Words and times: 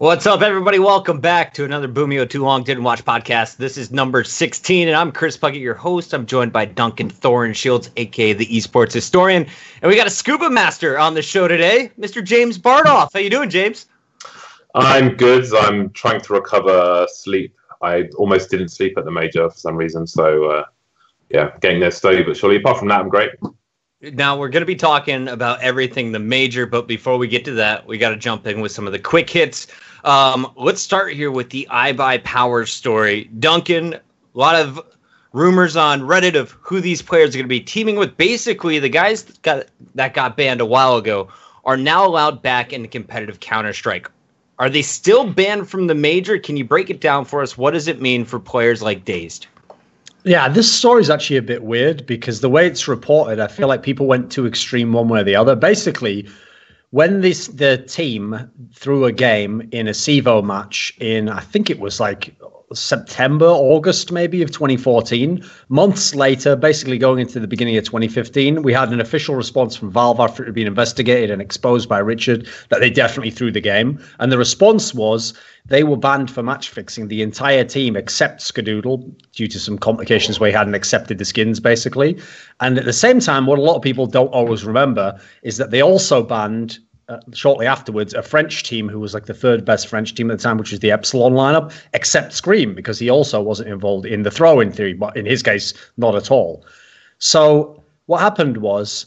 What's 0.00 0.24
up, 0.24 0.40
everybody? 0.40 0.78
Welcome 0.78 1.20
back 1.20 1.52
to 1.52 1.66
another 1.66 1.86
Boomeo 1.86 2.26
Too 2.26 2.42
Long 2.42 2.64
Didn't 2.64 2.84
Watch 2.84 3.04
podcast. 3.04 3.58
This 3.58 3.76
is 3.76 3.90
number 3.90 4.24
16, 4.24 4.88
and 4.88 4.96
I'm 4.96 5.12
Chris 5.12 5.36
Puckett, 5.36 5.60
your 5.60 5.74
host. 5.74 6.14
I'm 6.14 6.24
joined 6.24 6.54
by 6.54 6.64
Duncan 6.64 7.10
Thorin 7.10 7.54
Shields, 7.54 7.90
aka 7.98 8.32
the 8.32 8.46
esports 8.46 8.94
historian. 8.94 9.46
And 9.82 9.90
we 9.90 9.96
got 9.96 10.06
a 10.06 10.10
scuba 10.10 10.48
master 10.48 10.98
on 10.98 11.12
the 11.12 11.20
show 11.20 11.48
today, 11.48 11.90
Mr. 12.00 12.24
James 12.24 12.56
Bardolph. 12.56 13.12
How 13.12 13.20
you 13.20 13.28
doing, 13.28 13.50
James? 13.50 13.88
I'm 14.74 15.16
good. 15.16 15.54
I'm 15.54 15.90
trying 15.90 16.22
to 16.22 16.32
recover 16.32 17.06
sleep. 17.10 17.54
I 17.82 18.04
almost 18.16 18.48
didn't 18.48 18.70
sleep 18.70 18.96
at 18.96 19.04
the 19.04 19.10
major 19.10 19.50
for 19.50 19.58
some 19.58 19.76
reason, 19.76 20.06
so 20.06 20.46
uh, 20.46 20.64
yeah, 21.28 21.50
getting 21.60 21.80
there 21.80 21.90
slowly 21.90 22.22
but 22.22 22.38
surely. 22.38 22.56
Apart 22.56 22.78
from 22.78 22.88
that, 22.88 23.00
I'm 23.00 23.10
great. 23.10 23.32
Now 24.00 24.38
we're 24.38 24.48
going 24.48 24.62
to 24.62 24.66
be 24.66 24.76
talking 24.76 25.28
about 25.28 25.60
everything 25.60 26.10
the 26.10 26.18
major, 26.18 26.64
but 26.64 26.88
before 26.88 27.18
we 27.18 27.28
get 27.28 27.44
to 27.44 27.52
that, 27.52 27.86
we 27.86 27.98
got 27.98 28.08
to 28.08 28.16
jump 28.16 28.46
in 28.46 28.62
with 28.62 28.72
some 28.72 28.86
of 28.86 28.94
the 28.94 28.98
quick 28.98 29.28
hits. 29.28 29.66
Um, 30.04 30.52
let's 30.56 30.80
start 30.80 31.12
here 31.12 31.30
with 31.30 31.50
the 31.50 31.66
iBUYPOWER 31.70 32.68
story. 32.68 33.24
Duncan, 33.38 33.94
a 33.94 34.00
lot 34.34 34.56
of 34.56 34.80
rumors 35.32 35.76
on 35.76 36.00
Reddit 36.00 36.34
of 36.34 36.52
who 36.60 36.80
these 36.80 37.02
players 37.02 37.30
are 37.30 37.38
going 37.38 37.44
to 37.44 37.48
be 37.48 37.60
teaming 37.60 37.96
with. 37.96 38.16
Basically, 38.16 38.78
the 38.78 38.88
guys 38.88 39.24
that 39.24 39.42
got, 39.42 39.66
that 39.94 40.14
got 40.14 40.36
banned 40.36 40.60
a 40.60 40.66
while 40.66 40.96
ago 40.96 41.28
are 41.64 41.76
now 41.76 42.06
allowed 42.06 42.42
back 42.42 42.72
into 42.72 42.88
competitive 42.88 43.40
Counter 43.40 43.72
Strike. 43.72 44.10
Are 44.58 44.70
they 44.70 44.82
still 44.82 45.30
banned 45.30 45.68
from 45.68 45.86
the 45.86 45.94
major? 45.94 46.38
Can 46.38 46.56
you 46.56 46.64
break 46.64 46.90
it 46.90 47.00
down 47.00 47.24
for 47.24 47.42
us? 47.42 47.56
What 47.56 47.72
does 47.72 47.88
it 47.88 48.00
mean 48.00 48.24
for 48.24 48.38
players 48.38 48.82
like 48.82 49.04
Dazed? 49.04 49.46
Yeah, 50.24 50.48
this 50.50 50.70
story 50.70 51.00
is 51.00 51.08
actually 51.08 51.38
a 51.38 51.42
bit 51.42 51.62
weird 51.62 52.04
because 52.04 52.42
the 52.42 52.50
way 52.50 52.66
it's 52.66 52.86
reported, 52.86 53.40
I 53.40 53.46
feel 53.46 53.68
like 53.68 53.82
people 53.82 54.06
went 54.06 54.30
too 54.30 54.46
extreme 54.46 54.92
one 54.92 55.08
way 55.08 55.20
or 55.20 55.24
the 55.24 55.34
other. 55.34 55.56
Basically, 55.56 56.28
when 56.90 57.20
this 57.20 57.46
the 57.48 57.78
team 57.78 58.50
threw 58.74 59.04
a 59.04 59.12
game 59.12 59.68
in 59.72 59.86
a 59.86 59.92
CEVO 59.92 60.44
match 60.44 60.92
in 60.98 61.28
I 61.28 61.40
think 61.40 61.70
it 61.70 61.78
was 61.78 62.00
like 62.00 62.36
September, 62.72 63.46
August 63.46 64.12
maybe 64.12 64.42
of 64.42 64.50
2014. 64.52 65.44
Months 65.68 66.14
later, 66.14 66.54
basically 66.54 66.98
going 66.98 67.18
into 67.18 67.40
the 67.40 67.48
beginning 67.48 67.76
of 67.76 67.84
2015, 67.84 68.62
we 68.62 68.72
had 68.72 68.92
an 68.92 69.00
official 69.00 69.34
response 69.34 69.74
from 69.74 69.90
Valve 69.90 70.20
after 70.20 70.44
it 70.44 70.46
had 70.46 70.54
been 70.54 70.68
investigated 70.68 71.30
and 71.30 71.42
exposed 71.42 71.88
by 71.88 71.98
Richard 71.98 72.46
that 72.68 72.80
they 72.80 72.90
definitely 72.90 73.32
threw 73.32 73.50
the 73.50 73.60
game. 73.60 73.98
And 74.20 74.30
the 74.30 74.38
response 74.38 74.94
was 74.94 75.34
they 75.66 75.84
were 75.84 75.96
banned 75.96 76.30
for 76.30 76.42
match 76.42 76.70
fixing 76.70 77.08
the 77.08 77.22
entire 77.22 77.64
team 77.64 77.96
except 77.96 78.40
Skadoodle 78.40 79.12
due 79.32 79.48
to 79.48 79.58
some 79.58 79.78
complications 79.78 80.40
where 80.40 80.50
he 80.50 80.56
hadn't 80.56 80.74
accepted 80.74 81.18
the 81.18 81.24
skins 81.24 81.60
basically. 81.60 82.18
And 82.60 82.78
at 82.78 82.84
the 82.84 82.92
same 82.92 83.20
time, 83.20 83.46
what 83.46 83.58
a 83.58 83.62
lot 83.62 83.76
of 83.76 83.82
people 83.82 84.06
don't 84.06 84.28
always 84.28 84.64
remember 84.64 85.18
is 85.42 85.56
that 85.58 85.70
they 85.70 85.82
also 85.82 86.22
banned 86.22 86.78
uh, 87.08 87.18
shortly 87.32 87.66
afterwards 87.66 88.14
a 88.14 88.22
French 88.22 88.62
team 88.62 88.88
who 88.88 89.00
was 89.00 89.14
like 89.14 89.26
the 89.26 89.34
third 89.34 89.64
best 89.64 89.88
French 89.88 90.14
team 90.14 90.30
at 90.30 90.38
the 90.38 90.42
time, 90.42 90.58
which 90.58 90.70
was 90.70 90.80
the 90.80 90.92
Epsilon 90.92 91.32
lineup, 91.32 91.72
except 91.92 92.32
Scream 92.32 92.74
because 92.74 92.98
he 92.98 93.10
also 93.10 93.40
wasn't 93.40 93.68
involved 93.68 94.06
in 94.06 94.22
the 94.22 94.30
throw 94.30 94.60
in 94.60 94.70
theory, 94.70 94.92
but 94.94 95.16
in 95.16 95.26
his 95.26 95.42
case, 95.42 95.74
not 95.96 96.14
at 96.14 96.30
all. 96.30 96.64
So 97.18 97.82
what 98.06 98.20
happened 98.20 98.58
was 98.58 99.06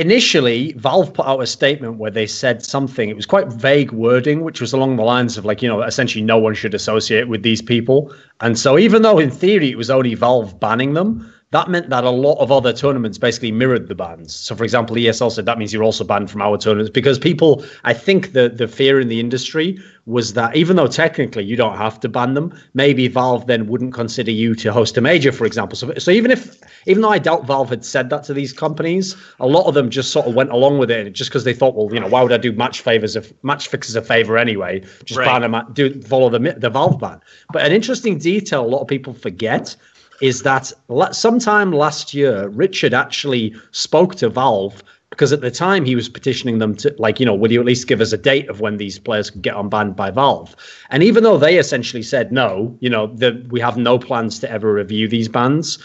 initially 0.00 0.72
Valve 0.72 1.12
put 1.12 1.26
out 1.26 1.40
a 1.40 1.46
statement 1.46 1.98
where 1.98 2.10
they 2.10 2.26
said 2.26 2.64
something. 2.64 3.10
It 3.10 3.16
was 3.16 3.26
quite 3.26 3.48
vague 3.48 3.92
wording, 3.92 4.42
which 4.42 4.60
was 4.60 4.72
along 4.72 4.96
the 4.96 5.02
lines 5.02 5.36
of 5.36 5.44
like, 5.44 5.62
you 5.62 5.68
know, 5.68 5.82
essentially 5.82 6.24
no 6.24 6.38
one 6.38 6.54
should 6.54 6.74
associate 6.74 7.28
with 7.28 7.42
these 7.42 7.60
people. 7.60 8.12
And 8.40 8.58
so 8.58 8.78
even 8.78 9.02
though 9.02 9.18
in 9.18 9.30
theory 9.30 9.70
it 9.70 9.76
was 9.76 9.90
only 9.90 10.14
Valve 10.14 10.58
banning 10.58 10.94
them, 10.94 11.30
that 11.52 11.68
meant 11.68 11.90
that 11.90 12.04
a 12.04 12.10
lot 12.10 12.38
of 12.38 12.52
other 12.52 12.72
tournaments 12.72 13.18
basically 13.18 13.50
mirrored 13.50 13.88
the 13.88 13.94
bans. 13.94 14.32
So, 14.32 14.54
for 14.54 14.62
example, 14.62 14.94
ESL 14.94 15.32
said 15.32 15.46
that 15.46 15.58
means 15.58 15.72
you're 15.72 15.82
also 15.82 16.04
banned 16.04 16.30
from 16.30 16.42
our 16.42 16.56
tournaments 16.56 16.90
because 16.90 17.18
people, 17.18 17.64
I 17.82 17.92
think 17.92 18.34
the 18.34 18.48
the 18.48 18.68
fear 18.68 19.00
in 19.00 19.08
the 19.08 19.18
industry 19.18 19.78
was 20.06 20.34
that 20.34 20.54
even 20.54 20.76
though 20.76 20.86
technically 20.86 21.44
you 21.44 21.56
don't 21.56 21.76
have 21.76 21.98
to 22.00 22.08
ban 22.08 22.34
them, 22.34 22.56
maybe 22.74 23.08
Valve 23.08 23.48
then 23.48 23.66
wouldn't 23.66 23.94
consider 23.94 24.30
you 24.30 24.54
to 24.56 24.72
host 24.72 24.96
a 24.96 25.00
major, 25.00 25.32
for 25.32 25.44
example. 25.44 25.76
So, 25.76 25.92
so 25.98 26.12
even 26.12 26.30
if 26.30 26.60
even 26.86 27.02
though 27.02 27.10
I 27.10 27.18
doubt 27.18 27.46
Valve 27.46 27.70
had 27.70 27.84
said 27.84 28.10
that 28.10 28.22
to 28.24 28.34
these 28.34 28.52
companies, 28.52 29.16
a 29.40 29.46
lot 29.48 29.66
of 29.66 29.74
them 29.74 29.90
just 29.90 30.12
sort 30.12 30.26
of 30.26 30.34
went 30.34 30.50
along 30.50 30.78
with 30.78 30.90
it 30.90 31.12
just 31.14 31.30
because 31.30 31.42
they 31.42 31.54
thought, 31.54 31.74
well, 31.74 31.92
you 31.92 31.98
know, 31.98 32.08
why 32.08 32.22
would 32.22 32.32
I 32.32 32.38
do 32.38 32.52
match 32.52 32.80
favors 32.80 33.16
if 33.16 33.32
match 33.42 33.66
fixes 33.66 33.96
a 33.96 34.02
favor 34.02 34.38
anyway? 34.38 34.84
Just 35.04 35.18
right. 35.18 35.26
ban 35.26 35.50
them, 35.50 35.72
do 35.72 36.00
follow 36.02 36.30
the 36.30 36.38
the 36.38 36.70
Valve 36.70 37.00
ban. 37.00 37.20
But 37.52 37.66
an 37.66 37.72
interesting 37.72 38.18
detail 38.18 38.64
a 38.64 38.68
lot 38.68 38.82
of 38.82 38.86
people 38.86 39.14
forget 39.14 39.74
is 40.20 40.42
that 40.42 40.72
sometime 41.12 41.72
last 41.72 42.14
year, 42.14 42.48
Richard 42.48 42.94
actually 42.94 43.54
spoke 43.72 44.14
to 44.16 44.28
Valve 44.28 44.82
because 45.10 45.32
at 45.32 45.40
the 45.40 45.50
time 45.50 45.84
he 45.84 45.96
was 45.96 46.08
petitioning 46.08 46.58
them 46.58 46.74
to 46.76 46.94
like 46.98 47.18
you 47.20 47.26
know 47.26 47.34
will 47.34 47.50
you 47.50 47.60
at 47.60 47.66
least 47.66 47.88
give 47.88 48.00
us 48.00 48.12
a 48.12 48.16
date 48.16 48.48
of 48.48 48.60
when 48.60 48.76
these 48.76 48.98
players 48.98 49.30
could 49.30 49.42
get 49.42 49.54
unbanned 49.54 49.96
by 49.96 50.10
valve? 50.10 50.54
And 50.90 51.02
even 51.02 51.24
though 51.24 51.36
they 51.36 51.58
essentially 51.58 52.02
said 52.02 52.32
no 52.32 52.76
you 52.80 52.88
know 52.88 53.08
that 53.16 53.48
we 53.48 53.60
have 53.60 53.76
no 53.76 53.98
plans 53.98 54.38
to 54.40 54.50
ever 54.50 54.72
review 54.72 55.08
these 55.08 55.28
bans 55.28 55.78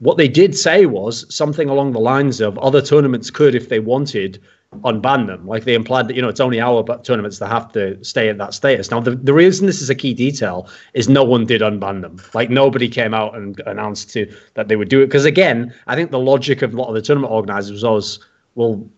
what 0.00 0.18
they 0.18 0.28
did 0.28 0.56
say 0.56 0.84
was 0.84 1.32
something 1.32 1.68
along 1.68 1.92
the 1.92 2.00
lines 2.00 2.40
of 2.40 2.58
other 2.58 2.82
tournaments 2.82 3.30
could 3.30 3.54
if 3.54 3.68
they 3.68 3.78
wanted 3.78 4.40
unban 4.80 5.26
them. 5.26 5.46
Like 5.46 5.64
they 5.64 5.74
implied 5.74 6.08
that 6.08 6.16
you 6.16 6.22
know 6.22 6.28
it's 6.28 6.40
only 6.40 6.60
our 6.60 6.82
tournaments 7.02 7.38
that 7.38 7.48
have 7.48 7.70
to 7.72 8.02
stay 8.04 8.28
at 8.28 8.38
that 8.38 8.54
status. 8.54 8.90
Now 8.90 9.00
the, 9.00 9.12
the 9.12 9.34
reason 9.34 9.66
this 9.66 9.82
is 9.82 9.90
a 9.90 9.94
key 9.94 10.14
detail 10.14 10.68
is 10.94 11.08
no 11.08 11.22
one 11.22 11.46
did 11.46 11.60
unban 11.60 12.00
them. 12.02 12.20
Like 12.34 12.50
nobody 12.50 12.88
came 12.88 13.14
out 13.14 13.34
and 13.34 13.60
announced 13.66 14.10
to 14.10 14.32
that 14.54 14.68
they 14.68 14.76
would 14.76 14.88
do 14.88 15.02
it 15.02 15.06
because 15.06 15.24
again, 15.24 15.74
I 15.86 15.94
think 15.94 16.10
the 16.10 16.18
logic 16.18 16.62
of 16.62 16.74
a 16.74 16.76
lot 16.76 16.88
of 16.88 16.94
the 16.94 17.02
tournament 17.02 17.32
organizers 17.32 17.72
was 17.72 17.84
always 17.84 18.18
well. 18.54 18.88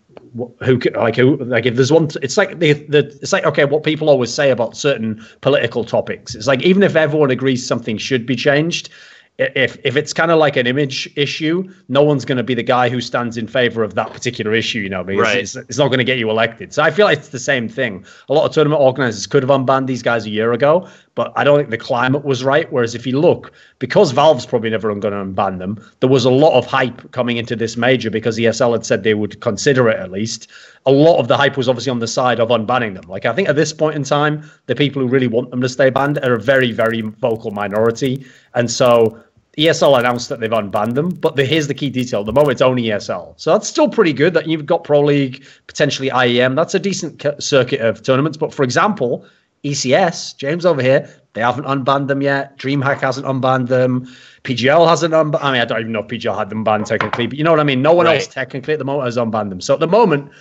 Who 0.63 0.79
like 0.95 1.15
who 1.17 1.37
like 1.37 1.65
if 1.65 1.75
there's 1.75 1.91
one 1.91 2.09
it's 2.21 2.37
like 2.37 2.59
the, 2.59 2.73
the 2.73 2.99
it's 3.21 3.31
like 3.31 3.45
okay 3.45 3.65
what 3.65 3.83
people 3.83 4.09
always 4.09 4.33
say 4.33 4.49
about 4.49 4.75
certain 4.75 5.25
political 5.41 5.83
topics 5.83 6.35
it's 6.35 6.47
like 6.47 6.61
even 6.61 6.83
if 6.83 6.95
everyone 6.95 7.31
agrees 7.31 7.65
something 7.65 7.97
should 7.97 8.25
be 8.25 8.35
changed 8.35 8.89
if 9.37 9.77
if 9.83 9.97
it's 9.97 10.13
kind 10.13 10.31
of 10.31 10.39
like 10.39 10.55
an 10.55 10.65
image 10.65 11.11
issue, 11.17 11.69
no 11.89 12.03
one's 12.03 12.23
going 12.23 12.37
to 12.37 12.43
be 12.43 12.53
the 12.53 12.63
guy 12.63 12.87
who 12.87 13.01
stands 13.01 13.35
in 13.35 13.47
favor 13.47 13.83
of 13.83 13.93
that 13.95 14.13
particular 14.13 14.53
issue, 14.53 14.79
you 14.79 14.89
know, 14.89 15.03
because 15.03 15.23
right. 15.23 15.37
it's, 15.37 15.55
it's 15.55 15.77
not 15.77 15.87
going 15.87 15.97
to 15.97 16.05
get 16.05 16.17
you 16.17 16.29
elected. 16.29 16.73
So 16.73 16.81
I 16.81 16.89
feel 16.89 17.05
like 17.05 17.17
it's 17.17 17.29
the 17.29 17.39
same 17.39 17.67
thing. 17.67 18.05
A 18.29 18.33
lot 18.33 18.45
of 18.45 18.53
tournament 18.53 18.81
organizers 18.81 19.27
could 19.27 19.43
have 19.43 19.49
unbanned 19.49 19.87
these 19.87 20.01
guys 20.01 20.25
a 20.25 20.29
year 20.29 20.53
ago, 20.53 20.87
but 21.15 21.33
I 21.35 21.43
don't 21.43 21.57
think 21.57 21.69
the 21.69 21.77
climate 21.77 22.23
was 22.23 22.45
right. 22.45 22.71
Whereas 22.71 22.95
if 22.95 23.05
you 23.05 23.19
look, 23.19 23.51
because 23.79 24.11
Valve's 24.11 24.45
probably 24.45 24.69
never 24.69 24.87
going 24.95 25.13
to 25.13 25.41
unban 25.41 25.59
them, 25.59 25.85
there 25.99 26.09
was 26.09 26.23
a 26.23 26.31
lot 26.31 26.57
of 26.57 26.65
hype 26.65 27.11
coming 27.11 27.35
into 27.35 27.57
this 27.57 27.75
major 27.75 28.09
because 28.09 28.37
ESL 28.37 28.71
had 28.71 28.85
said 28.85 29.03
they 29.03 29.15
would 29.15 29.41
consider 29.41 29.89
it 29.89 29.99
at 29.99 30.11
least. 30.11 30.49
A 30.85 30.91
lot 30.91 31.19
of 31.19 31.27
the 31.27 31.35
hype 31.35 31.57
was 31.57 31.67
obviously 31.67 31.89
on 31.89 31.99
the 31.99 32.07
side 32.07 32.39
of 32.39 32.49
unbanning 32.49 32.93
them. 32.93 33.09
Like 33.09 33.25
I 33.25 33.33
think 33.33 33.49
at 33.49 33.57
this 33.57 33.73
point 33.73 33.95
in 33.95 34.03
time, 34.03 34.49
the 34.67 34.75
people 34.75 35.01
who 35.01 35.09
really 35.09 35.27
want 35.27 35.51
them 35.51 35.59
to 35.59 35.67
stay 35.67 35.89
banned 35.89 36.19
are 36.19 36.35
a 36.35 36.39
very, 36.39 36.71
very 36.71 37.01
vocal 37.01 37.51
minority. 37.51 38.25
And 38.53 38.71
so 38.71 39.19
ESL 39.57 39.99
announced 39.99 40.29
that 40.29 40.39
they've 40.39 40.49
unbanned 40.49 40.95
them, 40.95 41.09
but 41.09 41.35
the, 41.35 41.45
here's 41.45 41.67
the 41.67 41.73
key 41.73 41.89
detail: 41.89 42.21
at 42.21 42.25
the 42.25 42.33
moment 42.33 42.53
it's 42.53 42.61
only 42.61 42.83
ESL, 42.83 43.33
so 43.37 43.51
that's 43.51 43.67
still 43.67 43.89
pretty 43.89 44.13
good. 44.13 44.33
That 44.33 44.47
you've 44.47 44.65
got 44.65 44.83
Pro 44.83 45.01
League, 45.01 45.45
potentially 45.67 46.09
IEM. 46.09 46.55
That's 46.55 46.75
a 46.75 46.79
decent 46.79 47.23
circuit 47.39 47.81
of 47.81 48.03
tournaments. 48.03 48.37
But 48.37 48.53
for 48.53 48.63
example, 48.63 49.25
ECS, 49.63 50.37
James 50.37 50.65
over 50.65 50.81
here, 50.81 51.09
they 51.33 51.41
haven't 51.41 51.65
unbanned 51.65 52.07
them 52.07 52.21
yet. 52.21 52.57
DreamHack 52.57 52.99
hasn't 52.99 53.25
unbanned 53.25 53.67
them. 53.67 54.05
PGL 54.43 54.87
hasn't 54.87 55.13
unbanned. 55.13 55.43
I 55.43 55.51
mean, 55.53 55.61
I 55.61 55.65
don't 55.65 55.79
even 55.79 55.91
know 55.91 56.01
if 56.01 56.07
PGL 56.07 56.37
had 56.37 56.49
them 56.49 56.63
banned 56.63 56.85
technically, 56.85 57.27
but 57.27 57.37
you 57.37 57.43
know 57.43 57.51
what 57.51 57.59
I 57.59 57.63
mean. 57.63 57.81
No 57.81 57.93
one 57.93 58.05
right. 58.05 58.15
else 58.15 58.27
technically 58.27 58.73
at 58.73 58.79
the 58.79 58.85
moment 58.85 59.05
has 59.05 59.17
unbanned 59.17 59.49
them. 59.49 59.61
So 59.61 59.73
at 59.73 59.79
the 59.79 59.87
moment, 59.87 60.31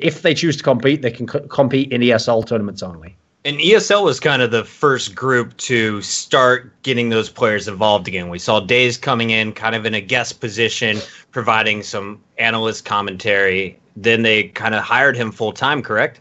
if 0.00 0.22
they 0.22 0.34
choose 0.34 0.56
to 0.56 0.62
compete, 0.62 1.02
they 1.02 1.10
can 1.10 1.26
co- 1.26 1.46
compete 1.48 1.92
in 1.92 2.00
ESL 2.00 2.46
tournaments 2.46 2.82
only. 2.82 3.16
And 3.44 3.58
ESL 3.58 4.04
was 4.04 4.20
kind 4.20 4.40
of 4.40 4.52
the 4.52 4.64
first 4.64 5.16
group 5.16 5.56
to 5.56 6.00
start 6.00 6.80
getting 6.82 7.08
those 7.08 7.28
players 7.28 7.66
involved 7.66 8.06
again. 8.06 8.28
We 8.28 8.38
saw 8.38 8.60
Dazed 8.60 9.02
coming 9.02 9.30
in 9.30 9.52
kind 9.52 9.74
of 9.74 9.84
in 9.84 9.94
a 9.94 10.00
guest 10.00 10.40
position, 10.40 10.98
providing 11.32 11.82
some 11.82 12.20
analyst 12.38 12.84
commentary. 12.84 13.80
Then 13.96 14.22
they 14.22 14.44
kind 14.44 14.76
of 14.76 14.84
hired 14.84 15.16
him 15.16 15.32
full 15.32 15.52
time, 15.52 15.82
correct? 15.82 16.20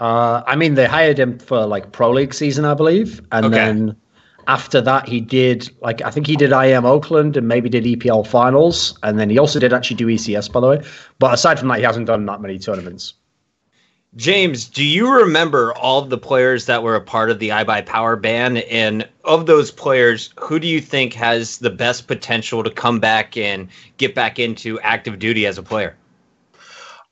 Uh, 0.00 0.42
I 0.46 0.56
mean, 0.56 0.74
they 0.74 0.86
hired 0.86 1.18
him 1.18 1.38
for 1.38 1.66
like 1.66 1.92
Pro 1.92 2.10
League 2.10 2.34
season, 2.34 2.64
I 2.64 2.74
believe. 2.74 3.20
And 3.30 3.46
okay. 3.46 3.54
then 3.54 3.96
after 4.48 4.80
that, 4.80 5.08
he 5.08 5.20
did 5.20 5.70
like, 5.80 6.02
I 6.02 6.10
think 6.10 6.26
he 6.26 6.34
did 6.34 6.50
IEM 6.50 6.84
Oakland 6.84 7.36
and 7.36 7.46
maybe 7.46 7.68
did 7.68 7.84
EPL 7.84 8.26
finals. 8.26 8.98
And 9.04 9.20
then 9.20 9.30
he 9.30 9.38
also 9.38 9.60
did 9.60 9.72
actually 9.72 9.96
do 9.96 10.06
ECS, 10.08 10.50
by 10.50 10.58
the 10.58 10.66
way. 10.66 10.82
But 11.20 11.34
aside 11.34 11.60
from 11.60 11.68
that, 11.68 11.78
he 11.78 11.84
hasn't 11.84 12.06
done 12.06 12.26
that 12.26 12.40
many 12.40 12.58
tournaments. 12.58 13.14
James, 14.16 14.66
do 14.66 14.84
you 14.84 15.12
remember 15.12 15.72
all 15.74 16.02
of 16.02 16.08
the 16.08 16.18
players 16.18 16.66
that 16.66 16.82
were 16.82 16.96
a 16.96 17.00
part 17.00 17.30
of 17.30 17.38
the 17.38 17.50
iBUYPOWER 17.50 18.20
ban? 18.20 18.56
And 18.56 19.06
of 19.24 19.46
those 19.46 19.70
players, 19.70 20.32
who 20.40 20.58
do 20.58 20.66
you 20.66 20.80
think 20.80 21.12
has 21.12 21.58
the 21.58 21.70
best 21.70 22.06
potential 22.06 22.64
to 22.64 22.70
come 22.70 23.00
back 23.00 23.36
and 23.36 23.68
get 23.98 24.14
back 24.14 24.38
into 24.38 24.80
active 24.80 25.18
duty 25.18 25.46
as 25.46 25.58
a 25.58 25.62
player? 25.62 25.94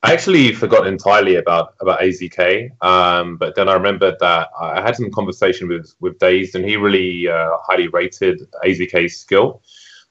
I 0.02 0.12
actually 0.12 0.52
forgot 0.52 0.86
entirely 0.86 1.36
about 1.36 1.74
about 1.80 2.00
AZK, 2.00 2.70
um, 2.84 3.36
but 3.36 3.56
then 3.56 3.68
I 3.68 3.72
remembered 3.72 4.16
that 4.20 4.50
I 4.60 4.80
had 4.80 4.94
some 4.94 5.10
conversation 5.10 5.68
with 5.68 5.94
with 6.00 6.18
Dazed, 6.18 6.54
and 6.54 6.64
he 6.64 6.76
really 6.76 7.28
uh, 7.28 7.56
highly 7.62 7.88
rated 7.88 8.46
AZK's 8.64 9.16
skill. 9.16 9.62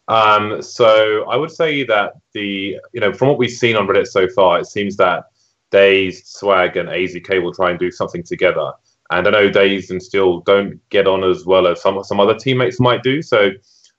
Um, 0.07 0.61
so 0.61 1.23
I 1.29 1.35
would 1.37 1.51
say 1.51 1.83
that 1.85 2.13
the 2.33 2.77
you 2.93 2.99
know 2.99 3.13
from 3.13 3.29
what 3.29 3.37
we've 3.37 3.49
seen 3.49 3.75
on 3.75 3.87
Reddit 3.87 4.07
so 4.07 4.27
far, 4.27 4.59
it 4.59 4.65
seems 4.65 4.97
that 4.97 5.25
Dazed, 5.71 6.27
Swag, 6.27 6.77
and 6.77 6.89
AZK 6.89 7.41
will 7.41 7.53
try 7.53 7.71
and 7.71 7.79
do 7.79 7.91
something 7.91 8.23
together. 8.23 8.71
And 9.11 9.27
I 9.27 9.31
know 9.31 9.49
Dazed 9.49 9.91
and 9.91 10.01
Steel 10.01 10.39
don't 10.41 10.79
get 10.89 11.07
on 11.07 11.23
as 11.23 11.45
well 11.45 11.67
as 11.67 11.81
some 11.81 12.03
some 12.03 12.19
other 12.19 12.35
teammates 12.35 12.79
might 12.79 13.03
do. 13.03 13.21
So 13.21 13.51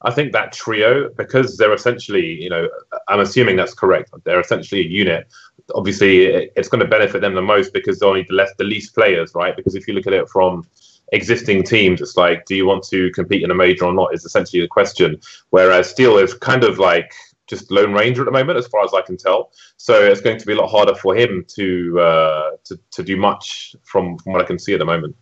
I 0.02 0.10
think 0.10 0.32
that 0.32 0.52
trio, 0.52 1.10
because 1.10 1.56
they're 1.56 1.72
essentially, 1.72 2.26
you 2.42 2.50
know, 2.50 2.68
I'm 3.08 3.20
assuming 3.20 3.56
that's 3.56 3.74
correct. 3.74 4.12
They're 4.24 4.40
essentially 4.40 4.82
a 4.82 4.84
unit. 4.84 5.26
Obviously, 5.74 6.26
it's 6.56 6.68
going 6.68 6.82
to 6.82 6.88
benefit 6.88 7.20
them 7.22 7.34
the 7.34 7.42
most 7.42 7.72
because 7.72 7.98
they're 7.98 8.08
only 8.08 8.22
the 8.28 8.34
less 8.34 8.52
the 8.58 8.64
least 8.64 8.94
players, 8.94 9.34
right? 9.34 9.56
Because 9.56 9.74
if 9.74 9.88
you 9.88 9.94
look 9.94 10.06
at 10.06 10.12
it 10.12 10.28
from 10.28 10.66
existing 11.12 11.62
teams, 11.62 12.00
it's 12.00 12.16
like, 12.16 12.44
do 12.46 12.54
you 12.54 12.66
want 12.66 12.84
to 12.84 13.10
compete 13.12 13.42
in 13.42 13.50
a 13.50 13.54
major 13.54 13.86
or 13.86 13.94
not? 13.94 14.12
Is 14.12 14.24
essentially 14.24 14.60
the 14.60 14.68
question. 14.68 15.18
Whereas 15.50 15.88
Steel 15.88 16.18
is 16.18 16.34
kind 16.34 16.62
of 16.62 16.78
like 16.78 17.12
just 17.46 17.70
Lone 17.70 17.92
Ranger 17.92 18.22
at 18.22 18.26
the 18.26 18.32
moment, 18.32 18.58
as 18.58 18.66
far 18.66 18.84
as 18.84 18.92
I 18.92 19.02
can 19.02 19.16
tell. 19.16 19.52
So 19.76 20.04
it's 20.04 20.20
going 20.20 20.38
to 20.38 20.46
be 20.46 20.52
a 20.52 20.56
lot 20.56 20.68
harder 20.68 20.94
for 20.94 21.14
him 21.14 21.44
to 21.48 22.00
uh, 22.00 22.50
to 22.64 22.78
to 22.90 23.02
do 23.02 23.16
much 23.16 23.74
from 23.82 24.18
from 24.18 24.32
what 24.32 24.42
I 24.42 24.44
can 24.44 24.58
see 24.58 24.72
at 24.72 24.78
the 24.78 24.84
moment. 24.84 25.16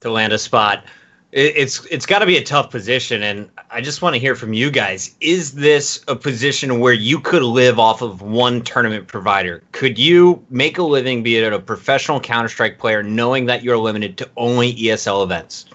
To 0.00 0.10
land 0.10 0.32
a 0.32 0.38
spot. 0.38 0.84
It's 1.32 1.84
it's 1.86 2.06
got 2.06 2.20
to 2.20 2.26
be 2.26 2.36
a 2.36 2.44
tough 2.44 2.70
position 2.70 3.24
and 3.24 3.50
i 3.68 3.80
just 3.80 4.02
want 4.02 4.14
to 4.14 4.20
hear 4.20 4.36
from 4.36 4.52
you 4.52 4.70
guys. 4.70 5.16
Is 5.20 5.54
this 5.54 6.04
a 6.06 6.14
position 6.14 6.78
where 6.78 6.92
you 6.92 7.18
could 7.18 7.42
live 7.42 7.80
off 7.80 8.02
of 8.02 8.22
one 8.22 8.62
tournament 8.62 9.08
provider? 9.08 9.60
Could 9.72 9.98
you 9.98 10.44
make 10.48 10.78
a 10.78 10.84
living 10.84 11.24
be 11.24 11.36
it 11.36 11.52
a 11.52 11.58
professional 11.58 12.20
counter-strike 12.20 12.78
player 12.78 13.02
knowing 13.02 13.46
that 13.46 13.64
you're 13.64 13.78
limited 13.78 14.16
to 14.18 14.30
only 14.36 14.76
esl 14.76 15.24
events? 15.24 15.66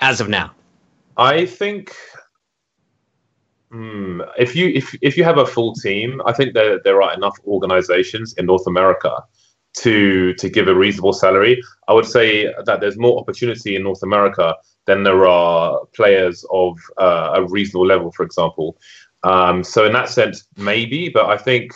As 0.00 0.20
of 0.20 0.28
now. 0.28 0.52
I 1.16 1.46
think 1.46 1.96
hmm, 3.70 4.20
if 4.38 4.56
you 4.56 4.68
if, 4.68 4.94
if 5.00 5.16
you 5.16 5.24
have 5.24 5.38
a 5.38 5.46
full 5.46 5.74
team 5.74 6.20
i 6.26 6.32
think 6.32 6.54
there, 6.54 6.80
there 6.82 7.02
are 7.02 7.14
enough 7.14 7.36
organizations 7.46 8.34
in 8.34 8.46
north 8.46 8.66
america 8.66 9.22
to 9.72 10.34
to 10.34 10.48
give 10.48 10.68
a 10.68 10.74
reasonable 10.74 11.12
salary. 11.12 11.62
I 11.88 11.92
would 11.92 12.06
say 12.06 12.52
that 12.64 12.80
there's 12.80 12.98
more 12.98 13.18
opportunity 13.20 13.76
in 13.76 13.82
North 13.82 14.02
America 14.02 14.54
than 14.86 15.02
there 15.02 15.26
are 15.26 15.80
players 15.94 16.44
of 16.50 16.76
uh, 16.98 17.32
a 17.34 17.46
reasonable 17.46 17.86
level, 17.86 18.10
for 18.10 18.24
example. 18.24 18.78
Um, 19.22 19.62
so 19.62 19.84
in 19.84 19.92
that 19.92 20.08
sense, 20.08 20.46
maybe, 20.56 21.08
but 21.08 21.26
I 21.26 21.36
think 21.36 21.72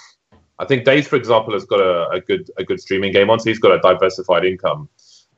I 0.58 0.64
think 0.64 0.84
Dazed, 0.84 1.08
for 1.08 1.16
example, 1.16 1.52
has 1.52 1.64
got 1.64 1.80
a, 1.80 2.08
a 2.10 2.20
good 2.20 2.50
a 2.58 2.64
good 2.64 2.80
streaming 2.80 3.12
game 3.12 3.30
on, 3.30 3.38
so 3.38 3.50
he's 3.50 3.58
got 3.58 3.72
a 3.72 3.80
diversified 3.80 4.44
income. 4.44 4.88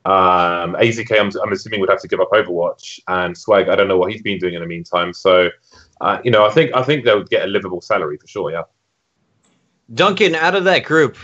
Um, 0.05 0.75
AZK, 0.75 1.19
I'm, 1.19 1.31
I'm 1.43 1.51
assuming 1.51 1.81
would 1.81 1.89
have 1.89 2.01
to 2.01 2.07
give 2.07 2.21
up 2.21 2.31
Overwatch, 2.31 3.01
and 3.09 3.37
Swag, 3.37 3.67
I 3.67 3.75
don't 3.75 3.89
know 3.89 3.97
what 3.97 4.11
he's 4.11 4.21
been 4.21 4.37
doing 4.37 4.53
in 4.53 4.61
the 4.61 4.67
meantime. 4.67 5.11
So, 5.11 5.49
uh, 6.01 6.19
you 6.23 6.31
know, 6.31 6.45
I 6.45 6.49
think 6.49 6.75
I 6.75 6.83
think 6.83 7.05
they 7.05 7.15
would 7.15 7.29
get 7.29 7.43
a 7.43 7.47
livable 7.47 7.81
salary 7.81 8.17
for 8.17 8.27
sure. 8.27 8.51
Yeah. 8.51 8.63
Duncan, 9.93 10.35
out 10.35 10.55
of 10.55 10.65
that 10.65 10.83
group, 10.83 11.17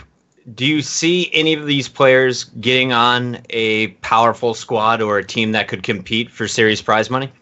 do 0.54 0.64
you 0.66 0.82
see 0.82 1.30
any 1.32 1.54
of 1.54 1.66
these 1.66 1.88
players 1.88 2.44
getting 2.44 2.92
on 2.92 3.38
a 3.50 3.88
powerful 4.02 4.54
squad 4.54 5.02
or 5.02 5.18
a 5.18 5.24
team 5.24 5.52
that 5.52 5.68
could 5.68 5.82
compete 5.82 6.30
for 6.30 6.48
series 6.48 6.80
prize 6.82 7.10
money? 7.10 7.32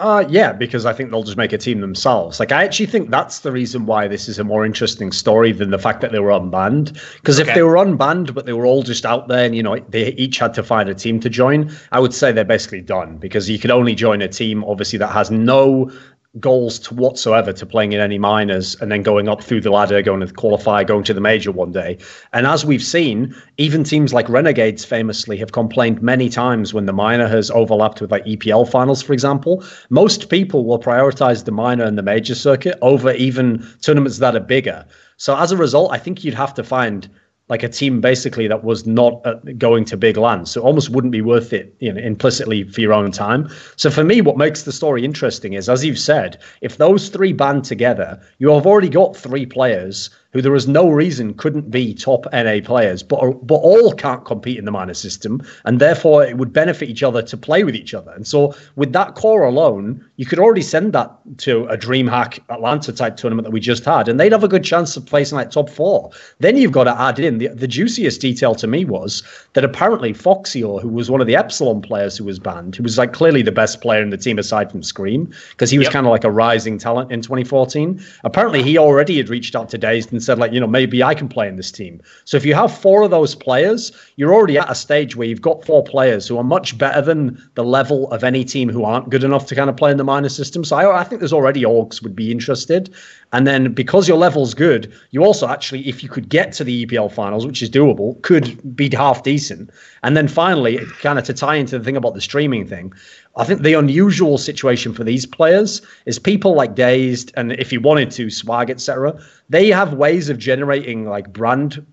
Uh, 0.00 0.24
yeah, 0.28 0.52
because 0.52 0.86
I 0.86 0.92
think 0.92 1.12
they'll 1.12 1.22
just 1.22 1.36
make 1.36 1.52
a 1.52 1.58
team 1.58 1.80
themselves. 1.80 2.40
Like, 2.40 2.50
I 2.50 2.64
actually 2.64 2.86
think 2.86 3.10
that's 3.10 3.40
the 3.40 3.52
reason 3.52 3.86
why 3.86 4.08
this 4.08 4.28
is 4.28 4.40
a 4.40 4.44
more 4.44 4.66
interesting 4.66 5.12
story 5.12 5.52
than 5.52 5.70
the 5.70 5.78
fact 5.78 6.00
that 6.00 6.10
they 6.10 6.18
were 6.18 6.32
unbanned. 6.32 7.00
Because 7.14 7.38
okay. 7.38 7.48
if 7.48 7.54
they 7.54 7.62
were 7.62 7.74
unbanned, 7.74 8.34
but 8.34 8.44
they 8.44 8.52
were 8.52 8.66
all 8.66 8.82
just 8.82 9.06
out 9.06 9.28
there 9.28 9.44
and, 9.44 9.54
you 9.54 9.62
know, 9.62 9.78
they 9.90 10.08
each 10.14 10.38
had 10.38 10.52
to 10.54 10.64
find 10.64 10.88
a 10.88 10.94
team 10.96 11.20
to 11.20 11.30
join, 11.30 11.72
I 11.92 12.00
would 12.00 12.12
say 12.12 12.32
they're 12.32 12.44
basically 12.44 12.80
done 12.80 13.18
because 13.18 13.48
you 13.48 13.60
can 13.60 13.70
only 13.70 13.94
join 13.94 14.20
a 14.20 14.26
team, 14.26 14.64
obviously, 14.64 14.98
that 14.98 15.12
has 15.12 15.30
no 15.30 15.92
goals 16.40 16.78
to 16.80 16.94
whatsoever 16.94 17.52
to 17.52 17.66
playing 17.66 17.92
in 17.92 18.00
any 18.00 18.18
minors 18.18 18.74
and 18.80 18.90
then 18.90 19.02
going 19.02 19.28
up 19.28 19.42
through 19.42 19.60
the 19.60 19.70
ladder, 19.70 20.02
going 20.02 20.20
to 20.20 20.32
qualify, 20.32 20.82
going 20.82 21.04
to 21.04 21.14
the 21.14 21.20
major 21.20 21.52
one 21.52 21.70
day. 21.70 21.96
And 22.32 22.46
as 22.46 22.64
we've 22.64 22.82
seen, 22.82 23.34
even 23.56 23.84
teams 23.84 24.12
like 24.12 24.28
Renegades 24.28 24.84
famously 24.84 25.36
have 25.38 25.52
complained 25.52 26.02
many 26.02 26.28
times 26.28 26.74
when 26.74 26.86
the 26.86 26.92
minor 26.92 27.28
has 27.28 27.50
overlapped 27.50 28.00
with 28.00 28.10
like 28.10 28.24
EPL 28.24 28.68
finals, 28.68 29.02
for 29.02 29.12
example. 29.12 29.64
Most 29.90 30.28
people 30.28 30.64
will 30.64 30.80
prioritize 30.80 31.44
the 31.44 31.52
minor 31.52 31.84
and 31.84 31.96
the 31.96 32.02
major 32.02 32.34
circuit 32.34 32.76
over 32.82 33.12
even 33.12 33.66
tournaments 33.80 34.18
that 34.18 34.34
are 34.34 34.40
bigger. 34.40 34.84
So 35.16 35.36
as 35.36 35.52
a 35.52 35.56
result, 35.56 35.92
I 35.92 35.98
think 35.98 36.24
you'd 36.24 36.34
have 36.34 36.54
to 36.54 36.64
find 36.64 37.08
like 37.48 37.62
a 37.62 37.68
team 37.68 38.00
basically 38.00 38.48
that 38.48 38.64
was 38.64 38.86
not 38.86 39.20
uh, 39.26 39.34
going 39.58 39.84
to 39.84 39.96
big 39.96 40.16
lands. 40.16 40.50
So 40.50 40.62
almost 40.62 40.90
wouldn't 40.90 41.12
be 41.12 41.20
worth 41.20 41.52
it 41.52 41.74
you 41.80 41.92
know, 41.92 42.00
implicitly 42.00 42.64
for 42.64 42.80
your 42.80 42.92
own 42.92 43.10
time. 43.10 43.48
So 43.76 43.90
for 43.90 44.02
me, 44.02 44.20
what 44.22 44.38
makes 44.38 44.62
the 44.62 44.72
story 44.72 45.04
interesting 45.04 45.52
is, 45.52 45.68
as 45.68 45.84
you've 45.84 45.98
said, 45.98 46.40
if 46.62 46.78
those 46.78 47.10
three 47.10 47.32
band 47.32 47.64
together, 47.64 48.20
you 48.38 48.48
have 48.50 48.66
already 48.66 48.88
got 48.88 49.16
three 49.16 49.44
players 49.44 50.10
who 50.34 50.42
there 50.42 50.52
was 50.52 50.66
no 50.66 50.90
reason 50.90 51.32
couldn't 51.32 51.70
be 51.70 51.94
top 51.94 52.26
NA 52.32 52.58
players, 52.62 53.02
but 53.02 53.20
but 53.46 53.54
all 53.54 53.92
can't 53.92 54.24
compete 54.24 54.58
in 54.58 54.64
the 54.64 54.70
minor 54.72 54.92
system, 54.92 55.40
and 55.64 55.80
therefore 55.80 56.24
it 56.24 56.36
would 56.36 56.52
benefit 56.52 56.90
each 56.90 57.04
other 57.04 57.22
to 57.22 57.36
play 57.36 57.62
with 57.62 57.76
each 57.76 57.94
other. 57.94 58.10
And 58.10 58.26
so 58.26 58.54
with 58.74 58.92
that 58.92 59.14
core 59.14 59.44
alone, 59.44 60.04
you 60.16 60.26
could 60.26 60.40
already 60.40 60.62
send 60.62 60.92
that 60.92 61.10
to 61.38 61.66
a 61.66 61.78
DreamHack 61.78 62.40
Atlanta 62.50 62.92
type 62.92 63.16
tournament 63.16 63.46
that 63.46 63.52
we 63.52 63.60
just 63.60 63.84
had, 63.84 64.08
and 64.08 64.18
they'd 64.18 64.32
have 64.32 64.42
a 64.42 64.48
good 64.48 64.64
chance 64.64 64.96
of 64.96 65.06
placing 65.06 65.36
like 65.36 65.52
top 65.52 65.70
four. 65.70 66.10
Then 66.40 66.56
you've 66.56 66.72
got 66.72 66.84
to 66.84 67.00
add 67.00 67.20
in 67.20 67.38
the, 67.38 67.48
the 67.48 67.68
juiciest 67.68 68.20
detail 68.20 68.56
to 68.56 68.66
me 68.66 68.84
was 68.84 69.22
that 69.52 69.64
apparently 69.64 70.12
Fxy0, 70.12 70.82
who 70.82 70.88
was 70.88 71.12
one 71.12 71.20
of 71.20 71.28
the 71.28 71.36
Epsilon 71.36 71.80
players 71.80 72.18
who 72.18 72.24
was 72.24 72.40
banned, 72.40 72.74
who 72.74 72.82
was 72.82 72.98
like 72.98 73.12
clearly 73.12 73.42
the 73.42 73.52
best 73.52 73.80
player 73.80 74.02
in 74.02 74.10
the 74.10 74.18
team 74.18 74.40
aside 74.40 74.72
from 74.72 74.82
Scream, 74.82 75.32
because 75.50 75.70
he 75.70 75.78
was 75.78 75.86
yep. 75.86 75.92
kind 75.92 76.06
of 76.06 76.10
like 76.10 76.24
a 76.24 76.30
rising 76.30 76.76
talent 76.76 77.12
in 77.12 77.22
2014. 77.22 78.02
Apparently 78.24 78.64
he 78.64 78.76
already 78.76 79.16
had 79.16 79.28
reached 79.28 79.54
out 79.54 79.68
to 79.68 79.78
Dazed 79.78 80.10
and 80.10 80.23
said 80.24 80.38
like, 80.38 80.52
you 80.52 80.60
know, 80.60 80.66
maybe 80.66 81.02
I 81.02 81.14
can 81.14 81.28
play 81.28 81.46
in 81.48 81.56
this 81.56 81.70
team. 81.70 82.00
So 82.24 82.36
if 82.36 82.44
you 82.44 82.54
have 82.54 82.76
four 82.76 83.02
of 83.02 83.10
those 83.10 83.34
players, 83.34 83.92
you're 84.16 84.34
already 84.34 84.58
at 84.58 84.70
a 84.70 84.74
stage 84.74 85.16
where 85.16 85.28
you've 85.28 85.42
got 85.42 85.64
four 85.64 85.84
players 85.84 86.26
who 86.26 86.38
are 86.38 86.44
much 86.44 86.76
better 86.78 87.00
than 87.00 87.40
the 87.54 87.64
level 87.64 88.10
of 88.10 88.24
any 88.24 88.44
team 88.44 88.68
who 88.68 88.84
aren't 88.84 89.10
good 89.10 89.24
enough 89.24 89.46
to 89.46 89.54
kind 89.54 89.70
of 89.70 89.76
play 89.76 89.90
in 89.90 89.96
the 89.96 90.04
minor 90.04 90.28
system. 90.28 90.64
So 90.64 90.76
I, 90.76 91.00
I 91.00 91.04
think 91.04 91.20
there's 91.20 91.32
already 91.32 91.62
orgs 91.62 92.02
would 92.02 92.16
be 92.16 92.30
interested. 92.30 92.94
And 93.34 93.48
then 93.48 93.72
because 93.72 94.06
your 94.06 94.16
level's 94.16 94.54
good, 94.54 94.92
you 95.10 95.24
also 95.24 95.48
actually, 95.48 95.88
if 95.88 96.04
you 96.04 96.08
could 96.08 96.28
get 96.28 96.52
to 96.52 96.62
the 96.62 96.86
EPL 96.86 97.10
finals, 97.10 97.44
which 97.44 97.62
is 97.62 97.68
doable, 97.68 98.22
could 98.22 98.76
be 98.76 98.88
half 98.94 99.24
decent. 99.24 99.70
And 100.04 100.16
then 100.16 100.28
finally, 100.28 100.78
kind 101.00 101.18
of 101.18 101.24
to 101.24 101.34
tie 101.34 101.56
into 101.56 101.76
the 101.76 101.84
thing 101.84 101.96
about 101.96 102.14
the 102.14 102.20
streaming 102.20 102.64
thing, 102.64 102.92
I 103.36 103.42
think 103.42 103.62
the 103.62 103.74
unusual 103.74 104.38
situation 104.38 104.94
for 104.94 105.02
these 105.02 105.26
players 105.26 105.82
is 106.06 106.20
people 106.20 106.54
like 106.54 106.76
Dazed 106.76 107.32
and 107.36 107.50
if 107.54 107.72
you 107.72 107.80
wanted 107.80 108.12
to, 108.12 108.30
Swag, 108.30 108.70
etc. 108.70 109.20
They 109.48 109.68
have 109.68 109.94
ways 109.94 110.28
of 110.28 110.38
generating 110.38 111.04
like 111.04 111.32
brand 111.32 111.84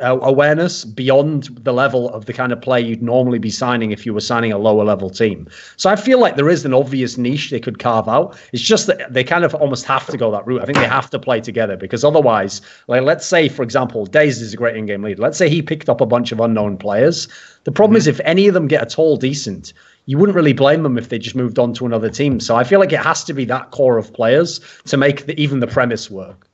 uh, 0.00 0.18
awareness 0.22 0.84
beyond 0.84 1.44
the 1.62 1.72
level 1.72 2.08
of 2.10 2.26
the 2.26 2.32
kind 2.32 2.52
of 2.52 2.60
play 2.60 2.80
you'd 2.80 3.02
normally 3.02 3.38
be 3.38 3.50
signing 3.50 3.90
if 3.90 4.06
you 4.06 4.14
were 4.14 4.20
signing 4.20 4.52
a 4.52 4.58
lower 4.58 4.84
level 4.84 5.10
team. 5.10 5.48
So 5.76 5.90
I 5.90 5.96
feel 5.96 6.20
like 6.20 6.36
there 6.36 6.48
is 6.48 6.64
an 6.64 6.74
obvious 6.74 7.18
niche 7.18 7.50
they 7.50 7.60
could 7.60 7.78
carve 7.78 8.08
out. 8.08 8.38
It's 8.52 8.62
just 8.62 8.86
that 8.86 9.12
they 9.12 9.24
kind 9.24 9.44
of 9.44 9.54
almost 9.54 9.84
have 9.86 10.06
to 10.06 10.16
go 10.16 10.30
that 10.30 10.46
route. 10.46 10.62
I 10.62 10.66
think 10.66 10.78
they 10.78 10.86
have 10.86 11.10
to 11.10 11.18
play 11.18 11.40
together 11.40 11.76
because 11.76 12.04
otherwise, 12.04 12.60
like 12.86 13.02
let's 13.02 13.26
say 13.26 13.48
for 13.48 13.62
example, 13.62 14.06
Dazed 14.06 14.40
is 14.40 14.54
a 14.54 14.56
great 14.56 14.76
in-game 14.76 15.02
leader. 15.02 15.20
Let's 15.20 15.38
say 15.38 15.48
he 15.48 15.62
picked 15.62 15.88
up 15.88 16.00
a 16.00 16.06
bunch 16.06 16.32
of 16.32 16.40
unknown 16.40 16.78
players. 16.78 17.28
The 17.64 17.72
problem 17.72 17.94
mm-hmm. 17.94 18.08
is 18.08 18.18
if 18.18 18.20
any 18.24 18.46
of 18.46 18.54
them 18.54 18.68
get 18.68 18.82
at 18.82 18.98
all 18.98 19.16
decent, 19.16 19.72
you 20.06 20.16
wouldn't 20.16 20.36
really 20.36 20.54
blame 20.54 20.84
them 20.84 20.96
if 20.96 21.10
they 21.10 21.18
just 21.18 21.36
moved 21.36 21.58
on 21.58 21.74
to 21.74 21.84
another 21.84 22.08
team. 22.08 22.40
So 22.40 22.56
I 22.56 22.64
feel 22.64 22.80
like 22.80 22.92
it 22.92 23.00
has 23.00 23.24
to 23.24 23.34
be 23.34 23.44
that 23.46 23.72
core 23.72 23.98
of 23.98 24.12
players 24.14 24.60
to 24.86 24.96
make 24.96 25.26
the, 25.26 25.38
even 25.38 25.60
the 25.60 25.66
premise 25.66 26.10
work. 26.10 26.46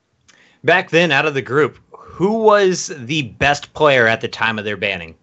Back 0.65 0.91
then, 0.91 1.13
out 1.13 1.27
of 1.27 1.35
the 1.35 1.43
group, 1.43 1.79
who 2.15 2.39
was 2.39 2.93
the 2.97 3.23
best 3.23 3.75
player 3.75 4.07
at 4.07 4.21
the 4.21 4.29
time 4.29 4.57
of 4.57 4.65
their 4.65 4.77
banning? 4.77 5.17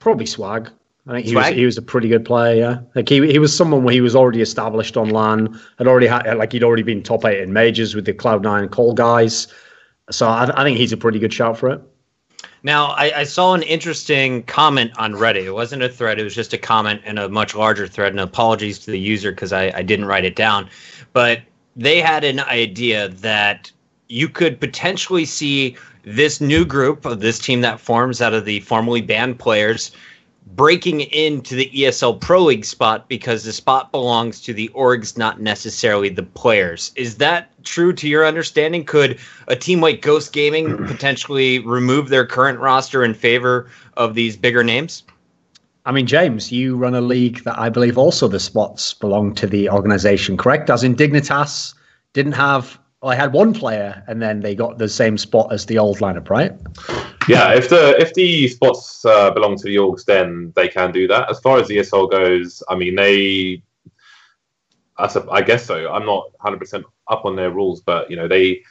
Probably 0.00 0.26
Swag. 0.26 0.70
I 1.06 1.12
think 1.12 1.24
he 1.24 1.32
Swag? 1.32 1.52
was 1.52 1.58
he 1.58 1.64
was 1.64 1.78
a 1.78 1.82
pretty 1.82 2.08
good 2.08 2.26
player. 2.26 2.54
Yeah, 2.56 2.80
like 2.94 3.08
he 3.08 3.26
he 3.26 3.38
was 3.38 3.56
someone 3.56 3.84
where 3.84 3.94
he 3.94 4.02
was 4.02 4.14
already 4.14 4.42
established 4.42 4.98
on 4.98 5.08
LAN, 5.08 5.58
had 5.78 5.86
already 5.86 6.06
had 6.06 6.36
like 6.36 6.52
he'd 6.52 6.62
already 6.62 6.82
been 6.82 7.02
top 7.02 7.24
eight 7.24 7.40
in 7.40 7.54
majors 7.54 7.94
with 7.94 8.04
the 8.04 8.12
Cloud 8.12 8.42
Nine 8.42 8.68
call 8.68 8.92
guys. 8.92 9.46
So 10.10 10.28
I, 10.28 10.60
I 10.60 10.62
think 10.62 10.76
he's 10.76 10.92
a 10.92 10.98
pretty 10.98 11.18
good 11.18 11.32
shout 11.32 11.56
for 11.56 11.70
it. 11.70 11.80
Now, 12.62 12.88
I, 12.88 13.20
I, 13.20 13.24
saw 13.24 13.54
an 13.54 13.62
interesting 13.62 14.42
comment 14.42 14.90
on 14.98 15.14
Reddit. 15.14 15.44
It 15.44 15.52
wasn't 15.52 15.82
a 15.82 15.88
thread, 15.88 16.18
it 16.18 16.24
was 16.24 16.34
just 16.34 16.52
a 16.52 16.58
comment 16.58 17.00
in 17.04 17.16
a 17.16 17.28
much 17.28 17.54
larger 17.54 17.86
thread. 17.86 18.12
And 18.12 18.20
apologies 18.20 18.78
to 18.80 18.90
the 18.90 18.98
user 18.98 19.32
because 19.32 19.52
I, 19.52 19.70
I 19.74 19.82
didn't 19.82 20.04
write 20.04 20.24
it 20.26 20.36
down. 20.36 20.68
But 21.14 21.40
they 21.76 22.00
had 22.00 22.24
an 22.24 22.40
idea 22.40 23.08
that 23.08 23.70
you 24.08 24.28
could 24.28 24.60
potentially 24.60 25.24
see 25.24 25.76
this 26.04 26.40
new 26.40 26.64
group 26.64 27.04
of 27.04 27.20
this 27.20 27.38
team 27.38 27.60
that 27.62 27.80
forms 27.80 28.20
out 28.20 28.34
of 28.34 28.44
the 28.44 28.60
formerly 28.60 29.00
banned 29.00 29.38
players 29.38 29.90
breaking 30.48 31.00
into 31.00 31.54
the 31.54 31.70
ESL 31.74 32.20
Pro 32.20 32.44
League 32.44 32.64
spot 32.64 33.08
because 33.08 33.44
the 33.44 33.52
spot 33.52 33.90
belongs 33.90 34.40
to 34.42 34.52
the 34.52 34.68
orgs, 34.74 35.16
not 35.16 35.40
necessarily 35.40 36.08
the 36.08 36.22
players. 36.22 36.92
Is 36.96 37.16
that 37.16 37.50
true 37.64 37.92
to 37.94 38.08
your 38.08 38.26
understanding? 38.26 38.84
Could 38.84 39.18
a 39.48 39.56
team 39.56 39.80
like 39.80 40.02
Ghost 40.02 40.32
Gaming 40.32 40.76
potentially 40.86 41.60
remove 41.60 42.08
their 42.08 42.26
current 42.26 42.58
roster 42.60 43.04
in 43.04 43.14
favor 43.14 43.70
of 43.96 44.14
these 44.14 44.36
bigger 44.36 44.62
names? 44.62 45.02
I 45.86 45.92
mean, 45.92 46.06
James, 46.06 46.50
you 46.50 46.76
run 46.76 46.94
a 46.94 47.00
league 47.00 47.44
that 47.44 47.58
I 47.58 47.68
believe 47.68 47.98
also 47.98 48.28
the 48.28 48.40
spots 48.40 48.94
belong 48.94 49.34
to 49.34 49.46
the 49.46 49.68
organization, 49.68 50.36
correct? 50.36 50.70
As 50.70 50.82
in 50.82 50.94
Dignitas 50.94 51.74
didn't 52.14 52.32
have 52.32 52.78
well, 53.04 53.12
I 53.12 53.16
had 53.16 53.34
one 53.34 53.52
player, 53.52 54.02
and 54.06 54.22
then 54.22 54.40
they 54.40 54.54
got 54.54 54.78
the 54.78 54.88
same 54.88 55.18
spot 55.18 55.52
as 55.52 55.66
the 55.66 55.76
old 55.76 55.98
lineup, 55.98 56.30
right? 56.30 56.52
Yeah, 57.28 57.52
if 57.52 57.68
the 57.68 57.94
if 58.00 58.14
the 58.14 58.48
spots 58.48 59.04
uh, 59.04 59.30
belong 59.30 59.58
to 59.58 59.64
the 59.64 59.76
orgs, 59.76 60.06
then 60.06 60.54
they 60.56 60.68
can 60.68 60.90
do 60.90 61.06
that. 61.08 61.30
As 61.30 61.38
far 61.40 61.58
as 61.58 61.68
the 61.68 61.76
ESL 61.76 62.10
goes, 62.10 62.62
I 62.66 62.76
mean, 62.76 62.94
they, 62.94 63.62
I 64.96 65.42
guess 65.42 65.66
so. 65.66 65.92
I'm 65.92 66.06
not 66.06 66.32
100 66.40 66.58
percent 66.58 66.86
up 67.08 67.26
on 67.26 67.36
their 67.36 67.50
rules, 67.50 67.82
but 67.82 68.10
you 68.10 68.16
know, 68.16 68.26
they 68.26 68.62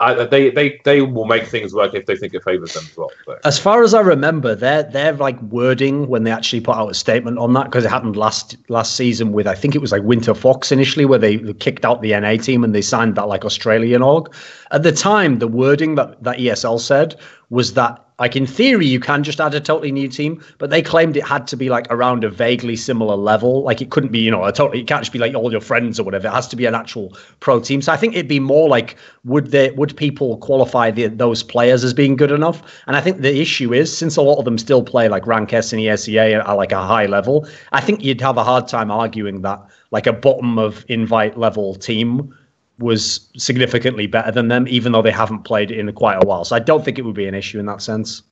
I, 0.00 0.24
they 0.26 0.50
they 0.50 0.80
they 0.84 1.02
will 1.02 1.24
make 1.24 1.46
things 1.46 1.74
work 1.74 1.92
if 1.92 2.06
they 2.06 2.16
think 2.16 2.32
it 2.32 2.44
favors 2.44 2.74
them 2.74 2.84
as 2.88 2.96
well. 2.96 3.10
So. 3.24 3.38
As 3.44 3.58
far 3.58 3.82
as 3.82 3.94
I 3.94 4.00
remember, 4.00 4.54
their 4.54 4.84
their 4.84 5.12
like 5.12 5.40
wording 5.42 6.06
when 6.06 6.22
they 6.22 6.30
actually 6.30 6.60
put 6.60 6.76
out 6.76 6.88
a 6.88 6.94
statement 6.94 7.38
on 7.38 7.52
that 7.54 7.64
because 7.64 7.84
it 7.84 7.90
happened 7.90 8.16
last 8.16 8.56
last 8.68 8.94
season 8.94 9.32
with 9.32 9.48
I 9.48 9.56
think 9.56 9.74
it 9.74 9.80
was 9.80 9.90
like 9.90 10.02
Winter 10.04 10.34
Fox 10.34 10.70
initially 10.70 11.04
where 11.04 11.18
they 11.18 11.38
kicked 11.54 11.84
out 11.84 12.00
the 12.00 12.18
NA 12.18 12.36
team 12.36 12.62
and 12.62 12.74
they 12.74 12.82
signed 12.82 13.16
that 13.16 13.26
like 13.26 13.44
Australian 13.44 14.02
org. 14.02 14.32
At 14.70 14.84
the 14.84 14.92
time, 14.92 15.40
the 15.40 15.48
wording 15.48 15.96
that 15.96 16.22
that 16.22 16.38
ESL 16.38 16.78
said 16.78 17.16
was 17.50 17.74
that 17.74 18.07
like 18.18 18.34
in 18.34 18.46
theory, 18.46 18.86
you 18.86 18.98
can 18.98 19.22
just 19.22 19.40
add 19.40 19.54
a 19.54 19.60
totally 19.60 19.92
new 19.92 20.08
team, 20.08 20.42
but 20.58 20.70
they 20.70 20.82
claimed 20.82 21.16
it 21.16 21.24
had 21.24 21.46
to 21.48 21.56
be 21.56 21.68
like 21.68 21.86
around 21.90 22.24
a 22.24 22.30
vaguely 22.30 22.74
similar 22.74 23.14
level. 23.14 23.62
Like 23.62 23.80
it 23.80 23.90
couldn't 23.90 24.10
be, 24.10 24.18
you 24.18 24.30
know, 24.30 24.44
a 24.44 24.52
totally. 24.52 24.80
It 24.80 24.88
can't 24.88 25.02
just 25.02 25.12
be 25.12 25.20
like 25.20 25.34
all 25.34 25.52
your 25.52 25.60
friends 25.60 26.00
or 26.00 26.02
whatever. 26.02 26.26
It 26.26 26.32
has 26.32 26.48
to 26.48 26.56
be 26.56 26.66
an 26.66 26.74
actual 26.74 27.16
pro 27.38 27.60
team. 27.60 27.80
So 27.80 27.92
I 27.92 27.96
think 27.96 28.14
it'd 28.14 28.26
be 28.26 28.40
more 28.40 28.68
like 28.68 28.96
would 29.24 29.52
they 29.52 29.70
would 29.70 29.96
people 29.96 30.36
qualify 30.38 30.90
the, 30.90 31.06
those 31.06 31.44
players 31.44 31.84
as 31.84 31.94
being 31.94 32.16
good 32.16 32.32
enough? 32.32 32.62
And 32.88 32.96
I 32.96 33.00
think 33.00 33.20
the 33.20 33.40
issue 33.40 33.72
is 33.72 33.96
since 33.96 34.16
a 34.16 34.22
lot 34.22 34.38
of 34.38 34.44
them 34.44 34.58
still 34.58 34.82
play 34.82 35.08
like 35.08 35.26
rank 35.26 35.52
S 35.52 35.72
and 35.72 35.80
ESEA 35.80 36.40
at 36.40 36.52
like 36.54 36.72
a 36.72 36.82
high 36.84 37.06
level, 37.06 37.48
I 37.70 37.80
think 37.80 38.02
you'd 38.02 38.20
have 38.20 38.36
a 38.36 38.44
hard 38.44 38.66
time 38.66 38.90
arguing 38.90 39.42
that 39.42 39.60
like 39.92 40.08
a 40.08 40.12
bottom 40.12 40.58
of 40.58 40.84
invite 40.88 41.38
level 41.38 41.76
team 41.76 42.34
was 42.78 43.28
significantly 43.36 44.06
better 44.06 44.30
than 44.30 44.48
them, 44.48 44.66
even 44.68 44.92
though 44.92 45.02
they 45.02 45.10
haven't 45.10 45.40
played 45.40 45.70
in 45.70 45.92
quite 45.92 46.22
a 46.22 46.26
while. 46.26 46.44
So 46.44 46.54
I 46.56 46.60
don't 46.60 46.84
think 46.84 46.98
it 46.98 47.02
would 47.02 47.14
be 47.14 47.26
an 47.26 47.34
issue 47.34 47.58
in 47.58 47.66
that 47.66 47.82
sense. 47.82 48.22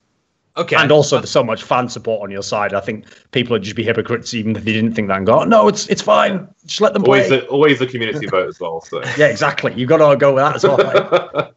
Okay. 0.55 0.75
And 0.75 0.91
also, 0.91 1.17
there's 1.17 1.29
so 1.29 1.43
much 1.43 1.61
fan 1.61 1.87
support 1.87 2.23
on 2.23 2.31
your 2.31 2.41
side. 2.41 2.73
I 2.73 2.79
think 2.79 3.05
people 3.31 3.53
would 3.53 3.61
just 3.61 3.75
be 3.75 3.83
hypocrites 3.83 4.33
even 4.33 4.55
if 4.55 4.63
they 4.63 4.73
didn't 4.73 4.93
think 4.93 5.07
that 5.09 5.17
and 5.17 5.25
go, 5.25 5.41
oh, 5.41 5.43
no, 5.43 5.67
it's 5.67 5.87
it's 5.87 6.01
fine. 6.01 6.47
Just 6.65 6.81
let 6.81 6.93
them 6.93 7.03
play. 7.03 7.23
Always 7.23 7.29
the, 7.29 7.47
always 7.47 7.79
the 7.79 7.85
community 7.85 8.25
vote 8.25 8.47
as 8.47 8.59
well. 8.59 8.81
So. 8.81 9.03
yeah, 9.17 9.27
exactly. 9.27 9.73
You've 9.75 9.89
got 9.89 9.97
to 9.97 10.17
go 10.17 10.33
with 10.33 10.43
that 10.43 10.55
as 10.55 10.63
well. 10.63 11.53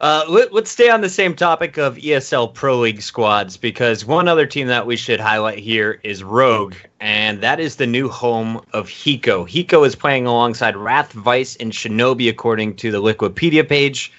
Uh, 0.00 0.24
let, 0.28 0.52
us 0.52 0.70
stay 0.70 0.90
on 0.90 1.00
the 1.00 1.08
same 1.08 1.34
topic 1.34 1.78
of 1.78 1.96
ESL 1.96 2.52
Pro 2.52 2.80
League 2.80 3.00
squads 3.00 3.56
because 3.56 4.04
one 4.04 4.28
other 4.28 4.46
team 4.46 4.66
that 4.66 4.86
we 4.86 4.96
should 4.96 5.20
highlight 5.20 5.58
here 5.58 6.00
is 6.02 6.24
Rogue, 6.24 6.74
and 7.00 7.40
that 7.42 7.60
is 7.60 7.76
the 7.76 7.86
new 7.86 8.08
home 8.08 8.60
of 8.72 8.88
Hiko. 8.88 9.48
Hiko 9.48 9.86
is 9.86 9.94
playing 9.94 10.26
alongside 10.26 10.76
Wrath, 10.76 11.12
Vice, 11.12 11.56
and 11.56 11.72
Shinobi, 11.72 12.28
according 12.28 12.76
to 12.76 12.90
the 12.90 13.00
Liquipedia 13.00 13.66
page. 13.68 14.12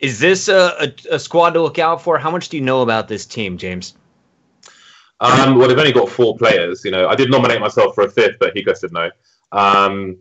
Is 0.00 0.18
this 0.18 0.48
a, 0.48 0.74
a, 0.80 1.14
a 1.14 1.18
squad 1.18 1.50
to 1.50 1.62
look 1.62 1.78
out 1.78 2.02
for? 2.02 2.18
How 2.18 2.30
much 2.30 2.48
do 2.48 2.56
you 2.56 2.62
know 2.62 2.82
about 2.82 3.08
this 3.08 3.24
team, 3.24 3.56
James? 3.56 3.94
Um, 5.20 5.56
well, 5.56 5.68
they've 5.68 5.78
only 5.78 5.92
got 5.92 6.08
four 6.08 6.36
players. 6.36 6.84
You 6.84 6.90
know, 6.90 7.08
I 7.08 7.14
did 7.14 7.30
nominate 7.30 7.60
myself 7.60 7.94
for 7.94 8.04
a 8.04 8.10
fifth, 8.10 8.36
but 8.40 8.54
Hiko 8.54 8.76
said 8.76 8.92
no. 8.92 9.10
Um, 9.52 10.18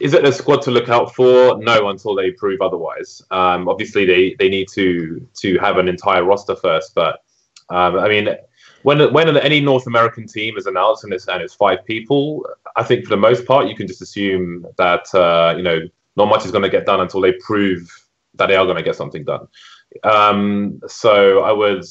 is 0.00 0.14
it 0.14 0.24
a 0.24 0.32
squad 0.32 0.62
to 0.62 0.70
look 0.70 0.88
out 0.88 1.14
for? 1.14 1.58
No, 1.58 1.88
until 1.88 2.14
they 2.14 2.30
prove 2.30 2.60
otherwise. 2.60 3.22
Um, 3.30 3.68
obviously, 3.68 4.04
they, 4.04 4.34
they 4.38 4.48
need 4.48 4.68
to 4.74 5.26
to 5.34 5.58
have 5.58 5.78
an 5.78 5.88
entire 5.88 6.24
roster 6.24 6.56
first. 6.56 6.94
But 6.94 7.22
um, 7.68 7.98
I 7.98 8.08
mean, 8.08 8.28
when 8.82 9.12
when 9.12 9.36
any 9.36 9.60
North 9.60 9.86
American 9.86 10.26
team 10.26 10.56
is 10.56 10.66
announced 10.66 11.04
and 11.04 11.12
it's 11.12 11.28
and 11.28 11.42
it's 11.42 11.54
five 11.54 11.84
people, 11.84 12.46
I 12.76 12.82
think 12.82 13.04
for 13.04 13.10
the 13.10 13.16
most 13.16 13.46
part 13.46 13.68
you 13.68 13.74
can 13.74 13.86
just 13.86 14.02
assume 14.02 14.66
that 14.76 15.12
uh, 15.14 15.54
you 15.56 15.62
know 15.62 15.80
not 16.16 16.26
much 16.26 16.44
is 16.44 16.50
going 16.50 16.64
to 16.64 16.70
get 16.70 16.86
done 16.86 17.00
until 17.00 17.20
they 17.20 17.32
prove 17.32 17.88
that 18.34 18.46
they 18.46 18.56
are 18.56 18.64
going 18.64 18.76
to 18.76 18.82
get 18.82 18.96
something 18.96 19.24
done. 19.24 19.46
Um, 20.04 20.80
so 20.86 21.40
I 21.40 21.52
would 21.52 21.84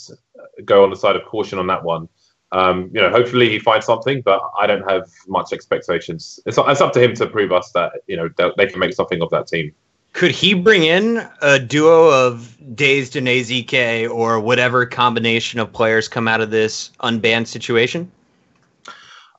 go 0.65 0.84
on 0.84 0.89
the 0.89 0.96
side 0.96 1.15
of 1.15 1.25
caution 1.25 1.60
on 1.60 1.68
that 1.68 1.84
one. 1.84 2.08
Um, 2.51 2.89
you 2.94 3.01
know, 3.01 3.10
hopefully 3.10 3.50
he 3.50 3.60
finds 3.60 3.86
something, 3.86 4.22
but 4.22 4.41
I 4.60 4.65
don't 4.65 4.89
have 4.89 5.10
much 5.27 5.53
expectations. 5.53 6.39
It's, 6.46 6.58
it's 6.58 6.82
up 6.82 6.94
to 6.94 7.03
him 7.03 7.13
to 7.15 7.27
prove 7.27 7.51
us 7.51 7.72
that 7.74 7.94
you 8.08 8.18
know 8.18 8.29
they 8.58 8.68
can 8.68 8.79
make 8.79 8.94
something 8.94 9.22
of 9.22 9.29
that 9.29 9.48
team. 9.48 9.74
Could 10.13 10.32
he 10.32 10.56
bring 10.56 10.84
in 10.84 11.27
a 11.41 11.60
duo 11.60 12.10
of 12.10 12.58
Dazed 12.75 13.15
and 13.15 13.27
AZK 13.27 14.10
or 14.10 14.39
whatever 14.39 14.86
combination 14.86 15.60
of 15.60 15.72
players 15.72 16.08
come 16.08 16.27
out 16.27 16.41
of 16.41 16.50
this 16.50 16.89
unbanned 17.01 17.46
situation? 17.46 18.12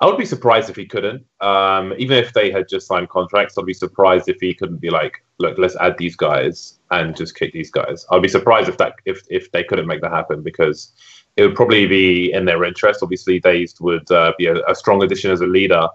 I 0.01 0.07
would 0.07 0.17
be 0.17 0.25
surprised 0.25 0.71
if 0.71 0.77
he 0.77 0.87
couldn't. 0.87 1.27
Um, 1.41 1.93
even 1.99 2.17
if 2.17 2.33
they 2.33 2.51
had 2.51 2.69
just 2.69 2.87
signed 2.87 3.11
contracts, 3.11 3.59
I'd 3.59 3.67
be 3.67 3.75
surprised 3.75 4.29
if 4.29 4.39
he 4.41 4.55
couldn't 4.55 4.79
be 4.79 4.89
like, 4.89 5.23
look, 5.39 5.59
let's 5.59 5.77
add 5.77 5.99
these 5.99 6.17
guys 6.17 6.79
and 6.91 7.15
just 7.15 7.35
kick 7.35 7.53
these 7.53 7.71
guys. 7.71 8.07
I'd 8.11 8.23
be 8.23 8.29
surprised 8.29 8.69
if 8.71 8.79
that 8.79 8.95
if 9.05 9.21
if 9.29 9.53
they 9.53 9.63
couldn't 9.63 9.87
make 9.87 10.01
that 10.01 10.13
happen 10.13 10.43
because 10.43 10.93
it 11.37 11.43
would 11.43 11.55
probably 11.55 11.87
be 11.87 12.33
in 12.33 12.45
their 12.45 12.65
interest. 12.65 13.03
Obviously, 13.03 13.41
Dazed 13.41 13.79
would 13.81 14.11
uh, 14.11 14.33
be 14.39 14.47
a, 14.47 14.63
a, 14.67 14.75
strong 14.75 15.03
addition 15.03 15.31
as 15.31 15.41
a 15.41 15.47
leader, 15.47 15.87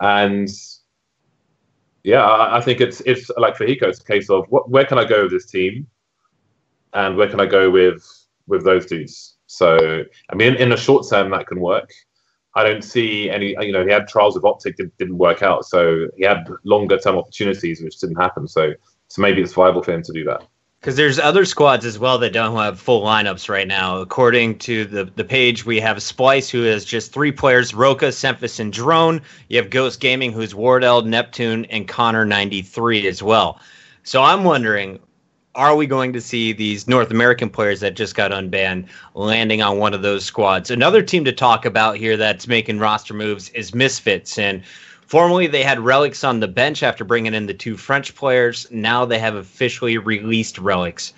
and 0.00 0.48
yeah, 2.04 2.24
I, 2.24 2.58
I, 2.58 2.60
think 2.60 2.80
it's 2.80 3.00
it's 3.02 3.30
like 3.36 3.56
for 3.56 3.66
Hiko, 3.66 3.84
it's 3.84 4.00
a 4.00 4.04
case 4.04 4.30
of 4.30 4.46
what, 4.48 4.70
where 4.70 4.84
can 4.84 4.98
I 4.98 5.04
go 5.04 5.22
with 5.22 5.32
this 5.32 5.46
team, 5.46 5.86
and 6.92 7.16
where 7.16 7.28
can 7.28 7.40
I 7.40 7.46
go 7.46 7.70
with 7.70 8.02
with 8.46 8.64
those 8.64 8.86
dudes. 8.86 9.36
So, 9.46 10.04
I 10.30 10.34
mean, 10.34 10.54
in, 10.54 10.62
in 10.62 10.68
the 10.70 10.76
short 10.76 11.06
term, 11.08 11.30
that 11.30 11.46
can 11.46 11.60
work. 11.60 11.90
I 12.54 12.64
don't 12.64 12.82
see 12.82 13.30
any. 13.30 13.56
You 13.60 13.72
know, 13.72 13.84
he 13.84 13.90
had 13.90 14.08
trials 14.08 14.34
with 14.34 14.44
Optic, 14.44 14.76
did, 14.76 14.96
didn't 14.98 15.18
work 15.18 15.42
out, 15.42 15.64
so 15.64 16.06
he 16.16 16.24
had 16.24 16.46
longer 16.64 16.98
term 16.98 17.16
opportunities, 17.16 17.82
which 17.82 17.98
didn't 17.98 18.16
happen. 18.16 18.46
So, 18.46 18.72
so 19.08 19.22
maybe 19.22 19.40
it's 19.42 19.52
viable 19.52 19.82
for 19.82 19.92
him 19.92 20.02
to 20.02 20.12
do 20.12 20.24
that. 20.24 20.46
Because 20.82 20.96
there's 20.96 21.20
other 21.20 21.44
squads 21.44 21.84
as 21.84 21.96
well 21.96 22.18
that 22.18 22.32
don't 22.32 22.56
have 22.56 22.80
full 22.80 23.04
lineups 23.04 23.48
right 23.48 23.68
now. 23.68 23.98
According 23.98 24.58
to 24.58 24.84
the, 24.84 25.04
the 25.04 25.22
page, 25.22 25.64
we 25.64 25.78
have 25.78 25.98
Splyce, 25.98 26.50
who 26.50 26.62
has 26.64 26.84
just 26.84 27.12
three 27.12 27.30
players 27.30 27.72
Roka, 27.72 28.06
Semphis, 28.06 28.58
and 28.58 28.72
Drone. 28.72 29.22
You 29.48 29.58
have 29.58 29.70
Ghost 29.70 30.00
Gaming, 30.00 30.32
who's 30.32 30.56
Wardell, 30.56 31.02
Neptune, 31.02 31.66
and 31.66 31.86
Connor93 31.86 33.04
as 33.04 33.22
well. 33.22 33.60
So 34.02 34.24
I'm 34.24 34.42
wondering, 34.42 34.98
are 35.54 35.76
we 35.76 35.86
going 35.86 36.12
to 36.14 36.20
see 36.20 36.52
these 36.52 36.88
North 36.88 37.12
American 37.12 37.48
players 37.48 37.78
that 37.78 37.94
just 37.94 38.16
got 38.16 38.32
unbanned 38.32 38.88
landing 39.14 39.62
on 39.62 39.78
one 39.78 39.94
of 39.94 40.02
those 40.02 40.24
squads? 40.24 40.68
Another 40.68 41.00
team 41.00 41.24
to 41.26 41.32
talk 41.32 41.64
about 41.64 41.96
here 41.96 42.16
that's 42.16 42.48
making 42.48 42.80
roster 42.80 43.14
moves 43.14 43.50
is 43.50 43.72
Misfits. 43.72 44.36
And 44.36 44.64
Formerly, 45.12 45.46
they 45.46 45.62
had 45.62 45.76
Relyks 45.76 46.26
on 46.26 46.40
the 46.40 46.48
bench 46.48 46.82
after 46.82 47.04
bringing 47.04 47.34
in 47.34 47.44
the 47.44 47.52
two 47.52 47.76
French 47.76 48.14
players. 48.14 48.66
Now 48.70 49.04
they 49.04 49.18
have 49.18 49.34
officially 49.34 49.98
released 49.98 50.56
Relyks. 50.56 51.12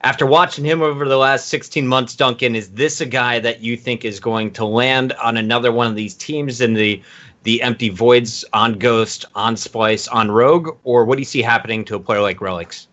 After 0.00 0.24
watching 0.24 0.64
him 0.64 0.80
over 0.80 1.06
the 1.06 1.18
last 1.18 1.48
16 1.48 1.86
months, 1.86 2.14
Duncan, 2.14 2.56
is 2.56 2.70
this 2.70 3.02
a 3.02 3.04
guy 3.04 3.38
that 3.40 3.60
you 3.60 3.76
think 3.76 4.02
is 4.02 4.18
going 4.18 4.52
to 4.52 4.64
land 4.64 5.12
on 5.22 5.36
another 5.36 5.70
one 5.70 5.86
of 5.86 5.94
these 5.94 6.14
teams 6.14 6.62
in 6.62 6.72
the 6.72 7.02
the 7.42 7.60
empty 7.60 7.90
voids 7.90 8.46
on 8.54 8.78
Ghost, 8.78 9.26
on 9.34 9.56
Splyce, 9.56 10.08
on 10.10 10.30
Rogue, 10.30 10.78
or 10.84 11.04
what 11.04 11.16
do 11.16 11.20
you 11.20 11.26
see 11.26 11.42
happening 11.42 11.84
to 11.84 11.96
a 11.96 12.00
player 12.00 12.22
like 12.22 12.38
Relyks? 12.38 12.86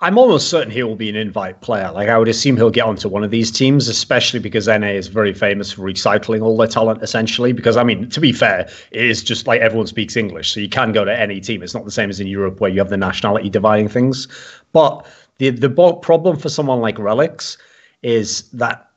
I'm 0.00 0.18
almost 0.18 0.50
certain 0.50 0.70
he 0.70 0.82
will 0.82 0.96
be 0.96 1.08
an 1.08 1.16
invite 1.16 1.60
player. 1.60 1.90
Like 1.90 2.08
I 2.08 2.18
would 2.18 2.28
assume 2.28 2.56
he'll 2.56 2.70
get 2.70 2.84
onto 2.84 3.08
one 3.08 3.24
of 3.24 3.30
these 3.30 3.50
teams, 3.50 3.88
especially 3.88 4.38
because 4.38 4.66
NA 4.66 4.88
is 4.88 5.08
very 5.08 5.32
famous 5.32 5.72
for 5.72 5.82
recycling 5.82 6.42
all 6.42 6.56
their 6.56 6.66
talent. 6.66 7.02
Essentially, 7.02 7.52
because 7.52 7.76
I 7.76 7.84
mean, 7.84 8.08
to 8.10 8.20
be 8.20 8.32
fair, 8.32 8.68
it 8.90 9.04
is 9.04 9.22
just 9.22 9.46
like 9.46 9.60
everyone 9.60 9.86
speaks 9.86 10.16
English, 10.16 10.52
so 10.52 10.60
you 10.60 10.68
can 10.68 10.92
go 10.92 11.04
to 11.04 11.18
any 11.18 11.40
team. 11.40 11.62
It's 11.62 11.74
not 11.74 11.84
the 11.84 11.90
same 11.90 12.10
as 12.10 12.20
in 12.20 12.26
Europe 12.26 12.60
where 12.60 12.70
you 12.70 12.78
have 12.78 12.90
the 12.90 12.96
nationality 12.96 13.48
dividing 13.48 13.88
things. 13.88 14.28
But 14.72 15.06
the 15.38 15.50
the 15.50 15.70
problem 16.02 16.36
for 16.36 16.48
someone 16.48 16.80
like 16.80 16.96
Relyks 16.96 17.56
is 18.02 18.42
that 18.50 18.90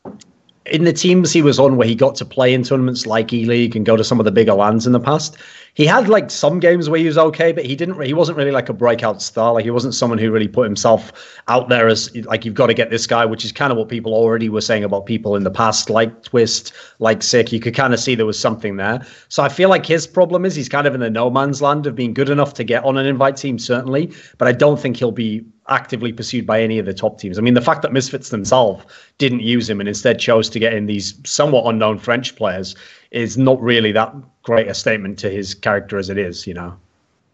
in 0.66 0.84
the 0.86 0.94
teams 0.94 1.32
he 1.32 1.42
was 1.42 1.60
on 1.60 1.78
where 1.78 1.88
he 1.88 1.96
got 1.96 2.16
to 2.16 2.26
play 2.26 2.54
in 2.54 2.64
tournaments 2.64 3.06
like 3.06 3.34
E 3.34 3.46
League 3.46 3.76
and 3.76 3.86
go 3.86 3.96
to 3.98 4.04
some 4.04 4.20
of 4.20 4.26
the 4.26 4.32
bigger 4.32 4.54
lands 4.54 4.88
in 4.88 4.94
the 4.94 5.00
past, 5.00 5.38
he 5.76 5.86
had 5.88 6.08
like 6.08 6.30
some 6.30 6.60
games 6.60 6.88
where 6.88 7.00
he 7.00 7.08
was 7.08 7.18
okay, 7.18 7.52
but 7.52 7.66
he 7.66 7.76
didn't. 7.76 8.00
He 8.04 8.14
wasn't 8.14 8.38
really 8.38 8.52
like 8.52 8.70
a 8.70 8.74
breakout 8.74 9.22
star. 9.22 9.54
Like 9.54 9.64
he 9.64 9.72
wasn't 9.72 9.96
someone 9.96 10.20
who 10.20 10.32
really 10.32 10.48
put 10.48 10.66
himself 10.66 11.12
out 11.48 11.70
there 11.70 11.88
as 11.88 12.16
like 12.26 12.46
you've 12.46 12.54
got 12.54 12.68
to 12.68 12.76
get 12.76 12.92
this 12.92 13.08
guy, 13.08 13.26
which 13.26 13.44
is 13.44 13.52
kind 13.52 13.72
of 13.72 13.78
what 13.78 13.90
people 13.90 14.14
already 14.14 14.50
were 14.50 14.62
saying 14.62 14.84
about 14.84 15.08
people 15.08 15.36
in 15.36 15.44
the 15.44 15.52
past, 15.52 15.90
like 15.90 16.24
Twistzz, 16.24 16.72
like 17.00 17.24
Sick. 17.24 17.52
You 17.52 17.60
could 17.60 17.74
kind 17.74 17.94
of 17.94 18.00
see 18.00 18.14
there 18.14 18.26
was 18.26 18.40
something 18.40 18.78
there. 18.78 19.06
So 19.30 19.42
I 19.42 19.50
feel 19.50 19.70
like 19.70 19.86
his 19.86 20.06
problem 20.06 20.46
is 20.46 20.54
he's 20.56 20.70
kind 20.70 20.86
of 20.86 20.94
in 20.94 21.00
the 21.00 21.10
no 21.10 21.32
man's 21.32 21.62
land 21.62 21.88
of 21.88 21.96
being 21.96 22.14
good 22.14 22.30
enough 22.30 22.54
to 22.56 22.64
get 22.64 22.84
on 22.84 22.98
an 22.98 23.08
invite 23.08 23.38
team, 23.38 23.58
certainly, 23.58 24.14
but 24.38 24.48
I 24.48 24.52
don't 24.52 24.80
think 24.80 24.98
he'll 24.98 25.12
be 25.12 25.44
actively 25.70 26.12
pursued 26.12 26.46
by 26.46 26.62
any 26.62 26.78
of 26.80 26.86
the 26.86 26.94
top 26.94 27.20
teams. 27.20 27.38
I 27.38 27.42
mean, 27.42 27.54
the 27.54 27.62
fact 27.62 27.82
that 27.84 27.94
Misfits 27.94 28.30
themselves 28.30 28.86
didn't 29.18 29.42
use 29.42 29.70
him 29.70 29.80
and 29.80 29.88
instead 29.88 30.20
chose 30.20 30.50
to 30.50 30.60
get 30.60 30.74
in 30.74 30.86
these 30.86 31.16
somewhat 31.26 31.66
unknown 31.66 32.00
French 32.00 32.36
players 32.36 32.76
is 33.12 33.38
not 33.38 33.62
really 33.62 33.92
that 33.94 34.14
great 34.44 34.68
a 34.68 34.74
statement 34.74 35.18
to 35.20 35.30
his 35.30 35.54
character 35.54 35.98
as 35.98 36.10
it 36.10 36.18
is, 36.18 36.46
you 36.46 36.54
know. 36.54 36.76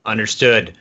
Understood. 0.05 0.77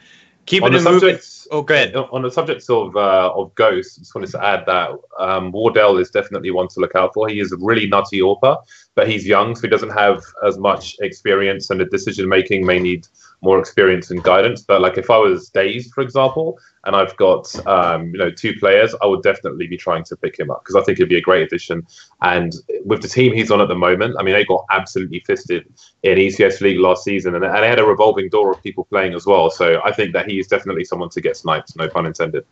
Keep 0.47 0.63
on 0.63 0.75
it 0.75 0.79
the 0.79 0.85
subject. 0.85 1.29
Oh, 1.51 1.63
go 1.63 1.75
ahead. 1.75 1.95
On 1.95 2.23
the 2.23 2.31
subject 2.31 2.69
of 2.71 2.97
uh, 2.97 3.31
of 3.35 3.55
Ghost, 3.55 3.99
I 3.99 4.01
just 4.01 4.15
wanted 4.15 4.31
to 4.31 4.45
add 4.45 4.65
that 4.67 4.91
um, 5.19 5.53
Wardell 5.53 5.99
is 5.99 6.11
definitely 6.11 6.51
one 6.51 6.69
to 6.69 6.81
look 6.81 6.95
out 6.95 7.13
for. 7.13 7.29
He 7.29 7.41
is 7.41 7.53
a 7.53 7.57
really 7.59 7.87
nutty 7.87 8.21
AWPer, 8.21 8.57
but 8.95 9.09
he's 9.09 9.27
young, 9.27 9.55
so 9.55 9.63
he 9.63 9.69
doesn't 9.69 9.91
have 9.91 10.23
as 10.47 10.57
much 10.59 10.97
experience, 11.01 11.69
and 11.69 11.81
the 11.81 11.85
decision 11.85 12.29
making 12.29 12.65
may 12.65 12.79
need 12.79 13.07
more 13.43 13.59
experience 13.59 14.11
and 14.11 14.23
guidance. 14.23 14.63
But 14.63 14.81
like 14.81 14.97
if 14.97 15.11
I 15.11 15.19
was 15.19 15.51
Dazed, 15.51 15.93
for 15.93 16.01
example, 16.01 16.59
and 16.89 16.97
I've 16.97 17.15
got 17.19 17.55
um, 17.67 18.07
you 18.07 18.19
know 18.19 18.31
two 18.31 18.55
players, 18.59 18.95
I 19.03 19.07
would 19.07 19.23
definitely 19.23 19.67
be 19.67 19.77
trying 19.77 20.05
to 20.05 20.17
pick 20.17 20.39
him 20.39 20.51
up 20.51 20.65
because 20.65 20.75
I 20.75 20.83
think 20.83 20.99
it'd 20.99 21.11
be 21.11 21.19
a 21.19 21.21
great 21.21 21.43
addition. 21.43 21.87
And 22.23 22.55
with 22.87 23.03
the 23.03 23.09
team 23.09 23.35
he's 23.35 23.51
on 23.51 23.61
at 23.61 23.69
the 23.69 23.75
moment, 23.75 24.17
I 24.19 24.23
mean, 24.23 24.33
they 24.33 24.45
got 24.47 24.65
absolutely 24.71 25.21
fisted 25.21 25.67
in 26.03 26.17
ECS 26.17 26.63
League 26.63 26.81
last 26.81 27.05
season, 27.05 27.35
and, 27.35 27.45
and 27.45 27.63
they 27.63 27.69
had 27.69 27.79
a 27.79 27.85
revolving 27.85 28.31
door 28.31 28.51
of 28.51 28.63
people 28.63 28.85
playing 28.87 29.13
as 29.13 29.27
well. 29.27 29.51
So 29.51 29.83
I 29.85 29.93
think 29.93 30.15
that 30.15 30.31
he's 30.31 30.49
definitely 30.49 30.85
someone 30.85 31.11
to 31.11 31.21
get 31.21 31.37
sniped. 31.37 31.77
No 31.77 31.89
pun 31.91 32.07
intended. 32.07 32.47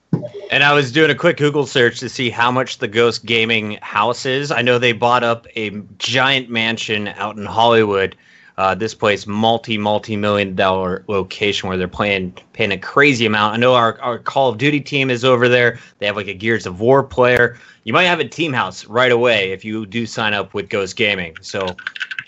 And 0.50 0.62
I 0.62 0.74
was 0.74 0.92
doing 0.92 1.10
a 1.10 1.14
quick 1.14 1.38
Google 1.38 1.64
search 1.64 1.98
to 2.00 2.10
see 2.10 2.28
how 2.28 2.50
much 2.50 2.76
the 2.76 2.88
Ghost 2.88 3.24
Gaming 3.24 3.78
house 3.80 4.26
is. 4.26 4.50
I 4.50 4.60
know 4.60 4.78
they 4.78 4.92
bought 4.92 5.24
up 5.24 5.46
a 5.56 5.70
giant 5.96 6.50
mansion 6.50 7.08
out 7.08 7.38
in 7.38 7.46
Hollywood 7.46 8.14
uh, 8.58 8.74
this 8.74 8.94
place 8.94 9.26
multi 9.26 9.76
multi 9.76 10.16
million 10.16 10.54
dollar 10.54 11.04
location 11.08 11.68
where 11.68 11.76
they're 11.76 11.88
playing 11.88 12.32
paying 12.52 12.72
a 12.72 12.78
crazy 12.78 13.26
amount. 13.26 13.54
I 13.54 13.56
know 13.58 13.74
our, 13.74 14.00
our 14.00 14.18
Call 14.18 14.48
of 14.48 14.58
Duty 14.58 14.80
team 14.80 15.10
is 15.10 15.24
over 15.24 15.48
there. 15.48 15.78
They 15.98 16.06
have 16.06 16.16
like 16.16 16.28
a 16.28 16.34
Gears 16.34 16.66
of 16.66 16.80
War 16.80 17.02
player. 17.02 17.58
You 17.84 17.92
might 17.92 18.04
have 18.04 18.20
a 18.20 18.28
team 18.28 18.52
house 18.52 18.86
right 18.86 19.12
away 19.12 19.52
if 19.52 19.64
you 19.64 19.86
do 19.86 20.06
sign 20.06 20.32
up 20.32 20.54
with 20.54 20.70
Ghost 20.70 20.96
Gaming. 20.96 21.36
So 21.42 21.66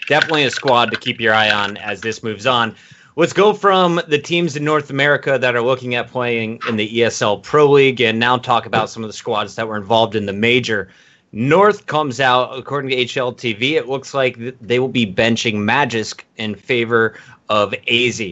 definitely 0.09 0.45
a 0.45 0.51
squad 0.51 0.91
to 0.91 0.97
keep 0.99 1.21
your 1.21 1.35
eye 1.35 1.51
on 1.51 1.77
as 1.79 2.01
this 2.01 2.23
moves 2.23 2.47
on. 2.47 2.75
Let's 3.17 3.33
go 3.33 3.53
from 3.53 4.01
the 4.07 4.19
teams 4.19 4.55
in 4.55 4.65
North 4.65 4.91
America 4.91 5.39
that 5.41 5.57
are 5.57 5.63
looking 5.63 5.97
at 5.97 6.07
playing 6.07 6.61
in 6.69 6.77
the 6.77 6.89
ESL 6.89 7.43
Pro 7.43 7.69
League 7.69 8.01
and 8.01 8.19
now 8.21 8.39
talk 8.39 8.65
about 8.65 8.91
some 8.91 9.03
of 9.03 9.09
the 9.09 9.15
squads 9.15 9.57
that 9.57 9.67
were 9.67 9.77
involved 9.77 10.15
in 10.15 10.27
the 10.27 10.33
major. 10.33 10.89
North 11.33 11.87
comes 11.87 12.21
out, 12.21 12.57
according 12.57 12.91
to 12.91 12.97
HLTV, 12.97 13.73
it 13.73 13.89
looks 13.89 14.15
like 14.15 14.39
they 14.61 14.79
will 14.79 14.89
be 14.89 15.07
benching 15.07 15.57
Magisk 15.57 16.23
in 16.37 16.55
favor 16.55 17.19
of 17.49 17.75
AZ. 17.89 18.23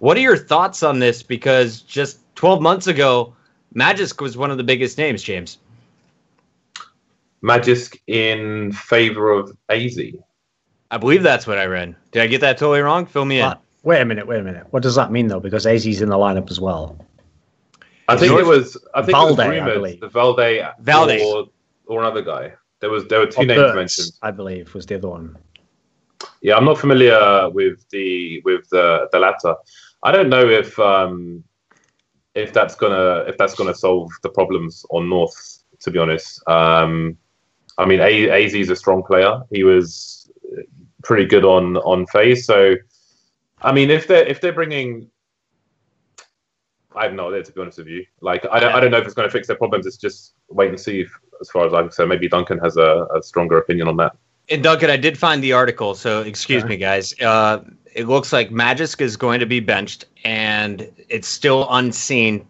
What 0.00 0.16
are 0.16 0.20
your 0.20 0.36
thoughts 0.36 0.82
on 0.82 0.98
this? 0.98 1.22
Because 1.22 1.80
just 1.82 2.18
12 2.34 2.60
months 2.60 2.86
ago, 2.86 3.34
Magisk 3.74 4.20
was 4.20 4.36
one 4.36 4.50
of 4.50 4.58
the 4.58 4.64
biggest 4.64 4.98
names, 4.98 5.22
James. 5.22 5.58
Magisk 7.42 7.98
in 8.06 8.72
favor 8.72 9.30
of 9.30 9.56
AZ. 9.68 9.98
I 10.90 10.98
believe 10.98 11.22
that's 11.22 11.46
what 11.46 11.58
I 11.58 11.64
read. 11.64 11.96
Did 12.10 12.22
I 12.22 12.26
get 12.26 12.42
that 12.42 12.58
totally 12.58 12.80
wrong? 12.80 13.06
Fill 13.06 13.24
me 13.24 13.40
in. 13.40 13.54
wait 13.82 14.02
a 14.02 14.04
minute, 14.04 14.26
wait 14.26 14.40
a 14.40 14.42
minute. 14.42 14.66
What 14.70 14.82
does 14.82 14.94
that 14.96 15.10
mean 15.10 15.28
though? 15.28 15.40
Because 15.40 15.66
AZ's 15.66 16.02
in 16.02 16.10
the 16.10 16.16
lineup 16.16 16.50
as 16.50 16.60
well. 16.60 16.98
I 18.08 18.16
think 18.16 18.32
North, 18.32 18.44
it 18.44 18.46
was. 18.46 18.76
I 18.94 19.00
think 19.00 19.12
Valde, 19.12 19.40
it 19.40 19.48
was 19.48 19.74
rumored. 19.74 20.00
The 20.00 20.08
Valde. 20.08 20.74
Valde. 20.80 21.48
Or, 21.86 22.00
another 22.00 22.22
guy. 22.22 22.54
There 22.80 22.90
was 22.90 23.06
there 23.06 23.20
were 23.20 23.26
two 23.26 23.46
names 23.46 23.74
mentioned. 23.74 24.12
I 24.22 24.30
believe 24.30 24.74
was 24.74 24.86
the 24.86 24.96
other 24.96 25.08
one. 25.08 25.36
Yeah, 26.40 26.56
I'm 26.56 26.64
not 26.64 26.78
familiar 26.78 27.48
with 27.50 27.88
the 27.90 28.40
with 28.44 28.68
the 28.70 29.08
the 29.12 29.18
latter. 29.18 29.54
I 30.02 30.10
don't 30.10 30.28
know 30.28 30.48
if 30.48 30.78
um, 30.78 31.44
if 32.34 32.52
that's 32.52 32.74
gonna 32.74 33.24
if 33.28 33.38
that's 33.38 33.54
gonna 33.54 33.74
solve 33.74 34.10
the 34.22 34.30
problems 34.30 34.84
on 34.90 35.08
North. 35.08 35.58
To 35.80 35.90
be 35.90 35.98
honest, 35.98 36.40
um, 36.48 37.16
I 37.76 37.86
mean, 37.86 38.00
AZ 38.00 38.54
is 38.54 38.70
a 38.70 38.76
strong 38.76 39.02
player. 39.02 39.40
He 39.50 39.64
was 39.64 40.30
pretty 41.02 41.24
good 41.24 41.44
on 41.44 41.76
on 41.78 42.06
FaZe. 42.06 42.46
So, 42.46 42.76
I 43.62 43.72
mean, 43.72 43.90
if 43.90 44.06
they're 44.06 44.24
if 44.24 44.40
they're 44.40 44.52
bringing 44.52 45.10
I 46.96 47.04
have 47.04 47.14
no 47.14 47.28
idea 47.28 47.44
to 47.44 47.52
be 47.52 47.60
honest 47.60 47.78
with 47.78 47.88
you. 47.88 48.04
Like 48.20 48.46
I 48.50 48.60
don't, 48.60 48.74
I 48.74 48.80
don't 48.80 48.90
know 48.90 48.98
if 48.98 49.04
it's 49.04 49.14
going 49.14 49.28
to 49.28 49.32
fix 49.32 49.46
their 49.46 49.56
problems. 49.56 49.86
It's 49.86 49.96
just 49.96 50.34
wait 50.48 50.68
and 50.70 50.78
see. 50.78 51.00
If, 51.00 51.18
as 51.40 51.50
far 51.50 51.66
as 51.66 51.74
I'm 51.74 51.84
concerned, 51.84 52.10
maybe 52.10 52.28
Duncan 52.28 52.58
has 52.58 52.76
a, 52.76 53.06
a, 53.14 53.22
stronger 53.22 53.58
opinion 53.58 53.88
on 53.88 53.96
that. 53.98 54.16
And 54.48 54.62
Duncan, 54.62 54.90
I 54.90 54.96
did 54.96 55.18
find 55.18 55.42
the 55.42 55.52
article, 55.52 55.94
so 55.94 56.22
excuse 56.22 56.64
me, 56.64 56.76
guys. 56.76 57.18
Uh, 57.20 57.60
it 57.94 58.08
looks 58.08 58.32
like 58.32 58.50
Magisk 58.50 59.00
is 59.00 59.16
going 59.16 59.40
to 59.40 59.46
be 59.46 59.60
benched, 59.60 60.06
and 60.24 60.90
it's 61.08 61.28
still 61.28 61.66
unseen 61.70 62.46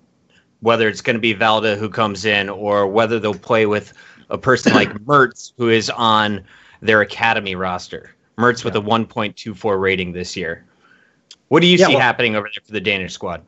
whether 0.61 0.89
it's 0.89 1.01
going 1.01 1.15
to 1.15 1.21
be 1.21 1.33
Valde 1.33 1.77
who 1.77 1.89
comes 1.89 2.25
in 2.25 2.49
or 2.49 2.87
whether 2.87 3.19
they'll 3.19 3.35
play 3.35 3.67
with 3.67 3.93
a 4.31 4.39
person 4.39 4.73
like 4.73 4.89
Mertz 5.05 5.53
who 5.59 5.69
is 5.69 5.91
on 5.91 6.45
their 6.81 7.01
academy 7.01 7.55
roster. 7.55 8.15
Mertz 8.39 8.65
with 8.65 8.77
a 8.77 8.81
1.24 8.81 9.81
rating 9.81 10.13
this 10.13 10.37
year. 10.37 10.65
What 11.49 11.61
do 11.61 11.67
you 11.67 11.77
yeah, 11.77 11.87
see 11.87 11.93
well, 11.95 12.01
happening 12.01 12.37
over 12.37 12.49
there 12.53 12.63
for 12.65 12.73
the 12.73 12.81
Danish 12.81 13.13
squad? 13.13 13.43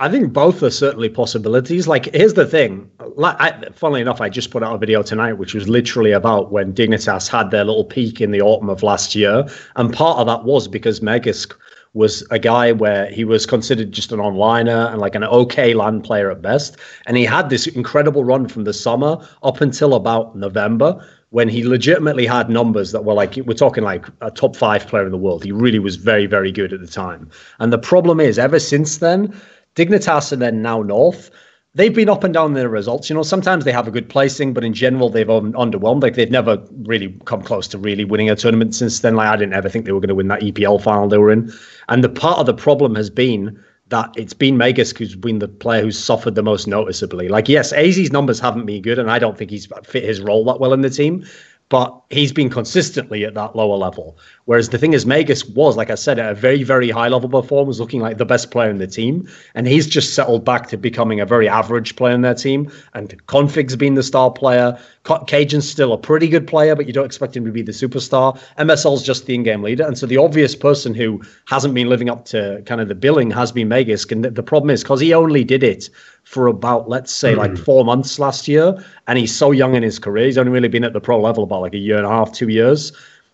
I 0.00 0.08
think 0.08 0.32
both 0.32 0.62
are 0.62 0.70
certainly 0.70 1.10
possibilities. 1.10 1.86
Like, 1.86 2.06
here's 2.14 2.32
the 2.32 2.46
thing. 2.46 2.90
Like, 3.16 3.36
I, 3.38 3.68
funnily 3.74 4.00
enough, 4.00 4.22
I 4.22 4.30
just 4.30 4.50
put 4.50 4.62
out 4.62 4.74
a 4.74 4.78
video 4.78 5.02
tonight, 5.02 5.34
which 5.34 5.52
was 5.52 5.68
literally 5.68 6.12
about 6.12 6.50
when 6.50 6.72
Dignitas 6.72 7.28
had 7.28 7.50
their 7.50 7.64
little 7.64 7.84
peak 7.84 8.18
in 8.22 8.30
the 8.30 8.40
autumn 8.40 8.70
of 8.70 8.82
last 8.82 9.14
year, 9.14 9.46
and 9.76 9.92
part 9.92 10.18
of 10.18 10.26
that 10.26 10.44
was 10.44 10.68
because 10.68 11.00
Magisk 11.00 11.54
was 11.92 12.26
a 12.30 12.38
guy 12.38 12.72
where 12.72 13.10
he 13.10 13.24
was 13.24 13.44
considered 13.44 13.92
just 13.92 14.10
an 14.10 14.20
onliner 14.20 14.90
and 14.90 15.00
like 15.00 15.14
an 15.14 15.24
okay 15.24 15.74
LAN 15.74 16.00
player 16.00 16.30
at 16.30 16.40
best, 16.40 16.78
and 17.06 17.18
he 17.18 17.24
had 17.26 17.50
this 17.50 17.66
incredible 17.66 18.24
run 18.24 18.48
from 18.48 18.64
the 18.64 18.72
summer 18.72 19.18
up 19.42 19.60
until 19.60 19.92
about 19.92 20.34
November 20.34 21.06
when 21.30 21.48
he 21.48 21.62
legitimately 21.62 22.26
had 22.26 22.48
numbers 22.48 22.92
that 22.92 23.04
were 23.04 23.14
like 23.14 23.36
we're 23.44 23.54
talking 23.54 23.84
like 23.84 24.06
a 24.20 24.30
top 24.30 24.56
five 24.56 24.86
player 24.86 25.04
in 25.04 25.12
the 25.12 25.18
world. 25.18 25.44
He 25.44 25.52
really 25.52 25.78
was 25.78 25.96
very, 25.96 26.26
very 26.26 26.50
good 26.50 26.72
at 26.72 26.80
the 26.80 26.86
time. 26.86 27.30
And 27.58 27.72
the 27.72 27.78
problem 27.78 28.18
is, 28.18 28.38
ever 28.38 28.58
since 28.58 28.98
then, 28.98 29.38
Dignitas 29.76 30.32
and 30.32 30.42
then 30.42 30.62
now 30.62 30.82
North, 30.82 31.30
they've 31.74 31.94
been 31.94 32.08
up 32.08 32.24
and 32.24 32.34
down 32.34 32.48
in 32.48 32.54
their 32.54 32.68
results. 32.68 33.08
You 33.08 33.14
know, 33.14 33.22
sometimes 33.22 33.64
they 33.64 33.72
have 33.72 33.86
a 33.86 33.90
good 33.90 34.08
placing, 34.08 34.52
but 34.52 34.64
in 34.64 34.74
general, 34.74 35.08
they've 35.08 35.26
underwhelmed. 35.26 36.02
Like 36.02 36.14
they've 36.14 36.30
never 36.30 36.62
really 36.82 37.16
come 37.24 37.42
close 37.42 37.68
to 37.68 37.78
really 37.78 38.04
winning 38.04 38.28
a 38.30 38.36
tournament 38.36 38.74
since 38.74 39.00
then. 39.00 39.14
Like 39.14 39.28
I 39.28 39.36
didn't 39.36 39.54
ever 39.54 39.68
think 39.68 39.84
they 39.84 39.92
were 39.92 40.00
going 40.00 40.08
to 40.08 40.14
win 40.14 40.28
that 40.28 40.40
EPL 40.40 40.82
final 40.82 41.08
they 41.08 41.18
were 41.18 41.30
in. 41.30 41.52
And 41.88 42.02
the 42.02 42.08
part 42.08 42.38
of 42.38 42.46
the 42.46 42.54
problem 42.54 42.94
has 42.96 43.10
been 43.10 43.62
that 43.88 44.12
it's 44.16 44.34
been 44.34 44.56
Magisk 44.56 44.98
who's 44.98 45.16
been 45.16 45.40
the 45.40 45.48
player 45.48 45.82
who's 45.82 45.98
suffered 45.98 46.36
the 46.36 46.44
most 46.44 46.68
noticeably. 46.68 47.28
Like, 47.28 47.48
yes, 47.48 47.72
AZ's 47.72 48.12
numbers 48.12 48.38
haven't 48.38 48.66
been 48.66 48.82
good, 48.82 49.00
and 49.00 49.10
I 49.10 49.18
don't 49.18 49.36
think 49.36 49.50
he's 49.50 49.66
fit 49.84 50.04
his 50.04 50.20
role 50.20 50.44
that 50.44 50.60
well 50.60 50.72
in 50.72 50.82
the 50.82 50.90
team 50.90 51.26
but 51.70 52.02
he's 52.10 52.32
been 52.32 52.50
consistently 52.50 53.24
at 53.24 53.34
that 53.34 53.54
lower 53.54 53.76
level. 53.76 54.18
Whereas 54.46 54.70
the 54.70 54.78
thing 54.78 54.92
is, 54.92 55.04
Magisk 55.04 55.54
was, 55.54 55.76
like 55.76 55.88
I 55.88 55.94
said, 55.94 56.18
at 56.18 56.32
a 56.32 56.34
very, 56.34 56.64
very 56.64 56.90
high 56.90 57.06
level 57.06 57.28
performance, 57.28 57.78
looking 57.78 58.00
like 58.00 58.18
the 58.18 58.24
best 58.24 58.50
player 58.50 58.68
in 58.68 58.78
the 58.78 58.88
team. 58.88 59.28
And 59.54 59.68
he's 59.68 59.86
just 59.86 60.12
settled 60.12 60.44
back 60.44 60.68
to 60.70 60.76
becoming 60.76 61.20
a 61.20 61.26
very 61.26 61.48
average 61.48 61.94
player 61.94 62.12
in 62.12 62.22
their 62.22 62.34
team. 62.34 62.70
And 62.94 63.16
k0nfig's 63.28 63.76
been 63.76 63.94
the 63.94 64.02
star 64.02 64.32
player. 64.32 64.76
Cajun's 65.04 65.70
still 65.70 65.92
a 65.92 65.98
pretty 65.98 66.26
good 66.26 66.48
player, 66.48 66.74
but 66.74 66.88
you 66.88 66.92
don't 66.92 67.06
expect 67.06 67.36
him 67.36 67.44
to 67.44 67.52
be 67.52 67.62
the 67.62 67.72
superstar. 67.72 68.36
MSL's 68.58 69.04
just 69.04 69.26
the 69.26 69.36
in-game 69.36 69.62
leader. 69.62 69.86
And 69.86 69.96
so 69.96 70.06
the 70.06 70.16
obvious 70.16 70.56
person 70.56 70.92
who 70.92 71.22
hasn't 71.46 71.72
been 71.72 71.88
living 71.88 72.10
up 72.10 72.24
to 72.26 72.62
kind 72.66 72.80
of 72.80 72.88
the 72.88 72.96
billing 72.96 73.30
has 73.30 73.52
been 73.52 73.68
Magisk. 73.68 74.10
And 74.10 74.24
the 74.24 74.42
problem 74.42 74.70
is 74.70 74.82
because 74.82 75.00
he 75.00 75.14
only 75.14 75.44
did 75.44 75.62
it 75.62 75.88
for 76.30 76.46
about 76.46 76.88
let's 76.88 77.12
say 77.12 77.34
mm. 77.34 77.38
like 77.38 77.50
hmm. 77.50 77.64
four 77.64 77.84
months 77.84 78.20
last 78.20 78.46
year, 78.46 78.72
and 79.08 79.18
he's 79.18 79.34
so 79.34 79.50
young 79.50 79.74
in 79.74 79.82
his 79.82 79.98
career. 79.98 80.26
He's 80.26 80.38
only 80.38 80.52
really 80.52 80.68
been 80.68 80.84
at 80.84 80.92
the 80.92 81.00
pro 81.00 81.20
level 81.20 81.42
about 81.42 81.60
like 81.60 81.74
a 81.74 81.78
year 81.78 81.96
and 81.96 82.06
a 82.06 82.08
half, 82.08 82.30
two 82.30 82.48
years. 82.48 82.92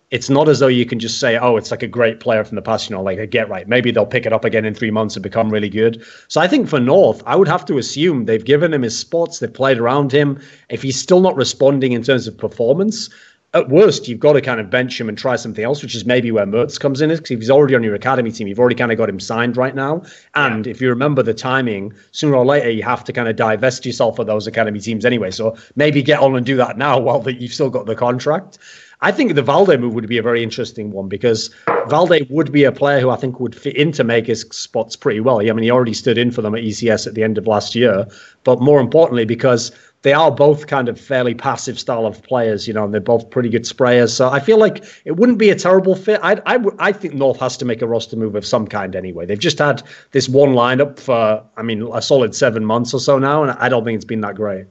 It's 0.09 0.31
not 0.31 0.49
as 0.49 0.57
though 0.57 0.67
you 0.67 0.83
can 0.83 0.97
just 0.97 1.19
say, 1.19 1.37
"Oh, 1.37 1.57
it's 1.57 1.69
like 1.69 1.83
a 1.83 1.87
great 1.87 2.19
player 2.19 2.43
from 2.43 2.55
the 2.55 2.61
past." 2.63 2.89
You 2.89 2.95
know, 2.95 3.03
like 3.03 3.19
a 3.19 3.27
get 3.27 3.49
right. 3.49 3.67
Maybe 3.67 3.91
they'll 3.91 4.07
pick 4.07 4.25
it 4.25 4.33
up 4.33 4.43
again 4.43 4.65
in 4.65 4.73
three 4.73 4.89
months 4.89 5.15
and 5.15 5.21
become 5.21 5.51
really 5.51 5.69
good. 5.69 6.03
So 6.27 6.41
I 6.41 6.47
think 6.47 6.67
for 6.67 6.79
North, 6.79 7.21
I 7.27 7.35
would 7.35 7.47
have 7.47 7.65
to 7.65 7.77
assume 7.77 8.25
they've 8.25 8.43
given 8.43 8.73
him 8.73 8.81
his 8.81 8.97
spots, 8.97 9.37
they've 9.37 9.53
played 9.53 9.77
around 9.77 10.11
him. 10.11 10.39
If 10.69 10.81
he's 10.81 10.99
still 10.99 11.21
not 11.21 11.35
responding 11.35 11.91
in 11.91 12.01
terms 12.01 12.25
of 12.25 12.35
performance, 12.35 13.11
at 13.53 13.69
worst, 13.69 14.07
you've 14.07 14.19
got 14.19 14.33
to 14.33 14.41
kind 14.41 14.59
of 14.59 14.69
bench 14.69 14.99
him 14.99 15.07
and 15.07 15.17
try 15.17 15.35
something 15.37 15.63
else, 15.63 15.81
which 15.81 15.95
is 15.95 16.05
maybe 16.05 16.31
where 16.31 16.45
Mertz 16.45 16.77
comes 16.79 16.99
in. 16.99 17.09
Because 17.09 17.31
if 17.31 17.39
he's 17.39 17.49
already 17.49 17.75
on 17.75 17.83
your 17.83 17.95
academy 17.95 18.31
team, 18.31 18.47
you've 18.47 18.59
already 18.59 18.75
kind 18.75 18.91
of 18.91 18.97
got 18.97 19.09
him 19.09 19.19
signed 19.19 19.55
right 19.55 19.73
now. 19.73 20.03
And 20.35 20.65
yeah. 20.65 20.71
if 20.71 20.81
you 20.81 20.89
remember 20.89 21.23
the 21.23 21.33
timing, 21.33 21.93
sooner 22.11 22.35
or 22.35 22.45
later, 22.45 22.69
you 22.69 22.83
have 22.83 23.05
to 23.05 23.13
kind 23.13 23.29
of 23.29 23.37
divest 23.37 23.85
yourself 23.85 24.19
of 24.19 24.27
those 24.27 24.47
academy 24.47 24.81
teams 24.81 25.05
anyway. 25.05 25.31
So 25.31 25.55
maybe 25.75 26.03
get 26.03 26.19
on 26.19 26.35
and 26.35 26.45
do 26.45 26.57
that 26.57 26.77
now 26.77 26.99
while 27.07 27.19
the, 27.19 27.33
you've 27.33 27.53
still 27.53 27.69
got 27.69 27.85
the 27.85 27.95
contract. 27.95 28.57
I 29.01 29.11
think 29.11 29.35
the 29.35 29.43
Valde 29.43 29.79
move 29.79 29.93
would 29.93 30.07
be 30.07 30.17
a 30.17 30.23
very 30.23 30.41
interesting 30.41 30.91
one 30.91 31.07
because 31.07 31.51
Valde 31.87 32.27
would 32.31 32.51
be 32.51 32.63
a 32.63 32.71
player 32.71 32.99
who 32.99 33.11
I 33.11 33.15
think 33.15 33.39
would 33.39 33.55
fit 33.55 33.75
into 33.75 34.03
his 34.25 34.41
spots 34.51 34.95
pretty 34.95 35.19
well. 35.19 35.39
I 35.39 35.53
mean, 35.53 35.63
he 35.63 35.71
already 35.71 35.93
stood 35.93 36.17
in 36.17 36.31
for 36.31 36.41
them 36.41 36.55
at 36.55 36.63
ECS 36.63 37.05
at 37.05 37.13
the 37.13 37.23
end 37.23 37.37
of 37.37 37.45
last 37.45 37.75
year. 37.75 38.07
But 38.43 38.59
more 38.59 38.79
importantly, 38.79 39.23
because 39.23 39.71
they 40.01 40.13
are 40.13 40.31
both 40.31 40.65
kind 40.65 40.89
of 40.89 40.99
fairly 40.99 41.35
passive 41.35 41.79
style 41.79 42.07
of 42.07 42.23
players, 42.23 42.67
you 42.67 42.73
know, 42.73 42.85
and 42.85 42.93
they're 42.93 43.01
both 43.01 43.29
pretty 43.29 43.49
good 43.49 43.63
sprayers. 43.63 44.09
So 44.09 44.29
I 44.29 44.39
feel 44.39 44.57
like 44.57 44.83
it 45.05 45.17
wouldn't 45.17 45.37
be 45.37 45.51
a 45.51 45.55
terrible 45.55 45.95
fit. 45.95 46.19
I, 46.23 46.41
I, 46.47 46.59
I 46.79 46.91
think 46.91 47.13
North 47.13 47.39
has 47.39 47.55
to 47.57 47.65
make 47.65 47.83
a 47.83 47.87
roster 47.87 48.15
move 48.15 48.35
of 48.35 48.45
some 48.45 48.67
kind 48.67 48.95
anyway. 48.95 49.25
They've 49.27 49.37
just 49.37 49.59
had 49.59 49.83
this 50.11 50.27
one 50.27 50.53
lineup 50.53 50.99
for, 50.99 51.43
I 51.55 51.61
mean, 51.61 51.87
a 51.93 52.01
solid 52.01 52.33
seven 52.33 52.65
months 52.65 52.93
or 52.93 52.99
so 52.99 53.19
now, 53.19 53.43
and 53.43 53.51
I 53.51 53.69
don't 53.69 53.83
think 53.85 53.95
it's 53.95 54.05
been 54.05 54.21
that 54.21 54.35
great. 54.35 54.65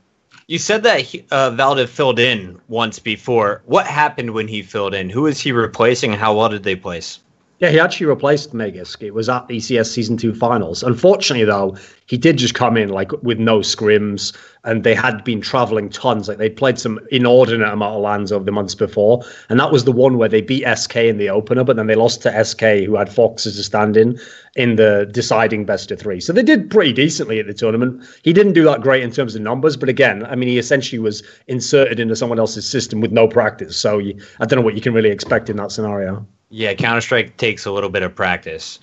You 0.48 0.58
said 0.58 0.84
that 0.84 1.12
uh, 1.32 1.50
Valde 1.50 1.88
filled 1.88 2.20
in 2.20 2.60
once 2.68 3.00
before. 3.00 3.62
What 3.64 3.84
happened 3.84 4.30
when 4.30 4.46
he 4.46 4.62
filled 4.62 4.94
in? 4.94 5.10
Who 5.10 5.22
was 5.22 5.40
he 5.40 5.50
replacing, 5.50 6.12
how 6.12 6.36
well 6.36 6.48
did 6.48 6.62
they 6.62 6.76
place? 6.76 7.18
Yeah, 7.58 7.70
he 7.70 7.80
actually 7.80 8.06
replaced 8.06 8.52
Magisk. 8.52 9.02
It 9.02 9.10
was 9.10 9.28
at 9.28 9.48
the 9.48 9.56
ECS 9.56 9.86
Season 9.86 10.16
2 10.16 10.34
finals. 10.34 10.84
Unfortunately, 10.84 11.44
though, 11.44 11.76
he 12.06 12.16
did 12.16 12.36
just 12.36 12.54
come 12.54 12.76
in 12.76 12.90
like 12.90 13.10
with 13.22 13.40
no 13.40 13.58
scrims, 13.58 14.36
and 14.66 14.84
they 14.84 14.94
had 14.94 15.24
been 15.24 15.40
traveling 15.40 15.88
tons. 15.88 16.28
Like 16.28 16.38
they'd 16.38 16.56
played 16.56 16.78
some 16.78 17.00
inordinate 17.10 17.68
amount 17.68 17.94
of 17.94 18.02
lands 18.02 18.32
over 18.32 18.44
the 18.44 18.52
months 18.52 18.74
before, 18.74 19.24
and 19.48 19.58
that 19.58 19.72
was 19.72 19.84
the 19.84 19.92
one 19.92 20.18
where 20.18 20.28
they 20.28 20.42
beat 20.42 20.66
SK 20.76 20.96
in 20.96 21.18
the 21.18 21.30
opener, 21.30 21.64
but 21.64 21.76
then 21.76 21.86
they 21.86 21.94
lost 21.94 22.22
to 22.22 22.44
SK, 22.44 22.84
who 22.84 22.96
had 22.96 23.08
Fox 23.08 23.46
as 23.46 23.56
a 23.58 23.64
stand-in 23.64 24.18
in 24.56 24.76
the 24.76 25.08
deciding 25.12 25.64
best 25.64 25.90
of 25.90 25.98
three. 25.98 26.20
So 26.20 26.32
they 26.32 26.42
did 26.42 26.70
pretty 26.70 26.92
decently 26.92 27.38
at 27.38 27.46
the 27.46 27.54
tournament. 27.54 28.04
He 28.24 28.32
didn't 28.32 28.52
do 28.52 28.64
that 28.64 28.80
great 28.80 29.02
in 29.02 29.10
terms 29.10 29.34
of 29.34 29.42
numbers, 29.42 29.76
but 29.76 29.88
again, 29.88 30.24
I 30.26 30.34
mean, 30.34 30.48
he 30.48 30.58
essentially 30.58 30.98
was 30.98 31.22
inserted 31.46 32.00
into 32.00 32.16
someone 32.16 32.38
else's 32.38 32.68
system 32.68 33.00
with 33.00 33.12
no 33.12 33.28
practice. 33.28 33.76
So 33.76 33.98
you, 33.98 34.20
I 34.40 34.46
don't 34.46 34.58
know 34.58 34.64
what 34.64 34.74
you 34.74 34.80
can 34.80 34.92
really 34.92 35.10
expect 35.10 35.48
in 35.48 35.56
that 35.56 35.70
scenario. 35.70 36.26
Yeah, 36.48 36.74
Counter 36.74 37.00
Strike 37.00 37.36
takes 37.36 37.66
a 37.66 37.72
little 37.72 37.90
bit 37.90 38.02
of 38.02 38.14
practice. 38.14 38.78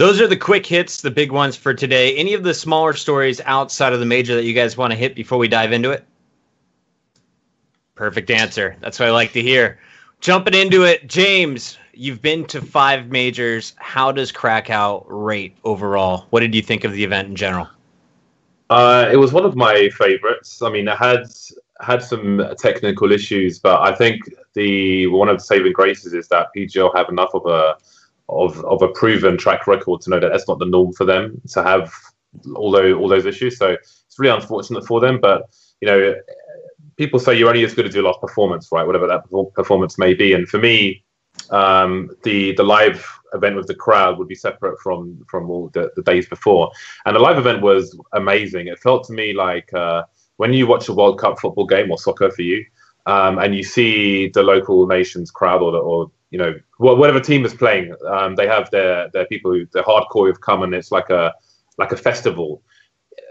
Those 0.00 0.18
are 0.18 0.26
the 0.26 0.34
quick 0.34 0.64
hits, 0.64 1.02
the 1.02 1.10
big 1.10 1.30
ones 1.30 1.56
for 1.56 1.74
today. 1.74 2.16
Any 2.16 2.32
of 2.32 2.42
the 2.42 2.54
smaller 2.54 2.94
stories 2.94 3.38
outside 3.44 3.92
of 3.92 4.00
the 4.00 4.06
major 4.06 4.34
that 4.34 4.44
you 4.44 4.54
guys 4.54 4.74
want 4.74 4.92
to 4.92 4.98
hit 4.98 5.14
before 5.14 5.36
we 5.36 5.46
dive 5.46 5.72
into 5.72 5.90
it? 5.90 6.06
Perfect 7.96 8.30
answer. 8.30 8.74
That's 8.80 8.98
what 8.98 9.08
I 9.08 9.12
like 9.12 9.34
to 9.34 9.42
hear. 9.42 9.78
Jumping 10.20 10.54
into 10.54 10.84
it, 10.84 11.06
James, 11.06 11.76
you've 11.92 12.22
been 12.22 12.46
to 12.46 12.62
five 12.62 13.08
majors. 13.08 13.74
How 13.76 14.10
does 14.10 14.32
Krakow 14.32 15.04
rate 15.06 15.54
overall? 15.64 16.24
What 16.30 16.40
did 16.40 16.54
you 16.54 16.62
think 16.62 16.84
of 16.84 16.92
the 16.94 17.04
event 17.04 17.28
in 17.28 17.36
general? 17.36 17.68
Uh, 18.70 19.06
it 19.12 19.16
was 19.16 19.34
one 19.34 19.44
of 19.44 19.54
my 19.54 19.90
favorites. 19.90 20.62
I 20.62 20.70
mean, 20.70 20.88
it 20.88 20.96
had 20.96 21.26
had 21.82 22.02
some 22.02 22.42
technical 22.58 23.12
issues, 23.12 23.58
but 23.58 23.78
I 23.82 23.94
think 23.94 24.22
the 24.54 25.08
one 25.08 25.28
of 25.28 25.36
the 25.36 25.44
saving 25.44 25.74
graces 25.74 26.14
is 26.14 26.26
that 26.28 26.46
PGL 26.56 26.96
have 26.96 27.10
enough 27.10 27.34
of 27.34 27.44
a 27.44 27.76
of 28.30 28.64
of 28.64 28.82
a 28.82 28.88
proven 28.88 29.36
track 29.36 29.66
record 29.66 30.00
to 30.02 30.10
know 30.10 30.20
that 30.20 30.30
that's 30.30 30.48
not 30.48 30.58
the 30.58 30.66
norm 30.66 30.92
for 30.92 31.04
them 31.04 31.40
to 31.50 31.62
have 31.62 31.92
all 32.54 32.70
those 32.70 32.94
all 32.94 33.08
those 33.08 33.26
issues. 33.26 33.58
So 33.58 33.70
it's 33.70 34.18
really 34.18 34.34
unfortunate 34.34 34.86
for 34.86 35.00
them. 35.00 35.18
But 35.20 35.50
you 35.80 35.86
know, 35.86 36.14
people 36.96 37.18
say 37.18 37.36
you're 37.36 37.48
only 37.48 37.64
as 37.64 37.74
good 37.74 37.86
as 37.86 37.94
your 37.94 38.04
last 38.04 38.20
performance, 38.20 38.68
right? 38.72 38.86
Whatever 38.86 39.06
that 39.06 39.24
performance 39.54 39.98
may 39.98 40.14
be. 40.14 40.34
And 40.34 40.48
for 40.48 40.58
me, 40.58 41.04
um, 41.50 42.10
the 42.22 42.52
the 42.52 42.62
live 42.62 43.06
event 43.32 43.56
with 43.56 43.66
the 43.66 43.74
crowd 43.74 44.18
would 44.18 44.28
be 44.28 44.34
separate 44.34 44.78
from 44.80 45.24
from 45.28 45.50
all 45.50 45.70
the, 45.72 45.90
the 45.96 46.02
days 46.02 46.28
before. 46.28 46.70
And 47.04 47.14
the 47.16 47.20
live 47.20 47.38
event 47.38 47.62
was 47.62 47.98
amazing. 48.12 48.68
It 48.68 48.78
felt 48.78 49.06
to 49.06 49.12
me 49.12 49.32
like 49.32 49.72
uh, 49.72 50.04
when 50.36 50.52
you 50.52 50.66
watch 50.66 50.88
a 50.88 50.94
World 50.94 51.18
Cup 51.18 51.38
football 51.38 51.66
game 51.66 51.90
or 51.90 51.98
soccer 51.98 52.30
for 52.30 52.42
you, 52.42 52.64
um, 53.06 53.38
and 53.38 53.54
you 53.54 53.62
see 53.62 54.28
the 54.28 54.42
local 54.42 54.86
nation's 54.86 55.30
crowd 55.30 55.62
or 55.62 55.74
or 55.76 56.10
you 56.30 56.38
know 56.38 56.54
whatever 56.78 57.20
team 57.20 57.44
is 57.44 57.54
playing, 57.54 57.94
um, 58.06 58.36
they 58.36 58.46
have 58.46 58.70
their 58.70 59.08
their 59.10 59.26
people 59.26 59.52
who 59.52 59.66
the 59.72 59.82
hardcore 59.82 60.26
who've 60.28 60.40
come 60.40 60.62
and 60.62 60.74
it's 60.74 60.92
like 60.92 61.10
a 61.10 61.34
like 61.78 61.92
a 61.92 61.96
festival. 61.96 62.62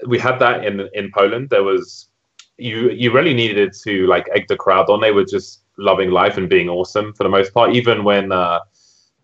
We 0.08 0.20
had 0.20 0.40
that 0.40 0.66
in 0.66 0.90
in 0.94 1.12
Poland. 1.14 1.50
There 1.50 1.64
was 1.64 2.10
you 2.58 2.90
you 2.92 3.12
really 3.12 3.34
needed 3.34 3.74
to 3.84 4.06
like 4.08 4.28
egg 4.36 4.48
the 4.48 4.58
crowd 4.58 4.90
on. 4.90 5.02
They 5.02 5.12
were 5.12 5.26
just 5.26 5.64
loving 5.78 6.12
life 6.12 6.38
and 6.38 6.50
being 6.50 6.70
awesome 6.70 7.14
for 7.14 7.24
the 7.24 7.30
most 7.30 7.54
part. 7.54 7.74
Even 7.76 8.04
when 8.04 8.32
uh, 8.32 8.60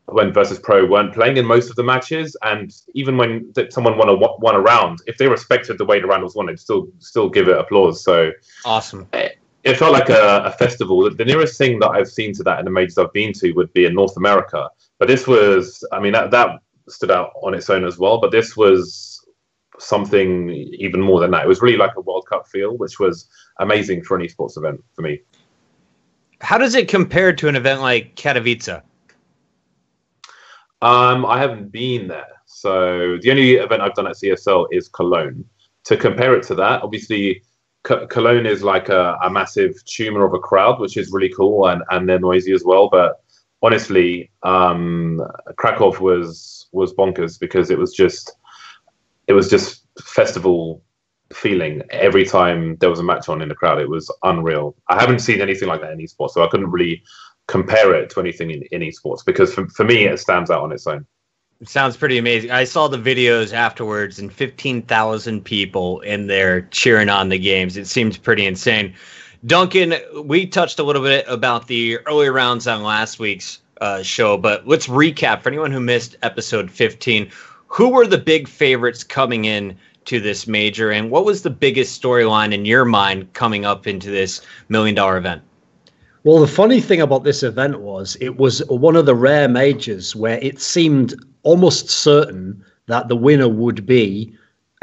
when 0.05 0.31
Virtus 0.31 0.59
Pro 0.59 0.85
weren't 0.85 1.13
playing 1.13 1.37
in 1.37 1.45
most 1.45 1.69
of 1.69 1.75
the 1.75 1.83
matches, 1.83 2.37
and 2.43 2.71
even 2.93 3.17
when 3.17 3.51
someone 3.69 3.97
won 3.97 4.09
a 4.09 4.15
won 4.15 4.55
a 4.55 4.59
round, 4.59 4.99
if 5.07 5.17
they 5.17 5.27
respected 5.27 5.77
the 5.77 5.85
way 5.85 5.99
the 5.99 6.07
round 6.07 6.23
was 6.23 6.35
won, 6.35 6.45
they'd 6.45 6.59
still 6.59 6.87
still 6.99 7.29
give 7.29 7.47
it 7.47 7.57
applause. 7.57 8.03
So 8.03 8.31
awesome. 8.63 9.07
It, 9.13 9.34
it 9.65 9.77
felt 9.77 9.93
like 9.93 10.09
a, 10.09 10.43
a, 10.45 10.51
festival. 10.51 11.09
The 11.09 11.25
nearest 11.25 11.57
thing 11.57 11.79
that 11.79 11.89
I've 11.89 12.07
seen 12.07 12.33
to 12.35 12.43
that 12.43 12.59
in 12.59 12.65
the 12.65 12.71
majors 12.71 12.99
I've 12.99 13.11
been 13.11 13.33
to 13.33 13.51
would 13.53 13.73
be 13.73 13.85
in 13.85 13.95
North 13.95 14.15
America, 14.15 14.69
but 14.99 15.07
this 15.07 15.27
was, 15.27 15.85
I 15.91 15.99
mean, 15.99 16.13
that 16.13 16.31
that 16.31 16.59
stood 16.87 17.09
out 17.09 17.31
on 17.41 17.55
its 17.55 17.69
own 17.69 17.83
as 17.83 17.97
well. 17.97 18.21
But 18.21 18.31
this 18.31 18.55
was 18.55 19.25
something 19.79 20.51
even 20.51 21.01
more 21.01 21.19
than 21.19 21.31
that. 21.31 21.43
It 21.43 21.47
was 21.47 21.61
really 21.61 21.77
like 21.77 21.95
a 21.97 22.01
World 22.01 22.27
Cup 22.29 22.47
feel, 22.47 22.77
which 22.77 22.99
was 22.99 23.27
amazing 23.59 24.03
for 24.03 24.15
an 24.15 24.25
esports 24.25 24.55
event 24.55 24.83
for 24.93 25.01
me. 25.01 25.19
How 26.41 26.59
does 26.59 26.75
it 26.75 26.87
compare 26.87 27.33
to 27.33 27.47
an 27.47 27.55
event 27.55 27.81
like 27.81 28.15
Katowice? 28.15 28.83
Um, 30.81 31.25
I 31.25 31.39
haven't 31.39 31.71
been 31.71 32.07
there. 32.07 32.27
So 32.45 33.17
the 33.21 33.31
only 33.31 33.53
event 33.53 33.81
I've 33.81 33.95
done 33.95 34.05
at 34.05 34.15
ESL 34.15 34.67
is 34.71 34.87
Cologne. 34.89 35.43
To 35.85 35.97
compare 35.97 36.35
it 36.35 36.43
to 36.47 36.55
that, 36.55 36.83
obviously, 36.83 37.41
C- 37.87 38.05
Cologne 38.09 38.45
is 38.45 38.63
like 38.63 38.89
a, 38.89 39.17
a, 39.23 39.29
massive 39.29 39.83
tumor 39.85 40.25
of 40.25 40.33
a 40.33 40.39
crowd, 40.39 40.79
which 40.79 40.97
is 40.97 41.11
really 41.11 41.29
cool, 41.29 41.67
and, 41.67 41.83
and 41.91 42.07
they're 42.07 42.19
noisy 42.19 42.51
as 42.53 42.63
well. 42.63 42.89
But 42.89 43.21
honestly, 43.61 44.31
um, 44.43 45.21
Krakow 45.57 45.99
was 45.99 46.67
was 46.71 46.93
bonkers 46.93 47.39
because 47.39 47.69
it 47.69 47.77
was 47.77 47.93
just 47.93 48.31
it 49.27 49.33
was 49.33 49.49
just 49.49 49.85
festival 50.01 50.83
feeling 51.33 51.81
every 51.89 52.25
time 52.25 52.75
there 52.77 52.89
was 52.89 52.99
a 52.99 53.03
match 53.03 53.29
on 53.29 53.41
in 53.41 53.49
the 53.49 53.55
crowd. 53.55 53.79
It 53.79 53.89
was 53.89 54.11
unreal. 54.23 54.75
I 54.89 54.99
haven't 54.99 55.19
seen 55.19 55.41
anything 55.41 55.67
like 55.67 55.81
that 55.81 55.91
in 55.91 55.99
esports, 55.99 56.31
so 56.31 56.43
I 56.43 56.47
couldn't 56.47 56.71
really 56.71 57.03
compare 57.47 57.93
it 57.93 58.09
to 58.09 58.19
anything 58.19 58.51
in, 58.51 58.63
in 58.71 58.81
esports 58.81 59.23
because 59.25 59.53
for, 59.53 59.67
for 59.69 59.83
me 59.83 60.05
it 60.05 60.19
stands 60.19 60.49
out 60.49 60.63
on 60.63 60.71
its 60.71 60.87
own. 60.87 61.05
It 61.65 61.69
sounds 61.69 61.97
pretty 61.97 62.19
amazing. 62.19 62.51
I 62.51 62.63
saw 62.63 62.87
the 62.87 62.99
videos 62.99 63.51
afterwards 63.51 64.19
and 64.19 64.31
15,000 64.31 65.43
people 65.43 65.99
in 66.01 66.27
there 66.27 66.61
cheering 66.69 67.09
on 67.09 67.29
the 67.29 67.39
games. 67.39 67.75
It 67.75 67.87
seems 67.87 68.19
pretty 68.19 68.45
insane. 68.45 68.93
Duncan, 69.47 69.95
we 70.25 70.45
touched 70.45 70.77
a 70.77 70.83
little 70.83 71.01
bit 71.01 71.25
about 71.27 71.65
the 71.65 71.97
early 72.05 72.29
rounds 72.29 72.67
on 72.67 72.83
last 72.83 73.17
week's 73.17 73.61
uh, 73.81 74.03
show, 74.03 74.37
but 74.37 74.67
let's 74.67 74.85
recap 74.85 75.41
for 75.41 75.49
anyone 75.49 75.71
who 75.71 75.79
missed 75.79 76.17
episode 76.21 76.69
15. 76.69 77.31
Who 77.65 77.89
were 77.89 78.05
the 78.05 78.19
big 78.19 78.47
favorites 78.47 79.03
coming 79.03 79.45
in 79.45 79.75
to 80.05 80.19
this 80.19 80.45
major, 80.45 80.91
and 80.91 81.09
what 81.09 81.25
was 81.25 81.41
the 81.41 81.49
biggest 81.49 81.99
storyline 81.99 82.53
in 82.53 82.65
your 82.65 82.85
mind 82.85 83.33
coming 83.33 83.65
up 83.65 83.87
into 83.87 84.11
this 84.11 84.39
million 84.69 84.93
dollar 84.93 85.17
event? 85.17 85.41
Well, 86.25 86.39
the 86.39 86.47
funny 86.47 86.81
thing 86.81 87.01
about 87.01 87.23
this 87.23 87.43
event 87.43 87.81
was 87.81 88.17
it 88.19 88.37
was 88.37 88.57
one 88.67 88.95
of 88.95 89.05
the 89.05 89.13
rare 89.13 89.47
majors 89.47 90.15
where 90.15 90.39
it 90.41 90.59
seemed 90.59 91.13
almost 91.43 91.87
certain 91.87 92.63
that 92.87 93.09
the 93.09 93.15
winner 93.15 93.47
would 93.47 93.85
be 93.85 94.33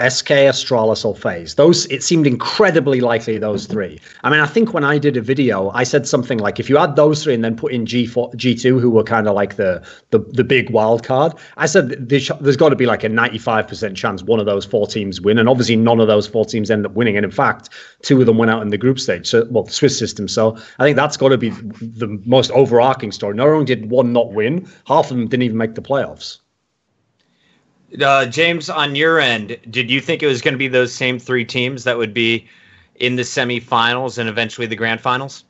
SK, 0.01 0.29
Astralis, 0.49 1.05
or 1.05 1.15
FaZe. 1.15 1.55
Those 1.57 1.85
it 1.87 2.03
seemed 2.03 2.27
incredibly 2.27 3.03
likely 3.03 3.37
those 3.37 3.67
three. 3.67 4.01
I 4.25 4.31
mean, 4.31 4.41
I 4.41 4.47
think 4.47 4.73
when 4.73 4.85
I 4.85 4.97
did 4.97 5.19
a 5.19 5.21
video, 5.21 5.69
I 5.71 5.85
said 5.85 6.09
something 6.09 6.39
like, 6.39 6.59
if 6.59 6.71
you 6.71 6.79
add 6.79 6.97
those 6.97 7.23
three 7.23 7.35
and 7.35 7.45
then 7.45 7.57
put 7.57 7.73
in 7.73 7.85
G4, 7.85 8.35
G2, 8.35 8.81
who 8.81 8.89
were 8.91 9.05
kind 9.05 9.29
of 9.29 9.35
like 9.35 9.57
the, 9.57 9.87
the 10.11 10.19
the 10.19 10.45
big 10.45 10.71
wild 10.71 11.05
card, 11.05 11.35
I 11.59 11.67
said 11.67 12.09
there's, 12.09 12.31
there's 12.41 12.57
got 12.57 12.71
to 12.71 12.77
be 12.77 12.87
like 12.87 13.05
a 13.05 13.09
95% 13.09 13.95
chance 13.95 14.23
one 14.23 14.41
of 14.41 14.47
those 14.47 14.65
four 14.65 14.87
teams 14.87 15.21
win, 15.21 15.39
and 15.39 15.47
obviously 15.47 15.77
none 15.77 16.01
of 16.01 16.07
those 16.07 16.27
four 16.27 16.47
teams 16.47 16.71
end 16.71 16.87
up 16.87 16.93
winning. 16.93 17.19
And 17.19 17.25
in 17.25 17.31
fact, 17.31 17.69
two 18.01 18.19
of 18.19 18.25
them 18.25 18.39
went 18.39 18.51
out 18.51 18.63
in 18.63 18.69
the 18.69 18.79
group 18.79 18.99
stage. 18.99 19.27
So, 19.27 19.47
well, 19.51 19.65
the 19.65 19.73
Swiss 19.73 19.99
system. 19.99 20.27
So 20.27 20.57
I 20.79 20.85
think 20.85 20.97
that's 20.97 21.19
got 21.19 21.29
to 21.29 21.39
be 21.39 21.51
the 21.51 22.19
most 22.25 22.51
overarching 22.53 23.13
story. 23.13 23.35
Not 23.35 23.49
only 23.49 23.67
did 23.67 23.91
one 23.91 24.15
not 24.15 24.33
win, 24.33 24.67
half 24.87 25.11
of 25.11 25.19
them 25.19 25.29
didn't 25.29 25.43
even 25.43 25.59
make 25.59 25.75
the 25.75 25.83
playoffs. 25.83 26.39
Uh, 28.01 28.27
James, 28.27 28.71
on 28.71 28.95
your 28.95 29.21
end, 29.21 29.59
did 29.71 29.91
you 29.91 30.01
think 30.01 30.23
it 30.23 30.27
was 30.27 30.41
going 30.41 30.55
to 30.55 30.59
be 30.59 30.69
those 30.69 30.95
same 30.95 31.19
three 31.19 31.45
teams 31.45 31.85
that 31.85 31.99
would 31.99 32.15
be 32.15 32.47
in 32.97 33.17
the 33.17 33.23
semifinals 33.23 34.19
and 34.19 34.29
eventually 34.29 34.67
the 34.67 34.77
grand 34.77 35.01
finals? 35.01 35.45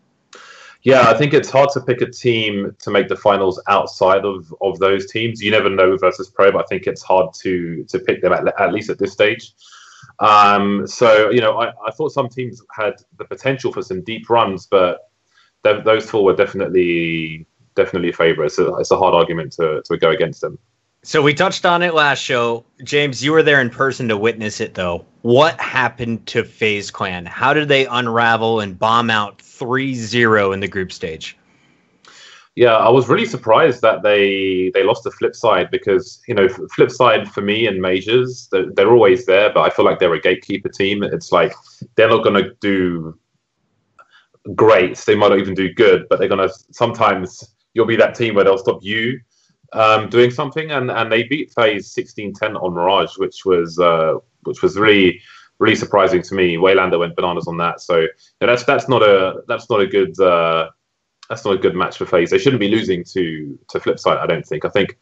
Yeah, 0.82 1.02
I 1.08 1.16
think 1.16 1.32
it's 1.32 1.50
hard 1.50 1.70
to 1.74 1.80
pick 1.80 2.00
a 2.00 2.10
team 2.10 2.74
to 2.80 2.90
make 2.90 3.08
the 3.08 3.16
finals 3.16 3.62
outside 3.68 4.24
of, 4.24 4.52
of 4.60 4.80
those 4.80 5.06
teams. 5.10 5.40
You 5.40 5.52
never 5.52 5.70
know 5.70 5.96
Virtus 5.96 6.28
Pro, 6.28 6.50
but 6.50 6.64
I 6.64 6.66
think 6.66 6.88
it's 6.88 7.02
hard 7.02 7.32
to 7.34 7.84
to 7.84 7.98
pick 8.00 8.20
them 8.20 8.32
at, 8.32 8.60
at 8.60 8.72
least 8.72 8.90
at 8.90 8.98
this 8.98 9.12
stage. 9.12 9.52
Um, 10.18 10.86
so 10.86 11.30
you 11.30 11.40
know, 11.40 11.60
I, 11.60 11.68
I 11.86 11.92
thought 11.92 12.10
some 12.10 12.28
teams 12.28 12.60
had 12.72 12.94
the 13.16 13.24
potential 13.24 13.72
for 13.72 13.82
some 13.82 14.02
deep 14.02 14.28
runs, 14.28 14.66
but 14.66 15.10
th- 15.62 15.84
those 15.84 16.10
four 16.10 16.24
were 16.24 16.34
definitely 16.34 17.46
definitely 17.76 18.10
favourites. 18.10 18.56
So 18.56 18.76
it's 18.78 18.90
a 18.90 18.98
hard 18.98 19.14
argument 19.14 19.52
to 19.52 19.82
to 19.84 19.96
go 19.96 20.10
against 20.10 20.40
them. 20.40 20.58
So 21.04 21.20
we 21.20 21.34
touched 21.34 21.66
on 21.66 21.82
it 21.82 21.94
last 21.94 22.20
show. 22.20 22.64
James, 22.84 23.24
you 23.24 23.32
were 23.32 23.42
there 23.42 23.60
in 23.60 23.70
person 23.70 24.06
to 24.08 24.16
witness 24.16 24.60
it 24.60 24.74
though. 24.74 25.04
What 25.22 25.60
happened 25.60 26.24
to 26.28 26.44
FaZe 26.44 26.92
Clan? 26.92 27.26
How 27.26 27.52
did 27.52 27.66
they 27.66 27.86
unravel 27.86 28.60
and 28.60 28.78
bomb 28.78 29.10
out 29.10 29.38
3-0 29.38 30.54
in 30.54 30.60
the 30.60 30.68
group 30.68 30.92
stage? 30.92 31.36
Yeah, 32.54 32.76
I 32.76 32.88
was 32.88 33.08
really 33.08 33.24
surprised 33.24 33.82
that 33.82 34.02
they 34.02 34.70
they 34.74 34.84
lost 34.84 35.02
the 35.04 35.10
Flipsid3 35.10 35.70
because 35.72 36.20
you 36.28 36.34
know 36.34 36.46
Flipsid3 36.46 37.26
for 37.32 37.40
me 37.40 37.66
in 37.66 37.80
majors 37.80 38.48
they're, 38.52 38.70
they're 38.76 38.92
always 38.92 39.26
there, 39.26 39.52
but 39.52 39.62
I 39.62 39.70
feel 39.70 39.86
like 39.86 39.98
they're 39.98 40.12
a 40.12 40.20
gatekeeper 40.20 40.68
team. 40.68 41.02
It's 41.02 41.32
like 41.32 41.52
they're 41.96 42.10
not 42.10 42.22
going 42.22 42.44
to 42.44 42.54
do 42.60 43.18
great. 44.54 44.98
They 44.98 45.14
might 45.14 45.30
not 45.30 45.38
even 45.38 45.54
do 45.54 45.72
good, 45.72 46.06
but 46.10 46.18
they're 46.18 46.28
going 46.28 46.46
to 46.46 46.54
sometimes 46.70 47.42
you'll 47.74 47.86
be 47.86 47.96
that 47.96 48.14
team 48.14 48.34
where 48.34 48.44
they'll 48.44 48.58
stop 48.58 48.80
you 48.82 49.18
um, 49.72 50.08
doing 50.08 50.30
something, 50.30 50.70
and, 50.70 50.90
and 50.90 51.10
they 51.10 51.22
beat 51.24 51.52
FaZe 51.52 51.94
16-10 51.94 52.62
on 52.62 52.74
Mirage, 52.74 53.16
which 53.16 53.44
was 53.44 53.78
uh, 53.78 54.14
which 54.44 54.62
was 54.62 54.76
really 54.76 55.20
really 55.58 55.76
surprising 55.76 56.22
to 56.22 56.34
me. 56.34 56.56
Waylander 56.56 56.98
went 56.98 57.14
bananas 57.16 57.46
on 57.46 57.56
that, 57.58 57.80
so 57.80 58.06
that's 58.40 58.64
that's 58.64 58.88
not 58.88 59.02
a 59.02 59.42
that's 59.48 59.70
not 59.70 59.80
a 59.80 59.86
good 59.86 60.18
uh, 60.20 60.68
that's 61.28 61.44
not 61.44 61.54
a 61.54 61.58
good 61.58 61.74
match 61.74 61.96
for 61.96 62.04
FaZe. 62.04 62.30
They 62.30 62.38
shouldn't 62.38 62.60
be 62.60 62.68
losing 62.68 63.04
to 63.04 63.58
to 63.70 63.78
Flipsid3. 63.78 64.18
I 64.18 64.26
don't 64.26 64.46
think. 64.46 64.64
I 64.64 64.68
think 64.68 64.98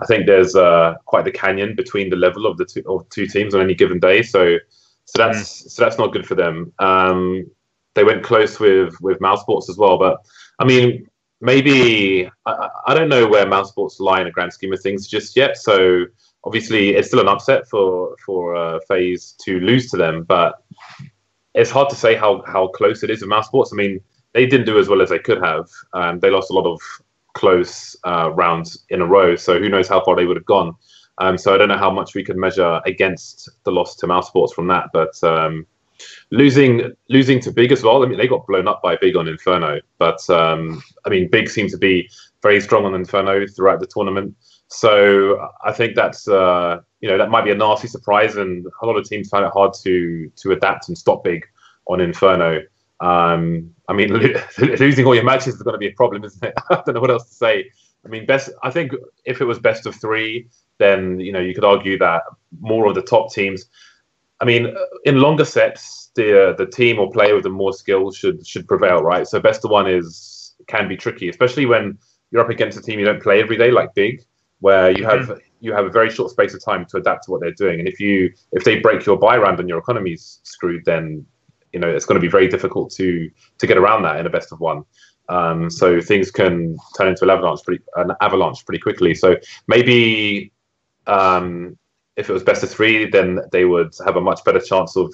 I 0.00 0.06
think 0.06 0.26
there's 0.26 0.54
uh, 0.54 0.94
quite 1.06 1.24
the 1.24 1.32
canyon 1.32 1.74
between 1.74 2.10
the 2.10 2.16
level 2.16 2.46
of 2.46 2.58
the 2.58 2.64
two 2.64 2.82
of 2.86 3.08
two 3.08 3.26
teams 3.26 3.54
on 3.54 3.60
any 3.62 3.74
given 3.74 3.98
day. 3.98 4.22
So 4.22 4.58
so 5.06 5.18
that's 5.18 5.38
mm. 5.38 5.70
so 5.70 5.82
that's 5.82 5.98
not 5.98 6.12
good 6.12 6.26
for 6.26 6.34
them. 6.34 6.72
Um, 6.78 7.50
they 7.94 8.04
went 8.04 8.22
close 8.22 8.60
with 8.60 9.00
with 9.00 9.18
Mousesports 9.20 9.68
as 9.68 9.78
well, 9.78 9.98
but 9.98 10.18
I 10.58 10.64
mean 10.64 11.08
maybe 11.40 12.30
I, 12.46 12.68
I 12.86 12.94
don't 12.94 13.08
know 13.08 13.26
where 13.26 13.46
Mouse 13.46 13.70
Sports 13.70 14.00
lie 14.00 14.20
in 14.20 14.26
the 14.26 14.30
grand 14.30 14.52
scheme 14.52 14.72
of 14.72 14.80
things 14.80 15.06
just 15.06 15.36
yet. 15.36 15.56
So 15.56 16.06
obviously 16.44 16.90
it's 16.90 17.08
still 17.08 17.20
an 17.20 17.28
upset 17.28 17.68
for 17.68 18.16
for 18.24 18.54
uh, 18.54 18.80
FaZe 18.88 19.34
to 19.44 19.60
lose 19.60 19.90
to 19.90 19.96
them, 19.96 20.24
but 20.24 20.62
it's 21.54 21.70
hard 21.70 21.88
to 21.90 21.96
say 21.96 22.14
how 22.14 22.42
how 22.46 22.68
close 22.68 23.02
it 23.02 23.10
is 23.10 23.20
with 23.20 23.30
Mousesports. 23.30 23.72
I 23.72 23.76
mean 23.76 24.00
they 24.32 24.46
didn't 24.46 24.66
do 24.66 24.78
as 24.78 24.88
well 24.88 25.02
as 25.02 25.10
they 25.10 25.18
could 25.18 25.42
have. 25.42 25.68
Um, 25.92 26.18
they 26.18 26.30
lost 26.30 26.50
a 26.50 26.54
lot 26.54 26.66
of 26.66 26.80
close 27.34 27.96
uh, 28.04 28.30
rounds 28.32 28.84
in 28.88 29.00
a 29.00 29.06
row, 29.06 29.36
so 29.36 29.58
who 29.58 29.68
knows 29.68 29.88
how 29.88 30.04
far 30.04 30.16
they 30.16 30.26
would 30.26 30.36
have 30.36 30.46
gone. 30.46 30.74
Um, 31.18 31.38
so 31.38 31.54
I 31.54 31.58
don't 31.58 31.68
know 31.68 31.78
how 31.78 31.92
much 31.92 32.14
we 32.14 32.24
can 32.24 32.38
measure 32.38 32.80
against 32.86 33.48
the 33.64 33.70
loss 33.70 33.94
to 33.96 34.06
Mouse 34.06 34.26
Sports 34.26 34.52
from 34.52 34.66
that, 34.68 34.90
but 34.92 35.22
um, 35.22 35.66
losing 36.30 36.92
losing 37.08 37.40
to 37.40 37.50
Big 37.50 37.72
as 37.72 37.82
well. 37.82 38.02
I 38.02 38.06
mean, 38.06 38.18
they 38.18 38.28
got 38.28 38.46
blown 38.46 38.68
up 38.68 38.82
by 38.82 38.96
Big 38.96 39.16
on 39.16 39.28
Inferno, 39.28 39.80
but 39.98 40.28
um, 40.30 40.82
I 41.04 41.08
mean, 41.08 41.28
Big 41.30 41.48
seemed 41.48 41.70
to 41.70 41.78
be 41.78 42.08
very 42.42 42.60
strong 42.60 42.84
on 42.84 42.94
Inferno 42.94 43.46
throughout 43.46 43.80
the 43.80 43.86
tournament. 43.86 44.34
So 44.68 45.48
I 45.64 45.72
think 45.72 45.94
that's 45.94 46.26
uh, 46.28 46.80
you 47.00 47.08
know 47.08 47.18
that 47.18 47.30
might 47.30 47.44
be 47.44 47.50
a 47.50 47.54
nasty 47.54 47.88
surprise, 47.88 48.36
and 48.36 48.66
a 48.82 48.86
lot 48.86 48.96
of 48.96 49.08
teams 49.08 49.28
find 49.28 49.44
it 49.44 49.52
hard 49.52 49.72
to 49.82 50.30
to 50.36 50.52
adapt 50.52 50.88
and 50.88 50.96
stop 50.96 51.24
Big 51.24 51.44
on 51.86 52.00
Inferno. 52.00 52.62
Um, 53.00 53.74
I 53.88 53.92
mean, 53.92 54.08
lo- 54.12 54.40
losing 54.58 55.04
all 55.04 55.14
your 55.14 55.24
matches 55.24 55.54
is 55.54 55.62
going 55.62 55.74
to 55.74 55.78
be 55.78 55.88
a 55.88 55.92
problem, 55.92 56.24
isn't 56.24 56.42
it? 56.42 56.54
I 56.70 56.82
don't 56.84 56.94
know 56.94 57.00
what 57.00 57.10
else 57.10 57.28
to 57.28 57.34
say. 57.34 57.70
I 58.04 58.08
mean, 58.08 58.26
best. 58.26 58.50
I 58.62 58.70
think 58.70 58.92
if 59.24 59.40
it 59.40 59.44
was 59.44 59.58
best 59.58 59.86
of 59.86 59.94
three, 59.94 60.48
then 60.78 61.20
you 61.20 61.32
know 61.32 61.40
you 61.40 61.54
could 61.54 61.64
argue 61.64 61.98
that 61.98 62.22
more 62.60 62.86
of 62.86 62.94
the 62.94 63.02
top 63.02 63.32
teams. 63.32 63.66
I 64.40 64.44
mean, 64.44 64.74
in 65.04 65.20
longer 65.20 65.44
sets, 65.44 66.10
the 66.14 66.50
uh, 66.50 66.52
the 66.54 66.66
team 66.66 66.98
or 66.98 67.10
player 67.10 67.34
with 67.34 67.44
the 67.44 67.50
more 67.50 67.72
skills 67.72 68.16
should 68.16 68.46
should 68.46 68.66
prevail, 68.66 69.02
right? 69.02 69.26
So 69.26 69.40
best 69.40 69.64
of 69.64 69.70
one 69.70 69.88
is 69.88 70.54
can 70.66 70.88
be 70.88 70.96
tricky, 70.96 71.28
especially 71.28 71.66
when 71.66 71.98
you're 72.30 72.42
up 72.42 72.50
against 72.50 72.78
a 72.78 72.82
team 72.82 72.98
you 72.98 73.04
don't 73.04 73.22
play 73.22 73.40
every 73.40 73.56
day, 73.56 73.70
like 73.70 73.94
Big, 73.94 74.22
where 74.60 74.90
you 74.90 75.04
have 75.04 75.26
mm-hmm. 75.28 75.38
you 75.60 75.72
have 75.72 75.86
a 75.86 75.90
very 75.90 76.10
short 76.10 76.30
space 76.30 76.54
of 76.54 76.64
time 76.64 76.84
to 76.86 76.96
adapt 76.96 77.24
to 77.24 77.30
what 77.30 77.40
they're 77.40 77.52
doing. 77.52 77.78
And 77.78 77.88
if 77.88 78.00
you 78.00 78.32
if 78.52 78.64
they 78.64 78.80
break 78.80 79.06
your 79.06 79.16
buy 79.16 79.36
round 79.36 79.60
and 79.60 79.68
your 79.68 79.78
economy's 79.78 80.40
screwed, 80.42 80.84
then 80.84 81.24
you 81.72 81.80
know 81.80 81.88
it's 81.88 82.06
going 82.06 82.20
to 82.20 82.24
be 82.24 82.30
very 82.30 82.48
difficult 82.48 82.90
to 82.92 83.30
to 83.58 83.66
get 83.66 83.78
around 83.78 84.02
that 84.02 84.18
in 84.18 84.26
a 84.26 84.30
best 84.30 84.52
of 84.52 84.60
one. 84.60 84.84
Um, 85.28 85.70
so 85.70 86.00
things 86.00 86.30
can 86.30 86.76
turn 86.96 87.08
into 87.08 87.24
an 87.24 87.30
avalanche 87.30 87.60
pretty 87.64 87.82
an 87.96 88.12
avalanche 88.20 88.64
pretty 88.66 88.80
quickly. 88.80 89.14
So 89.14 89.36
maybe 89.68 90.52
um, 91.06 91.78
if 92.16 92.30
it 92.30 92.32
was 92.32 92.42
best 92.42 92.62
of 92.62 92.70
three, 92.70 93.08
then 93.08 93.40
they 93.52 93.64
would 93.64 93.94
have 94.04 94.16
a 94.16 94.20
much 94.20 94.44
better 94.44 94.60
chance 94.60 94.96
of 94.96 95.12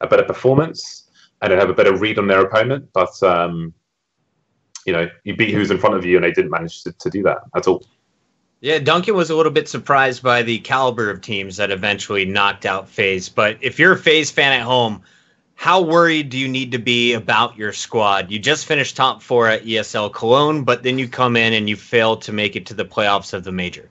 a 0.00 0.06
better 0.06 0.24
performance 0.24 1.10
and 1.42 1.52
have 1.52 1.70
a 1.70 1.74
better 1.74 1.96
read 1.96 2.18
on 2.18 2.26
their 2.26 2.40
opponent. 2.40 2.88
But 2.92 3.22
um, 3.22 3.74
you 4.86 4.92
know, 4.92 5.08
you 5.24 5.36
beat 5.36 5.52
who's 5.52 5.70
in 5.70 5.78
front 5.78 5.96
of 5.96 6.04
you, 6.04 6.16
and 6.16 6.24
they 6.24 6.32
didn't 6.32 6.50
manage 6.50 6.82
to, 6.84 6.92
to 6.92 7.10
do 7.10 7.22
that 7.24 7.38
at 7.54 7.66
all. 7.66 7.84
Yeah, 8.60 8.78
Duncan 8.78 9.14
was 9.14 9.30
a 9.30 9.36
little 9.36 9.52
bit 9.52 9.68
surprised 9.68 10.22
by 10.22 10.42
the 10.42 10.58
caliber 10.58 11.08
of 11.08 11.22
teams 11.22 11.56
that 11.56 11.70
eventually 11.70 12.26
knocked 12.26 12.66
out 12.66 12.88
FaZe. 12.88 13.28
But 13.28 13.56
if 13.62 13.78
you're 13.78 13.92
a 13.92 13.98
FaZe 13.98 14.30
fan 14.30 14.52
at 14.52 14.66
home, 14.66 15.02
how 15.54 15.80
worried 15.80 16.28
do 16.28 16.38
you 16.38 16.48
need 16.48 16.72
to 16.72 16.78
be 16.78 17.14
about 17.14 17.56
your 17.56 17.72
squad? 17.72 18.30
You 18.30 18.38
just 18.38 18.66
finished 18.66 18.96
top 18.96 19.22
four 19.22 19.48
at 19.48 19.64
ESL 19.64 20.12
Cologne, 20.12 20.64
but 20.64 20.82
then 20.82 20.98
you 20.98 21.08
come 21.08 21.36
in 21.36 21.54
and 21.54 21.70
you 21.70 21.76
fail 21.76 22.16
to 22.18 22.32
make 22.32 22.54
it 22.54 22.66
to 22.66 22.74
the 22.74 22.84
playoffs 22.84 23.32
of 23.32 23.44
the 23.44 23.52
major. 23.52 23.88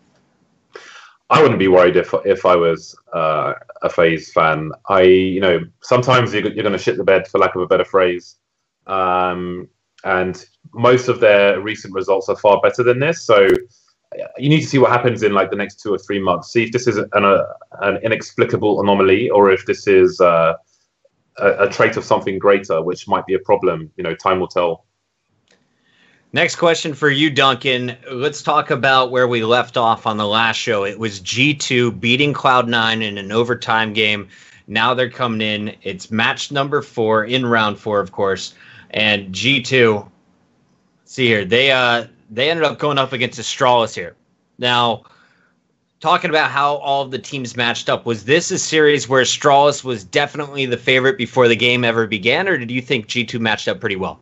I 1.29 1.41
wouldn't 1.41 1.59
be 1.59 1.67
worried 1.67 1.95
if 1.95 2.13
if 2.25 2.45
I 2.45 2.55
was 2.55 2.95
uh, 3.13 3.53
a 3.83 3.89
FaZe 3.89 4.31
fan. 4.31 4.71
I, 4.87 5.01
you 5.03 5.39
know, 5.39 5.59
sometimes 5.81 6.33
you're, 6.33 6.43
you're 6.43 6.63
going 6.63 6.73
to 6.73 6.79
shit 6.79 6.97
the 6.97 7.03
bed, 7.03 7.27
for 7.27 7.37
lack 7.37 7.55
of 7.55 7.61
a 7.61 7.67
better 7.67 7.85
phrase. 7.85 8.37
Um, 8.87 9.69
and 10.03 10.43
most 10.73 11.07
of 11.07 11.19
their 11.19 11.61
recent 11.61 11.93
results 11.93 12.29
are 12.29 12.35
far 12.35 12.59
better 12.61 12.83
than 12.83 12.99
this. 12.99 13.21
So 13.21 13.47
you 14.37 14.49
need 14.49 14.61
to 14.61 14.67
see 14.67 14.79
what 14.79 14.91
happens 14.91 15.23
in 15.23 15.33
like 15.33 15.51
the 15.51 15.55
next 15.55 15.81
two 15.81 15.93
or 15.93 15.97
three 15.97 16.19
months. 16.19 16.51
See 16.51 16.63
if 16.63 16.71
this 16.71 16.87
is 16.87 16.97
an, 16.97 17.09
a, 17.13 17.45
an 17.81 17.97
inexplicable 17.97 18.81
anomaly 18.81 19.29
or 19.29 19.51
if 19.51 19.65
this 19.65 19.87
is 19.87 20.19
uh, 20.19 20.55
a, 21.37 21.65
a 21.65 21.69
trait 21.69 21.97
of 21.97 22.03
something 22.03 22.39
greater, 22.39 22.81
which 22.81 23.07
might 23.07 23.25
be 23.25 23.35
a 23.35 23.39
problem. 23.39 23.91
You 23.97 24.03
know, 24.03 24.15
time 24.15 24.39
will 24.39 24.47
tell. 24.47 24.85
Next 26.31 26.57
question 26.57 26.93
for 26.93 27.09
you, 27.09 27.31
Duncan. 27.31 27.97
Let's 28.11 28.43
talk 28.43 28.69
about 28.69 29.09
where 29.09 29.27
we 29.27 29.43
left 29.43 29.77
off 29.77 30.05
on 30.05 30.17
the 30.17 30.27
last 30.27 30.57
show. 30.57 30.83
It 30.83 30.99
was 30.99 31.19
G2 31.21 31.99
beating 31.99 32.35
Cloud9 32.35 33.01
in 33.01 33.17
an 33.17 33.31
overtime 33.31 33.93
game. 33.93 34.27
Now 34.67 34.93
they're 34.93 35.09
coming 35.09 35.41
in. 35.41 35.75
It's 35.81 36.11
match 36.11 36.51
number 36.51 36.83
four 36.83 37.25
in 37.25 37.47
round 37.47 37.79
four, 37.79 37.99
of 37.99 38.11
course. 38.11 38.53
And 38.91 39.33
G2, 39.33 40.07
see 41.05 41.25
here, 41.25 41.45
they 41.45 41.71
uh 41.71 42.05
they 42.29 42.51
ended 42.51 42.63
up 42.63 42.77
going 42.77 42.99
up 42.99 43.11
against 43.11 43.39
Astralis 43.39 43.95
here. 43.95 44.15
Now, 44.59 45.05
talking 45.99 46.29
about 46.29 46.51
how 46.51 46.75
all 46.75 47.01
of 47.01 47.09
the 47.09 47.17
teams 47.17 47.57
matched 47.57 47.89
up, 47.89 48.05
was 48.05 48.25
this 48.25 48.51
a 48.51 48.59
series 48.59 49.09
where 49.09 49.23
Astralis 49.23 49.83
was 49.83 50.03
definitely 50.03 50.67
the 50.67 50.77
favorite 50.77 51.17
before 51.17 51.47
the 51.47 51.55
game 51.55 51.83
ever 51.83 52.05
began, 52.05 52.47
or 52.47 52.55
did 52.55 52.69
you 52.69 52.83
think 52.83 53.07
G2 53.07 53.39
matched 53.39 53.67
up 53.67 53.79
pretty 53.79 53.95
well? 53.95 54.19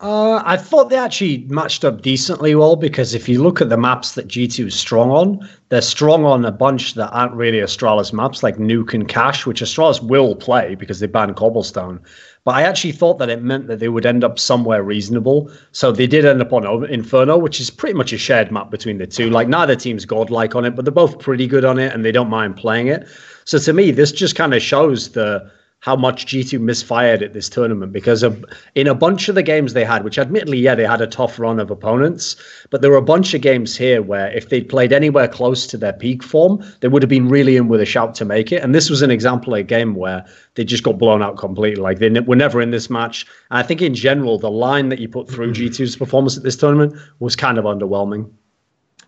Uh, 0.00 0.42
I 0.44 0.58
thought 0.58 0.90
they 0.90 0.98
actually 0.98 1.46
matched 1.48 1.82
up 1.82 2.02
decently 2.02 2.54
well 2.54 2.76
because 2.76 3.14
if 3.14 3.30
you 3.30 3.42
look 3.42 3.62
at 3.62 3.70
the 3.70 3.78
maps 3.78 4.12
that 4.12 4.28
G2 4.28 4.66
is 4.66 4.74
strong 4.74 5.10
on, 5.10 5.48
they're 5.70 5.80
strong 5.80 6.26
on 6.26 6.44
a 6.44 6.52
bunch 6.52 6.94
that 6.94 7.08
aren't 7.12 7.32
really 7.32 7.60
Astralis 7.60 8.12
maps 8.12 8.42
like 8.42 8.58
Nuke 8.58 8.92
and 8.92 9.08
Cache, 9.08 9.46
which 9.46 9.62
Astralis 9.62 10.02
will 10.02 10.36
play 10.36 10.74
because 10.74 11.00
they 11.00 11.06
banned 11.06 11.36
Cobblestone. 11.36 11.98
But 12.44 12.56
I 12.56 12.62
actually 12.62 12.92
thought 12.92 13.18
that 13.18 13.30
it 13.30 13.42
meant 13.42 13.68
that 13.68 13.78
they 13.78 13.88
would 13.88 14.04
end 14.04 14.22
up 14.22 14.38
somewhere 14.38 14.82
reasonable. 14.82 15.50
So 15.72 15.92
they 15.92 16.06
did 16.06 16.26
end 16.26 16.42
up 16.42 16.52
on 16.52 16.84
Inferno, 16.90 17.38
which 17.38 17.58
is 17.58 17.70
pretty 17.70 17.94
much 17.94 18.12
a 18.12 18.18
shared 18.18 18.52
map 18.52 18.70
between 18.70 18.98
the 18.98 19.06
two. 19.06 19.30
Like 19.30 19.48
neither 19.48 19.76
team's 19.76 20.04
godlike 20.04 20.54
on 20.54 20.66
it, 20.66 20.76
but 20.76 20.84
they're 20.84 20.92
both 20.92 21.18
pretty 21.20 21.46
good 21.46 21.64
on 21.64 21.78
it 21.78 21.94
and 21.94 22.04
they 22.04 22.12
don't 22.12 22.28
mind 22.28 22.56
playing 22.56 22.88
it. 22.88 23.08
So 23.46 23.58
to 23.58 23.72
me, 23.72 23.92
this 23.92 24.12
just 24.12 24.36
kind 24.36 24.52
of 24.52 24.60
shows 24.60 25.12
the 25.12 25.50
how 25.80 25.94
much 25.94 26.26
G2 26.26 26.60
misfired 26.60 27.22
at 27.22 27.32
this 27.32 27.48
tournament 27.48 27.92
because 27.92 28.22
of, 28.22 28.44
in 28.74 28.86
a 28.86 28.94
bunch 28.94 29.28
of 29.28 29.34
the 29.34 29.42
games 29.42 29.72
they 29.72 29.84
had, 29.84 30.04
which 30.04 30.18
admittedly, 30.18 30.58
yeah, 30.58 30.74
they 30.74 30.86
had 30.86 31.00
a 31.00 31.06
tough 31.06 31.38
run 31.38 31.60
of 31.60 31.70
opponents, 31.70 32.34
but 32.70 32.82
there 32.82 32.90
were 32.90 32.96
a 32.96 33.02
bunch 33.02 33.34
of 33.34 33.40
games 33.40 33.76
here 33.76 34.02
where 34.02 34.28
if 34.32 34.48
they'd 34.48 34.68
played 34.68 34.92
anywhere 34.92 35.28
close 35.28 35.66
to 35.68 35.76
their 35.76 35.92
peak 35.92 36.22
form, 36.22 36.64
they 36.80 36.88
would 36.88 37.02
have 37.02 37.08
been 37.08 37.28
really 37.28 37.56
in 37.56 37.68
with 37.68 37.80
a 37.80 37.86
shout 37.86 38.14
to 38.16 38.24
make 38.24 38.50
it. 38.50 38.62
And 38.62 38.74
this 38.74 38.90
was 38.90 39.02
an 39.02 39.10
example 39.10 39.54
of 39.54 39.60
a 39.60 39.62
game 39.62 39.94
where 39.94 40.24
they 40.54 40.64
just 40.64 40.82
got 40.82 40.98
blown 40.98 41.22
out 41.22 41.36
completely. 41.36 41.80
Like 41.80 41.98
they 41.98 42.10
were 42.20 42.36
never 42.36 42.60
in 42.60 42.70
this 42.70 42.90
match. 42.90 43.26
And 43.50 43.58
I 43.58 43.62
think 43.62 43.82
in 43.82 43.94
general, 43.94 44.38
the 44.38 44.50
line 44.50 44.88
that 44.88 44.98
you 44.98 45.08
put 45.08 45.28
through 45.28 45.52
mm-hmm. 45.52 45.66
G2's 45.66 45.96
performance 45.96 46.36
at 46.36 46.42
this 46.42 46.56
tournament 46.56 46.94
was 47.20 47.36
kind 47.36 47.58
of 47.58 47.64
underwhelming. 47.64 48.30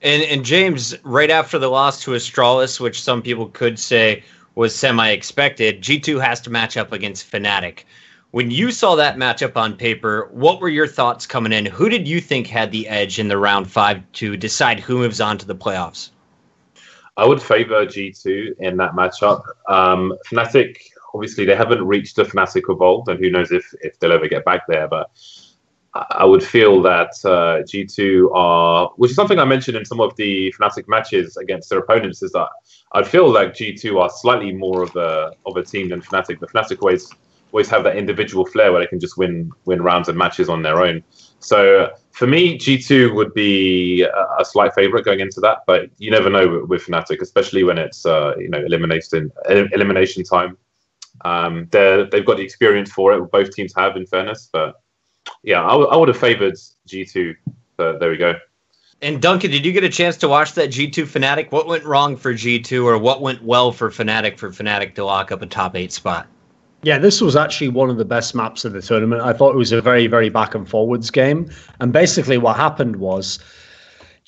And, 0.00 0.22
and 0.22 0.44
James, 0.44 0.94
right 1.02 1.30
after 1.30 1.58
the 1.58 1.68
loss 1.68 2.02
to 2.04 2.12
Astralis, 2.12 2.78
which 2.78 3.02
some 3.02 3.20
people 3.20 3.48
could 3.48 3.80
say 3.80 4.22
was 4.58 4.74
semi 4.74 5.10
expected. 5.10 5.80
G2 5.80 6.20
has 6.20 6.40
to 6.40 6.50
match 6.50 6.76
up 6.76 6.90
against 6.90 7.30
Fnatic. 7.30 7.84
When 8.32 8.50
you 8.50 8.72
saw 8.72 8.96
that 8.96 9.16
matchup 9.16 9.56
on 9.56 9.76
paper, 9.76 10.28
what 10.32 10.60
were 10.60 10.68
your 10.68 10.88
thoughts 10.88 11.26
coming 11.26 11.52
in? 11.52 11.64
Who 11.64 11.88
did 11.88 12.08
you 12.08 12.20
think 12.20 12.48
had 12.48 12.72
the 12.72 12.88
edge 12.88 13.20
in 13.20 13.28
the 13.28 13.38
round 13.38 13.70
five 13.70 14.02
to 14.14 14.36
decide 14.36 14.80
who 14.80 14.98
moves 14.98 15.20
on 15.20 15.38
to 15.38 15.46
the 15.46 15.54
playoffs? 15.54 16.10
I 17.16 17.24
would 17.24 17.40
favor 17.40 17.86
G2 17.86 18.58
in 18.58 18.76
that 18.78 18.94
matchup. 18.94 19.44
Um, 19.68 20.18
Fnatic, 20.28 20.78
obviously, 21.14 21.44
they 21.44 21.54
haven't 21.54 21.86
reached 21.86 22.16
the 22.16 22.24
Fnatic 22.24 22.64
Evolved, 22.68 23.08
and 23.08 23.20
who 23.20 23.30
knows 23.30 23.52
if, 23.52 23.72
if 23.80 23.96
they'll 24.00 24.10
ever 24.10 24.26
get 24.26 24.44
back 24.44 24.66
there. 24.66 24.88
But 24.88 25.08
I 25.94 26.24
would 26.24 26.42
feel 26.42 26.82
that 26.82 27.10
uh, 27.24 27.62
G2 27.62 28.34
are, 28.34 28.90
which 28.96 29.12
is 29.12 29.16
something 29.16 29.38
I 29.38 29.44
mentioned 29.44 29.76
in 29.76 29.84
some 29.84 30.00
of 30.00 30.16
the 30.16 30.52
Fnatic 30.58 30.88
matches 30.88 31.36
against 31.36 31.70
their 31.70 31.78
opponents, 31.78 32.24
is 32.24 32.32
that 32.32 32.48
I 32.92 33.02
feel 33.02 33.30
like 33.30 33.52
G2 33.52 34.00
are 34.00 34.10
slightly 34.10 34.52
more 34.52 34.82
of 34.82 34.94
a 34.96 35.32
of 35.46 35.56
a 35.56 35.62
team 35.62 35.88
than 35.90 36.00
Fnatic. 36.00 36.40
The 36.40 36.46
Fnatic 36.48 36.78
always 36.80 37.08
always 37.52 37.68
have 37.68 37.82
that 37.84 37.96
individual 37.96 38.44
flair 38.44 38.72
where 38.72 38.80
they 38.80 38.86
can 38.86 39.00
just 39.00 39.16
win 39.16 39.50
win 39.64 39.82
rounds 39.82 40.08
and 40.08 40.16
matches 40.16 40.48
on 40.48 40.62
their 40.62 40.82
own. 40.82 41.02
So 41.40 41.90
for 42.12 42.26
me, 42.26 42.58
G2 42.58 43.14
would 43.14 43.32
be 43.32 44.02
a, 44.02 44.26
a 44.40 44.44
slight 44.44 44.74
favorite 44.74 45.04
going 45.04 45.20
into 45.20 45.40
that, 45.40 45.58
but 45.66 45.88
you 45.98 46.10
never 46.10 46.28
know 46.28 46.48
with, 46.48 46.68
with 46.68 46.86
Fnatic, 46.86 47.20
especially 47.20 47.62
when 47.62 47.78
it's 47.78 48.04
uh, 48.06 48.34
you 48.38 48.48
know 48.48 48.58
elimination 48.58 49.30
elimination 49.48 50.24
time. 50.24 50.56
Um, 51.24 51.68
they've 51.70 52.24
got 52.24 52.36
the 52.36 52.44
experience 52.44 52.92
for 52.92 53.12
it. 53.12 53.20
Both 53.30 53.52
teams 53.52 53.72
have, 53.76 53.96
in 53.96 54.06
fairness, 54.06 54.48
but 54.52 54.80
yeah, 55.42 55.64
I, 55.64 55.70
w- 55.70 55.88
I 55.88 55.96
would 55.96 56.08
have 56.08 56.18
favored 56.18 56.54
G2. 56.86 57.34
But 57.76 58.00
there 58.00 58.10
we 58.10 58.16
go. 58.16 58.34
And 59.00 59.22
Duncan, 59.22 59.52
did 59.52 59.64
you 59.64 59.72
get 59.72 59.84
a 59.84 59.88
chance 59.88 60.16
to 60.18 60.28
watch 60.28 60.54
that 60.54 60.70
G2 60.70 61.04
Fnatic? 61.04 61.52
What 61.52 61.68
went 61.68 61.84
wrong 61.84 62.16
for 62.16 62.34
G2 62.34 62.84
or 62.84 62.98
what 62.98 63.20
went 63.20 63.44
well 63.44 63.70
for 63.70 63.90
Fnatic 63.90 64.38
for 64.38 64.50
Fnatic 64.50 64.94
to 64.96 65.04
lock 65.04 65.30
up 65.30 65.40
a 65.40 65.46
top 65.46 65.76
eight 65.76 65.92
spot? 65.92 66.26
Yeah, 66.82 66.98
this 66.98 67.20
was 67.20 67.36
actually 67.36 67.68
one 67.68 67.90
of 67.90 67.96
the 67.96 68.04
best 68.04 68.34
maps 68.34 68.64
of 68.64 68.72
the 68.72 68.82
tournament. 68.82 69.22
I 69.22 69.32
thought 69.32 69.54
it 69.54 69.58
was 69.58 69.70
a 69.70 69.80
very, 69.80 70.08
very 70.08 70.30
back 70.30 70.54
and 70.54 70.68
forwards 70.68 71.10
game. 71.12 71.48
And 71.78 71.92
basically, 71.92 72.38
what 72.38 72.56
happened 72.56 72.96
was 72.96 73.38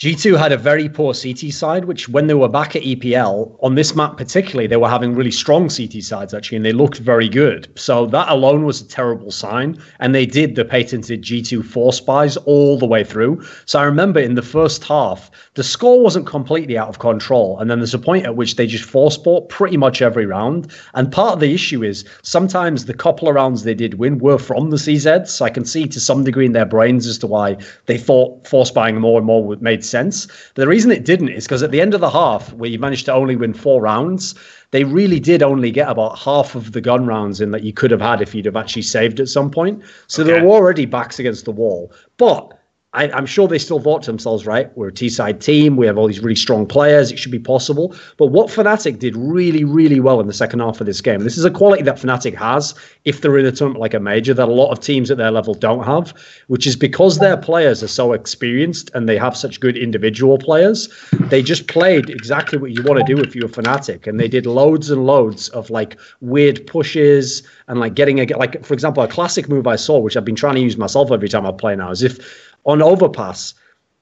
G2 0.01 0.39
had 0.39 0.51
a 0.51 0.57
very 0.57 0.89
poor 0.89 1.13
CT 1.13 1.53
side, 1.53 1.85
which 1.85 2.09
when 2.09 2.27
they 2.27 2.33
were 2.33 2.49
back 2.49 2.75
at 2.75 2.81
EPL, 2.81 3.55
on 3.63 3.75
this 3.75 3.95
map 3.95 4.17
particularly, 4.17 4.67
they 4.67 4.79
were 4.79 4.89
having 4.89 5.15
really 5.15 5.31
strong 5.31 5.69
CT 5.69 6.03
sides 6.03 6.33
actually, 6.33 6.57
and 6.57 6.65
they 6.65 6.73
looked 6.73 6.97
very 6.97 7.29
good. 7.29 7.71
So 7.79 8.07
that 8.07 8.31
alone 8.31 8.65
was 8.65 8.81
a 8.81 8.89
terrible 8.89 9.31
sign. 9.31 9.77
And 9.99 10.15
they 10.15 10.25
did 10.25 10.55
the 10.55 10.65
patented 10.65 11.23
G2 11.23 11.63
force 11.63 12.01
buys 12.01 12.39
all 12.39 12.79
the 12.79 12.87
way 12.87 13.05
through. 13.05 13.45
So 13.67 13.79
I 13.79 13.83
remember 13.83 14.21
in 14.21 14.37
the 14.37 14.43
first 14.43 14.85
half, 14.85 15.31
the 15.53 15.63
score 15.63 16.03
wasn't 16.03 16.27
completely 16.27 16.79
out 16.79 16.89
of 16.89 16.99
control. 16.99 17.59
And 17.59 17.71
then 17.71 17.81
there's 17.81 17.93
a 17.93 17.99
point 17.99 18.25
at 18.25 18.37
which 18.37 18.57
they 18.57 18.67
just 18.67 18.85
force 18.85 19.19
bought 19.19 19.51
pretty 19.51 19.77
much 19.77 20.01
every 20.01 20.25
round. 20.25 20.73
And 20.95 21.13
part 21.13 21.35
of 21.35 21.41
the 21.41 21.53
issue 21.53 21.85
is 21.85 22.07
sometimes 22.23 22.87
the 22.87 22.95
couple 22.95 23.29
of 23.29 23.35
rounds 23.35 23.65
they 23.65 23.75
did 23.75 23.99
win 23.99 24.19
were 24.19 24.39
from 24.39 24.71
the 24.71 24.79
CZs. 24.79 25.29
So 25.29 25.45
I 25.45 25.51
can 25.51 25.67
see 25.67 25.87
to 25.89 26.01
some 26.01 26.25
degree 26.25 26.47
in 26.47 26.53
their 26.53 26.65
brains 26.65 27.07
as 27.07 27.19
to 27.19 27.27
why 27.27 27.59
they 27.85 27.99
thought 27.99 28.49
force 28.49 28.71
buying 28.71 28.99
more 28.99 29.19
and 29.19 29.27
more 29.27 29.57
made 29.57 29.85
sense. 29.91 30.27
But 30.55 30.63
the 30.63 30.69
reason 30.69 30.91
it 30.91 31.05
didn't 31.05 31.31
is 31.31 31.47
because 31.47 31.63
at 31.63 31.71
the 31.71 31.81
end 31.81 31.95
of 31.95 32.01
the 32.01 32.11
half, 32.11 32.53
where 32.55 32.71
you 32.71 32.79
managed 32.79 33.07
to 33.07 33.13
only 33.13 33.37
win 33.37 33.55
four 33.55 33.83
rounds, 33.83 34.35
they 34.71 34.85
really 34.85 35.21
did 35.21 35.43
only 35.43 35.71
get 35.71 35.89
about 35.89 36.19
half 36.19 36.55
of 36.55 36.73
the 36.73 36.81
gun 36.81 37.07
rounds 37.07 37.41
in 37.41 37.51
that 37.51 37.65
you 37.65 37.73
could 37.73 37.91
have 37.91 38.01
had 38.01 38.23
if 38.23 38.35
you'd 38.35 38.47
have 38.47 38.57
actually 38.57 38.83
saved 38.83 39.21
at 39.21 39.29
some 39.29 39.51
point. 39.51 39.83
So 40.07 40.23
okay. 40.23 40.33
they 40.33 40.41
were 40.41 40.53
already 40.53 40.87
backs 40.87 41.19
against 41.19 41.45
the 41.45 41.53
wall. 41.53 41.93
But 42.17 42.60
I, 42.93 43.17
am 43.17 43.25
sure 43.25 43.47
they 43.47 43.59
still 43.59 43.79
thought 43.79 44.03
to 44.03 44.11
themselves, 44.11 44.47
right, 44.47 44.77
we're 44.77 44.89
a 44.89 44.93
T-side 44.93 45.41
team. 45.41 45.77
We 45.77 45.87
have 45.87 45.97
all 45.97 46.09
these 46.09 46.19
really 46.19 46.35
strong 46.35 46.67
players. 46.67 47.13
It 47.13 47.21
should 47.21 47.31
be 47.31 47.39
possible. 47.39 47.95
But 48.17 48.27
what 48.27 48.49
Fnatic 48.49 48.99
did 48.99 49.17
really, 49.17 49.63
really 49.63 50.01
well 50.01 50.19
in 50.21 50.27
the 50.27 50.33
second 50.33 50.59
half 50.59 50.81
of 50.81 50.87
this 50.87 51.01
game, 51.01 51.21
this 51.21 51.39
is 51.39 51.45
a 51.45 51.53
quality 51.53 51.85
that 51.85 51.99
Fnatic 51.99 52.35
has 52.35 52.75
if 53.05 53.21
they're 53.21 53.39
in 53.39 53.47
a 53.47 53.53
tournament 53.53 53.81
like 53.81 53.95
a 53.95 54.01
major 54.01 54.35
that 54.35 54.49
a 54.49 54.53
lot 54.53 54.73
of 54.73 54.81
teams 54.81 55.09
at 55.09 55.19
their 55.19 55.31
level 55.31 55.55
don't 55.55 55.85
have, 55.85 56.13
which 56.49 56.67
is 56.67 56.75
because 56.75 57.19
their 57.19 57.37
players 57.37 57.81
are 57.81 57.89
so 57.89 58.13
experienced 58.13 58.91
and 58.93 59.09
they 59.09 59.17
have 59.17 59.37
such 59.37 59.61
good 59.61 59.77
individual 59.77 60.37
players. 60.37 60.89
They 61.13 61.43
just 61.43 61.69
played 61.69 62.11
exactly 62.11 62.59
what 62.59 62.73
you 62.73 62.83
want 62.83 62.99
to 62.99 63.15
do 63.15 63.23
if 63.23 63.37
you're 63.37 63.49
Fnatic. 63.49 64.09
And 64.09 64.19
they 64.19 64.29
did 64.29 64.47
loads 64.47 64.91
and 64.91 65.07
loads 65.07 65.49
of 65.51 65.71
like 65.71 65.97
weird 66.21 66.67
pushes 66.67 67.45
and 67.69 67.79
like 67.79 67.95
getting 67.95 68.19
a, 68.19 68.37
like, 68.37 68.65
for 68.65 68.75
example, 68.75 69.01
a 69.05 69.09
classic 69.09 69.49
move 69.49 69.69
I 69.69 69.77
saw, 69.77 70.01
which 70.01 70.17
I've 70.17 70.25
been 70.25 70.35
trying 70.35 70.57
to 70.57 70.61
use 70.61 70.77
myself 70.77 71.13
every 71.13 71.29
time 71.29 71.47
I 71.47 71.53
play 71.53 71.77
now, 71.77 71.93
is 71.93 72.03
if 72.03 72.50
on 72.65 72.83
overpass 72.83 73.55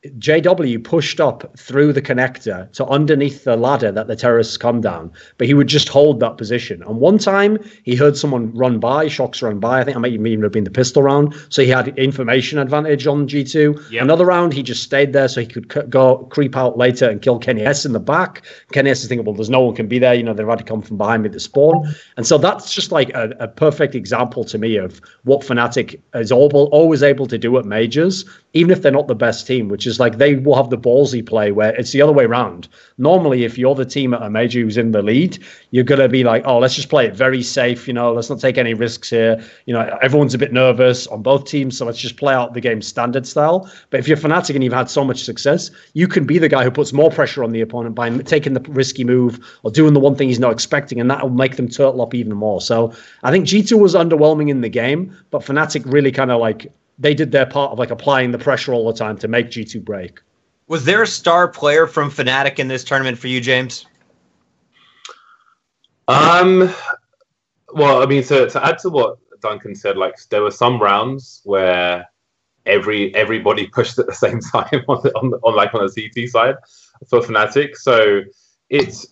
JW 0.07 0.85
pushed 0.85 1.21
up 1.21 1.59
through 1.59 1.93
the 1.93 2.01
connector 2.01 2.71
to 2.75 2.87
underneath 2.87 3.43
the 3.43 3.57
ladder 3.57 3.91
that 3.91 4.07
the 4.07 4.15
terrorists 4.15 4.57
come 4.57 4.81
down, 4.81 5.11
but 5.39 5.49
he 5.49 5.55
would 5.55 5.67
just 5.67 5.89
hold 5.89 6.21
that 6.21 6.37
position. 6.37 6.85
And 6.85 7.01
one 7.01 7.19
time 7.19 7.59
he 7.83 7.97
heard 7.97 8.17
someone 8.17 8.55
run 8.55 8.79
by, 8.79 9.07
Shox 9.07 9.43
run 9.43 9.59
by. 9.59 9.81
I 9.81 9.85
think 9.85 9.97
I 9.97 10.01
might 10.01 10.13
even 10.13 10.43
have 10.43 10.53
been 10.53 10.63
the 10.63 10.71
pistol 10.71 11.03
round, 11.03 11.35
so 11.49 11.63
he 11.63 11.69
had 11.69 11.99
information 11.99 12.61
advantage 12.61 13.09
on 13.09 13.27
G2. 13.27 13.91
Yep. 13.91 14.03
Another 14.03 14.25
round 14.25 14.53
he 14.53 14.63
just 14.63 14.85
stayed 14.85 15.13
there 15.13 15.27
so 15.27 15.41
he 15.41 15.49
could 15.49 15.69
go 15.91 16.19
creep 16.31 16.57
out 16.57 16.79
later 16.79 17.11
and 17.11 17.21
kill 17.21 17.41
kennyS 17.41 17.85
in 17.85 17.93
the 17.93 17.99
back. 17.99 18.43
kennyS 18.73 19.03
is 19.03 19.09
thinking, 19.09 19.25
well, 19.25 19.35
there's 19.35 19.51
no 19.51 19.63
one 19.63 19.75
can 19.75 19.89
be 19.89 19.99
there. 19.99 20.15
You 20.15 20.23
know, 20.23 20.33
they've 20.33 20.47
had 20.47 20.59
to 20.59 20.65
come 20.65 20.81
from 20.81 20.97
behind 20.97 21.25
me 21.25 21.31
to 21.31 21.41
spawn. 21.41 21.93
And 22.17 22.25
so 22.25 22.39
that's 22.39 22.73
just 22.73 22.93
like 22.93 23.11
a, 23.15 23.35
a 23.41 23.49
perfect 23.49 23.97
example 23.97 24.45
to 24.45 24.59
me 24.59 24.77
of 24.77 25.01
what 25.25 25.41
Fnatic 25.41 26.01
is 26.15 26.31
always 26.31 27.03
able 27.03 27.27
to 27.27 27.37
do 27.37 27.59
at 27.59 27.65
majors 27.65 28.25
even 28.55 28.71
if 28.71 28.83
they're 28.83 28.93
not 28.93 29.09
the 29.09 29.15
best 29.15 29.47
team, 29.47 29.69
which 29.69 29.87
is 29.89 29.99
like 29.99 30.19
they 30.19 30.37
will 30.37 30.55
have 30.55 30.71
the 30.71 30.79
ballsy 30.79 31.27
play 31.27 31.51
where 31.51 31.75
it's 31.75 31.91
the 31.91 32.01
other 32.01 32.13
way 32.13 32.25
around. 32.25 32.69
Normally, 32.99 33.45
if 33.45 33.59
you're 33.59 33.75
the 33.75 33.85
team 33.85 34.15
at 34.15 34.23
a 34.23 34.31
major 34.31 34.61
who's 34.61 34.77
in 34.77 34.93
the 34.93 35.03
lead, 35.03 35.39
you're 35.73 35.85
going 35.85 36.01
to 36.01 36.09
be 36.09 36.23
like, 36.23 36.43
oh, 36.47 36.59
let's 36.59 36.75
just 36.75 36.89
play 36.89 37.07
it 37.07 37.17
very 37.17 37.43
safe. 37.43 37.89
You 37.89 37.95
know, 37.95 38.13
let's 38.13 38.31
not 38.31 38.41
take 38.41 38.59
any 38.59 38.75
risks 38.75 39.11
here. 39.11 39.43
You 39.67 39.75
know, 39.75 39.99
everyone's 40.03 40.35
a 40.35 40.39
bit 40.39 40.53
nervous 40.53 41.07
on 41.09 41.23
both 41.23 41.47
teams, 41.47 41.77
so 41.77 41.87
let's 41.87 41.99
just 41.99 42.17
play 42.17 42.35
out 42.35 42.55
the 42.55 42.61
game 42.61 42.83
standard 42.83 43.27
style. 43.27 43.71
But 43.91 44.01
if 44.01 44.07
you're 44.07 44.17
Fnatic 44.17 44.55
and 44.55 44.63
you've 44.63 44.73
had 44.73 44.91
so 44.91 45.05
much 45.05 45.25
success, 45.25 45.71
you 45.95 46.07
can 46.07 46.25
be 46.25 46.39
the 46.39 46.49
guy 46.49 46.63
who 46.65 46.71
puts 46.71 46.93
more 46.93 47.11
pressure 47.11 47.43
on 47.43 47.51
the 47.53 47.61
opponent 47.61 47.95
by 47.95 48.11
taking 48.19 48.55
the 48.55 48.61
risky 48.71 49.05
move 49.05 49.59
or 49.63 49.71
doing 49.71 49.95
the 49.95 50.01
one 50.01 50.15
thing 50.15 50.29
he's 50.29 50.39
not 50.39 50.53
expecting, 50.53 51.01
and 51.01 51.11
that 51.11 51.23
will 51.23 51.31
make 51.31 51.57
them 51.57 51.69
turtle 51.69 52.03
up 52.03 52.15
even 52.15 52.35
more. 52.35 52.61
So 52.61 52.93
I 53.23 53.31
think 53.31 53.47
G2 53.47 53.79
was 53.79 53.95
underwhelming 53.95 54.49
in 54.51 54.61
the 54.61 54.69
game, 54.69 55.17
but 55.31 55.43
Fnatic 55.43 55.83
really 55.87 56.13
kind 56.13 56.31
of 56.31 56.41
like 56.41 56.71
they 56.99 57.15
did 57.15 57.31
their 57.33 57.47
part 57.47 57.73
of 57.73 57.79
like 57.79 57.91
applying 57.91 58.33
the 58.33 58.39
pressure 58.39 58.73
all 58.73 58.91
the 58.91 58.99
time 58.99 59.17
to 59.19 59.29
make 59.29 59.49
G2 59.49 59.85
break. 59.85 60.21
Was 60.67 60.85
there 60.85 61.03
a 61.03 61.07
star 61.07 61.49
player 61.49 61.87
from 61.87 62.11
Fnatic 62.11 62.59
in 62.59 62.69
this 62.69 62.85
tournament 62.85 63.19
for 63.19 63.29
you, 63.29 63.41
James? 63.41 63.87
Um, 66.09 66.75
well, 67.73 68.03
I 68.03 68.07
mean, 68.07 68.23
so 68.23 68.49
to 68.49 68.65
add 68.65 68.79
to 68.81 68.91
what 68.91 69.19
Duncan 69.41 69.75
said, 69.75 69.97
like 69.97 70.17
there 70.31 70.43
were 70.43 70.51
some 70.51 70.81
rounds 70.81 71.41
where 71.45 72.07
every 72.67 73.15
everybody 73.15 73.67
pushed 73.67 73.99
at 73.99 74.07
the 74.07 74.15
same 74.15 74.41
time 74.53 74.85
on, 74.89 75.01
the, 75.03 75.13
on, 75.15 75.31
the, 75.31 75.37
on 75.39 75.55
like 75.55 75.75
on 75.75 75.87
the 75.87 76.11
CT 76.15 76.29
side 76.29 76.57
for 77.09 77.21
Fnatic. 77.21 77.77
So 77.77 78.23
it's 78.71 79.07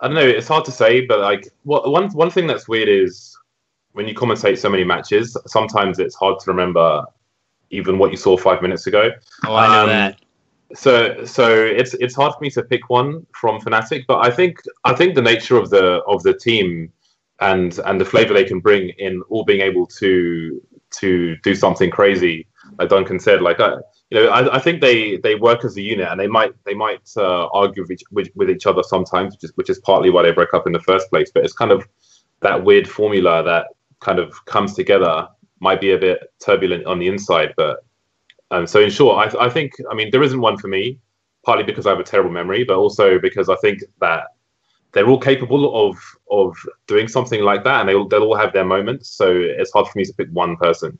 I 0.00 0.06
don't 0.06 0.14
know, 0.14 0.26
it's 0.26 0.48
hard 0.48 0.64
to 0.66 0.72
say, 0.72 1.06
but 1.06 1.20
like 1.20 1.48
what 1.62 1.90
one 1.90 2.10
one 2.10 2.30
thing 2.30 2.46
that's 2.46 2.68
weird 2.68 2.88
is 2.88 3.37
when 3.98 4.06
you 4.06 4.14
commentate 4.14 4.56
so 4.56 4.70
many 4.70 4.84
matches, 4.84 5.36
sometimes 5.46 5.98
it's 5.98 6.14
hard 6.14 6.38
to 6.38 6.52
remember 6.52 7.04
even 7.70 7.98
what 7.98 8.12
you 8.12 8.16
saw 8.16 8.36
five 8.36 8.62
minutes 8.62 8.86
ago. 8.86 9.10
Oh, 9.44 9.56
I 9.56 9.66
know 9.66 9.82
um, 9.82 9.88
that. 9.88 10.20
So, 10.76 11.24
so 11.24 11.50
it's 11.50 11.94
it's 11.94 12.14
hard 12.14 12.32
for 12.34 12.40
me 12.40 12.50
to 12.50 12.62
pick 12.62 12.88
one 12.90 13.26
from 13.32 13.60
Fnatic, 13.60 14.04
but 14.06 14.24
I 14.24 14.30
think 14.30 14.60
I 14.84 14.94
think 14.94 15.16
the 15.16 15.22
nature 15.32 15.56
of 15.56 15.70
the 15.70 15.86
of 16.06 16.22
the 16.22 16.32
team 16.32 16.92
and 17.40 17.76
and 17.86 18.00
the 18.00 18.04
flavor 18.04 18.34
they 18.34 18.44
can 18.44 18.60
bring 18.60 18.90
in 18.98 19.20
all 19.30 19.44
being 19.44 19.62
able 19.62 19.86
to 20.00 20.62
to 21.00 21.36
do 21.42 21.56
something 21.56 21.90
crazy, 21.90 22.46
like 22.78 22.90
Duncan 22.90 23.18
said, 23.18 23.42
like 23.42 23.58
I, 23.58 23.64
uh, 23.64 23.80
you 24.10 24.22
know, 24.22 24.28
I, 24.28 24.58
I 24.58 24.60
think 24.60 24.80
they 24.80 25.16
they 25.16 25.34
work 25.34 25.64
as 25.64 25.76
a 25.76 25.82
unit, 25.82 26.06
and 26.08 26.20
they 26.20 26.28
might 26.28 26.52
they 26.64 26.74
might 26.74 27.10
uh, 27.16 27.48
argue 27.48 27.82
with 27.82 27.90
each, 27.90 28.04
with, 28.12 28.28
with 28.36 28.48
each 28.48 28.66
other 28.66 28.84
sometimes, 28.84 29.34
which 29.34 29.42
is 29.42 29.52
which 29.56 29.70
is 29.70 29.80
partly 29.80 30.10
why 30.10 30.22
they 30.22 30.30
broke 30.30 30.54
up 30.54 30.68
in 30.68 30.72
the 30.72 30.86
first 30.90 31.10
place. 31.10 31.32
But 31.34 31.44
it's 31.44 31.52
kind 31.52 31.72
of 31.72 31.84
that 32.42 32.62
weird 32.62 32.88
formula 32.88 33.42
that 33.42 33.66
kind 34.00 34.18
of 34.18 34.44
comes 34.46 34.74
together 34.74 35.28
might 35.60 35.80
be 35.80 35.92
a 35.92 35.98
bit 35.98 36.20
turbulent 36.44 36.86
on 36.86 36.98
the 36.98 37.08
inside. 37.08 37.52
But 37.56 37.84
um, 38.50 38.66
so 38.66 38.80
in 38.80 38.90
short, 38.90 39.34
I, 39.34 39.46
I 39.46 39.50
think 39.50 39.72
I 39.90 39.94
mean 39.94 40.10
there 40.10 40.22
isn't 40.22 40.40
one 40.40 40.56
for 40.58 40.68
me, 40.68 40.98
partly 41.44 41.64
because 41.64 41.86
I 41.86 41.90
have 41.90 42.00
a 42.00 42.04
terrible 42.04 42.30
memory, 42.30 42.64
but 42.64 42.76
also 42.76 43.18
because 43.18 43.48
I 43.48 43.56
think 43.56 43.82
that 44.00 44.24
they're 44.92 45.08
all 45.08 45.20
capable 45.20 45.88
of 45.88 45.96
of 46.30 46.56
doing 46.86 47.08
something 47.08 47.42
like 47.42 47.64
that, 47.64 47.80
and 47.80 47.88
they 47.88 47.94
they'll 48.10 48.28
all 48.28 48.36
have 48.36 48.52
their 48.52 48.64
moments. 48.64 49.10
So 49.10 49.30
it's 49.30 49.72
hard 49.72 49.86
for 49.88 49.98
me 49.98 50.04
to 50.04 50.14
pick 50.14 50.28
one 50.32 50.56
person. 50.56 50.98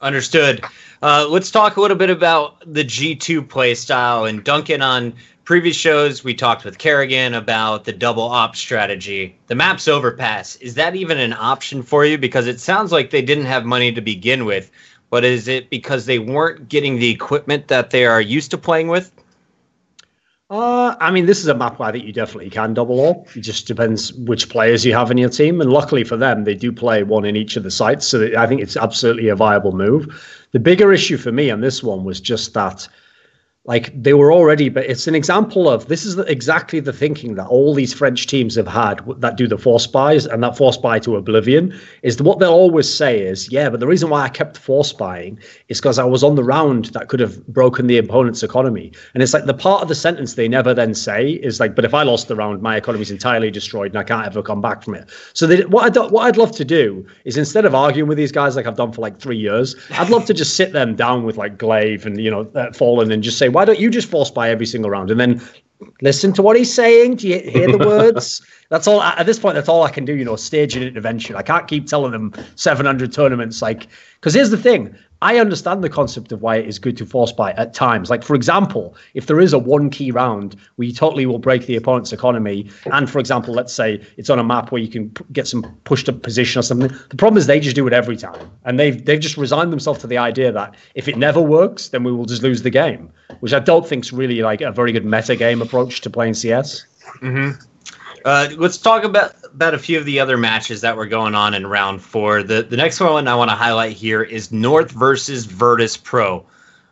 Understood. 0.00 0.64
Uh, 1.02 1.26
let's 1.28 1.50
talk 1.50 1.76
a 1.76 1.80
little 1.80 1.96
bit 1.96 2.10
about 2.10 2.62
the 2.72 2.84
G2 2.84 3.48
play 3.48 3.74
style 3.74 4.24
and 4.24 4.44
Duncan 4.44 4.80
on 4.80 5.14
previous 5.48 5.76
shows, 5.76 6.22
we 6.22 6.34
talked 6.34 6.62
with 6.62 6.76
Kerrigan 6.76 7.32
about 7.32 7.84
the 7.84 7.92
double 7.92 8.30
up 8.30 8.54
strategy. 8.54 9.34
The 9.46 9.54
map's 9.54 9.88
overpass. 9.88 10.56
Is 10.56 10.74
that 10.74 10.94
even 10.94 11.16
an 11.16 11.32
option 11.32 11.82
for 11.82 12.04
you? 12.04 12.18
Because 12.18 12.46
it 12.46 12.60
sounds 12.60 12.92
like 12.92 13.08
they 13.08 13.22
didn't 13.22 13.46
have 13.46 13.64
money 13.64 13.90
to 13.90 14.02
begin 14.02 14.44
with, 14.44 14.70
but 15.08 15.24
is 15.24 15.48
it 15.48 15.70
because 15.70 16.04
they 16.04 16.18
weren't 16.18 16.68
getting 16.68 16.98
the 16.98 17.08
equipment 17.08 17.68
that 17.68 17.88
they 17.88 18.04
are 18.04 18.20
used 18.20 18.50
to 18.50 18.58
playing 18.58 18.88
with? 18.88 19.10
Uh, 20.50 20.96
I 20.98 21.10
mean, 21.10 21.26
this 21.26 21.40
is 21.40 21.46
a 21.48 21.54
map 21.54 21.78
where 21.78 21.90
I 21.90 21.92
think 21.92 22.06
you 22.06 22.12
definitely 22.12 22.48
can 22.48 22.72
double 22.72 23.06
up. 23.06 23.36
It 23.36 23.42
just 23.42 23.66
depends 23.66 24.14
which 24.14 24.48
players 24.48 24.84
you 24.84 24.94
have 24.94 25.10
in 25.10 25.18
your 25.18 25.28
team. 25.28 25.60
And 25.60 25.70
luckily 25.70 26.04
for 26.04 26.16
them, 26.16 26.44
they 26.44 26.54
do 26.54 26.72
play 26.72 27.02
one 27.02 27.26
in 27.26 27.36
each 27.36 27.56
of 27.56 27.64
the 27.64 27.70
sites. 27.70 28.06
So 28.06 28.30
I 28.36 28.46
think 28.46 28.62
it's 28.62 28.76
absolutely 28.76 29.28
a 29.28 29.36
viable 29.36 29.72
move. 29.72 30.08
The 30.52 30.60
bigger 30.60 30.90
issue 30.90 31.18
for 31.18 31.32
me 31.32 31.50
on 31.50 31.60
this 31.60 31.82
one 31.82 32.04
was 32.04 32.18
just 32.18 32.54
that 32.54 32.88
like 33.68 33.92
they 33.94 34.14
were 34.14 34.32
already 34.32 34.68
but 34.68 34.84
it's 34.86 35.06
an 35.06 35.14
example 35.14 35.68
of 35.68 35.86
this 35.86 36.04
is 36.04 36.18
exactly 36.20 36.80
the 36.80 36.92
thinking 36.92 37.36
that 37.36 37.46
all 37.46 37.72
these 37.74 37.94
french 37.94 38.26
teams 38.26 38.56
have 38.56 38.66
had 38.66 39.00
that 39.20 39.36
do 39.36 39.46
the 39.46 39.58
force 39.58 39.86
buys 39.86 40.26
and 40.26 40.42
that 40.42 40.56
force 40.56 40.76
buy 40.76 40.98
to 40.98 41.14
oblivion 41.14 41.78
is 42.02 42.20
what 42.20 42.40
they'll 42.40 42.50
always 42.50 42.92
say 42.92 43.20
is 43.20 43.52
yeah 43.52 43.70
but 43.70 43.78
the 43.78 43.86
reason 43.86 44.10
why 44.10 44.22
i 44.22 44.28
kept 44.28 44.58
force 44.58 44.92
buying 44.92 45.38
is 45.68 45.78
because 45.80 45.98
i 45.98 46.04
was 46.04 46.24
on 46.24 46.34
the 46.34 46.42
round 46.42 46.86
that 46.86 47.08
could 47.08 47.20
have 47.20 47.46
broken 47.46 47.86
the 47.86 47.98
opponent's 47.98 48.42
economy. 48.42 48.90
And 49.14 49.22
it's 49.22 49.34
like 49.34 49.44
the 49.44 49.54
part 49.54 49.82
of 49.82 49.88
the 49.88 49.94
sentence 49.94 50.34
they 50.34 50.48
never 50.48 50.72
then 50.72 50.94
say 50.94 51.32
is 51.32 51.60
like 51.60 51.74
but 51.74 51.84
if 51.84 51.92
i 51.92 52.02
lost 52.02 52.28
the 52.28 52.36
round 52.36 52.62
my 52.62 52.76
economy 52.76 53.02
is 53.02 53.10
entirely 53.10 53.50
destroyed 53.50 53.92
and 53.92 53.98
i 53.98 54.02
can't 54.02 54.26
ever 54.26 54.42
come 54.42 54.60
back 54.60 54.82
from 54.82 54.94
it. 54.94 55.10
So 55.34 55.46
they, 55.46 55.64
what, 55.66 55.96
I 55.96 56.06
what 56.06 56.22
i'd 56.26 56.36
love 56.36 56.52
to 56.52 56.64
do 56.64 57.06
is 57.24 57.36
instead 57.36 57.64
of 57.64 57.74
arguing 57.74 58.08
with 58.08 58.18
these 58.18 58.32
guys 58.32 58.56
like 58.56 58.66
i've 58.66 58.76
done 58.76 58.92
for 58.92 59.02
like 59.02 59.18
three 59.18 59.36
years 59.36 59.76
i'd 59.92 60.10
love 60.10 60.24
to 60.26 60.34
just 60.34 60.56
sit 60.56 60.72
them 60.72 60.96
down 60.96 61.24
with 61.24 61.36
like 61.36 61.58
gla1ve 61.58 62.06
and 62.06 62.20
you 62.20 62.30
know 62.30 62.40
uh, 62.54 62.70
FalleN 62.70 63.12
and 63.12 63.22
just 63.22 63.38
say 63.38 63.48
why 63.58 63.64
don't 63.64 63.80
you 63.80 63.90
just 63.90 64.08
force 64.08 64.30
buy 64.30 64.50
every 64.50 64.66
single 64.66 64.88
round? 64.88 65.10
And 65.10 65.18
then 65.18 65.42
listen 66.00 66.32
to 66.34 66.42
what 66.42 66.56
he's 66.56 66.72
saying. 66.72 67.16
Do 67.16 67.26
you 67.26 67.40
hear 67.40 67.66
the 67.66 67.78
words? 67.86 68.40
that's 68.68 68.86
all. 68.86 69.02
At 69.02 69.26
this 69.26 69.36
point, 69.36 69.56
that's 69.56 69.68
all 69.68 69.82
I 69.82 69.90
can 69.90 70.04
do. 70.04 70.14
You 70.14 70.24
know, 70.24 70.36
stage 70.36 70.76
an 70.76 70.84
intervention. 70.84 71.34
I 71.34 71.42
can't 71.42 71.66
keep 71.66 71.86
telling 71.86 72.12
them 72.12 72.32
700 72.54 73.12
tournaments. 73.12 73.60
Like, 73.60 73.88
because 74.20 74.34
here's 74.34 74.50
the 74.50 74.56
thing: 74.56 74.94
I 75.22 75.38
understand 75.38 75.82
the 75.82 75.88
concept 75.88 76.30
of 76.30 76.40
why 76.40 76.54
it 76.54 76.68
is 76.68 76.78
good 76.78 76.96
to 76.98 77.04
force 77.04 77.32
buy 77.32 77.50
at 77.54 77.74
times. 77.74 78.10
Like, 78.10 78.22
for 78.22 78.36
example, 78.36 78.94
if 79.14 79.26
there 79.26 79.40
is 79.40 79.52
a 79.52 79.58
one 79.58 79.90
key 79.90 80.12
round 80.12 80.54
where 80.76 80.86
you 80.86 80.94
totally 80.94 81.26
will 81.26 81.40
break 81.40 81.66
the 81.66 81.74
opponent's 81.74 82.12
economy, 82.12 82.70
and 82.92 83.10
for 83.10 83.18
example, 83.18 83.52
let's 83.52 83.72
say 83.72 84.00
it's 84.18 84.30
on 84.30 84.38
a 84.38 84.44
map 84.44 84.70
where 84.70 84.80
you 84.80 84.88
can 84.88 85.12
get 85.32 85.48
some 85.48 85.64
pushed 85.82 86.08
up 86.08 86.22
position 86.22 86.60
or 86.60 86.62
something. 86.62 86.96
The 87.08 87.16
problem 87.16 87.38
is 87.38 87.48
they 87.48 87.58
just 87.58 87.74
do 87.74 87.88
it 87.88 87.92
every 87.92 88.16
time, 88.16 88.48
and 88.64 88.78
they've 88.78 89.04
they've 89.04 89.20
just 89.20 89.36
resigned 89.36 89.72
themselves 89.72 89.98
to 90.00 90.06
the 90.06 90.18
idea 90.18 90.52
that 90.52 90.76
if 90.94 91.08
it 91.08 91.16
never 91.16 91.40
works, 91.40 91.88
then 91.88 92.04
we 92.04 92.12
will 92.12 92.26
just 92.26 92.42
lose 92.42 92.62
the 92.62 92.70
game, 92.70 93.10
which 93.40 93.52
I 93.52 93.58
don't 93.58 93.86
think 93.86 94.04
is 94.04 94.12
really 94.12 94.42
like 94.42 94.60
a 94.60 94.72
very 94.72 94.92
good 94.92 95.04
meta 95.04 95.36
game 95.36 95.62
approach 95.62 96.00
to 96.02 96.10
playing 96.10 96.34
CS. 96.34 96.84
Mm-hmm. 97.20 97.60
Uh, 98.24 98.48
let's 98.56 98.78
talk 98.78 99.04
about 99.04 99.34
about 99.44 99.74
a 99.74 99.78
few 99.78 99.98
of 99.98 100.04
the 100.04 100.20
other 100.20 100.36
matches 100.36 100.80
that 100.80 100.96
were 100.96 101.06
going 101.06 101.34
on 101.34 101.54
in 101.54 101.66
round 101.66 102.02
four. 102.02 102.42
The 102.42 102.62
the 102.62 102.76
next 102.76 103.00
one 103.00 103.28
I 103.28 103.34
want 103.34 103.50
to 103.50 103.56
highlight 103.56 103.96
here 103.96 104.22
is 104.22 104.52
North 104.52 104.90
versus 104.90 105.44
Virtus 105.44 105.96
Pro. 105.96 106.44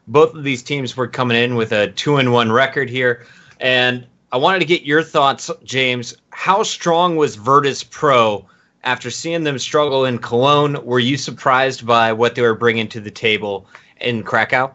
Both 0.08 0.34
of 0.34 0.44
these 0.44 0.62
teams 0.62 0.96
were 0.96 1.08
coming 1.08 1.36
in 1.36 1.56
with 1.56 1.72
a 1.72 1.88
two 1.92 2.16
and 2.16 2.32
one 2.32 2.52
record 2.52 2.88
here, 2.88 3.26
and 3.60 4.06
I 4.32 4.36
wanted 4.36 4.60
to 4.60 4.64
get 4.66 4.82
your 4.82 5.02
thoughts, 5.02 5.50
James. 5.64 6.16
How 6.30 6.62
strong 6.62 7.16
was 7.16 7.36
Virtus 7.36 7.82
Pro 7.82 8.46
after 8.84 9.10
seeing 9.10 9.44
them 9.44 9.58
struggle 9.58 10.04
in 10.04 10.18
Cologne? 10.18 10.84
Were 10.84 11.00
you 11.00 11.16
surprised 11.16 11.84
by 11.84 12.12
what 12.12 12.34
they 12.34 12.42
were 12.42 12.54
bringing 12.54 12.88
to 12.88 13.00
the 13.00 13.10
table 13.10 13.66
in 14.00 14.22
Krakow? 14.22 14.72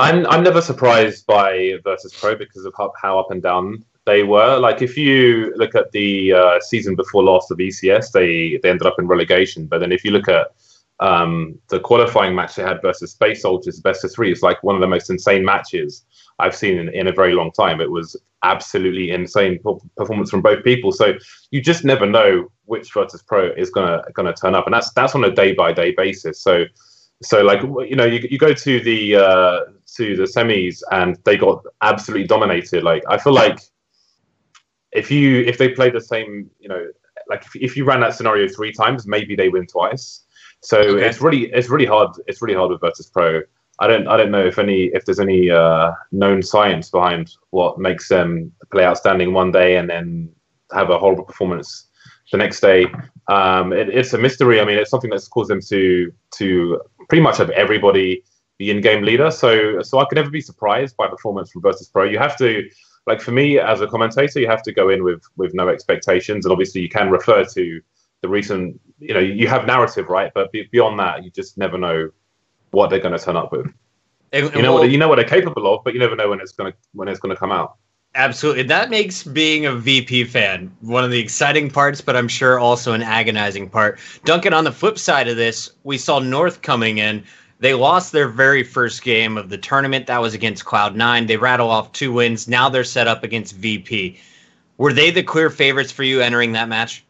I'm 0.00 0.26
I'm 0.26 0.42
never 0.42 0.62
surprised 0.62 1.26
by 1.26 1.78
Virtus 1.84 2.18
Pro 2.18 2.34
because 2.34 2.64
of 2.64 2.72
how, 2.76 2.92
how 3.00 3.18
up 3.18 3.30
and 3.30 3.42
down 3.42 3.84
they 4.06 4.22
were. 4.22 4.58
Like 4.58 4.80
if 4.80 4.96
you 4.96 5.52
look 5.56 5.74
at 5.74 5.92
the 5.92 6.32
uh, 6.32 6.60
season 6.60 6.96
before 6.96 7.22
last 7.22 7.50
of 7.50 7.58
ECS, 7.58 8.10
they 8.12 8.58
they 8.62 8.70
ended 8.70 8.86
up 8.86 8.98
in 8.98 9.06
relegation. 9.06 9.66
But 9.66 9.78
then 9.80 9.92
if 9.92 10.02
you 10.02 10.10
look 10.12 10.28
at 10.28 10.52
um, 11.00 11.58
the 11.68 11.80
qualifying 11.80 12.34
match 12.34 12.56
they 12.56 12.62
had 12.62 12.80
versus 12.80 13.12
Space 13.12 13.42
Soldiers, 13.42 13.80
best 13.80 14.02
of 14.02 14.12
three, 14.12 14.32
it's 14.32 14.42
like 14.42 14.62
one 14.62 14.74
of 14.74 14.80
the 14.80 14.86
most 14.86 15.10
insane 15.10 15.44
matches 15.44 16.04
I've 16.38 16.56
seen 16.56 16.78
in, 16.78 16.88
in 16.88 17.08
a 17.08 17.12
very 17.12 17.34
long 17.34 17.52
time. 17.52 17.82
It 17.82 17.90
was 17.90 18.16
absolutely 18.42 19.10
insane 19.10 19.58
performance 19.98 20.30
from 20.30 20.40
both 20.40 20.64
people. 20.64 20.92
So 20.92 21.12
you 21.50 21.60
just 21.60 21.84
never 21.84 22.06
know 22.06 22.50
which 22.64 22.90
Virtus 22.94 23.22
Pro 23.22 23.52
is 23.52 23.68
gonna 23.68 24.02
gonna 24.14 24.32
turn 24.32 24.54
up, 24.54 24.66
and 24.66 24.72
that's 24.72 24.92
that's 24.92 25.14
on 25.14 25.24
a 25.24 25.30
day 25.30 25.52
by 25.52 25.74
day 25.74 25.92
basis. 25.94 26.40
So 26.40 26.64
so 27.22 27.42
like 27.42 27.60
you 27.62 27.96
know 27.96 28.06
you, 28.06 28.26
you 28.30 28.38
go 28.38 28.54
to 28.54 28.80
the 28.80 29.16
uh, 29.16 29.60
to 29.96 30.16
the 30.16 30.24
semis 30.24 30.82
and 30.92 31.18
they 31.24 31.36
got 31.36 31.64
absolutely 31.82 32.26
dominated. 32.26 32.84
Like 32.84 33.02
I 33.08 33.18
feel 33.18 33.32
like 33.32 33.60
if 34.92 35.10
you 35.10 35.40
if 35.42 35.58
they 35.58 35.70
play 35.70 35.90
the 35.90 36.00
same, 36.00 36.50
you 36.58 36.68
know, 36.68 36.86
like 37.28 37.44
if, 37.44 37.56
if 37.56 37.76
you 37.76 37.84
ran 37.84 38.00
that 38.00 38.14
scenario 38.14 38.48
three 38.48 38.72
times, 38.72 39.06
maybe 39.06 39.34
they 39.34 39.48
win 39.48 39.66
twice. 39.66 40.24
So 40.62 40.78
okay. 40.78 41.06
it's 41.06 41.20
really 41.20 41.50
it's 41.52 41.68
really 41.68 41.86
hard. 41.86 42.10
It's 42.26 42.42
really 42.42 42.54
hard 42.54 42.70
with 42.70 42.80
Virtus 42.80 43.08
Pro. 43.08 43.42
I 43.78 43.86
don't 43.86 44.06
I 44.08 44.16
don't 44.16 44.30
know 44.30 44.44
if 44.44 44.58
any 44.58 44.86
if 44.86 45.04
there's 45.04 45.20
any 45.20 45.50
uh, 45.50 45.92
known 46.12 46.42
science 46.42 46.90
behind 46.90 47.32
what 47.50 47.78
makes 47.78 48.08
them 48.08 48.52
play 48.70 48.84
outstanding 48.84 49.32
one 49.32 49.52
day 49.52 49.76
and 49.76 49.88
then 49.88 50.30
have 50.72 50.90
a 50.90 50.98
horrible 50.98 51.24
performance 51.24 51.88
the 52.30 52.38
next 52.38 52.60
day. 52.60 52.86
Um, 53.28 53.72
it, 53.72 53.88
it's 53.88 54.12
a 54.12 54.18
mystery. 54.18 54.60
I 54.60 54.64
mean, 54.64 54.78
it's 54.78 54.90
something 54.90 55.10
that's 55.10 55.28
caused 55.28 55.50
them 55.50 55.60
to 55.62 56.12
to 56.36 56.80
pretty 57.08 57.22
much 57.22 57.38
have 57.38 57.50
everybody 57.50 58.22
the 58.60 58.70
in-game 58.70 59.02
leader. 59.02 59.30
So 59.30 59.80
so 59.80 59.98
I 59.98 60.04
could 60.04 60.16
never 60.16 60.30
be 60.30 60.42
surprised 60.42 60.94
by 60.96 61.08
performance 61.08 61.50
from 61.50 61.62
Virtus 61.62 61.88
Pro. 61.88 62.04
You 62.04 62.18
have 62.18 62.36
to 62.38 62.68
like 63.06 63.22
for 63.22 63.32
me 63.32 63.58
as 63.58 63.80
a 63.80 63.86
commentator, 63.86 64.38
you 64.38 64.48
have 64.48 64.62
to 64.64 64.72
go 64.72 64.90
in 64.90 65.02
with 65.02 65.22
with 65.36 65.54
no 65.54 65.68
expectations, 65.68 66.44
and 66.44 66.52
obviously 66.52 66.82
you 66.82 66.90
can 66.90 67.10
refer 67.10 67.44
to 67.44 67.80
the 68.20 68.28
recent. 68.28 68.78
You 68.98 69.14
know, 69.14 69.20
you 69.20 69.48
have 69.48 69.66
narrative, 69.66 70.08
right? 70.10 70.30
But 70.34 70.52
beyond 70.52 71.00
that, 71.00 71.24
you 71.24 71.30
just 71.30 71.56
never 71.56 71.78
know 71.78 72.10
what 72.70 72.90
they're 72.90 73.00
going 73.00 73.18
to 73.18 73.24
turn 73.24 73.36
up 73.36 73.50
with. 73.50 73.66
And, 74.32 74.54
you 74.54 74.62
know 74.62 74.74
well, 74.74 74.82
what 74.82 74.90
you 74.90 74.98
know 74.98 75.08
what 75.08 75.16
they're 75.16 75.24
capable 75.24 75.74
of, 75.74 75.82
but 75.82 75.94
you 75.94 75.98
never 75.98 76.14
know 76.14 76.28
when 76.28 76.40
it's 76.40 76.52
going 76.52 76.70
to 76.70 76.78
when 76.92 77.08
it's 77.08 77.18
going 77.18 77.34
to 77.34 77.40
come 77.40 77.50
out. 77.50 77.76
Absolutely. 78.14 78.64
That 78.64 78.90
makes 78.90 79.22
being 79.22 79.66
a 79.66 79.74
VP 79.74 80.24
fan 80.24 80.76
one 80.80 81.04
of 81.04 81.12
the 81.12 81.20
exciting 81.20 81.70
parts, 81.70 82.00
but 82.00 82.16
I'm 82.16 82.26
sure 82.26 82.58
also 82.58 82.92
an 82.92 83.02
agonizing 83.02 83.70
part. 83.70 84.00
Duncan, 84.24 84.52
on 84.52 84.64
the 84.64 84.72
flip 84.72 84.98
side 84.98 85.28
of 85.28 85.36
this, 85.36 85.70
we 85.84 85.96
saw 85.96 86.18
North 86.18 86.60
coming 86.60 86.98
in 86.98 87.24
they 87.60 87.74
lost 87.74 88.12
their 88.12 88.26
very 88.28 88.64
first 88.64 89.02
game 89.02 89.36
of 89.36 89.50
the 89.50 89.58
tournament. 89.58 90.06
That 90.06 90.20
was 90.20 90.34
against 90.34 90.64
Cloud9. 90.64 91.28
They 91.28 91.36
rattle 91.36 91.70
off 91.70 91.92
two 91.92 92.12
wins. 92.12 92.48
Now 92.48 92.68
they're 92.70 92.84
set 92.84 93.06
up 93.06 93.22
against 93.22 93.54
VP. 93.54 94.18
Were 94.78 94.94
they 94.94 95.10
the 95.10 95.22
clear 95.22 95.50
favorites 95.50 95.92
for 95.92 96.02
you 96.02 96.22
entering 96.22 96.52
that 96.52 96.68
match? 96.68 97.04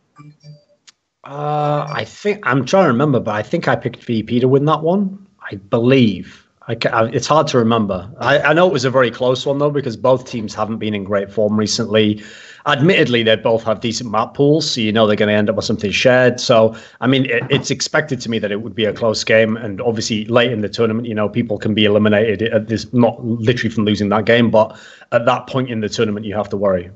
Uh, 1.23 1.87
I 1.89 2.05
think 2.05 2.45
I'm 2.47 2.65
trying 2.65 2.85
to 2.85 2.89
remember, 2.89 3.21
but 3.21 3.35
I 3.35 3.43
think 3.43 3.69
I 3.69 3.77
picked 3.77 4.05
VP 4.05 4.41
to 4.41 4.49
win 4.49 4.65
that 4.65 4.83
one. 4.83 5.27
I 5.51 5.55
believe. 5.55 6.47
I, 6.67 6.77
it's 7.13 7.27
hard 7.27 7.47
to 7.49 7.59
remember. 7.59 8.11
I, 8.19 8.39
I 8.41 8.53
know 8.53 8.67
it 8.67 8.73
was 8.73 8.85
a 8.85 8.91
very 8.91 9.11
close 9.11 9.47
one 9.47 9.59
though, 9.59 9.71
because 9.71 9.97
both 9.97 10.29
teams 10.29 10.55
haven't 10.55 10.79
been 10.79 10.95
in 10.95 11.05
great 11.05 11.33
form 11.33 11.59
recently 11.59 12.23
admittedly, 12.67 13.23
they 13.23 13.37
both 13.37 13.63
have 13.65 13.81
decent 13.81 14.11
map 14.11 14.35
pools, 14.35 14.71
so 14.71 14.81
you 14.81 14.93
know 14.93 15.07
they're 15.07 15.17
going 15.17 15.29
to 15.29 15.35
end 15.35 15.49
up 15.49 15.57
with 15.57 15.65
something 15.65 15.91
shared. 15.91 16.41
So, 16.41 16.77
I 17.01 17.07
mean, 17.07 17.27
it, 17.27 17.43
it's 17.51 17.71
expected 17.71 18.21
to 18.23 18.31
me 18.31 18.39
that 18.39 18.53
it 18.53 18.63
would 18.63 18.75
be 18.75 18.85
a 18.85 18.93
close 18.93 19.25
game, 19.25 19.57
and 19.57 19.81
obviously 19.81 20.25
late 20.27 20.53
in 20.53 20.61
the 20.61 20.69
tournament, 20.69 21.07
you 21.07 21.15
know, 21.15 21.29
people 21.29 21.59
can 21.59 21.75
be 21.75 21.85
eliminated 21.85 22.43
at 22.43 22.69
this, 22.69 22.93
not 22.93 23.25
literally 23.25 23.75
from 23.75 23.85
losing 23.85 24.09
that 24.11 24.25
game, 24.25 24.51
but 24.51 24.79
at 25.13 25.27
that 25.27 25.47
point 25.47 25.71
in 25.71 25.81
the 25.81 25.89
tournament, 25.89 26.27
you 26.27 26.35
have 26.35 26.49
to 26.51 26.57
worry. 26.57 26.91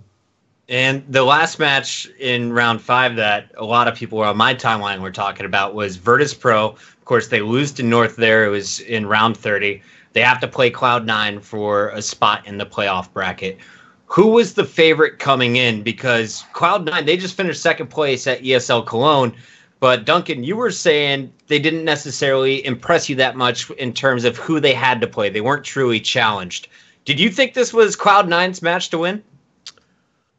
And 0.68 1.04
the 1.08 1.24
last 1.24 1.58
match 1.58 2.08
in 2.18 2.52
round 2.52 2.80
five 2.80 3.16
that 3.16 3.52
a 3.58 3.64
lot 3.64 3.86
of 3.86 3.94
people 3.94 4.20
on 4.20 4.36
my 4.36 4.54
timeline 4.54 5.00
were 5.00 5.10
talking 5.10 5.44
about 5.44 5.74
was 5.74 5.96
Virtus 5.96 6.32
Pro. 6.32 6.68
Of 6.68 7.04
course, 7.04 7.28
they 7.28 7.42
lose 7.42 7.70
to 7.72 7.82
North 7.82 8.16
there. 8.16 8.46
It 8.46 8.48
was 8.48 8.80
in 8.80 9.04
round 9.06 9.36
30. 9.36 9.82
They 10.14 10.22
have 10.22 10.40
to 10.40 10.48
play 10.48 10.70
Cloud9 10.70 11.42
for 11.42 11.90
a 11.90 12.00
spot 12.00 12.46
in 12.46 12.56
the 12.56 12.64
playoff 12.64 13.12
bracket 13.12 13.58
who 14.06 14.28
was 14.28 14.54
the 14.54 14.64
favorite 14.64 15.18
coming 15.18 15.56
in? 15.56 15.82
Because 15.82 16.44
Cloud9, 16.52 17.06
they 17.06 17.16
just 17.16 17.36
finished 17.36 17.62
second 17.62 17.88
place 17.88 18.26
at 18.26 18.42
ESL 18.42 18.86
Cologne. 18.86 19.34
But 19.80 20.04
Duncan, 20.04 20.44
you 20.44 20.56
were 20.56 20.70
saying 20.70 21.32
they 21.48 21.58
didn't 21.58 21.84
necessarily 21.84 22.64
impress 22.64 23.08
you 23.08 23.16
that 23.16 23.36
much 23.36 23.70
in 23.72 23.92
terms 23.92 24.24
of 24.24 24.36
who 24.36 24.60
they 24.60 24.72
had 24.72 25.00
to 25.00 25.06
play. 25.06 25.28
They 25.28 25.40
weren't 25.40 25.64
truly 25.64 26.00
challenged. 26.00 26.68
Did 27.04 27.20
you 27.20 27.28
think 27.28 27.54
this 27.54 27.72
was 27.72 27.96
Cloud9's 27.96 28.62
match 28.62 28.90
to 28.90 28.98
win? 28.98 29.22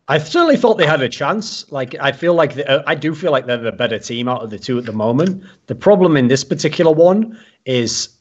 I 0.08 0.20
certainly 0.20 0.58
thought 0.58 0.78
they 0.78 0.86
had 0.86 1.02
a 1.02 1.10
chance. 1.10 1.72
Like 1.72 1.96
I 2.00 2.12
feel 2.12 2.36
like 2.36 2.56
the, 2.56 2.70
uh, 2.70 2.84
I 2.86 2.96
do 2.96 3.16
feel 3.16 3.32
like 3.32 3.48
they're 3.48 3.58
the 3.58 3.72
better 3.72 3.98
team 3.98 4.28
out 4.28 4.44
of 4.44 4.52
the 4.52 4.60
two 4.60 4.78
at 4.78 4.86
the 4.86 4.94
moment. 4.94 5.44
The 5.66 5.76
problem 5.76 6.16
in 6.16 6.28
this 6.28 6.44
particular 6.44 6.92
one 6.92 7.40
is 7.66 8.15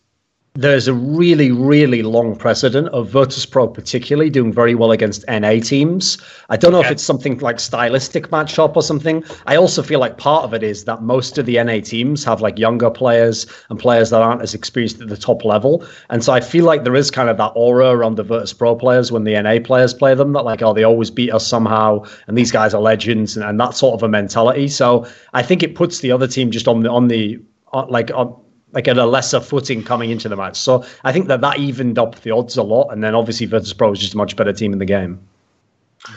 there's 0.56 0.86
a 0.86 0.94
really, 0.94 1.50
really 1.50 2.02
long 2.02 2.36
precedent 2.36 2.86
of 2.90 3.08
Virtus 3.08 3.44
Pro 3.44 3.66
particularly 3.66 4.30
doing 4.30 4.52
very 4.52 4.76
well 4.76 4.92
against 4.92 5.24
NA 5.26 5.58
teams. 5.58 6.16
I 6.48 6.56
don't 6.56 6.70
know 6.70 6.78
okay. 6.78 6.86
if 6.86 6.92
it's 6.92 7.02
something 7.02 7.38
like 7.38 7.58
stylistic 7.58 8.28
matchup 8.28 8.76
or 8.76 8.82
something. 8.82 9.24
I 9.46 9.56
also 9.56 9.82
feel 9.82 9.98
like 9.98 10.16
part 10.16 10.44
of 10.44 10.54
it 10.54 10.62
is 10.62 10.84
that 10.84 11.02
most 11.02 11.38
of 11.38 11.46
the 11.46 11.60
NA 11.60 11.80
teams 11.80 12.22
have 12.22 12.40
like 12.40 12.56
younger 12.56 12.88
players 12.88 13.48
and 13.68 13.80
players 13.80 14.10
that 14.10 14.22
aren't 14.22 14.42
as 14.42 14.54
experienced 14.54 15.00
at 15.00 15.08
the 15.08 15.16
top 15.16 15.44
level. 15.44 15.84
And 16.08 16.22
so 16.22 16.32
I 16.32 16.40
feel 16.40 16.64
like 16.64 16.84
there 16.84 16.94
is 16.94 17.10
kind 17.10 17.28
of 17.28 17.36
that 17.38 17.50
aura 17.56 17.88
around 17.88 18.14
the 18.14 18.22
Virtus 18.22 18.52
Pro 18.52 18.76
players 18.76 19.10
when 19.10 19.24
the 19.24 19.42
NA 19.42 19.58
players 19.58 19.92
play 19.92 20.14
them 20.14 20.34
that 20.34 20.44
like, 20.44 20.62
oh, 20.62 20.72
they 20.72 20.84
always 20.84 21.10
beat 21.10 21.32
us 21.32 21.44
somehow 21.44 22.04
and 22.28 22.38
these 22.38 22.52
guys 22.52 22.72
are 22.74 22.80
legends 22.80 23.36
and, 23.36 23.44
and 23.44 23.58
that 23.58 23.74
sort 23.74 23.94
of 23.94 24.04
a 24.04 24.08
mentality. 24.08 24.68
So 24.68 25.04
I 25.32 25.42
think 25.42 25.64
it 25.64 25.74
puts 25.74 25.98
the 25.98 26.12
other 26.12 26.28
team 26.28 26.52
just 26.52 26.68
on 26.68 26.84
the 26.84 26.90
on 26.90 27.08
the 27.08 27.40
uh, 27.72 27.86
like 27.88 28.12
on 28.14 28.40
like 28.74 28.88
at 28.88 28.98
a 28.98 29.06
lesser 29.06 29.40
footing 29.40 29.82
coming 29.82 30.10
into 30.10 30.28
the 30.28 30.36
match. 30.36 30.56
So 30.56 30.84
I 31.04 31.12
think 31.12 31.28
that 31.28 31.40
that 31.40 31.58
evened 31.58 31.98
up 31.98 32.20
the 32.20 32.32
odds 32.32 32.56
a 32.56 32.62
lot. 32.62 32.88
And 32.90 33.02
then 33.02 33.14
obviously 33.14 33.46
Virtus 33.46 33.72
Pro 33.72 33.90
was 33.90 34.00
just 34.00 34.14
a 34.14 34.16
much 34.16 34.36
better 34.36 34.52
team 34.52 34.72
in 34.72 34.78
the 34.78 34.84
game. 34.84 35.20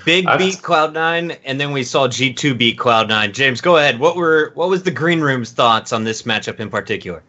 Big 0.03 0.25
beat 0.37 0.55
Cloud9, 0.55 1.37
and 1.45 1.61
then 1.61 1.71
we 1.71 1.81
saw 1.81 2.09
G2 2.09 2.57
beat 2.57 2.77
Cloud9. 2.77 3.31
James, 3.31 3.61
go 3.61 3.77
ahead. 3.77 3.99
What 3.99 4.17
were 4.17 4.51
what 4.55 4.67
was 4.67 4.83
the 4.83 4.91
green 4.91 5.21
room's 5.21 5.51
thoughts 5.51 5.93
on 5.93 6.03
this 6.03 6.23
matchup 6.23 6.59
in 6.59 6.69
particular? 6.69 7.23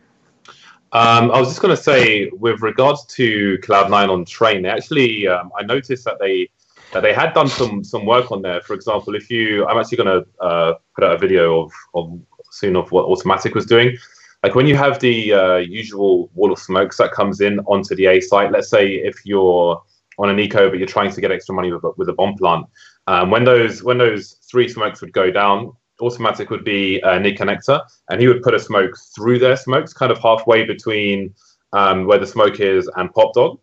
Um, 0.91 1.31
I 1.31 1.39
was 1.39 1.51
just 1.51 1.61
going 1.61 1.77
to 1.77 1.81
say, 1.81 2.31
with 2.31 2.61
regards 2.61 3.05
to 3.15 3.59
Cloud9 3.59 4.09
on 4.09 4.25
train, 4.25 4.63
they 4.63 4.71
actually 4.71 5.29
um, 5.29 5.53
I 5.57 5.63
noticed 5.63 6.05
that 6.05 6.19
they 6.19 6.49
that 6.93 7.03
they 7.03 7.13
had 7.13 7.33
done 7.33 7.47
some 7.47 7.85
some 7.85 8.05
work 8.05 8.33
on 8.33 8.43
there. 8.43 8.61
For 8.63 8.75
example, 8.75 9.15
if 9.15 9.31
you, 9.31 9.65
I'm 9.69 9.79
actually 9.79 9.99
going 9.99 10.25
to 10.25 10.45
uh, 10.45 10.75
put 10.97 11.05
out 11.05 11.15
a 11.15 11.19
video 11.19 11.61
of, 11.61 11.73
of 11.95 12.19
soon 12.51 12.75
of 12.75 12.91
what 12.91 13.05
Automatic 13.05 13.55
was 13.55 13.67
doing 13.67 13.97
like 14.43 14.55
when 14.55 14.67
you 14.67 14.77
have 14.77 15.01
the 15.01 15.33
uh, 15.33 15.57
usual 15.57 16.31
wall 16.35 16.53
of 16.53 16.59
smokes 16.59 16.97
that 16.99 17.13
comes 17.13 17.41
in 17.41 17.59
onto 17.61 17.95
the 17.97 18.07
A 18.07 18.21
site, 18.21 18.53
let's 18.53 18.71
say 18.71 18.95
if 18.95 19.17
you're 19.25 19.83
on 20.19 20.31
an 20.31 20.39
eco 20.39 20.69
but 20.69 20.79
you're 20.79 20.87
trying 20.87 21.13
to 21.13 21.21
get 21.21 21.31
extra 21.31 21.55
money 21.55 21.73
with 21.73 21.85
a, 21.85 21.91
with 21.97 22.09
a 22.09 22.13
bomb 22.13 22.37
plant, 22.37 22.67
um, 23.07 23.31
when 23.31 23.45
those 23.45 23.83
when 23.83 23.99
those 23.99 24.37
three 24.51 24.69
smokes 24.69 25.01
would 25.01 25.13
go 25.13 25.31
down, 25.31 25.73
automatic 26.01 26.51
would 26.51 26.65
be 26.65 27.01
a 27.01 27.19
Nick 27.19 27.39
connector, 27.39 27.81
and 28.11 28.21
he 28.21 28.29
would 28.29 28.43
put 28.43 28.55
a 28.55 28.61
smoke 28.61 28.95
through 29.15 29.39
their 29.39 29.57
smokes, 29.57 29.93
kind 29.93 30.13
of 30.13 30.19
halfway 30.19 30.65
between 30.65 31.35
um, 31.73 32.07
where 32.07 32.19
the 32.19 32.27
smoke 32.27 32.61
is 32.61 32.89
and 32.97 33.13
Pop 33.13 33.35
Dog. 33.35 33.59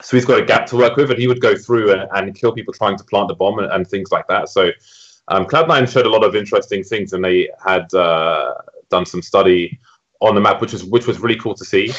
so 0.00 0.16
he's 0.16 0.24
got 0.24 0.40
a 0.40 0.44
gap 0.44 0.66
to 0.66 0.76
work 0.76 0.96
with, 0.96 1.10
and 1.10 1.20
he 1.20 1.26
would 1.26 1.40
go 1.42 1.56
through 1.56 1.92
and, 1.92 2.08
and 2.14 2.34
kill 2.34 2.52
people 2.52 2.72
trying 2.72 2.96
to 2.96 3.04
plant 3.04 3.28
the 3.28 3.34
bomb 3.34 3.58
and, 3.58 3.70
and 3.70 3.86
things 3.86 4.10
like 4.10 4.26
that. 4.28 4.48
So 4.48 4.70
um, 5.28 5.44
Cloud9 5.44 5.92
showed 5.92 6.06
a 6.06 6.10
lot 6.10 6.24
of 6.24 6.34
interesting 6.34 6.82
things, 6.82 7.12
and 7.12 7.22
they 7.22 7.50
had 7.64 7.92
uh, 7.92 8.54
done 8.88 9.04
some 9.04 9.22
study 9.22 9.78
on 10.20 10.34
the 10.34 10.40
map, 10.40 10.60
which 10.60 10.72
was 10.72 10.84
which 10.84 11.06
was 11.06 11.18
really 11.18 11.36
cool 11.36 11.54
to 11.54 11.64
see. 11.64 11.92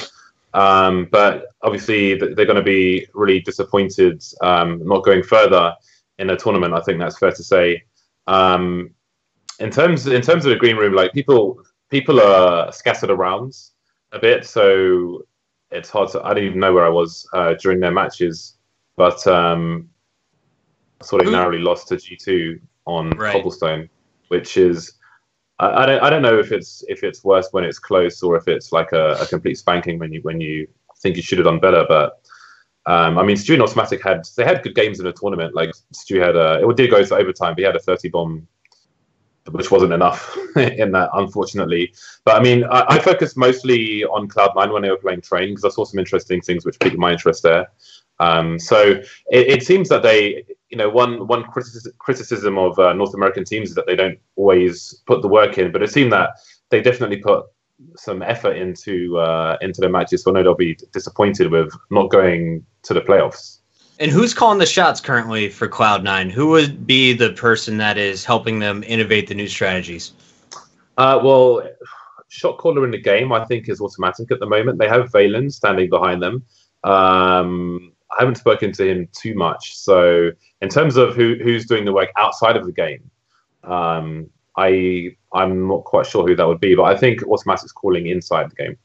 Um, 0.53 1.07
but 1.11 1.47
obviously, 1.61 2.15
they're 2.15 2.45
going 2.45 2.55
to 2.55 2.61
be 2.61 3.07
really 3.13 3.39
disappointed 3.39 4.23
um, 4.41 4.85
not 4.85 5.03
going 5.03 5.23
further 5.23 5.73
in 6.19 6.29
a 6.29 6.37
tournament. 6.37 6.73
I 6.73 6.81
think 6.81 6.99
that's 6.99 7.17
fair 7.17 7.31
to 7.31 7.43
say. 7.43 7.83
Um, 8.27 8.91
in 9.59 9.69
terms 9.69 10.07
in 10.07 10.21
terms 10.21 10.45
of 10.45 10.51
the 10.51 10.57
green 10.57 10.75
room, 10.75 10.93
like 10.93 11.13
people 11.13 11.61
people 11.89 12.19
are 12.21 12.71
scattered 12.71 13.09
around 13.09 13.53
a 14.11 14.19
bit, 14.19 14.45
so 14.45 15.25
it's 15.71 15.89
hard 15.89 16.11
to. 16.11 16.21
I 16.23 16.33
don't 16.33 16.43
even 16.43 16.59
know 16.59 16.73
where 16.73 16.85
I 16.85 16.89
was 16.89 17.27
uh, 17.33 17.53
during 17.55 17.79
their 17.79 17.91
matches, 17.91 18.57
but 18.97 19.25
um, 19.27 19.89
sort 21.01 21.25
of 21.25 21.31
narrowly 21.31 21.59
lost 21.59 21.87
to 21.89 21.97
G 21.97 22.15
two 22.15 22.59
on 22.85 23.11
right. 23.11 23.33
cobblestone, 23.33 23.89
which 24.27 24.57
is. 24.57 24.93
I, 25.61 25.83
I, 25.83 25.85
don't. 25.85 26.03
I 26.03 26.09
don't 26.09 26.21
know 26.21 26.39
if 26.39 26.51
it's 26.51 26.83
if 26.89 27.03
it's 27.03 27.23
worse 27.23 27.49
when 27.51 27.63
it's 27.63 27.79
close 27.79 28.21
or 28.23 28.35
if 28.35 28.47
it's 28.47 28.71
like 28.71 28.91
a, 28.91 29.13
a 29.21 29.25
complete 29.27 29.57
spanking 29.57 29.99
when 29.99 30.11
you 30.11 30.21
when 30.21 30.41
you 30.41 30.67
think 30.97 31.15
you 31.15 31.21
should 31.21 31.37
have 31.37 31.45
done 31.45 31.59
better. 31.59 31.85
But 31.87 32.19
um, 32.87 33.17
I 33.17 33.23
mean, 33.23 33.37
Stu 33.37 33.53
and 33.53 33.61
Automatic 33.61 34.03
had 34.03 34.25
they 34.35 34.43
had 34.43 34.63
good 34.63 34.75
games 34.75 34.99
in 34.99 35.05
the 35.05 35.13
tournament. 35.13 35.53
Like 35.53 35.71
Stu 35.93 36.19
had 36.19 36.35
a 36.35 36.67
it 36.67 36.77
did 36.77 36.89
go 36.89 37.03
to 37.03 37.15
overtime, 37.15 37.53
but 37.53 37.59
he 37.59 37.65
had 37.65 37.75
a 37.75 37.79
thirty 37.79 38.09
bomb 38.09 38.47
which 39.49 39.71
wasn't 39.71 39.93
enough 39.93 40.37
in 40.55 40.91
that, 40.91 41.09
unfortunately. 41.13 41.93
But 42.25 42.39
I 42.39 42.43
mean, 42.43 42.63
I, 42.65 42.85
I 42.87 42.99
focused 42.99 43.37
mostly 43.37 44.03
on 44.05 44.27
Cloud9 44.27 44.71
when 44.71 44.81
they 44.83 44.89
were 44.89 44.97
playing 44.97 45.21
Train 45.21 45.49
because 45.49 45.65
I 45.65 45.69
saw 45.69 45.85
some 45.85 45.99
interesting 45.99 46.41
things 46.41 46.65
which 46.65 46.79
piqued 46.79 46.97
my 46.97 47.11
interest 47.11 47.43
there. 47.43 47.67
Um, 48.19 48.59
so 48.59 49.01
it, 49.31 49.47
it, 49.47 49.65
seems 49.65 49.89
that 49.89 50.03
they, 50.03 50.45
you 50.71 50.77
know, 50.77 50.89
one 50.89 51.27
one 51.27 51.43
criticism, 51.43 51.91
criticism 51.99 52.57
of 52.57 52.79
uh, 52.79 52.93
North 52.93 53.13
American 53.13 53.43
teams 53.43 53.69
is 53.69 53.75
that 53.75 53.85
they 53.85 53.95
don't 53.95 54.17
always 54.35 55.01
put 55.05 55.21
the 55.21 55.27
work 55.27 55.57
in, 55.57 55.71
but 55.71 55.83
it 55.83 55.91
seemed 55.91 56.11
that 56.13 56.31
they 56.69 56.81
definitely 56.81 57.17
put 57.17 57.45
some 57.95 58.21
effort 58.21 58.55
into 58.57 59.17
uh, 59.17 59.57
into 59.61 59.81
their 59.81 59.89
matches. 59.89 60.23
So 60.23 60.31
I 60.31 60.35
know 60.35 60.43
they'll 60.43 60.55
be 60.55 60.77
disappointed 60.93 61.51
with 61.51 61.73
not 61.89 62.09
going 62.09 62.65
to 62.83 62.93
the 62.93 63.01
playoffs. 63.01 63.59
And 63.99 64.09
who's 64.09 64.33
calling 64.33 64.57
the 64.57 64.65
shots 64.65 64.99
currently 64.99 65.49
for 65.49 65.67
Cloud9? 65.67 66.31
Who 66.31 66.47
would 66.47 66.87
be 66.87 67.13
the 67.13 67.33
person 67.33 67.77
that 67.77 67.99
is 67.99 68.25
helping 68.25 68.57
them 68.57 68.83
innovate 68.87 69.27
the 69.27 69.35
new 69.35 69.47
strategies? 69.47 70.13
Uh, 70.97 71.19
well, 71.23 71.61
shot 72.29 72.57
caller 72.57 72.83
in 72.83 72.91
the 72.91 73.01
game, 73.01 73.31
I 73.31 73.45
think, 73.45 73.69
is 73.69 73.79
automatic 73.79 74.31
at 74.31 74.39
the 74.39 74.47
moment. 74.47 74.79
They 74.79 74.87
have 74.87 75.11
Valens 75.11 75.57
standing 75.57 75.89
behind 75.89 76.23
them. 76.23 76.43
Um, 76.83 77.91
I 78.11 78.15
haven't 78.19 78.35
spoken 78.35 78.71
to 78.73 78.89
him 78.89 79.07
too 79.13 79.35
much. 79.35 79.77
So, 79.77 80.31
in 80.61 80.69
terms 80.69 80.97
of 80.97 81.15
who, 81.15 81.35
who's 81.41 81.65
doing 81.65 81.85
the 81.85 81.93
work 81.93 82.09
outside 82.17 82.57
of 82.57 82.65
the 82.65 82.71
game, 82.71 83.09
um, 83.63 84.29
I 84.57 85.15
I'm 85.33 85.67
not 85.67 85.85
quite 85.85 86.05
sure 86.05 86.27
who 86.27 86.35
that 86.35 86.47
would 86.47 86.59
be, 86.59 86.75
but 86.75 86.83
I 86.83 86.97
think 86.97 87.23
automatic's 87.27 87.71
calling 87.71 88.07
inside 88.07 88.51
the 88.51 88.55
game. 88.55 88.77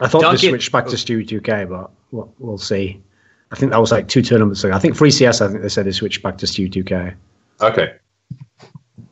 I 0.00 0.08
thought 0.08 0.22
Duncan, 0.22 0.40
they 0.40 0.48
switched 0.48 0.72
back 0.72 0.86
to 0.86 0.96
Stewie 0.96 1.26
2K, 1.26 1.68
but 1.68 1.90
we'll, 2.12 2.32
we'll 2.38 2.58
see. 2.58 3.02
I 3.50 3.56
think 3.56 3.72
that 3.72 3.78
was 3.80 3.90
like 3.90 4.08
two 4.08 4.22
tournaments 4.22 4.62
ago. 4.62 4.74
I 4.74 4.78
think 4.78 4.94
Free 4.94 5.10
CS. 5.10 5.40
I 5.40 5.48
think 5.48 5.62
they 5.62 5.68
said 5.68 5.86
they 5.86 5.92
switched 5.92 6.22
back 6.22 6.38
to 6.38 6.46
Stu 6.46 6.68
2K. 6.68 7.14
Okay. 7.60 7.94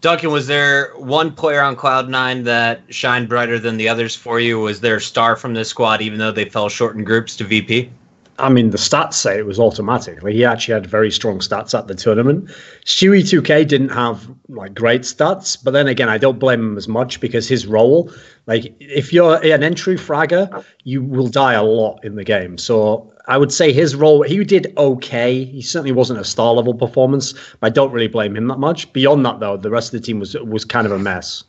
Duncan, 0.00 0.30
was 0.30 0.46
there 0.46 0.92
one 0.96 1.32
player 1.32 1.62
on 1.62 1.74
Cloud 1.74 2.09
Nine 2.09 2.44
that 2.44 2.82
shined 2.90 3.28
brighter 3.28 3.59
than 3.59 3.76
the 3.76 3.88
others 3.88 4.14
for 4.14 4.38
you? 4.38 4.61
Was 4.61 4.80
there 4.80 4.96
a 4.96 5.00
star 5.00 5.36
from 5.36 5.54
this 5.54 5.68
squad, 5.70 6.02
even 6.02 6.18
though 6.18 6.32
they 6.32 6.44
fell 6.44 6.68
short 6.68 6.96
in 6.96 7.02
groups 7.02 7.34
to 7.36 7.44
VP? 7.44 7.90
I 8.39 8.49
mean, 8.51 8.70
the 8.70 8.78
stats 8.78 9.14
say 9.14 9.39
it 9.39 9.47
was 9.47 9.59
automatic. 9.59 10.22
Like, 10.22 10.34
he 10.34 10.45
actually 10.45 10.74
had 10.74 10.87
very 10.87 11.11
strong 11.11 11.39
stats 11.39 11.76
at 11.78 11.87
the 11.87 11.95
tournament. 11.95 12.49
Stewie 12.84 13.22
2K 13.22 13.66
didn't 13.66 13.89
have 13.91 14.28
like 14.49 14.74
great 14.74 15.03
stats, 15.03 15.57
but 15.62 15.70
then 15.70 15.89
again, 15.89 16.09
I 16.09 16.18
don't 16.18 16.39
blame 16.39 16.61
him 16.61 16.76
as 16.76 16.87
much 16.87 17.20
because 17.20 17.49
his 17.49 17.66
role, 17.66 18.12
like, 18.47 18.74
if 18.80 19.12
you're 19.12 19.37
an 19.45 19.62
entry 19.62 19.97
fragger, 19.97 20.64
you 20.84 21.03
will 21.03 21.28
die 21.28 21.55
a 21.55 21.62
lot 21.62 22.05
in 22.05 22.16
the 22.16 22.24
game. 22.24 22.59
So 22.59 23.12
I 23.26 23.39
would 23.39 23.53
say 23.53 23.72
his 23.72 23.95
role, 23.95 24.22
he 24.22 24.45
did 24.45 24.72
okay. 24.76 25.45
He 25.45 25.62
certainly 25.62 25.93
wasn't 25.93 26.20
a 26.20 26.24
star 26.24 26.53
level 26.53 26.74
performance, 26.74 27.32
but 27.32 27.66
I 27.66 27.70
don't 27.70 27.93
really 27.93 28.09
blame 28.09 28.37
him 28.37 28.49
that 28.49 28.59
much. 28.59 28.93
Beyond 28.93 29.24
that, 29.26 29.41
though, 29.41 29.57
the 29.57 29.70
rest 29.70 29.95
of 29.95 30.01
the 30.01 30.07
team 30.07 30.20
was 30.20 30.34
was 30.34 30.64
kind 30.64 30.87
of 30.87 30.93
a 30.93 30.99
mess. 30.99 31.45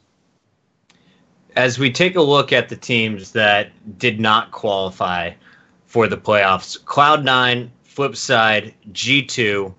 As 1.56 1.80
we 1.80 1.92
take 1.92 2.16
a 2.16 2.22
look 2.22 2.54
at 2.54 2.70
the 2.70 2.76
teams 2.76 3.32
that 3.32 3.72
did 3.98 4.20
not 4.20 4.52
qualify 4.52 5.32
for 5.98 6.08
the 6.08 6.16
playoffs, 6.16 6.80
Cloud9, 6.84 7.72
Flipsid3, 7.84 8.72
G2, 8.92 9.74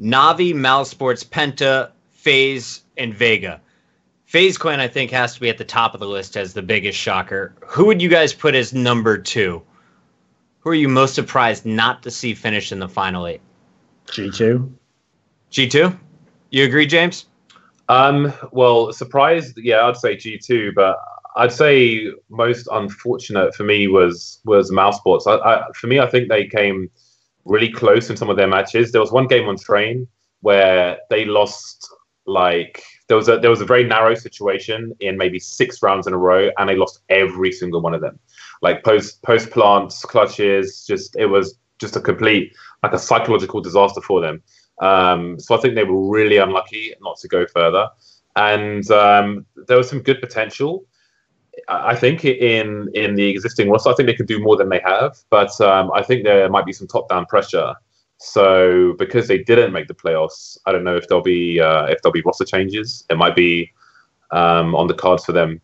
Navi, 0.00 0.54
mousesports, 0.54 1.22
Penta, 1.22 1.90
FaZe, 2.12 2.82
and 2.96 3.12
Vega. 3.12 3.60
FaZe 4.24 4.56
Clan, 4.56 4.80
I 4.80 4.88
think, 4.88 5.10
has 5.10 5.34
to 5.34 5.40
be 5.42 5.50
at 5.50 5.58
the 5.58 5.64
top 5.64 5.92
of 5.92 6.00
the 6.00 6.08
list 6.08 6.38
as 6.38 6.54
the 6.54 6.62
biggest 6.62 6.98
shocker. 6.98 7.54
Who 7.66 7.84
would 7.84 8.00
you 8.00 8.08
guys 8.08 8.32
put 8.32 8.54
as 8.54 8.72
number 8.72 9.18
two? 9.18 9.62
Who 10.60 10.70
are 10.70 10.74
you 10.74 10.88
most 10.88 11.14
surprised 11.14 11.66
not 11.66 12.02
to 12.04 12.10
see 12.10 12.32
finish 12.32 12.72
in 12.72 12.78
the 12.78 12.88
final 12.88 13.26
eight? 13.26 13.42
G2. 14.06 14.72
G2? 15.52 15.98
You 16.52 16.64
agree, 16.64 16.86
James? 16.86 17.26
Um, 17.90 18.32
well, 18.50 18.94
surprised, 18.94 19.58
yeah, 19.58 19.82
I'd 19.82 19.98
say 19.98 20.16
G2, 20.16 20.74
but 20.74 20.96
I'd 21.36 21.52
say 21.52 22.12
most 22.28 22.68
unfortunate 22.70 23.54
for 23.54 23.64
me 23.64 23.88
was 23.88 24.40
was 24.44 24.70
Mousesports. 24.70 25.26
I, 25.26 25.36
I, 25.36 25.64
for 25.74 25.86
me, 25.86 25.98
I 25.98 26.06
think 26.06 26.28
they 26.28 26.46
came 26.46 26.90
really 27.44 27.70
close 27.70 28.08
in 28.10 28.16
some 28.16 28.30
of 28.30 28.36
their 28.36 28.48
matches. 28.48 28.92
There 28.92 29.00
was 29.00 29.12
one 29.12 29.26
game 29.26 29.48
on 29.48 29.56
Train 29.56 30.06
where 30.40 30.98
they 31.10 31.24
lost 31.24 31.88
like 32.26 32.82
there 33.08 33.16
was 33.16 33.28
a 33.28 33.38
there 33.38 33.50
was 33.50 33.60
a 33.60 33.66
very 33.66 33.84
narrow 33.84 34.14
situation 34.14 34.92
in 35.00 35.18
maybe 35.18 35.38
six 35.38 35.82
rounds 35.82 36.06
in 36.06 36.12
a 36.14 36.18
row, 36.18 36.50
and 36.58 36.68
they 36.68 36.76
lost 36.76 37.00
every 37.08 37.52
single 37.52 37.80
one 37.80 37.94
of 37.94 38.00
them 38.00 38.18
like 38.64 38.82
post 38.82 39.22
post 39.22 39.50
plants, 39.50 40.04
clutches. 40.04 40.84
Just 40.86 41.14
it 41.16 41.26
was 41.26 41.58
just 41.78 41.96
a 41.96 42.00
complete 42.00 42.56
like 42.82 42.92
a 42.92 42.98
psychological 42.98 43.60
disaster 43.60 44.00
for 44.00 44.20
them. 44.20 44.42
Um, 44.80 45.38
so 45.38 45.54
I 45.54 45.60
think 45.60 45.74
they 45.74 45.84
were 45.84 46.10
really 46.10 46.38
unlucky 46.38 46.94
not 47.00 47.18
to 47.18 47.28
go 47.28 47.46
further. 47.46 47.88
And 48.36 48.90
um, 48.90 49.46
there 49.68 49.76
was 49.76 49.88
some 49.88 50.00
good 50.00 50.20
potential. 50.20 50.84
I 51.68 51.94
think 51.94 52.24
in 52.24 52.90
in 52.94 53.14
the 53.14 53.28
existing 53.28 53.70
roster, 53.70 53.90
I 53.90 53.94
think 53.94 54.06
they 54.06 54.14
could 54.14 54.26
do 54.26 54.40
more 54.40 54.56
than 54.56 54.68
they 54.68 54.80
have. 54.84 55.16
But 55.30 55.58
um, 55.60 55.90
I 55.92 56.02
think 56.02 56.24
there 56.24 56.48
might 56.48 56.66
be 56.66 56.72
some 56.72 56.86
top 56.86 57.08
down 57.08 57.26
pressure. 57.26 57.74
So 58.18 58.94
because 58.98 59.28
they 59.28 59.38
didn't 59.38 59.72
make 59.72 59.88
the 59.88 59.94
playoffs, 59.94 60.56
I 60.66 60.72
don't 60.72 60.84
know 60.84 60.96
if 60.96 61.08
there'll 61.08 61.22
be 61.22 61.60
uh, 61.60 61.86
if 61.86 62.00
there'll 62.02 62.12
be 62.12 62.22
roster 62.22 62.44
changes. 62.44 63.04
It 63.10 63.16
might 63.16 63.36
be 63.36 63.72
um, 64.30 64.74
on 64.74 64.86
the 64.86 64.94
cards 64.94 65.24
for 65.24 65.32
them 65.32 65.60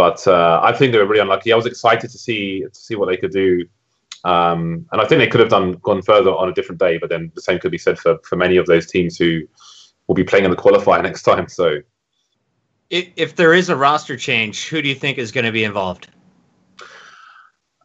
but 0.00 0.26
uh, 0.26 0.58
I 0.62 0.72
think 0.72 0.92
they 0.92 0.98
were 0.98 1.04
really 1.04 1.20
unlucky. 1.20 1.52
I 1.52 1.56
was 1.56 1.66
excited 1.66 2.08
to 2.08 2.16
see 2.16 2.62
to 2.62 2.80
see 2.80 2.94
what 2.94 3.04
they 3.10 3.18
could 3.18 3.32
do, 3.32 3.66
um, 4.24 4.86
and 4.92 4.98
I 4.98 5.04
think 5.04 5.18
they 5.18 5.26
could 5.26 5.40
have 5.40 5.50
done 5.50 5.72
gone 5.82 6.00
further 6.00 6.30
on 6.30 6.48
a 6.48 6.54
different 6.54 6.78
day. 6.78 6.96
But 6.96 7.10
then 7.10 7.30
the 7.34 7.42
same 7.42 7.58
could 7.58 7.70
be 7.70 7.76
said 7.76 7.98
for 7.98 8.16
for 8.24 8.36
many 8.36 8.56
of 8.56 8.64
those 8.64 8.86
teams 8.86 9.18
who 9.18 9.42
will 10.06 10.14
be 10.14 10.24
playing 10.24 10.46
in 10.46 10.50
the 10.50 10.56
qualifier 10.56 11.02
next 11.08 11.24
time. 11.24 11.48
So, 11.48 11.80
if, 12.90 13.08
if 13.16 13.36
there 13.36 13.54
is 13.54 13.68
a 13.68 13.76
roster 13.76 14.16
change, 14.16 14.68
who 14.68 14.82
do 14.82 14.88
you 14.88 14.94
think 14.94 15.18
is 15.18 15.32
going 15.32 15.46
to 15.46 15.52
be 15.52 15.64
involved? 15.64 16.08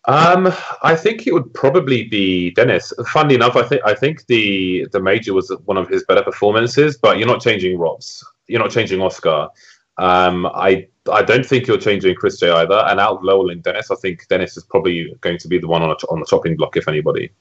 Um, 0.07 0.53
I 0.83 0.95
think 0.95 1.25
it 1.25 1.33
would 1.33 1.51
probably 1.53 2.03
be 2.03 2.51
denis. 2.51 2.93
Funnily 3.07 3.35
enough, 3.35 3.55
I 3.55 3.63
think 3.63 3.81
I 3.85 3.95
think 3.95 4.27
the 4.27 4.87
the 4.91 4.99
major 4.99 5.33
was 5.33 5.51
one 5.65 5.77
of 5.77 5.89
his 5.89 6.03
better 6.03 6.21
performances, 6.21 6.95
but 6.97 7.17
you're 7.17 7.27
not 7.27 7.41
changing 7.41 7.79
ropz. 7.79 8.23
You're 8.47 8.61
not 8.61 8.69
changing 8.69 9.01
oskar. 9.01 9.49
Um, 9.97 10.45
I 10.45 10.87
I 11.11 11.23
don't 11.23 11.45
think 11.45 11.65
you're 11.65 11.79
changing 11.79 12.15
chrisJ 12.15 12.53
either. 12.53 12.85
And 12.87 12.99
out 12.99 13.17
of 13.17 13.21
loWel 13.21 13.51
and 13.51 13.63
denis, 13.63 13.89
I 13.89 13.95
think 13.95 14.27
denis 14.27 14.57
is 14.57 14.63
probably 14.63 15.15
going 15.21 15.39
to 15.39 15.47
be 15.47 15.57
the 15.57 15.67
one 15.67 15.81
on, 15.81 15.89
a, 15.89 15.95
on 16.11 16.19
the 16.19 16.25
chopping 16.27 16.55
block, 16.55 16.77
if 16.77 16.87
anybody. 16.87 17.31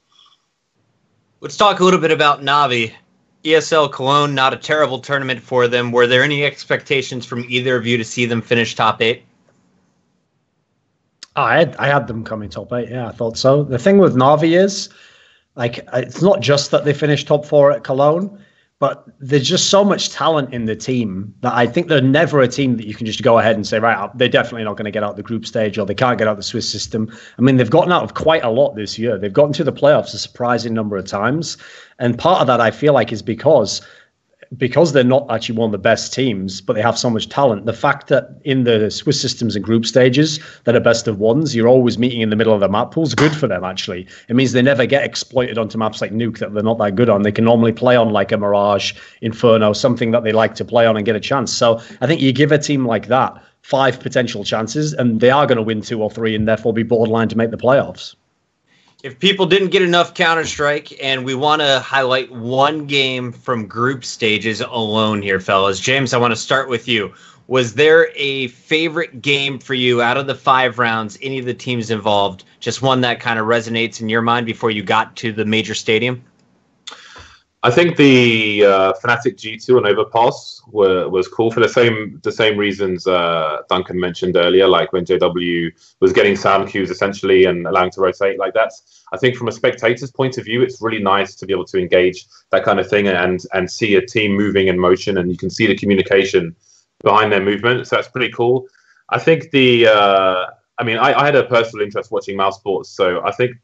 Let's 1.41 1.59
talk 1.59 1.81
a 1.81 1.85
little 1.85 2.01
bit 2.01 2.13
about 2.13 2.41
Navi. 2.41 2.95
ESL 3.45 3.93
Cologne, 3.93 4.35
not 4.35 4.55
a 4.55 4.57
terrible 4.57 4.99
tournament 4.99 5.41
for 5.41 5.69
them. 5.69 5.93
Were 5.93 6.07
there 6.07 6.23
any 6.23 6.45
expectations 6.45 7.27
from 7.27 7.45
either 7.49 7.77
of 7.77 7.87
you 7.87 7.99
to 7.99 8.05
see 8.05 8.25
them 8.25 8.41
finish 8.41 8.75
top 8.75 9.03
eight? 9.03 9.25
Oh, 11.37 11.43
I 11.43 11.59
had 11.59 11.77
I 11.77 11.87
had 11.87 12.07
them 12.07 12.25
coming 12.25 12.49
top 12.49 12.73
eight. 12.73 12.89
Yeah, 12.89 13.09
I 13.09 13.13
thought 13.13 13.37
so. 13.37 13.63
The 13.63 13.79
thing 13.79 13.99
with 13.99 14.15
Navi 14.15 14.59
is, 14.59 14.89
like, 15.57 15.87
it's 15.93 16.23
not 16.23 16.41
just 16.41 16.71
that 16.71 16.85
they 16.85 16.95
finished 16.95 17.27
top 17.27 17.45
four 17.45 17.71
at 17.71 17.85
Cologne 17.85 18.39
but 18.85 19.07
there's 19.19 19.49
just 19.49 19.71
so 19.71 19.83
much 19.83 20.11
talent 20.11 20.53
in 20.53 20.67
the 20.67 20.77
team 20.77 21.35
that 21.41 21.55
I 21.55 21.67
think 21.67 21.89
they're 21.89 22.03
never 22.03 22.43
a 22.43 22.49
team 22.49 22.77
that 22.77 22.87
you 22.87 22.95
can 22.95 23.07
just 23.07 23.23
go 23.23 23.39
ahead 23.39 23.57
and 23.57 23.67
say, 23.67 23.79
right, 23.79 23.97
uh, 23.97 24.11
they're 24.15 24.29
definitely 24.29 24.65
not 24.65 24.77
going 24.77 24.85
to 24.85 24.91
get 24.91 25.03
out 25.03 25.17
the 25.17 25.23
group 25.23 25.47
stage 25.47 25.79
or 25.79 25.87
they 25.87 25.95
can't 25.95 26.19
get 26.19 26.29
out 26.29 26.37
the 26.37 26.43
Swiss 26.43 26.71
system. 26.71 27.11
I 27.39 27.41
mean, 27.41 27.57
they've 27.57 27.71
gotten 27.71 27.93
out 27.93 28.03
of 28.03 28.13
quite 28.13 28.45
a 28.45 28.51
lot 28.51 28.75
this 28.75 28.99
year. 28.99 29.17
They've 29.17 29.33
gotten 29.33 29.55
to 29.55 29.65
the 29.65 29.73
playoffs 29.73 30.13
a 30.13 30.19
surprising 30.19 30.75
number 30.75 30.99
of 30.99 31.07
times. 31.07 31.57
And 31.99 32.19
part 32.19 32.43
of 32.43 32.47
that, 32.49 32.61
I 32.61 32.71
feel 32.71 32.93
like, 32.93 33.11
is 33.11 33.23
because 33.23 33.81
because 34.57 34.93
they're 34.93 35.05
not 35.05 35.27
actually 35.31 35.57
one 35.57 35.69
of 35.69 35.73
the 35.73 35.79
best 35.79 36.13
teams, 36.13 36.61
but 36.61 36.75
they 36.75 36.83
have 36.83 36.99
so 36.99 37.11
much 37.11 37.29
talent. 37.29 37.67
The 37.67 37.73
fact 37.73 38.09
that 38.09 38.39
in 38.45 38.65
the 38.65 38.91
Swiss 38.91 39.21
systems 39.21 39.57
and 39.57 39.65
group 39.65 39.87
stages 39.87 40.41
that 40.65 40.77
are 40.77 40.81
best 40.81 41.09
of 41.09 41.19
ones, 41.19 41.55
you're 41.55 41.69
always 41.69 41.99
meeting 41.99 42.21
in 42.21 42.31
the 42.31 42.37
middle 42.37 42.55
of 42.55 42.61
the 42.61 42.69
map 42.69 42.91
pool 42.91 43.05
is 43.05 43.15
good 43.15 43.35
for 43.35 43.47
them. 43.47 43.65
Actually, 43.65 44.07
it 44.29 44.37
means 44.37 44.53
they 44.53 44.63
never 44.63 44.87
get 44.87 45.05
exploited 45.05 45.59
onto 45.59 45.79
maps 45.79 46.01
like 46.01 46.13
Nuke 46.13 46.39
that 46.39 46.55
they're 46.55 46.63
not 46.63 46.79
that 46.79 46.95
good 46.95 47.09
on. 47.09 47.23
They 47.23 47.33
can 47.33 47.45
normally 47.45 47.73
play 47.73 47.97
on 47.97 48.11
like 48.11 48.33
a 48.33 48.37
Mirage, 48.37 48.95
Inferno, 49.21 49.73
something 49.73 50.11
that 50.11 50.25
they 50.25 50.33
like 50.33 50.55
to 50.57 50.65
play 50.65 50.87
on 50.87 50.97
and 50.97 51.07
get 51.07 51.17
a 51.17 51.21
chance. 51.21 51.53
So 51.53 51.81
I 52.01 52.07
think 52.07 52.21
you 52.21 52.33
give 52.33 52.53
a 52.53 52.59
team 52.59 52.87
like 52.87 53.09
that 53.09 53.43
five 53.63 53.99
potential 53.99 54.45
chances, 54.45 54.93
and 54.93 55.21
they 55.21 55.31
are 55.31 55.47
going 55.47 55.57
to 55.57 55.63
win 55.63 55.81
two 55.81 56.03
or 56.03 56.11
three, 56.11 56.35
and 56.35 56.47
therefore 56.47 56.75
be 56.75 56.83
borderline 56.83 57.29
to 57.29 57.37
make 57.37 57.51
the 57.51 57.57
playoffs 57.57 58.15
if 59.05 59.19
people 59.19 59.45
didn't 59.45 59.69
get 59.69 59.83
enough 59.83 60.15
Counter 60.15 60.47
Strike, 60.47 60.99
and 61.01 61.27
we 61.27 61.35
want 61.35 61.61
to 61.61 61.79
highlight 61.81 62.33
one 62.33 62.87
game 62.87 63.33
from 63.33 63.67
group 63.67 64.03
stages 64.03 64.63
alone 64.63 65.21
here, 65.21 65.39
fellas. 65.39 65.79
James, 65.79 66.15
I 66.15 66.19
want 66.19 66.33
to 66.33 66.41
start 66.41 66.71
with 66.71 66.89
you. 66.89 67.13
Was 67.47 67.75
there 67.75 68.09
a 68.15 68.49
favorite 68.49 69.21
game 69.21 69.59
for 69.59 69.75
you 69.75 70.01
out 70.01 70.17
of 70.17 70.27
the 70.27 70.35
five 70.35 70.79
rounds, 70.79 71.19
any 71.21 71.39
of 71.39 71.45
the 71.45 71.53
teams 71.53 71.91
involved? 71.91 72.45
Just 72.61 72.81
one 72.81 73.03
that 73.03 73.21
kind 73.21 73.39
of 73.39 73.45
resonates 73.45 74.01
in 74.01 74.09
your 74.09 74.23
mind 74.23 74.47
before 74.47 74.71
you 74.71 74.83
got 74.83 75.15
to 75.17 75.33
the 75.33 75.45
major 75.45 75.75
stadium? 75.75 76.25
I 77.65 77.71
think 77.71 77.97
the 77.97 78.63
uh, 78.63 78.93
Fnatic 79.03 79.37
G2 79.37 79.79
and 79.79 79.87
Overpass 79.87 80.61
were 80.67 81.09
was 81.09 81.27
cool 81.29 81.51
for 81.51 81.61
the 81.61 81.69
same 81.69 82.21
the 82.23 82.31
same 82.31 82.59
reasons 82.59 83.07
uh, 83.07 83.63
Duncan 83.71 83.99
mentioned 83.99 84.37
earlier, 84.37 84.69
like 84.69 84.93
when 84.93 85.07
JW 85.07 85.73
was 85.99 86.13
getting 86.13 86.37
sound 86.37 86.69
cues 86.69 86.91
essentially 86.91 87.47
and 87.47 87.67
allowing 87.67 87.91
to 87.93 88.03
rotate 88.03 88.39
like 88.39 88.53
that. 88.53 88.71
I 89.15 89.17
think 89.17 89.37
from 89.37 89.49
a 89.49 89.53
spectator's 89.53 90.11
point 90.11 90.37
of 90.37 90.45
view, 90.45 90.61
it's 90.61 90.83
really 90.83 91.03
nice 91.03 91.35
to 91.37 91.47
be 91.47 91.55
able 91.55 91.65
to 91.65 91.79
engage 91.79 92.27
that 92.51 92.65
kind 92.65 92.79
of 92.79 92.91
thing 92.91 93.09
and 93.09 93.41
and 93.55 93.71
see 93.71 93.95
a 93.95 94.05
team 94.05 94.33
moving 94.33 94.69
in 94.69 94.79
motion, 94.79 95.17
and 95.17 95.31
you 95.31 95.39
can 95.39 95.49
see 95.49 95.67
the 95.67 95.75
communication 95.75 96.55
behind 97.03 97.33
their 97.33 97.43
movement. 97.43 97.87
So 97.87 97.97
that's 97.97 98.09
pretty 98.09 98.31
cool. 98.31 98.67
I 99.09 99.19
think 99.19 99.53
the 99.53 99.87
uh, 99.87 100.47
I 100.79 100.85
mean, 100.85 100.99
I, 100.99 101.19
I 101.19 101.25
had 101.25 101.37
a 101.37 101.45
personal 101.45 101.83
interest 101.83 102.11
watching 102.11 102.37
mousesports, 102.37 102.87
so 102.87 103.25
I 103.25 103.33
think 103.33 103.57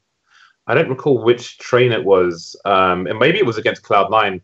I 0.71 0.75
don't 0.75 0.89
recall 0.89 1.19
which 1.19 1.59
train 1.59 1.91
it 1.91 2.05
was, 2.05 2.55
um, 2.65 3.09
and 3.09 3.19
maybe 3.19 3.39
it 3.39 3.45
was 3.45 3.59
against 3.59 3.83
Cloud9. 3.83 4.41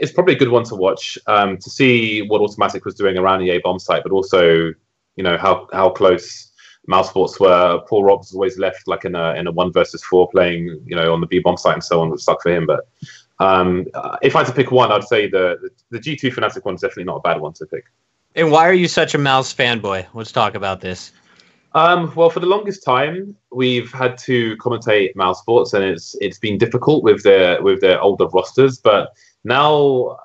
It's 0.00 0.12
probably 0.12 0.34
a 0.34 0.38
good 0.38 0.48
one 0.48 0.64
to 0.64 0.74
watch 0.74 1.18
um, 1.26 1.58
to 1.58 1.68
see 1.68 2.22
what 2.22 2.40
Automatic 2.40 2.86
was 2.86 2.94
doing 2.94 3.18
around 3.18 3.40
the 3.40 3.50
A 3.50 3.58
bomb 3.58 3.78
site, 3.78 4.02
but 4.02 4.10
also, 4.10 4.72
you 5.16 5.22
know, 5.22 5.36
how 5.36 5.68
how 5.72 5.90
close 5.90 6.50
mousesports 6.88 7.38
were. 7.38 7.82
Paul 7.86 8.02
ropz 8.02 8.32
always 8.32 8.58
left 8.58 8.88
like 8.88 9.04
in 9.04 9.14
a 9.14 9.34
in 9.34 9.46
a 9.46 9.52
one 9.52 9.70
versus 9.70 10.02
four 10.02 10.26
playing, 10.30 10.80
you 10.86 10.96
know, 10.96 11.12
on 11.12 11.20
the 11.20 11.26
B 11.26 11.38
bomb 11.38 11.58
site 11.58 11.74
and 11.74 11.84
so 11.84 12.00
on, 12.00 12.08
which 12.08 12.22
stuck 12.22 12.42
for 12.42 12.50
him. 12.50 12.66
But 12.66 12.88
um, 13.38 13.84
if 14.22 14.34
I 14.34 14.38
had 14.38 14.46
to 14.46 14.54
pick 14.54 14.70
one, 14.70 14.90
I'd 14.90 15.04
say 15.04 15.28
the 15.28 15.58
the, 15.90 15.98
the 15.98 15.98
G2 15.98 16.34
Fnatic 16.34 16.64
one 16.64 16.76
is 16.76 16.80
definitely 16.80 17.04
not 17.04 17.16
a 17.16 17.20
bad 17.20 17.42
one 17.42 17.52
to 17.54 17.66
pick. 17.66 17.84
And 18.34 18.50
why 18.50 18.66
are 18.66 18.72
you 18.72 18.88
such 18.88 19.14
a 19.14 19.18
mouse 19.18 19.52
fanboy? 19.52 20.06
Let's 20.14 20.32
talk 20.32 20.54
about 20.54 20.80
this. 20.80 21.12
Um, 21.74 22.12
well, 22.14 22.30
for 22.30 22.40
the 22.40 22.46
longest 22.46 22.82
time, 22.82 23.36
we've 23.52 23.92
had 23.92 24.16
to 24.18 24.56
commentate 24.56 25.14
mousesports, 25.14 25.74
and 25.74 25.84
it's 25.84 26.16
it's 26.20 26.38
been 26.38 26.58
difficult 26.58 27.04
with 27.04 27.22
their 27.22 27.62
with 27.62 27.80
their 27.80 28.00
older 28.00 28.26
rosters. 28.26 28.78
But 28.78 29.14
now, 29.44 30.18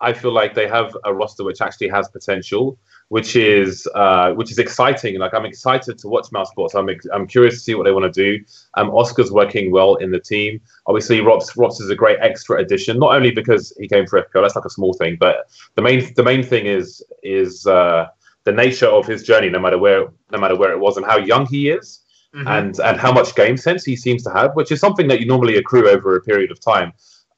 I 0.00 0.12
feel 0.12 0.32
like 0.32 0.54
they 0.54 0.68
have 0.68 0.96
a 1.04 1.14
roster 1.14 1.44
which 1.44 1.62
actually 1.62 1.88
has 1.88 2.08
potential, 2.08 2.78
which 3.08 3.36
is 3.36 3.88
uh, 3.94 4.32
which 4.32 4.50
is 4.50 4.58
exciting. 4.58 5.18
Like 5.18 5.32
I'm 5.32 5.46
excited 5.46 5.96
to 5.98 6.08
watch 6.08 6.26
mousesports. 6.30 6.74
I'm 6.74 6.90
I'm 7.12 7.26
curious 7.26 7.54
to 7.54 7.60
see 7.60 7.74
what 7.74 7.84
they 7.84 7.92
want 7.92 8.12
to 8.12 8.22
do. 8.22 8.44
Um, 8.74 8.90
oskar's 8.90 9.32
working 9.32 9.72
well 9.72 9.94
in 9.94 10.10
the 10.10 10.20
team. 10.20 10.60
Obviously, 10.86 11.20
ropz 11.20 11.56
ropz 11.56 11.80
is 11.80 11.88
a 11.88 11.96
great 11.96 12.18
extra 12.20 12.58
addition, 12.58 12.98
not 12.98 13.14
only 13.14 13.30
because 13.30 13.72
he 13.80 13.88
came 13.88 14.06
for 14.06 14.20
FPL. 14.20 14.42
That's 14.42 14.56
like 14.56 14.66
a 14.66 14.70
small 14.70 14.92
thing, 14.92 15.16
but 15.18 15.50
the 15.74 15.82
main 15.82 16.12
the 16.14 16.22
main 16.22 16.42
thing 16.42 16.66
is 16.66 17.02
is. 17.22 17.66
Uh, 17.66 18.08
the 18.44 18.52
nature 18.52 18.86
of 18.86 19.06
his 19.06 19.22
journey, 19.22 19.48
no 19.48 19.60
matter 19.60 19.78
where 19.78 20.08
no 20.30 20.38
matter 20.38 20.56
where 20.56 20.72
it 20.72 20.78
was, 20.78 20.96
and 20.96 21.06
how 21.06 21.18
young 21.18 21.46
he 21.46 21.70
is, 21.70 22.00
mm-hmm. 22.34 22.48
and 22.48 22.78
and 22.80 22.98
how 22.98 23.12
much 23.12 23.34
game 23.34 23.56
sense 23.56 23.84
he 23.84 23.96
seems 23.96 24.22
to 24.24 24.30
have, 24.30 24.54
which 24.54 24.72
is 24.72 24.80
something 24.80 25.08
that 25.08 25.20
you 25.20 25.26
normally 25.26 25.56
accrue 25.56 25.88
over 25.88 26.16
a 26.16 26.20
period 26.20 26.50
of 26.50 26.60
time. 26.60 26.92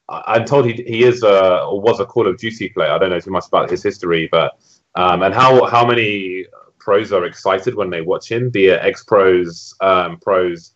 I'm 0.09 0.45
told 0.45 0.65
he 0.65 0.73
he 0.73 1.03
is 1.03 1.23
a, 1.23 1.63
or 1.63 1.81
was 1.81 1.99
a 1.99 2.05
Call 2.05 2.27
of 2.27 2.37
Duty 2.37 2.69
player. 2.69 2.91
I 2.91 2.97
don't 2.97 3.09
know 3.09 3.19
too 3.19 3.31
much 3.31 3.47
about 3.47 3.69
his 3.69 3.81
history, 3.81 4.29
but 4.31 4.53
um, 4.95 5.23
and 5.23 5.33
how 5.33 5.65
how 5.65 5.85
many 5.85 6.45
pros 6.79 7.11
are 7.11 7.25
excited 7.25 7.75
when 7.75 7.89
they 7.89 8.01
watch 8.01 8.31
him, 8.31 8.49
be 8.49 8.67
it 8.67 8.79
ex 8.81 9.03
pros, 9.03 9.73
um, 9.81 10.19
pros. 10.19 10.73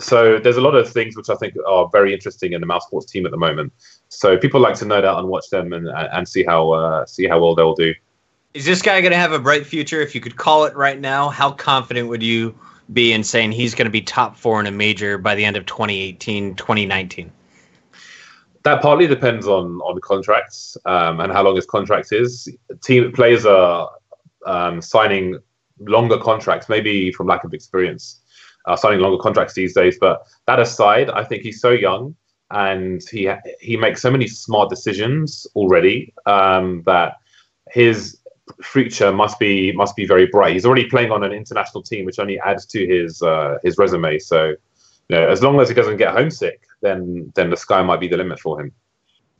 So 0.00 0.38
there's 0.38 0.56
a 0.56 0.60
lot 0.60 0.74
of 0.74 0.90
things 0.90 1.16
which 1.16 1.28
I 1.28 1.36
think 1.36 1.54
are 1.68 1.88
very 1.92 2.12
interesting 2.12 2.54
in 2.54 2.60
the 2.60 2.66
mousesports 2.66 3.06
team 3.06 3.26
at 3.26 3.30
the 3.30 3.36
moment. 3.36 3.72
So 4.08 4.36
people 4.36 4.60
like 4.60 4.74
to 4.76 4.86
know 4.86 5.00
that 5.00 5.18
and 5.18 5.28
watch 5.28 5.50
them 5.50 5.72
and 5.72 5.88
and 5.88 6.26
see 6.26 6.42
how 6.42 6.72
uh, 6.72 7.06
see 7.06 7.28
how 7.28 7.40
well 7.40 7.54
they'll 7.54 7.74
do. 7.74 7.94
Is 8.54 8.64
this 8.64 8.82
guy 8.82 9.00
going 9.00 9.10
to 9.10 9.18
have 9.18 9.32
a 9.32 9.40
bright 9.40 9.66
future? 9.66 10.00
If 10.00 10.14
you 10.14 10.20
could 10.20 10.36
call 10.36 10.64
it 10.64 10.76
right 10.76 11.00
now, 11.00 11.28
how 11.28 11.50
confident 11.50 12.08
would 12.08 12.22
you 12.22 12.56
be 12.92 13.12
in 13.12 13.24
saying 13.24 13.50
he's 13.50 13.74
going 13.74 13.86
to 13.86 13.90
be 13.90 14.00
top 14.00 14.36
four 14.36 14.60
in 14.60 14.66
a 14.66 14.70
major 14.70 15.18
by 15.18 15.34
the 15.34 15.44
end 15.44 15.56
of 15.56 15.66
2018, 15.66 16.54
2019? 16.54 17.32
That 18.62 18.80
partly 18.80 19.08
depends 19.08 19.48
on 19.48 19.80
on 19.80 20.00
contracts 20.00 20.76
um, 20.86 21.18
and 21.18 21.32
how 21.32 21.42
long 21.42 21.56
his 21.56 21.66
contract 21.66 22.12
is. 22.12 22.48
Team 22.80 23.10
players 23.10 23.44
are 23.44 23.90
um, 24.46 24.80
signing 24.80 25.36
longer 25.80 26.18
contracts, 26.18 26.68
maybe 26.68 27.10
from 27.10 27.26
lack 27.26 27.42
of 27.42 27.54
experience, 27.54 28.20
uh, 28.66 28.76
signing 28.76 29.00
longer 29.00 29.20
contracts 29.20 29.54
these 29.54 29.74
days. 29.74 29.98
But 30.00 30.22
that 30.46 30.60
aside, 30.60 31.10
I 31.10 31.24
think 31.24 31.42
he's 31.42 31.60
so 31.60 31.70
young 31.70 32.14
and 32.52 33.02
he 33.10 33.28
he 33.60 33.76
makes 33.76 34.00
so 34.00 34.12
many 34.12 34.28
smart 34.28 34.70
decisions 34.70 35.44
already 35.56 36.14
um, 36.24 36.84
that 36.86 37.16
his 37.70 38.20
future 38.62 39.12
must 39.12 39.38
be 39.38 39.72
must 39.72 39.96
be 39.96 40.06
very 40.06 40.26
bright. 40.26 40.52
He's 40.52 40.66
already 40.66 40.88
playing 40.88 41.10
on 41.10 41.22
an 41.22 41.32
international 41.32 41.82
team, 41.82 42.04
which 42.04 42.18
only 42.18 42.38
adds 42.40 42.66
to 42.66 42.86
his 42.86 43.22
uh, 43.22 43.58
his 43.62 43.78
resume. 43.78 44.18
So, 44.18 44.48
you 44.48 44.56
know, 45.16 45.28
as 45.28 45.42
long 45.42 45.60
as 45.60 45.68
he 45.68 45.74
doesn't 45.74 45.96
get 45.96 46.14
homesick, 46.14 46.66
then 46.80 47.32
then 47.34 47.50
the 47.50 47.56
sky 47.56 47.82
might 47.82 48.00
be 48.00 48.08
the 48.08 48.16
limit 48.16 48.40
for 48.40 48.60
him. 48.60 48.72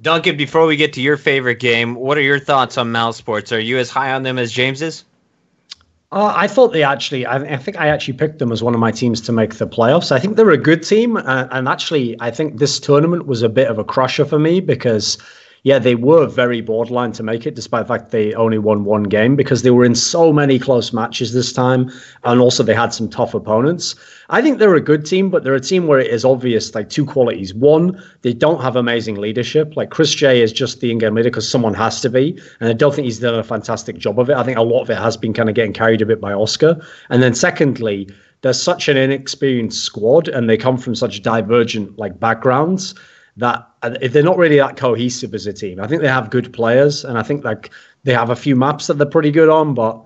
Duncan, 0.01 0.37
before 0.37 0.67
we 0.67 0.77
get 0.77 0.93
to 0.95 1.01
your 1.01 1.17
favorite 1.17 1.61
game, 1.61 1.95
what 1.95 2.19
are 2.19 2.23
your 2.23 2.41
thoughts 2.41 2.77
on 2.77 2.93
mousesports? 2.93 3.57
Are 3.57 3.61
you 3.61 3.79
as 3.79 3.91
high 3.91 4.13
on 4.13 4.23
them 4.23 4.39
as 4.39 4.51
James 4.51 4.83
is? 4.83 5.05
Uh, 6.11 6.33
I 6.37 6.47
thought 6.47 6.73
they 6.73 6.83
actually, 6.83 7.27
I, 7.27 7.37
I, 7.39 7.57
think 7.57 7.77
I 7.77 7.89
actually 7.89 8.15
picked 8.15 8.39
them 8.39 8.53
as 8.53 8.63
one 8.63 8.75
of 8.75 8.79
my 8.79 8.93
teams 8.93 9.21
to 9.23 9.33
make 9.33 9.55
the 9.55 9.67
playoffs. 9.67 10.13
I 10.13 10.21
think 10.21 10.37
they're 10.37 10.51
a 10.51 10.59
good 10.59 10.83
team. 10.83 11.17
Uh, 11.17 11.49
and 11.51 11.67
actually, 11.67 12.17
I 12.21 12.31
think 12.31 12.59
this 12.59 12.79
tournament 12.79 13.27
was 13.27 13.43
a 13.43 13.49
bit 13.49 13.69
of 13.69 13.79
a 13.79 13.85
crusher 13.85 14.25
for 14.25 14.39
me 14.39 14.61
because 14.61 15.19
yeah, 15.65 15.79
they 15.79 15.95
were 15.95 16.27
very 16.27 16.61
borderline 16.61 17.13
to 17.13 17.23
make 17.23 17.47
it, 17.47 17.55
despite 17.55 17.87
the 17.87 17.95
fact 17.95 18.11
they 18.11 18.35
only 18.35 18.59
won 18.59 18.85
one 18.85 19.05
game 19.05 19.35
because 19.35 19.63
they 19.63 19.71
were 19.71 19.87
in 19.87 19.95
so 19.95 20.31
many 20.31 20.59
close 20.59 20.93
matches 20.93 21.33
this 21.33 21.55
time, 21.55 21.91
and 22.25 22.39
also 22.39 22.63
they 22.63 22.75
had 22.75 22.93
some 22.93 23.09
tough 23.09 23.33
opponents. 23.33 23.95
I 24.29 24.43
think 24.43 24.59
they're 24.59 24.75
a 24.75 24.81
good 24.81 25.07
team, 25.07 25.31
but 25.31 25.43
they're 25.43 25.55
a 25.55 25.61
team 25.61 25.87
where 25.87 25.99
it 25.99 26.11
is 26.11 26.23
obvious 26.23 26.75
like 26.75 26.91
two 26.91 27.07
qualities. 27.07 27.55
One, 27.55 28.01
they 28.21 28.35
don't 28.35 28.61
have 28.61 28.77
amazing 28.77 29.17
leadership. 29.17 29.75
Like 29.75 29.89
chrisJ 29.89 30.37
is 30.37 30.53
just 30.53 30.81
the 30.81 30.91
in-game 30.91 31.15
leader 31.15 31.31
because 31.31 31.49
someone 31.49 31.75
has 31.75 32.03
to 32.03 32.11
be, 32.11 32.39
and 32.61 32.69
I 32.69 32.75
don't 32.75 32.95
think 32.95 33.07
he's 33.07 33.21
done 33.21 33.35
a 33.35 33.43
fantastic 33.43 33.97
job 33.97 34.21
of 34.21 34.29
it. 34.29 34.37
I 34.37 34.43
think 34.43 34.59
a 34.59 34.63
lot 34.63 34.83
of 34.83 34.91
it 34.91 34.99
has 34.99 35.17
been 35.17 35.33
kind 35.33 35.49
of 35.49 35.55
getting 35.55 35.73
carried 35.73 36.03
a 36.03 36.07
bit 36.07 36.21
by 36.21 36.35
oskar. 36.35 36.79
And 37.09 37.23
then 37.23 37.35
secondly, 37.35 38.11
they're 38.43 38.53
such 38.53 38.87
an 38.89 38.99
inexperienced 38.99 39.83
squad, 39.83 40.29
and 40.29 40.51
they 40.51 40.59
come 40.59 40.77
from 40.77 40.95
such 40.95 41.23
divergent 41.23 41.99
like 41.99 42.21
backgrounds 42.21 42.95
that 43.37 43.69
if 44.01 44.13
they're 44.13 44.23
not 44.23 44.37
really 44.37 44.59
that 44.59 44.77
cohesive 44.77 45.35
as 45.35 45.47
a 45.47 45.53
team. 45.53 45.81
I 45.81 45.87
think 45.87 46.03
they 46.03 46.09
have 46.09 46.31
good 46.31 46.53
players, 46.53 47.05
and 47.05 47.19
I 47.19 47.23
think 47.23 47.45
like 47.45 47.71
they 48.05 48.13
have 48.13 48.31
a 48.31 48.37
few 48.37 48.55
maps 48.57 48.87
that 48.87 48.95
they're 48.95 49.07
pretty 49.07 49.31
good 49.31 49.49
on, 49.49 49.75
but 49.75 50.05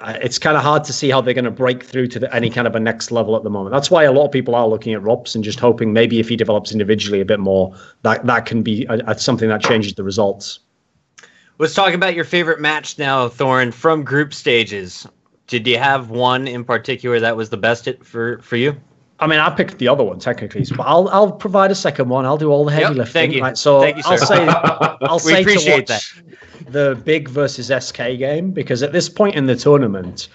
uh, 0.00 0.16
it's 0.22 0.38
kind 0.38 0.56
of 0.56 0.62
hard 0.62 0.84
to 0.84 0.92
see 0.92 1.10
how 1.10 1.20
they're 1.20 1.34
going 1.34 1.44
to 1.44 1.50
break 1.50 1.82
through 1.82 2.06
to 2.06 2.20
the, 2.20 2.32
any 2.32 2.48
kind 2.48 2.68
of 2.68 2.76
a 2.76 2.80
next 2.80 3.10
level 3.10 3.34
at 3.34 3.42
the 3.42 3.50
moment. 3.50 3.72
That's 3.72 3.90
why 3.90 4.04
a 4.04 4.12
lot 4.12 4.26
of 4.26 4.32
people 4.32 4.54
are 4.54 4.68
looking 4.68 4.94
at 4.94 5.02
ropz 5.02 5.34
and 5.34 5.42
just 5.42 5.58
hoping 5.58 5.92
maybe 5.92 6.20
if 6.20 6.28
he 6.28 6.36
develops 6.36 6.70
individually 6.70 7.20
a 7.20 7.24
bit 7.24 7.40
more, 7.40 7.74
that 8.02 8.24
that 8.26 8.46
can 8.46 8.62
be 8.62 8.86
a, 8.86 8.98
a, 9.08 9.18
something 9.18 9.48
that 9.48 9.62
changes 9.62 9.94
the 9.94 10.04
results. 10.04 10.60
Let's 11.58 11.74
talk 11.74 11.92
about 11.92 12.14
your 12.14 12.24
favorite 12.24 12.60
match 12.60 12.98
now, 12.98 13.28
Thorin, 13.28 13.74
from 13.74 14.04
group 14.04 14.32
stages. 14.32 15.08
Did 15.48 15.66
you 15.66 15.78
have 15.78 16.10
one 16.10 16.46
in 16.46 16.62
particular 16.62 17.18
that 17.18 17.36
was 17.36 17.50
the 17.50 17.56
best 17.56 17.88
for 18.04 18.38
for 18.42 18.56
you? 18.56 18.76
I 19.20 19.26
mean, 19.26 19.40
I 19.40 19.50
picked 19.50 19.78
the 19.78 19.88
other 19.88 20.04
one 20.04 20.18
technically, 20.20 20.64
but 20.76 20.84
I'll 20.84 21.08
I'll 21.08 21.32
provide 21.32 21.70
a 21.70 21.74
second 21.74 22.08
one. 22.08 22.24
I'll 22.24 22.38
do 22.38 22.50
all 22.50 22.64
the 22.64 22.72
heavy 22.72 22.84
yep, 22.84 22.96
lifting. 22.96 23.12
Thank 23.12 23.34
you. 23.34 23.42
Right, 23.42 23.58
so 23.58 23.80
thank 23.80 23.96
you, 23.96 24.02
I'll 24.06 24.18
say 24.18 24.46
I'll 25.02 25.18
say 25.18 25.42
to 25.42 25.70
watch 25.70 25.86
that. 25.86 26.04
the 26.68 27.00
big 27.04 27.28
versus 27.28 27.72
SK 27.84 27.96
game 28.18 28.52
because 28.52 28.82
at 28.82 28.92
this 28.92 29.08
point 29.08 29.34
in 29.34 29.46
the 29.46 29.56
tournament, 29.56 30.28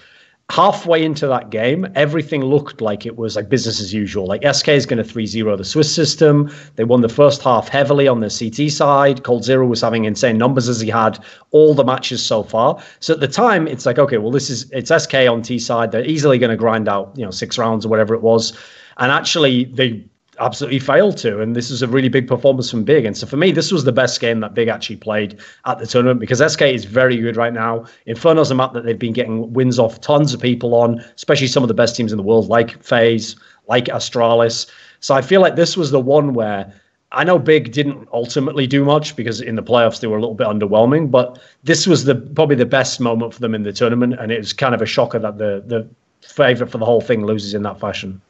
halfway 0.50 1.02
into 1.02 1.26
that 1.26 1.50
game, 1.50 1.86
everything 1.94 2.42
looked 2.42 2.80
like 2.80 3.06
it 3.06 3.16
was 3.16 3.34
like 3.34 3.48
business 3.48 3.80
as 3.80 3.94
usual. 3.94 4.26
Like 4.26 4.44
SK 4.54 4.68
is 4.68 4.86
going 4.86 4.98
to 4.98 5.04
3 5.04 5.26
0 5.26 5.56
the 5.56 5.64
Swiss 5.64 5.92
system. 5.92 6.54
They 6.76 6.84
won 6.84 7.00
the 7.00 7.08
first 7.08 7.42
half 7.42 7.68
heavily 7.68 8.06
on 8.06 8.20
the 8.20 8.28
CT 8.28 8.70
side. 8.70 9.22
coldzera 9.22 9.66
was 9.66 9.80
having 9.80 10.04
insane 10.04 10.36
numbers 10.36 10.68
as 10.68 10.80
he 10.80 10.90
had 10.90 11.18
all 11.50 11.74
the 11.74 11.84
matches 11.84 12.24
so 12.24 12.42
far. 12.42 12.82
So 13.00 13.14
at 13.14 13.20
the 13.20 13.28
time, 13.28 13.66
it's 13.66 13.86
like, 13.86 13.98
okay, 13.98 14.18
well, 14.18 14.30
this 14.30 14.50
is 14.50 14.70
it's 14.70 14.92
SK 14.94 15.14
on 15.14 15.42
T 15.42 15.58
side. 15.58 15.92
They're 15.92 16.04
easily 16.04 16.38
going 16.38 16.50
to 16.50 16.56
grind 16.56 16.88
out, 16.88 17.12
you 17.16 17.24
know, 17.24 17.30
six 17.30 17.56
rounds 17.56 17.86
or 17.86 17.88
whatever 17.88 18.14
it 18.14 18.22
was. 18.22 18.52
And 18.98 19.10
actually, 19.10 19.64
they 19.64 20.04
absolutely 20.38 20.78
failed 20.78 21.16
to. 21.18 21.40
And 21.40 21.54
this 21.54 21.70
is 21.70 21.82
a 21.82 21.88
really 21.88 22.08
big 22.08 22.26
performance 22.26 22.70
from 22.70 22.84
Big. 22.84 23.04
And 23.04 23.16
so 23.16 23.26
for 23.26 23.36
me, 23.36 23.52
this 23.52 23.72
was 23.72 23.84
the 23.84 23.92
best 23.92 24.20
game 24.20 24.40
that 24.40 24.54
Big 24.54 24.68
actually 24.68 24.96
played 24.96 25.38
at 25.66 25.78
the 25.78 25.86
tournament 25.86 26.20
because 26.20 26.40
SK 26.52 26.62
is 26.62 26.84
very 26.84 27.16
good 27.16 27.36
right 27.36 27.52
now. 27.52 27.84
Inferno's 28.06 28.50
a 28.50 28.54
map 28.54 28.72
that 28.72 28.84
they've 28.84 28.98
been 28.98 29.12
getting 29.12 29.52
wins 29.52 29.78
off 29.78 30.00
tons 30.00 30.34
of 30.34 30.40
people 30.40 30.74
on, 30.74 30.98
especially 31.16 31.46
some 31.46 31.62
of 31.62 31.68
the 31.68 31.74
best 31.74 31.96
teams 31.96 32.12
in 32.12 32.16
the 32.16 32.22
world, 32.22 32.48
like 32.48 32.82
FaZe, 32.82 33.36
like 33.68 33.86
Astralis. 33.86 34.70
So 35.00 35.14
I 35.14 35.22
feel 35.22 35.40
like 35.40 35.56
this 35.56 35.76
was 35.76 35.90
the 35.90 36.00
one 36.00 36.34
where 36.34 36.72
I 37.12 37.24
know 37.24 37.38
Big 37.38 37.72
didn't 37.72 38.08
ultimately 38.12 38.66
do 38.66 38.84
much 38.84 39.16
because 39.16 39.40
in 39.40 39.54
the 39.54 39.62
playoffs 39.62 40.00
they 40.00 40.06
were 40.06 40.16
a 40.16 40.20
little 40.20 40.34
bit 40.34 40.46
underwhelming, 40.46 41.10
but 41.10 41.38
this 41.62 41.86
was 41.86 42.04
the 42.04 42.16
probably 42.16 42.56
the 42.56 42.66
best 42.66 43.00
moment 43.00 43.34
for 43.34 43.40
them 43.40 43.54
in 43.54 43.62
the 43.62 43.72
tournament, 43.72 44.16
and 44.18 44.32
it 44.32 44.38
was 44.38 44.52
kind 44.52 44.74
of 44.74 44.82
a 44.82 44.86
shocker 44.86 45.18
that 45.18 45.38
the 45.38 45.62
the 45.66 45.88
favorite 46.26 46.70
for 46.70 46.78
the 46.78 46.84
whole 46.84 47.00
thing 47.00 47.24
loses 47.24 47.54
in 47.54 47.62
that 47.62 47.78
fashion. 47.78 48.20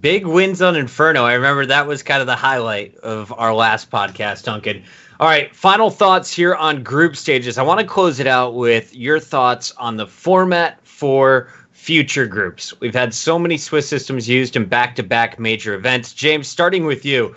Big 0.00 0.26
wins 0.26 0.62
on 0.62 0.76
Inferno. 0.76 1.24
I 1.24 1.34
remember 1.34 1.66
that 1.66 1.86
was 1.86 2.02
kind 2.02 2.20
of 2.20 2.26
the 2.26 2.36
highlight 2.36 2.96
of 2.98 3.32
our 3.36 3.54
last 3.54 3.90
podcast, 3.90 4.44
Duncan. 4.44 4.82
All 5.20 5.28
right, 5.28 5.54
final 5.54 5.90
thoughts 5.90 6.32
here 6.34 6.54
on 6.54 6.82
group 6.82 7.16
stages. 7.16 7.58
I 7.58 7.62
want 7.62 7.80
to 7.80 7.86
close 7.86 8.20
it 8.20 8.26
out 8.26 8.54
with 8.54 8.94
your 8.94 9.20
thoughts 9.20 9.72
on 9.72 9.96
the 9.96 10.06
format 10.06 10.78
for 10.86 11.52
future 11.72 12.26
groups. 12.26 12.78
We've 12.80 12.94
had 12.94 13.14
so 13.14 13.38
many 13.38 13.56
Swiss 13.56 13.88
systems 13.88 14.28
used 14.28 14.56
in 14.56 14.64
back 14.64 14.96
to 14.96 15.02
back 15.02 15.38
major 15.38 15.74
events. 15.74 16.12
James, 16.12 16.48
starting 16.48 16.86
with 16.86 17.04
you, 17.04 17.36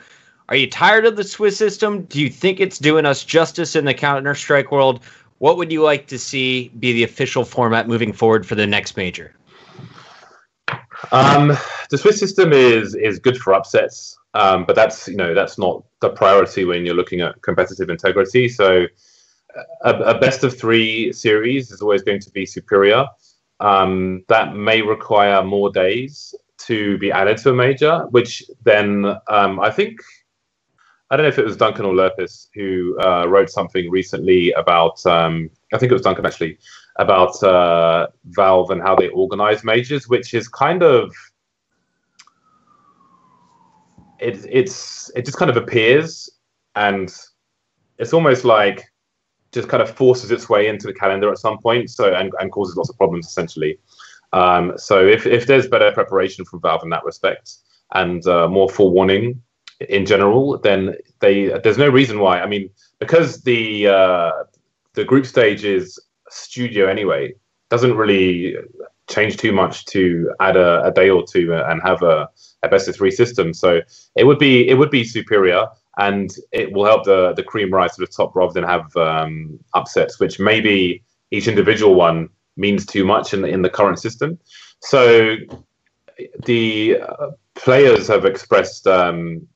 are 0.49 0.55
you 0.55 0.69
tired 0.69 1.05
of 1.05 1.17
the 1.17 1.23
Swiss 1.23 1.57
system? 1.57 2.03
Do 2.03 2.21
you 2.21 2.29
think 2.29 2.59
it's 2.59 2.79
doing 2.79 3.05
us 3.05 3.25
justice 3.25 3.75
in 3.75 3.85
the 3.85 3.93
Counter 3.93 4.35
Strike 4.35 4.71
world? 4.71 5.03
What 5.39 5.57
would 5.57 5.71
you 5.71 5.83
like 5.83 6.07
to 6.07 6.17
see 6.17 6.69
be 6.79 6.93
the 6.93 7.03
official 7.03 7.43
format 7.43 7.87
moving 7.87 8.13
forward 8.13 8.45
for 8.45 8.55
the 8.55 8.65
next 8.65 8.95
major? 8.95 9.33
Um, 11.11 11.57
the 11.89 11.97
Swiss 11.97 12.19
system 12.19 12.53
is 12.53 12.95
is 12.95 13.19
good 13.19 13.37
for 13.37 13.53
upsets, 13.53 14.17
um, 14.33 14.65
but 14.65 14.75
that's 14.75 15.07
you 15.07 15.15
know 15.15 15.33
that's 15.33 15.57
not 15.57 15.83
the 16.01 16.09
priority 16.09 16.65
when 16.65 16.85
you're 16.85 16.95
looking 16.95 17.21
at 17.21 17.41
competitive 17.41 17.89
integrity. 17.89 18.49
So 18.49 18.87
a, 19.83 19.93
a 19.93 20.19
best 20.19 20.43
of 20.43 20.57
three 20.57 21.11
series 21.13 21.71
is 21.71 21.81
always 21.81 22.03
going 22.03 22.19
to 22.21 22.31
be 22.31 22.45
superior. 22.45 23.05
Um, 23.59 24.23
that 24.27 24.55
may 24.55 24.81
require 24.81 25.43
more 25.43 25.71
days 25.71 26.35
to 26.59 26.97
be 26.97 27.11
added 27.11 27.37
to 27.37 27.51
a 27.51 27.53
major, 27.53 28.05
which 28.09 28.43
then 28.63 29.05
um, 29.27 29.59
I 29.59 29.71
think 29.71 30.01
I 31.09 31.15
don't 31.15 31.23
know 31.23 31.29
if 31.29 31.39
it 31.39 31.45
was 31.45 31.57
Duncan 31.57 31.85
or 31.85 31.93
Lurppis 31.93 32.47
who 32.53 32.99
uh, 32.99 33.25
wrote 33.27 33.49
something 33.49 33.89
recently 33.89 34.51
about. 34.53 35.03
Um, 35.05 35.49
I 35.73 35.77
think 35.77 35.91
it 35.91 35.95
was 35.95 36.01
Duncan 36.01 36.25
actually 36.25 36.57
about 36.97 37.41
uh, 37.43 38.07
Valve 38.25 38.71
and 38.71 38.81
how 38.81 38.95
they 38.95 39.09
organize 39.09 39.63
majors, 39.63 40.07
which 40.07 40.33
is 40.33 40.47
kind 40.47 40.83
of 40.83 41.13
it, 44.19 44.45
it's 44.49 45.11
it 45.15 45.25
just 45.25 45.37
kind 45.37 45.49
of 45.49 45.57
appears 45.57 46.29
and 46.75 47.15
it's 47.97 48.13
almost 48.13 48.45
like 48.45 48.85
just 49.51 49.69
kind 49.69 49.81
of 49.81 49.89
forces 49.89 50.31
its 50.31 50.49
way 50.49 50.67
into 50.67 50.87
the 50.87 50.93
calendar 50.93 51.31
at 51.31 51.37
some 51.37 51.57
point 51.59 51.89
so 51.89 52.13
and, 52.13 52.31
and 52.39 52.51
causes 52.51 52.75
lots 52.75 52.89
of 52.89 52.97
problems 52.97 53.27
essentially. 53.27 53.79
Um, 54.33 54.73
so 54.75 55.07
if, 55.07 55.25
if 55.25 55.47
there's 55.47 55.67
better 55.67 55.91
preparation 55.91 56.43
from 56.45 56.61
valve 56.61 56.83
in 56.83 56.89
that 56.89 57.05
respect 57.05 57.53
and 57.93 58.25
uh, 58.27 58.47
more 58.47 58.69
forewarning 58.69 59.41
in 59.89 60.05
general 60.05 60.57
then 60.57 60.95
they 61.19 61.47
there's 61.63 61.77
no 61.77 61.89
reason 61.89 62.19
why. 62.19 62.41
I 62.41 62.47
mean 62.47 62.69
because 62.99 63.43
the 63.43 63.87
uh, 63.87 64.31
the 64.93 65.05
group 65.05 65.25
stage 65.25 65.63
is 65.63 65.99
studio 66.29 66.87
anyway 66.87 67.33
doesn't 67.69 67.95
really 67.95 68.55
change 69.09 69.37
too 69.37 69.51
much 69.51 69.85
to 69.85 70.31
add 70.39 70.57
a, 70.57 70.83
a 70.83 70.91
day 70.91 71.09
or 71.09 71.23
two 71.25 71.53
and 71.53 71.81
have 71.81 72.01
a, 72.03 72.29
a, 72.63 72.67
best 72.67 72.87
of 72.87 72.95
three 72.95 73.11
system. 73.11 73.53
So 73.53 73.81
it 74.15 74.25
would 74.25 74.39
be 74.39 74.67
it 74.67 74.75
would 74.75 74.91
be 74.91 75.03
superior, 75.03 75.65
and 75.97 76.33
it 76.51 76.71
will 76.71 76.85
help 76.85 77.05
the 77.05 77.33
the 77.33 77.43
cream 77.43 77.73
rise 77.73 77.95
to 77.95 78.01
the 78.01 78.07
top 78.07 78.35
rather 78.35 78.53
than 78.53 78.63
have 78.63 78.95
um, 78.97 79.59
upsets, 79.73 80.19
which 80.19 80.39
maybe 80.39 81.03
each 81.31 81.47
individual 81.47 81.95
one 81.95 82.29
means 82.55 82.85
too 82.85 83.05
much 83.05 83.33
in 83.33 83.41
the, 83.41 83.47
in 83.47 83.61
the 83.61 83.69
current 83.69 83.99
system. 83.99 84.37
So 84.81 85.35
the 86.45 86.99
uh, 87.01 87.27
players 87.55 88.07
have 88.07 88.25
expressed 88.25 88.87
um, 88.87 89.47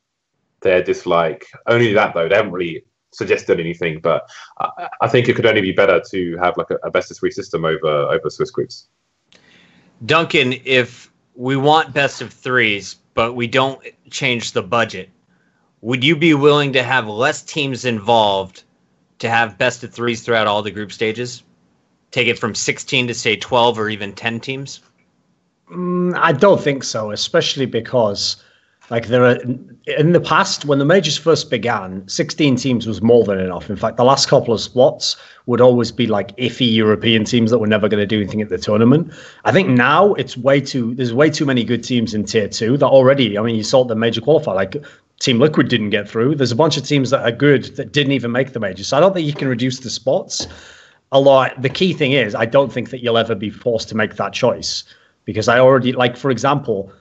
their 0.61 0.83
dislike. 0.83 1.45
Only 1.67 1.93
that 1.93 2.13
though, 2.13 2.27
they 2.27 2.35
haven't 2.35 2.51
really 2.51 2.85
suggested 3.11 3.59
anything, 3.59 3.99
but 3.99 4.29
I, 4.59 4.89
I, 5.01 5.07
think 5.07 5.27
it 5.27 5.35
could 5.35 5.45
only 5.45 5.61
be 5.61 5.71
better 5.71 6.01
to 6.11 6.37
have 6.37 6.57
like 6.57 6.69
a, 6.69 6.75
a 6.83 6.91
best 6.91 7.11
of 7.11 7.17
three 7.17 7.31
system 7.31 7.65
over 7.65 7.87
over 7.87 8.29
Swiss 8.29 8.51
groups. 8.51 8.87
Duncan, 10.05 10.53
if 10.65 11.11
we 11.35 11.55
want 11.55 11.93
best 11.93 12.21
of 12.21 12.33
threes, 12.33 12.95
but 13.13 13.33
we 13.33 13.47
don't 13.47 13.81
change 14.09 14.53
the 14.53 14.63
budget, 14.63 15.09
would 15.81 16.03
you 16.03 16.15
be 16.15 16.33
willing 16.33 16.73
to 16.73 16.83
have 16.83 17.07
less 17.07 17.41
teams 17.41 17.85
involved 17.85 18.63
to 19.19 19.29
have 19.29 19.57
best 19.57 19.83
of 19.83 19.93
threes 19.93 20.23
throughout 20.23 20.47
all 20.47 20.61
the 20.61 20.71
group 20.71 20.91
stages? 20.91 21.43
Take 22.11 22.27
it 22.27 22.39
from 22.39 22.55
16 22.55 23.07
to 23.07 23.13
say 23.13 23.35
12 23.35 23.79
or 23.79 23.89
even 23.89 24.13
10 24.13 24.39
teams? 24.39 24.81
Mm, 25.71 26.17
I 26.17 26.33
don't 26.33 26.61
think 26.61 26.83
so, 26.83 27.11
especially 27.11 27.65
because 27.65 28.43
like 28.91 29.07
there 29.07 29.23
are 29.23 29.37
in 29.87 30.11
the 30.11 30.19
past 30.19 30.65
when 30.65 30.77
the 30.77 30.85
majors 30.85 31.17
first 31.17 31.49
began, 31.49 32.05
16 32.09 32.57
teams 32.57 32.85
was 32.85 33.01
more 33.01 33.23
than 33.23 33.39
enough. 33.39 33.69
In 33.69 33.77
fact, 33.77 33.95
the 33.95 34.03
last 34.03 34.27
couple 34.27 34.53
of 34.53 34.59
spots 34.59 35.15
would 35.45 35.61
always 35.61 35.93
be 35.93 36.07
like 36.07 36.35
iffy 36.35 36.71
European 36.71 37.23
teams 37.23 37.51
that 37.51 37.59
were 37.59 37.67
never 37.67 37.87
going 37.87 38.01
to 38.01 38.05
do 38.05 38.17
anything 38.17 38.41
at 38.41 38.49
the 38.49 38.57
tournament. 38.57 39.13
I 39.45 39.53
think 39.53 39.69
now 39.69 40.13
it's 40.15 40.35
way 40.35 40.59
too 40.59 40.93
there's 40.93 41.13
way 41.13 41.29
too 41.29 41.45
many 41.45 41.63
good 41.63 41.85
teams 41.85 42.13
in 42.13 42.25
tier 42.25 42.49
two 42.49 42.75
that 42.77 42.85
already. 42.85 43.37
I 43.37 43.41
mean, 43.41 43.55
you 43.55 43.63
saw 43.63 43.85
the 43.85 43.95
major 43.95 44.21
qualifier 44.21 44.55
like. 44.55 44.85
Team 45.19 45.37
Liquid 45.37 45.67
didn't 45.67 45.91
get 45.91 46.09
through. 46.09 46.33
There's 46.33 46.51
a 46.51 46.55
bunch 46.55 46.77
of 46.77 46.83
teams 46.83 47.11
that 47.11 47.21
are 47.21 47.31
good 47.31 47.65
that 47.75 47.91
didn't 47.91 48.13
even 48.13 48.31
make 48.31 48.53
the 48.53 48.59
majors. 48.59 48.87
So 48.87 48.97
I 48.97 48.99
don't 48.99 49.13
think 49.13 49.27
you 49.27 49.33
can 49.33 49.47
reduce 49.47 49.77
the 49.77 49.91
spots. 49.91 50.47
Although 51.11 51.47
the 51.59 51.69
key 51.69 51.93
thing 51.93 52.13
is, 52.13 52.33
I 52.33 52.47
don't 52.47 52.73
think 52.73 52.89
that 52.89 53.03
you'll 53.03 53.19
ever 53.19 53.35
be 53.35 53.51
forced 53.51 53.87
to 53.89 53.95
make 53.95 54.15
that 54.15 54.33
choice 54.33 54.83
because 55.25 55.47
I 55.47 55.59
already 55.59 55.91
like, 55.91 56.17
for 56.17 56.31
example, 56.31 56.91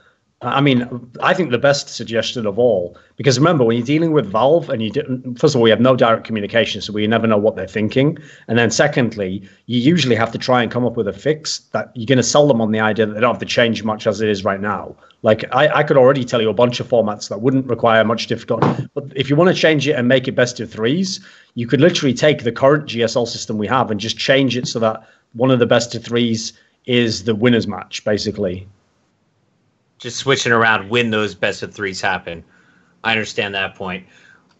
I 0.43 0.59
mean, 0.59 0.89
I 1.21 1.35
think 1.35 1.51
the 1.51 1.59
best 1.59 1.89
suggestion 1.89 2.47
of 2.47 2.57
all, 2.57 2.97
because 3.15 3.37
remember, 3.37 3.63
when 3.63 3.77
you're 3.77 3.85
dealing 3.85 4.11
with 4.11 4.25
Valve 4.25 4.71
and 4.71 4.81
you 4.81 4.89
didn't, 4.89 5.39
first 5.39 5.53
of 5.53 5.59
all, 5.59 5.61
we 5.61 5.69
have 5.69 5.79
no 5.79 5.95
direct 5.95 6.23
communication, 6.23 6.81
so 6.81 6.91
we 6.91 7.05
never 7.05 7.27
know 7.27 7.37
what 7.37 7.55
they're 7.55 7.67
thinking. 7.67 8.17
And 8.47 8.57
then 8.57 8.71
secondly, 8.71 9.47
you 9.67 9.79
usually 9.79 10.15
have 10.15 10.31
to 10.31 10.39
try 10.39 10.63
and 10.63 10.71
come 10.71 10.83
up 10.83 10.97
with 10.97 11.07
a 11.07 11.13
fix 11.13 11.59
that 11.73 11.91
you're 11.93 12.07
going 12.07 12.17
to 12.17 12.23
sell 12.23 12.47
them 12.47 12.59
on 12.59 12.71
the 12.71 12.79
idea 12.79 13.05
that 13.05 13.13
they 13.13 13.19
don't 13.19 13.35
have 13.35 13.39
to 13.39 13.45
change 13.45 13.83
much 13.83 14.07
as 14.07 14.19
it 14.19 14.29
is 14.29 14.43
right 14.43 14.59
now. 14.59 14.95
Like, 15.21 15.45
I, 15.53 15.67
I 15.67 15.83
could 15.83 15.97
already 15.97 16.25
tell 16.25 16.41
you 16.41 16.49
a 16.49 16.55
bunch 16.55 16.79
of 16.79 16.87
formats 16.87 17.29
that 17.29 17.41
wouldn't 17.41 17.67
require 17.67 18.03
much 18.03 18.25
difficulty. 18.25 18.89
But 18.95 19.13
if 19.15 19.29
you 19.29 19.35
want 19.35 19.55
to 19.55 19.61
change 19.61 19.87
it 19.87 19.91
and 19.91 20.07
make 20.07 20.27
it 20.27 20.31
best 20.31 20.59
of 20.59 20.71
threes, 20.71 21.19
you 21.53 21.67
could 21.67 21.81
literally 21.81 22.15
take 22.15 22.43
the 22.43 22.51
current 22.51 22.85
GSL 22.85 23.27
system 23.27 23.59
we 23.59 23.67
have 23.67 23.91
and 23.91 23.99
just 23.99 24.17
change 24.17 24.57
it 24.57 24.67
so 24.67 24.79
that 24.79 25.07
one 25.33 25.51
of 25.51 25.59
the 25.59 25.67
best 25.67 25.93
of 25.93 26.03
threes 26.03 26.53
is 26.87 27.25
the 27.25 27.35
winner's 27.35 27.67
match, 27.67 28.03
basically 28.03 28.67
just 30.01 30.17
switching 30.17 30.51
around 30.51 30.89
when 30.89 31.11
those 31.11 31.35
best 31.35 31.63
of 31.63 31.73
threes 31.73 32.01
happen. 32.01 32.43
I 33.03 33.11
understand 33.11 33.55
that 33.55 33.75
point. 33.75 34.05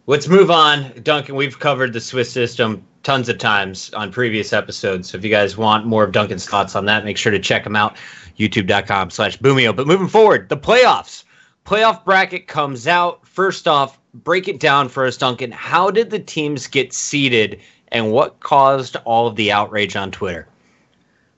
Let's 0.08 0.28
move 0.28 0.50
on. 0.50 0.92
Duncan, 1.04 1.36
we've 1.36 1.60
covered 1.60 1.94
the 1.94 2.00
Swiss 2.00 2.32
system 2.32 2.86
tons 3.04 3.28
of 3.28 3.40
times 3.40 3.92
on 3.94 4.12
previous 4.12 4.54
episodes. 4.54 5.10
So 5.10 5.18
if 5.18 5.24
you 5.24 5.32
guys 5.32 5.58
want 5.58 5.86
more 5.88 6.04
of 6.04 6.12
Duncan's 6.12 6.46
thoughts 6.46 6.76
on 6.76 6.86
that, 6.86 7.04
make 7.04 7.18
sure 7.18 7.32
to 7.32 7.40
check 7.40 7.64
them 7.64 7.76
out. 7.76 7.98
YouTube.com 8.38 9.10
slash 9.10 9.38
Boomeo. 9.38 9.76
But 9.76 9.88
moving 9.88 10.08
forward, 10.08 10.50
the 10.50 10.58
playoffs. 10.58 11.24
Playoff 11.66 12.06
bracket 12.06 12.48
comes 12.48 12.88
out. 12.88 13.28
First 13.28 13.68
off, 13.68 14.00
break 14.14 14.48
it 14.48 14.60
down 14.60 14.90
for 14.90 15.06
us, 15.06 15.18
Duncan. 15.18 15.52
How 15.52 15.90
did 15.90 16.10
the 16.10 16.20
teams 16.20 16.68
get 16.68 16.94
seeded 16.94 17.60
and 17.90 18.12
what 18.12 18.40
caused 18.40 18.96
all 19.06 19.28
of 19.28 19.36
the 19.36 19.52
outrage 19.52 19.96
on 19.96 20.12
Twitter? 20.12 20.48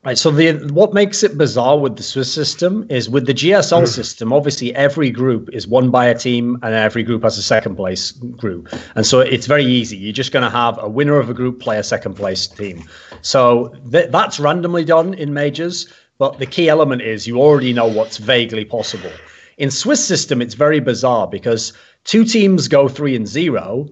Right. 0.05 0.17
So 0.17 0.31
the 0.31 0.69
what 0.73 0.93
makes 0.93 1.23
it 1.23 1.37
bizarre 1.37 1.79
with 1.79 1.95
the 1.95 2.03
Swiss 2.03 2.31
system 2.31 2.85
is 2.89 3.09
with 3.09 3.25
the 3.25 3.33
GSL 3.33 3.83
mm. 3.83 3.87
system, 3.87 4.33
obviously 4.33 4.75
every 4.75 5.09
group 5.09 5.49
is 5.53 5.65
won 5.65 5.91
by 5.91 6.07
a 6.07 6.17
team 6.17 6.57
and 6.61 6.75
every 6.75 7.03
group 7.03 7.23
has 7.23 7.37
a 7.37 7.41
second 7.41 7.77
place 7.77 8.11
group. 8.11 8.67
And 8.95 9.05
so 9.05 9.21
it's 9.21 9.47
very 9.47 9.63
easy. 9.63 9.95
You're 9.95 10.11
just 10.11 10.33
going 10.33 10.43
to 10.43 10.49
have 10.49 10.77
a 10.83 10.89
winner 10.89 11.19
of 11.19 11.29
a 11.29 11.33
group 11.33 11.61
play 11.61 11.77
a 11.77 11.83
second 11.83 12.15
place 12.15 12.47
team. 12.47 12.83
So 13.21 13.69
th- 13.93 14.11
that's 14.11 14.41
randomly 14.41 14.83
done 14.83 15.13
in 15.13 15.33
majors, 15.33 15.87
but 16.17 16.37
the 16.37 16.47
key 16.47 16.67
element 16.67 17.01
is 17.01 17.25
you 17.25 17.39
already 17.39 17.71
know 17.71 17.87
what's 17.87 18.17
vaguely 18.17 18.65
possible. 18.65 19.11
In 19.57 19.71
Swiss 19.71 20.05
system, 20.05 20.41
it's 20.41 20.53
very 20.53 20.81
bizarre 20.81 21.27
because 21.27 21.71
two 22.03 22.25
teams 22.25 22.67
go 22.67 22.89
three 22.89 23.15
and 23.15 23.25
zero, 23.25 23.87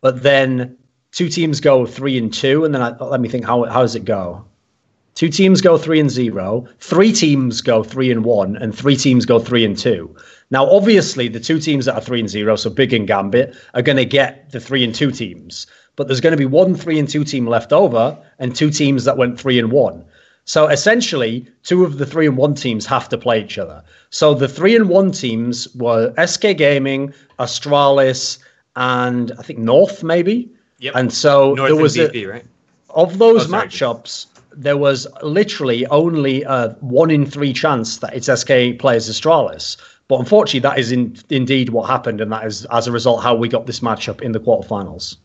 but 0.00 0.22
then 0.22 0.78
two 1.12 1.28
teams 1.28 1.60
go 1.60 1.84
three 1.84 2.16
and 2.16 2.32
two, 2.32 2.64
and 2.64 2.74
then 2.74 2.80
I, 2.80 2.96
let 2.96 3.20
me 3.20 3.28
think 3.28 3.44
how 3.44 3.64
how 3.64 3.82
does 3.82 3.94
it 3.94 4.06
go? 4.06 4.46
Two 5.14 5.28
teams 5.28 5.60
go 5.60 5.76
three 5.76 6.00
and 6.00 6.10
zero. 6.10 6.66
Three 6.78 7.12
teams 7.12 7.60
go 7.60 7.82
three 7.82 8.10
and 8.10 8.24
one, 8.24 8.56
and 8.56 8.74
three 8.76 8.96
teams 8.96 9.26
go 9.26 9.38
three 9.38 9.64
and 9.64 9.76
two. 9.76 10.14
Now, 10.50 10.68
obviously, 10.68 11.28
the 11.28 11.40
two 11.40 11.58
teams 11.58 11.84
that 11.84 11.94
are 11.94 12.00
three 12.00 12.20
and 12.20 12.28
zero, 12.28 12.56
so 12.56 12.70
Big 12.70 12.92
and 12.92 13.06
Gambit, 13.06 13.54
are 13.74 13.82
going 13.82 13.96
to 13.96 14.04
get 14.04 14.50
the 14.50 14.60
three 14.60 14.82
and 14.84 14.94
two 14.94 15.10
teams. 15.10 15.66
But 15.96 16.06
there's 16.06 16.20
going 16.20 16.32
to 16.32 16.36
be 16.38 16.46
one 16.46 16.74
three 16.74 16.98
and 16.98 17.08
two 17.08 17.24
team 17.24 17.46
left 17.46 17.72
over, 17.72 18.16
and 18.38 18.54
two 18.54 18.70
teams 18.70 19.04
that 19.04 19.16
went 19.16 19.38
three 19.38 19.58
and 19.58 19.70
one. 19.70 20.04
So 20.44 20.66
essentially, 20.68 21.46
two 21.62 21.84
of 21.84 21.98
the 21.98 22.06
three 22.06 22.26
and 22.26 22.36
one 22.36 22.54
teams 22.54 22.86
have 22.86 23.08
to 23.10 23.18
play 23.18 23.40
each 23.42 23.58
other. 23.58 23.82
So 24.10 24.34
the 24.34 24.48
three 24.48 24.74
and 24.74 24.88
one 24.88 25.12
teams 25.12 25.72
were 25.74 26.14
SK 26.24 26.56
Gaming, 26.56 27.12
Astralis, 27.38 28.38
and 28.76 29.32
I 29.38 29.42
think 29.42 29.58
North 29.58 30.02
maybe. 30.02 30.50
Yep. 30.78 30.94
And 30.96 31.12
so 31.12 31.54
North 31.54 31.68
there 31.68 31.80
was 31.80 31.96
and 31.98 32.14
a, 32.16 32.26
right? 32.26 32.44
of 32.90 33.18
those 33.18 33.46
Oh, 33.46 33.54
matchups, 33.54 34.26
there 34.52 34.76
was 34.76 35.06
literally 35.22 35.86
only 35.86 36.42
a 36.42 36.70
one 36.80 37.10
in 37.10 37.26
three 37.26 37.52
chance 37.52 37.98
that 37.98 38.14
it's 38.14 38.26
SK 38.26 38.78
players 38.78 39.08
Astralis. 39.08 39.76
But 40.08 40.18
unfortunately, 40.18 40.60
that 40.60 40.78
is 40.78 40.90
in, 40.90 41.16
indeed 41.28 41.70
what 41.70 41.88
happened, 41.88 42.20
and 42.20 42.32
that 42.32 42.44
is 42.44 42.64
as 42.66 42.86
a 42.86 42.92
result 42.92 43.22
how 43.22 43.34
we 43.34 43.48
got 43.48 43.66
this 43.66 43.80
matchup 43.80 44.20
in 44.20 44.32
the 44.32 44.40
quarterfinals. 44.40 45.16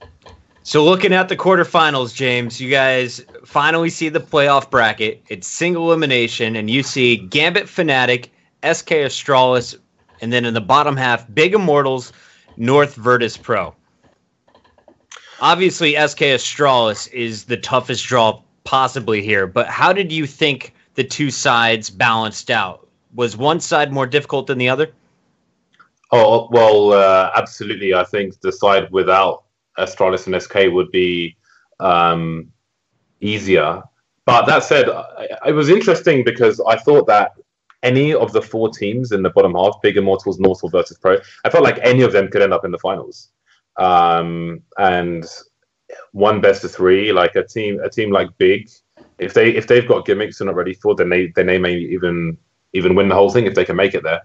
So 0.62 0.84
looking 0.84 1.14
at 1.14 1.30
the 1.30 1.36
quarterfinals, 1.36 2.14
James, 2.14 2.60
you 2.60 2.70
guys 2.70 3.24
finally 3.44 3.90
see 3.90 4.10
the 4.10 4.20
playoff 4.20 4.70
bracket. 4.70 5.24
It's 5.30 5.48
single 5.48 5.88
elimination, 5.88 6.56
and 6.56 6.70
you 6.70 6.84
see 6.84 7.18
Gambit 7.18 7.66
Fnatic, 7.66 8.30
SK 8.64 8.90
Astralis, 8.90 9.76
and 10.22 10.32
then 10.32 10.46
in 10.46 10.54
the 10.54 10.62
bottom 10.62 10.96
half, 10.98 11.32
Big 11.34 11.54
Immortals, 11.54 12.14
North 12.58 12.96
Virtus 12.96 13.38
Pro. 13.38 13.76
Obviously, 15.42 15.94
SK 15.94 16.20
Astralis 16.20 17.12
is 17.12 17.46
the 17.46 17.58
toughest 17.58 18.06
draw 18.06 18.42
possibly 18.66 19.22
here, 19.22 19.48
but 19.48 19.68
how 19.68 19.94
did 19.94 20.12
you 20.12 20.28
think 20.28 20.74
the 20.96 21.04
two 21.04 21.32
sides 21.32 21.90
balanced 21.90 22.52
out? 22.52 22.88
Was 23.14 23.38
one 23.38 23.62
side 23.62 23.94
more 23.94 24.06
difficult 24.06 24.48
than 24.48 24.58
the 24.58 24.68
other? 24.68 24.92
Oh 26.12 26.50
well, 26.52 26.92
uh, 26.92 27.32
absolutely. 27.36 27.94
I 27.94 28.04
think 28.04 28.40
the 28.42 28.52
side 28.52 28.92
without 28.92 29.46
Astralis 29.78 30.28
and 30.28 30.42
SK 30.42 30.74
would 30.74 30.92
be 30.92 31.38
um, 31.80 32.52
easier. 33.22 33.82
But 34.26 34.46
that 34.48 34.64
said, 34.64 34.88
it 35.46 35.54
was 35.54 35.70
interesting 35.70 36.24
because 36.24 36.60
I 36.68 36.78
thought 36.78 37.08
that 37.08 37.34
any 37.84 38.14
of 38.14 38.34
the 38.34 38.42
four 38.42 38.70
teams 38.70 39.12
in 39.12 39.22
the 39.22 39.30
bottom 39.30 39.54
half, 39.54 39.82
Big 39.82 39.98
Immortals, 39.98 40.40
Northall 40.40 40.72
Virtus 40.72 40.98
Pro, 40.98 41.20
I 41.44 41.50
felt 41.50 41.64
like 41.64 41.80
any 41.84 42.02
of 42.02 42.12
them 42.12 42.30
could 42.30 42.42
end 42.42 42.54
up 42.54 42.66
in 42.66 42.72
the 42.72 42.80
finals. 42.80 43.30
Um, 43.78 44.64
and 44.78 45.26
one 46.12 46.42
best 46.42 46.64
of 46.64 46.72
three, 46.72 47.12
like 47.12 47.36
a 47.36 47.44
team, 47.44 47.80
a 47.82 47.90
team 47.90 48.12
like 48.12 48.30
Big, 48.38 48.70
if 49.18 49.34
they 49.34 49.50
if 49.50 49.68
they've 49.68 49.88
got 49.88 50.06
gimmicks 50.06 50.38
they're 50.38 50.46
not 50.46 50.56
ready 50.56 50.74
for, 50.74 50.96
then 50.96 51.10
they 51.10 51.28
then 51.36 51.48
they 51.48 51.58
may 51.58 51.76
even 51.76 52.38
even 52.74 52.96
win 52.96 53.08
the 53.08 53.16
whole 53.16 53.30
thing 53.30 53.46
if 53.46 53.56
they 53.56 53.66
can 53.66 53.76
make 53.76 53.94
it 53.94 54.04
there 54.04 54.22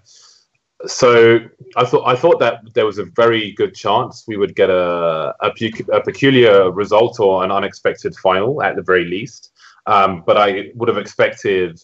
so 0.85 1.39
I 1.75 1.85
thought 1.85 2.07
I 2.07 2.15
thought 2.15 2.39
that 2.39 2.61
there 2.73 2.85
was 2.85 2.97
a 2.97 3.05
very 3.05 3.51
good 3.53 3.75
chance 3.75 4.23
we 4.27 4.37
would 4.37 4.55
get 4.55 4.69
a 4.69 5.33
a, 5.39 5.51
pu- 5.51 5.91
a 5.91 6.01
peculiar 6.01 6.71
result 6.71 7.19
or 7.19 7.43
an 7.43 7.51
unexpected 7.51 8.15
final 8.15 8.61
at 8.63 8.75
the 8.75 8.81
very 8.81 9.05
least. 9.05 9.51
Um, 9.87 10.23
but 10.25 10.37
I 10.37 10.71
would 10.75 10.89
have 10.89 10.97
expected 10.97 11.81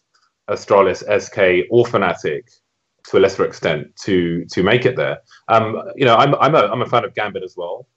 Astralis, 0.50 1.04
SK, 1.04 1.68
or 1.72 1.86
Fnatic 1.86 2.44
to 3.06 3.18
a 3.18 3.20
lesser 3.20 3.46
extent 3.46 3.96
to 4.04 4.46
to 4.46 4.64
make 4.64 4.86
it 4.86 4.96
there. 4.96 5.20
Um, 5.48 5.82
you 5.96 6.06
know, 6.06 6.16
I'm 6.16 6.36
I'm 6.36 6.56
a 6.56 6.68
I'm 6.68 6.82
a 6.82 6.86
fan 6.86 7.06
of 7.06 7.14
Gambit 7.14 7.44
as 7.44 7.56
well, 7.58 7.88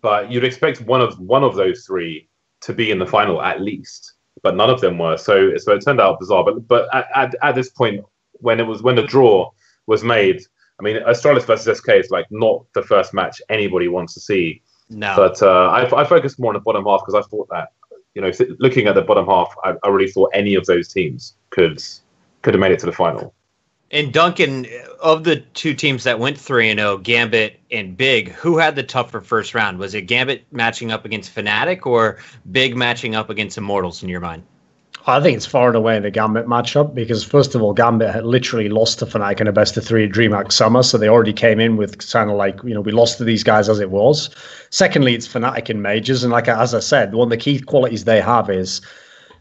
but 0.00 0.30
you'd 0.30 0.44
expect 0.44 0.80
one 0.82 1.00
of 1.00 1.18
one 1.18 1.44
of 1.44 1.54
those 1.54 1.84
three 1.84 2.28
to 2.62 2.72
be 2.72 2.90
in 2.90 2.98
the 2.98 3.06
final 3.06 3.42
at 3.42 3.60
least. 3.60 4.14
But 4.42 4.54
none 4.54 4.70
of 4.70 4.80
them 4.80 4.98
were, 4.98 5.16
so 5.16 5.56
so 5.56 5.72
it 5.72 5.84
turned 5.84 6.00
out 6.00 6.20
bizarre. 6.20 6.44
But 6.44 6.68
but 6.68 6.94
at, 6.94 7.06
at, 7.14 7.34
at 7.42 7.54
this 7.54 7.70
point, 7.70 8.04
when 8.34 8.60
it 8.60 8.66
was 8.66 8.82
when 8.82 8.96
the 8.96 9.02
draw 9.02 9.50
was 9.88 10.04
made. 10.04 10.42
I 10.78 10.84
mean, 10.84 10.96
Astralis 11.02 11.44
versus 11.44 11.78
SK 11.78 11.88
is 11.88 12.10
like 12.10 12.26
not 12.30 12.64
the 12.74 12.82
first 12.82 13.12
match 13.12 13.42
anybody 13.48 13.88
wants 13.88 14.14
to 14.14 14.20
see. 14.20 14.62
No. 14.88 15.14
But 15.16 15.42
uh, 15.42 15.68
I, 15.70 16.02
I 16.02 16.04
focused 16.04 16.38
more 16.38 16.50
on 16.50 16.54
the 16.54 16.60
bottom 16.60 16.84
half 16.84 17.00
because 17.04 17.14
I 17.14 17.28
thought 17.28 17.48
that, 17.50 17.72
you 18.14 18.22
know, 18.22 18.30
looking 18.60 18.86
at 18.86 18.94
the 18.94 19.02
bottom 19.02 19.26
half, 19.26 19.52
I, 19.64 19.74
I 19.82 19.88
really 19.88 20.10
thought 20.10 20.30
any 20.32 20.54
of 20.54 20.66
those 20.66 20.86
teams 20.88 21.34
could 21.50 21.82
could 22.42 22.54
have 22.54 22.60
made 22.60 22.70
it 22.70 22.78
to 22.80 22.86
the 22.86 22.92
final. 22.92 23.34
And 23.90 24.12
Duncan, 24.12 24.66
of 25.00 25.24
the 25.24 25.36
two 25.36 25.72
teams 25.72 26.04
that 26.04 26.18
went 26.18 26.38
3 26.38 26.70
and 26.70 26.78
0, 26.78 26.98
Gambit 26.98 27.58
and 27.70 27.96
Big, 27.96 28.30
who 28.32 28.58
had 28.58 28.76
the 28.76 28.82
tougher 28.82 29.20
first 29.20 29.54
round? 29.54 29.78
Was 29.78 29.94
it 29.94 30.02
Gambit 30.02 30.44
matching 30.52 30.92
up 30.92 31.06
against 31.06 31.34
Fnatic 31.34 31.86
or 31.86 32.18
Big 32.52 32.76
matching 32.76 33.14
up 33.14 33.30
against 33.30 33.56
Immortals 33.56 34.02
in 34.02 34.10
your 34.10 34.20
mind? 34.20 34.42
I 35.06 35.20
think 35.20 35.38
it's 35.38 35.46
far 35.46 35.68
and 35.68 35.76
away 35.76 35.98
the 36.00 36.10
Gambit 36.10 36.46
matchup 36.46 36.94
because 36.94 37.24
first 37.24 37.54
of 37.54 37.62
all, 37.62 37.72
Gambit 37.72 38.10
had 38.10 38.26
literally 38.26 38.68
lost 38.68 38.98
to 38.98 39.06
Fnatic 39.06 39.40
in 39.40 39.46
a 39.46 39.52
best 39.52 39.74
of 39.78 39.84
three 39.86 40.04
at 40.04 40.10
DreamHack 40.10 40.52
Summer, 40.52 40.82
so 40.82 40.98
they 40.98 41.08
already 41.08 41.32
came 41.32 41.58
in 41.58 41.78
with 41.78 42.10
kind 42.10 42.30
of 42.30 42.36
like 42.36 42.62
you 42.62 42.74
know 42.74 42.82
we 42.82 42.92
lost 42.92 43.16
to 43.18 43.24
these 43.24 43.42
guys 43.42 43.70
as 43.70 43.80
it 43.80 43.90
was. 43.90 44.28
Secondly, 44.68 45.14
it's 45.14 45.26
Fnatic 45.26 45.70
in 45.70 45.80
majors, 45.80 46.24
and 46.24 46.32
like 46.32 46.46
as 46.46 46.74
I 46.74 46.80
said, 46.80 47.14
one 47.14 47.26
of 47.26 47.30
the 47.30 47.38
key 47.38 47.58
qualities 47.58 48.04
they 48.04 48.20
have 48.20 48.50
is 48.50 48.82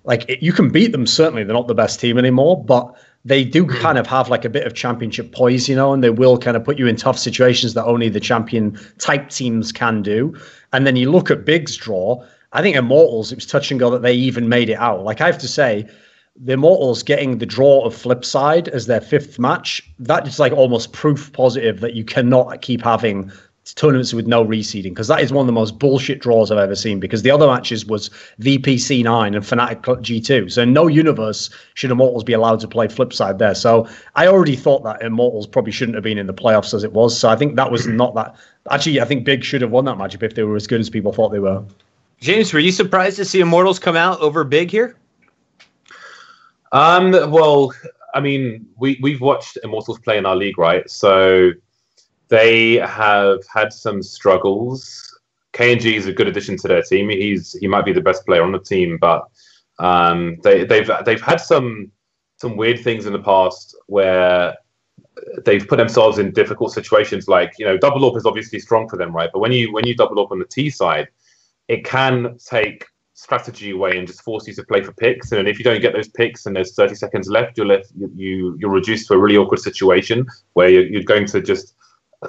like 0.05 0.29
it, 0.29 0.41
you 0.41 0.53
can 0.53 0.69
beat 0.69 0.93
them. 0.93 1.05
Certainly, 1.05 1.43
they're 1.43 1.53
not 1.53 1.67
the 1.67 1.75
best 1.75 1.99
team 1.99 2.17
anymore, 2.17 2.63
but 2.63 2.95
they 3.27 3.43
do 3.43 3.65
hmm. 3.65 3.73
kind 3.73 3.97
of 3.97 4.07
have 4.07 4.29
like 4.29 4.45
a 4.45 4.49
bit 4.49 4.65
of 4.65 4.73
championship 4.73 5.33
poise, 5.33 5.67
you 5.67 5.75
know, 5.75 5.93
and 5.93 6.03
they 6.03 6.09
will 6.09 6.37
kind 6.37 6.55
of 6.55 6.63
put 6.63 6.79
you 6.79 6.87
in 6.87 6.95
tough 6.95 7.19
situations 7.19 7.73
that 7.73 7.83
only 7.83 8.07
the 8.09 8.21
champion 8.21 8.79
type 8.99 9.29
teams 9.29 9.71
can 9.71 10.01
do. 10.01 10.33
And 10.71 10.87
then 10.87 10.95
you 10.95 11.11
look 11.11 11.29
at 11.29 11.45
Big's 11.45 11.75
draw. 11.75 12.23
I 12.53 12.61
think 12.61 12.77
Immortals, 12.77 13.33
it 13.33 13.35
was 13.35 13.45
touch 13.45 13.69
and 13.69 13.79
go 13.79 13.89
that 13.89 14.01
they 14.01 14.13
even 14.13 14.47
made 14.47 14.69
it 14.69 14.77
out. 14.77 15.03
Like 15.03 15.19
I 15.19 15.25
have 15.25 15.37
to 15.39 15.47
say, 15.47 15.87
the 16.39 16.53
Immortals 16.53 17.03
getting 17.03 17.39
the 17.39 17.45
draw 17.45 17.83
of 17.83 17.93
Flipsid3 17.93 18.69
as 18.69 18.85
their 18.85 19.01
fifth 19.01 19.39
match, 19.39 19.81
that 19.99 20.25
is 20.25 20.39
like 20.39 20.53
almost 20.53 20.93
proof 20.93 21.33
positive 21.33 21.81
that 21.81 21.95
you 21.95 22.05
cannot 22.05 22.61
keep 22.61 22.81
having 22.81 23.31
tournaments 23.73 24.13
with 24.13 24.27
no 24.27 24.45
reseeding 24.45 24.89
because 24.89 25.07
that 25.07 25.21
is 25.21 25.31
one 25.31 25.43
of 25.43 25.47
the 25.47 25.53
most 25.53 25.79
bullshit 25.79 26.19
draws 26.19 26.51
I've 26.51 26.57
ever 26.57 26.75
seen 26.75 26.99
because 26.99 27.21
the 27.21 27.31
other 27.31 27.47
matches 27.47 27.85
was 27.85 28.09
VPC9 28.41 29.35
and 29.35 29.43
Fnatic 29.43 29.81
G2. 29.81 30.51
So 30.51 30.65
no 30.65 30.87
universe 30.87 31.49
should 31.73 31.91
Immortals 31.91 32.23
be 32.23 32.33
allowed 32.33 32.59
to 32.61 32.67
play 32.67 32.87
Flipsid3 32.87 33.37
there. 33.37 33.55
So 33.55 33.87
I 34.15 34.27
already 34.27 34.55
thought 34.55 34.83
that 34.83 35.01
Immortals 35.01 35.47
probably 35.47 35.71
shouldn't 35.71 35.95
have 35.95 36.03
been 36.03 36.17
in 36.17 36.27
the 36.27 36.33
playoffs 36.33 36.73
as 36.73 36.83
it 36.83 36.93
was. 36.93 37.17
So 37.17 37.29
I 37.29 37.35
think 37.35 37.55
that 37.55 37.71
was 37.71 37.87
not 37.87 38.15
that. 38.15 38.35
Actually, 38.69 39.01
I 39.01 39.05
think 39.05 39.25
Big 39.25 39.43
should 39.43 39.61
have 39.61 39.71
won 39.71 39.85
that 39.85 39.97
matchup 39.97 40.23
if 40.23 40.35
they 40.35 40.43
were 40.43 40.55
as 40.55 40.67
good 40.67 40.79
as 40.79 40.89
people 40.89 41.13
thought 41.13 41.29
they 41.29 41.39
were. 41.39 41.63
James, 42.19 42.51
were 42.53 42.59
you 42.59 42.71
surprised 42.71 43.17
to 43.17 43.25
see 43.25 43.39
Immortals 43.39 43.79
come 43.79 43.95
out 43.95 44.19
over 44.21 44.43
Big 44.43 44.71
here? 44.71 44.95
Um, 46.71 47.11
well, 47.11 47.73
I 48.13 48.19
mean, 48.19 48.67
we 48.77 48.99
we've 49.01 49.21
watched 49.21 49.57
Immortals 49.63 49.99
play 49.99 50.17
in 50.17 50.25
our 50.25 50.35
league, 50.35 50.57
right? 50.57 50.89
So 50.89 51.51
they 52.29 52.75
have 52.75 53.39
had 53.53 53.71
some 53.71 54.03
struggles. 54.03 55.17
KNG 55.53 55.93
is 55.93 56.07
a 56.07 56.13
good 56.13 56.27
addition 56.27 56.57
to 56.57 56.67
their 56.67 56.81
team. 56.81 57.09
He's 57.09 57.53
he 57.53 57.67
might 57.67 57.85
be 57.85 57.93
the 57.93 58.01
best 58.01 58.25
player 58.25 58.43
on 58.43 58.51
the 58.51 58.59
team, 58.59 58.97
but 58.99 59.25
um, 59.79 60.37
they 60.43 60.65
they've 60.65 60.89
they've 61.05 61.21
had 61.21 61.41
some 61.41 61.91
some 62.37 62.57
weird 62.57 62.79
things 62.81 63.05
in 63.05 63.13
the 63.13 63.19
past 63.19 63.75
where 63.87 64.55
they've 65.45 65.67
put 65.67 65.77
themselves 65.77 66.19
in 66.19 66.31
difficult 66.31 66.73
situations. 66.73 67.27
Like 67.27 67.53
you 67.57 67.65
know, 67.65 67.77
double 67.77 68.05
up 68.05 68.17
is 68.17 68.25
obviously 68.25 68.59
strong 68.59 68.87
for 68.87 68.97
them, 68.97 69.15
right? 69.15 69.29
But 69.31 69.39
when 69.39 69.51
you 69.51 69.73
when 69.73 69.85
you 69.85 69.95
double 69.95 70.19
up 70.21 70.31
on 70.31 70.39
the 70.39 70.45
T 70.45 70.69
side, 70.69 71.07
it 71.67 71.83
can 71.83 72.37
take 72.37 72.85
strategy 73.13 73.71
away 73.71 73.97
and 73.97 74.05
just 74.05 74.21
force 74.21 74.47
you 74.47 74.53
to 74.53 74.63
play 74.65 74.83
for 74.83 74.91
picks. 74.93 75.31
And 75.31 75.47
if 75.47 75.57
you 75.57 75.63
don't 75.63 75.81
get 75.81 75.93
those 75.93 76.07
picks 76.07 76.45
and 76.45 76.55
there's 76.55 76.75
30 76.75 76.93
seconds 76.93 77.27
left, 77.27 77.57
you're 77.57 77.65
left 77.65 77.91
you, 77.97 78.11
you 78.15 78.57
you're 78.59 78.69
reduced 78.69 79.07
to 79.07 79.15
a 79.15 79.17
really 79.17 79.37
awkward 79.37 79.59
situation 79.59 80.27
where 80.53 80.69
you're, 80.69 80.85
you're 80.85 81.03
going 81.03 81.25
to 81.27 81.41
just 81.41 81.73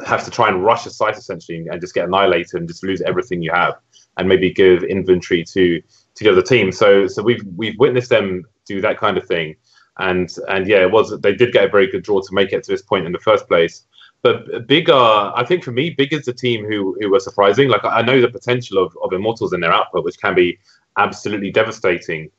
have 0.04 0.24
to 0.24 0.30
try 0.30 0.48
and 0.48 0.64
rush 0.64 0.86
a 0.86 0.90
site 0.90 1.16
essentially 1.16 1.66
and 1.68 1.80
just 1.80 1.94
get 1.94 2.06
annihilated 2.06 2.54
and 2.54 2.68
just 2.68 2.84
lose 2.84 3.00
everything 3.02 3.42
you 3.42 3.50
have 3.52 3.74
and 4.16 4.28
maybe 4.28 4.52
give 4.52 4.82
inventory 4.84 5.42
to 5.44 5.80
to 6.14 6.24
the 6.24 6.30
other 6.30 6.42
team. 6.42 6.70
So 6.72 7.06
so 7.06 7.22
we've 7.22 7.42
we've 7.56 7.78
witnessed 7.78 8.10
them 8.10 8.44
do 8.66 8.80
that 8.82 8.98
kind 8.98 9.16
of 9.16 9.26
thing. 9.26 9.56
And 9.98 10.28
and 10.48 10.66
yeah, 10.66 10.82
it 10.82 10.90
was 10.90 11.18
they 11.20 11.34
did 11.34 11.52
get 11.52 11.64
a 11.64 11.68
very 11.68 11.90
good 11.90 12.02
draw 12.02 12.20
to 12.20 12.34
make 12.34 12.52
it 12.52 12.62
to 12.64 12.70
this 12.70 12.82
point 12.82 13.06
in 13.06 13.12
the 13.12 13.18
first 13.18 13.48
place. 13.48 13.84
But 14.22 14.66
big, 14.66 14.90
uh, 14.90 15.32
I 15.34 15.44
think 15.44 15.62
for 15.62 15.70
me, 15.70 15.90
big 15.90 16.12
is 16.12 16.24
the 16.24 16.32
team 16.32 16.66
who 16.66 16.96
who 17.00 17.10
were 17.10 17.20
surprising. 17.20 17.68
Like 17.68 17.84
I 17.84 18.02
know 18.02 18.20
the 18.20 18.28
potential 18.28 18.78
of, 18.78 18.96
of 19.02 19.12
Immortals 19.12 19.52
in 19.52 19.60
their 19.60 19.72
output, 19.72 20.04
which 20.04 20.18
can 20.18 20.34
be 20.34 20.58
absolutely 20.96 21.50
devastating. 21.50 22.30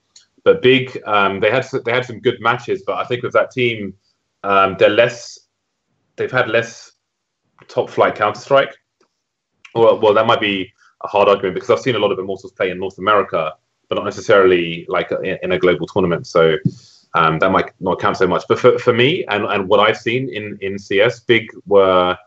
But 0.44 0.62
big, 0.62 1.02
um, 1.06 1.40
they 1.40 1.50
had 1.50 1.66
they 1.86 1.92
had 1.92 2.06
some 2.06 2.20
good 2.20 2.40
matches. 2.42 2.84
But 2.86 2.98
I 2.98 3.06
think 3.06 3.24
with 3.24 3.34
that 3.34 3.52
team, 3.52 3.94
um, 4.44 4.76
they're 4.78 4.90
less. 4.90 5.40
They've 6.16 6.32
had 6.32 6.50
less 6.50 6.89
top 7.68 7.90
flight 7.90 8.16
Counter 8.16 8.40
Strike. 8.40 8.76
Well, 9.76 10.00
well, 10.00 10.14
that 10.14 10.26
might 10.26 10.42
be 10.42 10.72
a 11.04 11.08
hard 11.08 11.30
argument 11.30 11.56
because 11.56 11.70
I've 11.70 11.80
seen 11.80 11.96
a 11.96 12.00
lot 12.00 12.12
of 12.12 12.20
Immortals 12.20 12.54
play 12.54 12.72
in 12.72 12.80
North 12.80 12.98
America, 12.98 13.54
but 13.88 13.96
not 13.96 14.06
necessarily 14.06 14.86
like 14.90 15.12
in, 15.24 15.52
a 15.52 15.60
global 15.60 15.88
tournament. 15.88 16.28
So 16.28 16.58
um, 17.14 17.40
that 17.40 17.52
might 17.52 17.72
not 17.80 18.00
count 18.00 18.18
so 18.18 18.28
much. 18.28 18.44
But 18.48 18.60
for, 18.60 18.78
for 18.80 18.94
me 18.94 19.26
and, 19.30 19.46
and 19.46 19.68
what 19.68 19.80
I've 19.80 19.98
seen 19.98 20.30
in, 20.30 20.58
in 20.62 20.78
CS, 20.78 21.22
big 21.22 21.48
were 21.66 22.18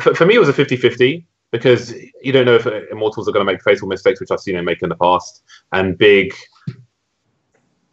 for, 0.00 0.14
for 0.14 0.26
me 0.26 0.36
it 0.36 0.38
was 0.38 0.48
a 0.48 0.52
50-50 0.52 1.24
because 1.50 1.94
you 2.22 2.32
don't 2.32 2.44
know 2.44 2.56
if 2.56 2.66
Immortals 2.90 3.28
are 3.28 3.32
going 3.32 3.46
to 3.46 3.50
make 3.50 3.62
fatal 3.62 3.88
mistakes, 3.88 4.20
which 4.20 4.30
I've 4.30 4.40
seen 4.40 4.54
them 4.54 4.64
make 4.64 4.82
in 4.82 4.88
the 4.88 4.96
past, 4.96 5.42
and 5.72 5.96
big. 5.96 6.34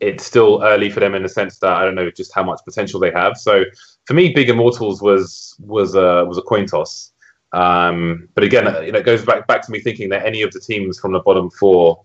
It's 0.01 0.25
still 0.25 0.61
early 0.61 0.89
for 0.89 0.99
them 0.99 1.15
in 1.15 1.23
the 1.23 1.29
sense 1.29 1.57
that 1.59 1.71
I 1.71 1.85
don't 1.85 1.95
know 1.95 2.11
just 2.11 2.35
how 2.35 2.43
much 2.43 2.59
potential 2.65 2.99
they 2.99 3.11
have. 3.11 3.37
So 3.37 3.63
for 4.05 4.13
me, 4.13 4.31
big 4.33 4.49
Immortals 4.49 5.01
was 5.01 5.55
was 5.59 5.95
a 5.95 6.25
was 6.25 6.37
a 6.37 6.41
coin 6.41 6.65
toss. 6.65 7.11
Um, 7.51 8.27
but 8.35 8.43
again, 8.43 8.65
you 8.85 8.91
know, 8.91 8.99
it 8.99 9.05
goes 9.05 9.23
back 9.25 9.47
back 9.47 9.65
to 9.65 9.71
me 9.71 9.79
thinking 9.79 10.09
that 10.09 10.25
any 10.25 10.41
of 10.41 10.51
the 10.51 10.59
teams 10.59 10.99
from 10.99 11.13
the 11.13 11.19
bottom 11.19 11.49
four 11.49 12.03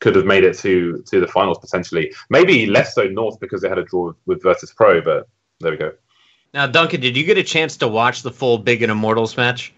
could 0.00 0.14
have 0.16 0.26
made 0.26 0.44
it 0.44 0.58
to 0.58 1.02
to 1.06 1.20
the 1.20 1.26
finals 1.26 1.58
potentially. 1.58 2.12
Maybe 2.30 2.66
less 2.66 2.94
so 2.94 3.04
North 3.04 3.40
because 3.40 3.62
they 3.62 3.68
had 3.68 3.78
a 3.78 3.84
draw 3.84 4.12
with, 4.26 4.42
Virtus 4.42 4.72
Pro, 4.72 5.00
but 5.00 5.28
there 5.60 5.72
we 5.72 5.76
go. 5.76 5.92
Now, 6.54 6.66
Duncan, 6.66 7.00
did 7.00 7.16
you 7.16 7.24
get 7.24 7.38
a 7.38 7.42
chance 7.42 7.76
to 7.78 7.88
watch 7.88 8.22
the 8.22 8.30
full 8.30 8.58
Big 8.58 8.82
and 8.82 8.92
Immortals 8.92 9.36
match? 9.36 9.72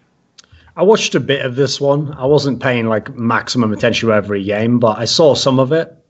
I 0.75 0.83
watched 0.83 1.15
a 1.15 1.21
bit 1.21 1.45
of 1.45 1.55
this 1.55 1.79
one. 1.79 2.13
I 2.13 2.25
wasn't 2.25 2.61
paying 2.61 2.87
like 2.87 3.15
maximum 3.15 3.71
attention 3.71 4.09
to 4.09 4.13
every 4.13 4.43
game, 4.43 4.77
but 4.77 4.97
I 4.97 5.05
saw 5.05 5.33
some 5.33 5.57
of 5.57 5.71
it. 5.71 6.04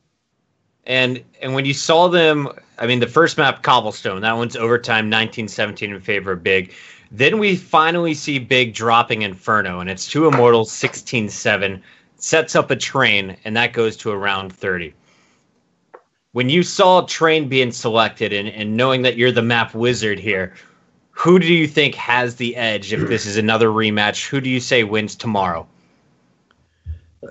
And 0.85 1.23
and 1.41 1.53
when 1.53 1.65
you 1.65 1.73
saw 1.73 2.07
them, 2.07 2.49
I 2.77 2.87
mean, 2.87 2.99
the 2.99 3.07
first 3.07 3.37
map, 3.37 3.63
Cobblestone, 3.63 4.21
that 4.21 4.37
one's 4.37 4.55
overtime, 4.55 5.05
1917 5.05 5.93
in 5.93 6.01
favor 6.01 6.33
of 6.33 6.43
Big. 6.43 6.73
Then 7.11 7.39
we 7.39 7.55
finally 7.55 8.13
see 8.13 8.39
Big 8.39 8.73
dropping 8.73 9.21
Inferno, 9.21 9.79
and 9.79 9.89
it's 9.89 10.07
two 10.07 10.27
Immortals, 10.27 10.71
16 10.71 11.29
7, 11.29 11.81
sets 12.17 12.55
up 12.55 12.71
a 12.71 12.75
train, 12.75 13.37
and 13.45 13.55
that 13.55 13.73
goes 13.73 13.95
to 13.97 14.11
around 14.11 14.51
30. 14.51 14.93
When 16.33 16.49
you 16.49 16.63
saw 16.63 17.01
train 17.01 17.47
being 17.47 17.71
selected 17.71 18.33
and, 18.33 18.49
and 18.49 18.75
knowing 18.75 19.03
that 19.03 19.15
you're 19.15 19.31
the 19.31 19.41
map 19.41 19.73
wizard 19.73 20.19
here, 20.19 20.53
who 21.11 21.39
do 21.39 21.53
you 21.53 21.67
think 21.67 21.95
has 21.95 22.35
the 22.35 22.55
edge 22.57 22.91
if 22.91 23.07
this 23.07 23.25
is 23.25 23.37
another 23.37 23.69
rematch? 23.69 24.27
Who 24.27 24.41
do 24.41 24.49
you 24.49 24.59
say 24.59 24.83
wins 24.83 25.15
tomorrow? 25.15 25.65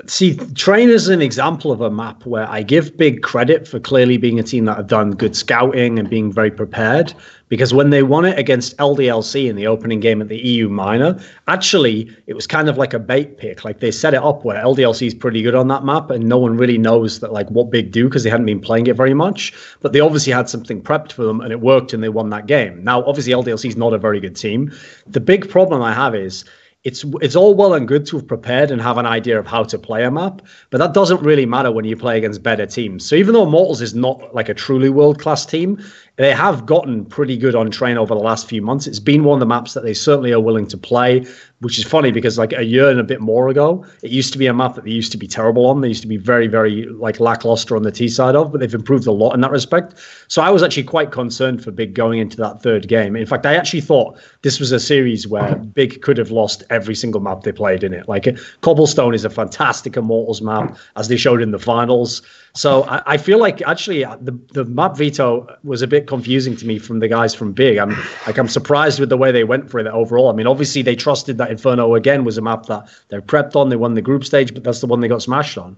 See, 0.07 0.37
Train 0.55 0.91
is 0.91 1.09
an 1.09 1.23
example 1.23 1.71
of 1.71 1.81
a 1.81 1.91
map 1.91 2.27
where 2.27 2.49
I 2.51 2.63
give 2.63 2.97
big 2.97 3.23
credit 3.23 3.69
for 3.69 3.79
clearly 3.79 4.17
being 4.17 4.41
a 4.41 4.43
team 4.43 4.65
that 4.65 4.77
have 4.77 4.89
done 4.89 5.13
good 5.13 5.37
scouting 5.37 5.99
and 5.99 6.11
being 6.11 6.33
very 6.33 6.51
prepared. 6.51 7.15
Because 7.49 7.73
when 7.73 7.91
they 7.91 8.03
won 8.03 8.25
it 8.25 8.39
against 8.39 8.77
LDLC 8.79 9.49
in 9.49 9.55
the 9.55 9.67
opening 9.67 10.01
game 10.01 10.21
at 10.21 10.29
the 10.29 10.39
EU 10.39 10.69
Minor, 10.69 11.21
actually 11.47 12.11
it 12.27 12.35
was 12.35 12.47
kind 12.47 12.69
of 12.69 12.77
like 12.77 12.93
a 12.95 12.99
bait 12.99 13.39
pick. 13.39 13.65
Like 13.65 13.79
they 13.79 13.91
set 13.91 14.15
it 14.15 14.23
up 14.23 14.45
where 14.45 14.61
LDLC 14.61 15.07
is 15.07 15.15
pretty 15.15 15.43
good 15.43 15.55
on 15.55 15.69
that 15.69 15.85
map, 15.85 16.11
and 16.11 16.29
no 16.29 16.39
one 16.39 16.57
really 16.57 16.79
knows 16.79 17.21
that 17.21 17.33
like 17.33 17.49
what 17.51 17.71
Big 17.71 17.93
do 17.93 18.09
because 18.09 18.25
they 18.25 18.31
hadn't 18.31 18.47
been 18.47 18.61
playing 18.61 18.87
it 18.89 18.97
very 18.97 19.15
much. 19.15 19.53
But 19.81 19.93
they 19.93 20.01
obviously 20.01 20.33
had 20.33 20.49
something 20.49 20.83
prepped 20.83 21.13
for 21.13 21.25
them, 21.25 21.41
and 21.41 21.53
it 21.53 21.61
worked, 21.61 21.93
and 21.93 22.03
they 22.03 22.09
won 22.09 22.31
that 22.31 22.47
game. 22.47 22.83
Now, 22.83 23.05
obviously, 23.05 23.33
LDLC 23.33 23.69
is 23.69 23.77
not 23.77 23.93
a 23.93 23.99
very 23.99 24.19
good 24.19 24.35
team. 24.35 24.73
The 25.07 25.21
big 25.21 25.49
problem 25.49 25.83
I 25.83 25.93
have 25.93 26.15
is 26.15 26.45
it's 26.85 27.03
it's 27.23 27.35
all 27.35 27.55
well 27.55 27.73
and 27.73 27.89
good 27.89 28.05
to 28.07 28.19
have 28.19 28.27
prepared 28.29 28.71
and 28.71 28.81
have 28.81 28.99
an 28.99 29.07
idea 29.07 29.39
of 29.39 29.47
how 29.47 29.65
to 29.65 29.79
play 29.79 30.05
a 30.05 30.11
map, 30.11 30.43
but 30.69 30.79
that 30.79 30.93
doesn't 30.93 31.23
really 31.23 31.47
matter 31.47 31.73
when 31.73 31.87
you 31.87 31.97
play 31.97 32.19
against 32.19 32.43
better 32.43 32.67
teams. 32.67 33.07
So 33.07 33.17
even 33.17 33.33
though 33.33 33.47
Mortals 33.47 33.81
is 33.81 33.95
not 33.95 34.35
like 34.35 34.51
a 34.51 34.55
truly 34.55 34.91
world 34.91 35.19
class 35.19 35.47
team, 35.47 35.83
they 36.17 36.33
have 36.33 36.65
gotten 36.65 37.05
pretty 37.05 37.37
good 37.37 37.57
on 37.57 37.71
train 37.71 37.99
over 37.99 38.15
the 38.15 38.21
last 38.21 38.49
few 38.49 38.63
months. 38.63 38.87
It's 38.87 39.01
been 39.01 39.25
one 39.25 39.37
of 39.37 39.41
the 39.41 39.47
maps 39.47 39.75
that 39.75 39.83
they 39.83 39.95
certainly 39.95 40.33
are 40.33 40.41
willing 40.41 40.69
to 40.69 40.79
play, 40.79 41.27
which 41.59 41.77
is 41.77 41.85
funny 41.85 42.13
because 42.13 42.39
like 42.39 42.53
a 42.53 42.63
year 42.63 42.89
and 42.89 43.01
a 43.01 43.05
bit 43.05 43.21
more 43.21 43.49
ago, 43.49 43.85
it 44.03 44.13
used 44.13 44.33
to 44.33 44.39
be 44.39 44.47
a 44.47 44.55
map 44.55 44.77
that 44.77 44.85
they 44.85 44.93
used 44.93 45.11
to 45.13 45.19
be 45.19 45.27
terrible 45.27 45.67
on. 45.67 45.81
They 45.81 45.89
used 45.89 46.03
to 46.03 46.09
be 46.09 46.17
very, 46.17 46.47
very 46.47 46.85
like 46.87 47.19
lackluster 47.19 47.75
on 47.75 47.83
the 47.83 47.91
T 47.91 48.09
side 48.09 48.37
of, 48.37 48.53
but 48.53 48.61
they've 48.61 48.75
improved 48.75 49.09
a 49.09 49.13
lot 49.13 49.35
in 49.35 49.41
that 49.41 49.51
respect. 49.51 49.95
So 50.29 50.41
I 50.41 50.51
was 50.51 50.63
actually 50.63 50.85
quite 50.85 51.11
concerned 51.11 51.65
for 51.65 51.73
Big 51.73 51.95
going 51.95 52.21
into 52.21 52.37
that 52.37 52.63
third 52.63 52.87
game. 52.87 53.17
In 53.17 53.27
fact, 53.27 53.45
I 53.45 53.57
actually 53.57 53.81
thought 53.81 54.17
this 54.43 54.61
was 54.61 54.71
a 54.71 54.79
series 54.79 55.27
where 55.27 55.57
Big 55.57 56.01
could 56.01 56.19
have 56.19 56.31
lost 56.31 56.63
every 56.71 56.95
single 56.95 57.21
map 57.21 57.43
they 57.43 57.53
played 57.53 57.83
in 57.83 57.93
it. 57.93 58.09
Like 58.09 58.39
Cobblestone 58.61 59.15
is 59.15 59.25
a 59.25 59.31
fantastic 59.31 59.97
Immortals 59.97 60.43
map, 60.43 60.77
as 60.95 61.09
they 61.09 61.17
showed 61.17 61.43
in 61.43 61.51
the 61.51 61.59
finals. 61.59 62.23
So 62.57 62.85
I, 62.85 63.03
I, 63.07 63.17
feel 63.17 63.39
like 63.39 63.63
actually 63.63 64.05
uh, 64.05 64.17
the, 64.21 64.31
the 64.53 64.65
map 64.65 64.97
veto 64.97 65.57
was 65.65 65.83
a 65.83 65.89
bit 65.89 66.07
confusing 66.07 66.55
to 66.57 66.67
me 66.67 66.79
from 66.79 67.01
the 67.01 67.09
guys 67.09 67.35
from 67.35 67.53
Big. 67.53 67.79
I'm 67.79 67.97
like 68.27 68.39
I'm 68.39 68.49
surprised 68.49 69.01
with 69.01 69.09
the 69.09 69.17
way 69.17 69.33
they 69.33 69.43
went 69.43 69.69
for 69.69 69.81
it 69.81 69.87
overall. 69.89 70.31
I 70.31 70.35
mean, 70.35 70.47
obviously 70.47 70.83
they 70.83 70.95
trusted 70.95 71.37
that 71.39 71.51
Inferno 71.51 71.97
again 71.97 72.25
was 72.25 72.39
a 72.39 72.43
map 72.43 72.67
that 72.67 72.89
they're 73.09 73.21
prepped 73.21 73.57
on. 73.57 73.71
They 73.71 73.77
won 73.77 73.95
the 73.95 74.03
group 74.03 74.25
stage, 74.25 74.55
but 74.55 74.63
that's 74.63 74.81
the 74.81 74.87
one 74.87 75.01
they 75.01 75.09
got 75.09 75.23
smashed 75.23 75.59
on. 75.59 75.77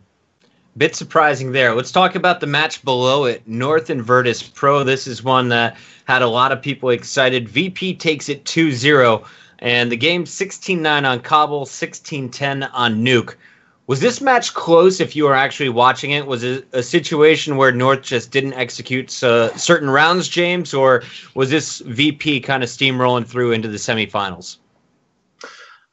Bit 0.76 0.94
surprising 0.94 1.52
there. 1.52 1.74
Let's 1.74 1.90
talk 1.90 2.14
about 2.14 2.40
the 2.40 2.46
match 2.46 2.84
below 2.84 3.24
it. 3.24 3.48
North 3.48 3.88
and 3.88 4.02
Virtus 4.02 4.42
Pro. 4.42 4.84
This 4.84 5.06
is 5.06 5.24
one 5.24 5.48
that 5.48 5.78
had 6.04 6.20
a 6.20 6.28
lot 6.28 6.52
of 6.52 6.60
people 6.60 6.90
excited. 6.90 7.48
VP 7.48 7.94
takes 7.94 8.28
it 8.28 8.44
2-0 8.44 9.26
and 9.60 9.90
the 9.90 9.96
game 9.96 10.24
16-9 10.24 11.08
on 11.08 11.20
Cobble, 11.20 11.64
16-10 11.64 12.68
on 12.74 13.02
Nuke. 13.02 13.34
Was 13.86 14.00
this 14.00 14.20
match 14.20 14.52
close 14.52 15.00
if 15.00 15.14
you 15.14 15.24
were 15.24 15.34
actually 15.34 15.68
watching 15.68 16.10
it? 16.10 16.26
Was 16.26 16.42
it 16.42 16.66
a 16.72 16.82
situation 16.82 17.56
where 17.56 17.70
North 17.70 18.02
just 18.02 18.32
didn't 18.32 18.54
execute 18.54 19.22
uh, 19.22 19.56
certain 19.56 19.88
rounds, 19.88 20.28
James, 20.28 20.74
or 20.74 21.04
was 21.34 21.50
this 21.50 21.78
VP 21.80 22.40
kind 22.40 22.64
of 22.64 22.68
steamrolling 22.68 23.26
through 23.26 23.52
into 23.52 23.68
the 23.68 23.76
semifinals? 23.76 24.58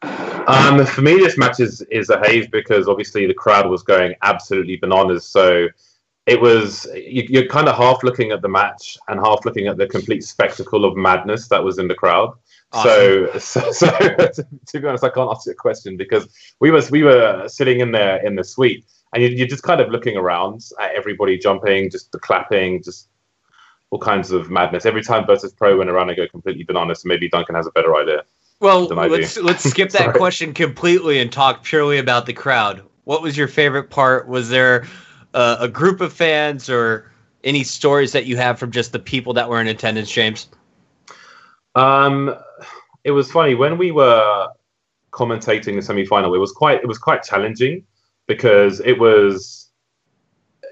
Um, 0.02 0.86
for 0.86 1.02
me, 1.02 1.16
this 1.16 1.38
match 1.38 1.60
is, 1.60 1.82
is 1.92 2.10
a 2.10 2.20
haze 2.20 2.48
because 2.48 2.88
obviously 2.88 3.28
the 3.28 3.34
crowd 3.34 3.70
was 3.70 3.84
going 3.84 4.16
absolutely 4.24 4.76
bananas. 4.78 5.26
So 5.26 5.68
it 6.26 6.40
was 6.42 6.88
you, 6.96 7.26
you're 7.30 7.48
kind 7.48 7.68
of 7.68 7.78
half 7.78 8.04
looking 8.04 8.32
at 8.32 8.42
the 8.42 8.50
match 8.50 8.98
and 9.08 9.20
half 9.20 9.46
looking 9.46 9.68
at 9.68 9.78
the 9.78 9.88
complete 9.88 10.24
spectacle 10.24 10.84
of 10.84 10.98
madness 10.98 11.48
that 11.50 11.64
was 11.64 11.78
in 11.80 11.88
the 11.88 11.96
crowd. 11.96 12.34
Awesome. 12.74 13.40
So, 13.40 13.72
so, 13.72 13.72
so 14.34 14.44
to 14.68 14.80
be 14.80 14.88
honest, 14.88 15.04
I 15.04 15.10
can't 15.10 15.30
answer 15.30 15.52
your 15.52 15.56
question 15.56 15.96
because 15.96 16.28
we 16.60 16.72
was 16.72 16.90
we 16.90 17.04
were 17.04 17.48
sitting 17.48 17.80
in 17.80 17.92
there 17.92 18.26
in 18.26 18.36
the 18.36 18.44
suite, 18.44 18.86
and 19.14 19.24
you, 19.24 19.46
are 19.46 19.48
just 19.48 19.64
kind 19.64 19.80
of 19.80 19.90
looking 19.90 20.18
around 20.18 20.62
at 20.80 20.94
everybody 20.96 21.38
jumping, 21.38 21.92
just 21.92 22.12
the 22.12 22.20
clapping, 22.20 22.82
just 22.82 23.10
all 23.92 24.00
kinds 24.00 24.32
of 24.32 24.50
madness. 24.50 24.86
Every 24.86 25.04
time 25.04 25.26
Virtus 25.28 25.54
Pro 25.54 25.78
went 25.78 25.90
around, 25.90 26.10
I 26.10 26.16
go 26.16 26.28
completely 26.28 26.64
bananas. 26.64 27.04
So 27.04 27.08
maybe 27.08 27.30
Duncan 27.30 27.54
has 27.56 27.68
a 27.68 27.72
better 27.72 27.96
idea. 27.96 28.24
Well, 28.60 28.86
let's 28.86 29.38
let's 29.38 29.70
skip 29.70 29.92
that 29.92 30.14
question 30.16 30.54
completely 30.54 31.20
and 31.20 31.32
talk 31.32 31.64
purely 31.64 32.00
about 32.00 32.26
the 32.26 32.34
crowd. 32.34 32.82
What 33.04 33.22
was 33.22 33.38
your 33.38 33.48
favorite 33.48 33.90
part? 33.90 34.28
Was 34.28 34.50
there 34.50 34.88
uh, 35.34 35.58
a 35.60 35.68
group 35.68 36.02
of 36.02 36.12
fans 36.12 36.70
or 36.70 37.12
any 37.44 37.64
stories 37.64 38.14
that 38.14 38.26
you 38.26 38.38
have 38.38 38.58
from 38.58 38.72
just 38.72 38.94
the 38.94 39.00
people 39.00 39.34
that 39.34 39.50
were 39.50 39.60
in 39.60 39.68
attendance, 39.68 40.10
James? 40.10 40.48
Um, 41.76 42.36
it 43.04 43.12
was 43.12 43.32
funny 43.32 43.56
when 43.56 43.78
we 43.78 43.92
were 43.92 44.48
commentating 45.12 45.76
the 45.76 45.82
semi-final. 45.82 46.34
It 46.34 46.40
was 46.40 46.52
quite 46.52 46.82
it 46.82 46.88
was 46.88 46.98
quite 46.98 47.24
challenging 47.24 47.86
because 48.28 48.80
it 48.82 48.98
was 49.00 49.72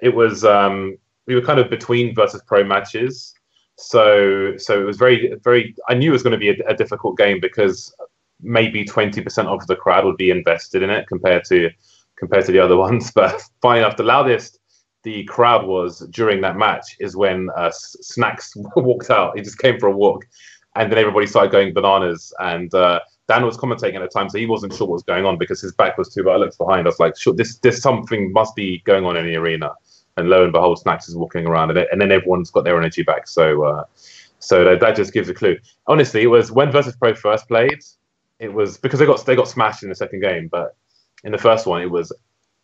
it 0.02 0.14
was 0.14 0.44
um, 0.44 0.98
we 1.28 1.36
were 1.36 1.42
kind 1.42 1.60
of 1.60 1.70
between 1.70 2.16
Virtus 2.16 2.42
Pro 2.46 2.64
matches. 2.64 3.34
So 3.78 4.58
so 4.58 4.82
it 4.82 4.86
was 4.86 4.98
very 4.98 5.34
very. 5.44 5.76
I 5.88 5.94
knew 5.94 6.12
it 6.12 6.14
was 6.14 6.24
going 6.24 6.32
to 6.32 6.38
be 6.38 6.50
a, 6.50 6.68
a 6.68 6.76
difficult 6.76 7.18
game 7.18 7.40
because 7.40 7.94
maybe 8.42 8.84
twenty 8.84 9.22
percent 9.22 9.48
of 9.48 9.66
the 9.68 9.76
crowd 9.76 10.06
would 10.06 10.18
be 10.18 10.30
invested 10.30 10.84
in 10.84 10.90
it 10.90 11.08
compared 11.08 11.46
to 11.46 11.70
compared 12.18 12.46
to 12.46 12.52
the 12.52 12.60
other 12.60 12.78
ones. 12.88 13.12
But 13.12 13.42
funny 13.62 13.80
enough, 13.80 13.98
the 13.98 14.04
loudest 14.04 14.60
the 15.04 15.24
crowd 15.24 15.66
was 15.66 16.00
during 16.12 16.42
that 16.42 16.58
match 16.58 16.96
is 17.00 17.16
when 17.16 17.50
uh, 17.58 17.72
Snax 17.72 18.52
walked 18.76 19.10
out. 19.10 19.36
He 19.36 19.44
just 19.44 19.58
came 19.58 19.80
for 19.80 19.88
a 19.88 19.96
walk, 19.96 20.26
and 20.76 20.92
then 20.92 20.98
everybody 21.00 21.28
started 21.28 21.52
going 21.52 21.74
bananas. 21.74 22.34
And 22.40 22.74
uh, 22.74 23.02
Dan 23.28 23.46
was 23.46 23.58
commentating 23.58 23.96
at 23.96 24.02
the 24.02 24.08
time, 24.08 24.30
so 24.30 24.38
he 24.38 24.46
wasn't 24.46 24.74
sure 24.74 24.88
what 24.88 24.96
was 24.96 25.04
going 25.04 25.26
on 25.26 25.38
because 25.38 25.62
his 25.62 25.74
back 25.74 25.98
was 25.98 26.14
too. 26.14 26.24
But 26.24 26.32
I 26.32 26.38
looked 26.38 26.58
behind. 26.58 26.88
I 26.88 26.90
was 26.90 27.00
like, 27.00 27.18
"Sure, 27.18 27.34
this 27.34 27.58
this 27.58 27.82
something 27.82 28.32
must 28.32 28.56
be 28.56 28.80
going 28.86 29.06
on 29.06 29.18
in 29.18 29.26
the 29.26 29.36
arena." 29.36 29.74
And 30.18 30.30
lo 30.30 30.44
and 30.44 30.52
behold, 30.52 30.82
Snax 30.84 31.08
is 31.08 31.16
walking 31.16 31.46
around, 31.46 31.70
and, 31.72 31.88
and 31.92 32.02
then 32.02 32.12
everyone's 32.12 32.52
got 32.52 32.64
their 32.64 32.78
energy 32.78 33.04
back. 33.04 33.28
So, 33.28 33.64
uh, 33.64 33.84
so 34.40 34.66
that, 34.66 34.82
that 34.82 34.96
just 34.96 35.14
gives 35.14 35.30
a 35.30 35.34
clue. 35.34 35.58
Honestly, 35.88 36.24
it 36.24 36.28
was 36.28 36.52
when 36.52 36.72
Virtus 36.72 36.96
Pro 36.96 37.16
first 37.16 37.48
played. 37.48 37.80
It 38.40 38.52
was 38.52 38.78
because 38.78 39.00
they 39.00 39.06
got 39.06 39.26
they 39.26 39.36
got 39.36 39.48
smashed 39.48 39.84
in 39.84 39.90
the 39.90 39.96
second 39.96 40.22
game, 40.22 40.48
but 40.48 40.76
in 41.24 41.32
the 41.32 41.38
first 41.38 41.66
one, 41.68 41.82
it 41.82 41.90
was 41.90 42.12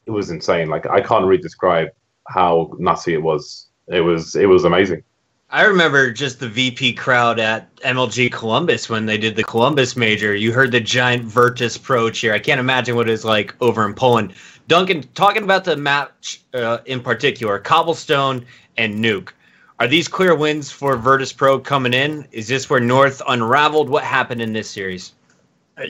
it 0.05 0.11
was 0.11 0.29
insane. 0.29 0.69
Like 0.69 0.87
I 0.87 1.01
can't 1.01 1.25
really 1.25 1.41
describe 1.41 1.89
how 2.27 2.71
nutty 2.79 3.13
it 3.13 3.21
was. 3.21 3.67
It 3.87 4.01
was 4.01 4.35
it 4.35 4.47
was 4.47 4.65
amazing. 4.65 5.03
I 5.49 5.63
remember 5.63 6.11
just 6.11 6.41
the 6.41 6.49
VP 6.49 6.93
crowd 6.93 7.39
at 7.39 7.73
MLG 7.77 8.29
Columbus 8.33 8.89
when 8.89 9.05
they 9.05 9.17
did 9.17 9.37
the 9.37 9.45
Columbus 9.45 9.95
major. 9.95 10.35
You 10.35 10.51
heard 10.51 10.73
the 10.73 10.81
giant 10.81 11.23
Virtus 11.23 11.77
Pro 11.77 12.09
cheer. 12.09 12.33
I 12.33 12.39
can't 12.39 12.59
imagine 12.59 12.97
what 12.97 13.09
it's 13.09 13.23
like 13.23 13.55
over 13.61 13.85
in 13.85 13.93
Poland. 13.93 14.33
Duncan, 14.67 15.07
talking 15.13 15.43
about 15.43 15.63
the 15.63 15.77
match 15.77 16.41
uh, 16.53 16.79
in 16.85 16.99
particular, 16.99 17.59
Cobblestone 17.59 18.45
and 18.75 18.95
Nuke. 18.95 19.29
Are 19.79 19.87
these 19.87 20.09
clear 20.09 20.35
wins 20.35 20.69
for 20.69 20.97
Virtus 20.97 21.31
Pro 21.31 21.59
coming 21.59 21.93
in? 21.93 22.27
Is 22.33 22.49
this 22.49 22.69
where 22.69 22.81
North 22.81 23.21
unraveled? 23.25 23.87
What 23.87 24.03
happened 24.03 24.41
in 24.41 24.51
this 24.51 24.69
series? 24.69 25.13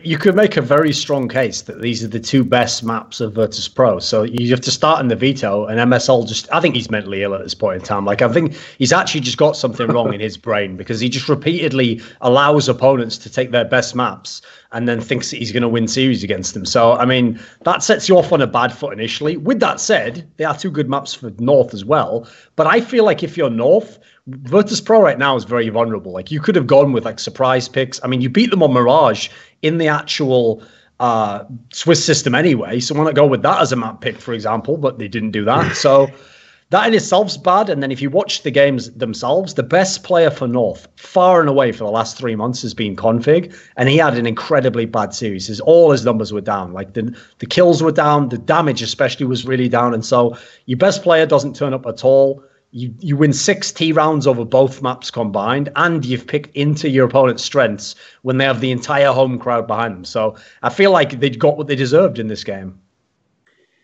You 0.04 0.18
could 0.18 0.36
make 0.36 0.58
a 0.58 0.62
very 0.62 0.92
strong 0.92 1.30
case 1.30 1.62
that 1.62 1.82
these 1.82 2.04
are 2.04 2.10
the 2.10 2.20
two 2.20 2.44
best 2.44 2.84
maps 2.84 3.22
of 3.22 3.34
Virtus 3.34 3.70
Pro. 3.70 4.00
So 4.00 4.24
you 4.24 4.50
have 4.50 4.62
to 4.62 4.72
start 4.72 5.00
in 5.00 5.08
the 5.08 5.16
veto, 5.16 5.66
and 5.66 5.80
MSL 5.80 6.28
just, 6.28 6.52
I 6.52 6.60
think 6.60 6.76
he's 6.76 6.92
mentally 6.92 7.24
ill 7.24 7.34
at 7.34 7.42
this 7.42 7.54
point 7.54 7.82
in 7.82 7.86
time. 7.86 8.04
Like, 8.04 8.22
I 8.22 8.28
think 8.28 8.54
he's 8.78 8.92
actually 8.92 9.22
just 9.22 9.38
got 9.38 9.56
something 9.56 9.88
wrong 9.88 10.14
in 10.14 10.20
his 10.20 10.36
brain 10.48 10.76
because 10.76 11.00
he 11.00 11.08
just 11.08 11.30
repeatedly 11.30 12.02
allows 12.20 12.68
opponents 12.68 13.18
to 13.20 13.30
take 13.30 13.52
their 13.52 13.64
best 13.64 13.96
maps 13.96 14.42
and 14.74 14.90
then 14.90 15.00
thinks 15.00 15.32
that 15.32 15.38
he's 15.38 15.54
going 15.54 15.64
to 15.64 15.70
win 15.70 15.88
series 15.88 16.22
against 16.22 16.54
them. 16.54 16.66
So, 16.66 16.94
I 16.94 17.06
mean, 17.06 17.40
that 17.64 17.82
sets 17.82 18.10
you 18.10 18.18
off 18.18 18.34
on 18.34 18.42
a 18.42 18.48
bad 18.48 18.74
foot 18.74 18.92
initially. 18.92 19.38
With 19.38 19.62
that 19.62 19.80
said, 19.80 20.30
they 20.36 20.44
are 20.44 20.58
two 20.58 20.70
good 20.70 20.90
maps 20.90 21.14
for 21.14 21.32
North 21.40 21.74
as 21.74 21.86
well. 21.86 22.28
But 22.58 22.68
I 22.68 22.82
feel 22.82 23.06
like 23.06 23.24
if 23.24 23.38
you're 23.38 23.50
North, 23.50 24.00
Virtus 24.28 24.82
Pro 24.82 25.02
right 25.02 25.18
now 25.18 25.36
is 25.36 25.46
very 25.46 25.70
vulnerable. 25.70 26.12
Like 26.12 26.32
you 26.32 26.42
could 26.42 26.56
have 26.56 26.68
gone 26.68 26.92
with 26.92 27.06
like 27.06 27.20
surprise 27.20 27.70
picks. 27.70 28.00
I 28.04 28.08
mean, 28.08 28.22
you 28.22 28.30
beat 28.30 28.52
them 28.52 28.62
on 28.62 28.74
Mirage 28.74 29.30
in 29.62 29.78
the 29.78 29.88
actual 29.88 30.62
uh, 31.00 31.46
Swiss 31.72 32.04
system 32.04 32.36
anyway. 32.36 32.80
So 32.80 32.94
why 32.94 33.06
not 33.06 33.16
go 33.16 33.26
with 33.26 33.42
that 33.44 33.62
as 33.62 33.72
a 33.72 33.78
map 33.78 34.02
pick, 34.02 34.20
for 34.20 34.34
example? 34.34 34.78
But 34.78 35.00
they 35.00 35.08
didn't 35.08 35.32
do 35.32 35.46
that. 35.46 35.78
so 35.78 36.10
that 36.72 36.88
in 36.88 36.94
itself's 36.94 37.38
bad. 37.38 37.70
And 37.70 37.82
then 37.82 37.90
if 37.90 38.02
you 38.02 38.10
watch 38.10 38.44
the 38.44 38.52
games 38.52 38.92
themselves, 38.92 39.54
the 39.54 39.64
best 39.64 40.04
player 40.04 40.30
for 40.30 40.46
North, 40.46 40.90
far 40.98 41.40
and 41.40 41.48
away 41.48 41.72
for 41.72 41.86
the 41.86 41.92
last 41.92 42.18
three 42.18 42.36
months, 42.36 42.62
has 42.64 42.74
been 42.74 42.98
k0nfig, 42.98 43.56
and 43.78 43.88
he 43.88 43.96
had 43.96 44.18
an 44.18 44.26
incredibly 44.26 44.86
bad 44.86 45.14
series. 45.14 45.48
His 45.48 45.62
all 45.62 45.92
his 45.92 46.04
numbers 46.04 46.34
were 46.34 46.42
down. 46.42 46.74
Like 46.74 46.94
the 46.94 47.18
the 47.40 47.46
kills 47.46 47.82
were 47.82 47.94
down, 47.94 48.28
the 48.28 48.38
damage 48.38 48.82
especially 48.82 49.26
was 49.26 49.46
really 49.46 49.70
down. 49.70 49.94
And 49.94 50.06
so 50.06 50.38
your 50.66 50.78
best 50.78 51.02
player 51.02 51.26
doesn't 51.26 51.56
turn 51.56 51.74
up 51.74 51.86
at 51.86 52.04
all. 52.04 52.44
You 52.78 52.94
you 53.00 53.18
win 53.18 53.34
six 53.34 53.72
T 53.72 53.92
rounds 53.92 54.28
over 54.28 54.46
both 54.46 54.82
maps 54.82 55.10
combined, 55.10 55.70
and 55.76 56.06
you've 56.06 56.28
picked 56.28 56.56
into 56.56 56.90
your 56.90 57.06
opponent's 57.06 57.44
strengths 57.44 57.96
when 58.22 58.38
they 58.38 58.46
have 58.46 58.62
the 58.62 58.72
entire 58.72 59.12
home 59.12 59.40
crowd 59.40 59.68
behind 59.68 59.96
them. 59.96 60.06
So 60.06 60.36
I 60.64 60.70
feel 60.70 60.92
like 60.92 61.20
they 61.20 61.30
got 61.30 61.58
what 61.58 61.68
they 61.68 61.76
deserved 61.76 62.20
in 62.20 62.28
this 62.28 62.44
game. 62.44 62.80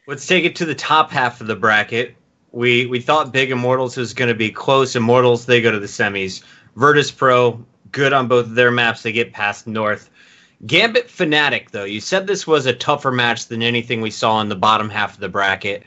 Let's 0.07 0.27
take 0.27 0.45
it 0.45 0.55
to 0.57 0.65
the 0.65 0.75
top 0.75 1.11
half 1.11 1.41
of 1.41 1.47
the 1.47 1.55
bracket 1.55 2.15
we 2.53 2.85
we 2.85 3.01
thought 3.01 3.33
Big 3.33 3.51
Immortals 3.51 3.97
was 3.97 4.13
going 4.13 4.29
to 4.29 4.35
be 4.35 4.49
close. 4.49 4.95
Immortals 4.95 5.45
they 5.45 5.61
go 5.61 5.71
to 5.71 5.79
the 5.79 5.87
semis. 5.87 6.41
Virtus 6.77 7.11
Pro 7.11 7.65
good 7.91 8.13
on 8.13 8.27
both 8.27 8.45
of 8.45 8.55
their 8.55 8.71
maps. 8.71 9.03
They 9.03 9.11
get 9.11 9.33
past 9.33 9.67
North. 9.67 10.09
Gambit 10.65 11.09
Fnatic 11.09 11.71
though, 11.71 11.83
you 11.83 11.99
said 11.99 12.25
this 12.25 12.47
was 12.47 12.65
a 12.65 12.73
tougher 12.73 13.11
match 13.11 13.47
than 13.47 13.61
anything 13.61 13.99
we 13.99 14.11
saw 14.11 14.39
in 14.39 14.47
the 14.47 14.55
bottom 14.55 14.89
half 14.89 15.15
of 15.15 15.19
the 15.19 15.27
bracket. 15.27 15.83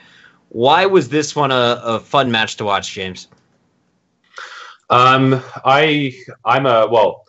Why 0.49 0.87
was 0.87 1.09
this 1.09 1.35
one 1.35 1.51
a, 1.51 1.81
a 1.85 2.01
fun 2.01 2.31
match 2.31 2.57
to 2.57 2.65
watch, 2.65 2.93
James? 2.93 3.29
Um, 4.91 5.43
I 5.65 6.15
I'm 6.45 6.67
a 6.67 6.87
well. 6.87 7.25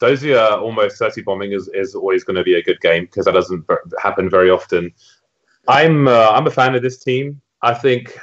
Dosia 0.00 0.60
almost 0.62 0.96
30 0.98 1.22
bombing 1.22 1.50
is, 1.50 1.68
is 1.74 1.96
always 1.96 2.22
going 2.22 2.36
to 2.36 2.44
be 2.44 2.54
a 2.54 2.62
good 2.62 2.80
game 2.80 3.06
because 3.06 3.24
that 3.24 3.32
doesn't 3.32 3.64
happen 4.00 4.30
very 4.30 4.48
often. 4.48 4.92
I'm 5.66 6.06
uh, 6.06 6.30
I'm 6.30 6.46
a 6.46 6.50
fan 6.50 6.74
of 6.74 6.82
this 6.82 7.02
team. 7.02 7.40
I 7.62 7.74
think 7.74 8.16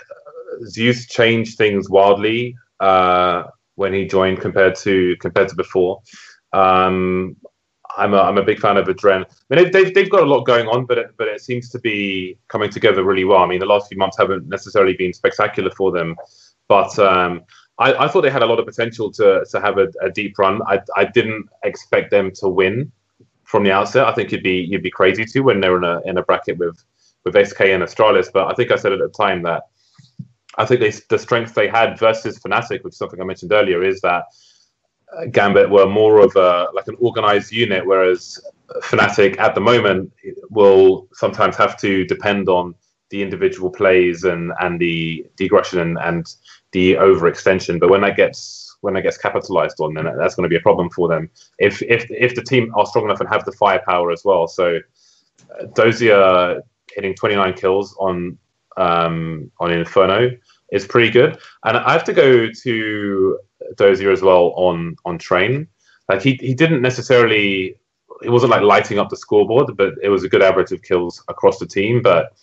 Zeus 0.68 1.06
changed 1.06 1.58
things 1.58 1.90
wildly 1.90 2.56
uh, 2.80 3.44
when 3.76 3.94
he 3.94 4.06
joined 4.06 4.40
compared 4.40 4.76
to 4.76 5.18
compared 5.20 5.50
to 5.50 5.56
before. 5.56 6.02
Um, 6.54 7.36
I'm 7.98 8.14
a, 8.14 8.22
I'm 8.22 8.38
a 8.38 8.44
big 8.44 8.60
fan 8.60 8.78
of 8.78 8.88
Adren. 8.88 9.26
I 9.52 9.56
mean, 9.56 9.72
they've, 9.72 9.94
they've 9.94 10.10
got 10.10 10.24
a 10.24 10.26
lot 10.26 10.46
going 10.46 10.68
on, 10.68 10.86
but 10.86 10.98
it, 10.98 11.08
but 11.18 11.28
it 11.28 11.42
seems 11.42 11.70
to 11.70 11.80
be 11.80 12.38
coming 12.48 12.70
together 12.70 13.04
really 13.04 13.26
well. 13.26 13.40
I 13.40 13.48
mean, 13.48 13.60
the 13.60 13.66
last 13.66 13.88
few 13.88 13.98
months 13.98 14.18
haven't 14.18 14.48
necessarily 14.48 14.94
been 14.94 15.14
spectacular 15.14 15.72
for 15.72 15.92
them, 15.92 16.16
but 16.68 16.98
um, 17.00 17.44
I, 17.78 18.06
I 18.06 18.08
thought 18.08 18.22
they 18.22 18.30
had 18.30 18.44
a 18.44 18.46
lot 18.46 18.60
of 18.60 18.66
potential 18.66 19.12
to 19.14 19.46
to 19.50 19.62
have 19.62 19.78
a, 19.78 19.88
a, 20.02 20.10
deep 20.10 20.38
run. 20.38 20.62
I, 20.68 20.80
I 20.96 21.06
didn't 21.06 21.48
expect 21.64 22.12
them 22.12 22.32
to 22.36 22.50
win 22.50 22.92
from 23.44 23.64
the 23.64 23.72
outset. 23.72 24.08
I 24.08 24.14
think 24.14 24.32
you'd 24.32 24.44
be 24.44 24.66
you'd 24.70 24.84
be 24.84 24.92
crazy 24.92 25.26
to 25.26 25.40
when 25.42 25.60
they're 25.60 25.78
in 25.78 25.84
a 25.84 26.02
in 26.06 26.18
a 26.18 26.24
bracket 26.24 26.58
with 26.58 26.82
with 27.24 27.48
SK 27.48 27.62
and 27.62 27.84
Astralis. 27.84 28.32
But 28.32 28.50
I 28.50 28.54
think 28.54 28.72
I 28.72 28.76
said 28.76 28.94
at 28.94 29.00
the 29.00 29.10
time 29.10 29.44
that 29.44 29.64
I 30.58 30.66
think 30.66 30.80
they, 30.80 30.92
the 31.10 31.20
strength 31.20 31.54
they 31.54 31.68
had 31.68 32.00
versus 32.00 32.40
Fnatic, 32.40 32.84
which 32.84 32.94
is 32.94 32.98
something 32.98 33.20
I 33.20 33.26
mentioned 33.26 33.52
earlier, 33.52 33.84
is 33.84 34.00
that 34.02 34.24
Gambit 35.32 35.70
were 35.70 35.88
more 35.88 36.20
of 36.20 36.36
a 36.36 36.68
like 36.74 36.88
an 36.88 36.96
organized 37.00 37.52
unit, 37.52 37.86
whereas 37.86 38.40
Fnatic 38.84 39.40
at 39.40 39.56
the 39.56 39.62
moment 39.62 40.12
will 40.50 41.08
sometimes 41.14 41.56
have 41.56 41.78
to 41.78 42.06
depend 42.06 42.50
on 42.50 42.76
the 43.10 43.22
individual 43.22 43.70
plays 43.70 44.24
and 44.24 44.52
and 44.60 44.80
the, 44.80 45.26
aggression 45.40 45.80
and, 45.80 45.98
and 46.00 46.36
the 46.72 46.94
overextension. 46.94 47.80
But 47.80 47.90
when 47.90 48.02
that 48.02 48.18
gets 48.18 48.78
when 48.82 48.94
that 48.96 49.04
gets 49.04 49.18
capitalized 49.18 49.80
on, 49.80 49.94
then 49.94 50.06
that's 50.18 50.36
going 50.36 50.44
to 50.44 50.50
be 50.50 50.58
a 50.58 50.62
problem 50.62 50.90
for 50.90 51.08
them. 51.08 51.30
If 51.60 51.82
if 51.84 52.10
if 52.10 52.36
the 52.36 52.44
team 52.44 52.74
are 52.76 52.86
strong 52.86 53.06
enough 53.06 53.20
and 53.20 53.30
have 53.30 53.46
the 53.46 53.52
firepower 53.54 54.12
as 54.12 54.24
well. 54.26 54.48
So 54.48 54.80
uh, 55.60 55.66
Dosia 55.68 56.62
hitting 56.94 57.16
29 57.16 57.54
kills 57.54 57.96
on 58.00 58.38
um, 58.78 59.52
on 59.60 59.72
Inferno 59.72 60.32
is 60.72 60.86
pretty 60.86 61.12
good. 61.12 61.38
And 61.64 61.78
I 61.78 61.94
have 61.94 62.04
to 62.06 62.14
go 62.14 62.48
to 62.64 63.40
Dosia 63.76 64.12
as 64.12 64.22
well 64.22 64.54
on 64.56 64.96
on 65.06 65.18
train. 65.18 65.68
Like 66.10 66.22
he 66.22 66.34
he 66.36 66.54
didn't 66.54 66.82
necessarily 66.82 67.78
it 68.22 68.30
wasn't 68.30 68.52
like 68.52 68.62
lighting 68.62 69.00
up 69.00 69.10
the 69.10 69.18
scoreboard, 69.18 69.76
but 69.76 69.94
it 70.02 70.10
was 70.10 70.24
a 70.24 70.30
good 70.30 70.42
average 70.42 70.72
of 70.72 70.82
kills 70.82 71.24
across 71.28 71.60
the 71.60 71.66
team. 71.66 72.02
But 72.02 72.34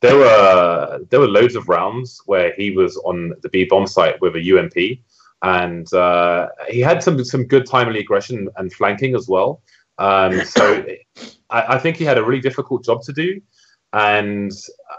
there 0.00 0.16
were 0.16 1.00
there 1.10 1.20
were 1.20 1.28
loads 1.28 1.56
of 1.56 1.68
rounds 1.68 2.20
where 2.26 2.52
he 2.56 2.70
was 2.70 2.96
on 2.98 3.34
the 3.42 3.48
B 3.48 3.64
bomb 3.64 3.86
site 3.86 4.20
with 4.20 4.36
a 4.36 4.58
UMP, 4.58 5.00
and 5.42 5.92
uh, 5.92 6.48
he 6.68 6.80
had 6.80 7.02
some 7.02 7.24
some 7.24 7.44
good 7.44 7.66
timely 7.66 8.00
aggression 8.00 8.48
and 8.56 8.72
flanking 8.72 9.14
as 9.14 9.28
well. 9.28 9.62
Um, 9.98 10.44
so 10.44 10.84
I, 11.50 11.74
I 11.74 11.78
think 11.78 11.96
he 11.96 12.04
had 12.04 12.18
a 12.18 12.24
really 12.24 12.40
difficult 12.40 12.84
job 12.84 13.02
to 13.02 13.12
do 13.12 13.40
and 13.92 14.52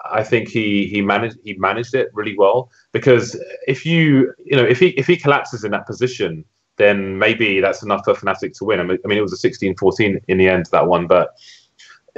I 0.05 0.23
think 0.23 0.49
he 0.49 0.87
he 0.87 1.01
managed 1.01 1.37
he 1.43 1.53
managed 1.53 1.93
it 1.93 2.09
really 2.13 2.35
well 2.37 2.71
because 2.91 3.39
if 3.67 3.85
you 3.85 4.33
you 4.43 4.55
know 4.55 4.63
if 4.63 4.79
he 4.79 4.89
if 4.89 5.05
he 5.07 5.15
collapses 5.15 5.63
in 5.63 5.71
that 5.71 5.85
position 5.85 6.43
then 6.77 7.19
maybe 7.19 7.59
that's 7.59 7.83
enough 7.83 8.01
for 8.05 8.13
Fnatic 8.13 8.57
to 8.57 8.63
win. 8.63 8.79
I 8.79 8.83
mean, 8.83 8.97
I 9.03 9.07
mean 9.07 9.17
it 9.17 9.21
was 9.21 9.33
a 9.33 9.47
16-14 9.47 10.21
in 10.29 10.37
the 10.37 10.47
end 10.47 10.67
that 10.71 10.87
one, 10.87 11.07
but 11.07 11.35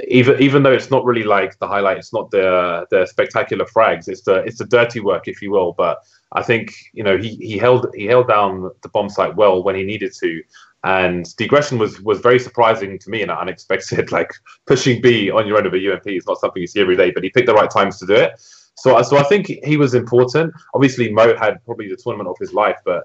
even 0.08 0.40
even 0.40 0.62
though 0.62 0.72
it's 0.72 0.90
not 0.90 1.04
really 1.04 1.22
like 1.22 1.58
the 1.58 1.66
highlight, 1.66 1.98
it's 1.98 2.12
not 2.12 2.30
the 2.30 2.86
the 2.90 3.04
spectacular 3.06 3.66
frags. 3.66 4.08
It's 4.08 4.22
the 4.22 4.36
it's 4.44 4.58
the 4.58 4.64
dirty 4.64 5.00
work, 5.00 5.28
if 5.28 5.42
you 5.42 5.50
will. 5.50 5.72
But 5.72 5.98
I 6.32 6.42
think 6.42 6.72
you 6.92 7.04
know 7.04 7.18
he 7.18 7.36
he 7.36 7.58
held 7.58 7.88
he 7.94 8.06
held 8.06 8.28
down 8.28 8.70
the 8.82 8.88
bomb 8.88 9.10
site 9.10 9.36
well 9.36 9.62
when 9.62 9.74
he 9.74 9.82
needed 9.82 10.12
to, 10.20 10.42
and 10.84 11.26
the 11.38 11.44
aggression 11.44 11.78
was 11.78 12.00
was 12.02 12.20
very 12.20 12.38
surprising 12.38 12.98
to 12.98 13.10
me 13.10 13.22
and 13.22 13.30
unexpected. 13.30 14.10
Like 14.12 14.32
pushing 14.66 15.00
B 15.00 15.30
on 15.30 15.46
your 15.46 15.58
own 15.58 15.66
of 15.66 15.74
a 15.74 15.92
UMP 15.92 16.06
is 16.08 16.26
not 16.26 16.38
something 16.38 16.60
you 16.60 16.66
see 16.66 16.80
every 16.80 16.96
day, 16.96 17.10
but 17.10 17.22
he 17.22 17.30
picked 17.30 17.46
the 17.46 17.54
right 17.54 17.70
times 17.70 17.98
to 17.98 18.06
do 18.06 18.14
it. 18.14 18.32
So, 18.76 19.00
so 19.02 19.16
I 19.16 19.22
think 19.24 19.46
he 19.46 19.76
was 19.76 19.94
important. 19.94 20.52
Obviously, 20.74 21.12
Mo 21.12 21.36
had 21.36 21.64
probably 21.64 21.88
the 21.88 21.96
tournament 21.96 22.28
of 22.28 22.36
his 22.38 22.52
life, 22.52 22.78
but 22.84 23.04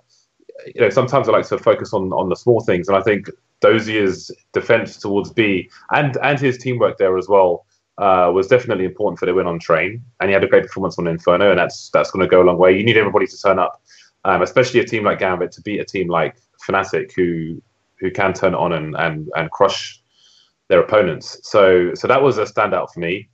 you 0.66 0.82
know 0.82 0.90
sometimes 0.90 1.30
I 1.30 1.32
like 1.32 1.48
to 1.50 1.58
focus 1.58 1.94
on 1.94 2.12
on 2.14 2.30
the 2.30 2.36
small 2.36 2.62
things, 2.62 2.88
and 2.88 2.98
I 2.98 3.02
think 3.02 3.30
Dosia's 3.62 4.32
defense 4.54 4.98
towards 4.98 5.32
B 5.32 5.70
and 5.92 6.18
and 6.24 6.40
his 6.40 6.58
teamwork 6.58 6.98
there 6.98 7.18
as 7.18 7.28
well 7.28 7.66
uh, 7.98 8.32
was 8.34 8.48
definitely 8.48 8.86
important 8.86 9.20
for 9.20 9.26
the 9.26 9.34
win 9.34 9.48
on 9.48 9.60
train. 9.60 10.04
And 10.20 10.30
he 10.30 10.34
had 10.34 10.44
a 10.44 10.48
great 10.48 10.64
performance 10.64 10.98
on 11.00 11.08
Inferno, 11.08 11.50
and 11.50 11.60
that's 11.60 11.90
that's 11.90 12.12
going 12.12 12.26
to 12.26 12.30
go 12.30 12.42
a 12.42 12.46
long 12.46 12.58
way. 12.58 12.78
You 12.78 12.84
need 12.84 12.98
everybody 12.98 13.28
to 13.28 13.38
turn 13.38 13.60
up, 13.60 13.82
um, 14.26 14.42
especially 14.42 14.80
a 14.80 14.86
team 14.86 15.04
like 15.04 15.20
Gambit 15.20 15.52
to 15.54 15.62
beat 15.62 15.80
a 15.80 15.86
team 15.86 16.08
like 16.08 16.38
Fnatic, 16.68 17.14
who 17.14 17.62
who 18.00 18.12
can 18.12 18.34
turn 18.34 18.54
on 18.54 18.74
and, 18.74 18.96
and, 18.96 19.28
and 19.36 19.50
crush 19.52 20.02
their 20.68 20.82
opponents. 20.82 21.40
So 21.44 21.94
so 21.96 22.08
that 22.08 22.22
was 22.22 22.38
a 22.38 22.46
standout 22.46 22.92
for 22.94 23.00
me 23.00 23.30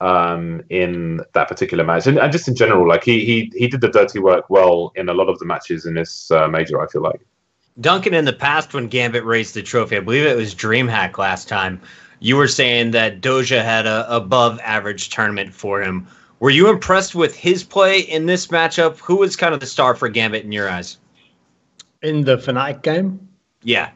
um, 0.00 0.62
in 0.70 1.20
that 1.34 1.48
particular 1.48 1.84
match, 1.84 2.06
and, 2.06 2.18
and, 2.18 2.30
just 2.30 2.48
in 2.48 2.54
general, 2.54 2.86
like 2.86 3.04
he 3.04 3.24
he 3.24 3.52
he 3.56 3.68
did 3.68 3.80
the 3.80 3.88
dirty 3.88 4.18
work 4.18 4.50
well 4.50 4.92
in 4.96 5.08
a 5.08 5.14
lot 5.14 5.28
of 5.28 5.38
the 5.38 5.46
matches 5.46 5.86
in 5.86 5.94
this 5.94 6.30
uh, 6.30 6.48
major. 6.48 6.80
I 6.80 6.86
feel 6.86 7.02
like 7.02 7.20
Duncan 7.80 8.14
in 8.14 8.24
the 8.24 8.32
past 8.32 8.74
when 8.74 8.88
Gambit 8.88 9.24
raised 9.24 9.54
the 9.54 9.62
trophy, 9.62 9.96
I 9.96 10.00
believe 10.00 10.26
it 10.26 10.36
was 10.36 10.54
DreamHack 10.54 11.18
last 11.18 11.48
time. 11.48 11.80
You 12.20 12.36
were 12.36 12.48
saying 12.48 12.92
that 12.92 13.20
Dosia 13.20 13.62
had 13.64 13.86
a 13.86 14.06
above 14.14 14.60
average 14.62 15.10
tournament 15.10 15.52
for 15.52 15.82
him. 15.82 16.06
Were 16.40 16.50
you 16.50 16.68
impressed 16.68 17.14
with 17.14 17.34
his 17.34 17.64
play 17.64 18.00
in 18.00 18.26
this 18.26 18.48
matchup? 18.48 18.98
Who 18.98 19.16
was 19.16 19.34
kind 19.34 19.54
of 19.54 19.60
the 19.60 19.66
star 19.66 19.94
for 19.94 20.08
Gambit 20.08 20.44
in 20.44 20.52
your 20.52 20.68
eyes? 20.68 20.98
In 22.04 22.22
the 22.22 22.36
Fnatic 22.36 22.82
game? 22.82 23.28
Yeah. 23.62 23.90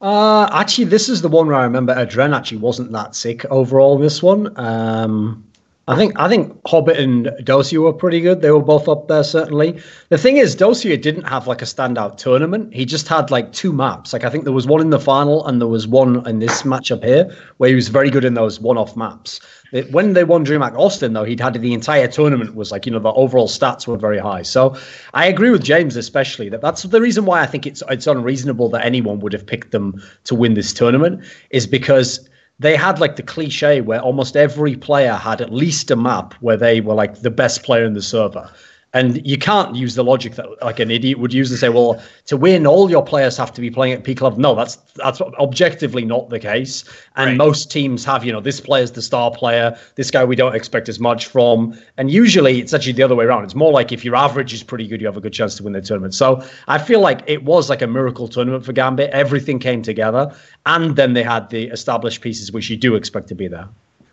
Uh, 0.00 0.48
actually, 0.52 0.84
this 0.84 1.08
is 1.08 1.20
the 1.20 1.28
one 1.28 1.46
where 1.46 1.56
I 1.56 1.64
remember 1.64 1.94
Adren 1.94 2.34
actually 2.34 2.58
wasn't 2.58 2.92
that 2.92 3.14
sick 3.14 3.44
overall. 3.46 3.98
This 3.98 4.22
one, 4.22 4.58
um, 4.58 5.46
I 5.88 5.96
think 5.96 6.12
I 6.20 6.28
think 6.28 6.54
Hobbit 6.66 6.98
and 6.98 7.28
Dosia 7.44 7.80
were 7.80 7.94
pretty 7.94 8.20
good. 8.20 8.42
They 8.42 8.50
were 8.50 8.62
both 8.62 8.90
up 8.90 9.08
there 9.08 9.24
certainly. 9.24 9.80
The 10.10 10.18
thing 10.18 10.36
is, 10.36 10.54
Dosia 10.54 11.00
didn't 11.00 11.24
have 11.24 11.46
like 11.46 11.62
a 11.62 11.64
standout 11.64 12.18
tournament. 12.18 12.74
He 12.74 12.84
just 12.84 13.08
had 13.08 13.30
like 13.30 13.52
two 13.52 13.72
maps. 13.72 14.12
Like 14.12 14.22
I 14.22 14.28
think 14.28 14.44
there 14.44 14.52
was 14.52 14.66
one 14.66 14.82
in 14.82 14.90
the 14.90 15.00
final 15.00 15.46
and 15.46 15.62
there 15.62 15.68
was 15.68 15.88
one 15.88 16.28
in 16.28 16.40
this 16.40 16.62
matchup 16.62 17.02
here 17.02 17.34
where 17.56 17.70
he 17.70 17.74
was 17.74 17.88
very 17.88 18.10
good 18.10 18.26
in 18.26 18.34
those 18.34 18.60
one-off 18.60 18.98
maps. 18.98 19.40
It, 19.72 19.90
when 19.90 20.12
they 20.12 20.24
won 20.24 20.44
DreamHack 20.44 20.76
Austin, 20.76 21.14
though, 21.14 21.24
he'd 21.24 21.40
had 21.40 21.54
the 21.54 21.72
entire 21.72 22.06
tournament 22.06 22.54
was 22.54 22.70
like 22.70 22.84
you 22.84 22.92
know 22.92 22.98
the 22.98 23.12
overall 23.12 23.48
stats 23.48 23.86
were 23.86 23.96
very 23.96 24.18
high. 24.18 24.42
So 24.42 24.76
I 25.14 25.26
agree 25.26 25.50
with 25.50 25.64
James 25.64 25.96
especially 25.96 26.50
that 26.50 26.60
that's 26.60 26.82
the 26.82 27.00
reason 27.00 27.24
why 27.24 27.40
I 27.40 27.46
think 27.46 27.66
it's 27.66 27.82
it's 27.88 28.06
unreasonable 28.06 28.68
that 28.70 28.84
anyone 28.84 29.20
would 29.20 29.32
have 29.32 29.46
picked 29.46 29.70
them 29.70 30.02
to 30.24 30.34
win 30.34 30.52
this 30.52 30.74
tournament 30.74 31.24
is 31.48 31.66
because 31.66 32.28
they 32.60 32.74
had 32.76 32.98
like 32.98 33.16
the 33.16 33.22
cliche 33.22 33.80
where 33.80 34.00
almost 34.00 34.36
every 34.36 34.74
player 34.76 35.14
had 35.14 35.40
at 35.40 35.52
least 35.52 35.90
a 35.90 35.96
map 35.96 36.34
where 36.40 36.56
they 36.56 36.80
were 36.80 36.94
like 36.94 37.20
the 37.22 37.30
best 37.30 37.62
player 37.62 37.84
in 37.84 37.94
the 37.94 38.02
server. 38.02 38.50
And 38.94 39.26
you 39.26 39.36
can't 39.36 39.76
use 39.76 39.94
the 39.96 40.02
logic 40.02 40.36
that 40.36 40.46
like 40.62 40.80
an 40.80 40.90
idiot 40.90 41.18
would 41.18 41.34
use 41.34 41.50
and 41.50 41.60
say, 41.60 41.68
well, 41.68 42.02
to 42.24 42.38
win, 42.38 42.66
all 42.66 42.90
your 42.90 43.04
players 43.04 43.36
have 43.36 43.52
to 43.52 43.60
be 43.60 43.70
playing 43.70 43.92
at 43.92 44.02
peak 44.02 44.22
level. 44.22 44.40
No, 44.40 44.54
that's 44.54 44.76
that's 44.96 45.20
objectively 45.20 46.06
not 46.06 46.30
the 46.30 46.38
case. 46.38 46.84
And 47.16 47.30
right. 47.30 47.36
most 47.36 47.70
teams 47.70 48.02
have, 48.06 48.24
you 48.24 48.32
know, 48.32 48.40
this 48.40 48.60
player's 48.60 48.92
the 48.92 49.02
star 49.02 49.30
player, 49.30 49.78
this 49.96 50.10
guy 50.10 50.24
we 50.24 50.36
don't 50.36 50.54
expect 50.54 50.88
as 50.88 50.98
much 50.98 51.26
from. 51.26 51.78
And 51.98 52.10
usually 52.10 52.60
it's 52.60 52.72
actually 52.72 52.94
the 52.94 53.02
other 53.02 53.14
way 53.14 53.26
around. 53.26 53.44
It's 53.44 53.54
more 53.54 53.72
like 53.72 53.92
if 53.92 54.06
your 54.06 54.16
average 54.16 54.54
is 54.54 54.62
pretty 54.62 54.88
good, 54.88 55.02
you 55.02 55.06
have 55.06 55.18
a 55.18 55.20
good 55.20 55.34
chance 55.34 55.54
to 55.56 55.62
win 55.62 55.74
the 55.74 55.82
tournament. 55.82 56.14
So 56.14 56.42
I 56.66 56.78
feel 56.78 57.00
like 57.00 57.22
it 57.26 57.44
was 57.44 57.68
like 57.68 57.82
a 57.82 57.86
miracle 57.86 58.26
tournament 58.26 58.64
for 58.64 58.72
Gambit. 58.72 59.10
Everything 59.10 59.58
came 59.58 59.82
together. 59.82 60.34
And 60.64 60.96
then 60.96 61.12
they 61.12 61.22
had 61.22 61.50
the 61.50 61.66
established 61.68 62.22
pieces 62.22 62.52
which 62.52 62.70
you 62.70 62.76
do 62.76 62.94
expect 62.94 63.28
to 63.28 63.34
be 63.34 63.48
there. 63.48 63.68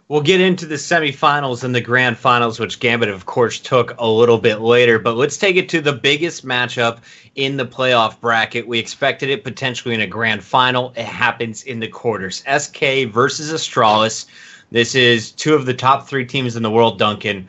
We'll 0.07 0.21
get 0.21 0.39
into 0.39 0.67
the 0.67 0.75
semifinals 0.75 1.63
and 1.63 1.73
the 1.73 1.81
grand 1.81 2.19
finals, 2.19 2.59
which 2.59 2.79
Gambit, 2.79 3.09
of 3.09 3.25
course, 3.25 3.59
took 3.59 3.95
a 3.97 4.07
little 4.07 4.37
bit 4.37 4.61
later. 4.61 4.99
But 4.99 5.17
let's 5.17 5.35
take 5.35 5.55
it 5.55 5.67
to 5.69 5.81
the 5.81 5.93
biggest 5.93 6.45
matchup 6.45 6.99
in 7.33 7.57
the 7.57 7.65
playoff 7.65 8.21
bracket. 8.21 8.67
We 8.67 8.77
expected 8.77 9.31
it 9.31 9.43
potentially 9.43 9.95
in 9.95 10.01
a 10.01 10.07
grand 10.07 10.43
final. 10.43 10.93
It 10.95 11.07
happens 11.07 11.63
in 11.63 11.79
the 11.79 11.87
quarters. 11.87 12.43
SK 12.45 13.09
versus 13.11 13.51
Astralis. 13.51 14.27
This 14.69 14.93
is 14.93 15.31
two 15.31 15.55
of 15.55 15.65
the 15.65 15.73
top 15.73 16.07
three 16.07 16.25
teams 16.25 16.55
in 16.55 16.61
the 16.61 16.69
world, 16.69 16.99
Duncan. 16.99 17.47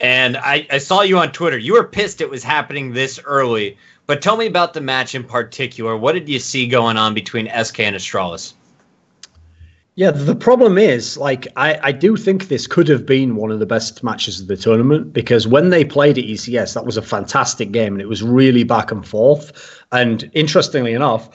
And 0.00 0.38
I, 0.38 0.66
I 0.70 0.78
saw 0.78 1.02
you 1.02 1.18
on 1.18 1.30
Twitter. 1.30 1.58
You 1.58 1.74
were 1.74 1.84
pissed 1.84 2.22
it 2.22 2.30
was 2.30 2.42
happening 2.42 2.94
this 2.94 3.20
early. 3.26 3.76
But 4.06 4.22
tell 4.22 4.38
me 4.38 4.46
about 4.46 4.72
the 4.72 4.80
match 4.80 5.14
in 5.14 5.24
particular. 5.24 5.94
What 5.98 6.12
did 6.12 6.26
you 6.26 6.38
see 6.38 6.66
going 6.66 6.96
on 6.96 7.12
between 7.12 7.50
SK 7.50 7.80
and 7.80 7.96
Astralis? 7.96 8.54
Yeah, 9.94 10.10
the 10.10 10.34
problem 10.34 10.78
is, 10.78 11.18
like, 11.18 11.46
I, 11.56 11.78
I 11.82 11.92
do 11.92 12.16
think 12.16 12.48
this 12.48 12.66
could 12.66 12.88
have 12.88 13.04
been 13.04 13.36
one 13.36 13.50
of 13.50 13.58
the 13.58 13.66
best 13.66 14.02
matches 14.02 14.40
of 14.40 14.46
the 14.46 14.56
tournament 14.56 15.12
because 15.12 15.46
when 15.46 15.68
they 15.68 15.84
played 15.84 16.16
at 16.16 16.24
ECS, 16.24 16.72
that 16.72 16.86
was 16.86 16.96
a 16.96 17.02
fantastic 17.02 17.72
game 17.72 17.92
and 17.92 18.00
it 18.00 18.08
was 18.08 18.22
really 18.22 18.64
back 18.64 18.90
and 18.90 19.06
forth. 19.06 19.82
And 19.92 20.30
interestingly 20.32 20.94
enough, 20.94 21.28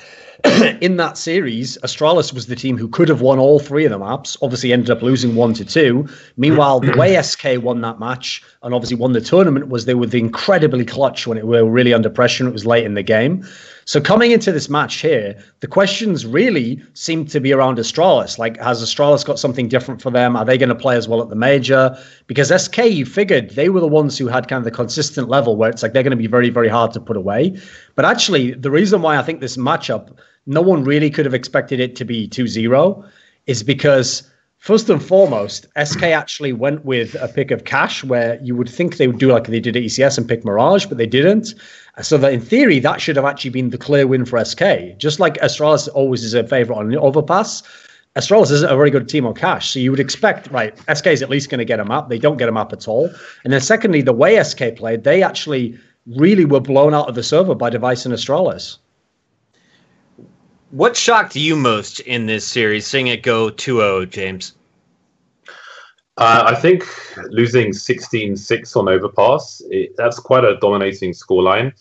in 0.81 0.97
that 0.97 1.19
series, 1.19 1.77
Astralis 1.83 2.33
was 2.33 2.47
the 2.47 2.55
team 2.55 2.79
who 2.79 2.87
could 2.87 3.09
have 3.09 3.21
won 3.21 3.37
all 3.37 3.59
three 3.59 3.85
of 3.85 3.91
the 3.91 3.99
maps. 3.99 4.35
Obviously, 4.41 4.73
ended 4.73 4.89
up 4.89 5.03
losing 5.03 5.35
one 5.35 5.53
to 5.53 5.63
two. 5.63 6.07
Meanwhile, 6.35 6.79
the 6.79 6.97
way 6.97 7.21
SK 7.21 7.61
won 7.61 7.81
that 7.81 7.99
match 7.99 8.43
and 8.63 8.73
obviously 8.73 8.97
won 8.97 9.13
the 9.13 9.21
tournament 9.21 9.67
was 9.67 9.85
they 9.85 9.93
were 9.93 10.07
the 10.07 10.19
incredibly 10.19 10.83
clutch 10.83 11.27
when 11.27 11.37
it 11.37 11.45
were 11.45 11.63
really 11.63 11.93
under 11.93 12.09
pressure 12.09 12.43
and 12.43 12.49
it 12.49 12.53
was 12.53 12.65
late 12.65 12.85
in 12.85 12.95
the 12.95 13.03
game. 13.03 13.47
So 13.87 14.01
coming 14.01 14.31
into 14.31 14.51
this 14.51 14.69
match 14.69 14.95
here, 14.95 15.41
the 15.61 15.67
questions 15.67 16.25
really 16.25 16.83
seem 16.93 17.25
to 17.27 17.39
be 17.39 17.53
around 17.53 17.77
Astralis. 17.77 18.37
Like, 18.37 18.57
has 18.59 18.83
Astralis 18.83 19.23
got 19.23 19.39
something 19.39 19.69
different 19.69 20.01
for 20.01 20.11
them? 20.11 20.35
Are 20.35 20.43
they 20.43 20.57
going 20.57 20.67
to 20.67 20.75
play 20.75 20.97
as 20.97 21.07
well 21.07 21.21
at 21.21 21.29
the 21.29 21.37
major? 21.37 21.97
Because 22.27 22.49
SK, 22.49 22.79
you 22.79 23.05
figured 23.05 23.51
they 23.51 23.69
were 23.69 23.79
the 23.79 23.87
ones 23.87 24.17
who 24.17 24.27
had 24.27 24.49
kind 24.49 24.57
of 24.57 24.65
the 24.65 24.71
consistent 24.71 25.29
level 25.29 25.55
where 25.55 25.69
it's 25.69 25.83
like 25.83 25.93
they're 25.93 26.03
going 26.03 26.11
to 26.11 26.17
be 26.17 26.27
very, 26.27 26.49
very 26.49 26.67
hard 26.67 26.91
to 26.91 26.99
put 26.99 27.15
away. 27.15 27.57
But 27.95 28.03
actually, 28.03 28.51
the 28.55 28.69
reason 28.69 29.01
why 29.01 29.17
I 29.17 29.21
think 29.21 29.39
this 29.39 29.55
matchup, 29.55 30.17
no 30.45 30.61
one 30.61 30.83
really 30.83 31.09
could 31.09 31.23
have 31.23 31.33
expected 31.33 31.79
it 31.79 31.95
to 31.95 32.03
be 32.03 32.27
2 32.27 32.45
0 32.45 33.05
is 33.45 33.63
because 33.63 34.29
First 34.57 34.89
and 34.89 35.01
foremost, 35.01 35.67
SK 35.81 36.03
actually 36.03 36.51
went 36.51 36.83
with 36.83 37.15
a 37.15 37.27
pick 37.27 37.51
of 37.51 37.63
Cache 37.63 38.03
where 38.03 38.39
you 38.41 38.55
would 38.55 38.67
think 38.67 38.97
they 38.97 39.07
would 39.07 39.19
do 39.19 39.31
like 39.31 39.47
they 39.47 39.59
did 39.59 39.77
at 39.77 39.83
ECS 39.83 40.17
and 40.17 40.27
pick 40.27 40.43
Mirage, 40.43 40.87
but 40.87 40.97
they 40.97 41.05
didn't. 41.05 41.53
So 42.01 42.17
that 42.17 42.33
in 42.33 42.41
theory, 42.41 42.79
that 42.79 42.99
should 42.99 43.15
have 43.15 43.25
actually 43.25 43.51
been 43.51 43.69
the 43.69 43.77
clear 43.77 44.07
win 44.07 44.25
for 44.25 44.43
SK. 44.43 44.97
Just 44.97 45.19
like 45.19 45.35
Astralis 45.35 45.87
always 45.93 46.23
is 46.23 46.33
a 46.33 46.45
favorite 46.45 46.75
on 46.75 46.93
Overpass, 46.95 47.63
Astralis 48.17 48.49
isn't 48.51 48.71
a 48.71 48.75
very 48.75 48.89
good 48.89 49.07
team 49.07 49.27
on 49.27 49.35
Cache. 49.35 49.69
So 49.69 49.79
you 49.79 49.91
would 49.91 49.99
expect, 49.99 50.47
right, 50.51 50.75
SK 50.93 51.07
is 51.07 51.21
at 51.21 51.29
least 51.29 51.51
going 51.51 51.59
to 51.59 51.65
get 51.65 51.79
a 51.79 51.85
map. 51.85 52.09
They 52.09 52.17
don't 52.17 52.37
get 52.37 52.49
a 52.49 52.51
map 52.51 52.73
at 52.73 52.87
all. 52.87 53.11
And 53.43 53.53
then 53.53 53.61
secondly, 53.61 54.01
the 54.01 54.11
way 54.13 54.41
SK 54.43 54.75
played, 54.75 55.03
they 55.03 55.21
actually 55.21 55.77
really 56.07 56.45
were 56.45 56.59
blown 56.59 56.95
out 56.95 57.07
of 57.07 57.15
the 57.15 57.21
server 57.21 57.53
by 57.53 57.69
Device 57.69 58.05
and 58.05 58.13
Astralis. 58.13 58.79
What 60.71 60.97
shocked 60.97 61.35
you 61.35 61.55
most 61.55 62.01
in 62.01 62.25
this 62.25 62.45
series, 62.45 62.85
seeing 62.85 63.07
it 63.07 63.23
go 63.23 63.49
2 63.49 63.77
0, 63.77 64.05
James? 64.05 64.53
Uh, 66.17 66.43
I 66.47 66.55
think 66.55 66.83
losing 67.29 67.71
16-6 67.71 68.75
on 68.75 68.89
overpass, 68.89 69.61
it, 69.69 69.91
that's 69.95 70.19
quite 70.19 70.43
a 70.43 70.57
dominating 70.57 71.13
scoreline. 71.13 71.71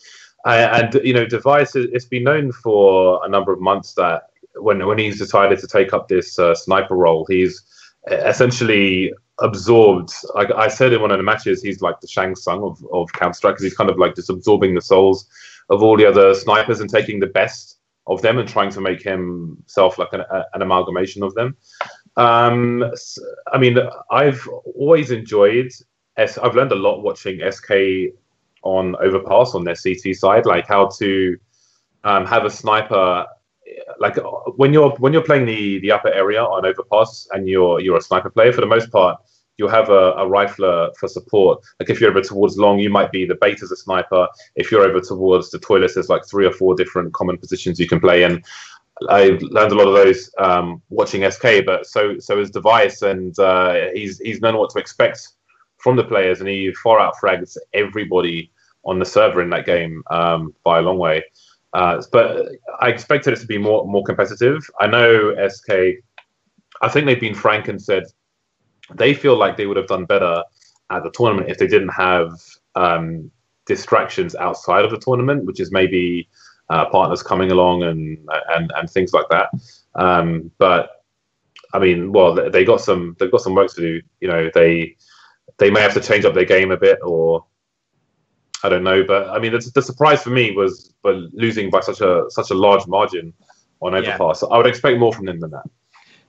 Uh, 0.45 0.69
and, 0.73 0.95
you 1.03 1.15
know, 1.15 1.27
Device, 1.27 1.75
it's 1.75 2.05
been 2.05 2.23
known 2.23 2.53
for 2.53 3.21
a 3.25 3.29
number 3.29 3.53
of 3.53 3.61
months 3.61 3.95
that 3.95 4.29
when, 4.55 4.87
when 4.87 4.99
he's 4.99 5.19
decided 5.19 5.59
to 5.59 5.67
take 5.67 5.93
up 5.93 6.07
this 6.07 6.39
uh, 6.39 6.55
sniper 6.55 6.95
role, 6.95 7.27
he's 7.29 7.63
essentially 8.09 9.13
absorbed. 9.41 10.13
Like 10.35 10.53
I 10.53 10.69
said 10.69 10.93
in 10.93 11.01
one 11.01 11.11
of 11.11 11.17
the 11.17 11.25
matches, 11.25 11.63
he's 11.63 11.81
like 11.81 12.01
the 12.01 12.07
Shang 12.07 12.37
Tsung 12.37 12.63
of, 12.63 12.87
of 12.93 13.13
Counter-Strike 13.15 13.55
because 13.55 13.65
he's 13.65 13.77
kind 13.77 13.91
of 13.91 13.99
like 13.99 14.15
just 14.15 14.31
absorbing 14.31 14.75
the 14.75 14.81
souls 14.81 15.27
of 15.71 15.83
all 15.83 15.97
the 15.97 16.07
other 16.07 16.35
snipers 16.35 16.79
and 16.79 16.89
taking 16.89 17.19
the 17.19 17.27
best 17.27 17.76
of 18.07 18.23
them 18.23 18.39
and 18.39 18.49
trying 18.49 18.70
to 18.70 18.81
make 18.81 19.03
himself 19.03 19.99
like 19.99 20.12
an, 20.12 20.23
an 20.55 20.62
amalgamation 20.62 21.23
of 21.23 21.35
them. 21.35 21.57
Um, 22.16 22.85
I 23.53 23.59
mean, 23.59 23.78
I've 24.11 24.47
always 24.74 25.11
enjoyed. 25.11 25.70
S- 26.16 26.39
I've 26.39 26.55
learned 26.55 26.73
a 26.73 26.77
lot 26.77 27.03
watching 27.03 27.41
SK 27.51 27.73
on 28.62 28.97
Overpass 28.97 29.55
on 29.55 29.65
their 29.65 29.74
CT 29.77 30.16
side, 30.16 30.47
like 30.47 30.66
how 30.66 30.87
to 30.99 31.37
um, 32.05 32.27
have 32.27 32.45
a 32.45 32.51
sniper. 32.51 33.27
Like 33.99 34.16
when 34.57 34.73
you're 34.73 34.91
when 34.93 35.12
you're 35.12 35.23
playing 35.23 35.47
the 35.47 35.81
the 35.81 35.91
upper 35.93 36.12
area 36.12 36.43
on 36.43 36.65
Overpass 36.65 37.28
and 37.33 37.49
you're 37.49 37.81
you're 37.81 37.99
a 37.99 38.03
sniper 38.03 38.31
player, 38.31 38.53
for 38.53 38.61
the 38.61 38.66
most 38.66 38.91
part, 38.91 39.20
you'll 39.59 39.69
have 39.69 39.89
a, 39.89 40.12
a 40.12 40.27
rifler 40.27 40.95
for 40.97 41.09
support. 41.09 41.65
Like 41.81 41.91
if 41.91 42.01
you're 42.01 42.11
over 42.11 42.20
towards 42.20 42.59
long, 42.59 42.78
you 42.78 42.91
might 42.91 43.12
be 43.12 43.24
the 43.24 43.37
bait 43.37 43.62
as 43.62 43.73
a 43.73 43.77
sniper. 43.77 44.28
If 44.55 44.70
you're 44.70 44.85
over 44.85 45.01
towards 45.01 45.51
the 45.51 45.59
toilets, 45.59 45.95
there's 45.95 46.09
like 46.09 46.27
three 46.27 46.47
or 46.47 46.53
four 46.53 46.74
different 46.74 47.15
common 47.15 47.39
positions 47.39 47.81
you 47.81 47.89
can 47.89 48.01
play 48.01 48.23
in. 48.23 48.43
I 49.09 49.39
learned 49.43 49.73
a 49.73 49.77
lot 49.77 49.89
of 49.89 49.95
those 49.95 50.31
um, 50.39 50.81
watching 50.89 51.28
SK, 51.31 51.66
but 51.66 51.87
so 51.87 52.19
so 52.19 52.41
is 52.41 52.51
Device, 52.51 53.03
and 53.03 53.39
uh, 53.39 53.89
he's 53.93 54.19
he's 54.20 54.41
known 54.41 54.57
what 54.57 54.70
to 54.70 54.78
expect 54.78 55.28
from 55.78 55.97
the 55.97 56.05
players, 56.05 56.41
and 56.41 56.49
he 56.49 56.73
far 56.83 56.99
out 56.99 57.15
frags 57.23 57.57
everybody 57.74 58.51
on 58.85 58.99
the 58.99 59.05
server 59.05 59.43
in 59.43 59.51
that 59.51 59.66
game 59.66 60.03
um, 60.11 60.55
by 60.65 60.78
a 60.78 60.83
long 60.83 60.99
way. 60.99 61.23
Uh, 61.74 62.03
but 62.11 62.49
I 62.81 62.89
expected 62.89 63.35
it 63.35 63.41
to 63.41 63.47
be 63.47 63.59
more 63.59 63.87
more 63.87 64.03
competitive. 64.03 64.69
I 64.81 64.87
know 64.87 65.35
SK. 65.47 65.70
I 66.81 66.89
think 66.89 67.07
they've 67.07 67.20
been 67.20 67.35
frank 67.35 67.69
and 67.69 67.81
said 67.81 68.05
they 68.95 69.15
feel 69.15 69.37
like 69.37 69.57
they 69.57 69.67
would 69.67 69.77
have 69.77 69.89
done 69.89 70.05
better 70.05 70.43
at 70.91 71.03
the 71.03 71.11
tournament 71.11 71.51
if 71.51 71.59
they 71.59 71.67
didn't 71.67 71.89
have 71.89 72.33
um, 72.75 73.31
distractions 73.67 74.35
outside 74.37 74.85
of 74.85 74.91
the 74.91 74.99
tournament, 74.99 75.45
which 75.45 75.61
is 75.61 75.73
maybe 75.73 76.29
uh, 76.71 76.87
partners 76.87 77.23
coming 77.23 77.51
along 77.51 77.83
and 77.83 78.19
and 78.51 78.73
and 78.77 78.91
things 78.91 79.13
like 79.13 79.29
that. 79.31 79.51
Um, 79.95 80.51
but 80.59 81.05
I 81.73 81.79
mean, 81.79 82.13
well, 82.13 82.35
they 82.35 82.65
got 82.65 82.81
some 82.81 83.17
they've 83.19 83.31
got 83.31 83.41
some 83.41 83.55
work 83.55 83.73
to 83.75 83.81
do. 83.81 84.03
You 84.21 84.29
know, 84.29 84.51
they 84.55 84.97
they 85.59 85.71
may 85.71 85.81
have 85.81 85.95
to 85.95 86.01
change 86.01 86.25
up 86.25 86.35
their 86.35 86.45
game 86.45 86.71
a 86.71 86.77
bit, 86.77 86.99
or 87.03 87.45
I 88.63 88.69
don't 88.69 88.85
know. 88.85 89.05
But 89.05 89.29
I 89.29 89.39
mean, 89.39 89.53
the, 89.53 89.71
the 89.75 89.83
surprise 89.83 90.23
for 90.23 90.31
me 90.31 90.53
was 90.53 90.95
but 91.03 91.17
losing 91.33 91.71
by 91.71 91.81
such 91.81 92.01
a 92.01 92.25
such 92.29 92.51
a 92.51 92.55
large 92.55 92.87
margin 92.87 93.33
on 93.81 93.95
Overpass. 93.95 94.43
Yeah. 94.43 94.49
I 94.49 94.57
would 94.59 94.67
expect 94.67 94.99
more 94.99 95.13
from 95.13 95.27
them 95.27 95.41
than 95.41 95.51
that. 95.51 95.65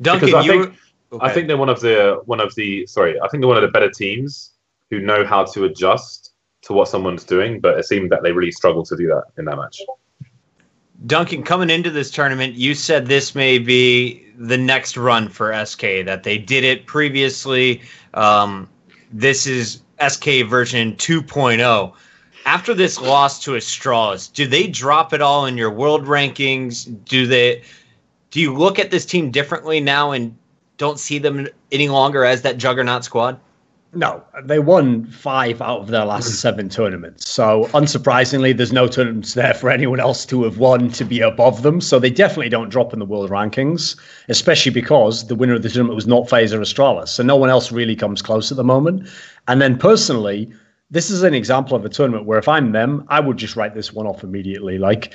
Duncan, 0.02 0.36
I 0.36 0.46
think 0.46 0.76
okay. 1.12 1.26
I 1.26 1.34
think 1.34 1.48
they're 1.48 1.58
one 1.58 1.70
of 1.70 1.80
the 1.80 2.22
one 2.26 2.40
of 2.40 2.54
the 2.56 2.86
sorry, 2.88 3.20
I 3.20 3.28
think 3.28 3.42
they're 3.42 3.48
one 3.48 3.58
of 3.58 3.64
the 3.64 3.70
better 3.70 3.90
teams 3.90 4.54
who 4.90 5.00
know 5.00 5.26
how 5.26 5.44
to 5.44 5.66
adjust 5.66 6.34
to 6.64 6.74
what 6.74 6.88
someone's 6.88 7.24
doing. 7.24 7.60
But 7.60 7.78
it 7.78 7.86
seemed 7.86 8.12
that 8.12 8.24
they 8.24 8.32
really 8.32 8.52
struggled 8.52 8.88
to 8.88 8.98
do 8.98 9.08
that 9.08 9.26
in 9.38 9.46
that 9.46 9.58
match. 9.58 9.82
Duncan, 11.06 11.44
coming 11.44 11.70
into 11.70 11.92
this 11.92 12.10
tournament, 12.10 12.56
you 12.56 12.74
said 12.74 13.06
this 13.06 13.36
may 13.36 13.60
be 13.60 14.26
the 14.36 14.58
next 14.58 14.98
run 14.98 15.30
for 15.30 15.54
SK, 15.66 15.82
that 16.06 16.24
they 16.24 16.38
did 16.38 16.64
it 16.64 16.88
previously. 16.88 17.82
Um, 18.16 18.68
this 19.12 19.46
is 19.46 19.82
SK 20.06 20.46
version 20.48 20.96
2.0. 20.96 21.94
After 22.46 22.74
this 22.74 23.00
loss 23.00 23.44
to 23.44 23.52
Astralis, 23.52 24.32
do 24.32 24.48
they 24.48 24.68
drop 24.68 25.14
it 25.14 25.22
all 25.22 25.46
in 25.46 25.58
your 25.58 25.72
world 25.72 26.06
rankings? 26.06 26.86
Do 27.06 27.28
they 27.28 27.62
do 28.32 28.42
you 28.42 28.54
look 28.54 28.80
at 28.80 28.92
this 28.92 29.06
team 29.06 29.32
differently 29.32 29.80
now 29.80 30.12
and 30.12 30.38
don't 30.78 30.99
see 30.99 31.20
them 31.20 31.48
any 31.72 31.90
longer 31.90 32.24
as 32.24 32.41
that 32.44 32.58
juggernaut 32.58 33.04
squad? 33.04 33.40
No, 33.94 34.22
they 34.44 34.60
won 34.60 35.06
five 35.06 35.62
out 35.62 35.80
of 35.80 35.88
their 35.88 36.04
last 36.04 36.28
hmm. 36.28 36.34
seven 36.34 36.70
tournaments. 36.70 37.30
So, 37.30 37.66
unsurprisingly, 37.74 38.56
there's 38.56 38.74
no 38.74 38.88
tournaments 38.88 39.34
there 39.34 39.54
for 39.54 39.70
anyone 39.70 39.99
else 39.99 40.26
to 40.28 40.44
have 40.44 40.58
won 40.58 40.90
to 40.90 41.06
be 41.06 41.22
above 41.22 41.64
them. 41.64 41.80
So, 41.80 41.98
they 41.98 42.10
definitely 42.10 42.49
don't 42.49 42.70
drop 42.70 42.91
in 42.91 42.99
the 42.99 43.06
world 43.06 43.30
rankings, 43.30 43.98
especially 44.28 44.74
because 44.74 45.28
the 45.28 45.36
winner 45.36 45.56
of 45.56 45.64
the 45.64 45.70
tournament 45.70 45.95
was 45.95 46.06
not 46.06 46.30
FaZe 46.30 46.54
Astralis. 46.54 47.08
So, 47.10 47.24
no 47.24 47.38
one 47.38 47.49
else 47.49 47.72
really 47.72 47.95
comes 47.95 48.22
close 48.22 48.52
at 48.52 48.58
the 48.58 48.64
moment. 48.64 49.08
And 49.48 49.62
then, 49.62 49.78
personally, 49.78 50.52
this 50.91 51.10
is 51.10 51.24
an 51.24 51.34
example 51.34 51.76
of 51.76 51.86
a 51.86 51.90
tournament 51.90 52.26
where 52.26 52.40
if 52.40 52.48
I'm 52.48 52.74
them, 52.74 53.06
I 53.08 53.22
would 53.22 53.38
just 53.38 53.56
write 53.56 53.74
this 53.74 53.94
one 53.94 54.06
off 54.06 54.22
immediately. 54.22 54.78
Like, 54.78 55.14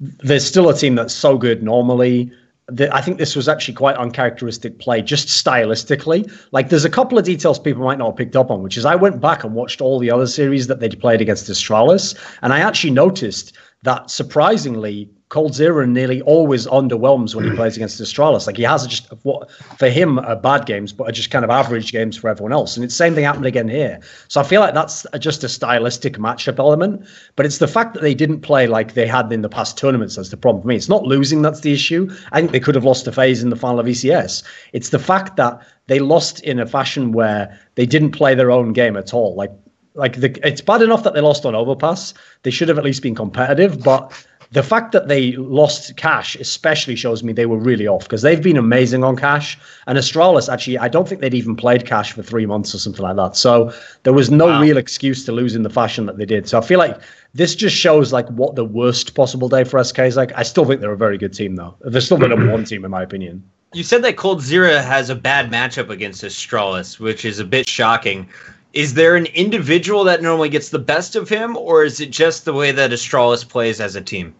there's 0.00 0.46
still 0.46 0.68
a 0.68 0.76
team 0.76 0.94
that's 0.94 1.14
so 1.14 1.36
good 1.36 1.62
normally 1.62 2.32
the, 2.68 2.94
I 2.94 3.00
think 3.00 3.18
this 3.18 3.34
was 3.34 3.48
actually 3.48 3.74
quite 3.74 3.96
uncharacteristic 3.96 4.78
play, 4.78 5.02
just 5.02 5.28
stylistically. 5.28 6.30
Like, 6.52 6.68
there's 6.68 6.84
a 6.84 6.90
couple 6.90 7.18
of 7.18 7.24
details 7.24 7.58
people 7.58 7.82
might 7.82 7.98
not 7.98 8.08
have 8.08 8.16
picked 8.16 8.36
up 8.36 8.50
on, 8.50 8.62
which 8.62 8.76
is 8.76 8.84
I 8.84 8.94
went 8.94 9.20
back 9.20 9.44
and 9.44 9.54
watched 9.54 9.80
all 9.80 9.98
the 9.98 10.10
other 10.10 10.26
series 10.26 10.66
that 10.68 10.80
they'd 10.80 10.98
played 10.98 11.20
against 11.20 11.48
Astralis, 11.48 12.14
and 12.42 12.52
I 12.52 12.60
actually 12.60 12.92
noticed 12.92 13.56
that 13.82 14.10
surprisingly, 14.10 15.10
coldzera 15.32 15.88
nearly 15.88 16.20
always 16.22 16.66
underwhelms 16.66 17.34
when 17.34 17.46
he 17.46 17.56
plays 17.56 17.74
against 17.74 17.98
Astralis. 17.98 18.46
Like 18.46 18.58
he 18.58 18.64
has 18.64 18.86
just 18.86 19.10
what 19.22 19.50
for 19.78 19.88
him 19.88 20.18
are 20.18 20.36
bad 20.36 20.66
games, 20.66 20.92
but 20.92 21.08
are 21.08 21.12
just 21.12 21.30
kind 21.30 21.42
of 21.42 21.50
average 21.50 21.90
games 21.90 22.18
for 22.18 22.28
everyone 22.28 22.52
else. 22.52 22.76
And 22.76 22.84
it's 22.84 22.92
the 22.92 22.98
same 22.98 23.14
thing 23.14 23.24
happened 23.24 23.46
again 23.46 23.66
here. 23.66 23.98
So 24.28 24.42
I 24.42 24.44
feel 24.44 24.60
like 24.60 24.74
that's 24.74 25.06
just 25.18 25.42
a 25.42 25.48
stylistic 25.48 26.18
matchup 26.18 26.58
element. 26.58 27.06
But 27.34 27.46
it's 27.46 27.58
the 27.58 27.66
fact 27.66 27.94
that 27.94 28.02
they 28.02 28.12
didn't 28.12 28.42
play 28.42 28.66
like 28.66 28.92
they 28.92 29.06
had 29.06 29.32
in 29.32 29.40
the 29.40 29.48
past 29.48 29.78
tournaments 29.78 30.16
that's 30.16 30.28
the 30.28 30.36
problem 30.36 30.60
for 30.60 30.68
me. 30.68 30.76
It's 30.76 30.90
not 30.90 31.04
losing 31.04 31.40
that's 31.40 31.60
the 31.60 31.72
issue. 31.72 32.14
I 32.32 32.40
think 32.40 32.52
they 32.52 32.60
could 32.60 32.74
have 32.74 32.84
lost 32.84 33.06
a 33.06 33.12
FaZe 33.12 33.42
in 33.42 33.48
the 33.48 33.56
final 33.56 33.80
of 33.80 33.86
ECS. 33.86 34.42
It's 34.74 34.90
the 34.90 34.98
fact 34.98 35.36
that 35.36 35.66
they 35.86 35.98
lost 35.98 36.40
in 36.40 36.60
a 36.60 36.66
fashion 36.66 37.12
where 37.12 37.58
they 37.76 37.86
didn't 37.86 38.10
play 38.10 38.34
their 38.34 38.50
own 38.50 38.74
game 38.74 38.98
at 38.98 39.14
all. 39.14 39.34
Like 39.34 39.52
like 39.94 40.20
the, 40.20 40.38
it's 40.46 40.60
bad 40.60 40.82
enough 40.82 41.02
that 41.04 41.14
they 41.14 41.20
lost 41.20 41.44
on 41.44 41.54
overpass. 41.54 42.14
They 42.42 42.50
should 42.50 42.68
have 42.68 42.78
at 42.78 42.84
least 42.84 43.02
been 43.02 43.14
competitive, 43.14 43.82
but 43.82 44.12
the 44.52 44.62
fact 44.62 44.92
that 44.92 45.08
they 45.08 45.32
lost 45.32 45.96
Cache 45.96 46.36
especially 46.36 46.94
shows 46.94 47.22
me 47.22 47.32
they 47.32 47.46
were 47.46 47.58
really 47.58 47.86
off 47.86 48.02
because 48.02 48.20
they've 48.20 48.42
been 48.42 48.58
amazing 48.58 49.02
on 49.02 49.16
Cache. 49.16 49.58
And 49.86 49.96
Astralis, 49.96 50.52
actually, 50.52 50.78
I 50.78 50.88
don't 50.88 51.08
think 51.08 51.22
they'd 51.22 51.34
even 51.34 51.56
played 51.56 51.86
Cache 51.86 52.12
for 52.12 52.22
three 52.22 52.44
months 52.44 52.74
or 52.74 52.78
something 52.78 53.02
like 53.02 53.16
that. 53.16 53.34
So 53.34 53.72
there 54.02 54.12
was 54.12 54.30
no 54.30 54.46
wow. 54.46 54.60
real 54.60 54.76
excuse 54.76 55.24
to 55.24 55.32
lose 55.32 55.54
in 55.54 55.62
the 55.62 55.70
fashion 55.70 56.04
that 56.04 56.18
they 56.18 56.26
did. 56.26 56.48
So 56.48 56.58
I 56.58 56.60
feel 56.60 56.78
like 56.78 57.00
this 57.32 57.54
just 57.54 57.74
shows 57.74 58.12
like 58.12 58.28
what 58.28 58.54
the 58.54 58.64
worst 58.64 59.14
possible 59.14 59.48
day 59.48 59.64
for 59.64 59.82
SK 59.82 60.00
is 60.00 60.16
like. 60.16 60.32
I 60.36 60.42
still 60.42 60.66
think 60.66 60.82
they're 60.82 60.92
a 60.92 60.98
very 60.98 61.16
good 61.16 61.32
team 61.32 61.56
though. 61.56 61.74
They're 61.80 62.02
still 62.02 62.18
the 62.18 62.28
number 62.28 62.50
one 62.50 62.64
team 62.64 62.84
in 62.84 62.90
my 62.90 63.02
opinion. 63.02 63.42
You 63.72 63.82
said 63.82 64.04
that 64.04 64.16
coldzera 64.16 64.84
has 64.84 65.08
a 65.08 65.14
bad 65.14 65.50
matchup 65.50 65.88
against 65.88 66.22
Astralis, 66.22 67.00
which 67.00 67.24
is 67.24 67.38
a 67.38 67.44
bit 67.44 67.66
shocking 67.66 68.28
is 68.72 68.94
there 68.94 69.16
an 69.16 69.26
individual 69.26 70.02
that 70.04 70.22
normally 70.22 70.48
gets 70.48 70.70
the 70.70 70.78
best 70.78 71.14
of 71.14 71.28
him, 71.28 71.58
or 71.58 71.84
is 71.84 72.00
it 72.00 72.10
just 72.10 72.46
the 72.46 72.54
way 72.54 72.72
that 72.72 72.90
Astralis 72.90 73.46
plays 73.46 73.82
as 73.82 73.96
a 73.96 74.00
team? 74.00 74.34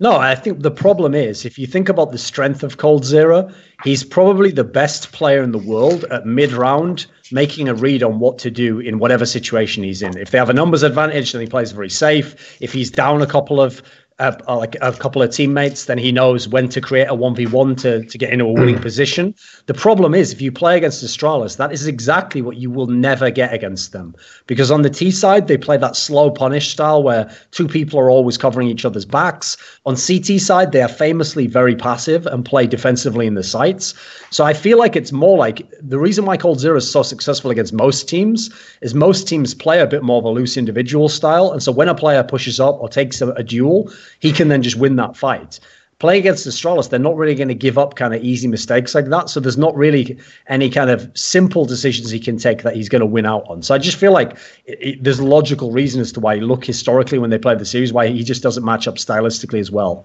No, 0.00 0.16
I 0.16 0.34
think 0.34 0.60
the 0.60 0.70
problem 0.72 1.14
is 1.14 1.44
if 1.44 1.58
you 1.58 1.66
think 1.66 1.88
about 1.88 2.10
the 2.10 2.18
strength 2.18 2.64
of 2.64 2.78
coldzera, 2.78 3.54
he's 3.84 4.02
probably 4.02 4.50
the 4.50 4.64
best 4.64 5.12
player 5.12 5.42
in 5.42 5.52
the 5.52 5.58
world 5.58 6.04
at 6.10 6.26
mid 6.26 6.52
round, 6.52 7.06
making 7.30 7.68
a 7.68 7.74
read 7.74 8.02
on 8.02 8.18
what 8.18 8.38
to 8.38 8.50
do 8.50 8.80
in 8.80 8.98
whatever 8.98 9.24
situation 9.24 9.84
he's 9.84 10.02
in. 10.02 10.18
If 10.18 10.30
they 10.32 10.38
have 10.38 10.50
a 10.50 10.54
numbers 10.54 10.82
advantage, 10.82 11.32
then 11.32 11.42
he 11.42 11.46
plays 11.46 11.70
very 11.70 11.90
safe. 11.90 12.60
If 12.60 12.72
he's 12.72 12.90
down 12.90 13.22
a 13.22 13.26
couple 13.26 13.60
of 13.60 13.82
a, 14.20 14.36
uh, 14.48 14.56
like 14.56 14.76
a 14.80 14.92
couple 14.92 15.22
of 15.22 15.32
teammates, 15.32 15.86
then 15.86 15.98
he 15.98 16.12
knows 16.12 16.46
when 16.46 16.68
to 16.68 16.80
create 16.80 17.08
a 17.08 17.14
1v1 17.14 17.80
to, 17.80 18.04
to 18.04 18.18
get 18.18 18.32
into 18.32 18.44
a 18.44 18.52
winning 18.52 18.76
mm. 18.76 18.82
position. 18.82 19.34
The 19.66 19.74
problem 19.74 20.14
is, 20.14 20.32
if 20.32 20.40
you 20.40 20.52
play 20.52 20.76
against 20.76 21.02
Astralis, 21.02 21.56
that 21.56 21.72
is 21.72 21.88
exactly 21.88 22.40
what 22.40 22.56
you 22.56 22.70
will 22.70 22.86
never 22.86 23.30
get 23.30 23.52
against 23.52 23.90
them. 23.92 24.14
Because 24.46 24.70
on 24.70 24.82
the 24.82 24.90
T 24.90 25.10
side, 25.10 25.48
they 25.48 25.58
play 25.58 25.76
that 25.78 25.96
slow 25.96 26.30
punish 26.30 26.70
style 26.70 27.02
where 27.02 27.28
two 27.50 27.66
people 27.66 27.98
are 27.98 28.08
always 28.08 28.38
covering 28.38 28.68
each 28.68 28.84
other's 28.84 29.04
backs. 29.04 29.56
On 29.84 29.96
CT 29.96 30.40
side, 30.40 30.70
they 30.70 30.82
are 30.82 30.88
famously 30.88 31.48
very 31.48 31.74
passive 31.74 32.24
and 32.26 32.44
play 32.44 32.68
defensively 32.68 33.26
in 33.26 33.34
the 33.34 33.42
sites. 33.42 33.94
So 34.30 34.44
I 34.44 34.52
feel 34.52 34.78
like 34.78 34.94
it's 34.94 35.12
more 35.12 35.36
like 35.36 35.68
the 35.80 35.98
reason 35.98 36.24
why 36.24 36.36
coldzera 36.36 36.76
is 36.76 36.88
so 36.88 37.02
successful 37.02 37.50
against 37.50 37.72
most 37.72 38.08
teams 38.08 38.48
is 38.80 38.94
most 38.94 39.26
teams 39.26 39.54
play 39.54 39.80
a 39.80 39.86
bit 39.86 40.04
more 40.04 40.18
of 40.18 40.24
a 40.24 40.28
loose 40.28 40.56
individual 40.56 41.08
style. 41.08 41.50
And 41.50 41.62
so 41.62 41.72
when 41.72 41.88
a 41.88 41.94
player 41.96 42.22
pushes 42.22 42.60
up 42.60 42.80
or 42.80 42.88
takes 42.88 43.20
a, 43.20 43.30
a 43.32 43.42
duel, 43.42 43.90
he 44.20 44.32
can 44.32 44.48
then 44.48 44.62
just 44.62 44.76
win 44.76 44.96
that 44.96 45.16
fight. 45.16 45.60
Play 46.00 46.18
against 46.18 46.46
Astralis, 46.46 46.90
they're 46.90 46.98
not 46.98 47.16
really 47.16 47.34
going 47.34 47.48
to 47.48 47.54
give 47.54 47.78
up 47.78 47.94
kind 47.94 48.14
of 48.14 48.22
easy 48.22 48.48
mistakes 48.48 48.94
like 48.94 49.06
that. 49.06 49.30
So 49.30 49.40
there's 49.40 49.56
not 49.56 49.74
really 49.76 50.18
any 50.48 50.68
kind 50.68 50.90
of 50.90 51.10
simple 51.16 51.64
decisions 51.64 52.10
he 52.10 52.18
can 52.18 52.36
take 52.36 52.62
that 52.62 52.74
he's 52.74 52.88
going 52.88 53.00
to 53.00 53.06
win 53.06 53.24
out 53.24 53.44
on. 53.48 53.62
So 53.62 53.74
I 53.74 53.78
just 53.78 53.96
feel 53.96 54.12
like 54.12 54.36
it, 54.66 54.78
it, 54.80 55.04
there's 55.04 55.20
logical 55.20 55.70
reason 55.70 56.00
as 56.00 56.10
to 56.12 56.20
why 56.20 56.34
look 56.36 56.64
historically 56.64 57.18
when 57.18 57.30
they 57.30 57.38
play 57.38 57.54
the 57.54 57.64
series, 57.64 57.92
why 57.92 58.08
he 58.08 58.24
just 58.24 58.42
doesn't 58.42 58.64
match 58.64 58.88
up 58.88 58.96
stylistically 58.96 59.60
as 59.60 59.70
well. 59.70 60.04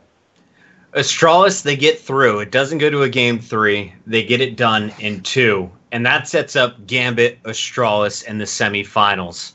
Astralis, 0.94 1.64
they 1.64 1.76
get 1.76 2.00
through. 2.00 2.40
It 2.40 2.52
doesn't 2.52 2.78
go 2.78 2.90
to 2.90 3.04
a 3.04 3.10
game 3.10 3.40
three. 3.40 3.94
They 4.08 4.24
get 4.24 4.42
it 4.42 4.56
done 4.56 4.92
in 5.00 5.22
two. 5.22 5.70
And 5.92 6.06
that 6.06 6.28
sets 6.28 6.56
up 6.56 6.86
Gambit, 6.88 7.42
Astralis, 7.44 8.24
in 8.24 8.38
the 8.38 8.46
semifinals. 8.46 9.54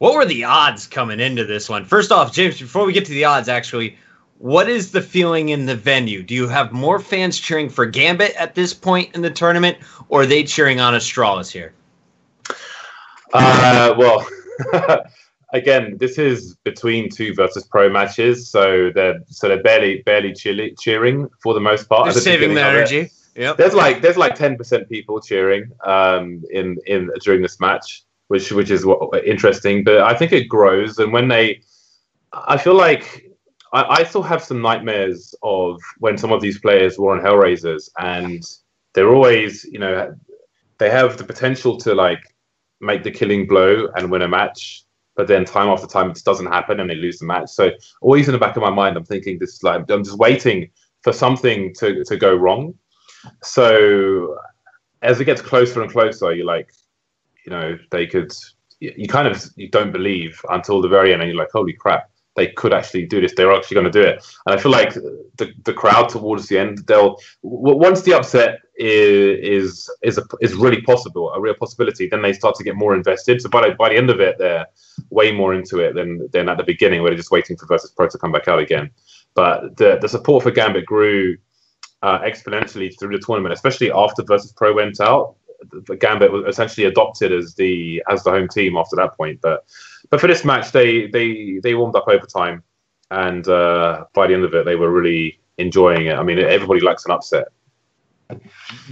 What 0.00 0.14
were 0.14 0.24
the 0.24 0.44
odds 0.44 0.86
coming 0.86 1.20
into 1.20 1.44
this 1.44 1.68
one? 1.68 1.84
First 1.84 2.10
off, 2.10 2.32
James, 2.32 2.58
before 2.58 2.86
we 2.86 2.94
get 2.94 3.04
to 3.04 3.10
the 3.10 3.26
odds, 3.26 3.50
actually, 3.50 3.98
what 4.38 4.66
is 4.66 4.92
the 4.92 5.02
feeling 5.02 5.50
in 5.50 5.66
the 5.66 5.76
venue? 5.76 6.22
Do 6.22 6.34
you 6.34 6.48
have 6.48 6.72
more 6.72 6.98
fans 6.98 7.38
cheering 7.38 7.68
for 7.68 7.84
Gambit 7.84 8.34
at 8.36 8.54
this 8.54 8.72
point 8.72 9.14
in 9.14 9.20
the 9.20 9.30
tournament, 9.30 9.76
or 10.08 10.22
are 10.22 10.26
they 10.26 10.42
cheering 10.42 10.80
on 10.80 10.94
Astralis 10.94 11.52
here? 11.52 11.74
Uh, 13.34 13.94
well, 13.98 14.26
again, 15.52 15.98
this 15.98 16.16
is 16.16 16.56
between 16.64 17.10
two 17.10 17.34
Virtus 17.34 17.64
Pro 17.64 17.90
matches, 17.90 18.48
so 18.48 18.90
they're 18.94 19.20
so 19.26 19.48
they're 19.48 19.62
barely 19.62 20.00
barely 20.06 20.32
cheering 20.32 21.28
for 21.42 21.52
the 21.52 21.60
most 21.60 21.90
part. 21.90 22.06
They're 22.06 22.22
saving 22.22 22.54
their 22.54 22.74
energy. 22.74 23.10
Yep. 23.36 23.58
There's 23.58 23.74
like 23.74 24.00
there's 24.00 24.16
like 24.16 24.34
ten 24.34 24.56
percent 24.56 24.88
people 24.88 25.20
cheering 25.20 25.70
um, 25.84 26.42
in 26.50 26.78
in 26.86 27.10
during 27.22 27.42
this 27.42 27.60
match 27.60 28.02
which 28.30 28.52
which 28.52 28.70
is 28.70 28.86
what, 28.86 29.24
interesting. 29.26 29.82
But 29.82 30.02
I 30.02 30.14
think 30.14 30.30
it 30.30 30.48
grows, 30.48 30.98
and 31.00 31.12
when 31.12 31.26
they, 31.26 31.62
I 32.32 32.56
feel 32.58 32.74
like 32.74 33.26
I, 33.72 33.82
I 33.98 34.04
still 34.04 34.22
have 34.22 34.44
some 34.44 34.62
nightmares 34.62 35.34
of 35.42 35.80
when 35.98 36.16
some 36.16 36.30
of 36.32 36.40
these 36.40 36.60
players 36.60 36.96
were 36.96 37.10
on 37.10 37.24
Hellraisers, 37.24 37.90
and 37.98 38.40
they're 38.94 39.12
always, 39.12 39.64
you 39.64 39.80
know, 39.80 40.14
they 40.78 40.90
have 40.90 41.16
the 41.16 41.24
potential 41.24 41.76
to 41.78 41.92
like 41.92 42.22
make 42.80 43.02
the 43.02 43.10
killing 43.10 43.48
blow 43.48 43.88
and 43.96 44.12
win 44.12 44.22
a 44.22 44.28
match, 44.28 44.84
but 45.16 45.26
then 45.26 45.44
time 45.44 45.68
after 45.68 45.88
time 45.88 46.10
it 46.10 46.14
just 46.14 46.24
doesn't 46.24 46.46
happen 46.46 46.78
and 46.78 46.88
they 46.88 46.94
lose 46.94 47.18
the 47.18 47.26
match. 47.26 47.48
So 47.50 47.72
always 48.00 48.28
in 48.28 48.32
the 48.32 48.38
back 48.38 48.56
of 48.56 48.62
my 48.62 48.70
mind, 48.70 48.96
I'm 48.96 49.04
thinking 49.04 49.40
this 49.40 49.60
like 49.64 49.90
I'm 49.90 50.04
just 50.04 50.18
waiting 50.18 50.70
for 51.02 51.12
something 51.12 51.74
to 51.80 52.04
to 52.04 52.16
go 52.16 52.32
wrong. 52.32 52.74
So 53.42 54.36
as 55.02 55.20
it 55.20 55.24
gets 55.24 55.42
closer 55.42 55.82
and 55.82 55.90
closer, 55.90 56.32
you're 56.32 56.46
like, 56.46 56.70
you 57.50 57.56
know 57.56 57.78
they 57.90 58.06
could 58.06 58.32
you 58.78 59.08
kind 59.08 59.28
of 59.28 59.44
you 59.56 59.68
don't 59.68 59.92
believe 59.92 60.40
until 60.50 60.80
the 60.80 60.88
very 60.88 61.12
end 61.12 61.20
and 61.20 61.30
you're 61.30 61.38
like 61.38 61.50
holy 61.52 61.72
crap 61.72 62.08
they 62.36 62.46
could 62.46 62.72
actually 62.72 63.04
do 63.04 63.20
this. 63.20 63.34
They're 63.36 63.52
actually 63.52 63.74
going 63.74 63.90
to 63.92 64.00
do 64.00 64.02
it. 64.02 64.24
And 64.46 64.54
i 64.54 64.56
feel 64.56 64.70
like 64.70 64.94
the, 64.94 65.52
the 65.64 65.72
crowd 65.72 66.08
towards 66.08 66.46
the 66.46 66.58
end 66.58 66.78
they'll 66.86 67.18
once 67.42 68.02
the 68.02 68.14
upset 68.14 68.60
is 68.76 69.38
is 69.42 69.90
is, 70.02 70.16
a, 70.16 70.22
is 70.40 70.54
really 70.54 70.80
possible 70.82 71.32
a 71.32 71.40
real 71.40 71.54
possibility 71.54 72.08
then 72.08 72.22
they 72.22 72.32
start 72.32 72.54
to 72.54 72.64
get 72.64 72.76
more 72.76 72.94
invested. 72.94 73.42
So 73.42 73.48
by 73.48 73.68
the, 73.68 73.74
by 73.74 73.88
the 73.88 73.96
end 73.96 74.10
of 74.10 74.20
it 74.20 74.38
they're 74.38 74.66
way 75.10 75.32
more 75.32 75.54
into 75.54 75.80
it 75.80 75.94
than 75.94 76.28
than 76.32 76.48
at 76.48 76.56
the 76.56 76.64
beginning 76.64 77.02
where 77.02 77.10
they're 77.10 77.24
just 77.24 77.32
waiting 77.32 77.56
for 77.56 77.66
Virtus 77.66 77.90
Pro 77.90 78.08
to 78.08 78.18
come 78.18 78.32
back 78.32 78.46
out 78.46 78.60
again. 78.60 78.90
But 79.34 79.76
the 79.76 79.98
the 80.00 80.08
support 80.08 80.44
for 80.44 80.52
gambit 80.52 80.86
grew 80.86 81.36
uh, 82.02 82.20
exponentially 82.20 82.96
through 82.98 83.14
the 83.14 83.24
tournament 83.26 83.52
especially 83.52 83.90
after 83.92 84.22
Virtus 84.22 84.52
Pro 84.52 84.72
went 84.72 85.00
out 85.00 85.34
the 85.70 85.96
Gambit 85.96 86.32
was 86.32 86.44
essentially 86.46 86.86
adopted 86.86 87.32
as 87.32 87.54
the 87.54 88.02
as 88.08 88.22
the 88.24 88.30
home 88.30 88.48
team 88.48 88.76
after 88.76 88.96
that 88.96 89.16
point. 89.16 89.40
But 89.40 89.64
but 90.10 90.20
for 90.20 90.26
this 90.26 90.44
match, 90.44 90.72
they 90.72 91.06
they 91.06 91.60
they 91.62 91.74
warmed 91.74 91.96
up 91.96 92.08
over 92.08 92.26
time, 92.26 92.62
and 93.10 93.46
uh, 93.48 94.04
by 94.14 94.26
the 94.26 94.34
end 94.34 94.44
of 94.44 94.54
it, 94.54 94.64
they 94.64 94.76
were 94.76 94.90
really 94.90 95.38
enjoying 95.58 96.06
it. 96.06 96.16
I 96.16 96.22
mean, 96.22 96.38
everybody 96.38 96.80
likes 96.80 97.04
an 97.04 97.12
upset. 97.12 97.48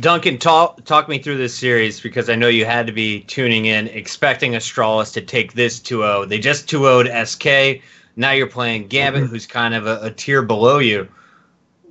Duncan, 0.01 0.39
talk 0.39 0.85
talk 0.85 1.09
me 1.09 1.19
through 1.19 1.39
this 1.39 1.55
series 1.55 2.01
because 2.01 2.29
I 2.29 2.35
know 2.35 2.49
you 2.49 2.65
had 2.65 2.87
to 2.87 2.93
be 2.93 3.21
tuning 3.21 3.67
in, 3.67 3.89
expecting 3.89 4.53
Astralis 4.53 5.13
to 5.15 5.21
take 5.21 5.53
this 5.53 5.79
2-0. 5.79 6.29
They 6.29 6.39
just 6.39 6.69
2-0'd 6.69 7.29
SK. 7.29 7.83
Now 8.17 8.33
you're 8.33 8.49
playing 8.49 8.89
Gambit, 8.89 9.23
mm-hmm. 9.23 9.31
who's 9.31 9.47
kind 9.47 9.75
of 9.75 9.87
a, 9.87 10.01
a 10.03 10.11
tier 10.11 10.43
below 10.43 10.79
you. 10.79 11.07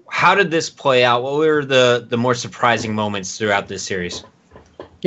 How 0.09 0.35
did 0.35 0.51
this 0.51 0.69
play 0.69 1.05
out? 1.05 1.23
What 1.23 1.35
were 1.35 1.63
the 1.63 2.05
the 2.09 2.17
more 2.17 2.35
surprising 2.35 2.93
moments 2.93 3.37
throughout 3.37 3.67
this 3.67 3.83
series? 3.83 4.23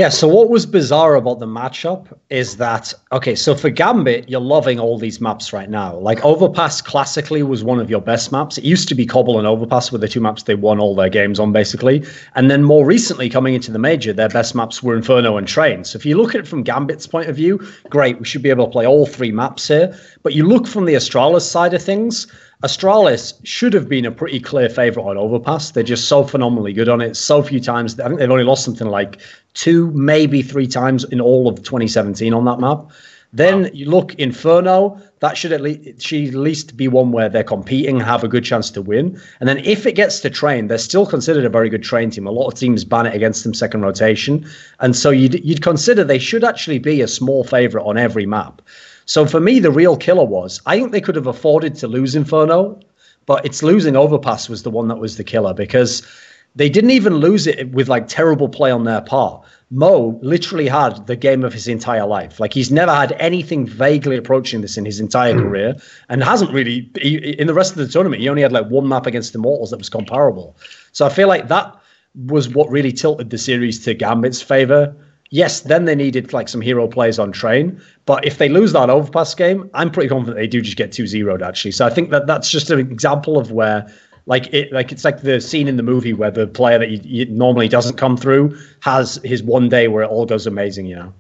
Yeah, 0.01 0.09
so 0.09 0.28
what 0.28 0.48
was 0.48 0.64
bizarre 0.64 1.14
about 1.14 1.40
the 1.40 1.47
matchup 1.47 2.06
is 2.31 2.56
that 2.56 2.94
okay, 3.12 3.35
so 3.35 3.55
for 3.55 3.68
Gambit, 3.68 4.31
you're 4.31 4.40
loving 4.40 4.81
all 4.81 4.97
these 4.97 5.20
maps 5.20 5.52
right 5.52 5.68
now. 5.68 5.94
Like 5.94 6.24
Overpass 6.24 6.81
classically 6.81 7.43
was 7.43 7.62
one 7.62 7.78
of 7.78 7.90
your 7.90 8.01
best 8.01 8.32
maps. 8.32 8.56
It 8.56 8.64
used 8.64 8.89
to 8.89 8.94
be 8.94 9.05
Cobble 9.05 9.36
and 9.36 9.47
Overpass 9.47 9.93
were 9.93 9.98
the 9.98 10.09
two 10.09 10.22
maps 10.22 10.44
they 10.44 10.55
won 10.55 10.81
all 10.81 10.94
their 10.94 11.10
games 11.10 11.39
on 11.39 11.52
basically. 11.52 12.02
And 12.35 12.51
then 12.51 12.64
more 12.64 12.86
recently 12.86 13.28
coming 13.28 13.52
into 13.52 13.70
the 13.70 13.78
major, 13.78 14.14
their 14.14 14.31
best 14.31 14.55
maps 14.55 14.82
were 14.82 14.97
Inferno 14.97 15.36
and 15.36 15.47
Train. 15.47 15.85
So 15.85 15.98
if 15.98 16.06
you 16.06 16.16
look 16.16 16.35
at 16.35 16.40
it 16.40 16.48
from 16.48 16.62
Gambit's 16.62 17.06
point 17.06 17.28
of 17.28 17.36
view, 17.36 17.59
great, 17.90 18.18
we 18.18 18.24
should 18.24 18.43
be 18.43 18.48
able 18.48 18.64
to 18.64 18.72
play 18.72 18.86
all 18.86 19.05
three 19.05 19.32
maps 19.32 19.68
here. 19.68 19.94
But 20.22 20.32
you 20.32 20.48
look 20.48 20.66
from 20.66 20.86
the 20.86 20.94
Astralis 20.94 21.43
side 21.43 21.74
of 21.74 21.82
things, 21.82 22.27
Astralis 22.62 23.34
should 23.42 23.72
have 23.72 23.88
been 23.88 24.04
a 24.04 24.10
pretty 24.10 24.38
clear 24.38 24.68
favorite 24.68 25.04
on 25.04 25.16
Overpass. 25.16 25.70
They're 25.70 25.82
just 25.82 26.08
so 26.08 26.24
phenomenally 26.24 26.74
good 26.74 26.90
on 26.90 27.00
it. 27.00 27.16
So 27.16 27.42
few 27.42 27.60
times. 27.60 27.98
I 27.98 28.08
think 28.08 28.20
they've 28.20 28.30
only 28.30 28.44
lost 28.44 28.64
something 28.64 28.88
like 28.88 29.20
two, 29.54 29.90
maybe 29.92 30.42
three 30.42 30.66
times 30.66 31.04
in 31.04 31.20
all 31.20 31.48
of 31.48 31.56
2017 31.62 32.34
on 32.34 32.44
that 32.44 32.60
map. 32.60 32.90
Then 33.32 33.62
wow. 33.62 33.70
you 33.72 33.88
look 33.88 34.14
Inferno. 34.16 35.00
That 35.20 35.36
should 35.36 35.52
at 35.52 35.60
least 35.60 36.02
should 36.02 36.28
at 36.28 36.34
least 36.34 36.76
be 36.76 36.88
one 36.88 37.12
where 37.12 37.28
they're 37.28 37.44
competing, 37.44 38.00
have 38.00 38.24
a 38.24 38.28
good 38.28 38.44
chance 38.44 38.70
to 38.72 38.82
win. 38.82 39.20
And 39.38 39.48
then 39.48 39.58
if 39.58 39.86
it 39.86 39.92
gets 39.92 40.20
to 40.20 40.30
train, 40.30 40.66
they're 40.66 40.78
still 40.78 41.06
considered 41.06 41.44
a 41.44 41.50
very 41.50 41.68
good 41.68 41.82
train 41.82 42.10
team. 42.10 42.26
A 42.26 42.30
lot 42.30 42.48
of 42.48 42.58
teams 42.58 42.84
ban 42.84 43.06
it 43.06 43.14
against 43.14 43.44
them 43.44 43.54
second 43.54 43.82
rotation, 43.82 44.46
and 44.80 44.96
so 44.96 45.10
you'd 45.10 45.44
you'd 45.44 45.62
consider 45.62 46.04
they 46.04 46.18
should 46.18 46.42
actually 46.42 46.78
be 46.78 47.02
a 47.02 47.08
small 47.08 47.44
favorite 47.44 47.84
on 47.84 47.96
every 47.96 48.26
map. 48.26 48.62
So 49.10 49.26
for 49.26 49.40
me, 49.40 49.58
the 49.58 49.72
real 49.72 49.96
killer 49.96 50.24
was 50.24 50.60
I 50.66 50.78
think 50.78 50.92
they 50.92 51.00
could 51.00 51.16
have 51.16 51.26
afforded 51.26 51.74
to 51.74 51.88
lose 51.88 52.14
Inferno, 52.14 52.78
but 53.26 53.44
it's 53.44 53.60
losing 53.60 53.96
Overpass 53.96 54.48
was 54.48 54.62
the 54.62 54.70
one 54.70 54.86
that 54.86 54.98
was 54.98 55.16
the 55.16 55.24
killer 55.24 55.52
because 55.52 56.06
they 56.54 56.68
didn't 56.68 56.92
even 56.92 57.14
lose 57.14 57.48
it 57.48 57.72
with 57.72 57.88
like 57.88 58.06
terrible 58.06 58.48
play 58.48 58.70
on 58.70 58.84
their 58.84 59.00
part. 59.00 59.44
Mo 59.70 60.16
literally 60.22 60.68
had 60.68 61.08
the 61.08 61.16
game 61.16 61.42
of 61.42 61.52
his 61.52 61.66
entire 61.66 62.06
life. 62.06 62.38
Like 62.38 62.54
he's 62.54 62.70
never 62.70 62.94
had 62.94 63.10
anything 63.18 63.66
vaguely 63.66 64.16
approaching 64.16 64.60
this 64.60 64.76
in 64.76 64.84
his 64.84 65.00
entire 65.00 65.34
mm. 65.34 65.42
career, 65.42 65.74
and 66.08 66.22
hasn't 66.22 66.52
really. 66.52 66.88
He, 67.02 67.16
in 67.16 67.48
the 67.48 67.54
rest 67.54 67.72
of 67.72 67.78
the 67.78 67.88
tournament, 67.88 68.22
he 68.22 68.28
only 68.28 68.42
had 68.42 68.52
like 68.52 68.68
one 68.68 68.86
map 68.86 69.06
against 69.06 69.34
Immortals 69.34 69.70
that 69.70 69.78
was 69.78 69.88
comparable. 69.88 70.56
So 70.92 71.04
I 71.04 71.08
feel 71.08 71.26
like 71.26 71.48
that 71.48 71.76
was 72.26 72.48
what 72.48 72.70
really 72.70 72.92
tilted 72.92 73.30
the 73.30 73.38
series 73.38 73.84
to 73.86 73.92
Gambit's 73.92 74.40
favor. 74.40 74.94
Yes, 75.32 75.61
then 75.61 75.85
they 75.85 75.94
needed 75.94 76.32
like 76.32 76.48
some 76.48 76.61
hero 76.61 76.89
plays 76.89 77.19
on 77.19 77.31
train, 77.31 77.81
but 78.05 78.24
if 78.24 78.39
they 78.39 78.48
lose 78.48 78.73
that 78.73 78.90
overpass 78.90 79.32
game, 79.35 79.70
I'm 79.74 79.90
pretty 79.90 80.09
confident 80.09 80.36
they 80.36 80.48
do 80.48 80.61
just 80.61 80.77
get 80.77 80.90
2-0'd 80.90 81.40
actually. 81.40 81.70
So 81.70 81.86
I 81.86 81.90
think 81.90 82.11
that 82.11 82.27
that's 82.27 82.51
just 82.51 82.69
an 82.70 82.81
example 82.81 83.39
of 83.39 83.52
where 83.52 83.89
like 84.27 84.52
it 84.52 84.73
like 84.73 84.93
it's 84.93 85.05
like 85.05 85.23
the 85.23 85.40
scene 85.40 85.69
in 85.69 85.77
the 85.77 85.82
movie 85.82 86.12
where 86.12 86.31
the 86.31 86.47
player 86.47 86.78
that 86.78 86.90
you, 86.90 87.01
you 87.02 87.27
normally 87.27 87.69
doesn't 87.69 87.97
come 87.97 88.16
through 88.16 88.57
has 88.81 89.20
his 89.24 89.43
one 89.43 89.69
day 89.69 89.89
where 89.89 90.02
it 90.02 90.09
all 90.09 90.27
goes 90.27 90.47
amazing 90.47 90.86
you 90.86 90.94
know 90.94 91.12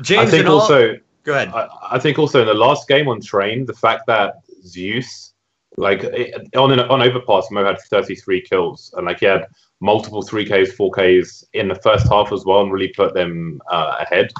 james 0.00 0.28
i 0.28 0.30
think 0.30 0.46
also 0.46 0.96
go 1.24 1.34
ahead 1.34 1.48
I, 1.48 1.68
I, 1.90 1.98
think 1.98 2.18
also 2.18 2.40
in 2.40 2.46
the 2.46 2.54
last 2.54 2.88
game 2.88 3.08
on 3.08 3.20
train 3.20 3.66
the 3.66 3.74
fact 3.74 4.06
that 4.06 4.40
zeus 4.64 5.34
like 5.78 6.04
it, 6.04 6.54
on 6.56 6.78
on 6.78 7.02
overpass 7.02 7.50
mo 7.50 7.64
had 7.64 7.78
33 7.78 8.40
kills 8.42 8.92
and 8.96 9.06
like 9.06 9.20
he 9.20 9.26
had 9.26 9.46
multiple 9.80 10.22
3ks 10.22 10.76
4ks 10.76 11.44
in 11.52 11.68
the 11.68 11.74
first 11.76 12.08
half 12.08 12.32
as 12.32 12.44
well 12.44 12.62
and 12.62 12.72
really 12.72 12.88
put 12.88 13.14
them 13.14 13.60
uh, 13.70 13.96
ahead 14.00 14.30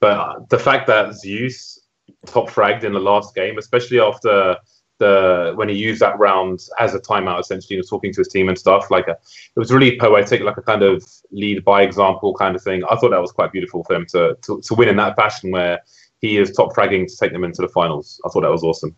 but 0.00 0.18
uh, 0.18 0.40
the 0.50 0.58
fact 0.58 0.86
that 0.86 1.14
zeus 1.14 1.78
top 2.26 2.48
fragged 2.48 2.84
in 2.84 2.92
the 2.92 3.00
last 3.00 3.34
game 3.34 3.58
especially 3.58 4.00
after 4.00 4.56
the 4.98 5.52
when 5.54 5.68
he 5.68 5.76
used 5.76 6.00
that 6.00 6.18
round 6.18 6.60
as 6.78 6.94
a 6.94 7.00
timeout, 7.00 7.40
essentially, 7.40 7.76
was 7.76 7.88
talking 7.88 8.12
to 8.12 8.20
his 8.20 8.28
team 8.28 8.48
and 8.48 8.58
stuff. 8.58 8.90
Like 8.90 9.08
a, 9.08 9.12
it 9.12 9.56
was 9.56 9.72
really 9.72 9.98
poetic, 9.98 10.42
like 10.42 10.56
a 10.56 10.62
kind 10.62 10.82
of 10.82 11.04
lead 11.30 11.64
by 11.64 11.82
example 11.82 12.34
kind 12.34 12.56
of 12.56 12.62
thing. 12.62 12.82
I 12.90 12.96
thought 12.96 13.10
that 13.10 13.20
was 13.20 13.32
quite 13.32 13.52
beautiful 13.52 13.84
for 13.84 13.94
him 13.94 14.06
to 14.06 14.36
to, 14.42 14.60
to 14.60 14.74
win 14.74 14.88
in 14.88 14.96
that 14.96 15.16
fashion, 15.16 15.50
where 15.50 15.80
he 16.20 16.36
is 16.36 16.50
top 16.52 16.74
fragging 16.74 17.06
to 17.06 17.16
take 17.16 17.32
them 17.32 17.44
into 17.44 17.62
the 17.62 17.68
finals. 17.68 18.20
I 18.24 18.28
thought 18.28 18.42
that 18.42 18.50
was 18.50 18.64
awesome. 18.64 18.94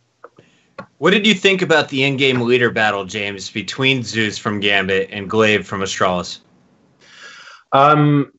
What 1.01 1.13
did 1.13 1.27
you 1.27 1.33
think 1.33 1.63
about 1.63 1.89
the 1.89 2.05
in-game 2.05 2.43
leader 2.43 2.71
battle, 2.71 3.07
James, 3.07 3.49
between 3.49 4.03
Zeus 4.03 4.37
from 4.37 4.61
Gambit 4.61 5.09
and 5.11 5.31
gla1ve 5.31 5.65
from 5.65 5.81
Astralis? 5.81 6.41
Um. 7.73 8.33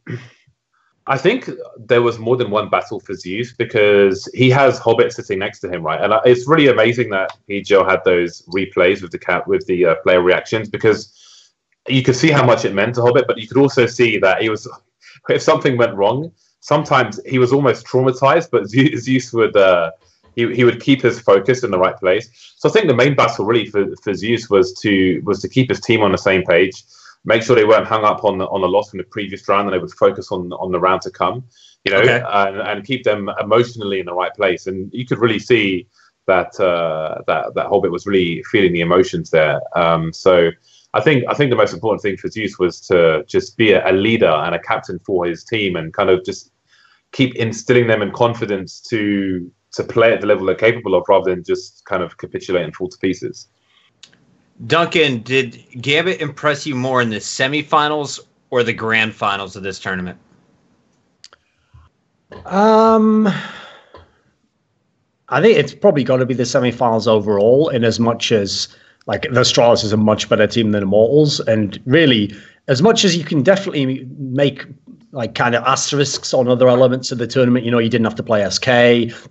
I 1.07 1.17
think 1.17 1.49
there 1.75 2.03
was 2.03 2.19
more 2.19 2.37
than 2.37 2.51
one 2.51 2.69
battle 2.69 2.99
for 2.99 3.15
Zeus 3.15 3.51
because 3.51 4.29
he 4.35 4.51
has 4.51 4.77
Hobbit 4.77 5.11
sitting 5.11 5.39
next 5.39 5.59
to 5.61 5.71
him, 5.71 5.81
right? 5.81 5.99
And 5.99 6.13
it's 6.23 6.47
really 6.47 6.67
amazing 6.67 7.09
that 7.09 7.35
he, 7.47 7.61
Joe 7.61 7.83
had 7.83 8.03
those 8.05 8.43
replays 8.43 9.01
with 9.01 9.11
the 9.11 9.17
cat 9.17 9.47
with 9.47 9.65
the 9.65 9.83
uh, 9.87 9.95
player 10.03 10.21
reactions 10.21 10.69
because 10.69 11.11
you 11.87 12.03
could 12.03 12.15
see 12.15 12.29
how 12.29 12.45
much 12.45 12.63
it 12.63 12.75
meant 12.75 12.93
to 12.95 13.01
Hobbit, 13.01 13.25
but 13.27 13.39
you 13.39 13.47
could 13.47 13.57
also 13.57 13.87
see 13.87 14.19
that 14.19 14.43
he 14.43 14.49
was 14.49 14.69
if 15.29 15.41
something 15.41 15.77
went 15.77 15.95
wrong, 15.95 16.31
sometimes 16.59 17.19
he 17.25 17.39
was 17.39 17.51
almost 17.51 17.87
traumatized, 17.87 18.51
but 18.51 18.69
Zeus 18.69 19.33
would 19.33 19.57
uh, 19.57 19.89
he, 20.35 20.53
he 20.53 20.63
would 20.63 20.79
keep 20.79 21.01
his 21.01 21.19
focus 21.19 21.63
in 21.63 21.71
the 21.71 21.79
right 21.79 21.97
place. 21.97 22.29
So 22.57 22.69
I 22.69 22.71
think 22.71 22.87
the 22.87 22.95
main 22.95 23.15
battle 23.15 23.45
really 23.45 23.65
for, 23.65 23.85
for 24.03 24.13
Zeus 24.13 24.49
was 24.49 24.73
to 24.81 25.21
was 25.25 25.41
to 25.41 25.49
keep 25.49 25.69
his 25.69 25.81
team 25.81 26.01
on 26.01 26.11
the 26.11 26.17
same 26.17 26.43
page 26.43 26.83
make 27.25 27.43
sure 27.43 27.55
they 27.55 27.65
weren't 27.65 27.87
hung 27.87 28.03
up 28.03 28.23
on 28.23 28.37
the 28.37 28.45
on 28.45 28.61
the 28.61 28.67
loss 28.67 28.89
from 28.89 28.97
the 28.97 29.03
previous 29.03 29.47
round, 29.47 29.67
and 29.67 29.73
they 29.73 29.79
would 29.79 29.91
focus 29.91 30.31
on 30.31 30.51
on 30.53 30.71
the 30.71 30.79
round 30.79 31.01
to 31.03 31.11
come. 31.11 31.43
You 31.83 31.93
know, 31.93 31.99
okay. 31.99 32.21
and, 32.23 32.57
and 32.59 32.85
keep 32.85 33.03
them 33.03 33.29
emotionally 33.39 33.99
in 33.99 34.05
the 34.05 34.13
right 34.13 34.33
place. 34.35 34.67
And 34.67 34.93
you 34.93 35.03
could 35.03 35.17
really 35.17 35.39
see 35.39 35.87
that 36.27 36.59
uh, 36.59 37.21
that 37.27 37.55
that 37.55 37.67
Hobbit 37.67 37.91
was 37.91 38.05
really 38.05 38.43
feeling 38.43 38.73
the 38.73 38.81
emotions 38.81 39.29
there. 39.29 39.61
Um, 39.75 40.13
so. 40.13 40.51
I 40.93 40.99
think 40.99 41.23
I 41.29 41.33
think 41.33 41.51
the 41.51 41.55
most 41.55 41.73
important 41.73 42.01
thing 42.01 42.17
for 42.17 42.27
Zeus 42.27 42.59
was 42.59 42.81
to 42.87 43.23
just 43.25 43.55
be 43.55 43.71
a, 43.71 43.89
a 43.89 43.93
leader 43.93 44.27
and 44.27 44.53
a 44.53 44.59
captain 44.59 44.99
for 45.05 45.25
his 45.25 45.45
team, 45.45 45.77
and 45.77 45.93
kind 45.93 46.09
of 46.09 46.25
just 46.25 46.51
keep 47.13 47.33
instilling 47.37 47.87
them 47.87 48.01
in 48.01 48.11
confidence 48.11 48.81
to 48.89 49.49
to 49.73 49.83
play 49.83 50.13
at 50.13 50.21
the 50.21 50.27
level 50.27 50.45
they're 50.45 50.55
capable 50.55 50.95
of, 50.95 51.05
rather 51.07 51.31
than 51.33 51.43
just 51.43 51.85
kind 51.85 52.03
of 52.03 52.17
capitulate 52.17 52.63
and 52.63 52.75
fall 52.75 52.89
to 52.89 52.97
pieces. 52.97 53.47
Duncan, 54.67 55.21
did 55.23 55.63
Gambit 55.81 56.21
impress 56.21 56.67
you 56.67 56.75
more 56.75 57.01
in 57.01 57.09
the 57.09 57.17
semifinals 57.17 58.19
or 58.49 58.63
the 58.63 58.73
grand 58.73 59.15
finals 59.15 59.55
of 59.55 59.63
this 59.63 59.79
tournament? 59.79 60.19
Um, 62.45 63.27
I 65.29 65.41
think 65.41 65.57
it's 65.57 65.73
probably 65.73 66.03
got 66.03 66.17
to 66.17 66.25
be 66.25 66.33
the 66.33 66.43
semifinals 66.43 67.07
overall, 67.07 67.69
in 67.69 67.83
as 67.83 67.99
much 67.99 68.31
as 68.31 68.67
like 69.07 69.23
the 69.23 69.29
Astralis 69.29 69.83
is 69.83 69.93
a 69.93 69.97
much 69.97 70.29
better 70.29 70.45
team 70.47 70.71
than 70.71 70.83
Immortals, 70.83 71.39
and 71.41 71.79
really, 71.85 72.35
as 72.67 72.81
much 72.81 73.03
as 73.03 73.17
you 73.17 73.23
can 73.23 73.41
definitely 73.41 74.07
make 74.17 74.65
like 75.11 75.35
kind 75.35 75.55
of 75.55 75.63
asterisks 75.63 76.33
on 76.33 76.47
other 76.47 76.67
elements 76.67 77.11
of 77.11 77.17
the 77.17 77.27
tournament. 77.27 77.65
You 77.65 77.71
know, 77.71 77.79
you 77.79 77.89
didn't 77.89 78.05
have 78.05 78.15
to 78.15 78.23
play 78.23 78.49
SK. 78.49 78.65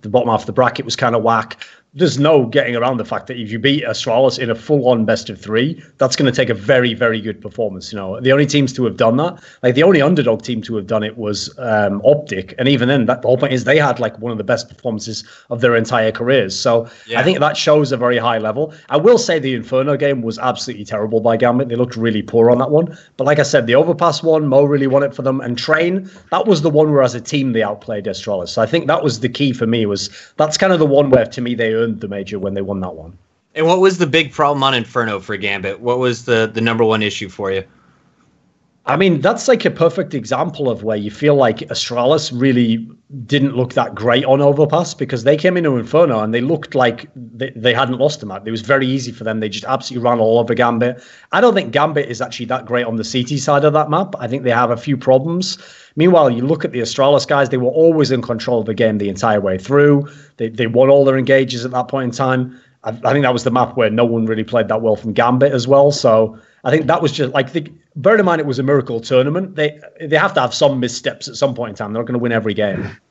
The 0.01 0.09
bottom 0.09 0.29
half 0.29 0.41
of 0.41 0.45
the 0.45 0.53
bracket 0.53 0.85
was 0.85 0.95
kind 0.95 1.15
of 1.15 1.23
whack 1.23 1.63
there's 1.93 2.17
no 2.17 2.45
getting 2.45 2.73
around 2.75 2.97
the 2.97 3.05
fact 3.05 3.27
that 3.27 3.37
if 3.37 3.51
you 3.51 3.59
beat 3.59 3.83
Astralis 3.83 4.39
in 4.39 4.49
a 4.49 4.55
full-on 4.55 5.03
best 5.03 5.29
of 5.29 5.39
three, 5.39 5.83
that's 5.97 6.15
going 6.15 6.31
to 6.31 6.35
take 6.35 6.49
a 6.49 6.53
very, 6.53 6.93
very 6.93 7.19
good 7.19 7.41
performance. 7.41 7.91
You 7.91 7.97
know, 7.97 8.21
the 8.21 8.31
only 8.31 8.45
teams 8.45 8.71
to 8.73 8.85
have 8.85 8.95
done 8.95 9.17
that, 9.17 9.43
like 9.61 9.75
the 9.75 9.83
only 9.83 10.01
underdog 10.01 10.41
team 10.41 10.61
to 10.63 10.75
have 10.77 10.87
done 10.87 11.03
it 11.03 11.17
was 11.17 11.53
um, 11.59 12.01
Optic, 12.05 12.55
and 12.57 12.69
even 12.69 12.87
then, 12.87 13.07
that 13.07 13.21
the 13.21 13.27
whole 13.27 13.37
point 13.37 13.51
is 13.51 13.65
they 13.65 13.77
had 13.77 13.99
like 13.99 14.17
one 14.19 14.31
of 14.31 14.37
the 14.37 14.43
best 14.43 14.69
performances 14.69 15.25
of 15.49 15.59
their 15.59 15.75
entire 15.75 16.13
careers. 16.13 16.57
So 16.57 16.89
yeah. 17.07 17.19
I 17.19 17.23
think 17.23 17.39
that 17.39 17.57
shows 17.57 17.91
a 17.91 17.97
very 17.97 18.17
high 18.17 18.37
level. 18.37 18.73
I 18.89 18.95
will 18.95 19.17
say 19.17 19.37
the 19.37 19.53
Inferno 19.53 19.97
game 19.97 20.21
was 20.21 20.39
absolutely 20.39 20.85
terrible 20.85 21.19
by 21.19 21.35
Gambit. 21.35 21.67
They 21.67 21.75
looked 21.75 21.97
really 21.97 22.21
poor 22.21 22.49
on 22.49 22.57
that 22.59 22.71
one. 22.71 22.97
But 23.17 23.25
like 23.25 23.39
I 23.39 23.43
said, 23.43 23.67
the 23.67 23.75
Overpass 23.75 24.23
one, 24.23 24.47
Mo 24.47 24.63
really 24.63 24.87
won 24.87 25.03
it 25.03 25.13
for 25.13 25.23
them, 25.23 25.41
and 25.41 25.57
Train 25.57 26.09
that 26.29 26.45
was 26.45 26.61
the 26.61 26.69
one 26.69 26.93
where 26.93 27.03
as 27.03 27.15
a 27.15 27.21
team 27.21 27.51
they 27.51 27.63
outplayed 27.63 28.05
Astralis. 28.05 28.49
So 28.49 28.61
I 28.61 28.65
think 28.65 28.87
that 28.87 29.03
was 29.03 29.19
the 29.19 29.29
key 29.29 29.51
for 29.51 29.67
me. 29.67 29.85
Was 29.85 30.09
that's 30.37 30.57
kind 30.57 30.71
of 30.71 30.79
the 30.79 30.85
one 30.85 31.09
where 31.09 31.25
to 31.25 31.41
me 31.41 31.53
they 31.53 31.80
earned 31.81 31.99
the 32.01 32.07
major 32.07 32.39
when 32.39 32.53
they 32.53 32.61
won 32.61 32.79
that 32.81 32.95
one. 32.95 33.17
And 33.53 33.65
what 33.65 33.81
was 33.81 33.97
the 33.97 34.07
big 34.07 34.31
problem 34.31 34.63
on 34.63 34.73
Inferno 34.73 35.19
for 35.19 35.35
Gambit? 35.35 35.81
What 35.81 35.99
was 35.99 36.25
the 36.25 36.49
the 36.51 36.61
number 36.61 36.85
one 36.85 37.03
issue 37.03 37.29
for 37.29 37.51
you? 37.51 37.63
I 38.87 38.97
mean, 38.97 39.21
that's 39.21 39.47
like 39.47 39.63
a 39.63 39.69
perfect 39.69 40.15
example 40.15 40.67
of 40.67 40.83
where 40.83 40.97
you 40.97 41.11
feel 41.11 41.35
like 41.35 41.59
Astralis 41.69 42.31
really 42.33 42.89
didn't 43.27 43.55
look 43.55 43.73
that 43.73 43.93
great 43.93 44.25
on 44.25 44.41
Overpass 44.41 44.95
because 44.95 45.23
they 45.23 45.37
came 45.37 45.55
into 45.55 45.77
Inferno 45.77 46.21
and 46.21 46.33
they 46.33 46.41
looked 46.41 46.73
like 46.73 47.07
they, 47.15 47.51
they 47.55 47.75
hadn't 47.75 47.99
lost 47.99 48.23
a 48.23 48.25
map. 48.25 48.47
It 48.47 48.51
was 48.51 48.61
very 48.61 48.87
easy 48.87 49.11
for 49.11 49.23
them. 49.23 49.39
They 49.39 49.49
just 49.49 49.65
absolutely 49.65 50.09
ran 50.09 50.19
all 50.19 50.39
over 50.39 50.55
Gambit. 50.55 51.03
I 51.31 51.41
don't 51.41 51.53
think 51.53 51.71
Gambit 51.71 52.09
is 52.09 52.21
actually 52.21 52.47
that 52.47 52.65
great 52.65 52.85
on 52.85 52.95
the 52.95 53.03
CT 53.03 53.39
side 53.39 53.65
of 53.65 53.73
that 53.73 53.91
map. 53.91 54.15
I 54.17 54.27
think 54.27 54.43
they 54.43 54.51
have 54.51 54.71
a 54.71 54.77
few 54.77 54.97
problems. 54.97 55.59
Meanwhile, 55.95 56.31
you 56.31 56.43
look 56.43 56.65
at 56.65 56.71
the 56.71 56.79
Astralis 56.79 57.27
guys, 57.27 57.49
they 57.49 57.57
were 57.57 57.69
always 57.69 58.09
in 58.09 58.23
control 58.23 58.61
of 58.61 58.65
the 58.65 58.73
game 58.73 58.97
the 58.97 59.09
entire 59.09 59.41
way 59.41 59.59
through. 59.59 60.09
They, 60.37 60.49
they 60.49 60.65
won 60.65 60.89
all 60.89 61.05
their 61.05 61.19
engages 61.19 61.65
at 61.65 61.71
that 61.71 61.87
point 61.87 62.05
in 62.05 62.11
time. 62.11 62.59
I, 62.83 62.89
I 62.89 63.11
think 63.11 63.23
that 63.23 63.33
was 63.33 63.43
the 63.43 63.51
map 63.51 63.77
where 63.77 63.91
no 63.91 64.05
one 64.05 64.25
really 64.25 64.43
played 64.43 64.69
that 64.69 64.81
well 64.81 64.95
from 64.95 65.13
Gambit 65.13 65.51
as 65.51 65.67
well. 65.67 65.91
So 65.91 66.39
I 66.63 66.71
think 66.71 66.87
that 66.87 67.01
was 67.01 67.11
just 67.11 67.33
like 67.33 67.53
the 67.53 67.71
bear 67.95 68.17
in 68.17 68.25
mind 68.25 68.39
it 68.39 68.47
was 68.47 68.59
a 68.59 68.63
miracle 68.63 68.99
tournament. 68.99 69.55
They 69.55 69.79
they 69.99 70.17
have 70.17 70.33
to 70.35 70.41
have 70.41 70.53
some 70.53 70.79
missteps 70.79 71.27
at 71.27 71.35
some 71.35 71.55
point 71.55 71.71
in 71.71 71.75
time. 71.75 71.93
They're 71.93 72.01
not 72.01 72.07
going 72.07 72.19
to 72.19 72.23
win 72.23 72.31
every 72.31 72.53
game. 72.53 72.97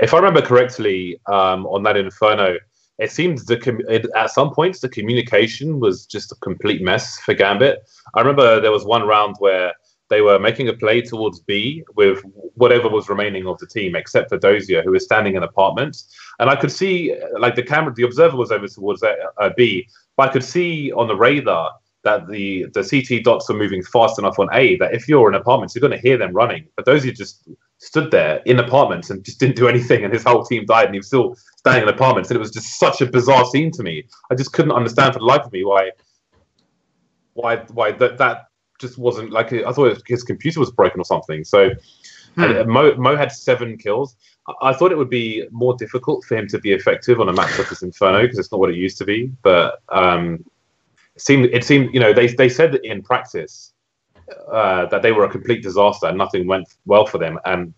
If 0.00 0.14
I 0.14 0.16
remember 0.16 0.40
correctly, 0.40 1.20
um, 1.26 1.66
on 1.66 1.82
that 1.82 1.94
Inferno, 1.94 2.56
it 2.98 3.12
seemed 3.12 3.40
the 3.46 3.58
com- 3.58 3.82
it, 3.86 4.06
at 4.16 4.30
some 4.30 4.54
points 4.54 4.80
the 4.80 4.88
communication 4.88 5.78
was 5.78 6.06
just 6.06 6.32
a 6.32 6.36
complete 6.36 6.80
mess 6.80 7.18
for 7.20 7.34
Gambit. 7.34 7.86
I 8.14 8.20
remember 8.20 8.62
there 8.62 8.72
was 8.72 8.86
one 8.86 9.06
round 9.06 9.36
where 9.40 9.74
they 10.08 10.22
were 10.22 10.38
making 10.38 10.68
a 10.68 10.72
play 10.72 11.02
towards 11.02 11.40
B 11.40 11.84
with 11.96 12.22
whatever 12.54 12.88
was 12.88 13.08
remaining 13.08 13.46
of 13.46 13.58
the 13.58 13.66
team, 13.66 13.94
except 13.94 14.30
for 14.30 14.38
Dosia, 14.38 14.82
who 14.82 14.92
was 14.92 15.04
standing 15.04 15.36
in 15.36 15.42
apartments. 15.42 16.08
And 16.38 16.48
I 16.48 16.56
could 16.56 16.72
see, 16.72 17.14
like 17.38 17.54
the 17.54 17.62
camera, 17.62 17.92
the 17.92 18.04
observer 18.04 18.36
was 18.36 18.50
over 18.50 18.66
towards 18.66 19.02
uh, 19.02 19.50
B, 19.56 19.86
but 20.16 20.30
I 20.30 20.32
could 20.32 20.44
see 20.44 20.92
on 20.92 21.08
the 21.08 21.16
radar 21.16 21.72
that 22.08 22.26
the 22.28 22.66
the 22.72 22.82
CT 22.82 23.24
dots 23.24 23.50
are 23.50 23.54
moving 23.62 23.82
fast 23.82 24.18
enough 24.18 24.38
on 24.38 24.48
A 24.52 24.76
that 24.76 24.94
if 24.94 25.08
you're 25.08 25.28
in 25.28 25.34
apartments, 25.34 25.74
you're 25.74 25.86
going 25.86 25.98
to 25.98 26.08
hear 26.08 26.16
them 26.16 26.32
running. 26.32 26.66
But 26.76 26.86
those 26.86 27.04
who 27.04 27.12
just 27.12 27.48
stood 27.78 28.10
there 28.10 28.40
in 28.46 28.58
apartments 28.58 29.10
and 29.10 29.24
just 29.24 29.38
didn't 29.38 29.56
do 29.56 29.68
anything, 29.68 30.04
and 30.04 30.12
his 30.12 30.24
whole 30.24 30.44
team 30.44 30.64
died, 30.64 30.86
and 30.86 30.94
he 30.94 31.00
was 31.00 31.06
still 31.06 31.36
standing 31.56 31.82
in 31.82 31.88
apartments. 31.88 32.30
And 32.30 32.36
it 32.36 32.40
was 32.40 32.50
just 32.50 32.78
such 32.78 33.00
a 33.00 33.06
bizarre 33.06 33.44
scene 33.44 33.70
to 33.72 33.82
me. 33.82 34.04
I 34.30 34.34
just 34.34 34.52
couldn't 34.52 34.72
understand 34.72 35.12
for 35.12 35.20
the 35.20 35.26
life 35.26 35.44
of 35.44 35.52
me 35.52 35.64
why 35.64 35.90
why 37.34 37.56
why 37.78 37.92
that 37.92 38.18
that 38.18 38.46
just 38.80 38.96
wasn't 38.96 39.30
like 39.32 39.52
I 39.52 39.72
thought 39.72 40.02
his 40.06 40.22
computer 40.22 40.60
was 40.60 40.70
broken 40.70 41.00
or 41.00 41.04
something. 41.04 41.44
So 41.44 41.70
Hmm. 42.38 42.70
Mo, 42.70 42.94
Mo 42.94 43.16
had 43.16 43.32
seven 43.32 43.76
kills. 43.76 44.16
I, 44.46 44.70
I 44.70 44.72
thought 44.72 44.92
it 44.92 44.98
would 44.98 45.10
be 45.10 45.46
more 45.50 45.74
difficult 45.76 46.24
for 46.24 46.36
him 46.36 46.46
to 46.48 46.58
be 46.58 46.72
effective 46.72 47.20
on 47.20 47.28
a 47.28 47.32
map 47.32 47.50
such 47.50 47.72
as 47.72 47.82
Inferno 47.82 48.22
because 48.22 48.38
it's 48.38 48.52
not 48.52 48.60
what 48.60 48.70
it 48.70 48.76
used 48.76 48.98
to 48.98 49.04
be. 49.04 49.32
But 49.42 49.82
um, 49.88 50.44
it 51.18 51.22
seemed 51.22 51.46
it 51.46 51.64
seemed 51.64 51.92
you 51.92 51.98
know 51.98 52.12
they 52.12 52.28
they 52.28 52.48
said 52.48 52.70
that 52.70 52.84
in 52.84 53.02
practice 53.02 53.72
uh, 54.52 54.86
that 54.86 55.02
they 55.02 55.10
were 55.10 55.24
a 55.24 55.28
complete 55.28 55.64
disaster 55.64 56.06
and 56.06 56.16
nothing 56.16 56.46
went 56.46 56.68
well 56.86 57.06
for 57.06 57.18
them, 57.18 57.40
and 57.44 57.74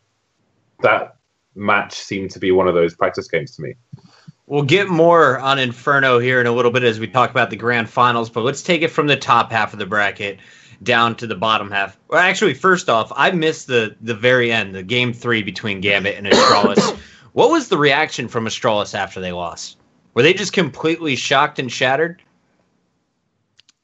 that 0.82 1.16
match 1.54 1.94
seemed 1.94 2.30
to 2.32 2.38
be 2.38 2.50
one 2.50 2.68
of 2.68 2.74
those 2.74 2.94
practice 2.94 3.28
games 3.28 3.56
to 3.56 3.62
me. 3.62 3.74
We'll 4.46 4.62
get 4.62 4.88
more 4.88 5.38
on 5.38 5.58
Inferno 5.58 6.18
here 6.18 6.38
in 6.40 6.46
a 6.46 6.52
little 6.52 6.70
bit 6.70 6.82
as 6.82 7.00
we 7.00 7.06
talk 7.06 7.30
about 7.30 7.48
the 7.48 7.56
grand 7.56 7.88
finals, 7.88 8.28
but 8.28 8.42
let's 8.42 8.62
take 8.62 8.82
it 8.82 8.88
from 8.88 9.06
the 9.06 9.16
top 9.16 9.50
half 9.50 9.72
of 9.72 9.78
the 9.78 9.86
bracket 9.86 10.38
down 10.82 11.14
to 11.16 11.26
the 11.26 11.36
bottom 11.36 11.70
half. 11.70 11.98
Well, 12.08 12.20
actually, 12.20 12.54
first 12.54 12.90
off, 12.90 13.10
I 13.16 13.30
missed 13.30 13.68
the 13.68 13.96
the 14.02 14.14
very 14.14 14.52
end, 14.52 14.74
the 14.74 14.82
game 14.82 15.14
three 15.14 15.42
between 15.42 15.80
Gambit 15.80 16.18
and 16.18 16.26
Astralis. 16.26 16.94
what 17.32 17.50
was 17.50 17.68
the 17.68 17.78
reaction 17.78 18.28
from 18.28 18.44
Astralis 18.44 18.94
after 18.94 19.18
they 19.18 19.32
lost? 19.32 19.78
Were 20.12 20.22
they 20.22 20.34
just 20.34 20.52
completely 20.52 21.16
shocked 21.16 21.58
and 21.58 21.72
shattered? 21.72 22.20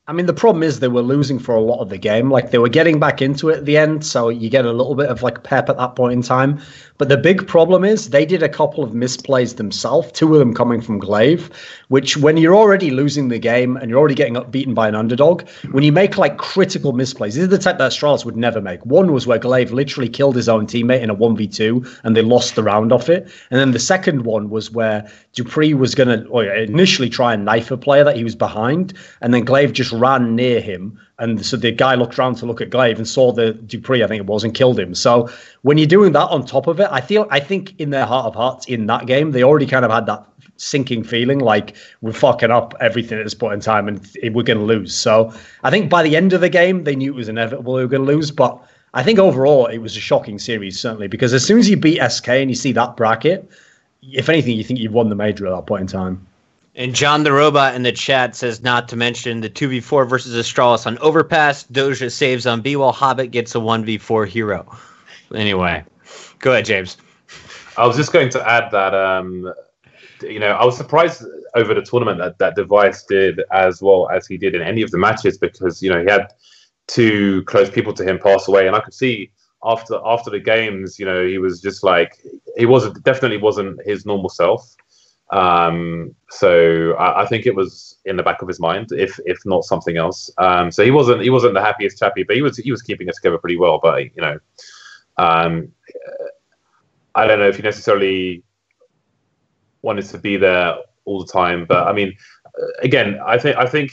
I 0.09 0.13
mean, 0.13 0.27
the 0.27 0.33
problem 0.33 0.63
is 0.63 0.79
they 0.79 0.87
were 0.87 1.03
losing 1.03 1.41
for 1.41 1.57
a 1.57 1.61
lot 1.61 1.81
of 1.81 1.89
the 1.89 1.99
game. 1.99 2.31
Like 2.31 2.53
they 2.53 2.59
were 2.59 2.69
getting 2.69 3.01
back 3.01 3.21
into 3.21 3.49
it 3.49 3.59
at 3.59 3.65
the 3.65 3.77
end, 3.77 4.07
so 4.07 4.29
you 4.29 4.49
get 4.49 4.65
a 4.65 4.73
little 4.73 4.95
bit 4.95 5.09
of 5.09 5.25
like 5.25 5.43
pep 5.43 5.69
at 5.69 5.79
that 5.79 5.97
point 5.97 6.13
in 6.13 6.23
time. 6.23 6.61
But 6.97 7.09
the 7.09 7.17
big 7.17 7.49
problem 7.49 7.85
is 7.85 8.11
they 8.11 8.25
did 8.25 8.41
a 8.41 8.49
couple 8.49 8.85
of 8.85 8.93
misplays 8.93 9.57
themselves, 9.57 10.13
two 10.13 10.33
of 10.33 10.39
them 10.39 10.55
coming 10.55 10.81
from 10.81 11.01
gla1ve, 11.01 11.51
which 11.89 12.17
when 12.17 12.37
you're 12.37 12.55
already 12.55 12.93
losing 12.93 13.29
the 13.29 13.41
game 13.41 13.77
and 13.77 13.91
you're 13.91 13.99
already 13.99 14.15
getting 14.15 14.37
up 14.37 14.53
beaten 14.53 14.75
by 14.75 14.87
an 14.87 14.95
underdog, 14.95 15.43
when 15.73 15.83
you 15.83 15.91
make 15.91 16.17
like 16.17 16.39
critical 16.39 16.93
misplays, 16.93 17.35
these 17.35 17.39
are 17.39 17.49
the 17.49 17.59
type 17.59 17.79
that 17.79 17.91
Astralis 17.91 18.25
would 18.25 18.37
never 18.37 18.61
make. 18.61 18.87
One 18.87 19.13
was 19.13 19.27
where 19.27 19.41
gla1ve 19.41 19.73
literally 19.73 20.09
killed 20.09 20.37
his 20.37 20.49
own 20.49 20.69
teammate 20.69 21.03
in 21.03 21.11
a 21.11 21.17
1v2 21.17 22.01
and 22.05 22.17
they 22.17 22.23
lost 22.23 22.55
the 22.55 22.63
round 22.63 22.93
off 22.93 23.09
it. 23.09 23.25
And 23.51 23.59
then 23.59 23.73
the 23.73 23.81
second 23.81 24.25
one 24.25 24.51
was 24.51 24.71
where 24.71 25.11
dupreeh 25.37 25.75
was 25.75 25.95
going 25.95 26.09
to 26.09 26.63
initially 26.63 27.09
try 27.09 27.33
and 27.33 27.45
knife 27.45 27.71
a 27.71 27.77
player 27.77 28.03
that 28.03 28.17
he 28.17 28.25
was 28.25 28.35
behind, 28.35 28.95
and 29.21 29.33
then 29.33 29.47
gla1ve 29.47 29.73
just 29.73 29.93
ran 29.93 30.35
near 30.35 30.61
him 30.61 30.99
and 31.19 31.45
so 31.45 31.57
the 31.57 31.73
guy 31.73 31.95
looked 31.95 32.19
around 32.19 32.35
to 32.37 32.47
look 32.47 32.61
at 32.61 32.71
gla1ve 32.71 32.97
and 32.99 33.09
saw 33.09 33.33
the 33.33 33.55
dupreeh, 33.67 34.05
I 34.05 34.07
think 34.07 34.21
it 34.21 34.27
was, 34.27 34.45
and 34.45 34.55
killed 34.55 34.79
him. 34.79 34.95
So 34.95 35.31
when 35.63 35.79
you're 35.79 35.87
doing 35.87 36.13
that 36.13 36.27
on 36.27 36.45
top 36.45 36.67
of 36.67 36.79
it, 36.79 36.89
I 36.91 37.01
feel 37.01 37.27
I 37.31 37.41
think 37.41 37.75
in 37.79 37.91
their 37.91 38.05
heart 38.05 38.27
of 38.27 38.35
hearts 38.35 38.67
in 38.67 38.87
that 38.87 39.07
game, 39.07 39.33
they 39.33 39.43
already 39.43 39.67
kind 39.67 39.85
of 39.85 39.91
had 39.91 40.07
that 40.07 40.27
sinking 40.59 41.05
feeling 41.05 41.39
like 41.39 41.75
we're 42.01 42.13
fucking 42.13 42.51
up 42.51 42.75
everything 42.81 43.19
at 43.19 43.25
this 43.25 43.35
point 43.35 43.55
in 43.55 43.61
time 43.61 43.89
and 43.89 44.01
we're 44.35 44.43
going 44.43 44.59
to 44.59 44.65
lose. 44.65 44.95
So 44.95 45.33
I 45.63 45.71
think 45.71 45.91
by 45.91 46.03
the 46.03 46.17
end 46.17 46.33
of 46.33 46.41
the 46.41 46.49
game, 46.49 46.85
they 46.85 46.97
knew 46.97 47.13
it 47.13 47.17
was 47.17 47.29
inevitable 47.29 47.75
they 47.75 47.83
were 47.83 47.89
going 47.89 48.07
to 48.07 48.13
lose. 48.13 48.31
But 48.31 48.63
I 48.93 49.03
think 49.03 49.19
overall, 49.19 49.67
it 49.67 49.79
was 49.79 49.97
a 49.97 50.01
shocking 50.01 50.39
series, 50.39 50.79
certainly, 50.79 51.09
because 51.09 51.33
as 51.33 51.45
soon 51.45 51.59
as 51.59 51.69
you 51.69 51.77
beat 51.77 52.01
SK 52.11 52.29
and 52.29 52.51
you 52.51 52.55
see 52.55 52.73
that 52.73 52.97
bracket, 52.97 53.51
if 54.13 54.29
anything, 54.29 54.57
you 54.57 54.65
think 54.65 54.79
you've 54.81 54.93
won 54.93 55.09
the 55.09 55.15
major 55.15 55.47
at 55.47 55.51
that 55.51 55.67
point 55.67 55.83
in 55.83 55.87
time. 55.87 56.27
And 56.75 56.95
John 56.95 57.25
the 57.25 57.33
Robot 57.33 57.75
in 57.75 57.83
the 57.83 57.93
chat 57.93 58.37
says 58.37 58.63
not 58.63 58.87
to 58.89 58.97
mention 58.97 59.41
the 59.41 59.49
2v4 59.49 60.09
versus 60.09 60.35
Astralis 60.35 60.87
on 60.87 60.99
Overpass. 60.99 61.65
Dosia 61.65 62.13
saves 62.13 62.47
on 62.47 62.61
B 62.61 62.77
while 62.77 62.93
Hobbit 62.93 63.31
gets 63.31 63.55
a 63.55 63.59
1v4 63.59 64.29
hero. 64.29 64.71
Anyway, 65.35 65.83
go 66.39 66.53
ahead, 66.53 66.67
James. 66.67 66.99
I 67.79 67.87
was 67.87 67.97
just 67.97 68.13
going 68.13 68.29
to 68.31 68.49
add 68.49 68.71
that, 68.73 68.95
um, 68.95 69.53
you 70.23 70.39
know, 70.39 70.49
I 70.49 70.65
was 70.67 70.77
surprised 70.77 71.25
over 71.55 71.73
the 71.73 71.83
tournament 71.83 72.19
that, 72.19 72.39
that 72.39 72.57
Device 72.57 73.05
did 73.05 73.41
as 73.53 73.81
well 73.81 74.11
as 74.11 74.27
he 74.27 74.37
did 74.37 74.55
in 74.55 74.61
any 74.61 74.83
of 74.83 74.91
the 74.91 74.99
matches 74.99 75.39
because, 75.39 75.83
you 75.83 75.91
know, 75.91 76.03
he 76.03 76.11
had 76.11 76.27
two 76.87 77.43
close 77.45 77.71
people 77.71 77.95
to 77.95 78.05
him 78.05 78.19
pass 78.19 78.49
away. 78.49 78.67
And 78.67 78.77
I 78.77 78.81
could 78.81 78.95
see 78.95 79.31
after 79.67 79.99
after 80.05 80.31
the 80.31 80.41
games, 80.41 80.99
you 80.99 81.07
know, 81.07 81.27
he 81.27 81.39
was 81.39 81.61
just 81.61 81.83
like, 81.83 82.19
he 82.57 82.67
wasn't 82.67 83.03
definitely 83.05 83.39
wasn't 83.39 83.81
his 83.85 84.07
normal 84.07 84.29
self. 84.29 84.75
Um, 85.31 86.15
so 86.31 86.93
I, 86.93 87.23
I, 87.23 87.27
think 87.27 87.47
it 87.47 87.55
was 87.55 87.99
in 88.05 88.17
the 88.17 88.23
back 88.23 88.43
of 88.43 88.49
his 88.49 88.61
mind, 88.61 88.93
if 88.93 89.19
if 89.27 89.39
not 89.45 89.65
something 89.65 89.97
else. 89.97 90.31
Um, 90.39 90.71
so 90.71 90.85
he 90.85 90.93
wasn't 90.93 91.23
he 91.23 91.31
wasn't 91.31 91.55
the 91.55 91.61
happiest 91.61 91.99
chappy, 91.99 92.23
but 92.23 92.37
he 92.37 92.43
was 92.43 92.57
he 92.57 92.71
was 92.71 92.81
keeping 92.81 93.09
it 93.09 93.17
together 93.17 93.39
pretty 93.39 93.57
well. 93.57 93.81
But 93.83 94.05
you 94.05 94.23
know, 94.23 94.39
um, 95.17 95.73
I 97.17 97.27
don't 97.27 97.41
know 97.41 97.49
if 97.49 97.57
he 97.57 97.63
necessarily 97.63 98.45
wanted 99.83 100.05
to 100.07 100.19
be 100.19 100.37
there 100.37 100.77
all 101.07 101.25
the 101.25 101.33
time. 101.33 101.67
But 101.67 101.89
I 101.89 101.93
mean, 101.93 102.17
again, 102.83 103.19
I 103.27 103.37
think 103.37 103.57
I 103.57 103.67
think 103.67 103.91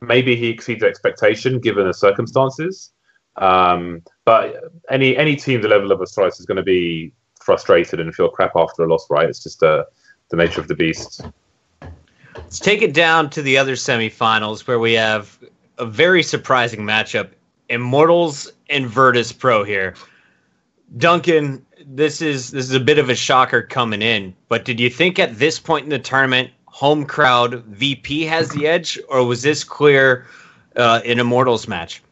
maybe 0.00 0.36
he 0.36 0.48
exceeded 0.48 0.84
expectation 0.84 1.58
given 1.58 1.86
the 1.86 1.94
circumstances. 1.94 2.92
Um, 3.38 4.02
but 4.24 4.72
any 4.90 5.16
any 5.16 5.36
team 5.36 5.62
the 5.62 5.68
level 5.68 5.92
of 5.92 6.00
a 6.00 6.04
Astralis 6.04 6.38
is 6.40 6.46
going 6.46 6.56
to 6.56 6.62
be 6.62 7.12
frustrated 7.40 8.00
and 8.00 8.14
feel 8.14 8.28
crap 8.28 8.52
after 8.56 8.82
a 8.82 8.88
loss, 8.88 9.08
right? 9.08 9.28
It's 9.28 9.42
just 9.42 9.62
a 9.62 9.86
the 10.30 10.36
nature 10.36 10.60
of 10.60 10.68
the 10.68 10.74
beast. 10.74 11.22
Let's 12.34 12.60
take 12.60 12.82
it 12.82 12.94
down 12.94 13.30
to 13.30 13.42
the 13.42 13.56
other 13.56 13.74
semifinals 13.74 14.66
where 14.66 14.78
we 14.78 14.92
have 14.94 15.38
a 15.78 15.86
very 15.86 16.22
surprising 16.22 16.80
matchup 16.80 17.30
Immortals 17.68 18.50
and 18.70 18.86
Virtus 18.86 19.32
Pro 19.32 19.64
here. 19.64 19.94
Duncan, 20.96 21.64
this 21.86 22.22
is 22.22 22.50
this 22.50 22.64
is 22.64 22.74
a 22.74 22.80
bit 22.80 22.98
of 22.98 23.10
a 23.10 23.14
shocker 23.14 23.62
coming 23.62 24.02
in, 24.02 24.34
but 24.48 24.64
did 24.64 24.80
you 24.80 24.88
think 24.88 25.18
at 25.18 25.38
this 25.38 25.58
point 25.58 25.84
in 25.84 25.90
the 25.90 25.98
tournament, 25.98 26.50
home 26.66 27.04
crowd 27.04 27.62
VP 27.64 28.24
has 28.24 28.48
the 28.50 28.66
edge, 28.66 28.98
or 29.08 29.24
was 29.24 29.42
this 29.42 29.64
clear 29.64 30.26
uh, 30.76 31.00
in 31.04 31.18
Immortals 31.18 31.68
match? 31.68 32.02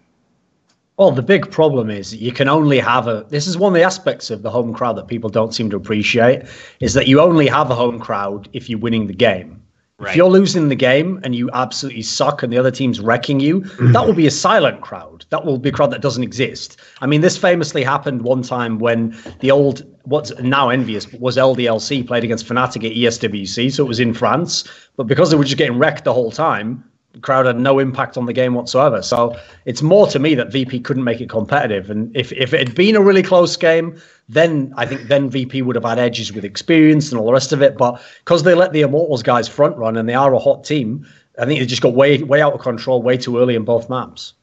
Well, 0.98 1.10
the 1.10 1.22
big 1.22 1.50
problem 1.50 1.90
is 1.90 2.14
you 2.14 2.32
can 2.32 2.48
only 2.48 2.78
have 2.78 3.06
a. 3.06 3.26
This 3.28 3.46
is 3.46 3.58
one 3.58 3.72
of 3.72 3.74
the 3.74 3.84
aspects 3.84 4.30
of 4.30 4.42
the 4.42 4.50
home 4.50 4.72
crowd 4.72 4.96
that 4.96 5.08
people 5.08 5.28
don't 5.28 5.54
seem 5.54 5.68
to 5.70 5.76
appreciate 5.76 6.44
is 6.80 6.94
that 6.94 7.06
you 7.06 7.20
only 7.20 7.46
have 7.48 7.70
a 7.70 7.74
home 7.74 7.98
crowd 7.98 8.48
if 8.54 8.70
you're 8.70 8.78
winning 8.78 9.06
the 9.06 9.14
game. 9.14 9.62
Right. 9.98 10.10
If 10.10 10.16
you're 10.16 10.28
losing 10.28 10.68
the 10.68 10.74
game 10.74 11.20
and 11.24 11.34
you 11.34 11.50
absolutely 11.54 12.02
suck 12.02 12.42
and 12.42 12.52
the 12.52 12.58
other 12.58 12.70
team's 12.70 13.00
wrecking 13.00 13.40
you, 13.40 13.62
mm-hmm. 13.62 13.92
that 13.92 14.06
will 14.06 14.14
be 14.14 14.26
a 14.26 14.30
silent 14.30 14.82
crowd. 14.82 15.24
That 15.30 15.46
will 15.46 15.56
be 15.56 15.70
a 15.70 15.72
crowd 15.72 15.90
that 15.92 16.02
doesn't 16.02 16.22
exist. 16.22 16.78
I 17.00 17.06
mean, 17.06 17.22
this 17.22 17.38
famously 17.38 17.82
happened 17.82 18.20
one 18.20 18.42
time 18.42 18.78
when 18.78 19.16
the 19.40 19.50
old, 19.50 19.84
what's 20.04 20.38
now 20.38 20.68
EnVyUs, 20.68 21.18
was 21.18 21.38
LDLC 21.38 22.06
played 22.06 22.24
against 22.24 22.46
Fnatic 22.46 22.84
at 22.84 22.92
ESWC. 22.94 23.72
So 23.72 23.84
it 23.84 23.88
was 23.88 23.98
in 23.98 24.12
France. 24.12 24.64
But 24.96 25.06
because 25.06 25.30
they 25.30 25.36
were 25.38 25.44
just 25.44 25.56
getting 25.56 25.78
wrecked 25.78 26.04
the 26.04 26.12
whole 26.12 26.30
time, 26.30 26.84
crowd 27.22 27.46
had 27.46 27.58
no 27.58 27.78
impact 27.78 28.16
on 28.16 28.26
the 28.26 28.32
game 28.32 28.54
whatsoever. 28.54 29.02
So 29.02 29.38
it's 29.64 29.82
more 29.82 30.06
to 30.08 30.18
me 30.18 30.34
that 30.34 30.52
VP 30.52 30.80
couldn't 30.80 31.04
make 31.04 31.20
it 31.20 31.28
competitive. 31.28 31.90
And 31.90 32.14
if, 32.16 32.32
if 32.32 32.52
it 32.52 32.68
had 32.68 32.74
been 32.74 32.96
a 32.96 33.00
really 33.00 33.22
close 33.22 33.56
game, 33.56 34.00
then 34.28 34.72
I 34.76 34.86
think 34.86 35.08
then 35.08 35.30
VP 35.30 35.62
would 35.62 35.76
have 35.76 35.84
had 35.84 35.98
edges 35.98 36.32
with 36.32 36.44
experience 36.44 37.10
and 37.10 37.20
all 37.20 37.26
the 37.26 37.32
rest 37.32 37.52
of 37.52 37.62
it. 37.62 37.76
But 37.76 38.02
because 38.24 38.42
they 38.42 38.54
let 38.54 38.72
the 38.72 38.82
Immortals 38.82 39.22
guys 39.22 39.48
front 39.48 39.76
run 39.76 39.96
and 39.96 40.08
they 40.08 40.14
are 40.14 40.34
a 40.34 40.38
hot 40.38 40.64
team, 40.64 41.06
I 41.38 41.44
think 41.44 41.60
they 41.60 41.66
just 41.66 41.82
got 41.82 41.94
way 41.94 42.22
way 42.22 42.40
out 42.40 42.54
of 42.54 42.60
control 42.60 43.02
way 43.02 43.16
too 43.16 43.38
early 43.38 43.54
in 43.54 43.64
both 43.64 43.88
maps. 43.90 44.34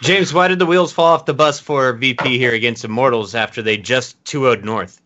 James, 0.00 0.34
why 0.34 0.48
did 0.48 0.58
the 0.58 0.66
wheels 0.66 0.92
fall 0.92 1.14
off 1.14 1.24
the 1.24 1.32
bus 1.32 1.60
for 1.60 1.92
VP 1.92 2.36
here 2.36 2.52
against 2.52 2.84
Immortals 2.84 3.34
after 3.34 3.62
they 3.62 3.78
just 3.78 4.22
2 4.24 4.40
0 4.40 4.56
North? 4.56 5.00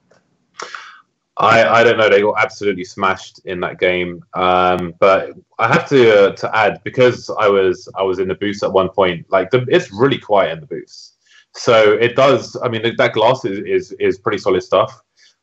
I, 1.39 1.81
I 1.81 1.85
don't 1.85 1.99
know. 1.99 2.09
They 2.09 2.21
got 2.21 2.43
absolutely 2.43 2.85
smashed 2.85 3.41
in 3.45 3.61
that 3.61 3.79
game. 3.79 4.25
Um, 4.35 4.95
but 4.99 5.35
I 5.59 5.69
have 5.69 5.89
to 5.89 6.31
uh, 6.31 6.33
to 6.33 6.57
add 6.57 6.81
because 6.83 7.31
I 7.39 7.49
was 7.49 7.89
I 7.97 8.03
was 8.03 8.19
in 8.19 8.29
the 8.29 8.35
booth 8.35 8.63
at 8.63 8.73
one 8.73 8.89
point. 8.89 9.25
Like 9.31 9.51
the, 9.51 9.65
it's 9.69 9.93
really 9.93 10.19
quiet 10.19 10.53
in 10.53 10.61
the 10.61 10.67
booth, 10.67 11.11
so 11.55 11.93
it 11.93 12.17
does. 12.17 12.57
I 12.63 12.69
mean, 12.69 12.95
that 12.97 13.13
glass 13.13 13.45
is 13.45 13.59
is, 13.61 13.93
is 14.01 14.19
pretty 14.19 14.39
solid 14.39 14.63
stuff. 14.63 15.01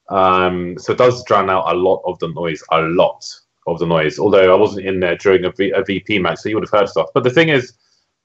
Um, 0.09 0.77
so 0.77 0.91
it 0.91 0.97
does 0.97 1.23
drown 1.23 1.49
out 1.49 1.73
a 1.73 1.77
lot 1.77 2.01
of 2.05 2.19
the 2.19 2.27
noise. 2.27 2.61
A 2.72 2.81
lot 2.81 3.26
of 3.65 3.80
the 3.80 3.85
noise. 3.85 4.19
Although 4.19 4.53
I 4.53 4.59
wasn't 4.59 4.85
in 4.85 4.99
there 4.99 5.15
during 5.15 5.45
a, 5.45 5.51
v, 5.51 5.72
a 5.72 5.84
VP 5.84 6.19
match, 6.19 6.39
so 6.39 6.49
you 6.49 6.55
would 6.55 6.67
have 6.69 6.77
heard 6.77 6.89
stuff. 6.89 7.07
But 7.13 7.23
the 7.23 7.30
thing 7.30 7.49
is, 7.49 7.73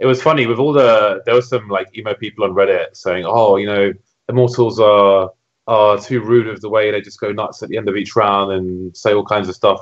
it 0.00 0.06
was 0.06 0.20
funny 0.20 0.46
with 0.46 0.58
all 0.58 0.72
the 0.72 1.22
there 1.24 1.36
was 1.36 1.48
some 1.48 1.68
like 1.68 1.96
emo 1.96 2.14
people 2.14 2.44
on 2.44 2.50
Reddit 2.50 2.96
saying, 2.96 3.24
"Oh, 3.26 3.56
you 3.58 3.66
know, 3.66 3.92
Immortals 4.28 4.80
are." 4.80 5.30
Are 5.66 5.98
too 5.98 6.20
rude 6.20 6.48
of 6.48 6.60
the 6.60 6.68
way 6.68 6.90
they 6.90 7.00
just 7.00 7.20
go 7.20 7.32
nuts 7.32 7.62
at 7.62 7.68
the 7.68 7.76
end 7.76 7.88
of 7.88 7.96
each 7.96 8.16
round 8.16 8.52
and 8.52 8.96
say 8.96 9.12
all 9.12 9.24
kinds 9.24 9.48
of 9.48 9.54
stuff. 9.54 9.80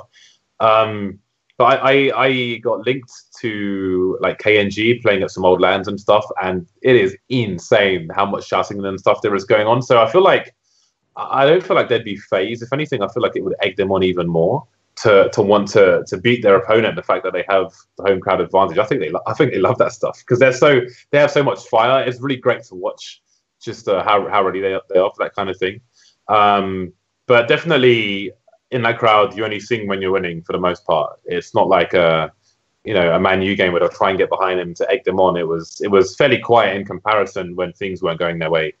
Um, 0.59 1.19
but 1.57 1.83
I, 1.83 2.09
I, 2.09 2.25
I, 2.25 2.57
got 2.57 2.85
linked 2.85 3.11
to 3.41 4.17
like 4.21 4.39
KNG 4.39 5.01
playing 5.01 5.23
at 5.23 5.31
some 5.31 5.43
old 5.43 5.59
LANs 5.59 5.87
and 5.87 5.99
stuff, 5.99 6.25
and 6.41 6.65
it 6.81 6.95
is 6.95 7.17
insane 7.27 8.09
how 8.15 8.25
much 8.25 8.47
shouting 8.47 8.83
and 8.85 8.99
stuff 8.99 9.21
there 9.21 9.35
is 9.35 9.43
going 9.43 9.67
on. 9.67 9.81
So 9.81 10.01
I 10.01 10.09
feel 10.09 10.23
like 10.23 10.55
I 11.17 11.45
don't 11.45 11.61
feel 11.61 11.75
like 11.75 11.89
they'd 11.89 12.03
be 12.03 12.15
phased. 12.15 12.63
If 12.63 12.71
anything, 12.71 13.01
I 13.03 13.07
feel 13.09 13.23
like 13.23 13.35
it 13.35 13.43
would 13.43 13.55
egg 13.61 13.75
them 13.75 13.91
on 13.91 14.03
even 14.03 14.27
more 14.27 14.65
to 15.03 15.29
to 15.33 15.41
want 15.41 15.67
to 15.69 16.03
to 16.07 16.17
beat 16.17 16.41
their 16.43 16.55
opponent. 16.55 16.95
The 16.95 17.03
fact 17.03 17.23
that 17.23 17.33
they 17.33 17.45
have 17.49 17.73
the 17.97 18.03
home 18.03 18.19
crowd 18.19 18.41
advantage, 18.41 18.77
I 18.77 18.85
think 18.85 19.01
they 19.01 19.11
I 19.27 19.33
think 19.33 19.51
they 19.51 19.59
love 19.59 19.77
that 19.79 19.91
stuff 19.91 20.19
because 20.19 20.39
they're 20.39 20.53
so 20.53 20.81
they 21.11 21.19
have 21.19 21.31
so 21.31 21.43
much 21.43 21.65
fire. 21.67 22.03
It's 22.03 22.21
really 22.21 22.37
great 22.37 22.63
to 22.63 22.75
watch 22.75 23.21
just 23.59 23.87
uh, 23.87 24.03
how 24.03 24.27
how 24.27 24.43
ready 24.43 24.61
they, 24.61 24.77
they 24.89 24.99
are 24.99 25.11
for 25.15 25.23
that 25.23 25.35
kind 25.35 25.49
of 25.49 25.57
thing. 25.57 25.81
Um, 26.27 26.93
but 27.27 27.47
definitely 27.47 28.31
in 28.71 28.81
that 28.83 28.99
crowd, 28.99 29.35
you 29.35 29.43
only 29.43 29.59
sing 29.59 29.87
when 29.87 30.01
you're 30.01 30.11
winning 30.11 30.41
for 30.41 30.53
the 30.53 30.59
most 30.59 30.85
part. 30.85 31.19
It's 31.25 31.53
not 31.53 31.67
like 31.67 31.93
a 31.93 32.31
you 32.83 32.93
know 32.93 33.13
a 33.13 33.19
Man 33.19 33.41
U 33.41 33.55
game 33.55 33.71
where 33.71 33.79
they'll 33.81 33.89
try 33.89 34.09
and 34.09 34.17
get 34.17 34.29
behind 34.29 34.59
them 34.59 34.73
to 34.75 34.89
egg 34.89 35.03
them 35.03 35.19
on. 35.19 35.37
It 35.37 35.47
was 35.47 35.81
it 35.81 35.89
was 35.89 36.15
fairly 36.15 36.39
quiet 36.39 36.75
in 36.75 36.85
comparison 36.85 37.55
when 37.55 37.73
things 37.73 38.01
weren't 38.01 38.19
going 38.19 38.39
their 38.39 38.51
way. 38.51 38.73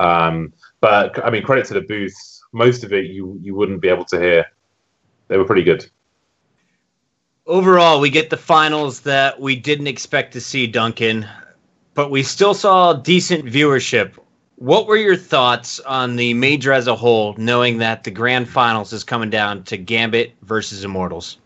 Um, 0.00 0.52
but 0.80 1.24
I 1.24 1.30
mean, 1.30 1.42
credit 1.42 1.66
to 1.66 1.74
the 1.74 1.82
booths. 1.82 2.42
Most 2.52 2.84
of 2.84 2.92
it 2.92 3.06
you 3.06 3.38
you 3.42 3.54
wouldn't 3.54 3.80
be 3.80 3.88
able 3.88 4.04
to 4.06 4.20
hear. 4.20 4.46
They 5.28 5.36
were 5.36 5.44
pretty 5.44 5.64
good. 5.64 5.88
Overall, 7.46 8.00
we 8.00 8.10
get 8.10 8.28
the 8.28 8.36
finals 8.36 9.00
that 9.00 9.40
we 9.40 9.54
didn't 9.54 9.86
expect 9.86 10.32
to 10.32 10.40
see, 10.40 10.66
Duncan, 10.66 11.28
but 11.96 12.10
we 12.10 12.22
still 12.22 12.54
saw 12.54 12.92
decent 12.92 13.44
viewership. 13.44 14.16
What 14.56 14.86
were 14.86 14.96
your 14.96 15.16
thoughts 15.16 15.80
on 15.80 16.16
the 16.16 16.32
major 16.34 16.72
as 16.72 16.86
a 16.86 16.94
whole, 16.94 17.34
knowing 17.36 17.78
that 17.78 18.04
the 18.04 18.10
grand 18.10 18.48
finals 18.48 18.92
is 18.92 19.02
coming 19.02 19.30
down 19.30 19.64
to 19.64 19.76
Gambit 19.76 20.34
versus 20.42 20.84
Immortals? 20.84 21.38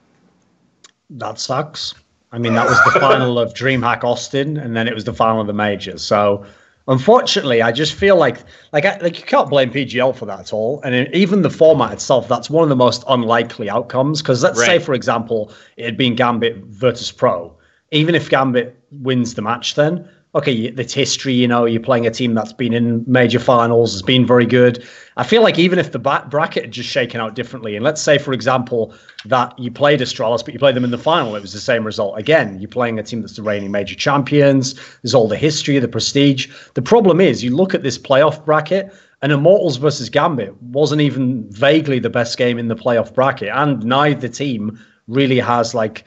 That 1.08 1.40
sucks. 1.40 1.94
I 2.32 2.38
mean, 2.38 2.54
that 2.54 2.66
was 2.66 2.78
the 2.84 3.00
final 3.00 3.38
of 3.38 3.54
DreamHack 3.54 4.04
Austin, 4.04 4.58
and 4.58 4.76
then 4.76 4.86
it 4.86 4.94
was 4.94 5.04
the 5.04 5.14
final 5.14 5.40
of 5.40 5.46
the 5.46 5.54
major. 5.54 5.96
So 5.96 6.44
Unfortunately, 6.90 7.62
I 7.62 7.70
just 7.70 7.94
feel 7.94 8.16
like 8.16 8.38
like 8.72 8.84
I, 8.84 8.98
like 8.98 9.16
you 9.20 9.24
can't 9.24 9.48
blame 9.48 9.70
PGL 9.70 10.16
for 10.16 10.26
that 10.26 10.40
at 10.40 10.52
all, 10.52 10.80
and 10.82 11.14
even 11.14 11.42
the 11.42 11.50
format 11.50 11.92
itself. 11.92 12.26
That's 12.26 12.50
one 12.50 12.64
of 12.64 12.68
the 12.68 12.74
most 12.76 13.04
unlikely 13.06 13.70
outcomes. 13.70 14.22
Because 14.22 14.42
let's 14.42 14.58
right. 14.58 14.66
say, 14.66 14.78
for 14.80 14.92
example, 14.92 15.52
it 15.76 15.84
had 15.84 15.96
been 15.96 16.16
Gambit 16.16 16.56
versus 16.64 17.12
Pro. 17.12 17.56
Even 17.92 18.16
if 18.16 18.28
Gambit 18.28 18.76
wins 18.90 19.34
the 19.34 19.42
match, 19.42 19.76
then 19.76 20.08
okay, 20.34 20.52
it's 20.52 20.94
history. 20.94 21.32
You 21.34 21.48
know, 21.48 21.64
you're 21.64 21.82
playing 21.82 22.06
a 22.06 22.10
team 22.10 22.34
that's 22.34 22.52
been 22.52 22.72
in 22.72 23.04
major 23.06 23.40
finals, 23.40 23.92
has 23.92 24.02
been 24.02 24.26
very 24.26 24.46
good. 24.46 24.86
I 25.16 25.24
feel 25.24 25.42
like 25.42 25.58
even 25.58 25.78
if 25.78 25.92
the 25.92 25.98
bracket 25.98 26.64
had 26.64 26.70
just 26.70 26.88
shaken 26.88 27.20
out 27.20 27.34
differently, 27.34 27.74
and 27.74 27.84
let's 27.84 28.00
say, 28.00 28.16
for 28.16 28.32
example, 28.32 28.94
that 29.24 29.58
you 29.58 29.70
played 29.70 30.00
Astralis, 30.00 30.44
but 30.44 30.54
you 30.54 30.60
played 30.60 30.76
them 30.76 30.84
in 30.84 30.92
the 30.92 30.98
final, 30.98 31.34
it 31.34 31.42
was 31.42 31.52
the 31.52 31.60
same 31.60 31.84
result. 31.84 32.18
Again, 32.18 32.58
you're 32.60 32.68
playing 32.68 32.98
a 32.98 33.02
team 33.02 33.20
that's 33.20 33.36
the 33.36 33.42
reigning 33.42 33.70
major 33.70 33.96
champions. 33.96 34.74
There's 35.02 35.14
all 35.14 35.28
the 35.28 35.36
history, 35.36 35.78
the 35.78 35.88
prestige. 35.88 36.48
The 36.74 36.82
problem 36.82 37.20
is, 37.20 37.42
you 37.42 37.54
look 37.54 37.74
at 37.74 37.82
this 37.82 37.98
playoff 37.98 38.44
bracket, 38.44 38.92
and 39.22 39.32
Immortals 39.32 39.76
versus 39.76 40.08
Gambit 40.08 40.54
wasn't 40.62 41.02
even 41.02 41.50
vaguely 41.50 41.98
the 41.98 42.08
best 42.08 42.38
game 42.38 42.58
in 42.58 42.68
the 42.68 42.76
playoff 42.76 43.12
bracket, 43.12 43.50
and 43.52 43.84
neither 43.84 44.28
team 44.28 44.78
really 45.08 45.40
has 45.40 45.74
like 45.74 46.04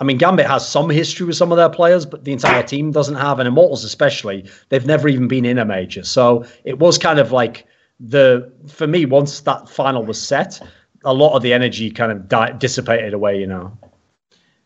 I 0.00 0.04
mean, 0.04 0.18
Gambit 0.18 0.46
has 0.46 0.68
some 0.68 0.90
history 0.90 1.26
with 1.26 1.36
some 1.36 1.52
of 1.52 1.56
their 1.56 1.68
players, 1.68 2.04
but 2.04 2.24
the 2.24 2.32
entire 2.32 2.62
team 2.62 2.90
doesn't 2.90 3.14
have. 3.14 3.38
And 3.38 3.46
Immortals, 3.46 3.84
especially, 3.84 4.48
they've 4.68 4.86
never 4.86 5.08
even 5.08 5.28
been 5.28 5.44
in 5.44 5.58
a 5.58 5.64
major. 5.64 6.02
So 6.02 6.44
it 6.64 6.78
was 6.78 6.98
kind 6.98 7.18
of 7.18 7.30
like 7.30 7.66
the 8.00 8.50
for 8.66 8.86
me 8.86 9.06
once 9.06 9.40
that 9.40 9.68
final 9.68 10.04
was 10.04 10.20
set, 10.20 10.60
a 11.04 11.14
lot 11.14 11.36
of 11.36 11.42
the 11.42 11.52
energy 11.52 11.90
kind 11.90 12.10
of 12.10 12.28
di- 12.28 12.52
dissipated 12.52 13.14
away. 13.14 13.38
You 13.38 13.46
know, 13.46 13.78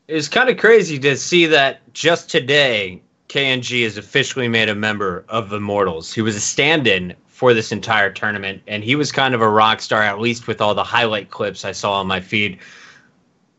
it's 0.07 0.29
kind 0.29 0.49
of 0.49 0.57
crazy 0.57 0.99
to 1.01 1.17
see 1.17 1.45
that 1.47 1.93
just 1.93 2.31
today 2.31 3.03
KNG 3.29 3.83
is 3.83 3.99
officially 3.99 4.49
made 4.49 4.71
a 4.71 4.75
member 4.75 5.27
of 5.29 5.53
Immortals. 5.53 6.13
He 6.13 6.23
was 6.23 6.37
a 6.37 6.41
stand-in 6.41 7.15
for 7.27 7.53
this 7.53 7.71
entire 7.71 8.11
tournament, 8.11 8.63
and 8.67 8.83
he 8.83 8.97
was 8.97 9.13
kind 9.13 9.35
of 9.35 9.43
a 9.43 9.49
rock 9.49 9.81
star, 9.81 10.03
at 10.03 10.19
least 10.19 10.47
with 10.47 10.63
all 10.63 10.75
the 10.75 10.83
highlight 10.83 11.31
clips 11.31 11.65
I 11.65 11.73
saw 11.73 12.01
on 12.01 12.07
my 12.07 12.21
feed 12.21 12.59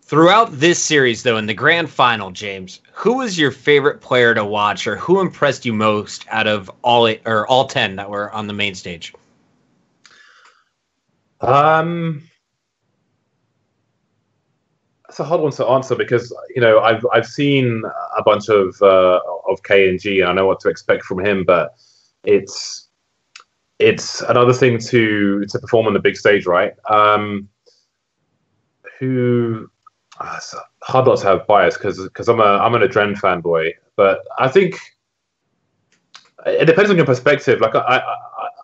Throughout 0.09 0.51
this 0.53 0.83
series, 0.83 1.21
though, 1.21 1.37
in 1.37 1.45
the 1.45 1.53
grand 1.53 1.87
final, 1.87 2.31
James, 2.31 2.81
who 2.93 3.17
was 3.17 3.37
your 3.37 3.51
favorite 3.51 4.01
player 4.01 4.33
to 4.33 4.43
watch, 4.43 4.87
or 4.87 4.95
who 4.95 5.19
impressed 5.19 5.67
you 5.67 5.71
most 5.71 6.25
out 6.31 6.47
of 6.47 6.67
all 6.81 7.05
eight, 7.05 7.21
or 7.27 7.45
all 7.45 7.67
ten 7.67 7.95
that 7.97 8.09
were 8.09 8.31
on 8.31 8.47
the 8.47 8.53
main 8.53 8.73
stage? 8.73 9.13
Um, 11.41 12.23
it's 15.07 15.19
a 15.19 15.23
hard 15.23 15.41
one 15.41 15.51
to 15.51 15.67
answer 15.67 15.93
because 15.93 16.35
you 16.55 16.61
know 16.61 16.79
I've 16.79 17.05
I've 17.13 17.27
seen 17.27 17.83
a 18.17 18.23
bunch 18.23 18.49
of 18.49 18.81
uh, 18.81 19.19
of 19.47 19.61
KNG, 19.61 20.21
and 20.21 20.31
I 20.31 20.33
know 20.33 20.47
what 20.47 20.59
to 20.61 20.69
expect 20.69 21.03
from 21.03 21.23
him, 21.23 21.43
but 21.45 21.75
it's 22.23 22.87
it's 23.77 24.21
another 24.21 24.53
thing 24.53 24.79
to 24.79 25.45
to 25.45 25.59
perform 25.59 25.85
on 25.85 25.93
the 25.93 25.99
big 25.99 26.17
stage, 26.17 26.47
right? 26.47 26.73
Um, 26.89 27.47
who 28.97 29.69
hard 30.19 31.05
not 31.05 31.19
to 31.19 31.25
have 31.25 31.47
bias 31.47 31.77
because 31.77 32.01
because 32.03 32.27
I'm 32.27 32.39
a 32.39 32.43
I'm 32.43 32.75
an 32.75 32.81
Adren 32.81 33.15
fanboy, 33.15 33.73
but 33.95 34.19
I 34.37 34.47
think 34.47 34.79
it 36.45 36.65
depends 36.65 36.89
on 36.89 36.97
your 36.97 37.05
perspective. 37.05 37.61
Like 37.61 37.75
I, 37.75 37.79
I 37.79 38.01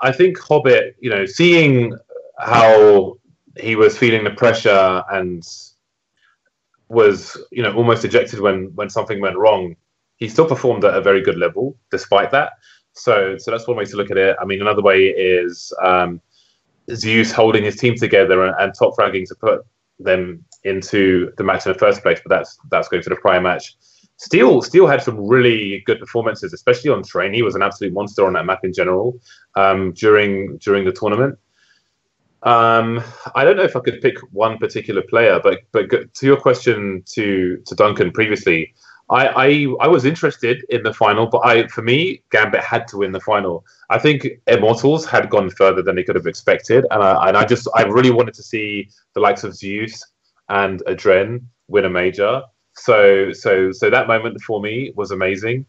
I 0.02 0.12
think 0.12 0.38
Hobbit, 0.40 0.96
you 1.00 1.10
know, 1.10 1.26
seeing 1.26 1.98
how 2.40 3.18
he 3.58 3.76
was 3.76 3.98
feeling 3.98 4.24
the 4.24 4.32
pressure 4.32 5.04
and 5.12 5.44
was 6.90 7.38
you 7.52 7.64
know 7.64 7.74
almost 7.74 8.06
ejected 8.06 8.40
when 8.40 8.72
when 8.76 8.90
something 8.90 9.22
went 9.22 9.38
wrong, 9.38 9.76
he 10.18 10.28
still 10.28 10.48
performed 10.48 10.84
at 10.86 10.94
a 10.94 11.02
very 11.02 11.22
good 11.22 11.38
level 11.38 11.78
despite 11.92 12.32
that. 12.32 12.54
So 12.94 13.38
so 13.38 13.52
that's 13.52 13.68
one 13.68 13.78
way 13.78 13.86
to 13.86 13.98
look 13.98 14.12
at 14.12 14.18
it. 14.18 14.36
I 14.40 14.46
mean, 14.46 14.62
another 14.62 14.82
way 14.82 15.06
is 15.08 15.74
um, 15.82 16.22
Zeus 16.92 17.32
holding 17.32 17.64
his 17.64 17.78
team 17.78 17.96
together 17.96 18.46
and, 18.46 18.56
and 18.60 18.74
top 18.74 18.96
fragging 18.98 19.28
to 19.28 19.36
put 19.36 19.66
them 20.00 20.44
into 20.66 21.32
the 21.38 21.44
match 21.44 21.66
in 21.66 21.74
the 21.74 21.80
first 21.80 22.02
place, 22.02 22.20
but 22.24 22.36
that's 22.36 22.58
that's 22.70 22.88
going 22.88 23.04
to 23.04 23.10
the 23.10 23.16
prior 23.16 23.42
match. 23.42 23.76
Steel 24.18 24.62
Steel 24.62 24.88
had 24.88 25.02
some 25.02 25.28
really 25.28 25.82
good 25.86 26.00
performances, 26.00 26.54
especially 26.54 26.90
on 26.90 27.04
train. 27.04 27.34
He 27.34 27.42
was 27.42 27.56
an 27.56 27.62
absolute 27.62 27.94
monster 27.94 28.26
on 28.26 28.34
that 28.34 28.46
map 28.46 28.64
in 28.64 28.74
general 28.74 29.20
um, 29.56 29.94
during 29.94 30.58
during 30.58 30.86
the 30.86 30.92
tournament. 30.92 31.38
Um, 32.44 33.04
I 33.34 33.44
don't 33.44 33.58
know 33.58 33.64
if 33.64 33.76
I 33.76 33.80
could 33.80 34.02
pick 34.02 34.18
one 34.32 34.58
particular 34.58 35.02
player, 35.02 35.40
but 35.42 35.62
but 35.72 35.90
to 35.90 36.26
your 36.26 36.38
question 36.38 37.04
to 37.14 37.58
to 37.66 37.76
Duncan 37.76 38.12
previously, 38.12 38.74
I, 39.10 39.28
I 39.28 39.68
I 39.82 39.88
was 39.88 40.06
interested 40.06 40.64
in 40.70 40.84
the 40.84 40.94
final, 40.94 41.28
but 41.28 41.40
I 41.40 41.68
for 41.68 41.82
me 41.82 42.22
Gambit 42.32 42.64
had 42.64 42.88
to 42.90 42.98
win 42.98 43.12
the 43.12 43.20
final. 43.20 43.66
I 43.90 44.00
think 44.00 44.28
Immortals 44.48 45.06
had 45.06 45.30
gone 45.30 45.50
further 45.50 45.82
than 45.82 45.96
they 45.96 46.04
could 46.04 46.16
have 46.16 46.28
expected, 46.28 46.86
and 46.90 47.04
I, 47.04 47.28
and 47.28 47.38
I 47.38 47.46
just 47.46 47.68
I 47.76 47.84
really 47.84 48.12
wanted 48.12 48.34
to 48.36 48.44
see 48.44 48.90
the 49.14 49.20
likes 49.20 49.44
of 49.44 49.56
Zeus 49.56 50.02
and 50.50 50.82
Adren 50.88 51.44
win 51.68 51.86
a 51.86 51.90
major. 51.90 52.44
So 52.74 53.32
so 53.34 53.72
so 53.72 53.90
that 53.90 54.08
moment 54.08 54.42
for 54.42 54.62
me 54.62 54.92
was 54.96 55.12
amazing. 55.12 55.66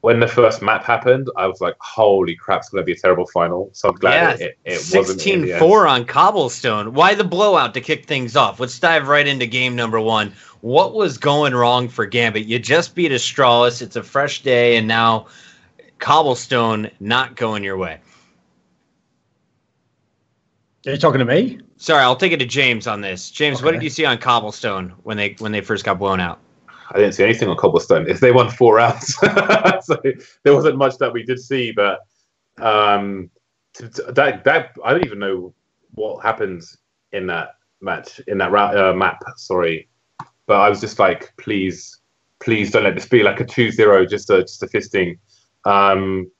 When 0.00 0.20
the 0.20 0.28
first 0.28 0.62
map 0.62 0.84
happened, 0.84 1.28
I 1.36 1.46
was 1.48 1.60
like, 1.60 1.74
"Holy 1.80 2.36
crap! 2.36 2.60
It's 2.60 2.68
going 2.68 2.82
to 2.82 2.84
be 2.84 2.92
a 2.92 2.96
terrible 2.96 3.26
final." 3.26 3.70
So 3.72 3.88
I'm 3.88 3.96
glad 3.96 4.38
yeah, 4.38 4.46
it, 4.46 4.58
it, 4.64 4.92
it 4.92 4.96
wasn't 4.96 5.20
16-4 5.20 5.90
on 5.90 6.04
cobblestone. 6.04 6.94
Why 6.94 7.14
the 7.14 7.24
blowout 7.24 7.74
to 7.74 7.80
kick 7.80 8.06
things 8.06 8.36
off? 8.36 8.60
Let's 8.60 8.78
dive 8.78 9.08
right 9.08 9.26
into 9.26 9.46
game 9.46 9.74
number 9.74 10.00
one. 10.00 10.32
What 10.60 10.94
was 10.94 11.18
going 11.18 11.52
wrong 11.52 11.88
for 11.88 12.06
Gambit? 12.06 12.46
You 12.46 12.60
just 12.60 12.94
beat 12.94 13.10
Astralis. 13.10 13.82
It's 13.82 13.96
a 13.96 14.02
fresh 14.04 14.42
day, 14.42 14.76
and 14.76 14.86
now 14.86 15.26
cobblestone 15.98 16.90
not 17.00 17.34
going 17.34 17.64
your 17.64 17.76
way. 17.76 17.98
Are 20.88 20.92
you 20.92 20.96
talking 20.96 21.18
to 21.18 21.26
me? 21.26 21.60
Sorry, 21.76 22.02
I'll 22.02 22.16
take 22.16 22.32
it 22.32 22.38
to 22.38 22.46
James 22.46 22.86
on 22.86 23.02
this. 23.02 23.30
James, 23.30 23.58
okay. 23.58 23.64
what 23.66 23.72
did 23.72 23.82
you 23.82 23.90
see 23.90 24.06
on 24.06 24.16
Cobblestone 24.16 24.94
when 25.02 25.18
they 25.18 25.36
when 25.38 25.52
they 25.52 25.60
first 25.60 25.84
got 25.84 25.98
blown 25.98 26.18
out? 26.18 26.40
I 26.90 26.96
didn't 26.96 27.12
see 27.12 27.24
anything 27.24 27.50
on 27.50 27.58
Cobblestone. 27.58 28.08
If 28.08 28.20
they 28.20 28.32
won 28.32 28.48
four 28.48 28.76
rounds, 28.76 29.14
so 29.82 30.00
there 30.44 30.54
wasn't 30.54 30.78
much 30.78 30.96
that 30.96 31.12
we 31.12 31.24
did 31.24 31.40
see. 31.40 31.72
But 31.72 31.98
um, 32.56 33.28
that 33.78 34.44
that 34.44 34.70
I 34.82 34.92
don't 34.92 35.04
even 35.04 35.18
know 35.18 35.52
what 35.90 36.22
happened 36.22 36.62
in 37.12 37.26
that 37.26 37.56
match 37.82 38.22
in 38.26 38.38
that 38.38 38.50
uh, 38.54 38.94
map. 38.94 39.22
Sorry, 39.36 39.90
but 40.46 40.58
I 40.58 40.70
was 40.70 40.80
just 40.80 40.98
like, 40.98 41.34
please, 41.36 42.00
please 42.40 42.70
don't 42.70 42.84
let 42.84 42.94
this 42.94 43.06
be 43.06 43.22
like 43.22 43.40
a 43.40 43.44
2-0, 43.44 44.08
just 44.08 44.30
a 44.30 44.40
just 44.40 44.62
a 44.62 44.66
fisting. 44.66 45.18
Um, 45.66 46.30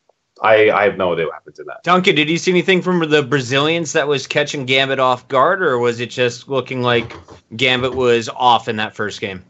I, 0.42 0.70
I 0.70 0.84
have 0.84 0.96
no 0.96 1.12
idea 1.12 1.26
what 1.26 1.34
happened 1.34 1.56
to 1.56 1.64
that. 1.64 1.82
Duncan, 1.82 2.14
did 2.14 2.28
you 2.28 2.38
see 2.38 2.50
anything 2.50 2.82
from 2.82 3.00
the 3.08 3.22
Brazilians 3.22 3.92
that 3.92 4.06
was 4.06 4.26
catching 4.26 4.66
Gambit 4.66 4.98
off 4.98 5.26
guard, 5.28 5.62
or 5.62 5.78
was 5.78 6.00
it 6.00 6.10
just 6.10 6.48
looking 6.48 6.82
like 6.82 7.14
Gambit 7.56 7.94
was 7.94 8.28
off 8.30 8.68
in 8.68 8.76
that 8.76 8.94
first 8.94 9.20
game? 9.20 9.44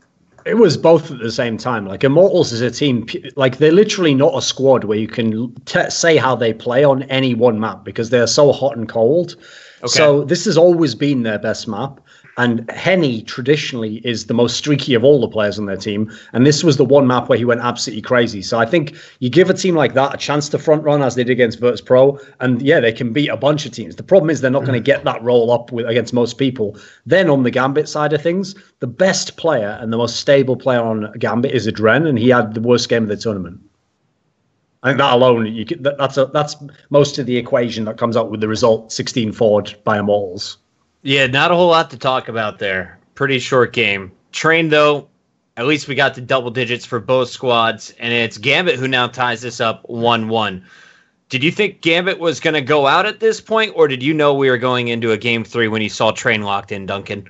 It 0.47 0.55
was 0.55 0.77
both 0.79 1.11
at 1.11 1.19
the 1.19 1.33
same 1.33 1.59
time. 1.59 1.87
Like 1.87 2.05
Immortals 2.05 2.53
is 2.53 2.63
a 2.63 2.71
team, 2.71 3.07
like 3.37 3.59
they're 3.59 3.73
literally 3.73 4.15
not 4.15 4.37
a 4.37 4.41
squad 4.41 4.85
where 4.85 4.97
you 4.97 5.09
can 5.09 5.55
t- 5.67 5.91
say 5.91 6.17
how 6.17 6.35
they 6.35 6.55
play 6.55 6.85
on 6.85 7.03
any 7.05 7.35
one 7.35 7.61
map 7.61 7.85
because 7.85 8.09
they're 8.09 8.27
so 8.27 8.53
hot 8.53 8.77
and 8.77 8.89
cold. 8.89 9.37
Okay. 9.81 9.89
So 9.89 10.25
this 10.25 10.47
has 10.47 10.57
always 10.57 10.95
been 10.95 11.23
their 11.23 11.39
best 11.39 11.69
map. 11.69 12.01
And 12.39 12.65
HEN1 12.69 13.27
traditionally 13.27 13.97
is 14.05 14.27
the 14.27 14.33
most 14.33 14.57
streaky 14.57 14.95
of 14.95 15.03
all 15.03 15.21
the 15.21 15.27
players 15.27 15.59
on 15.59 15.67
their 15.67 15.77
team. 15.77 16.09
And 16.33 16.47
this 16.47 16.63
was 16.63 16.77
the 16.77 16.85
one 16.85 17.09
map 17.09 17.29
where 17.29 17.37
he 17.37 17.45
went 17.45 17.63
absolutely 17.63 18.03
crazy. 18.03 18.43
So 18.43 18.61
I 18.61 18.65
think 18.65 18.95
you 19.19 19.29
give 19.29 19.51
a 19.51 19.55
team 19.55 19.75
like 19.75 19.95
that 19.95 20.15
a 20.15 20.17
chance 20.17 20.49
to 20.51 20.59
front 20.59 20.85
run 20.85 21.03
as 21.03 21.17
they 21.17 21.25
did 21.25 21.33
against 21.33 21.59
Virtus 21.59 21.81
Pro. 21.81 22.17
And 22.39 22.63
yeah, 22.63 22.79
they 22.79 22.93
can 22.93 23.13
beat 23.13 23.27
a 23.27 23.37
bunch 23.37 23.67
of 23.67 23.73
teams. 23.73 23.97
The 23.97 24.05
problem 24.05 24.31
is 24.31 24.41
they're 24.41 24.53
not 24.53 24.65
going 24.65 24.81
to 24.81 24.81
get 24.81 25.03
that 25.03 25.21
roll 25.21 25.51
up 25.51 25.73
with, 25.73 25.87
against 25.87 26.15
most 26.15 26.39
people. 26.39 26.79
Then 27.07 27.29
on 27.29 27.43
the 27.43 27.51
Gambit 27.51 27.89
side 27.89 28.13
of 28.13 28.23
things, 28.23 28.55
the 28.79 28.87
best 28.87 29.37
player 29.37 29.77
and 29.81 29.93
the 29.93 29.97
most 29.97 30.21
stable 30.21 30.57
player 30.57 30.81
on 30.81 31.13
Gambit 31.19 31.51
is 31.51 31.67
Adren. 31.67 32.09
And 32.09 32.21
he 32.21 32.29
had 32.29 32.55
the 32.55 32.61
worst 32.61 32.89
game 32.89 33.03
of 33.03 33.09
the 33.09 33.17
tournament. 33.17 33.61
I 34.85 34.91
think 34.91 34.99
that 34.99 35.13
alone, 35.13 35.65
can, 35.65 35.83
that, 35.83 35.99
that's 35.99 36.17
a, 36.17 36.27
that's 36.27 36.55
most 36.91 37.19
of 37.19 37.27
the 37.27 37.37
equation 37.37 37.85
that 37.87 37.99
comes 37.99 38.17
out 38.17 38.31
with 38.31 38.41
the 38.41 38.47
result 38.47 38.93
16 38.93 39.33
forward 39.33 39.75
by 39.83 39.99
Immortals. 39.99 40.59
Yeah, 41.03 41.27
not 41.27 41.51
a 41.51 41.55
whole 41.55 41.69
lot 41.69 41.91
to 41.91 41.99
talk 41.99 42.29
about 42.29 42.59
there. 42.59 42.99
Pretty 43.15 43.39
short 43.39 43.73
game. 43.73 44.13
Train 44.33 44.69
though, 44.69 45.09
at 45.57 45.67
least 45.67 45.89
we 45.89 45.95
got 45.95 46.15
the 46.15 46.21
double 46.21 46.51
digits 46.51 46.85
for 46.85 47.01
both 47.01 47.31
squads, 47.31 47.95
and 47.99 48.13
it's 48.13 48.39
Gambit 48.39 48.77
who 48.77 48.89
now 48.89 49.07
ties 49.07 49.41
this 49.41 49.61
up 49.61 49.89
one-one. 49.89 50.65
Did 51.29 51.45
you 51.45 51.51
think 51.51 51.83
Gambit 51.83 52.19
was 52.19 52.41
going 52.41 52.55
to 52.55 52.63
go 52.63 52.87
out 52.87 53.05
at 53.07 53.21
this 53.21 53.41
point, 53.41 53.73
or 53.77 53.87
did 53.87 54.03
you 54.03 54.15
know 54.15 54.33
we 54.33 54.49
were 54.49 54.57
going 54.57 54.89
into 54.89 55.13
a 55.13 55.19
game 55.19 55.45
three 55.45 55.69
when 55.69 55.83
you 55.83 55.89
saw 55.89 56.11
Train 56.11 56.43
locked 56.43 56.73
in, 56.73 56.87
Duncan? 56.87 57.29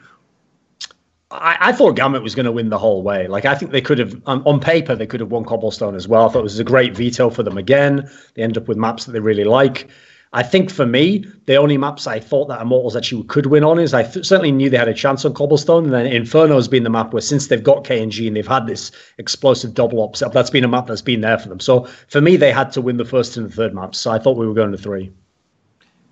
I, 1.31 1.57
I 1.61 1.73
thought 1.73 1.97
Gambit 1.97 2.23
was 2.23 2.35
going 2.35 2.47
to 2.47 2.53
win 2.53 2.70
the 2.70 2.78
whole 2.78 3.03
way. 3.03 3.27
Like 3.27 3.45
I 3.45 3.55
think 3.55 3.73
they 3.73 3.81
could 3.81 3.99
have, 3.99 4.20
on, 4.27 4.43
on, 4.45 4.61
paper, 4.61 4.95
they 4.95 5.07
could 5.07 5.20
have 5.20 5.31
won 5.31 5.45
Cobblestone 5.45 5.95
as 5.95 6.07
well. 6.07 6.28
I 6.28 6.32
thought 6.32 6.40
it 6.40 6.45
was 6.45 6.59
a 6.59 6.65
great 6.65 6.97
veto 6.97 7.28
for 7.28 7.43
them 7.43 7.59
again. 7.59 8.09
They 8.35 8.43
end 8.43 8.57
up 8.57 8.69
with 8.69 8.78
maps 8.78 9.05
that 9.05 9.12
they 9.12 9.20
really 9.20 9.45
like. 9.45 9.89
I 10.33 10.43
think 10.43 10.71
for 10.71 10.85
me, 10.85 11.25
the 11.47 11.57
only 11.57 11.79
maps 11.79 12.07
I 12.07 12.21
thought 12.21 12.49
that 12.49 12.61
Immortals 12.61 12.95
actually 12.95 13.23
could 13.25 13.47
win 13.47 13.65
on 13.65 13.79
is 13.79 13.95
I 13.95 14.03
th- 14.03 14.27
certainly 14.27 14.53
knew 14.53 14.69
they 14.69 14.77
had 14.77 14.89
a 14.89 14.95
chance 14.95 15.25
on 15.25 15.33
Cobblestone, 15.33 15.85
and 15.85 15.93
then 15.95 16.07
Inferno 16.07 16.57
has 16.57 16.69
been 16.69 16.83
the 16.83 16.91
map 16.91 17.15
where 17.15 17.23
since 17.23 17.47
they've 17.47 17.63
got 17.63 17.85
KNG 17.85 18.27
and 18.27 18.37
they've 18.37 18.47
had 18.47 18.67
this 18.67 18.93
explosive 19.17 19.73
double 19.73 20.07
AWP 20.07 20.17
setup, 20.17 20.35
that's 20.35 20.51
been 20.51 20.65
a 20.65 20.69
map 20.69 20.87
that's 20.87 21.01
been 21.01 21.23
there 21.23 21.39
for 21.39 21.49
them. 21.49 21.61
So 21.61 21.85
for 22.09 22.21
me, 22.21 22.37
they 22.37 22.53
had 22.53 22.73
to 22.73 22.83
win 22.83 22.99
the 22.99 23.07
first 23.07 23.39
and 23.39 23.49
the 23.49 23.55
third 23.55 23.75
maps. 23.75 23.99
So 23.99 24.11
I 24.11 24.19
thought 24.19 24.37
we 24.37 24.47
were 24.47 24.55
going 24.55 24.73
to 24.73 24.79
three. 24.79 25.11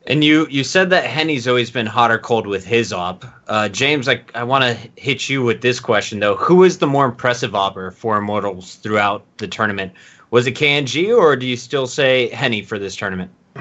And 0.06 0.22
you 0.22 0.47
you 0.48 0.62
said 0.62 0.90
that 0.90 1.05
HEN1's 1.05 1.48
always 1.48 1.70
been 1.70 1.86
hot 1.86 2.12
or 2.12 2.18
cold 2.18 2.47
with 2.47 2.64
his 2.64 2.93
AWP. 2.93 3.32
Uh, 3.48 3.68
James, 3.68 4.09
I, 4.09 4.22
I 4.34 4.44
want 4.44 4.62
to 4.62 5.01
hit 5.01 5.28
you 5.28 5.43
with 5.43 5.60
this 5.62 5.80
question 5.80 6.20
though. 6.20 6.36
Who 6.36 6.62
is 6.62 6.78
the 6.78 6.86
more 6.86 7.05
impressive 7.05 7.51
AWPer 7.51 7.93
for 7.93 8.16
Immortals 8.16 8.76
throughout 8.76 9.24
the 9.38 9.48
tournament? 9.48 9.93
Was 10.30 10.47
it 10.47 10.55
KNG 10.55 11.14
or 11.14 11.36
do 11.36 11.44
you 11.44 11.56
still 11.56 11.86
say 11.86 12.30
HEN1 12.32 12.66
for 12.66 12.78
this 12.78 12.97
tournament? 12.97 13.30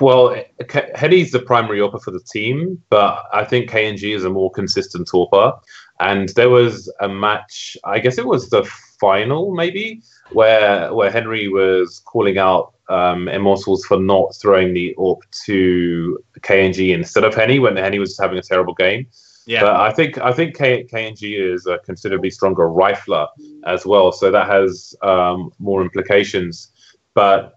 well, 0.00 0.36
HEN1's 0.60 1.32
the 1.32 1.40
primary 1.40 1.80
AWPer 1.80 2.02
for 2.02 2.10
the 2.10 2.20
team, 2.20 2.82
but 2.90 3.24
I 3.32 3.44
think 3.44 3.70
KNG 3.70 4.14
is 4.14 4.24
a 4.24 4.30
more 4.30 4.50
consistent 4.50 5.08
AWPer. 5.08 5.58
And 6.00 6.28
there 6.30 6.50
was 6.50 6.92
a 7.00 7.08
match, 7.08 7.76
I 7.84 7.98
guess 8.00 8.18
it 8.18 8.26
was 8.26 8.50
the 8.50 8.64
final, 9.00 9.54
maybe, 9.54 10.02
where 10.32 10.92
where 10.92 11.10
Henry 11.10 11.48
was 11.48 12.00
calling 12.04 12.38
out 12.38 12.74
um, 12.88 13.28
Immortals 13.28 13.84
for 13.84 13.98
not 13.98 14.34
throwing 14.36 14.74
the 14.74 14.94
AWP 14.98 15.22
to 15.46 16.18
KNG 16.40 16.94
instead 16.94 17.24
of 17.24 17.34
HEN1 17.34 17.62
when 17.62 17.74
HEN1 17.76 18.00
was 18.00 18.18
having 18.18 18.38
a 18.38 18.42
terrible 18.42 18.74
game. 18.74 19.06
Yeah. 19.46 19.60
But 19.60 19.76
I 19.76 19.92
think 19.92 20.18
I 20.18 20.32
think 20.32 20.56
K- 20.56 20.84
KNG 20.84 21.38
is 21.38 21.66
a 21.66 21.78
considerably 21.78 22.30
stronger 22.30 22.64
rifler 22.64 23.28
as 23.66 23.84
well, 23.84 24.10
so 24.10 24.30
that 24.30 24.48
has 24.48 24.94
um, 25.02 25.50
more 25.58 25.82
implications. 25.82 26.68
But 27.14 27.54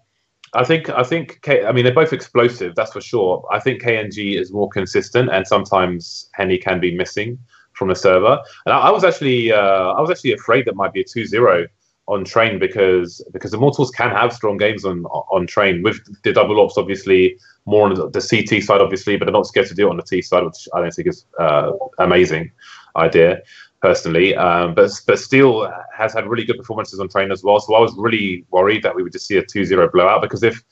I 0.54 0.64
think 0.64 0.88
I 0.90 1.02
think 1.02 1.40
K, 1.42 1.64
I 1.64 1.72
mean 1.72 1.84
they're 1.84 1.94
both 1.94 2.12
explosive, 2.12 2.74
that's 2.74 2.92
for 2.92 3.00
sure. 3.00 3.46
I 3.50 3.60
think 3.60 3.82
KNG 3.82 4.40
is 4.40 4.52
more 4.52 4.68
consistent, 4.68 5.30
and 5.30 5.46
sometimes 5.46 6.30
HEN1 6.38 6.62
can 6.62 6.80
be 6.80 6.94
missing 6.94 7.38
from 7.74 7.88
the 7.88 7.94
server. 7.94 8.38
And 8.66 8.72
I, 8.72 8.78
I 8.78 8.90
was 8.90 9.04
actually 9.04 9.52
uh, 9.52 9.92
I 9.92 10.00
was 10.00 10.10
actually 10.10 10.32
afraid 10.32 10.66
that 10.66 10.76
might 10.76 10.92
be 10.92 11.00
a 11.00 11.04
2-0 11.04 11.68
on 12.06 12.24
train 12.24 12.58
because 12.58 13.22
because 13.32 13.52
Immortals 13.52 13.90
can 13.90 14.10
have 14.10 14.32
strong 14.32 14.56
games 14.56 14.84
on 14.84 15.04
on 15.04 15.46
train 15.46 15.82
with 15.82 16.00
the 16.22 16.32
double 16.32 16.56
AWPs 16.56 16.78
obviously 16.78 17.36
more 17.66 17.86
on 17.86 17.94
the, 17.94 18.20
CT 18.20 18.62
side 18.62 18.80
obviously, 18.80 19.16
but 19.16 19.26
they're 19.26 19.32
not 19.32 19.46
scared 19.46 19.68
to 19.68 19.74
do 19.74 19.86
it 19.86 19.90
on 19.90 19.98
the 19.98 20.02
T 20.02 20.22
side, 20.22 20.44
which 20.44 20.66
I 20.74 20.80
don't 20.80 20.90
think 20.92 21.08
is 21.08 21.26
uh, 21.38 21.72
amazing 21.98 22.50
idea 22.96 23.42
personally. 23.80 24.36
Um, 24.36 24.74
but 24.74 24.90
but 25.06 25.18
Steel 25.18 25.72
has 25.96 26.12
had 26.12 26.26
really 26.26 26.44
good 26.44 26.58
performances 26.58 27.00
on 27.00 27.08
train 27.08 27.30
as 27.30 27.42
well. 27.42 27.60
So 27.60 27.74
I 27.74 27.80
was 27.80 27.94
really 27.96 28.44
worried 28.50 28.82
that 28.82 28.94
we 28.94 29.02
would 29.02 29.12
just 29.12 29.26
see 29.26 29.36
a 29.36 29.42
2-0 29.42 29.92
blowout 29.92 30.22
because 30.22 30.42
if 30.42 30.62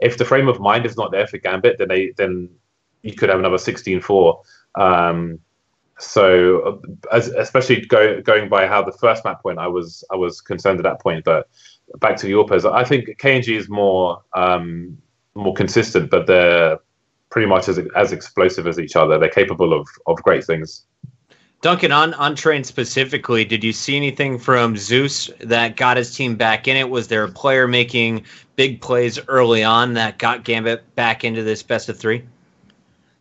if 0.00 0.18
the 0.18 0.24
frame 0.24 0.48
of 0.48 0.60
mind 0.60 0.86
is 0.86 0.96
not 0.96 1.12
there 1.12 1.26
for 1.26 1.38
Gambit, 1.38 1.78
then 1.78 1.88
they 1.88 2.12
then 2.16 2.50
you 3.02 3.14
could 3.14 3.28
have 3.28 3.38
another 3.38 3.58
16-4. 3.58 4.42
Um, 4.76 5.38
so 5.98 6.60
uh, 6.60 7.14
as, 7.14 7.28
especially 7.28 7.82
go, 7.82 8.20
going 8.22 8.48
by 8.48 8.66
how 8.66 8.82
the 8.82 8.92
first 8.92 9.24
map 9.24 9.40
went, 9.44 9.58
I 9.58 9.68
was 9.68 10.04
I 10.10 10.16
was 10.16 10.40
concerned 10.40 10.80
at 10.80 10.84
that 10.84 11.00
point. 11.00 11.24
But 11.24 11.48
back 12.00 12.16
to 12.18 12.28
your 12.28 12.44
AWPers, 12.44 12.70
I 12.70 12.84
think 12.84 13.08
KNG 13.18 13.56
is 13.56 13.68
more 13.68 14.22
um, 14.34 14.98
more 15.34 15.54
consistent, 15.54 16.10
but 16.10 16.26
they're 16.26 16.78
pretty 17.30 17.46
much 17.46 17.68
as 17.68 17.78
as 17.94 18.12
explosive 18.12 18.66
as 18.66 18.78
each 18.78 18.96
other. 18.96 19.18
They're 19.18 19.28
capable 19.28 19.72
of 19.72 19.86
of 20.06 20.22
great 20.22 20.44
things. 20.44 20.86
Duncan, 21.64 21.92
on, 21.92 22.12
on 22.14 22.36
train 22.36 22.62
specifically, 22.62 23.42
did 23.42 23.64
you 23.64 23.72
see 23.72 23.96
anything 23.96 24.38
from 24.38 24.76
Zeus 24.76 25.30
that 25.40 25.76
got 25.76 25.96
his 25.96 26.14
team 26.14 26.36
back 26.36 26.68
in 26.68 26.76
it? 26.76 26.90
Was 26.90 27.08
there 27.08 27.24
a 27.24 27.30
player 27.30 27.66
making 27.66 28.26
big 28.54 28.82
plays 28.82 29.18
early 29.28 29.64
on 29.64 29.94
that 29.94 30.18
got 30.18 30.44
Gambit 30.44 30.84
back 30.94 31.24
into 31.24 31.42
this 31.42 31.62
best 31.62 31.88
of 31.88 31.98
three? 31.98 32.22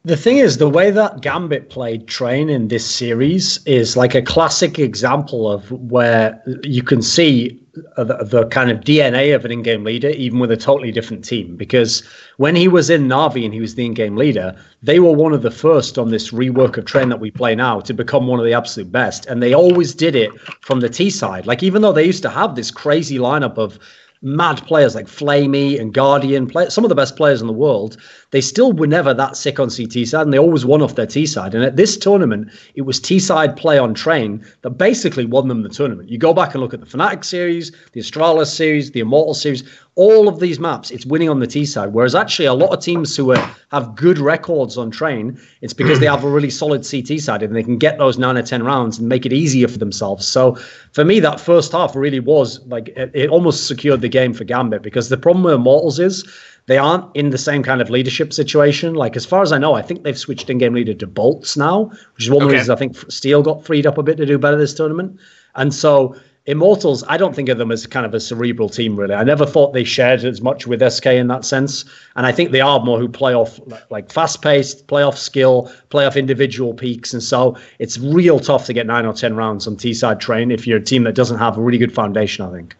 The 0.06 0.18
thing 0.18 0.38
is, 0.38 0.58
the 0.58 0.68
way 0.68 0.92
that 0.92 1.22
Gambit 1.22 1.70
played 1.70 2.08
Train 2.08 2.50
in 2.50 2.68
this 2.68 2.86
series 2.86 3.64
is 3.66 3.96
like 3.96 4.14
a 4.14 4.22
classic 4.22 4.78
example 4.78 5.50
of 5.50 5.72
where 5.72 6.44
you 6.62 6.84
can 6.84 7.02
see 7.02 7.58
the, 7.96 8.28
the, 8.30 8.46
kind 8.48 8.70
of 8.70 8.82
DNA 8.82 9.34
of 9.34 9.46
an 9.46 9.52
in-game 9.54 9.86
leader, 9.86 10.10
even 10.10 10.40
with 10.40 10.52
a 10.52 10.58
totally 10.58 10.92
different 10.92 11.24
team. 11.24 11.56
Because 11.56 12.04
when 12.36 12.54
he 12.54 12.68
was 12.68 12.90
in 12.90 13.08
Navi 13.08 13.46
and 13.46 13.54
he 13.54 13.62
was 13.62 13.76
the 13.76 13.86
in-game 13.86 14.18
leader, 14.18 14.54
they 14.82 15.00
were 15.00 15.14
one 15.14 15.32
of 15.32 15.42
the 15.42 15.50
first 15.50 15.98
on 15.98 16.10
this 16.10 16.32
rework 16.32 16.76
of 16.76 16.84
Train 16.84 17.08
that 17.08 17.22
we 17.22 17.32
play 17.32 17.56
now 17.56 17.80
to 17.80 17.94
become 17.94 18.28
one 18.28 18.40
of 18.40 18.46
the 18.46 18.54
absolute 18.54 18.92
best, 18.92 19.26
and 19.28 19.42
they 19.42 19.54
always 19.54 19.96
did 19.96 20.18
it 20.18 20.38
from 20.60 20.82
the 20.82 20.90
T 20.90 21.10
side. 21.10 21.48
Like 21.48 21.64
even 21.64 21.82
though 21.82 21.94
they 21.94 22.06
used 22.06 22.24
to 22.24 22.30
have 22.30 22.56
this 22.56 22.72
crazy 22.72 23.20
lineup 23.20 23.58
of 23.58 23.80
mad 24.24 24.66
players 24.66 24.96
like 24.96 25.08
flamie 25.08 25.78
and 25.78 25.94
Guardian, 25.94 26.48
play, 26.48 26.70
some 26.70 26.86
of 26.86 26.90
the 26.90 26.96
best 26.96 27.18
players 27.18 27.42
in 27.42 27.48
the 27.48 27.54
world, 27.54 27.98
they 28.32 28.42
still 28.42 28.72
were 28.72 28.88
never 28.88 29.14
that 29.14 29.36
sick 29.36 29.60
on 29.60 29.70
CT 29.70 30.08
side 30.08 30.24
and 30.24 30.34
they 30.34 30.40
always 30.40 30.66
won 30.66 30.82
off 30.82 30.96
their 30.96 31.06
T 31.06 31.26
side. 31.26 31.54
And 31.54 31.64
at 31.64 31.76
this 31.76 31.98
tournament, 31.98 32.50
it 32.76 32.84
was 32.84 33.00
T 33.00 33.20
side 33.20 33.58
play 33.58 33.78
on 33.78 33.94
train 33.94 34.44
that 34.62 34.72
basically 34.72 35.26
won 35.26 35.50
them 35.50 35.62
the 35.62 35.70
tournament. 35.70 36.10
You 36.10 36.18
go 36.18 36.34
back 36.34 36.54
and 36.54 36.64
look 36.64 36.74
at 36.74 36.80
the 36.80 36.86
Fnatic 36.86 37.26
series, 37.26 37.72
the 37.92 38.00
Astralis 38.00 38.48
series, 38.48 38.92
the 38.92 39.02
Immortal 39.02 39.34
series, 39.34 39.64
all 39.96 40.28
of 40.28 40.40
these 40.40 40.60
maps, 40.60 40.90
it's 40.90 41.06
winning 41.06 41.30
on 41.30 41.40
the 41.40 41.48
T 41.48 41.66
side. 41.66 41.94
Whereas 41.94 42.16
actually, 42.16 42.46
a 42.46 42.54
lot 42.54 42.74
of 42.74 42.80
teams 42.84 43.16
who 43.16 43.32
are, 43.32 43.56
have 43.72 43.96
good 43.96 44.18
records 44.18 44.78
on 44.78 44.90
train, 44.90 45.40
it's 45.62 45.74
because 45.74 46.00
they 46.00 46.06
have 46.14 46.24
a 46.24 46.30
really 46.30 46.50
solid 46.50 46.88
CT 46.90 47.20
side 47.20 47.44
and 47.44 47.56
they 47.56 47.64
can 47.64 47.78
get 47.78 48.00
those 48.00 48.18
nine 48.18 48.38
or 48.38 48.42
10 48.42 48.64
rounds 48.64 48.98
and 48.98 49.08
make 49.08 49.26
it 49.26 49.34
easier 49.34 49.68
for 49.68 49.78
themselves. 49.78 50.28
So 50.28 50.56
for 50.94 51.06
me, 51.06 51.20
that 51.20 51.40
first 51.40 51.72
half 51.74 51.96
really 51.96 52.20
was 52.20 52.60
like 52.66 52.90
it, 52.90 53.12
it 53.14 53.30
almost 53.30 53.68
secured 53.68 54.02
the 54.02 54.10
game 54.10 54.34
for 54.34 54.44
Gambit 54.46 54.82
because 54.82 55.10
the 55.10 55.18
problem 55.18 55.44
with 55.44 55.54
Immortals 55.54 56.00
is 56.00 56.28
they 56.66 56.78
aren't 56.78 57.16
in 57.16 57.30
the 57.30 57.38
same 57.38 57.62
kind 57.62 57.82
of 57.82 57.90
leadership 57.92 58.34
situation. 58.34 58.96
Like 58.96 59.16
as 59.16 59.26
far 59.26 59.44
as 59.44 59.52
I 59.52 59.60
know, 59.60 59.76
I 59.76 59.84
think 59.84 60.04
they've 60.04 60.18
switched 60.18 60.50
in-game 60.50 60.74
leader 60.74 60.94
to 60.96 61.08
boltz 61.08 61.56
now, 61.56 61.92
which 62.16 62.24
is 62.24 62.30
one 62.32 62.42
of 62.42 62.48
the 62.48 62.54
reasons 62.54 62.70
I 62.70 62.76
think 62.76 62.96
Steel 63.12 63.44
got 63.44 63.64
freed 63.64 63.86
up 63.86 64.00
a 64.00 64.04
bit 64.04 64.18
to 64.18 64.26
do 64.26 64.40
better 64.40 64.58
this 64.58 64.74
tournament. 64.74 65.20
And 65.56 65.72
so 65.72 66.16
Immortals, 66.46 67.06
I 67.08 67.16
don't 67.16 67.34
think 67.34 67.48
of 67.48 67.58
them 67.58 67.72
as 67.72 67.88
kind 67.88 68.06
of 68.06 68.14
a 68.14 68.20
cerebral 68.20 68.68
team, 68.68 68.98
really. 68.98 69.16
I 69.16 69.24
never 69.24 69.46
thought 69.46 69.72
they 69.72 69.86
shared 69.86 70.26
as 70.26 70.42
much 70.42 70.68
with 70.68 70.84
SK 70.92 71.06
in 71.06 71.28
that 71.28 71.46
sense. 71.46 71.86
And 72.18 72.26
I 72.26 72.34
think 72.34 72.52
they 72.52 72.60
are 72.60 72.82
more 72.82 73.00
who 73.00 73.08
play 73.08 73.34
off 73.34 73.62
like 73.90 74.12
fast 74.12 74.42
paced, 74.42 74.88
play 74.88 75.04
off 75.04 75.18
skill, 75.18 75.72
play 75.90 76.06
off 76.06 76.18
individual 76.18 76.74
peaks. 76.74 77.14
And 77.14 77.24
so 77.24 77.56
it's 77.80 77.98
real 77.98 78.42
tough 78.42 78.66
to 78.66 78.74
get 78.74 78.86
nine 78.86 79.06
or 79.06 79.14
10 79.14 79.38
rounds 79.38 79.68
on 79.68 79.78
T 79.78 79.94
side 79.94 80.20
train 80.20 80.52
if 80.52 80.68
you're 80.68 80.80
a 80.80 80.84
team 80.84 81.04
that 81.04 81.16
doesn't 81.16 81.40
have 81.40 81.58
a 81.58 81.62
really 81.62 81.78
good 81.78 81.94
foundation, 81.94 82.46
I 82.46 82.52
think. 82.52 82.76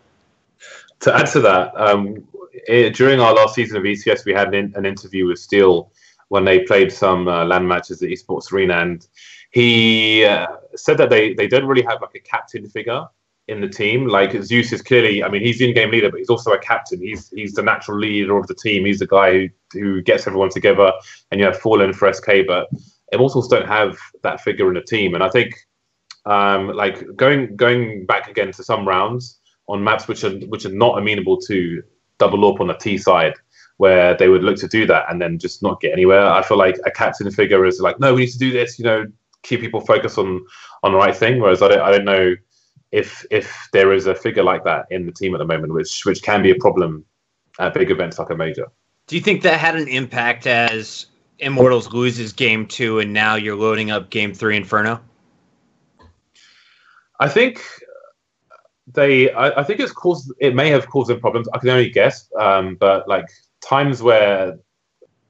To 1.02 1.16
add 1.16 1.28
to 1.28 1.40
that, 1.42 1.72
um, 1.80 2.28
it, 2.68 2.96
during 2.96 3.22
our 3.22 3.34
last 3.34 3.56
season 3.56 3.78
of 3.78 3.84
ECS, 3.84 4.26
we 4.26 4.34
had 4.34 4.54
an, 4.54 4.74
an 4.76 4.86
interview 4.86 5.26
with 5.26 5.40
Steel 5.40 5.90
when 6.28 6.44
they 6.44 6.60
played 6.60 6.92
some 6.92 7.30
uh, 7.30 7.46
LAN 7.46 7.66
matches 7.66 8.02
at 8.04 8.10
Esports 8.10 8.52
Arena, 8.52 8.80
and 8.80 9.08
he 9.52 10.26
uh, 10.26 10.48
said 10.76 10.98
that 10.98 11.10
they 11.10 11.34
they 11.34 11.48
don't 11.48 11.66
really 11.66 11.84
have 11.84 12.02
like 12.02 12.16
a 12.16 12.20
captain 12.20 12.68
figure 12.68 13.06
in 13.48 13.62
the 13.62 13.68
team. 13.68 14.08
Like 14.08 14.32
Zeus 14.44 14.72
is 14.72 14.82
clearly, 14.82 15.24
I 15.24 15.30
mean, 15.30 15.42
he's 15.42 15.60
the 15.60 15.68
in-game 15.68 15.92
leader, 15.92 16.10
but 16.10 16.20
he's 16.20 16.30
also 16.30 16.52
a 16.52 16.60
captain. 16.60 17.00
He's 17.00 17.30
he's 17.30 17.54
the 17.54 17.64
natural 17.64 18.00
leader 18.00 18.38
of 18.38 18.48
the 18.48 18.56
team. 18.56 18.86
He's 18.86 19.00
the 19.00 19.08
guy 19.08 19.32
who 19.34 19.50
who 19.74 20.02
gets 20.02 20.28
everyone 20.28 20.50
together. 20.50 20.92
And 21.32 21.40
you 21.40 21.46
have 21.46 21.60
FalleN 21.60 21.96
for 21.96 22.12
SK, 22.12 22.48
but 22.48 22.70
Immortals 23.12 23.48
don't 23.48 23.68
have 23.68 23.98
that 24.24 24.42
figure 24.42 24.68
in 24.70 24.76
the 24.76 24.82
team. 24.82 25.14
And 25.14 25.24
I 25.24 25.30
think, 25.30 25.54
um, 26.26 26.70
like 26.70 27.16
going 27.16 27.56
going 27.56 28.06
back 28.06 28.30
again 28.30 28.52
to 28.54 28.64
some 28.64 28.88
rounds 28.88 29.40
on 29.68 29.84
maps 29.84 30.08
which 30.08 30.24
are 30.24 30.36
which 30.48 30.66
are 30.66 30.74
not 30.74 30.98
amenable 30.98 31.40
to 31.42 31.84
double 32.18 32.52
up 32.52 32.62
on 32.62 32.68
the 32.68 32.74
T 32.74 32.98
side 32.98 33.34
where 33.78 34.16
they 34.16 34.30
would 34.30 34.44
look 34.44 34.56
to 34.58 34.68
do 34.68 34.86
that 34.86 35.06
and 35.10 35.22
then 35.22 35.40
just 35.40 35.64
not 35.64 35.82
get 35.82 35.92
anywhere. 35.92 36.26
I 36.26 36.44
feel 36.44 36.58
like 36.58 36.78
a 36.86 36.92
captain 36.92 37.30
figure 37.32 37.66
is 37.66 37.82
like, 37.82 38.00
no, 38.00 38.14
we 38.14 38.22
need 38.22 38.32
to 38.32 38.38
do 38.38 38.52
this, 38.52 38.78
you 38.78 38.86
know, 38.86 39.06
keep 39.42 39.62
people 39.62 39.82
focused 39.82 40.18
on 40.18 40.46
on 40.84 40.92
the 40.92 40.98
right 40.98 41.16
thing. 41.16 41.40
Whereas 41.40 41.62
I 41.62 41.68
don't 41.70 41.82
I 41.82 41.92
don't 41.92 42.06
know 42.06 42.36
if 42.94 43.26
if 43.32 43.68
there 43.74 43.92
is 43.92 44.06
a 44.06 44.14
figure 44.14 44.44
like 44.44 44.64
that 44.64 44.86
in 44.92 45.08
the 45.08 45.12
team 45.12 45.34
at 45.34 45.40
the 45.40 45.46
moment, 45.46 45.74
which 45.74 46.06
which 46.06 46.22
can 46.22 46.44
be 46.44 46.52
a 46.52 46.56
problem 46.56 47.04
at 47.60 47.74
big 47.74 47.90
events 47.90 48.20
like 48.20 48.30
a 48.30 48.36
major. 48.36 48.68
Do 49.08 49.16
you 49.16 49.22
think 49.22 49.42
that 49.42 49.60
had 49.60 49.76
an 49.76 49.88
impact 49.88 50.48
as 50.48 51.08
Immortals 51.40 51.92
loses 51.92 52.32
game 52.32 52.68
two 52.68 53.00
and 53.00 53.12
now 53.12 53.36
you're 53.36 53.56
loading 53.56 53.90
up 53.90 54.12
game 54.12 54.34
three 54.34 54.56
Inferno? 54.56 55.02
I 57.20 57.28
think 57.28 57.62
they 58.86 59.32
I, 59.32 59.62
I, 59.62 59.64
think 59.64 59.80
it's 59.80 59.92
caused 59.92 60.32
it 60.40 60.54
may 60.54 60.70
have 60.70 60.90
caused 60.90 61.10
them 61.10 61.22
problems 61.22 61.48
i 61.54 61.58
can 61.58 61.70
only 61.70 61.90
guess 61.90 62.30
um, 62.38 62.76
but 62.82 63.08
like 63.08 63.26
times 63.62 64.04
where 64.04 64.60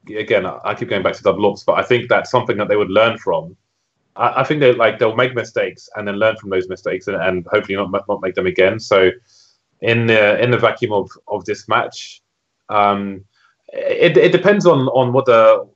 again 0.09 0.45
i 0.45 0.73
keep 0.73 0.89
going 0.89 1.03
back 1.03 1.13
to 1.13 1.21
double 1.21 1.53
AWPs 1.53 1.63
but 1.63 1.73
i 1.73 1.83
think 1.83 2.09
that's 2.09 2.31
something 2.31 2.57
that 2.57 2.67
they 2.67 2.75
would 2.75 2.89
learn 2.89 3.19
from 3.19 3.55
i, 4.15 4.41
I 4.41 4.43
think 4.43 4.59
they 4.59 4.73
like 4.73 4.99
they'll 4.99 5.15
make 5.15 5.35
mistakes 5.35 5.89
and 5.95 6.07
then 6.07 6.15
learn 6.15 6.37
from 6.37 6.49
those 6.49 6.69
mistakes 6.69 7.07
and, 7.07 7.17
and 7.17 7.45
hopefully 7.47 7.75
not 7.75 7.91
not 7.91 8.21
make 8.21 8.35
them 8.35 8.47
again 8.47 8.79
so 8.79 9.11
in 9.81 10.07
the 10.07 10.41
in 10.41 10.51
the 10.51 10.57
vacuum 10.57 10.93
of 10.93 11.09
of 11.27 11.45
this 11.45 11.67
match 11.67 12.21
Um, 12.69 13.25
it 13.67 14.17
it 14.17 14.31
depends 14.31 14.65
on 14.65 14.87
on 14.89 15.13
what 15.13 15.25
the 15.25 15.67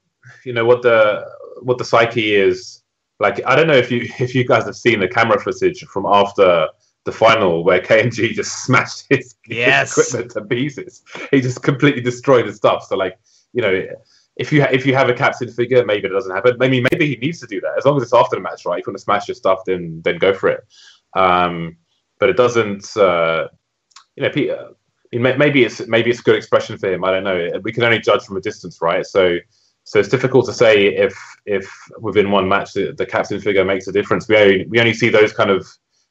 you 0.46 0.54
know 0.54 0.66
what 0.66 0.82
the 0.82 1.26
what 1.62 1.78
the 1.78 1.86
psyche 1.86 2.36
is. 2.36 2.84
Like 3.20 3.42
I 3.46 3.56
don't 3.56 3.68
know 3.68 3.76
if 3.76 3.92
you 3.92 4.10
if 4.20 4.36
you 4.36 4.46
guys 4.46 4.66
have 4.66 4.76
seen 4.76 5.00
the 5.00 5.08
camera 5.08 5.40
footage 5.40 5.84
from 5.86 6.06
after 6.06 6.68
the 7.06 7.12
final 7.12 7.64
where 7.64 7.80
KNG 7.82 8.34
just 8.34 8.64
smashed 8.66 9.06
his, 9.10 9.36
yes. 9.48 9.96
his 9.96 10.10
equipment 10.10 10.32
to 10.32 10.42
pieces. 10.42 11.04
He 11.32 11.42
just 11.42 11.64
completely 11.64 12.02
destroyed 12.02 12.46
his 12.46 12.58
stuff. 12.58 12.86
So 12.88 12.96
like 12.96 13.18
you 13.54 13.62
know 13.62 13.86
if 14.38 14.52
you 14.52 14.62
ha- 14.62 14.70
if 14.72 14.86
you 14.86 14.96
have 14.96 15.10
a 15.10 15.14
captain 15.14 15.52
figure, 15.52 15.84
maybe 15.86 16.08
it 16.08 16.12
doesn't 16.12 16.34
happen. 16.34 16.56
Maybe 16.60 16.86
maybe 16.92 17.08
he 17.08 17.16
needs 17.18 17.40
to 17.40 17.48
do 17.48 17.60
that 17.62 17.74
as 17.78 17.86
long 17.86 17.98
as 17.98 18.04
it's 18.04 18.14
after 18.14 18.36
the 18.36 18.42
match, 18.42 18.66
right? 18.66 18.80
If 18.80 18.88
you 18.88 18.92
want 18.92 19.00
to 19.00 19.04
smash 19.04 19.28
your 19.28 19.36
stuff, 19.36 19.60
then 19.66 20.02
then 20.04 20.18
go 20.18 20.34
for 20.34 20.50
it. 20.50 20.66
Um, 21.14 21.78
but 22.20 22.30
it 22.30 22.38
doesn't. 22.38 22.96
Uh, 22.96 23.48
you 24.16 24.24
know, 24.24 24.54
uh, 24.54 25.38
maybe 25.38 25.64
it's 25.64 25.86
maybe 25.88 26.10
it's 26.10 26.20
a 26.20 26.24
good 26.24 26.36
expression 26.36 26.78
for 26.78 26.92
him. 26.92 27.04
I 27.04 27.12
don't 27.12 27.24
know. 27.24 27.50
We 27.64 27.72
can 27.72 27.84
only 27.84 28.00
judge 28.00 28.24
from 28.24 28.38
a 28.38 28.42
distance, 28.42 28.80
right? 28.82 29.06
So 29.06 29.38
so 29.84 30.00
it's 30.00 30.10
difficult 30.10 30.46
to 30.48 30.54
say 30.54 30.88
if 30.88 31.18
if 31.46 31.72
within 32.00 32.30
one 32.30 32.48
match 32.48 32.74
the, 32.74 32.94
the 32.98 33.06
captain 33.06 33.40
figure 33.40 33.64
makes 33.64 33.88
a 33.88 33.92
difference. 33.92 34.28
We 34.28 34.38
only 34.38 34.66
we 34.68 34.80
only 34.80 34.94
see 34.94 35.10
those 35.10 35.34
kind 35.34 35.50
of 35.50 35.68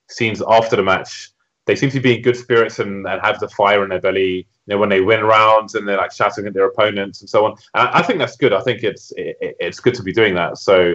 scenes 0.09 0.43
after 0.49 0.77
the 0.77 0.83
match 0.83 1.31
they 1.67 1.77
seem 1.77 1.91
to 1.91 2.01
be 2.01 2.17
in 2.17 2.23
good 2.23 2.37
spirits 2.37 2.79
and, 2.79 3.07
and 3.07 3.21
have 3.21 3.39
the 3.41 3.49
fire 3.49 3.83
in 3.83 3.91
their 3.91 4.01
belly. 4.01 4.47
You 4.67 4.75
know, 4.75 4.79
when 4.79 4.89
they 4.89 5.01
win 5.01 5.23
rounds 5.25 5.75
and 5.75 5.87
they're 5.87 5.97
like 5.97 6.13
shouting 6.13 6.47
at 6.47 6.55
their 6.55 6.67
opponents 6.67 7.21
and 7.21 7.29
so 7.29 7.45
on. 7.45 7.53
And 7.75 7.89
I, 7.89 7.99
I 7.99 8.03
think 8.03 8.19
that's 8.19 8.37
good. 8.37 8.53
I 8.53 8.61
think 8.61 8.83
it's 8.83 9.13
it, 9.17 9.37
it's 9.61 9.81
good 9.81 9.95
to 9.95 10.03
be 10.03 10.13
doing 10.13 10.35
that. 10.35 10.59
So 10.59 10.95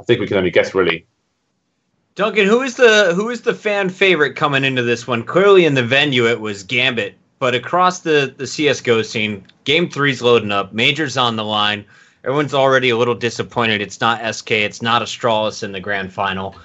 I 0.00 0.04
think 0.04 0.20
we 0.20 0.26
can 0.26 0.38
only 0.38 0.50
guess 0.50 0.74
really. 0.74 1.06
Duncan, 2.14 2.46
who 2.46 2.62
is 2.62 2.76
the 2.76 3.12
who 3.14 3.28
is 3.28 3.42
the 3.42 3.54
fan 3.54 3.90
favorite 3.90 4.36
coming 4.36 4.64
into 4.64 4.82
this 4.82 5.06
one? 5.06 5.22
Clearly 5.22 5.66
in 5.66 5.74
the 5.74 5.82
venue 5.82 6.26
it 6.26 6.40
was 6.40 6.62
Gambit, 6.62 7.14
but 7.38 7.54
across 7.54 8.00
the 8.00 8.34
the 8.36 8.46
CS:GO 8.46 9.02
scene, 9.02 9.46
Game 9.64 9.90
Three's 9.90 10.22
loading 10.22 10.52
up. 10.52 10.72
Majors 10.72 11.16
on 11.16 11.36
the 11.36 11.44
line. 11.44 11.84
Everyone's 12.24 12.54
already 12.54 12.90
a 12.90 12.96
little 12.96 13.14
disappointed. 13.14 13.80
It's 13.80 14.00
not 14.00 14.34
SK. 14.34 14.52
It's 14.52 14.82
not 14.82 15.02
Astralis 15.02 15.62
in 15.62 15.72
the 15.72 15.80
grand 15.80 16.12
final. 16.12 16.56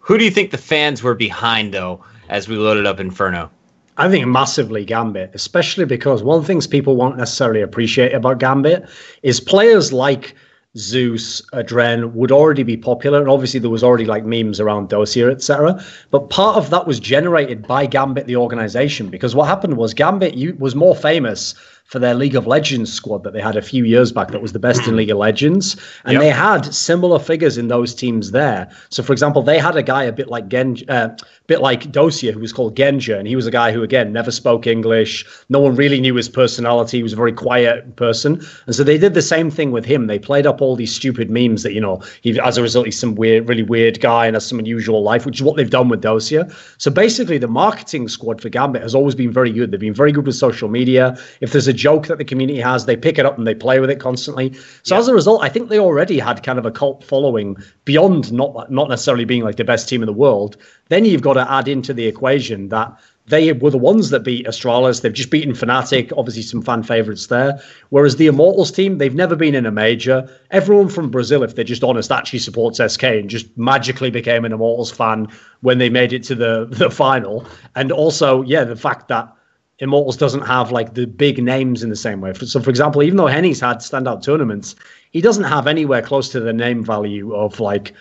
Who 0.00 0.18
do 0.18 0.24
you 0.24 0.30
think 0.30 0.50
the 0.50 0.58
fans 0.58 1.02
were 1.02 1.14
behind 1.14 1.72
though? 1.72 2.04
As 2.28 2.48
we 2.48 2.56
loaded 2.56 2.86
up 2.86 3.00
Inferno? 3.00 3.50
I 3.96 4.08
think 4.08 4.26
massively 4.26 4.84
Gambit, 4.84 5.30
especially 5.34 5.84
because 5.84 6.22
one 6.22 6.38
of 6.38 6.42
the 6.42 6.46
things 6.46 6.66
people 6.66 6.96
won't 6.96 7.16
necessarily 7.16 7.60
appreciate 7.60 8.12
about 8.12 8.38
Gambit 8.38 8.88
is 9.22 9.38
players 9.38 9.92
like 9.92 10.34
Zeus, 10.76 11.40
Adren 11.52 12.12
would 12.14 12.32
already 12.32 12.64
be 12.64 12.76
popular, 12.76 13.20
and 13.20 13.28
obviously 13.28 13.60
there 13.60 13.70
was 13.70 13.84
already 13.84 14.06
like 14.06 14.24
memes 14.24 14.58
around 14.58 14.88
Dosia, 14.88 15.30
etc. 15.30 15.80
But 16.10 16.30
part 16.30 16.56
of 16.56 16.70
that 16.70 16.86
was 16.88 16.98
generated 16.98 17.68
by 17.68 17.86
Gambit, 17.86 18.26
the 18.26 18.36
organization, 18.36 19.08
because 19.08 19.36
what 19.36 19.46
happened 19.46 19.76
was 19.76 19.94
Gambit 19.94 20.58
was 20.58 20.74
more 20.74 20.96
famous 20.96 21.54
for 21.84 21.98
their 21.98 22.14
League 22.14 22.34
of 22.34 22.46
Legends 22.46 22.92
squad 22.92 23.22
that 23.24 23.34
they 23.34 23.40
had 23.40 23.56
a 23.56 23.62
few 23.62 23.84
years 23.84 24.10
back 24.10 24.28
that 24.28 24.40
was 24.42 24.52
the 24.52 24.58
best 24.58 24.88
in 24.88 24.96
League 24.96 25.10
of 25.10 25.18
Legends. 25.18 25.76
And 26.04 26.14
yep. 26.14 26.22
they 26.22 26.30
had 26.30 26.74
similar 26.74 27.18
figures 27.18 27.58
in 27.58 27.68
those 27.68 27.94
teams 27.94 28.30
there. 28.30 28.70
So, 28.88 29.02
for 29.02 29.12
example, 29.12 29.42
they 29.42 29.58
had 29.58 29.76
a 29.76 29.82
guy 29.82 30.02
a 30.04 30.12
bit 30.12 30.28
like 30.28 30.48
Gen, 30.48 30.78
uh, 30.88 31.10
bit 31.46 31.60
like 31.60 31.92
Dosia, 31.92 32.32
who 32.32 32.40
was 32.40 32.54
called 32.54 32.74
Genja, 32.74 33.18
and 33.18 33.28
he 33.28 33.36
was 33.36 33.46
a 33.46 33.50
guy 33.50 33.70
who, 33.70 33.82
again, 33.82 34.12
never 34.12 34.30
spoke 34.30 34.66
English. 34.66 35.26
No 35.50 35.60
one 35.60 35.76
really 35.76 36.00
knew 36.00 36.14
his 36.14 36.28
personality. 36.28 36.96
He 36.96 37.02
was 37.02 37.12
a 37.12 37.16
very 37.16 37.32
quiet 37.32 37.96
person. 37.96 38.44
And 38.66 38.74
so 38.74 38.82
they 38.82 38.96
did 38.96 39.12
the 39.12 39.22
same 39.22 39.50
thing 39.50 39.70
with 39.70 39.84
him. 39.84 40.06
They 40.06 40.18
played 40.18 40.46
up 40.46 40.62
all 40.62 40.76
these 40.76 40.94
stupid 40.94 41.30
memes 41.30 41.62
that, 41.64 41.74
you 41.74 41.80
know, 41.82 42.02
he, 42.22 42.40
as 42.40 42.56
a 42.56 42.62
result, 42.62 42.86
he's 42.86 42.98
some 42.98 43.14
weird, 43.14 43.46
really 43.46 43.62
weird 43.62 44.00
guy 44.00 44.26
and 44.26 44.34
has 44.34 44.46
some 44.46 44.58
unusual 44.58 45.02
life, 45.02 45.26
which 45.26 45.36
is 45.36 45.42
what 45.42 45.56
they've 45.56 45.68
done 45.68 45.90
with 45.90 46.02
Dosia. 46.02 46.50
So 46.78 46.90
basically, 46.90 47.36
the 47.36 47.46
marketing 47.46 48.08
squad 48.08 48.40
for 48.40 48.48
Gambit 48.48 48.80
has 48.80 48.94
always 48.94 49.14
been 49.14 49.30
very 49.30 49.52
good. 49.52 49.70
They've 49.70 49.78
been 49.78 49.92
very 49.92 50.12
good 50.12 50.26
with 50.26 50.36
social 50.36 50.70
media. 50.70 51.16
If 51.42 51.52
there's 51.52 51.68
a 51.68 51.73
joke 51.74 52.06
that 52.06 52.18
the 52.18 52.24
community 52.24 52.60
has. 52.60 52.86
They 52.86 52.96
pick 52.96 53.18
it 53.18 53.26
up 53.26 53.36
and 53.36 53.46
they 53.46 53.54
play 53.54 53.80
with 53.80 53.90
it 53.90 54.00
constantly. 54.00 54.54
So 54.82 54.94
yeah. 54.94 55.00
as 55.00 55.08
a 55.08 55.14
result, 55.14 55.42
I 55.42 55.48
think 55.48 55.68
they 55.68 55.78
already 55.78 56.18
had 56.18 56.42
kind 56.42 56.58
of 56.58 56.66
a 56.66 56.70
cult 56.70 57.04
following 57.04 57.56
beyond 57.84 58.32
not 58.32 58.70
not 58.70 58.88
necessarily 58.88 59.24
being 59.24 59.42
like 59.42 59.56
the 59.56 59.64
best 59.64 59.88
team 59.88 60.02
in 60.02 60.06
the 60.06 60.12
world. 60.12 60.56
Then 60.88 61.04
you've 61.04 61.22
got 61.22 61.34
to 61.34 61.50
add 61.50 61.68
into 61.68 61.92
the 61.92 62.06
equation 62.06 62.68
that 62.68 62.98
they 63.26 63.52
were 63.52 63.70
the 63.70 63.78
ones 63.78 64.10
that 64.10 64.20
beat 64.20 64.46
Astralis. 64.46 65.00
They've 65.00 65.12
just 65.12 65.30
beaten 65.30 65.54
Fnatic, 65.54 66.12
obviously 66.16 66.42
some 66.42 66.60
fan 66.60 66.82
favorites 66.82 67.28
there. 67.28 67.58
Whereas 67.88 68.16
the 68.16 68.26
Immortals 68.26 68.70
team, 68.70 68.98
they've 68.98 69.14
never 69.14 69.34
been 69.34 69.54
in 69.54 69.64
a 69.64 69.70
major. 69.70 70.28
Everyone 70.50 70.88
from 70.88 71.10
Brazil, 71.10 71.42
if 71.42 71.54
they're 71.54 71.64
just 71.64 71.82
honest, 71.82 72.12
actually 72.12 72.40
supports 72.40 72.80
SK 72.86 73.02
and 73.04 73.30
just 73.30 73.56
magically 73.56 74.10
became 74.10 74.44
an 74.44 74.52
Immortals 74.52 74.90
fan 74.90 75.28
when 75.62 75.78
they 75.78 75.88
made 75.88 76.12
it 76.12 76.22
to 76.24 76.34
the, 76.34 76.66
the 76.70 76.90
final. 76.90 77.46
And 77.74 77.90
also, 77.90 78.42
yeah, 78.42 78.64
the 78.64 78.76
fact 78.76 79.08
that 79.08 79.34
Immortals 79.80 80.16
doesn't 80.16 80.42
have 80.42 80.70
like 80.70 80.94
the 80.94 81.06
big 81.06 81.42
names 81.42 81.82
in 81.82 81.90
the 81.90 81.96
same 81.96 82.20
way. 82.20 82.32
So, 82.34 82.60
for 82.60 82.70
example, 82.70 83.02
even 83.02 83.16
though 83.16 83.24
HEN1's 83.24 83.60
had 83.60 83.78
standout 83.78 84.22
tournaments, 84.22 84.76
he 85.10 85.20
doesn't 85.20 85.44
have 85.44 85.66
anywhere 85.66 86.02
close 86.02 86.28
to 86.30 86.40
the 86.40 86.52
name 86.52 86.84
value 86.84 87.34
of 87.34 87.58
like 87.58 87.92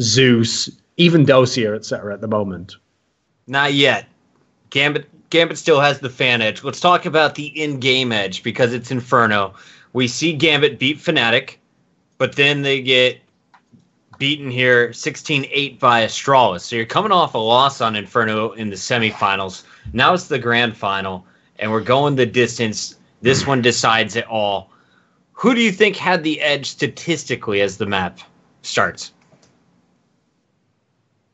Zeus, 0.00 0.68
even 0.96 1.24
Dosia, 1.24 1.76
etc. 1.76 2.12
At 2.12 2.20
the 2.20 2.28
moment, 2.28 2.76
not 3.46 3.74
yet. 3.74 4.06
Gambit 4.70 5.06
Gambit 5.30 5.58
still 5.58 5.80
has 5.80 6.00
the 6.00 6.10
fan 6.10 6.42
edge. 6.42 6.62
Let's 6.62 6.80
talk 6.80 7.06
about 7.06 7.36
the 7.36 7.46
in-game 7.60 8.12
edge 8.12 8.42
because 8.42 8.74
it's 8.74 8.90
Inferno. 8.90 9.54
We 9.94 10.06
see 10.08 10.34
Gambit 10.34 10.78
beat 10.78 10.98
Fnatic, 10.98 11.56
but 12.18 12.36
then 12.36 12.62
they 12.62 12.82
get 12.82 13.18
beaten 14.18 14.50
here 14.50 14.90
16-8 14.90 15.78
by 15.78 16.04
Astralis. 16.04 16.60
So 16.60 16.76
you're 16.76 16.84
coming 16.84 17.12
off 17.12 17.34
a 17.34 17.38
loss 17.38 17.80
on 17.80 17.96
Inferno 17.96 18.52
in 18.52 18.68
the 18.70 18.76
semifinals. 18.76 19.62
Now 19.92 20.14
it's 20.14 20.28
the 20.28 20.38
grand 20.38 20.76
final, 20.76 21.26
and 21.58 21.70
we're 21.70 21.80
going 21.80 22.16
the 22.16 22.26
distance. 22.26 22.96
This 23.20 23.46
one 23.46 23.62
decides 23.62 24.16
it 24.16 24.26
all. 24.26 24.70
Who 25.32 25.54
do 25.54 25.60
you 25.60 25.72
think 25.72 25.96
had 25.96 26.22
the 26.22 26.40
edge 26.40 26.66
statistically 26.66 27.60
as 27.60 27.76
the 27.76 27.86
map 27.86 28.20
starts? 28.62 29.12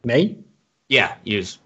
Me? 0.04 0.38
Yeah, 0.88 1.14
use. 1.24 1.58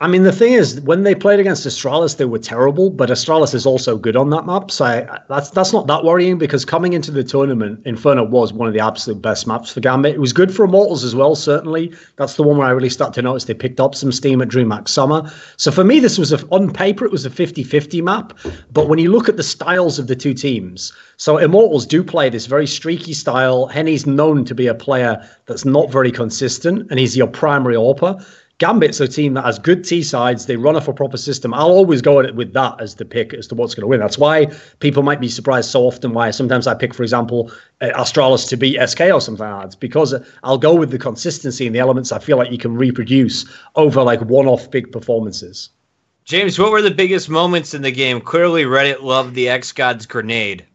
I 0.00 0.06
mean, 0.06 0.22
the 0.22 0.30
thing 0.30 0.52
is, 0.52 0.80
when 0.82 1.02
they 1.02 1.12
played 1.12 1.40
against 1.40 1.66
Astralis, 1.66 2.18
they 2.18 2.24
were 2.24 2.38
terrible, 2.38 2.88
but 2.88 3.10
Astralis 3.10 3.52
is 3.52 3.66
also 3.66 3.98
good 3.98 4.14
on 4.14 4.30
that 4.30 4.46
map. 4.46 4.70
So 4.70 4.84
I, 4.84 5.18
that's 5.28 5.50
that's 5.50 5.72
not 5.72 5.88
that 5.88 6.04
worrying 6.04 6.38
because 6.38 6.64
coming 6.64 6.92
into 6.92 7.10
the 7.10 7.24
tournament, 7.24 7.82
Inferno 7.84 8.22
was 8.22 8.52
one 8.52 8.68
of 8.68 8.74
the 8.74 8.80
absolute 8.80 9.20
best 9.20 9.48
maps 9.48 9.72
for 9.72 9.80
Gambit. 9.80 10.14
It 10.14 10.20
was 10.20 10.32
good 10.32 10.54
for 10.54 10.64
Immortals 10.64 11.02
as 11.02 11.16
well, 11.16 11.34
certainly. 11.34 11.92
That's 12.14 12.34
the 12.34 12.44
one 12.44 12.58
where 12.58 12.68
I 12.68 12.70
really 12.70 12.90
start 12.90 13.12
to 13.14 13.22
notice 13.22 13.46
they 13.46 13.54
picked 13.54 13.80
up 13.80 13.96
some 13.96 14.12
steam 14.12 14.40
at 14.40 14.46
DreamHack 14.46 14.86
Summer. 14.86 15.32
So 15.56 15.72
for 15.72 15.82
me, 15.82 15.98
this 15.98 16.16
was 16.16 16.32
a, 16.32 16.46
on 16.50 16.72
paper, 16.72 17.04
it 17.04 17.10
was 17.10 17.26
a 17.26 17.30
50 17.30 17.64
50 17.64 18.00
map. 18.00 18.38
But 18.70 18.88
when 18.88 19.00
you 19.00 19.10
look 19.10 19.28
at 19.28 19.36
the 19.36 19.42
styles 19.42 19.98
of 19.98 20.06
the 20.06 20.14
two 20.14 20.32
teams, 20.32 20.92
so 21.16 21.38
Immortals 21.38 21.86
do 21.86 22.04
play 22.04 22.30
this 22.30 22.46
very 22.46 22.68
streaky 22.68 23.14
style. 23.14 23.68
HEN1's 23.70 24.06
known 24.06 24.44
to 24.44 24.54
be 24.54 24.68
a 24.68 24.74
player 24.74 25.28
that's 25.46 25.64
not 25.64 25.90
very 25.90 26.12
consistent, 26.12 26.88
and 26.88 27.00
he's 27.00 27.16
your 27.16 27.26
primary 27.26 27.74
AWPer. 27.74 28.24
Gambit's 28.58 28.98
a 28.98 29.06
team 29.06 29.34
that 29.34 29.44
has 29.44 29.56
good 29.56 29.84
T 29.84 30.02
sides. 30.02 30.46
They 30.46 30.56
run 30.56 30.74
off 30.74 30.88
a 30.88 30.92
proper 30.92 31.16
system. 31.16 31.54
I'll 31.54 31.70
always 31.70 32.02
go 32.02 32.18
at 32.18 32.26
it 32.26 32.34
with 32.34 32.54
that 32.54 32.80
as 32.80 32.96
the 32.96 33.04
pick 33.04 33.32
as 33.32 33.46
to 33.48 33.54
what's 33.54 33.72
going 33.72 33.82
to 33.82 33.86
win. 33.86 34.00
That's 34.00 34.18
why 34.18 34.46
people 34.80 35.04
might 35.04 35.20
be 35.20 35.28
surprised 35.28 35.70
so 35.70 35.82
often 35.82 36.12
why 36.12 36.32
sometimes 36.32 36.66
I 36.66 36.74
pick, 36.74 36.92
for 36.92 37.04
example, 37.04 37.52
uh, 37.80 37.90
Astralis 37.94 38.48
to 38.48 38.56
beat 38.56 38.76
SK 38.84 39.02
or 39.02 39.20
something 39.20 39.46
like 39.46 39.60
that. 39.60 39.66
It's 39.66 39.74
because 39.76 40.12
I'll 40.42 40.58
go 40.58 40.74
with 40.74 40.90
the 40.90 40.98
consistency 40.98 41.66
and 41.66 41.74
the 41.74 41.78
elements 41.78 42.10
I 42.10 42.18
feel 42.18 42.36
like 42.36 42.50
you 42.50 42.58
can 42.58 42.76
reproduce 42.76 43.44
over 43.76 44.02
like 44.02 44.20
one 44.22 44.48
off 44.48 44.68
big 44.72 44.90
performances. 44.90 45.70
James, 46.24 46.58
what 46.58 46.72
were 46.72 46.82
the 46.82 46.90
biggest 46.90 47.30
moments 47.30 47.74
in 47.74 47.82
the 47.82 47.92
game? 47.92 48.20
Clearly, 48.20 48.64
Reddit 48.64 49.02
loved 49.02 49.36
the 49.36 49.48
X 49.48 49.70
Gods 49.70 50.04
grenade. 50.04 50.66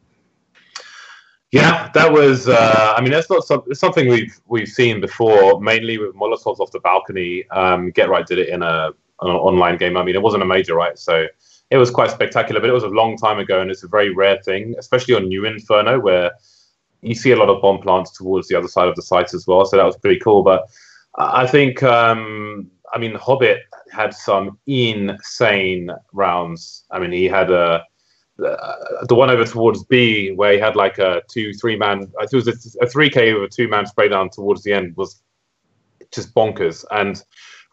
Yeah, 1.53 1.91
that 1.93 2.11
was. 2.11 2.47
Uh, 2.47 2.95
I 2.97 3.01
mean, 3.01 3.11
that's 3.11 3.29
not 3.29 3.43
some, 3.43 3.61
something 3.73 4.09
we've 4.09 4.35
we've 4.47 4.67
seen 4.67 4.99
before. 4.99 5.61
Mainly 5.61 5.99
with 5.99 6.15
Molotovs 6.15 6.59
off 6.59 6.71
the 6.71 6.79
balcony. 6.79 7.47
Um, 7.51 7.91
GeT_RiGhT 7.91 8.25
did 8.25 8.39
it 8.39 8.49
in 8.49 8.63
a 8.63 8.89
an 9.21 9.29
online 9.29 9.77
game. 9.77 9.95
I 9.95 10.03
mean, 10.03 10.15
it 10.15 10.21
wasn't 10.21 10.41
a 10.41 10.47
major, 10.47 10.73
right? 10.73 10.97
So 10.97 11.27
it 11.69 11.77
was 11.77 11.91
quite 11.91 12.09
spectacular, 12.09 12.59
but 12.59 12.71
it 12.71 12.73
was 12.73 12.83
a 12.83 12.87
long 12.87 13.17
time 13.17 13.37
ago, 13.37 13.61
and 13.61 13.69
it's 13.69 13.83
a 13.83 13.87
very 13.87 14.09
rare 14.09 14.41
thing, 14.41 14.73
especially 14.79 15.13
on 15.13 15.27
New 15.27 15.45
Inferno, 15.45 15.99
where 15.99 16.31
you 17.01 17.13
see 17.13 17.33
a 17.33 17.35
lot 17.35 17.49
of 17.49 17.61
bomb 17.61 17.79
plants 17.79 18.17
towards 18.17 18.47
the 18.47 18.55
other 18.55 18.67
side 18.67 18.87
of 18.87 18.95
the 18.95 19.03
site 19.03 19.35
as 19.35 19.45
well. 19.45 19.63
So 19.63 19.77
that 19.77 19.85
was 19.85 19.97
pretty 19.97 20.19
cool. 20.21 20.41
But 20.41 20.65
I 21.19 21.45
think, 21.45 21.83
um, 21.83 22.71
I 22.91 22.97
mean, 22.97 23.13
Hobbit 23.13 23.59
had 23.91 24.11
some 24.15 24.57
insane 24.65 25.91
rounds. 26.13 26.85
I 26.89 26.97
mean, 26.97 27.11
he 27.11 27.25
had 27.25 27.51
a 27.51 27.83
uh, 28.39 29.05
the 29.07 29.15
one 29.15 29.29
over 29.29 29.45
towards 29.45 29.83
B 29.83 30.31
where 30.31 30.53
he 30.53 30.59
had 30.59 30.75
like 30.75 30.97
a 30.97 31.21
two 31.29 31.53
three 31.53 31.75
man 31.75 32.11
I 32.19 32.25
think 32.25 32.45
it 32.45 32.47
was 32.47 32.77
a, 32.81 32.87
three 32.87 33.09
K 33.09 33.33
with 33.33 33.43
a 33.43 33.47
two 33.47 33.67
man 33.67 33.85
spray 33.85 34.09
down 34.09 34.29
towards 34.29 34.63
the 34.63 34.73
end 34.73 34.95
was 34.97 35.21
just 36.11 36.33
bonkers. 36.33 36.83
And 36.91 37.23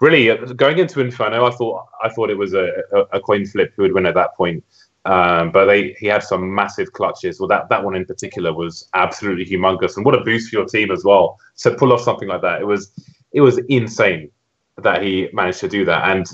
really 0.00 0.30
uh, 0.30 0.36
going 0.36 0.78
into 0.78 1.00
Inferno 1.00 1.46
I 1.46 1.50
thought 1.50 1.86
I 2.02 2.10
thought 2.10 2.30
it 2.30 2.36
was 2.36 2.52
a, 2.52 2.70
a, 2.92 2.98
a 3.12 3.20
coin 3.20 3.46
flip 3.46 3.72
who 3.74 3.82
would 3.82 3.94
win 3.94 4.06
at 4.06 4.14
that 4.14 4.36
point. 4.36 4.62
Um, 5.06 5.50
but 5.50 5.64
they 5.64 5.96
he 5.98 6.06
had 6.06 6.22
some 6.22 6.54
massive 6.54 6.92
clutches. 6.92 7.40
Well 7.40 7.48
that 7.48 7.70
that 7.70 7.82
one 7.82 7.96
in 7.96 8.04
particular 8.04 8.52
was 8.52 8.88
absolutely 8.92 9.46
humongous. 9.46 9.96
And 9.96 10.04
what 10.04 10.14
a 10.14 10.20
boost 10.20 10.50
for 10.50 10.56
your 10.56 10.66
team 10.66 10.90
as 10.90 11.04
well 11.04 11.38
to 11.60 11.74
pull 11.74 11.92
off 11.92 12.02
something 12.02 12.28
like 12.28 12.42
that. 12.42 12.60
It 12.60 12.66
was 12.66 12.92
it 13.32 13.40
was 13.40 13.58
insane 13.68 14.30
that 14.76 15.02
he 15.02 15.30
managed 15.32 15.60
to 15.60 15.68
do 15.68 15.86
that. 15.86 16.10
And 16.10 16.26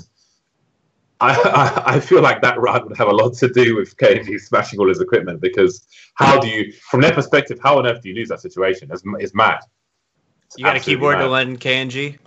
I, 1.19 1.83
I, 1.85 1.99
feel 1.99 2.21
like 2.21 2.41
that 2.43 2.59
run 2.59 2.87
would 2.87 2.97
have 2.97 3.07
a 3.07 3.13
lot 3.13 3.33
to 3.35 3.49
do 3.49 3.75
with 3.75 3.97
KNG 3.97 4.39
smashing 4.39 4.79
all 4.79 4.87
his 4.87 5.01
equipment 5.01 5.41
because 5.41 5.87
how 6.13 6.39
do 6.39 6.47
you, 6.47 6.71
from 6.71 7.01
their 7.01 7.11
perspective, 7.11 7.59
how 7.61 7.79
on 7.79 7.87
earth 7.87 8.03
do 8.03 8.09
you 8.09 8.15
lose 8.15 8.29
that 8.29 8.39
situation? 8.39 8.89
It's, 8.91 9.01
it's 9.19 9.33
mad. 9.33 9.59
It's 10.45 10.57
You 10.59 10.65
got 10.65 10.75
a 10.75 10.79
keyboard 10.79 11.17
mad. 11.17 11.23
to 11.23 11.29
lend 11.29 11.59
KNG? 11.59 12.17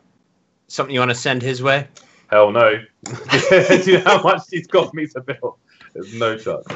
Something 0.66 0.94
you 0.94 1.00
want 1.00 1.10
to 1.10 1.16
send 1.16 1.42
his 1.42 1.62
way? 1.62 1.86
Hell 2.28 2.50
no. 2.50 2.82
do 3.04 3.82
you 3.86 3.98
know 3.98 4.18
how 4.18 4.22
much 4.22 4.42
he's 4.50 4.66
got 4.66 4.92
me 4.92 5.06
to 5.08 5.20
build? 5.20 5.54
There's 5.94 6.14
no 6.14 6.36
chance. 6.36 6.66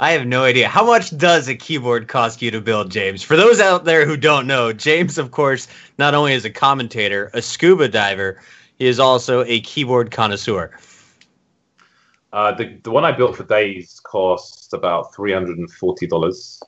I 0.00 0.10
have 0.10 0.26
no 0.26 0.42
idea. 0.42 0.68
How 0.68 0.84
much 0.84 1.16
does 1.16 1.48
a 1.48 1.54
keyboard 1.54 2.08
cost 2.08 2.42
you 2.42 2.50
to 2.50 2.60
build, 2.60 2.90
James? 2.90 3.22
For 3.22 3.36
those 3.36 3.60
out 3.60 3.84
there 3.84 4.06
who 4.06 4.16
don't 4.16 4.46
know, 4.46 4.72
James, 4.72 5.18
of 5.18 5.30
course, 5.30 5.68
not 5.98 6.14
only 6.14 6.34
is 6.34 6.44
a 6.44 6.50
commentator, 6.50 7.30
a 7.32 7.40
scuba 7.40 7.88
diver, 7.88 8.40
he 8.76 8.86
is 8.86 8.98
also 8.98 9.44
a 9.44 9.60
keyboard 9.60 10.10
connoisseur. 10.10 10.72
Uh, 12.34 12.50
the, 12.50 12.80
the 12.82 12.90
one 12.90 13.04
I 13.04 13.12
built 13.12 13.36
for 13.36 13.44
Dazed 13.44 14.02
costs 14.02 14.72
about 14.72 15.14
three 15.14 15.32
hundred 15.32 15.58
and 15.58 15.70
forty 15.70 16.04
dollars. 16.08 16.60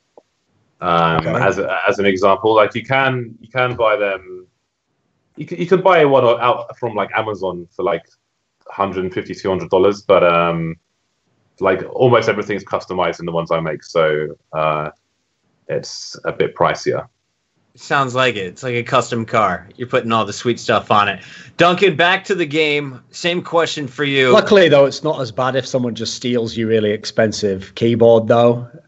Um, 0.80 1.26
Okay. 1.26 1.42
As 1.42 1.58
a, 1.58 1.80
as 1.88 1.98
an 1.98 2.06
example, 2.06 2.54
like 2.54 2.72
you 2.76 2.84
can 2.84 3.36
you 3.40 3.48
can 3.48 3.74
buy 3.74 3.96
them. 3.96 4.46
You 5.34 5.44
can, 5.44 5.58
you 5.58 5.66
can 5.66 5.82
buy 5.82 6.04
one 6.04 6.24
out 6.24 6.78
from 6.78 6.94
like 6.94 7.10
Amazon 7.16 7.66
for 7.74 7.82
like 7.82 8.06
150 8.66 9.34
200 9.34 9.68
dollars, 9.68 10.02
but 10.02 10.22
um, 10.22 10.76
like 11.58 11.82
almost 11.90 12.28
everything's 12.28 12.64
customized 12.64 13.18
in 13.18 13.26
the 13.26 13.32
ones 13.32 13.50
I 13.50 13.58
make, 13.58 13.82
so 13.82 14.36
uh, 14.52 14.90
it's 15.68 16.16
a 16.24 16.32
bit 16.32 16.54
pricier. 16.54 17.08
Sounds 17.78 18.14
like 18.14 18.36
it. 18.36 18.46
It's 18.46 18.62
like 18.62 18.74
a 18.74 18.82
custom 18.82 19.24
car. 19.26 19.68
You're 19.76 19.88
putting 19.88 20.10
all 20.12 20.24
the 20.24 20.32
sweet 20.32 20.58
stuff 20.58 20.90
on 20.90 21.08
it. 21.08 21.22
Duncan, 21.56 21.96
back 21.96 22.24
to 22.24 22.34
the 22.34 22.46
game. 22.46 23.02
Same 23.10 23.42
question 23.42 23.86
for 23.86 24.04
you. 24.04 24.32
Luckily, 24.32 24.68
though, 24.68 24.86
it's 24.86 25.02
not 25.02 25.20
as 25.20 25.30
bad 25.32 25.56
if 25.56 25.66
someone 25.66 25.94
just 25.94 26.14
steals 26.14 26.56
your 26.56 26.68
really 26.68 26.90
expensive 26.90 27.74
keyboard, 27.74 28.28
though. 28.28 28.68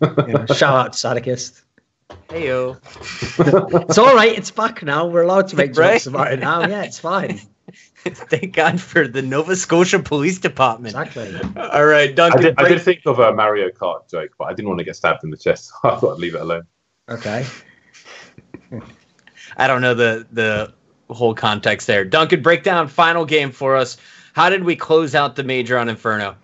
You 0.00 0.32
know, 0.34 0.46
shout 0.46 0.74
out 0.76 0.92
to 0.92 0.98
Sadokist. 0.98 1.62
Heyo. 2.28 2.78
It's 3.88 3.98
all 3.98 4.14
right. 4.14 4.30
It's 4.38 4.52
back 4.52 4.82
now. 4.84 5.06
We're 5.06 5.22
allowed 5.22 5.48
to 5.48 5.56
make 5.56 5.76
Right? 5.76 5.94
jokes 5.94 6.06
about 6.06 6.32
it 6.32 6.38
now. 6.38 6.60
Yeah, 6.68 6.82
it's 6.84 7.00
fine. 7.00 7.40
Thank 8.04 8.54
God 8.54 8.80
for 8.80 9.08
the 9.08 9.22
Nova 9.22 9.56
Scotia 9.56 9.98
Police 9.98 10.38
Department. 10.38 10.94
Exactly. 10.94 11.34
All 11.60 11.84
right, 11.86 12.10
I 12.10 12.12
Duncan. 12.12 12.42
did, 12.42 12.54
I 12.58 12.68
did 12.68 12.82
think 12.82 13.00
of 13.06 13.18
a 13.18 13.32
Mario 13.32 13.70
Kart 13.70 14.08
joke, 14.08 14.30
but 14.38 14.44
I 14.44 14.52
didn't 14.54 14.68
want 14.68 14.78
to 14.78 14.84
get 14.84 14.94
stabbed 14.94 15.24
in 15.24 15.30
the 15.30 15.36
chest, 15.36 15.72
so 15.82 15.90
I 15.90 15.96
thought 15.98 16.12
I'd 16.14 16.18
leave 16.20 16.36
it 16.36 16.40
alone. 16.42 16.62
Okay. 17.08 17.44
I 19.56 19.66
don't 19.66 19.80
know 19.80 19.94
the 19.94 20.26
the 20.32 20.72
whole 21.12 21.34
context 21.34 21.86
there. 21.86 22.04
Duncan, 22.04 22.42
break 22.42 22.62
down 22.62 22.88
final 22.88 23.24
game 23.24 23.50
for 23.52 23.76
us. 23.76 23.96
How 24.32 24.48
did 24.48 24.64
we 24.64 24.76
close 24.76 25.14
out 25.14 25.36
the 25.36 25.44
major 25.44 25.78
on 25.78 25.88
Inferno? 25.88 26.36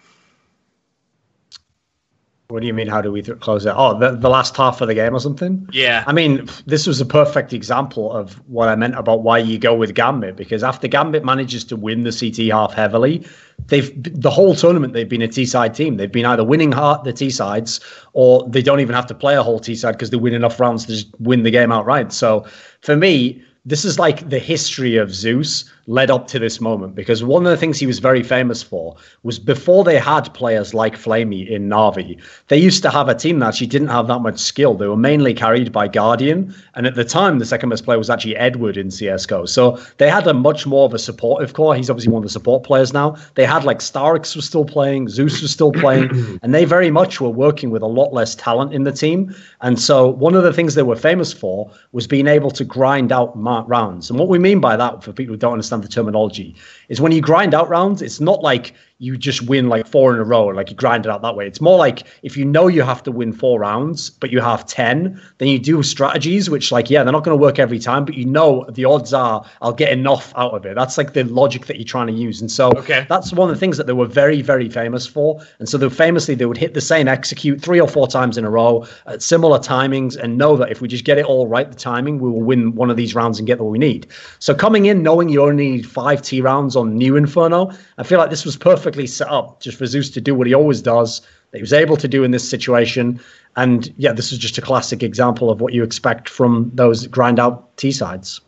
What 2.50 2.62
do 2.62 2.66
you 2.66 2.72
mean? 2.72 2.86
How 2.88 3.02
do 3.02 3.12
we 3.12 3.20
th- 3.20 3.40
close 3.40 3.66
it? 3.66 3.74
Oh, 3.76 3.98
the, 3.98 4.12
the 4.12 4.30
last 4.30 4.56
half 4.56 4.80
of 4.80 4.88
the 4.88 4.94
game 4.94 5.14
or 5.14 5.20
something? 5.20 5.68
Yeah. 5.70 6.02
I 6.06 6.14
mean, 6.14 6.48
this 6.64 6.86
was 6.86 6.98
a 6.98 7.04
perfect 7.04 7.52
example 7.52 8.10
of 8.10 8.36
what 8.48 8.70
I 8.70 8.74
meant 8.74 8.94
about 8.94 9.22
why 9.22 9.36
you 9.36 9.58
go 9.58 9.74
with 9.74 9.94
Gambit 9.94 10.34
because 10.34 10.64
after 10.64 10.88
Gambit 10.88 11.26
manages 11.26 11.62
to 11.64 11.76
win 11.76 12.04
the 12.04 12.10
CT 12.10 12.50
half 12.50 12.72
heavily, 12.72 13.26
they've 13.66 13.92
the 14.18 14.30
whole 14.30 14.54
tournament 14.54 14.94
they've 14.94 15.06
been 15.06 15.20
a 15.20 15.28
T 15.28 15.44
side 15.44 15.74
team. 15.74 15.98
They've 15.98 16.10
been 16.10 16.24
either 16.24 16.42
winning 16.42 16.72
heart 16.72 17.04
the 17.04 17.12
T 17.12 17.28
sides 17.28 17.80
or 18.14 18.48
they 18.48 18.62
don't 18.62 18.80
even 18.80 18.94
have 18.94 19.06
to 19.08 19.14
play 19.14 19.36
a 19.36 19.42
whole 19.42 19.60
T 19.60 19.76
side 19.76 19.92
because 19.92 20.08
they 20.08 20.16
win 20.16 20.32
enough 20.32 20.58
rounds 20.58 20.86
to 20.86 20.92
just 20.92 21.08
win 21.20 21.42
the 21.42 21.50
game 21.50 21.70
outright. 21.70 22.14
So 22.14 22.46
for 22.80 22.96
me, 22.96 23.44
this 23.66 23.84
is 23.84 23.98
like 23.98 24.30
the 24.30 24.38
history 24.38 24.96
of 24.96 25.14
Zeus 25.14 25.70
led 25.88 26.10
up 26.10 26.26
to 26.28 26.38
this 26.38 26.60
moment 26.60 26.94
because 26.94 27.24
one 27.24 27.46
of 27.46 27.50
the 27.50 27.56
things 27.56 27.78
he 27.78 27.86
was 27.86 27.98
very 27.98 28.22
famous 28.22 28.62
for 28.62 28.94
was 29.22 29.38
before 29.38 29.82
they 29.84 29.98
had 29.98 30.32
players 30.34 30.74
like 30.74 30.94
flamie 30.94 31.48
in 31.50 31.66
Navi, 31.66 32.20
they 32.48 32.58
used 32.58 32.82
to 32.82 32.90
have 32.90 33.08
a 33.08 33.14
team 33.14 33.38
that 33.38 33.48
actually 33.48 33.68
didn't 33.68 33.88
have 33.88 34.06
that 34.06 34.20
much 34.20 34.38
skill. 34.38 34.74
They 34.74 34.86
were 34.86 34.98
mainly 34.98 35.32
carried 35.32 35.72
by 35.72 35.88
Guardian, 35.88 36.54
and 36.74 36.86
at 36.86 36.94
the 36.94 37.04
time, 37.04 37.38
the 37.38 37.46
second 37.46 37.70
best 37.70 37.84
player 37.84 37.96
was 37.96 38.10
actually 38.10 38.36
Edward 38.36 38.76
in 38.76 38.90
CS:GO. 38.90 39.46
So 39.46 39.80
they 39.96 40.10
had 40.10 40.26
a 40.26 40.34
much 40.34 40.66
more 40.66 40.84
of 40.84 40.92
a 40.92 40.98
supportive 40.98 41.54
core. 41.54 41.74
He's 41.74 41.88
obviously 41.88 42.12
one 42.12 42.20
of 42.22 42.28
the 42.28 42.32
support 42.32 42.64
players 42.64 42.92
now. 42.92 43.16
They 43.34 43.46
had 43.46 43.64
like 43.64 43.78
Starix 43.78 44.36
was 44.36 44.44
still 44.44 44.66
playing, 44.66 45.08
Zeus 45.08 45.40
was 45.40 45.50
still 45.50 45.72
playing, 45.72 46.38
and 46.42 46.54
they 46.54 46.66
very 46.66 46.90
much 46.90 47.18
were 47.18 47.30
working 47.30 47.70
with 47.70 47.80
a 47.80 47.86
lot 47.86 48.12
less 48.12 48.34
talent 48.34 48.74
in 48.74 48.84
the 48.84 48.92
team. 48.92 49.34
And 49.62 49.80
so 49.80 50.08
one 50.08 50.34
of 50.34 50.42
the 50.42 50.52
things 50.52 50.74
they 50.74 50.82
were 50.82 50.96
famous 50.96 51.32
for 51.32 51.70
was 51.92 52.06
being 52.06 52.26
able 52.26 52.50
to 52.50 52.64
grind 52.64 53.10
out 53.10 53.32
rounds. 53.34 54.10
And 54.10 54.18
what 54.18 54.28
we 54.28 54.38
mean 54.38 54.60
by 54.60 54.76
that, 54.76 55.02
for 55.02 55.14
people 55.14 55.32
who 55.32 55.38
don't 55.38 55.54
understand 55.54 55.77
the 55.82 55.88
terminology, 55.88 56.54
is 56.88 57.00
when 57.00 57.12
you 57.12 57.20
grind 57.20 57.54
out 57.54 57.68
rounds, 57.68 58.02
it's 58.02 58.20
not 58.20 58.42
like 58.42 58.74
you 59.00 59.16
just 59.16 59.42
win 59.42 59.68
like 59.68 59.86
four 59.86 60.12
in 60.12 60.18
a 60.18 60.24
row, 60.24 60.46
like 60.46 60.70
you 60.70 60.76
grind 60.76 61.06
it 61.06 61.08
out 61.08 61.22
that 61.22 61.36
way. 61.36 61.46
It's 61.46 61.60
more 61.60 61.78
like 61.78 62.02
if 62.22 62.36
you 62.36 62.44
know 62.44 62.66
you 62.66 62.82
have 62.82 63.00
to 63.04 63.12
win 63.12 63.32
four 63.32 63.60
rounds, 63.60 64.10
but 64.10 64.32
you 64.32 64.40
have 64.40 64.66
10, 64.66 65.20
then 65.38 65.48
you 65.48 65.58
do 65.60 65.84
strategies, 65.84 66.50
which, 66.50 66.72
like, 66.72 66.90
yeah, 66.90 67.04
they're 67.04 67.12
not 67.12 67.22
going 67.22 67.36
to 67.36 67.40
work 67.40 67.60
every 67.60 67.78
time, 67.78 68.04
but 68.04 68.16
you 68.16 68.24
know 68.24 68.66
the 68.70 68.84
odds 68.84 69.12
are 69.14 69.44
I'll 69.62 69.72
get 69.72 69.92
enough 69.92 70.32
out 70.36 70.52
of 70.52 70.66
it. 70.66 70.74
That's 70.74 70.98
like 70.98 71.12
the 71.12 71.22
logic 71.24 71.66
that 71.66 71.76
you're 71.76 71.84
trying 71.84 72.08
to 72.08 72.12
use. 72.12 72.40
And 72.40 72.50
so 72.50 72.72
Okay. 72.72 73.06
that's 73.08 73.32
one 73.32 73.48
of 73.48 73.54
the 73.54 73.60
things 73.60 73.76
that 73.76 73.86
they 73.86 73.92
were 73.92 74.06
very, 74.06 74.42
very 74.42 74.68
famous 74.68 75.06
for. 75.06 75.40
And 75.60 75.68
so 75.68 75.78
they 75.78 75.88
famously 75.88 76.34
they 76.34 76.46
would 76.46 76.56
hit 76.58 76.74
the 76.74 76.80
same 76.80 77.06
execute 77.06 77.60
three 77.62 77.80
or 77.80 77.86
four 77.86 78.08
times 78.08 78.36
in 78.36 78.44
a 78.44 78.50
row 78.50 78.84
at 79.06 79.22
similar 79.22 79.60
timings 79.60 80.16
and 80.16 80.36
know 80.36 80.56
that 80.56 80.72
if 80.72 80.80
we 80.80 80.88
just 80.88 81.04
get 81.04 81.18
it 81.18 81.24
all 81.24 81.46
right, 81.46 81.70
the 81.70 81.76
timing, 81.76 82.18
we 82.18 82.28
will 82.30 82.42
win 82.42 82.74
one 82.74 82.90
of 82.90 82.96
these 82.96 83.14
rounds 83.14 83.38
and 83.38 83.46
get 83.46 83.60
what 83.60 83.70
we 83.70 83.78
need. 83.78 84.08
So 84.40 84.56
coming 84.56 84.86
in 84.86 85.04
knowing 85.04 85.28
you 85.28 85.42
only 85.44 85.70
need 85.70 85.86
five 85.86 86.20
T 86.20 86.40
rounds 86.40 86.74
on 86.74 86.96
New 86.96 87.14
Inferno, 87.14 87.70
I 87.96 88.02
feel 88.02 88.18
like 88.18 88.30
this 88.30 88.44
was 88.44 88.56
perfectly 88.88 89.06
set 89.06 89.28
up 89.28 89.60
just 89.60 89.76
for 89.76 89.84
Zeus 89.84 90.08
to 90.10 90.20
do 90.20 90.34
what 90.34 90.46
he 90.46 90.54
always 90.54 90.80
does. 90.80 91.20
That 91.50 91.58
he 91.58 91.62
was 91.62 91.72
able 91.74 91.96
to 91.98 92.08
do 92.08 92.24
in 92.24 92.30
this 92.30 92.48
situation. 92.48 93.20
And 93.56 93.92
yeah, 93.98 94.12
this 94.12 94.32
is 94.32 94.38
just 94.38 94.56
a 94.58 94.62
classic 94.62 95.02
example 95.02 95.50
of 95.50 95.60
what 95.60 95.72
you 95.74 95.82
expect 95.82 96.28
from 96.28 96.70
those 96.74 97.06
grind 97.06 97.38
out 97.38 97.76
T 97.76 97.92
sides. 97.92 98.40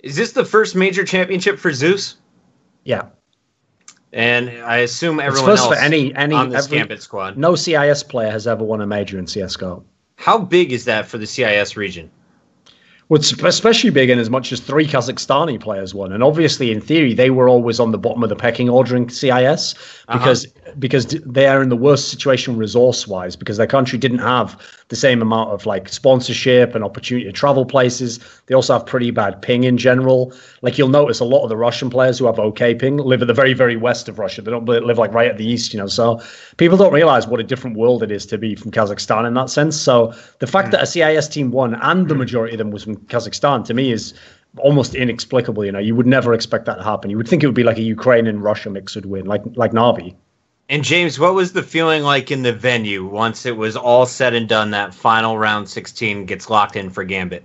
Is 0.00 0.16
this 0.16 0.32
the 0.32 0.44
first 0.44 0.76
major 0.76 1.04
championship 1.04 1.58
for 1.58 1.72
Zeus? 1.72 2.16
Yeah. 2.84 3.06
And 4.12 4.50
I 4.50 4.78
assume 4.78 5.18
It's 5.18 5.26
everyone 5.26 5.50
first 5.50 5.64
else 5.64 5.74
for 5.74 5.80
any 5.82 6.14
any 6.14 6.34
on 6.36 6.50
this 6.50 6.66
every- 6.66 6.78
Gambit 6.78 7.02
squad. 7.02 7.36
No 7.36 7.56
CIS 7.56 8.02
player 8.04 8.30
has 8.30 8.46
ever 8.46 8.62
won 8.62 8.80
a 8.80 8.86
major 8.86 9.18
in 9.18 9.26
CS:GO. 9.26 9.82
How 10.16 10.38
big 10.38 10.72
is 10.72 10.84
that 10.84 11.06
for 11.06 11.18
the 11.18 11.26
CIS 11.26 11.76
region? 11.76 12.08
What's 13.08 13.32
especially 13.32 13.90
big 13.90 14.08
in 14.08 14.18
as 14.18 14.30
much 14.30 14.50
as 14.50 14.60
three 14.60 14.86
Kazakhstani 14.86 15.60
players 15.60 15.94
won, 15.94 16.12
and 16.12 16.22
obviously 16.22 16.72
in 16.72 16.80
theory 16.80 17.12
they 17.12 17.30
were 17.30 17.48
always 17.48 17.78
on 17.78 17.92
the 17.92 17.98
bottom 17.98 18.22
of 18.22 18.30
the 18.30 18.36
pecking 18.36 18.70
order 18.70 18.96
in 18.96 19.08
CIS 19.08 19.74
uh-huh. 20.08 20.18
because 20.18 20.46
because 20.78 21.06
they 21.06 21.46
are 21.46 21.62
in 21.62 21.68
the 21.68 21.76
worst 21.76 22.08
situation 22.08 22.56
resource 22.56 23.06
wise 23.06 23.36
because 23.36 23.58
their 23.58 23.66
country 23.66 23.98
didn't 23.98 24.18
have 24.18 24.60
the 24.94 25.00
same 25.00 25.20
amount 25.20 25.50
of 25.50 25.66
like 25.66 25.88
sponsorship 25.88 26.74
and 26.74 26.84
opportunity 26.84 27.26
to 27.26 27.32
travel 27.32 27.66
places. 27.66 28.20
They 28.46 28.54
also 28.54 28.74
have 28.74 28.86
pretty 28.86 29.10
bad 29.10 29.42
ping 29.42 29.64
in 29.64 29.76
general. 29.76 30.32
Like 30.62 30.78
you'll 30.78 30.88
notice 30.88 31.18
a 31.18 31.24
lot 31.24 31.42
of 31.42 31.48
the 31.48 31.56
Russian 31.56 31.90
players 31.90 32.18
who 32.18 32.26
have 32.26 32.38
okay 32.38 32.74
ping 32.74 32.98
live 32.98 33.22
at 33.22 33.28
the 33.28 33.34
very 33.34 33.54
very 33.54 33.76
west 33.76 34.08
of 34.08 34.18
Russia. 34.18 34.40
They 34.42 34.50
don't 34.50 34.64
live 34.64 34.98
like 34.98 35.12
right 35.12 35.30
at 35.30 35.36
the 35.36 35.46
east, 35.46 35.74
you 35.74 35.80
know. 35.80 35.88
So 35.88 36.22
people 36.56 36.76
don't 36.76 36.92
realize 36.92 37.26
what 37.26 37.40
a 37.40 37.42
different 37.42 37.76
world 37.76 38.02
it 38.02 38.12
is 38.12 38.24
to 38.26 38.38
be 38.38 38.54
from 38.54 38.70
Kazakhstan 38.70 39.26
in 39.26 39.34
that 39.34 39.50
sense. 39.50 39.80
So 39.80 40.14
the 40.38 40.46
fact 40.46 40.70
that 40.70 40.82
a 40.82 40.86
CIS 40.86 41.28
team 41.28 41.50
won 41.50 41.74
and 41.74 42.08
the 42.08 42.14
majority 42.14 42.54
of 42.54 42.58
them 42.58 42.70
was 42.70 42.84
from 42.84 42.96
Kazakhstan 42.96 43.64
to 43.64 43.74
me 43.74 43.90
is 43.90 44.14
almost 44.58 44.94
inexplicable. 44.94 45.64
You 45.64 45.72
know, 45.72 45.78
you 45.78 45.96
would 45.96 46.06
never 46.06 46.32
expect 46.32 46.66
that 46.66 46.76
to 46.76 46.84
happen. 46.84 47.10
You 47.10 47.16
would 47.16 47.28
think 47.28 47.42
it 47.42 47.46
would 47.46 47.54
be 47.54 47.64
like 47.64 47.78
a 47.78 47.82
Ukraine 47.82 48.26
and 48.26 48.42
Russia 48.42 48.70
mix 48.70 48.94
would 48.94 49.06
win, 49.06 49.26
like 49.26 49.42
like 49.56 49.72
Navi. 49.72 50.14
And 50.68 50.82
James, 50.82 51.18
what 51.18 51.34
was 51.34 51.52
the 51.52 51.62
feeling 51.62 52.02
like 52.02 52.30
in 52.30 52.42
the 52.42 52.52
venue 52.52 53.04
once 53.04 53.44
it 53.44 53.56
was 53.56 53.76
all 53.76 54.06
said 54.06 54.34
and 54.34 54.48
done? 54.48 54.70
That 54.70 54.94
final 54.94 55.36
round 55.36 55.68
16 55.68 56.24
gets 56.24 56.48
locked 56.48 56.76
in 56.76 56.88
for 56.88 57.04
Gambit. 57.04 57.44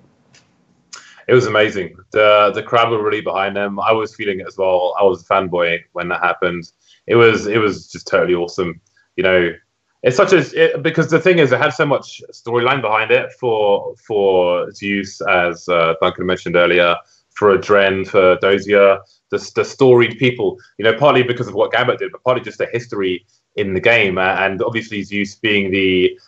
It 1.27 1.33
was 1.33 1.45
amazing. 1.45 1.95
The 2.11 2.51
the 2.55 2.63
crowd 2.63 2.89
were 2.89 3.03
really 3.03 3.21
behind 3.21 3.55
them. 3.55 3.79
I 3.79 3.91
was 3.91 4.15
feeling 4.15 4.39
it 4.39 4.47
as 4.47 4.57
well. 4.57 4.95
I 4.99 5.03
was 5.03 5.21
a 5.21 5.25
fanboy 5.25 5.83
when 5.91 6.07
that 6.07 6.23
happened. 6.23 6.71
It 7.05 7.15
was 7.15 7.45
it 7.45 7.59
was 7.59 7.91
just 7.91 8.07
totally 8.07 8.33
awesome. 8.33 8.81
You 9.15 9.23
know, 9.23 9.53
it's 10.01 10.17
such 10.17 10.33
a 10.33 10.39
it, 10.59 10.81
because 10.81 11.11
the 11.11 11.19
thing 11.19 11.39
is, 11.39 11.51
it 11.51 11.59
had 11.59 11.73
so 11.73 11.85
much 11.85 12.21
storyline 12.31 12.81
behind 12.81 13.11
it 13.11 13.33
for 13.33 13.95
for 13.97 14.71
Zeus, 14.71 15.21
as 15.21 15.67
uh, 15.67 15.93
Duncan 16.01 16.25
mentioned 16.25 16.55
earlier, 16.55 16.95
for 17.39 17.57
Adren, 17.57 18.05
for 18.05 18.35
Dosia, 18.37 18.99
the 19.31 19.51
the 19.55 19.63
storied 19.63 20.19
people. 20.19 20.57
You 20.77 20.83
know, 20.83 20.93
partly 20.93 21.23
because 21.23 21.47
of 21.47 21.53
what 21.53 21.71
Gambit 21.71 21.99
did, 21.99 22.11
but 22.11 22.23
partly 22.23 22.43
just 22.43 22.57
the 22.57 22.67
history 22.67 23.25
in 23.55 23.73
the 23.73 23.79
game, 23.79 24.17
uh, 24.17 24.35
and 24.43 24.61
obviously 24.61 25.01
Zeus 25.03 25.35
being 25.35 25.71
the 25.71 26.19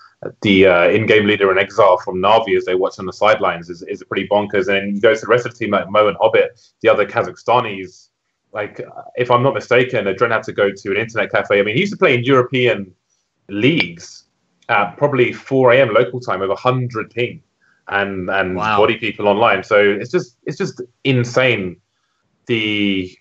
the 0.42 0.68
uh, 0.68 0.88
in-game 0.88 1.26
leader 1.26 1.52
in 1.52 1.58
exile 1.58 1.98
from 1.98 2.22
Navi 2.22 2.56
as 2.56 2.64
they 2.64 2.76
watch 2.76 3.00
on 3.00 3.08
the 3.08 3.14
sidelines 3.14 3.70
is, 3.70 3.82
is 3.82 4.04
pretty 4.04 4.28
bonkers. 4.28 4.68
And 4.68 4.96
you 4.96 5.02
go 5.02 5.16
to 5.16 5.20
the 5.20 5.28
rest 5.28 5.48
of 5.48 5.52
the 5.52 5.58
team 5.58 5.72
like 5.72 5.90
mou 5.90 6.08
and 6.08 6.18
Hobbit, 6.22 6.62
the 6.82 6.90
other 6.90 7.08
Kazakhstanis. 7.08 8.10
Like, 8.54 8.82
if 9.16 9.32
I'm 9.32 9.42
not 9.42 9.56
mistaken, 9.56 10.06
Adren 10.06 10.32
had 10.32 10.44
to 10.44 10.54
go 10.54 10.70
to 10.72 10.92
an 10.92 10.98
internet 10.98 11.32
cafe. 11.32 11.60
I 11.60 11.64
mean, 11.64 11.74
he 11.74 11.82
used 11.82 11.94
to 11.94 11.98
play 11.98 12.14
in 12.14 12.24
European 12.24 12.94
leagues 13.50 14.26
at 14.70 14.96
probably 14.96 15.34
4 15.34 15.74
a.m. 15.74 15.94
local 15.94 16.20
time 16.20 16.42
over 16.42 16.50
100 16.50 17.10
ping 17.10 17.42
and 17.92 18.30
and 18.30 18.56
Wow. 18.56 18.78
body 18.78 18.98
people 18.98 19.28
online. 19.28 19.64
So 19.64 19.78
it's 19.80 20.12
just 20.12 20.38
it's 20.46 20.58
just 20.58 20.82
insane 21.04 21.78
the 22.48 23.16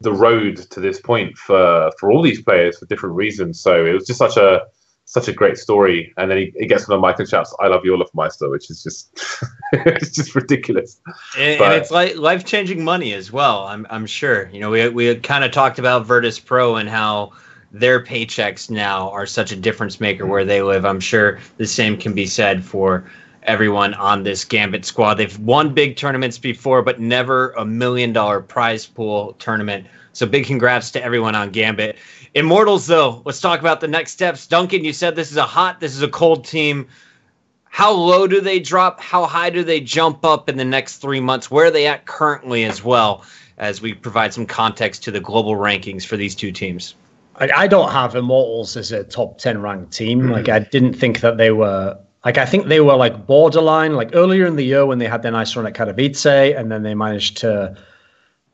the 0.00 0.12
road 0.12 0.56
to 0.70 0.80
this 0.80 1.00
point 1.00 1.36
for 1.36 1.90
for 1.98 2.10
all 2.10 2.22
these 2.22 2.42
players 2.42 2.78
for 2.78 2.86
different 2.86 3.14
reasons. 3.14 3.60
So 3.60 3.84
it 3.84 3.92
was 3.92 4.06
just 4.06 4.18
such 4.18 4.36
a 4.36 4.62
such 5.04 5.28
a 5.28 5.32
great 5.32 5.58
story. 5.58 6.12
And 6.16 6.30
then 6.30 6.38
he, 6.38 6.52
he 6.56 6.66
gets 6.66 6.88
one 6.88 6.94
of 6.94 7.02
Michael 7.02 7.26
shouts, 7.26 7.54
"I 7.60 7.66
love 7.66 7.84
you, 7.84 7.92
olofmeister," 7.92 8.50
which 8.50 8.70
is 8.70 8.82
just 8.82 9.10
it's 9.72 10.10
just 10.10 10.34
ridiculous. 10.34 11.00
And, 11.36 11.58
but, 11.58 11.72
and 11.72 11.74
it's 11.74 11.90
like 11.90 12.16
life 12.16 12.44
changing 12.44 12.84
money 12.84 13.12
as 13.14 13.32
well. 13.32 13.66
I'm 13.66 13.86
I'm 13.90 14.06
sure. 14.06 14.48
You 14.52 14.60
know, 14.60 14.70
we 14.70 14.88
we 14.88 15.14
kind 15.16 15.44
of 15.44 15.50
talked 15.50 15.78
about 15.78 16.06
Virtus 16.06 16.38
Pro 16.38 16.76
and 16.76 16.88
how 16.88 17.32
their 17.72 18.04
paychecks 18.04 18.68
now 18.68 19.10
are 19.10 19.24
such 19.26 19.50
a 19.50 19.56
difference 19.56 19.98
maker 19.98 20.24
mm. 20.24 20.28
where 20.28 20.44
they 20.44 20.62
live. 20.62 20.84
I'm 20.84 21.00
sure 21.00 21.38
the 21.56 21.66
same 21.66 21.96
can 21.96 22.12
be 22.14 22.26
said 22.26 22.62
for 22.64 23.10
everyone 23.44 23.94
on 23.94 24.22
this 24.22 24.44
Gambit 24.44 24.84
squad. 24.84 25.14
They've 25.14 25.38
won 25.38 25.74
big 25.74 25.96
tournaments 25.96 26.38
before, 26.38 26.82
but 26.82 27.00
never 27.00 27.50
a 27.52 27.64
million 27.64 28.12
dollar 28.12 28.40
prize 28.40 28.86
pool 28.86 29.34
tournament. 29.34 29.86
So 30.12 30.26
big 30.26 30.46
congrats 30.46 30.90
to 30.92 31.02
everyone 31.02 31.34
on 31.34 31.50
Gambit. 31.50 31.96
Immortals, 32.34 32.86
though, 32.86 33.22
let's 33.24 33.40
talk 33.40 33.60
about 33.60 33.80
the 33.80 33.88
next 33.88 34.12
steps. 34.12 34.46
Duncan, 34.46 34.84
you 34.84 34.92
said 34.92 35.16
this 35.16 35.30
is 35.30 35.36
a 35.36 35.44
hot, 35.44 35.80
this 35.80 35.94
is 35.94 36.02
a 36.02 36.08
cold 36.08 36.44
team. 36.44 36.86
How 37.64 37.92
low 37.92 38.26
do 38.26 38.40
they 38.40 38.60
drop? 38.60 39.00
How 39.00 39.24
high 39.24 39.50
do 39.50 39.64
they 39.64 39.80
jump 39.80 40.24
up 40.24 40.48
in 40.48 40.56
the 40.56 40.64
next 40.64 40.98
three 40.98 41.20
months? 41.20 41.50
Where 41.50 41.66
are 41.66 41.70
they 41.70 41.86
at 41.86 42.04
currently 42.04 42.64
as 42.64 42.84
well, 42.84 43.24
as 43.56 43.80
we 43.80 43.94
provide 43.94 44.34
some 44.34 44.44
context 44.44 45.02
to 45.04 45.10
the 45.10 45.20
global 45.20 45.56
rankings 45.56 46.04
for 46.04 46.18
these 46.18 46.34
two 46.34 46.52
teams? 46.52 46.94
I, 47.36 47.50
I 47.56 47.66
don't 47.66 47.90
have 47.90 48.14
Immortals 48.14 48.76
as 48.76 48.92
a 48.92 49.04
top 49.04 49.38
10 49.38 49.62
ranked 49.62 49.92
team. 49.92 50.20
Mm-hmm. 50.20 50.32
Like, 50.32 50.48
I 50.50 50.58
didn't 50.58 50.94
think 50.94 51.20
that 51.20 51.38
they 51.38 51.50
were 51.50 51.98
like 52.24 52.38
I 52.38 52.46
think 52.46 52.66
they 52.66 52.80
were 52.80 52.94
like 52.94 53.26
borderline, 53.26 53.94
like 53.94 54.10
earlier 54.14 54.46
in 54.46 54.56
the 54.56 54.64
year 54.64 54.86
when 54.86 54.98
they 54.98 55.06
had 55.06 55.22
their 55.22 55.32
nice 55.32 55.56
run 55.56 55.66
at 55.66 55.74
Katowice, 55.74 56.58
and 56.58 56.70
then 56.70 56.82
they 56.82 56.94
managed 56.94 57.38
to. 57.38 57.76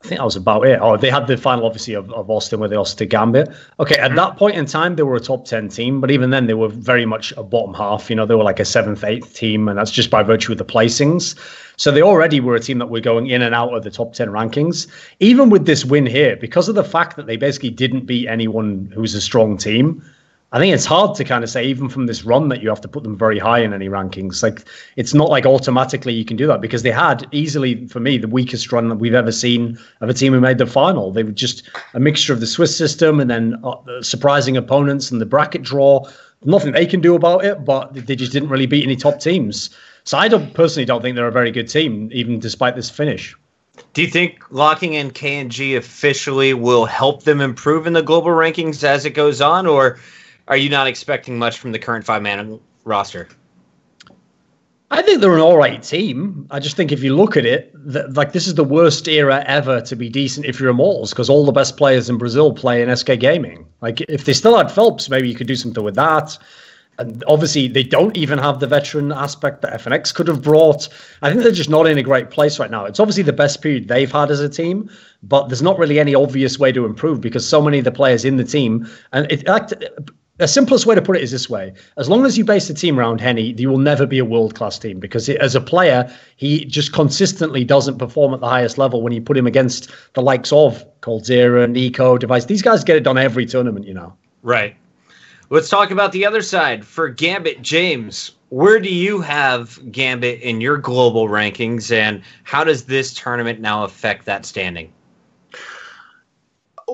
I 0.01 0.07
think 0.07 0.19
that 0.19 0.25
was 0.25 0.37
about 0.37 0.65
it. 0.65 0.79
Oh, 0.81 0.95
they 0.95 1.09
had 1.09 1.27
the 1.27 1.35
final, 1.35 1.65
obviously, 1.65 1.93
of, 1.93 2.09
of 2.13 2.29
Austin 2.29 2.61
where 2.61 2.69
they 2.69 2.77
lost 2.77 2.97
to 2.99 3.05
Gambit. 3.05 3.49
Okay, 3.81 3.95
at 3.95 4.07
mm-hmm. 4.07 4.15
that 4.15 4.37
point 4.37 4.55
in 4.55 4.65
time, 4.65 4.95
they 4.95 5.03
were 5.03 5.17
a 5.17 5.19
top 5.19 5.43
10 5.43 5.67
team, 5.67 5.99
but 5.99 6.09
even 6.09 6.29
then, 6.29 6.47
they 6.47 6.53
were 6.53 6.69
very 6.69 7.05
much 7.05 7.33
a 7.35 7.43
bottom 7.43 7.73
half. 7.73 8.09
You 8.09 8.15
know, 8.15 8.25
they 8.25 8.33
were 8.33 8.45
like 8.45 8.61
a 8.61 8.65
seventh, 8.65 9.03
eighth 9.03 9.35
team, 9.35 9.67
and 9.67 9.77
that's 9.77 9.91
just 9.91 10.09
by 10.09 10.23
virtue 10.23 10.53
of 10.53 10.57
the 10.57 10.63
placings. 10.63 11.37
So 11.75 11.91
they 11.91 12.01
already 12.01 12.39
were 12.39 12.55
a 12.55 12.61
team 12.61 12.79
that 12.79 12.89
were 12.89 13.01
going 13.01 13.27
in 13.27 13.41
and 13.41 13.53
out 13.53 13.73
of 13.73 13.83
the 13.83 13.91
top 13.91 14.13
10 14.13 14.29
rankings. 14.29 14.87
Even 15.19 15.49
with 15.49 15.65
this 15.65 15.83
win 15.83 16.05
here, 16.05 16.37
because 16.37 16.69
of 16.69 16.75
the 16.75 16.83
fact 16.85 17.17
that 17.17 17.27
they 17.27 17.35
basically 17.35 17.69
didn't 17.69 18.05
beat 18.05 18.29
anyone 18.29 18.89
who 18.95 19.01
was 19.01 19.13
a 19.15 19.21
strong 19.21 19.57
team, 19.57 20.01
I 20.51 20.57
think 20.57 20.73
it's 20.73 20.85
hard 20.85 21.15
to 21.15 21.23
kind 21.23 21.43
of 21.43 21.49
say, 21.49 21.63
even 21.65 21.89
from 21.89 22.07
this 22.07 22.23
run, 22.23 22.49
that 22.49 22.63
you 22.63 22.69
have 22.69 22.81
to 22.81 22.87
put 22.87 23.03
them 23.03 23.15
very 23.15 23.37
high 23.37 23.59
in 23.59 23.71
any 23.71 23.87
rankings. 23.87 24.41
Like, 24.41 24.65
it's 24.95 25.13
not 25.13 25.29
like 25.29 25.45
automatically 25.45 26.13
you 26.13 26.25
can 26.25 26.37
do 26.37 26.47
that 26.47 26.59
because 26.59 26.81
they 26.81 26.91
had 26.91 27.27
easily, 27.31 27.85
for 27.85 27.99
me, 27.99 28.17
the 28.17 28.27
weakest 28.27 28.71
run 28.71 28.89
that 28.89 28.95
we've 28.95 29.13
ever 29.13 29.31
seen 29.31 29.77
of 30.01 30.09
a 30.09 30.13
team 30.13 30.33
who 30.33 30.39
made 30.39 30.57
the 30.57 30.65
final. 30.65 31.11
They 31.11 31.21
were 31.21 31.31
just 31.31 31.69
a 31.93 31.99
mixture 31.99 32.33
of 32.33 32.39
the 32.39 32.47
Swiss 32.47 32.75
system 32.75 33.19
and 33.19 33.29
then 33.29 33.61
uh, 33.63 34.01
surprising 34.01 34.57
opponents 34.57 35.11
and 35.11 35.21
the 35.21 35.25
bracket 35.27 35.61
draw. 35.61 36.09
Nothing 36.43 36.71
they 36.71 36.87
can 36.87 37.01
do 37.01 37.13
about 37.13 37.45
it, 37.45 37.63
but 37.63 37.93
they 37.93 38.15
just 38.15 38.31
didn't 38.31 38.49
really 38.49 38.65
beat 38.65 38.83
any 38.83 38.95
top 38.95 39.19
teams. 39.19 39.69
So 40.03 40.17
I 40.17 40.27
don't 40.27 40.51
personally 40.55 40.85
don't 40.85 41.03
think 41.03 41.15
they're 41.15 41.27
a 41.27 41.31
very 41.31 41.51
good 41.51 41.69
team, 41.69 42.09
even 42.11 42.39
despite 42.39 42.75
this 42.75 42.89
finish. 42.89 43.35
Do 43.93 44.01
you 44.01 44.07
think 44.07 44.43
locking 44.49 44.95
in 44.95 45.11
KNG 45.11 45.77
officially 45.77 46.55
will 46.55 46.85
help 46.85 47.23
them 47.23 47.39
improve 47.39 47.85
in 47.85 47.93
the 47.93 48.01
global 48.01 48.31
rankings 48.31 48.83
as 48.83 49.05
it 49.05 49.11
goes 49.11 49.41
on, 49.41 49.67
or? 49.67 49.99
Are 50.49 50.57
you 50.57 50.69
not 50.69 50.87
expecting 50.87 51.37
much 51.37 51.59
from 51.59 51.71
the 51.71 51.79
current 51.79 52.03
five 52.05 52.21
man 52.21 52.59
roster? 52.83 53.29
I 54.91 55.03
think 55.03 55.21
they're 55.21 55.35
an 55.35 55.39
all 55.39 55.57
right 55.57 55.81
team. 55.83 56.47
I 56.49 56.59
just 56.59 56.75
think 56.75 56.91
if 56.91 57.03
you 57.03 57.15
look 57.15 57.37
at 57.37 57.45
it, 57.45 57.71
like 58.15 58.33
this 58.33 58.47
is 58.47 58.55
the 58.55 58.63
worst 58.63 59.07
era 59.07 59.43
ever 59.45 59.81
to 59.81 59.95
be 59.95 60.09
decent 60.09 60.47
if 60.47 60.59
you're 60.59 60.71
Immortals 60.71 61.11
because 61.11 61.29
all 61.29 61.45
the 61.45 61.51
best 61.51 61.77
players 61.77 62.09
in 62.09 62.17
Brazil 62.17 62.51
play 62.51 62.81
in 62.81 62.95
SK 62.95 63.19
Gaming. 63.19 63.67
Like 63.81 64.01
if 64.01 64.25
they 64.25 64.33
still 64.33 64.57
had 64.57 64.67
felps, 64.67 65.07
maybe 65.07 65.29
you 65.29 65.35
could 65.35 65.45
do 65.45 65.55
something 65.55 65.83
with 65.83 65.95
that. 65.95 66.35
And 66.97 67.23
obviously, 67.27 67.69
they 67.69 67.83
don't 67.83 68.17
even 68.17 68.37
have 68.39 68.59
the 68.59 68.67
veteran 68.67 69.13
aspect 69.13 69.61
that 69.61 69.79
FNX 69.79 70.13
could 70.13 70.27
have 70.27 70.41
brought. 70.41 70.89
I 71.21 71.29
think 71.29 71.43
they're 71.43 71.51
just 71.53 71.69
not 71.69 71.87
in 71.87 71.97
a 71.97 72.03
great 72.03 72.29
place 72.29 72.59
right 72.59 72.69
now. 72.69 72.83
It's 72.83 72.99
obviously 72.99 73.23
the 73.23 73.31
best 73.31 73.61
period 73.61 73.87
they've 73.87 74.11
had 74.11 74.29
as 74.29 74.41
a 74.41 74.49
team, 74.49 74.89
but 75.23 75.47
there's 75.47 75.61
not 75.61 75.79
really 75.79 75.97
any 75.97 76.13
obvious 76.13 76.59
way 76.59 76.73
to 76.73 76.85
improve 76.85 77.21
because 77.21 77.47
so 77.47 77.61
many 77.61 77.77
of 77.77 77.85
the 77.85 77.91
players 77.91 78.25
in 78.25 78.35
the 78.35 78.43
team, 78.43 78.85
and 79.13 79.31
it, 79.31 79.47
the 80.39 80.47
simplest 80.47 80.85
way 80.85 80.95
to 80.95 81.01
put 81.01 81.17
it 81.17 81.21
is 81.21 81.31
this 81.31 81.49
way: 81.49 81.73
as 81.97 82.09
long 82.09 82.25
as 82.25 82.37
you 82.37 82.43
base 82.43 82.67
the 82.67 82.73
team 82.73 82.97
around 82.97 83.19
HEN1, 83.19 83.59
you 83.59 83.69
will 83.69 83.77
never 83.77 84.05
be 84.05 84.17
a 84.19 84.25
world-class 84.25 84.79
team 84.79 84.99
because 84.99 85.29
as 85.29 85.53
a 85.53 85.61
player, 85.61 86.11
he 86.37 86.65
just 86.65 86.93
consistently 86.93 87.63
doesn't 87.63 87.97
perform 87.97 88.33
at 88.33 88.39
the 88.39 88.47
highest 88.47 88.77
level 88.77 89.01
when 89.01 89.13
you 89.13 89.21
put 89.21 89.37
him 89.37 89.45
against 89.45 89.91
the 90.13 90.21
likes 90.21 90.51
of 90.51 90.83
coldzera, 91.01 91.67
NiKo, 91.67 92.17
Device. 92.17 92.45
These 92.45 92.61
guys 92.61 92.83
get 92.83 92.95
it 92.95 93.03
done 93.03 93.17
every 93.17 93.45
tournament, 93.45 93.85
you 93.85 93.93
know. 93.93 94.15
Right. 94.41 94.75
Let's 95.49 95.69
talk 95.69 95.91
about 95.91 96.11
the 96.11 96.25
other 96.25 96.41
side 96.41 96.85
for 96.85 97.09
Gambit. 97.09 97.61
James, 97.61 98.31
where 98.49 98.79
do 98.79 98.89
you 98.89 99.19
have 99.19 99.79
Gambit 99.91 100.39
in 100.41 100.61
your 100.61 100.77
global 100.77 101.27
rankings, 101.27 101.91
and 101.91 102.21
how 102.43 102.63
does 102.63 102.85
this 102.85 103.13
tournament 103.13 103.59
now 103.59 103.83
affect 103.83 104.25
that 104.25 104.45
standing? 104.45 104.93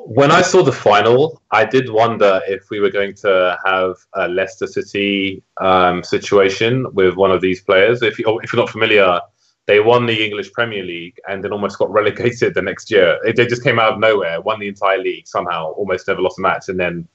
When 0.05 0.31
I 0.31 0.41
saw 0.41 0.63
the 0.63 0.72
final, 0.72 1.41
I 1.51 1.65
did 1.65 1.89
wonder 1.89 2.41
if 2.47 2.69
we 2.69 2.80
were 2.80 2.89
going 2.89 3.13
to 3.15 3.57
have 3.65 3.95
a 4.13 4.27
Leicester 4.27 4.67
City 4.67 5.43
um, 5.61 6.03
situation 6.03 6.85
with 6.93 7.15
one 7.15 7.31
of 7.31 7.41
these 7.41 7.61
players. 7.61 8.01
If, 8.01 8.19
you, 8.19 8.39
if 8.43 8.51
you're 8.51 8.61
not 8.61 8.72
familiar, 8.72 9.19
they 9.67 9.80
won 9.80 10.05
the 10.05 10.26
English 10.26 10.51
Premier 10.53 10.84
League 10.84 11.19
and 11.27 11.43
then 11.43 11.51
almost 11.51 11.77
got 11.77 11.91
relegated 11.99 12.53
the 12.53 12.61
next 12.61 12.91
year. 12.91 13.19
They 13.23 13.45
just 13.45 13.63
came 13.63 13.80
out 13.80 13.93
of 13.93 13.99
nowhere, 13.99 14.41
won 14.41 14.59
the 14.59 14.67
entire 14.67 14.97
league 14.97 15.27
somehow, 15.27 15.72
almost 15.72 16.07
never 16.07 16.22
lost 16.22 16.39
a 16.39 16.41
match, 16.41 16.69
and 16.69 16.80
then 16.80 17.07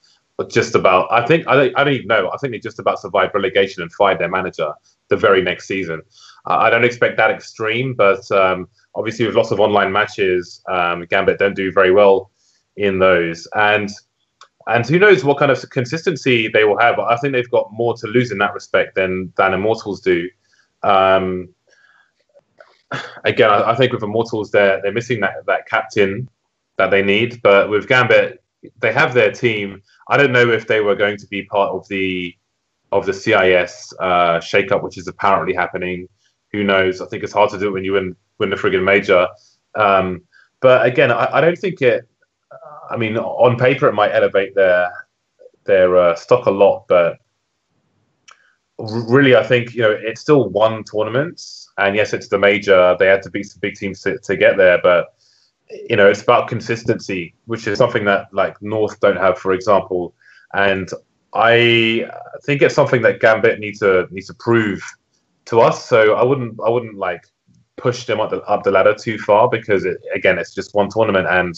just 0.49 0.73
about. 0.73 1.07
I 1.11 1.25
think 1.25 1.47
I 1.47 1.55
don't, 1.55 1.77
I 1.77 1.83
don't 1.83 1.93
even 1.93 2.07
know. 2.07 2.31
I 2.31 2.37
think 2.37 2.51
they 2.51 2.59
just 2.59 2.79
about 2.79 2.99
survived 2.99 3.35
relegation 3.35 3.83
and 3.83 3.93
fired 3.93 4.17
their 4.17 4.29
manager 4.29 4.73
the 5.09 5.17
very 5.17 5.41
next 5.41 5.67
season. 5.67 6.01
Uh, 6.49 6.57
I 6.57 6.71
don't 6.71 6.83
expect 6.83 7.17
that 7.17 7.29
extreme, 7.29 7.93
but 7.93 8.29
um, 8.31 8.67
obviously 8.95 9.27
with 9.27 9.35
lots 9.35 9.51
of 9.51 9.59
online 9.59 9.91
matches, 9.91 10.63
um, 10.67 11.05
Gambit 11.05 11.37
don't 11.37 11.55
do 11.55 11.71
very 11.71 11.91
well 11.91 12.30
in 12.81 12.99
those. 12.99 13.47
And 13.55 13.89
and 14.67 14.85
who 14.85 14.99
knows 14.99 15.23
what 15.23 15.37
kind 15.37 15.51
of 15.51 15.69
consistency 15.69 16.47
they 16.47 16.63
will 16.63 16.77
have. 16.77 16.99
I 16.99 17.15
think 17.17 17.33
they've 17.33 17.49
got 17.49 17.71
more 17.73 17.95
to 17.97 18.07
lose 18.07 18.31
in 18.31 18.37
that 18.39 18.53
respect 18.53 18.95
than 18.95 19.31
than 19.37 19.53
Immortals 19.53 20.01
do. 20.01 20.29
Um, 20.83 21.49
again, 23.23 23.49
I, 23.49 23.71
I, 23.71 23.75
think 23.75 23.91
with 23.91 24.03
Immortals, 24.03 24.51
they're 24.51 24.81
they're 24.81 24.91
missing 24.91 25.19
that 25.21 25.45
that 25.47 25.67
captain 25.67 26.29
that 26.77 26.91
they 26.91 27.01
need. 27.01 27.41
But 27.41 27.69
with 27.69 27.87
Gambit, 27.87 28.43
they 28.79 28.93
have 28.93 29.13
their 29.13 29.31
team. 29.31 29.81
I 30.09 30.17
don't 30.17 30.31
know 30.31 30.49
if 30.51 30.67
they 30.67 30.81
were 30.81 30.95
going 30.95 31.17
to 31.17 31.27
be 31.27 31.43
part 31.43 31.71
of 31.71 31.87
the 31.87 32.35
of 32.91 33.05
the 33.05 33.13
CIS 33.13 33.93
uh, 33.99 34.39
shakeup, 34.39 34.83
which 34.83 34.97
is 34.97 35.07
apparently 35.07 35.53
happening. 35.53 36.07
Who 36.51 36.63
knows? 36.63 37.01
I 37.01 37.05
think 37.07 37.23
it's 37.23 37.33
hard 37.33 37.49
to 37.51 37.59
do 37.59 37.69
it 37.69 37.71
when 37.71 37.85
you 37.85 37.93
win 37.93 38.15
win 38.37 38.49
the 38.49 38.55
friggin' 38.55 38.83
major. 38.83 39.27
Um, 39.75 40.23
but 40.61 40.85
again, 40.85 41.11
I, 41.11 41.37
I, 41.37 41.41
don't 41.41 41.57
think 41.57 41.81
it 41.81 42.07
I 42.91 42.97
mean, 42.97 43.17
on 43.17 43.57
paper, 43.57 43.87
it 43.87 43.93
might 43.93 44.11
elevate 44.13 44.55
their 44.55 44.91
their 45.65 45.95
uh, 45.95 46.15
stock 46.15 46.45
a 46.47 46.51
lot, 46.51 46.85
but 46.87 47.17
really, 48.77 49.35
I 49.35 49.43
think 49.43 49.73
you 49.73 49.81
know 49.81 49.91
it's 49.91 50.21
still 50.21 50.49
one 50.49 50.83
tournament, 50.83 51.41
and 51.77 51.95
yes, 51.95 52.13
it's 52.13 52.27
the 52.27 52.37
major. 52.37 52.95
They 52.99 53.07
had 53.07 53.23
to 53.23 53.29
beat 53.29 53.47
some 53.47 53.59
big 53.59 53.75
teams 53.75 54.01
to, 54.01 54.17
to 54.19 54.35
get 54.35 54.57
there, 54.57 54.79
but 54.81 55.13
you 55.89 55.95
know, 55.95 56.07
it's 56.07 56.21
about 56.21 56.47
consistency, 56.47 57.33
which 57.45 57.67
is 57.67 57.77
something 57.77 58.05
that 58.05 58.33
like 58.33 58.61
North 58.61 58.99
don't 58.99 59.17
have, 59.17 59.37
for 59.37 59.53
example. 59.53 60.13
And 60.53 60.89
I 61.33 62.09
think 62.43 62.61
it's 62.61 62.75
something 62.75 63.01
that 63.03 63.19
Gambit 63.19 63.59
needs 63.59 63.79
to 63.79 64.07
needs 64.11 64.27
to 64.27 64.33
prove 64.33 64.83
to 65.45 65.61
us. 65.61 65.85
So 65.87 66.15
I 66.15 66.23
wouldn't 66.23 66.59
I 66.65 66.69
wouldn't 66.69 66.97
like 66.97 67.25
push 67.77 68.05
them 68.05 68.19
up 68.19 68.29
the, 68.29 68.41
up 68.43 68.63
the 68.63 68.71
ladder 68.71 68.93
too 68.93 69.17
far 69.17 69.49
because 69.49 69.85
it, 69.85 69.97
again, 70.13 70.37
it's 70.37 70.53
just 70.53 70.75
one 70.75 70.89
tournament 70.89 71.27
and 71.27 71.55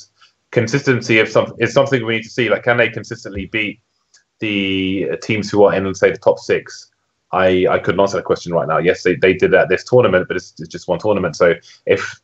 consistency 0.53 1.19
of 1.19 1.27
is 1.59 1.73
something 1.73 2.05
we 2.05 2.15
need 2.15 2.23
to 2.23 2.29
see. 2.29 2.49
Like, 2.49 2.63
can 2.63 2.77
they 2.77 2.87
consistently 2.87 3.47
beat 3.47 3.81
the 4.39 5.09
teams 5.21 5.49
who 5.49 5.63
are 5.63 5.73
in, 5.75 5.93
say, 5.93 6.11
the 6.11 6.17
top 6.17 6.39
six? 6.39 6.91
I, 7.33 7.65
I 7.67 7.79
couldn't 7.79 7.99
answer 7.99 8.17
that 8.17 8.25
question 8.25 8.53
right 8.53 8.67
now. 8.67 8.77
Yes, 8.77 9.01
they, 9.03 9.15
they 9.15 9.33
did 9.33 9.51
that 9.51 9.67
this 9.67 9.83
tournament, 9.83 10.27
but 10.27 10.37
it's, 10.37 10.53
it's 10.59 10.69
just 10.69 10.87
one 10.87 10.99
tournament. 10.99 11.35
So 11.35 11.55
if 11.87 12.21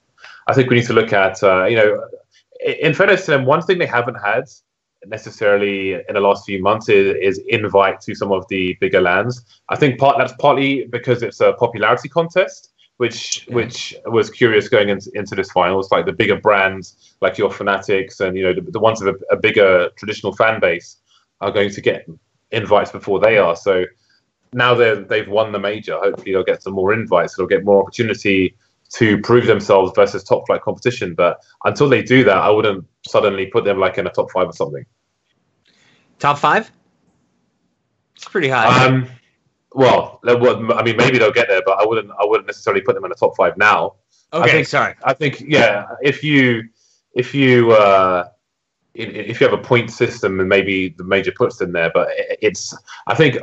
I 0.47 0.53
think 0.53 0.69
we 0.69 0.75
need 0.77 0.85
to 0.85 0.93
look 0.93 1.11
at, 1.11 1.41
uh, 1.43 1.65
you 1.65 1.75
know, 1.75 2.07
in 2.61 2.93
fairness 2.93 3.25
to 3.25 3.31
them, 3.31 3.45
one 3.45 3.63
thing 3.63 3.79
they 3.79 3.87
haven't 3.87 4.19
had 4.23 4.43
necessarily 5.05 5.93
in 5.93 6.13
the 6.13 6.19
last 6.19 6.45
few 6.45 6.61
months 6.61 6.89
is, 6.89 7.15
is 7.21 7.43
invite 7.47 7.99
to 8.01 8.13
some 8.13 8.31
of 8.31 8.47
the 8.49 8.77
bigger 8.79 9.01
lands. 9.01 9.43
I 9.69 9.75
think 9.75 9.99
part 9.99 10.17
that's 10.19 10.33
partly 10.39 10.85
because 10.85 11.23
it's 11.23 11.41
a 11.41 11.53
popularity 11.53 12.09
contest 12.09 12.71
which 12.99 13.47
yeah. 13.47 13.55
which 13.55 13.95
was 14.07 14.29
curious 14.29 14.67
going 14.67 14.89
into, 14.89 15.09
into 15.13 15.33
this 15.33 15.49
final. 15.51 15.79
It's 15.79 15.89
like 15.89 16.05
the 16.05 16.11
bigger 16.11 16.35
brands, 16.35 17.15
like 17.21 17.37
your 17.37 17.49
Fnatics, 17.49 18.19
and 18.19 18.35
you 18.35 18.43
know 18.43 18.53
the, 18.53 18.59
the 18.59 18.79
ones 18.79 19.01
with 19.01 19.15
a, 19.15 19.33
a, 19.35 19.37
bigger 19.37 19.89
traditional 19.95 20.35
fan 20.35 20.59
base 20.59 20.97
are 21.39 21.49
going 21.49 21.69
to 21.69 21.79
get 21.79 22.05
invites 22.51 22.91
before 22.91 23.21
they 23.21 23.37
are. 23.37 23.55
So 23.55 23.85
now 24.51 24.75
they 24.75 24.95
they've 24.95 25.29
won 25.29 25.53
the 25.53 25.59
major. 25.59 25.97
Hopefully 25.97 26.33
they'll 26.33 26.43
get 26.43 26.61
some 26.61 26.73
more 26.73 26.91
invites. 26.91 27.37
They'll 27.37 27.47
get 27.47 27.63
more 27.63 27.81
opportunity 27.81 28.57
to 28.89 29.17
prove 29.19 29.45
themselves 29.45 29.93
versus 29.95 30.21
top 30.21 30.45
flight 30.45 30.61
competition. 30.61 31.13
But 31.13 31.41
until 31.63 31.87
they 31.87 32.03
do 32.03 32.25
that, 32.25 32.37
I 32.37 32.49
wouldn't 32.49 32.85
suddenly 33.07 33.45
put 33.45 33.63
them 33.63 33.79
like 33.79 33.97
in 33.97 34.07
a 34.07 34.09
top 34.09 34.29
five 34.31 34.49
or 34.49 34.53
something. 34.53 34.85
Top 36.19 36.37
five? 36.37 36.69
It's 38.17 38.25
pretty 38.25 38.49
high. 38.49 38.87
Um, 38.87 39.07
well, 39.73 40.19
I 40.25 40.83
mean, 40.83 40.97
maybe 40.97 41.17
they'll 41.19 41.31
get 41.31 41.47
there, 41.47 41.61
but 41.65 41.79
I 41.79 41.85
wouldn't. 41.85 42.11
I 42.19 42.25
wouldn't 42.25 42.47
necessarily 42.47 42.81
put 42.81 42.95
them 42.95 43.05
in 43.05 43.09
the 43.09 43.15
top 43.15 43.35
five 43.35 43.55
now. 43.57 43.95
Okay, 44.33 44.49
I 44.49 44.51
think, 44.51 44.67
sorry. 44.67 44.95
I 45.03 45.13
think 45.13 45.41
yeah. 45.41 45.85
If 46.01 46.23
you 46.23 46.69
if 47.13 47.33
you 47.33 47.71
uh, 47.71 48.29
if 48.95 49.39
you 49.39 49.47
have 49.47 49.57
a 49.57 49.61
point 49.61 49.91
system 49.91 50.39
and 50.39 50.49
maybe 50.49 50.89
the 50.89 51.03
major 51.03 51.31
puts 51.31 51.57
them 51.57 51.71
there, 51.71 51.91
but 51.93 52.09
it's 52.41 52.75
I 53.07 53.15
think 53.15 53.37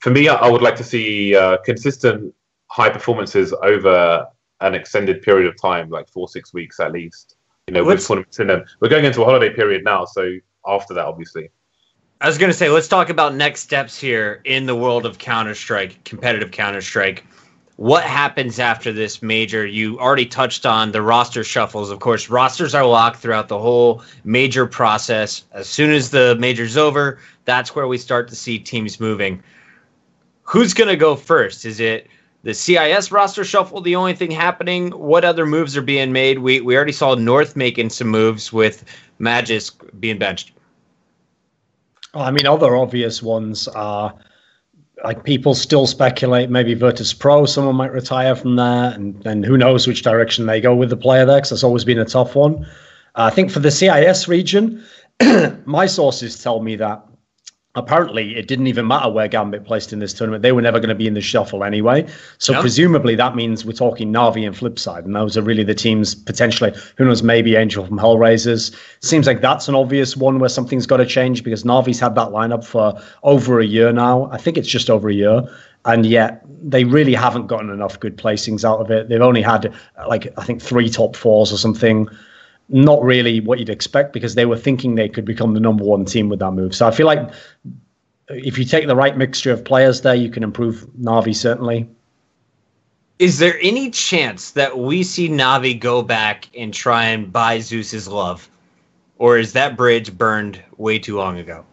for 0.00 0.10
me, 0.10 0.28
I 0.28 0.48
would 0.48 0.62
like 0.62 0.76
to 0.76 0.84
see 0.84 1.34
uh, 1.34 1.58
consistent 1.58 2.34
high 2.68 2.90
performances 2.90 3.52
over 3.62 4.26
an 4.60 4.74
extended 4.74 5.22
period 5.22 5.46
of 5.48 5.60
time, 5.60 5.88
like 5.88 6.08
four 6.08 6.28
six 6.28 6.52
weeks 6.52 6.80
at 6.80 6.92
least. 6.92 7.36
You 7.66 7.74
know, 7.74 7.84
with 7.84 8.06
tournaments 8.06 8.40
in 8.40 8.48
them. 8.48 8.64
We're 8.80 8.88
going 8.88 9.04
into 9.04 9.22
a 9.22 9.24
holiday 9.24 9.54
period 9.54 9.84
now, 9.84 10.04
so 10.04 10.32
after 10.66 10.92
that, 10.94 11.06
obviously. 11.06 11.50
I 12.22 12.26
was 12.26 12.36
going 12.36 12.52
to 12.52 12.56
say, 12.56 12.68
let's 12.68 12.86
talk 12.86 13.08
about 13.08 13.34
next 13.34 13.62
steps 13.62 13.98
here 13.98 14.42
in 14.44 14.66
the 14.66 14.76
world 14.76 15.06
of 15.06 15.16
Counter 15.16 15.54
Strike, 15.54 16.04
competitive 16.04 16.50
Counter 16.50 16.82
Strike. 16.82 17.24
What 17.76 18.04
happens 18.04 18.58
after 18.58 18.92
this 18.92 19.22
major? 19.22 19.64
You 19.66 19.98
already 19.98 20.26
touched 20.26 20.66
on 20.66 20.92
the 20.92 21.00
roster 21.00 21.42
shuffles. 21.42 21.90
Of 21.90 22.00
course, 22.00 22.28
rosters 22.28 22.74
are 22.74 22.84
locked 22.84 23.20
throughout 23.20 23.48
the 23.48 23.58
whole 23.58 24.02
major 24.24 24.66
process. 24.66 25.44
As 25.52 25.66
soon 25.66 25.92
as 25.92 26.10
the 26.10 26.36
major's 26.38 26.76
over, 26.76 27.18
that's 27.46 27.74
where 27.74 27.88
we 27.88 27.96
start 27.96 28.28
to 28.28 28.36
see 28.36 28.58
teams 28.58 29.00
moving. 29.00 29.42
Who's 30.42 30.74
going 30.74 30.88
to 30.88 30.96
go 30.96 31.16
first? 31.16 31.64
Is 31.64 31.80
it 31.80 32.06
the 32.42 32.52
CIS 32.52 33.10
roster 33.10 33.44
shuffle 33.44 33.80
the 33.80 33.96
only 33.96 34.12
thing 34.12 34.30
happening? 34.30 34.90
What 34.90 35.24
other 35.24 35.46
moves 35.46 35.74
are 35.74 35.80
being 35.80 36.12
made? 36.12 36.40
We 36.40 36.60
we 36.60 36.76
already 36.76 36.92
saw 36.92 37.14
North 37.14 37.56
making 37.56 37.88
some 37.88 38.08
moves 38.08 38.52
with 38.52 38.84
Magisk 39.18 39.72
being 39.98 40.18
benched. 40.18 40.52
I 42.14 42.30
mean, 42.30 42.46
other 42.46 42.76
obvious 42.76 43.22
ones 43.22 43.68
are 43.68 44.14
like 45.04 45.24
people 45.24 45.54
still 45.54 45.86
speculate 45.86 46.50
maybe 46.50 46.74
Virtus 46.74 47.14
Pro, 47.14 47.46
someone 47.46 47.76
might 47.76 47.92
retire 47.92 48.34
from 48.34 48.56
there, 48.56 48.92
and 48.92 49.22
then 49.22 49.42
who 49.42 49.56
knows 49.56 49.86
which 49.86 50.02
direction 50.02 50.46
they 50.46 50.60
go 50.60 50.74
with 50.74 50.90
the 50.90 50.96
player 50.96 51.24
there, 51.24 51.38
because 51.38 51.50
that's 51.50 51.64
always 51.64 51.84
been 51.84 51.98
a 51.98 52.04
tough 52.04 52.34
one. 52.34 52.66
Uh, 53.14 53.24
I 53.24 53.30
think 53.30 53.50
for 53.50 53.60
the 53.60 53.70
CIS 53.70 54.28
region, 54.28 54.84
my 55.64 55.86
sources 55.86 56.42
tell 56.42 56.60
me 56.60 56.76
that 56.76 57.02
apparently 57.76 58.36
it 58.36 58.48
didn't 58.48 58.66
even 58.66 58.86
matter 58.86 59.08
where 59.08 59.28
Gambit 59.28 59.64
placed 59.64 59.92
in 59.92 60.00
this 60.00 60.12
tournament. 60.12 60.42
They 60.42 60.50
were 60.50 60.62
never 60.62 60.80
going 60.80 60.88
to 60.88 60.94
be 60.94 61.06
in 61.06 61.14
the 61.14 61.20
shuffle 61.20 61.62
anyway. 61.62 62.06
So 62.38 62.52
yep. 62.52 62.62
presumably 62.62 63.14
that 63.14 63.36
means 63.36 63.64
we're 63.64 63.72
talking 63.72 64.12
Navi 64.12 64.44
and 64.44 64.56
Flipsid3. 64.56 65.04
And 65.04 65.14
those 65.14 65.36
are 65.36 65.42
really 65.42 65.62
the 65.62 65.74
teams 65.74 66.14
potentially, 66.14 66.72
who 66.96 67.04
knows, 67.04 67.22
maybe 67.22 67.52
ANGE1 67.52 67.86
from 67.86 67.98
Hellraisers. 67.98 68.76
Seems 69.00 69.26
like 69.26 69.40
that's 69.40 69.68
an 69.68 69.76
obvious 69.76 70.16
one 70.16 70.40
where 70.40 70.48
something's 70.48 70.86
got 70.86 70.96
to 70.96 71.06
change 71.06 71.44
because 71.44 71.62
Navi's 71.62 72.00
had 72.00 72.16
that 72.16 72.28
lineup 72.28 72.64
for 72.64 73.00
over 73.22 73.60
a 73.60 73.66
year 73.66 73.92
now. 73.92 74.28
I 74.32 74.38
think 74.38 74.56
it's 74.58 74.68
just 74.68 74.90
over 74.90 75.08
a 75.08 75.14
year. 75.14 75.42
And 75.84 76.04
yet 76.04 76.44
they 76.62 76.84
really 76.84 77.14
haven't 77.14 77.46
gotten 77.46 77.70
enough 77.70 78.00
good 78.00 78.18
placings 78.18 78.64
out 78.64 78.80
of 78.80 78.90
it. 78.90 79.08
They've 79.08 79.22
only 79.22 79.42
had 79.42 79.72
like, 80.08 80.32
I 80.36 80.44
think 80.44 80.60
three 80.60 80.90
top 80.90 81.14
fours 81.14 81.52
or 81.52 81.56
something 81.56 82.08
not 82.70 83.02
really 83.02 83.40
what 83.40 83.58
you'd 83.58 83.68
expect 83.68 84.12
because 84.12 84.34
they 84.34 84.46
were 84.46 84.56
thinking 84.56 84.94
they 84.94 85.08
could 85.08 85.24
become 85.24 85.54
the 85.54 85.60
number 85.60 85.84
one 85.84 86.04
team 86.04 86.28
with 86.28 86.38
that 86.38 86.52
move. 86.52 86.74
So 86.74 86.86
I 86.86 86.90
feel 86.92 87.06
like 87.06 87.30
if 88.28 88.56
you 88.56 88.64
take 88.64 88.86
the 88.86 88.96
right 88.96 89.16
mixture 89.16 89.52
of 89.52 89.64
players 89.64 90.02
there, 90.02 90.14
you 90.14 90.30
can 90.30 90.42
improve 90.42 90.86
Navi 91.00 91.34
certainly. 91.34 91.88
Is 93.18 93.38
there 93.38 93.58
any 93.60 93.90
chance 93.90 94.52
that 94.52 94.78
we 94.78 95.02
see 95.02 95.28
Navi 95.28 95.78
go 95.78 96.00
back 96.00 96.48
and 96.56 96.72
try 96.72 97.04
and 97.04 97.30
buy 97.30 97.58
Zeus's 97.58 98.08
love? 98.08 98.48
Or 99.18 99.36
is 99.36 99.52
that 99.52 99.76
bridge 99.76 100.16
burned 100.16 100.62
way 100.78 100.98
too 100.98 101.18
long 101.18 101.38
ago? 101.38 101.64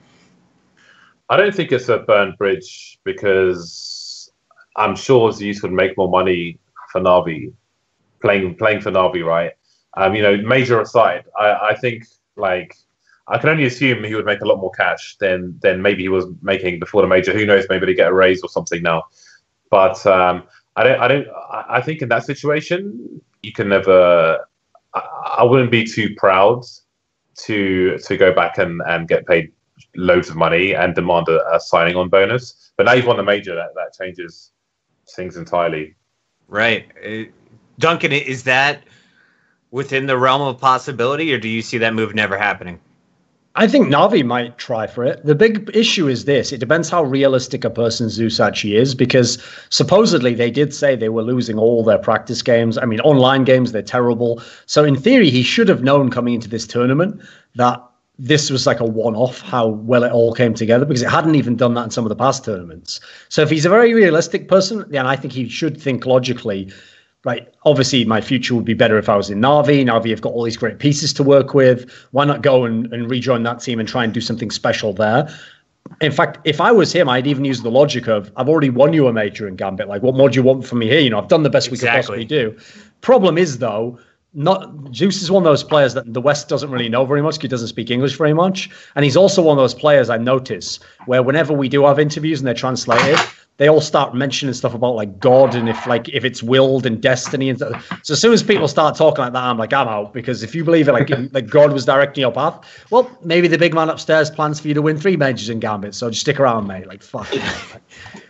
I 1.29 1.37
don't 1.37 1.55
think 1.55 1.71
it's 1.71 1.87
a 1.89 1.99
burned 1.99 2.37
bridge 2.37 2.99
because 3.03 4.29
I'm 4.75 4.95
sure 4.95 5.31
Zeus 5.31 5.61
would 5.61 5.71
make 5.71 5.95
more 5.95 6.09
money 6.09 6.59
for 6.91 6.99
Navi 6.99 7.53
playing 8.21 8.55
playing 8.55 8.81
for 8.81 8.91
Navi, 8.91 9.23
right? 9.23 9.53
Um, 9.97 10.13
you 10.13 10.21
know, 10.21 10.37
major 10.37 10.79
aside, 10.79 11.25
I, 11.39 11.71
I 11.71 11.75
think 11.75 12.05
like 12.35 12.77
I 13.27 13.39
can 13.39 13.49
only 13.49 13.65
assume 13.65 14.03
he 14.03 14.13
would 14.13 14.25
make 14.25 14.41
a 14.41 14.45
lot 14.45 14.59
more 14.59 14.71
cash 14.71 15.17
than 15.19 15.57
than 15.61 15.81
maybe 15.81 16.03
he 16.03 16.09
was 16.09 16.25
making 16.41 16.79
before 16.79 17.01
the 17.01 17.07
major. 17.07 17.33
Who 17.33 17.47
knows? 17.47 17.65
Maybe 17.67 17.87
they 17.87 17.95
get 17.95 18.09
a 18.09 18.13
raise 18.13 18.43
or 18.43 18.49
something 18.49 18.83
now. 18.83 19.05
But 19.71 20.05
um, 20.05 20.43
I 20.75 20.83
don't. 20.83 21.01
I 21.01 21.07
don't. 21.07 21.27
I 21.69 21.81
think 21.81 22.03
in 22.03 22.09
that 22.09 22.23
situation, 22.25 23.21
you 23.41 23.51
can 23.51 23.69
never. 23.69 24.45
I, 24.93 24.99
I 25.39 25.43
wouldn't 25.43 25.71
be 25.71 25.83
too 25.83 26.13
proud 26.15 26.63
to 27.45 27.97
to 27.97 28.17
go 28.17 28.33
back 28.33 28.59
and, 28.59 28.81
and 28.87 29.07
get 29.07 29.25
paid 29.25 29.51
loads 29.95 30.29
of 30.29 30.35
money 30.35 30.75
and 30.75 30.93
demand 30.93 31.27
a, 31.27 31.55
a 31.55 31.59
signing 31.59 31.95
on 31.95 32.09
bonus. 32.09 32.71
But 32.77 32.85
now 32.85 32.93
you've 32.93 33.07
won 33.07 33.17
the 33.17 33.23
major, 33.23 33.55
that 33.55 33.73
that 33.73 33.93
changes 33.99 34.51
things 35.15 35.37
entirely. 35.37 35.95
Right, 36.47 36.85
uh, 37.03 37.31
Duncan. 37.79 38.11
Is 38.11 38.43
that 38.43 38.83
within 39.71 40.05
the 40.05 40.17
realm 40.17 40.41
of 40.41 40.59
possibility, 40.59 41.33
or 41.33 41.39
do 41.39 41.49
you 41.49 41.61
see 41.61 41.77
that 41.77 41.93
move 41.93 42.15
never 42.15 42.37
happening? 42.37 42.79
I 43.59 43.67
think 43.67 43.87
Navi 43.87 44.23
might 44.23 44.59
try 44.59 44.85
for 44.85 45.03
it. 45.03 45.25
The 45.25 45.33
big 45.33 45.71
issue 45.73 46.07
is 46.07 46.25
this 46.25 46.53
it 46.53 46.59
depends 46.59 46.89
how 46.89 47.03
realistic 47.03 47.65
a 47.65 47.71
person 47.71 48.07
Zeus 48.07 48.39
actually 48.39 48.75
is, 48.75 48.93
because 48.93 49.41
supposedly 49.69 50.35
they 50.35 50.51
did 50.51 50.75
say 50.75 50.95
they 50.95 51.09
were 51.09 51.23
losing 51.23 51.57
all 51.57 51.83
their 51.83 51.97
practice 51.97 52.43
games. 52.43 52.77
I 52.77 52.85
mean, 52.85 52.99
online 52.99 53.45
games, 53.45 53.71
they're 53.71 53.81
terrible. 53.81 54.43
So, 54.67 54.83
in 54.83 54.95
theory, 54.95 55.31
he 55.31 55.41
should 55.41 55.69
have 55.69 55.81
known 55.81 56.11
coming 56.11 56.35
into 56.35 56.47
this 56.47 56.67
tournament 56.67 57.19
that 57.55 57.83
this 58.19 58.51
was 58.51 58.67
like 58.67 58.79
a 58.79 58.85
one 58.85 59.15
off, 59.15 59.41
how 59.41 59.67
well 59.67 60.03
it 60.03 60.11
all 60.11 60.33
came 60.33 60.53
together, 60.53 60.85
because 60.85 61.01
it 61.01 61.09
hadn't 61.09 61.33
even 61.33 61.55
done 61.55 61.73
that 61.73 61.85
in 61.85 61.89
some 61.89 62.05
of 62.05 62.09
the 62.09 62.15
past 62.15 62.45
tournaments. 62.45 62.99
So, 63.29 63.41
if 63.41 63.49
he's 63.49 63.65
a 63.65 63.69
very 63.69 63.91
realistic 63.95 64.47
person, 64.47 64.85
then 64.89 65.07
I 65.07 65.15
think 65.15 65.33
he 65.33 65.49
should 65.49 65.81
think 65.81 66.05
logically 66.05 66.71
right, 67.25 67.53
obviously 67.63 68.05
my 68.05 68.21
future 68.21 68.55
would 68.55 68.65
be 68.65 68.73
better 68.73 68.97
if 68.97 69.09
I 69.09 69.15
was 69.15 69.29
in 69.29 69.39
Navi. 69.39 69.85
Navi 69.85 70.09
have 70.11 70.21
got 70.21 70.33
all 70.33 70.43
these 70.43 70.57
great 70.57 70.79
pieces 70.79 71.13
to 71.13 71.23
work 71.23 71.53
with. 71.53 71.91
Why 72.11 72.25
not 72.25 72.41
go 72.41 72.65
and, 72.65 72.91
and 72.93 73.09
rejoin 73.09 73.43
that 73.43 73.59
team 73.59 73.79
and 73.79 73.87
try 73.87 74.03
and 74.03 74.13
do 74.13 74.21
something 74.21 74.51
special 74.51 74.93
there? 74.93 75.27
In 76.01 76.11
fact, 76.11 76.39
if 76.43 76.59
I 76.59 76.71
was 76.71 76.91
him, 76.91 77.07
I'd 77.09 77.27
even 77.27 77.45
use 77.45 77.61
the 77.61 77.71
logic 77.71 78.07
of 78.07 78.31
I've 78.35 78.49
already 78.49 78.69
won 78.69 78.93
you 78.93 79.07
a 79.07 79.13
major 79.13 79.47
in 79.47 79.55
Gambit. 79.55 79.87
Like, 79.87 80.01
what 80.01 80.15
more 80.15 80.29
do 80.29 80.35
you 80.35 80.43
want 80.43 80.65
from 80.65 80.79
me 80.79 80.87
here? 80.87 80.99
You 80.99 81.09
know, 81.09 81.17
I've 81.17 81.29
done 81.29 81.43
the 81.43 81.49
best 81.49 81.69
exactly. 81.69 82.17
we 82.17 82.25
could 82.25 82.35
possibly 82.35 82.53
do. 82.53 82.57
Problem 83.01 83.37
is, 83.37 83.59
though, 83.59 83.97
not 84.37 84.95
Zeus 84.95 85.23
is 85.23 85.31
one 85.31 85.41
of 85.41 85.45
those 85.45 85.63
players 85.63 85.95
that 85.95 86.13
the 86.13 86.21
West 86.21 86.47
doesn't 86.47 86.69
really 86.69 86.89
know 86.89 87.05
very 87.05 87.23
much. 87.23 87.41
He 87.41 87.47
doesn't 87.47 87.69
speak 87.69 87.89
English 87.89 88.15
very 88.17 88.33
much, 88.33 88.69
and 88.95 89.03
he's 89.03 89.17
also 89.17 89.41
one 89.41 89.57
of 89.57 89.61
those 89.61 89.73
players 89.73 90.11
I 90.11 90.17
notice 90.17 90.79
where 91.07 91.23
whenever 91.23 91.53
we 91.53 91.67
do 91.67 91.85
have 91.85 91.97
interviews 91.97 92.39
and 92.39 92.47
they're 92.47 92.53
translated, 92.53 93.17
they 93.57 93.67
all 93.67 93.81
start 93.81 94.13
mentioning 94.13 94.53
stuff 94.53 94.75
about 94.75 94.93
like 94.93 95.19
God 95.19 95.55
and 95.55 95.67
if 95.67 95.87
like 95.87 96.07
if 96.09 96.23
it's 96.23 96.43
willed 96.43 96.85
and 96.85 97.01
destiny 97.01 97.49
and 97.49 97.57
so, 97.57 97.71
so 98.03 98.13
as 98.13 98.21
soon 98.21 98.31
as 98.31 98.43
people 98.43 98.67
start 98.67 98.95
talking 98.95 99.23
like 99.23 99.33
that, 99.33 99.43
I'm 99.43 99.57
like 99.57 99.73
I'm 99.73 99.87
out 99.87 100.13
because 100.13 100.43
if 100.43 100.53
you 100.53 100.63
believe 100.63 100.87
it 100.87 100.91
like 100.91 101.09
like 101.33 101.47
God 101.47 101.73
was 101.73 101.85
directing 101.85 102.21
your 102.21 102.31
path, 102.31 102.59
well 102.91 103.09
maybe 103.23 103.47
the 103.47 103.57
big 103.57 103.73
man 103.73 103.89
upstairs 103.89 104.29
plans 104.29 104.59
for 104.59 104.67
you 104.67 104.75
to 104.75 104.83
win 104.83 104.99
three 104.99 105.17
majors 105.17 105.49
in 105.49 105.59
Gambit, 105.59 105.95
so 105.95 106.09
just 106.09 106.21
stick 106.21 106.39
around, 106.39 106.67
mate. 106.67 106.85
Like 106.85 107.01
fuck. 107.01 107.27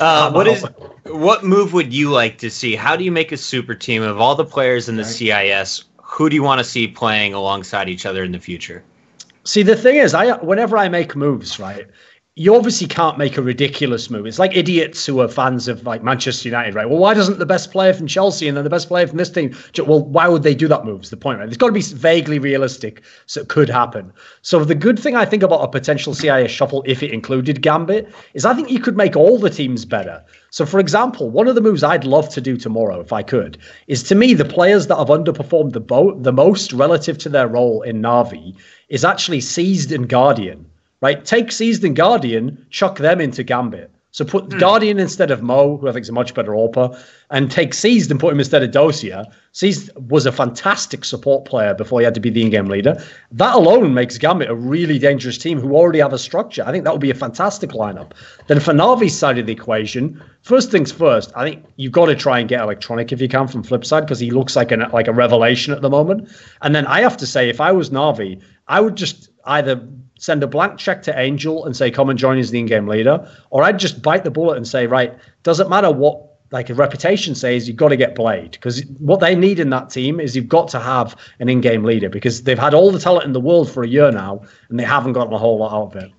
uh, 0.00 0.32
what 0.32 0.46
is 0.46 0.64
what 1.04 1.44
move 1.44 1.72
would 1.72 1.92
you 1.92 2.10
like 2.10 2.38
to 2.38 2.50
see? 2.50 2.74
How 2.74 2.96
do 2.96 3.04
you 3.04 3.12
make 3.12 3.32
a 3.32 3.36
super 3.36 3.74
team 3.74 4.02
of 4.02 4.20
all 4.20 4.34
the 4.34 4.44
players 4.44 4.88
in 4.88 4.96
the 4.96 5.02
right. 5.02 5.54
CIS? 5.62 5.84
Who 6.02 6.28
do 6.28 6.36
you 6.36 6.42
want 6.42 6.58
to 6.58 6.64
see 6.64 6.88
playing 6.88 7.34
alongside 7.34 7.88
each 7.88 8.06
other 8.06 8.24
in 8.24 8.32
the 8.32 8.38
future? 8.38 8.82
See, 9.44 9.62
the 9.62 9.76
thing 9.76 9.96
is, 9.96 10.14
I 10.14 10.36
whenever 10.38 10.76
I 10.76 10.88
make 10.88 11.16
moves, 11.16 11.58
right, 11.58 11.86
you 12.40 12.56
obviously 12.56 12.86
can't 12.86 13.18
make 13.18 13.36
a 13.36 13.42
ridiculous 13.42 14.08
move. 14.08 14.24
It's 14.24 14.38
like 14.38 14.56
idiots 14.56 15.04
who 15.04 15.20
are 15.20 15.28
fans 15.28 15.68
of 15.68 15.84
like 15.84 16.02
Manchester 16.02 16.48
United, 16.48 16.74
right? 16.74 16.88
Well, 16.88 16.98
why 16.98 17.12
doesn't 17.12 17.38
the 17.38 17.44
best 17.44 17.70
player 17.70 17.92
from 17.92 18.06
Chelsea 18.06 18.48
and 18.48 18.56
then 18.56 18.64
the 18.64 18.70
best 18.70 18.88
player 18.88 19.06
from 19.06 19.18
this 19.18 19.28
team? 19.28 19.54
Well, 19.76 20.02
why 20.06 20.26
would 20.26 20.42
they 20.42 20.54
do 20.54 20.66
that 20.68 20.86
move? 20.86 21.02
Is 21.02 21.10
the 21.10 21.18
point, 21.18 21.38
right? 21.38 21.46
It's 21.46 21.58
got 21.58 21.66
to 21.66 21.72
be 21.74 21.82
vaguely 21.82 22.38
realistic, 22.38 23.02
so 23.26 23.42
it 23.42 23.48
could 23.48 23.68
happen. 23.68 24.10
So 24.40 24.64
the 24.64 24.74
good 24.74 24.98
thing 24.98 25.16
I 25.16 25.26
think 25.26 25.42
about 25.42 25.62
a 25.62 25.68
potential 25.68 26.14
CIS 26.14 26.50
shuffle, 26.50 26.82
if 26.86 27.02
it 27.02 27.10
included 27.10 27.60
Gambit, 27.60 28.10
is 28.32 28.46
I 28.46 28.54
think 28.54 28.70
you 28.70 28.80
could 28.80 28.96
make 28.96 29.16
all 29.16 29.36
the 29.36 29.50
teams 29.50 29.84
better. 29.84 30.24
So, 30.48 30.64
for 30.64 30.80
example, 30.80 31.28
one 31.28 31.46
of 31.46 31.56
the 31.56 31.60
moves 31.60 31.84
I'd 31.84 32.06
love 32.06 32.30
to 32.30 32.40
do 32.40 32.56
tomorrow, 32.56 33.00
if 33.00 33.12
I 33.12 33.22
could, 33.22 33.58
is 33.86 34.02
to 34.04 34.14
me 34.14 34.32
the 34.32 34.46
players 34.46 34.86
that 34.86 34.96
have 34.96 35.08
underperformed 35.08 35.74
the 35.74 36.16
the 36.22 36.32
most 36.32 36.72
relative 36.72 37.18
to 37.18 37.28
their 37.28 37.48
role 37.48 37.82
in 37.82 38.00
Navi 38.00 38.56
is 38.88 39.04
actually 39.04 39.42
Seized 39.42 39.92
and 39.92 40.08
Guardian 40.08 40.69
right? 41.00 41.24
Take 41.24 41.52
Seized 41.52 41.84
and 41.84 41.96
Guardian, 41.96 42.66
chuck 42.70 42.98
them 42.98 43.20
into 43.20 43.42
Gambit. 43.42 43.90
So 44.12 44.24
put 44.24 44.48
mm. 44.48 44.58
Guardian 44.58 44.98
instead 44.98 45.30
of 45.30 45.40
mou, 45.42 45.76
who 45.76 45.88
I 45.88 45.92
think 45.92 46.02
is 46.02 46.08
a 46.08 46.12
much 46.12 46.34
better 46.34 46.50
AWPer, 46.50 47.00
and 47.30 47.48
take 47.48 47.72
Seized 47.72 48.10
and 48.10 48.18
put 48.18 48.32
him 48.32 48.40
instead 48.40 48.62
of 48.62 48.72
Dosia. 48.72 49.24
Seized 49.52 49.90
was 50.10 50.26
a 50.26 50.32
fantastic 50.32 51.04
support 51.04 51.44
player 51.44 51.74
before 51.74 52.00
he 52.00 52.04
had 52.04 52.14
to 52.14 52.20
be 52.20 52.30
the 52.30 52.42
in-game 52.42 52.66
leader. 52.66 53.00
That 53.30 53.54
alone 53.54 53.94
makes 53.94 54.18
Gambit 54.18 54.50
a 54.50 54.54
really 54.54 54.98
dangerous 54.98 55.38
team 55.38 55.60
who 55.60 55.76
already 55.76 56.00
have 56.00 56.12
a 56.12 56.18
structure. 56.18 56.64
I 56.66 56.72
think 56.72 56.84
that 56.84 56.92
would 56.92 57.00
be 57.00 57.10
a 57.10 57.14
fantastic 57.14 57.70
lineup. 57.70 58.12
Then 58.48 58.58
for 58.58 58.72
Navi's 58.72 59.16
side 59.16 59.38
of 59.38 59.46
the 59.46 59.52
equation, 59.52 60.20
first 60.42 60.72
things 60.72 60.90
first, 60.90 61.30
I 61.36 61.48
think 61.48 61.64
you've 61.76 61.92
got 61.92 62.06
to 62.06 62.16
try 62.16 62.40
and 62.40 62.48
get 62.48 62.60
electronic 62.60 63.12
if 63.12 63.20
you 63.20 63.28
can 63.28 63.46
from 63.46 63.62
Flipsid3 63.62 64.00
because 64.00 64.18
he 64.18 64.32
looks 64.32 64.56
like 64.56 64.72
an 64.72 64.80
like 64.92 65.06
a 65.06 65.12
revelation 65.12 65.72
at 65.72 65.82
the 65.82 65.90
moment. 65.90 66.28
And 66.62 66.74
then 66.74 66.86
I 66.86 67.00
have 67.02 67.16
to 67.18 67.26
say, 67.28 67.48
if 67.48 67.60
I 67.60 67.70
was 67.70 67.90
Navi, 67.90 68.42
I 68.66 68.80
would 68.80 68.96
just 68.96 69.30
either 69.44 69.80
send 70.20 70.42
a 70.42 70.46
blank 70.46 70.78
check 70.78 71.02
to 71.02 71.12
ANGE1 71.12 71.66
and 71.66 71.76
say, 71.76 71.90
come 71.90 72.10
and 72.10 72.18
join 72.18 72.38
as 72.38 72.50
the 72.50 72.60
in-game 72.60 72.86
leader, 72.86 73.26
or 73.48 73.62
I'd 73.62 73.78
just 73.78 74.02
bite 74.02 74.22
the 74.22 74.30
bullet 74.30 74.56
and 74.56 74.68
say, 74.68 74.86
right, 74.86 75.18
doesn't 75.42 75.68
matter 75.68 75.90
what 75.90 76.26
like 76.52 76.68
a 76.68 76.74
reputation 76.74 77.34
says, 77.34 77.68
you've 77.68 77.76
got 77.76 77.90
to 77.90 77.96
get 77.96 78.16
B1ad3 78.16 78.50
because 78.52 78.84
what 78.98 79.20
they 79.20 79.36
need 79.36 79.60
in 79.60 79.70
that 79.70 79.88
team 79.88 80.18
is 80.18 80.34
you've 80.34 80.48
got 80.48 80.68
to 80.68 80.80
have 80.80 81.16
an 81.38 81.48
in-game 81.48 81.84
leader 81.84 82.08
because 82.08 82.42
they've 82.42 82.58
had 82.58 82.74
all 82.74 82.90
the 82.90 82.98
talent 82.98 83.24
in 83.24 83.32
the 83.32 83.40
world 83.40 83.70
for 83.70 83.84
a 83.84 83.88
year 83.88 84.10
now 84.10 84.42
and 84.68 84.78
they 84.78 84.84
haven't 84.84 85.12
gotten 85.12 85.32
a 85.32 85.38
whole 85.38 85.58
lot 85.58 85.72
out 85.72 85.96
of 85.96 86.02
it. 86.02 86.12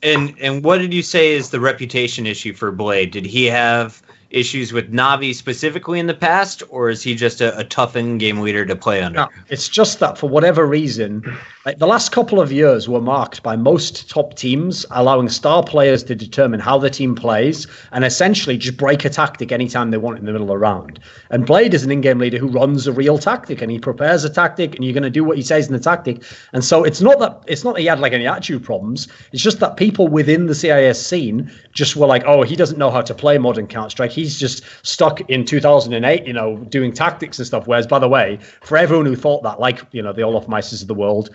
And 0.00 0.38
and 0.38 0.62
what 0.62 0.78
did 0.78 0.94
you 0.94 1.02
say 1.02 1.32
is 1.32 1.50
the 1.50 1.58
reputation 1.58 2.24
issue 2.24 2.54
for 2.54 2.72
B1ad3? 2.72 3.10
Did 3.10 3.26
he 3.26 3.46
have 3.46 4.00
issues 4.30 4.72
with 4.72 4.92
Navi 4.92 5.34
specifically 5.34 5.98
in 5.98 6.06
the 6.06 6.14
past, 6.14 6.62
or 6.68 6.90
is 6.90 7.02
he 7.02 7.14
just 7.14 7.40
a, 7.40 7.56
a 7.58 7.64
tough 7.64 7.96
in-game 7.96 8.40
leader 8.40 8.64
to 8.66 8.76
play 8.76 9.02
under? 9.02 9.20
No, 9.20 9.28
it's 9.48 9.68
just 9.68 10.00
that 10.00 10.18
for 10.18 10.28
whatever 10.28 10.66
reason, 10.66 11.24
like 11.68 11.76
the 11.76 11.86
last 11.86 12.12
couple 12.12 12.40
of 12.40 12.50
years 12.50 12.88
were 12.88 12.98
marked 12.98 13.42
by 13.42 13.54
most 13.54 14.08
top 14.08 14.32
teams 14.32 14.86
allowing 14.92 15.28
star 15.28 15.62
players 15.62 16.02
to 16.02 16.14
determine 16.14 16.60
how 16.60 16.78
the 16.78 16.88
team 16.88 17.14
plays 17.14 17.66
and 17.92 18.06
essentially 18.06 18.56
just 18.56 18.78
break 18.78 19.04
a 19.04 19.10
tactic 19.10 19.52
anytime 19.52 19.90
they 19.90 19.98
want 19.98 20.18
in 20.18 20.24
the 20.24 20.32
middle 20.32 20.46
of 20.46 20.48
the 20.48 20.56
round. 20.56 20.98
And 21.28 21.46
B1ad3 21.46 21.74
is 21.74 21.84
an 21.84 21.90
in-game 21.90 22.20
leader 22.20 22.38
who 22.38 22.48
runs 22.48 22.86
a 22.86 22.92
real 22.92 23.18
tactic 23.18 23.60
and 23.60 23.70
he 23.70 23.78
prepares 23.78 24.24
a 24.24 24.30
tactic 24.30 24.76
and 24.76 24.82
you're 24.82 24.94
going 24.94 25.02
to 25.02 25.10
do 25.10 25.22
what 25.22 25.36
he 25.36 25.42
says 25.42 25.66
in 25.66 25.74
the 25.74 25.78
tactic. 25.78 26.22
And 26.54 26.64
so 26.64 26.84
it's 26.84 27.02
not 27.02 27.18
that 27.18 27.42
it's 27.46 27.64
not 27.64 27.74
that 27.74 27.82
he 27.82 27.86
had 27.86 28.00
like 28.00 28.14
any 28.14 28.26
attitude 28.26 28.64
problems. 28.64 29.06
It's 29.32 29.42
just 29.42 29.60
that 29.60 29.76
people 29.76 30.08
within 30.08 30.46
the 30.46 30.54
CIS 30.54 31.06
scene 31.06 31.52
just 31.72 31.96
were 31.96 32.06
like, 32.06 32.22
oh, 32.24 32.44
he 32.44 32.56
doesn't 32.56 32.78
know 32.78 32.90
how 32.90 33.02
to 33.02 33.14
play 33.14 33.36
modern 33.36 33.66
Counter 33.66 33.90
Strike 33.90 34.10
he's 34.10 34.40
just 34.40 34.64
stuck 34.86 35.20
in 35.28 35.44
2008, 35.44 36.26
you 36.26 36.32
know, 36.32 36.56
doing 36.70 36.94
tactics 36.94 37.38
and 37.38 37.46
stuff. 37.46 37.66
Whereas, 37.66 37.86
by 37.86 37.98
the 37.98 38.08
way, 38.08 38.38
for 38.62 38.78
everyone 38.78 39.04
who 39.04 39.16
thought 39.16 39.42
that, 39.42 39.60
like, 39.60 39.82
you 39.92 40.00
know, 40.00 40.14
the 40.14 40.22
Olofmeisters 40.22 40.80
of 40.80 40.88
the 40.88 40.94
world, 40.94 41.28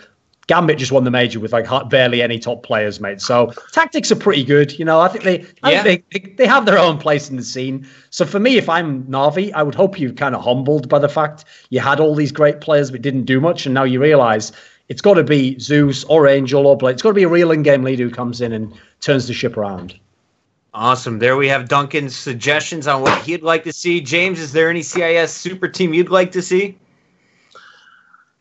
Gambit 0.47 0.77
just 0.77 0.91
won 0.91 1.05
the 1.05 1.11
major 1.11 1.39
with 1.39 1.53
like 1.53 1.67
barely 1.89 2.21
any 2.21 2.37
top 2.37 2.63
players, 2.63 2.99
mate. 2.99 3.21
So 3.21 3.53
tactics 3.71 4.11
are 4.11 4.15
pretty 4.15 4.43
good. 4.43 4.77
You 4.77 4.83
know, 4.83 4.99
I 4.99 5.07
think 5.07 5.23
they, 5.23 5.45
I 5.63 5.73
yeah. 5.73 5.83
think 5.83 6.09
they, 6.11 6.19
they 6.37 6.45
have 6.45 6.65
their 6.65 6.77
own 6.77 6.97
place 6.97 7.29
in 7.29 7.37
the 7.37 7.43
scene. 7.43 7.87
So 8.09 8.25
for 8.25 8.39
me, 8.39 8.57
if 8.57 8.67
I'm 8.67 9.05
Navi, 9.05 9.53
I 9.53 9.63
would 9.63 9.75
hope 9.75 9.99
you're 9.99 10.11
kind 10.11 10.35
of 10.35 10.43
humbled 10.43 10.89
by 10.89 10.99
the 10.99 11.07
fact 11.07 11.45
you 11.69 11.79
had 11.79 11.99
all 11.99 12.13
these 12.13 12.31
great 12.31 12.59
players 12.59 12.91
but 12.91 13.01
didn't 13.01 13.23
do 13.23 13.39
much, 13.39 13.65
and 13.65 13.73
now 13.73 13.83
you 13.83 14.01
realize 14.01 14.51
it's 14.89 15.01
got 15.01 15.13
to 15.13 15.23
be 15.23 15.57
Zeus 15.59 16.03
or 16.05 16.23
ANGE1 16.23 16.65
or 16.65 16.77
B1ad3. 16.77 16.91
It's 16.91 17.01
got 17.01 17.09
to 17.09 17.15
be 17.15 17.23
a 17.23 17.29
real 17.29 17.51
in-game 17.51 17.83
leader 17.83 18.03
who 18.03 18.11
comes 18.11 18.41
in 18.41 18.51
and 18.51 18.73
turns 18.99 19.27
the 19.27 19.33
ship 19.33 19.55
around. 19.55 19.97
Awesome. 20.73 21.19
There 21.19 21.37
we 21.37 21.47
have 21.47 21.69
Duncan's 21.69 22.15
suggestions 22.15 22.87
on 22.87 23.01
what 23.01 23.21
he'd 23.23 23.43
like 23.43 23.63
to 23.63 23.71
see. 23.71 24.01
James, 24.01 24.39
is 24.39 24.51
there 24.51 24.69
any 24.69 24.81
CIS 24.81 25.31
super 25.31 25.67
team 25.67 25.93
you'd 25.93 26.09
like 26.09 26.31
to 26.31 26.41
see? 26.41 26.77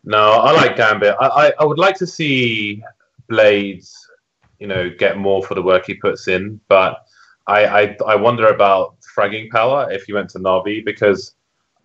No, 0.05 0.19
I 0.19 0.53
like 0.53 0.77
Gambit. 0.77 1.15
I, 1.21 1.27
I, 1.27 1.53
I 1.61 1.65
would 1.65 1.79
like 1.79 1.97
to 1.97 2.07
see 2.07 2.83
Blades, 3.29 3.95
you 4.59 4.67
know, 4.67 4.91
get 4.91 5.17
more 5.17 5.43
for 5.43 5.55
the 5.55 5.63
work 5.63 5.87
he 5.87 5.95
puts 5.95 6.29
in, 6.29 6.61
but 6.69 7.05
I, 7.47 7.65
I, 7.67 7.97
I 8.07 8.17
wonder 8.17 8.49
about 8.49 8.97
fragging 9.17 9.51
power 9.51 9.91
if 9.91 10.05
he 10.05 10.13
went 10.13 10.31
to 10.31 10.39
Navi 10.39 10.85
because 10.85 11.35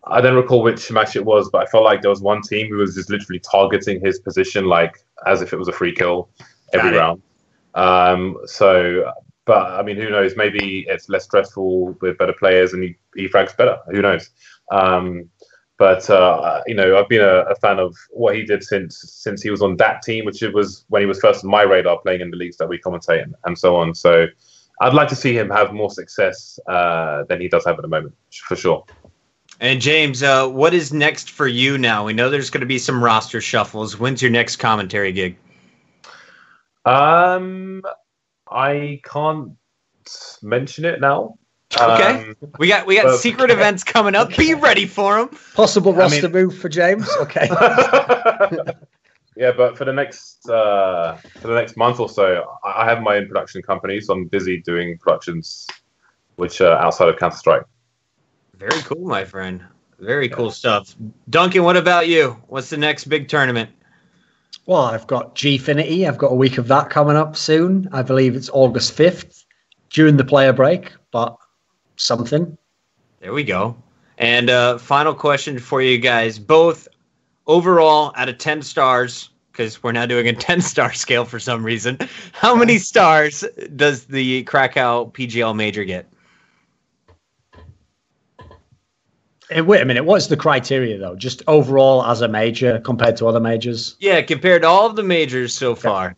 I 0.06 0.22
don't 0.22 0.36
recall 0.36 0.64
which 0.64 0.92
match 0.92 1.16
it 1.16 1.26
was, 1.26 1.50
but 1.50 1.64
I 1.64 1.70
felt 1.70 1.84
like 1.84 2.02
there 2.02 2.10
was 2.10 2.22
one 2.22 2.42
team 2.42 2.68
who 2.70 2.78
was 2.78 2.96
just 2.96 3.10
literally 3.10 3.40
targeting 3.40 4.00
his 4.00 4.20
position 4.20 4.66
like 4.66 4.98
as 5.26 5.42
if 5.42 5.54
it 5.54 5.58
was 5.58 5.68
a 5.68 5.74
free 5.74 5.94
kill 5.94 6.30
every 6.74 6.98
round. 6.98 7.22
Um, 7.76 8.38
so 8.46 9.12
but 9.48 9.72
I 9.72 9.82
mean, 9.82 9.96
who 9.96 10.10
knows? 10.10 10.36
Maybe 10.36 10.86
it's 10.90 11.08
less 11.08 11.24
stressful 11.24 11.94
with 12.02 12.18
better 12.18 12.34
players, 12.34 12.74
and 12.74 12.84
he, 12.84 12.98
he 13.16 13.30
frags 13.30 13.56
better. 13.56 13.80
Who 13.88 14.02
knows? 14.02 14.30
Um, 14.72 15.30
but 15.78 16.10
uh, 16.10 16.62
you 16.66 16.74
know, 16.74 16.98
I've 16.98 17.10
been 17.10 17.22
a, 17.22 17.42
a, 17.42 17.56
fan 17.56 17.80
of 17.80 17.96
what 18.10 18.36
he 18.36 18.44
did 18.44 18.64
since 18.64 18.98
since 18.98 19.42
he 19.42 19.50
was 19.50 19.62
on 19.62 19.78
that 19.78 20.02
team, 20.02 20.26
which 20.26 20.42
it 20.42 20.54
was 20.54 20.86
when 20.90 21.02
he 21.02 21.06
was 21.06 21.20
first 21.20 21.44
on 21.44 21.52
my 21.52 21.62
radar, 21.62 22.00
playing 22.00 22.22
in 22.22 22.32
the 22.32 22.38
leagues 22.38 22.58
that 22.58 22.68
we 22.68 22.80
commentate 22.80 23.24
and, 23.24 23.36
and 23.46 23.58
so 23.58 23.76
on. 23.76 23.94
So, 23.94 24.28
I'd 24.82 24.94
like 24.94 25.08
to 25.10 25.16
see 25.16 25.38
him 25.38 25.50
have 25.50 25.74
more 25.74 25.92
success 25.92 26.60
uh, 26.68 27.24
than 27.30 27.42
he 27.42 27.48
does 27.48 27.66
have 27.66 27.76
at 27.76 27.82
the 27.82 27.88
moment, 27.88 28.16
for 28.32 28.56
sure. 28.56 28.86
And 29.60 29.82
James, 29.82 30.22
uh, 30.22 30.48
what 30.48 30.74
is 30.74 30.94
next 30.94 31.32
for 31.32 31.48
you 31.48 31.78
now? 31.78 32.06
We 32.06 32.14
know 32.14 32.30
there's 32.30 32.52
going 32.52 32.62
to 32.62 32.68
be 32.68 32.78
some 32.78 33.04
roster 33.04 33.42
shuffles. 33.42 34.00
When's 34.00 34.22
your 34.22 34.30
next 34.30 34.58
commentary 34.58 35.12
gig? 35.12 35.38
Um, 36.86 37.82
I 38.50 39.02
can't 39.04 39.54
mention 40.42 40.86
it 40.86 41.02
now. 41.02 41.38
Okay, 41.76 42.30
um, 42.30 42.36
we 42.60 42.70
got 42.70 42.88
we 42.88 42.96
got 42.96 43.06
but, 43.06 43.18
secret 43.18 43.52
events 43.52 43.84
coming 43.84 44.16
up. 44.16 44.36
Be 44.38 44.54
ready 44.54 44.86
for 44.86 45.18
them. 45.18 45.38
Possible 45.54 45.94
roster 45.94 46.28
I 46.28 46.30
mean, 46.30 46.32
move 46.32 46.58
for 46.58 46.70
James. 46.70 47.10
Okay. 47.20 47.48
yeah, 49.36 49.52
but 49.52 49.78
for 49.78 49.84
the 49.84 49.92
next 49.92 50.48
uh, 50.50 51.18
for 51.42 51.48
the 51.48 51.54
next 51.54 51.76
month 51.76 52.00
or 52.00 52.08
so, 52.08 52.58
I 52.64 52.86
have 52.86 53.02
my 53.02 53.18
own 53.18 53.28
production 53.28 53.62
company, 53.62 54.00
so 54.00 54.14
I'm 54.14 54.26
busy 54.26 54.62
doing 54.62 54.98
productions, 54.98 55.68
which 56.38 56.62
are 56.62 56.78
outside 56.78 57.10
of 57.10 57.18
Counter 57.18 57.38
Strike. 57.38 57.64
Very 58.56 58.82
cool, 58.84 59.06
my 59.06 59.26
friend. 59.26 59.64
Very 60.00 60.30
cool 60.30 60.52
stuff. 60.52 60.96
Duncan, 61.30 61.64
what 61.64 61.76
about 61.76 62.08
you? 62.08 62.38
What's 62.48 62.70
the 62.70 62.78
next 62.78 63.06
big 63.06 63.28
tournament? 63.28 63.70
Well, 64.66 64.82
I've 64.82 65.08
got 65.08 65.36
Gfinity. 65.36 66.08
I've 66.08 66.18
got 66.18 66.32
a 66.32 66.36
week 66.36 66.58
of 66.58 66.68
that 66.68 66.90
coming 66.90 67.16
up 67.16 67.36
soon. 67.36 67.90
I 67.92 68.02
believe 68.04 68.36
it's 68.36 68.50
August 68.52 68.96
5th 68.98 69.44
during 69.90 70.18
the 70.18 70.26
player 70.26 70.54
break, 70.54 70.94
but 71.12 71.38
something. 71.98 72.58
There 73.20 73.34
we 73.34 73.44
go. 73.44 73.76
And 74.18 74.50
uh, 74.50 74.78
final 74.78 75.14
question 75.14 75.60
for 75.60 75.82
you 75.82 75.98
guys 75.98 76.40
both 76.40 76.88
overall 77.46 78.14
out 78.16 78.30
of 78.30 78.38
10 78.38 78.62
stars, 78.62 79.30
because 79.52 79.82
we're 79.84 79.92
now 79.92 80.06
doing 80.06 80.28
a 80.28 80.34
10 80.48 80.62
star 80.62 80.94
scale 80.94 81.26
for 81.26 81.40
some 81.40 81.64
reason. 81.64 81.98
How 82.32 82.56
many 82.56 82.78
stars 82.80 83.44
does 83.76 84.06
the 84.06 84.44
Krakow 84.44 85.12
PGL 85.14 85.56
major 85.56 85.84
get? 85.84 86.08
Eh, 89.50 89.62
wait 89.62 89.82
a 89.82 89.86
minute. 89.86 90.04
What's 90.04 90.28
the 90.28 90.38
criteria 90.38 90.98
though? 90.98 91.16
Just 91.16 91.42
overall 91.48 92.04
as 92.06 92.22
a 92.22 92.28
major 92.28 92.80
compared 92.80 93.16
to 93.18 93.28
other 93.28 93.40
majors? 93.40 93.96
Yeah, 94.00 94.22
compared 94.22 94.64
to 94.64 94.68
all 94.68 94.88
of 94.88 94.96
the 94.96 95.04
majors 95.04 95.54
so 95.54 95.74
far. 95.74 96.16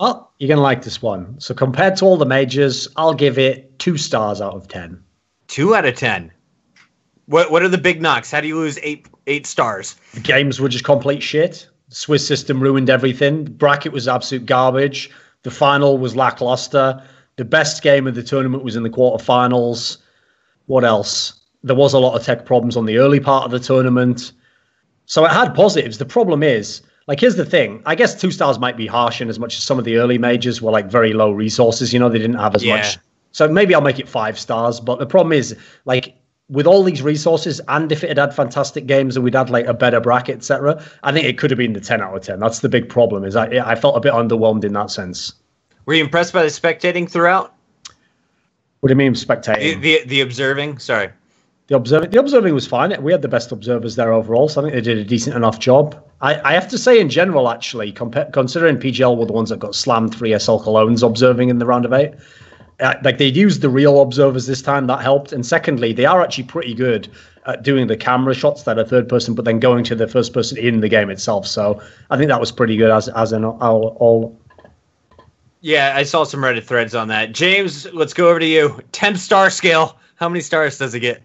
Oh, 0.00 0.28
you're 0.38 0.48
gonna 0.48 0.60
like 0.60 0.82
this 0.82 1.00
one. 1.00 1.40
So 1.40 1.54
compared 1.54 1.96
to 1.96 2.04
all 2.04 2.16
the 2.16 2.26
majors, 2.26 2.86
I'll 2.96 3.14
give 3.14 3.38
it 3.38 3.78
two 3.78 3.96
stars 3.96 4.40
out 4.40 4.54
of 4.54 4.68
ten. 4.68 5.02
Two 5.48 5.74
out 5.74 5.84
of 5.84 5.96
ten. 5.96 6.32
What 7.26 7.50
What 7.50 7.62
are 7.62 7.68
the 7.68 7.78
big 7.78 8.00
knocks? 8.00 8.30
How 8.30 8.40
do 8.40 8.48
you 8.48 8.56
lose 8.56 8.78
eight 8.82 9.06
eight 9.26 9.46
stars? 9.46 9.96
The 10.14 10.20
games 10.20 10.60
were 10.60 10.68
just 10.68 10.84
complete 10.84 11.22
shit. 11.22 11.68
The 11.88 11.94
Swiss 11.94 12.26
system 12.26 12.62
ruined 12.62 12.88
everything. 12.88 13.44
The 13.44 13.50
bracket 13.50 13.92
was 13.92 14.08
absolute 14.08 14.46
garbage. 14.46 15.10
The 15.42 15.50
final 15.50 15.98
was 15.98 16.14
lackluster. 16.14 17.02
The 17.36 17.44
best 17.44 17.82
game 17.82 18.06
of 18.06 18.14
the 18.14 18.22
tournament 18.22 18.64
was 18.64 18.76
in 18.76 18.82
the 18.82 18.90
quarterfinals. 18.90 19.98
What 20.66 20.84
else? 20.84 21.38
there 21.62 21.76
was 21.76 21.92
a 21.92 21.98
lot 21.98 22.14
of 22.14 22.24
tech 22.24 22.44
problems 22.44 22.76
on 22.76 22.86
the 22.86 22.98
early 22.98 23.20
part 23.20 23.44
of 23.44 23.50
the 23.50 23.58
tournament. 23.58 24.32
So 25.06 25.24
it 25.24 25.30
had 25.30 25.54
positives. 25.54 25.98
The 25.98 26.04
problem 26.04 26.42
is, 26.42 26.82
like, 27.06 27.20
here's 27.20 27.36
the 27.36 27.44
thing. 27.44 27.82
I 27.86 27.94
guess 27.94 28.18
two 28.20 28.30
stars 28.30 28.58
might 28.58 28.76
be 28.76 28.86
harsh 28.86 29.20
in 29.20 29.28
as 29.28 29.38
much 29.38 29.56
as 29.56 29.62
some 29.62 29.78
of 29.78 29.84
the 29.84 29.96
early 29.96 30.18
majors 30.18 30.60
were 30.62 30.70
like 30.70 30.90
very 30.90 31.12
low 31.12 31.32
resources. 31.32 31.92
You 31.92 31.98
know, 31.98 32.08
they 32.08 32.18
didn't 32.18 32.38
have 32.38 32.54
as 32.54 32.64
yeah. 32.64 32.76
much. 32.76 32.98
So 33.38 33.46
maybe 33.46 33.72
I'll 33.72 33.80
make 33.80 34.00
it 34.00 34.08
five 34.08 34.36
stars. 34.36 34.80
But 34.80 34.98
the 34.98 35.06
problem 35.06 35.32
is, 35.32 35.56
like, 35.84 36.16
with 36.48 36.66
all 36.66 36.82
these 36.82 37.02
resources, 37.02 37.60
and 37.68 37.92
if 37.92 38.02
it 38.02 38.08
had 38.08 38.18
had 38.18 38.34
fantastic 38.34 38.88
games 38.88 39.14
and 39.14 39.22
we'd 39.22 39.36
had 39.36 39.48
like 39.48 39.66
a 39.66 39.74
better 39.74 40.00
bracket, 40.00 40.38
etc., 40.38 40.82
I 41.04 41.12
think 41.12 41.24
it 41.24 41.38
could 41.38 41.52
have 41.52 41.58
been 41.58 41.72
the 41.72 41.80
ten 41.80 42.02
out 42.02 42.16
of 42.16 42.22
ten. 42.24 42.40
That's 42.40 42.58
the 42.58 42.68
big 42.68 42.88
problem. 42.88 43.22
Is 43.22 43.36
I 43.36 43.46
I 43.64 43.76
felt 43.76 43.96
a 43.96 44.00
bit 44.00 44.12
underwhelmed 44.12 44.64
in 44.64 44.72
that 44.72 44.90
sense. 44.90 45.34
Were 45.86 45.94
you 45.94 46.02
impressed 46.02 46.32
by 46.32 46.42
the 46.42 46.48
spectating 46.48 47.08
throughout? 47.08 47.54
What 48.80 48.88
do 48.88 48.92
you 48.92 48.96
mean 48.96 49.12
spectating? 49.12 49.80
The 49.82 50.00
the, 50.00 50.04
the 50.06 50.20
observing. 50.22 50.78
Sorry 50.78 51.10
the 51.68 51.76
observing 51.76 52.10
the 52.10 52.18
observing 52.18 52.54
was 52.54 52.66
fine. 52.66 53.00
We 53.00 53.12
had 53.12 53.22
the 53.22 53.28
best 53.28 53.52
observers 53.52 53.94
there 53.94 54.12
overall, 54.12 54.48
so 54.48 54.60
I 54.60 54.64
think 54.64 54.74
they 54.74 54.80
did 54.80 54.98
a 54.98 55.04
decent 55.04 55.36
enough 55.36 55.60
job. 55.60 56.02
I, 56.22 56.40
I 56.40 56.54
have 56.54 56.66
to 56.68 56.78
say, 56.78 56.98
in 56.98 57.08
general, 57.08 57.48
actually, 57.48 57.92
compa- 57.92 58.32
considering 58.32 58.78
PGL 58.78 59.16
were 59.16 59.26
the 59.26 59.32
ones 59.32 59.50
that 59.50 59.60
got 59.60 59.76
slammed 59.76 60.14
the 60.14 60.32
ESL 60.32 60.64
Colognes 60.64 61.06
observing 61.06 61.50
in 61.50 61.58
the 61.58 61.66
round 61.66 61.84
of 61.84 61.92
eight, 61.92 62.14
uh, 62.80 62.94
like 63.02 63.18
they 63.18 63.26
used 63.26 63.60
the 63.60 63.68
real 63.68 64.00
observers 64.00 64.46
this 64.46 64.62
time, 64.62 64.86
that 64.86 65.02
helped. 65.02 65.32
And 65.32 65.44
secondly, 65.44 65.92
they 65.92 66.04
are 66.04 66.22
actually 66.22 66.44
pretty 66.44 66.74
good 66.74 67.08
at 67.46 67.62
doing 67.62 67.86
the 67.86 67.96
camera 67.96 68.34
shots 68.34 68.62
that 68.64 68.78
are 68.78 68.84
third 68.84 69.08
person, 69.08 69.34
but 69.34 69.44
then 69.44 69.58
going 69.58 69.82
to 69.84 69.94
the 69.94 70.06
first 70.06 70.32
person 70.32 70.58
in 70.58 70.80
the 70.80 70.88
game 70.88 71.10
itself. 71.10 71.46
So 71.46 71.82
I 72.10 72.16
think 72.16 72.28
that 72.28 72.38
was 72.38 72.52
pretty 72.52 72.76
good 72.76 72.90
as 72.90 73.08
as 73.08 73.32
an 73.32 73.44
all, 73.44 73.96
all 73.98 74.38
Yeah, 75.60 75.94
I 75.96 76.04
saw 76.04 76.24
some 76.24 76.40
Reddit 76.40 76.64
threads 76.64 76.94
on 76.94 77.08
that. 77.08 77.32
James, 77.32 77.92
let's 77.92 78.14
go 78.14 78.28
over 78.28 78.38
to 78.38 78.46
you. 78.46 78.80
10 78.92 79.16
star 79.16 79.50
scale. 79.50 79.98
How 80.16 80.28
many 80.28 80.40
stars 80.40 80.78
does 80.78 80.94
it 80.94 81.00
get? 81.00 81.22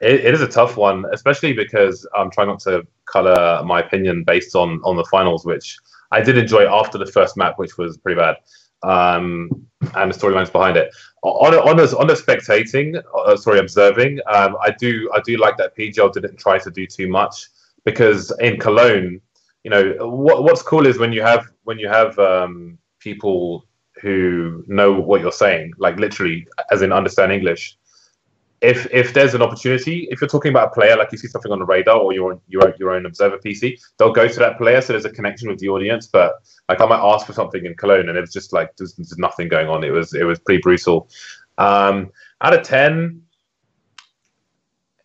It, 0.00 0.24
it 0.24 0.34
is 0.34 0.40
a 0.40 0.48
tough 0.48 0.76
one, 0.76 1.04
especially 1.12 1.52
because 1.52 2.06
I'm 2.16 2.30
trying 2.30 2.48
not 2.48 2.60
to 2.60 2.86
color 3.06 3.62
my 3.64 3.80
opinion 3.80 4.24
based 4.24 4.54
on 4.54 4.80
on 4.84 4.96
the 4.96 5.04
finals, 5.04 5.44
which 5.44 5.78
I 6.12 6.20
did 6.20 6.38
enjoy 6.38 6.66
after 6.66 6.96
the 6.96 7.06
first 7.06 7.36
map, 7.36 7.58
which 7.58 7.76
was 7.76 7.96
pretty 7.96 8.18
bad, 8.18 8.36
um, 8.82 9.66
and 9.94 10.12
the 10.12 10.18
storylines 10.18 10.52
behind 10.52 10.76
it. 10.76 10.90
On 11.22 11.54
on 11.54 11.80
on 11.80 12.10
a 12.10 12.14
spectating, 12.14 13.02
uh, 13.14 13.36
sorry, 13.36 13.58
observing, 13.58 14.20
um, 14.26 14.56
I 14.62 14.70
do 14.78 15.10
I 15.14 15.20
do 15.20 15.36
like 15.36 15.56
that 15.58 15.76
PGL 15.76 16.12
didn't 16.12 16.38
try 16.38 16.58
to 16.58 16.70
do 16.70 16.86
too 16.86 17.08
much 17.08 17.48
because 17.84 18.32
in 18.40 18.58
Cologne, 18.58 19.20
you 19.64 19.70
know, 19.70 19.94
what 20.00 20.44
what's 20.44 20.62
cool 20.62 20.86
is 20.86 20.98
when 20.98 21.12
you 21.12 21.22
have 21.22 21.46
when 21.64 21.78
you 21.78 21.88
have 21.88 22.18
um, 22.18 22.78
people 23.00 23.66
who 24.00 24.64
know 24.66 24.92
what 24.92 25.20
you're 25.20 25.32
saying, 25.32 25.72
like 25.78 25.98
literally, 25.98 26.46
as 26.70 26.82
in 26.82 26.92
understand 26.92 27.32
English 27.32 27.76
if 28.60 28.86
if 28.92 29.14
there's 29.14 29.34
an 29.34 29.42
opportunity, 29.42 30.06
if 30.10 30.20
you're 30.20 30.28
talking 30.28 30.50
about 30.50 30.68
a 30.68 30.70
player, 30.70 30.96
like 30.96 31.10
you 31.12 31.18
see 31.18 31.28
something 31.28 31.50
on 31.50 31.58
the 31.60 31.64
radar 31.64 31.96
or 31.96 32.12
your 32.12 32.40
your 32.46 32.74
your 32.78 32.90
own 32.90 33.06
observer 33.06 33.38
PC, 33.38 33.80
they'll 33.98 34.12
go 34.12 34.28
to 34.28 34.38
that 34.38 34.58
player, 34.58 34.80
so 34.80 34.92
there's 34.92 35.06
a 35.06 35.10
connection 35.10 35.48
with 35.48 35.58
the 35.58 35.68
audience. 35.68 36.06
But 36.06 36.34
like 36.68 36.80
I 36.80 36.86
might 36.86 37.00
ask 37.00 37.26
for 37.26 37.32
something 37.32 37.64
in 37.64 37.74
Cologne, 37.74 38.08
and 38.08 38.18
it's 38.18 38.32
just 38.32 38.52
like 38.52 38.76
there's, 38.76 38.94
there's 38.94 39.16
nothing 39.16 39.48
going 39.48 39.68
on. 39.68 39.82
It 39.82 39.90
was 39.90 40.12
it 40.14 40.24
was 40.24 40.38
pretty 40.40 40.60
brutal. 40.60 41.08
Um, 41.56 42.10
out 42.42 42.52
of 42.52 42.62
ten, 42.62 43.22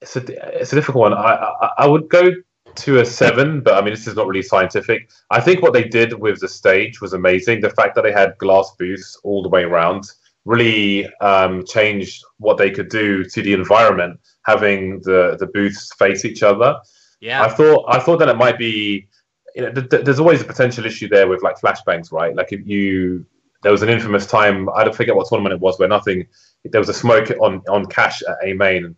it's 0.01 0.17
a 0.17 0.59
it's 0.59 0.73
a 0.73 0.75
difficult 0.75 1.01
one. 1.01 1.13
I, 1.13 1.35
I 1.61 1.69
I 1.79 1.87
would 1.87 2.09
go 2.09 2.31
to 2.75 2.99
a 2.99 3.05
seven, 3.05 3.61
but 3.61 3.75
I 3.75 3.81
mean 3.81 3.93
this 3.93 4.05
is 4.05 4.15
not 4.15 4.27
really 4.27 4.41
scientific. 4.41 5.09
I 5.31 5.39
think 5.39 5.61
what 5.61 5.71
they 5.71 5.85
did 5.85 6.13
with 6.13 6.41
the 6.41 6.49
stage 6.49 6.99
was 6.99 7.13
amazing. 7.13 7.61
The 7.61 7.69
fact 7.69 7.95
that 7.95 8.01
they 8.01 8.11
had 8.11 8.37
glass 8.37 8.75
booths 8.77 9.17
all 9.23 9.41
the 9.41 9.49
way 9.49 9.63
around 9.63 10.11
really 10.45 11.13
um, 11.15 11.65
changed 11.65 12.23
what 12.37 12.57
they 12.57 12.71
could 12.71 12.89
do 12.89 13.23
to 13.25 13.41
the 13.41 13.53
environment, 13.53 14.19
having 14.45 15.01
the 15.01 15.35
the 15.39 15.47
booths 15.47 15.93
face 15.95 16.23
each 16.25 16.43
other. 16.43 16.77
Yeah, 17.19 17.43
I 17.43 17.49
thought 17.49 17.85
I 17.89 17.99
thought 17.99 18.19
that 18.19 18.29
it 18.29 18.37
might 18.37 18.57
be. 18.57 19.07
You 19.55 19.61
know, 19.61 19.71
th- 19.71 19.89
th- 19.89 20.03
there's 20.03 20.19
always 20.19 20.41
a 20.41 20.45
potential 20.45 20.85
issue 20.85 21.07
there 21.07 21.29
with 21.29 21.41
like 21.41 21.57
flashbangs, 21.57 22.11
right? 22.11 22.35
Like 22.35 22.51
if 22.51 22.67
you 22.67 23.25
there 23.65 23.71
was 23.71 23.81
an 23.81 23.89
infamous 23.89 24.27
time 24.27 24.69
I 24.75 24.83
don't 24.83 24.95
forget 24.95 25.15
what 25.15 25.27
tournament 25.27 25.53
it 25.53 25.59
was 25.59 25.79
where 25.79 25.89
nothing 25.89 26.27
there 26.65 26.79
was 26.79 26.89
a 26.89 26.93
smoke 26.93 27.31
on 27.41 27.63
on 27.67 27.87
Cache 27.87 28.21
at 28.21 28.37
a 28.43 28.53
main 28.53 28.95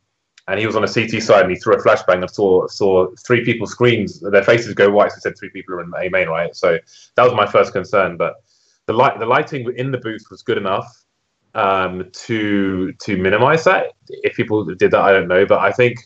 and 0.49 0.59
he 0.59 0.65
was 0.65 0.75
on 0.75 0.83
a 0.83 0.87
CT 0.87 1.21
side 1.23 1.43
and 1.43 1.51
he 1.51 1.57
threw 1.57 1.75
a 1.75 1.81
flashbang 1.81 2.21
and 2.21 2.29
saw 2.29 2.67
saw 2.67 3.07
three 3.25 3.45
people's 3.45 3.71
screens 3.71 4.19
their 4.19 4.43
faces 4.43 4.73
go 4.73 4.89
white 4.89 5.13
so 5.13 5.19
said 5.19 5.37
three 5.37 5.49
people 5.51 5.75
are 5.75 5.81
in 5.81 5.91
a 5.97 6.09
main 6.09 6.27
right 6.27 6.53
so 6.53 6.77
that 7.15 7.23
was 7.23 7.33
my 7.33 7.45
first 7.45 7.71
concern 7.71 8.17
but 8.17 8.35
the 8.87 8.93
light 8.93 9.17
the 9.19 9.25
lighting 9.25 9.71
in 9.77 9.89
the 9.89 9.97
booth 9.99 10.25
was 10.29 10.41
good 10.41 10.57
enough 10.57 11.05
um, 11.57 12.09
to 12.13 12.93
to 12.93 13.17
minimize 13.17 13.63
that. 13.65 13.87
If 14.07 14.35
people 14.35 14.63
did 14.63 14.91
that, 14.91 15.01
I 15.01 15.11
don't 15.11 15.27
know, 15.27 15.45
but 15.45 15.59
I 15.59 15.71
think 15.71 15.97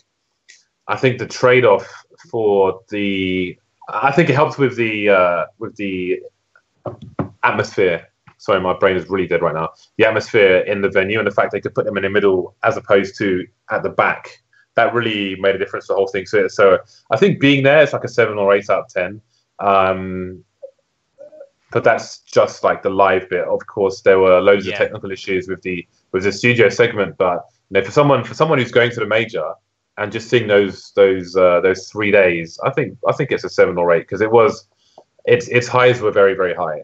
I 0.87 0.95
think 0.95 1.19
the 1.19 1.27
trade 1.27 1.65
off 1.65 1.87
for 2.29 2.81
the 2.89 3.57
I 3.89 4.11
think 4.11 4.29
it 4.29 4.35
helps 4.35 4.57
with 4.57 4.77
the 4.77 5.09
uh, 5.09 5.45
with 5.59 5.75
the 5.75 6.21
atmosphere. 7.43 8.07
Sorry, 8.37 8.59
my 8.59 8.73
brain 8.73 8.95
is 8.95 9.07
really 9.07 9.27
dead 9.27 9.43
right 9.43 9.53
now. 9.53 9.69
The 9.97 10.07
atmosphere 10.07 10.59
in 10.61 10.81
the 10.81 10.89
venue 10.89 11.19
and 11.19 11.27
the 11.27 11.31
fact 11.31 11.51
they 11.51 11.61
could 11.61 11.75
put 11.75 11.85
them 11.85 11.97
in 11.97 12.03
the 12.03 12.09
middle 12.09 12.55
as 12.63 12.75
opposed 12.75 13.15
to 13.17 13.45
at 13.69 13.83
the 13.83 13.89
back. 13.89 14.41
That 14.75 14.93
really 14.93 15.35
made 15.35 15.53
a 15.53 15.59
difference 15.59 15.87
to 15.87 15.93
the 15.93 15.97
whole 15.97 16.07
thing. 16.07 16.25
So, 16.25 16.47
so 16.47 16.79
I 17.11 17.17
think 17.17 17.41
being 17.41 17.61
there 17.61 17.83
is 17.83 17.93
like 17.93 18.05
a 18.05 18.07
seven 18.07 18.37
or 18.37 18.55
eight 18.55 18.69
out 18.69 18.85
of 18.85 18.87
ten. 18.87 19.21
Um, 19.59 20.43
but 21.71 21.83
that's 21.83 22.19
just 22.19 22.63
like 22.63 22.83
the 22.83 22.89
live 22.89 23.29
bit. 23.29 23.45
Of 23.47 23.65
course, 23.67 24.01
there 24.01 24.19
were 24.19 24.39
loads 24.41 24.65
yeah. 24.65 24.73
of 24.73 24.77
technical 24.77 25.11
issues 25.11 25.47
with 25.47 25.61
the 25.61 25.87
with 26.11 26.23
the 26.23 26.31
studio 26.31 26.69
segment, 26.69 27.17
but 27.17 27.45
you 27.69 27.79
know, 27.79 27.83
for 27.83 27.91
someone 27.91 28.23
for 28.23 28.33
someone 28.33 28.59
who's 28.59 28.71
going 28.71 28.91
to 28.91 28.99
the 28.99 29.05
major 29.05 29.53
and 29.97 30.11
just 30.11 30.29
seeing 30.29 30.47
those 30.47 30.91
those 30.95 31.35
uh, 31.35 31.61
those 31.61 31.89
three 31.89 32.11
days, 32.11 32.59
I 32.65 32.71
think 32.71 32.97
I 33.07 33.13
think 33.13 33.31
it's 33.31 33.43
a 33.43 33.49
seven 33.49 33.77
or 33.77 33.91
eight 33.93 34.01
because 34.01 34.21
it 34.21 34.31
was 34.31 34.67
its 35.25 35.47
its 35.47 35.67
highs 35.67 36.01
were 36.01 36.11
very 36.11 36.33
very 36.33 36.53
high, 36.53 36.83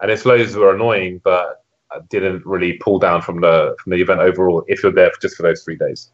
and 0.00 0.10
its 0.10 0.24
lows 0.24 0.54
were 0.54 0.74
annoying, 0.74 1.20
but 1.24 1.64
didn't 2.10 2.44
really 2.46 2.74
pull 2.74 2.98
down 2.98 3.22
from 3.22 3.40
the 3.40 3.74
from 3.82 3.90
the 3.90 4.00
event 4.00 4.20
overall. 4.20 4.64
If 4.68 4.82
you're 4.82 4.92
there 4.92 5.10
for 5.10 5.20
just 5.20 5.36
for 5.36 5.42
those 5.42 5.62
three 5.62 5.76
days. 5.76 6.10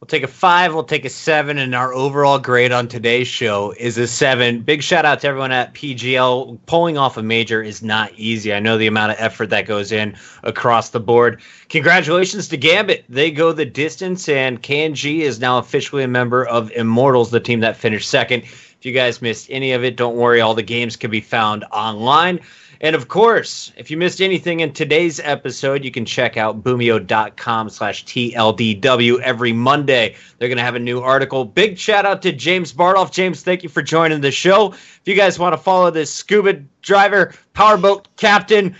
We'll 0.00 0.08
take 0.08 0.24
a 0.24 0.28
five, 0.28 0.74
we'll 0.74 0.84
take 0.84 1.06
a 1.06 1.08
seven, 1.08 1.56
and 1.56 1.74
our 1.74 1.94
overall 1.94 2.38
grade 2.38 2.70
on 2.70 2.86
today's 2.86 3.26
show 3.28 3.72
is 3.78 3.96
a 3.96 4.06
seven. 4.06 4.60
Big 4.60 4.82
shout 4.82 5.06
out 5.06 5.20
to 5.20 5.28
everyone 5.28 5.52
at 5.52 5.72
PGL. 5.72 6.58
Pulling 6.66 6.98
off 6.98 7.16
a 7.16 7.22
major 7.22 7.62
is 7.62 7.82
not 7.82 8.12
easy. 8.14 8.52
I 8.52 8.60
know 8.60 8.76
the 8.76 8.88
amount 8.88 9.12
of 9.12 9.18
effort 9.18 9.48
that 9.48 9.64
goes 9.64 9.92
in 9.92 10.14
across 10.42 10.90
the 10.90 11.00
board. 11.00 11.40
Congratulations 11.70 12.46
to 12.48 12.58
Gambit. 12.58 13.06
They 13.08 13.30
go 13.30 13.52
the 13.52 13.64
distance, 13.64 14.28
and 14.28 14.62
KNG 14.62 15.20
is 15.20 15.40
now 15.40 15.56
officially 15.56 16.02
a 16.02 16.08
member 16.08 16.44
of 16.44 16.70
Immortals, 16.72 17.30
the 17.30 17.40
team 17.40 17.60
that 17.60 17.74
finished 17.74 18.10
second. 18.10 18.42
If 18.42 18.84
you 18.84 18.92
guys 18.92 19.22
missed 19.22 19.46
any 19.50 19.72
of 19.72 19.82
it, 19.82 19.96
don't 19.96 20.16
worry. 20.16 20.42
All 20.42 20.52
the 20.52 20.62
games 20.62 20.96
can 20.96 21.10
be 21.10 21.22
found 21.22 21.64
online. 21.72 22.40
And 22.80 22.94
of 22.94 23.08
course, 23.08 23.72
if 23.76 23.90
you 23.90 23.96
missed 23.96 24.20
anything 24.20 24.60
in 24.60 24.72
today's 24.72 25.20
episode, 25.20 25.84
you 25.84 25.90
can 25.90 26.04
check 26.04 26.36
out 26.36 26.62
boomeo.com 26.62 27.70
slash 27.70 28.04
TLDW 28.04 29.20
every 29.20 29.52
Monday. 29.52 30.16
They're 30.38 30.48
going 30.48 30.58
to 30.58 30.64
have 30.64 30.74
a 30.74 30.80
new 30.80 31.00
article. 31.00 31.44
Big 31.44 31.78
shout 31.78 32.04
out 32.04 32.22
to 32.22 32.32
James 32.32 32.72
Bardolph. 32.72 33.12
James, 33.12 33.42
thank 33.42 33.62
you 33.62 33.68
for 33.68 33.82
joining 33.82 34.20
the 34.20 34.30
show. 34.30 34.72
If 34.72 35.02
you 35.04 35.14
guys 35.14 35.38
want 35.38 35.54
to 35.54 35.58
follow 35.58 35.90
this 35.90 36.12
scuba 36.12 36.54
driver, 36.82 37.34
powerboat 37.54 38.08
captain, 38.16 38.76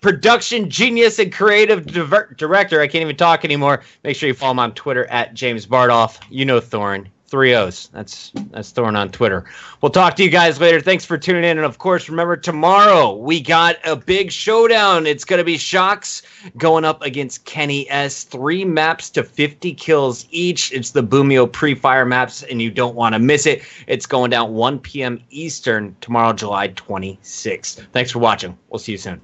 production 0.00 0.68
genius, 0.70 1.18
and 1.18 1.32
creative 1.32 1.86
diver- 1.86 2.34
director, 2.36 2.80
I 2.80 2.88
can't 2.88 3.02
even 3.02 3.16
talk 3.16 3.44
anymore, 3.44 3.82
make 4.04 4.16
sure 4.16 4.28
you 4.28 4.34
follow 4.34 4.52
him 4.52 4.58
on 4.58 4.74
Twitter 4.74 5.06
at 5.06 5.34
James 5.34 5.66
Bardolph. 5.66 6.18
You 6.30 6.44
know 6.44 6.60
Thorin 6.60 7.06
three 7.28 7.54
O's. 7.54 7.88
That's 7.92 8.32
that's 8.50 8.72
Thooorin 8.72 8.96
on 8.96 9.10
Twitter. 9.10 9.44
We'll 9.80 9.90
talk 9.90 10.16
to 10.16 10.24
you 10.24 10.30
guys 10.30 10.60
later. 10.60 10.80
Thanks 10.80 11.04
for 11.04 11.16
tuning 11.18 11.44
in, 11.44 11.58
and 11.58 11.64
of 11.66 11.78
course, 11.78 12.08
remember 12.08 12.36
tomorrow 12.36 13.14
we 13.14 13.40
got 13.40 13.76
a 13.84 13.94
big 13.94 14.32
showdown. 14.32 15.06
It's 15.06 15.24
gonna 15.24 15.44
be 15.44 15.56
shox 15.56 16.22
going 16.56 16.84
up 16.84 17.02
against 17.02 17.44
kennyS. 17.44 18.26
Three 18.26 18.64
maps 18.64 19.10
to 19.10 19.22
50 19.22 19.74
kills 19.74 20.26
each. 20.30 20.72
It's 20.72 20.90
the 20.90 21.02
Boomeo 21.02 21.50
pre-fire 21.50 22.04
maps, 22.04 22.42
and 22.44 22.60
you 22.60 22.70
don't 22.70 22.94
want 22.94 23.14
to 23.14 23.18
miss 23.18 23.46
it. 23.46 23.62
It's 23.86 24.06
going 24.06 24.30
down 24.30 24.54
1 24.54 24.78
p.m. 24.80 25.22
Eastern 25.30 25.94
tomorrow, 26.00 26.32
July 26.32 26.68
26th. 26.68 27.86
Thanks 27.92 28.10
for 28.10 28.18
watching. 28.18 28.56
We'll 28.70 28.78
see 28.78 28.92
you 28.92 28.98
soon. 28.98 29.20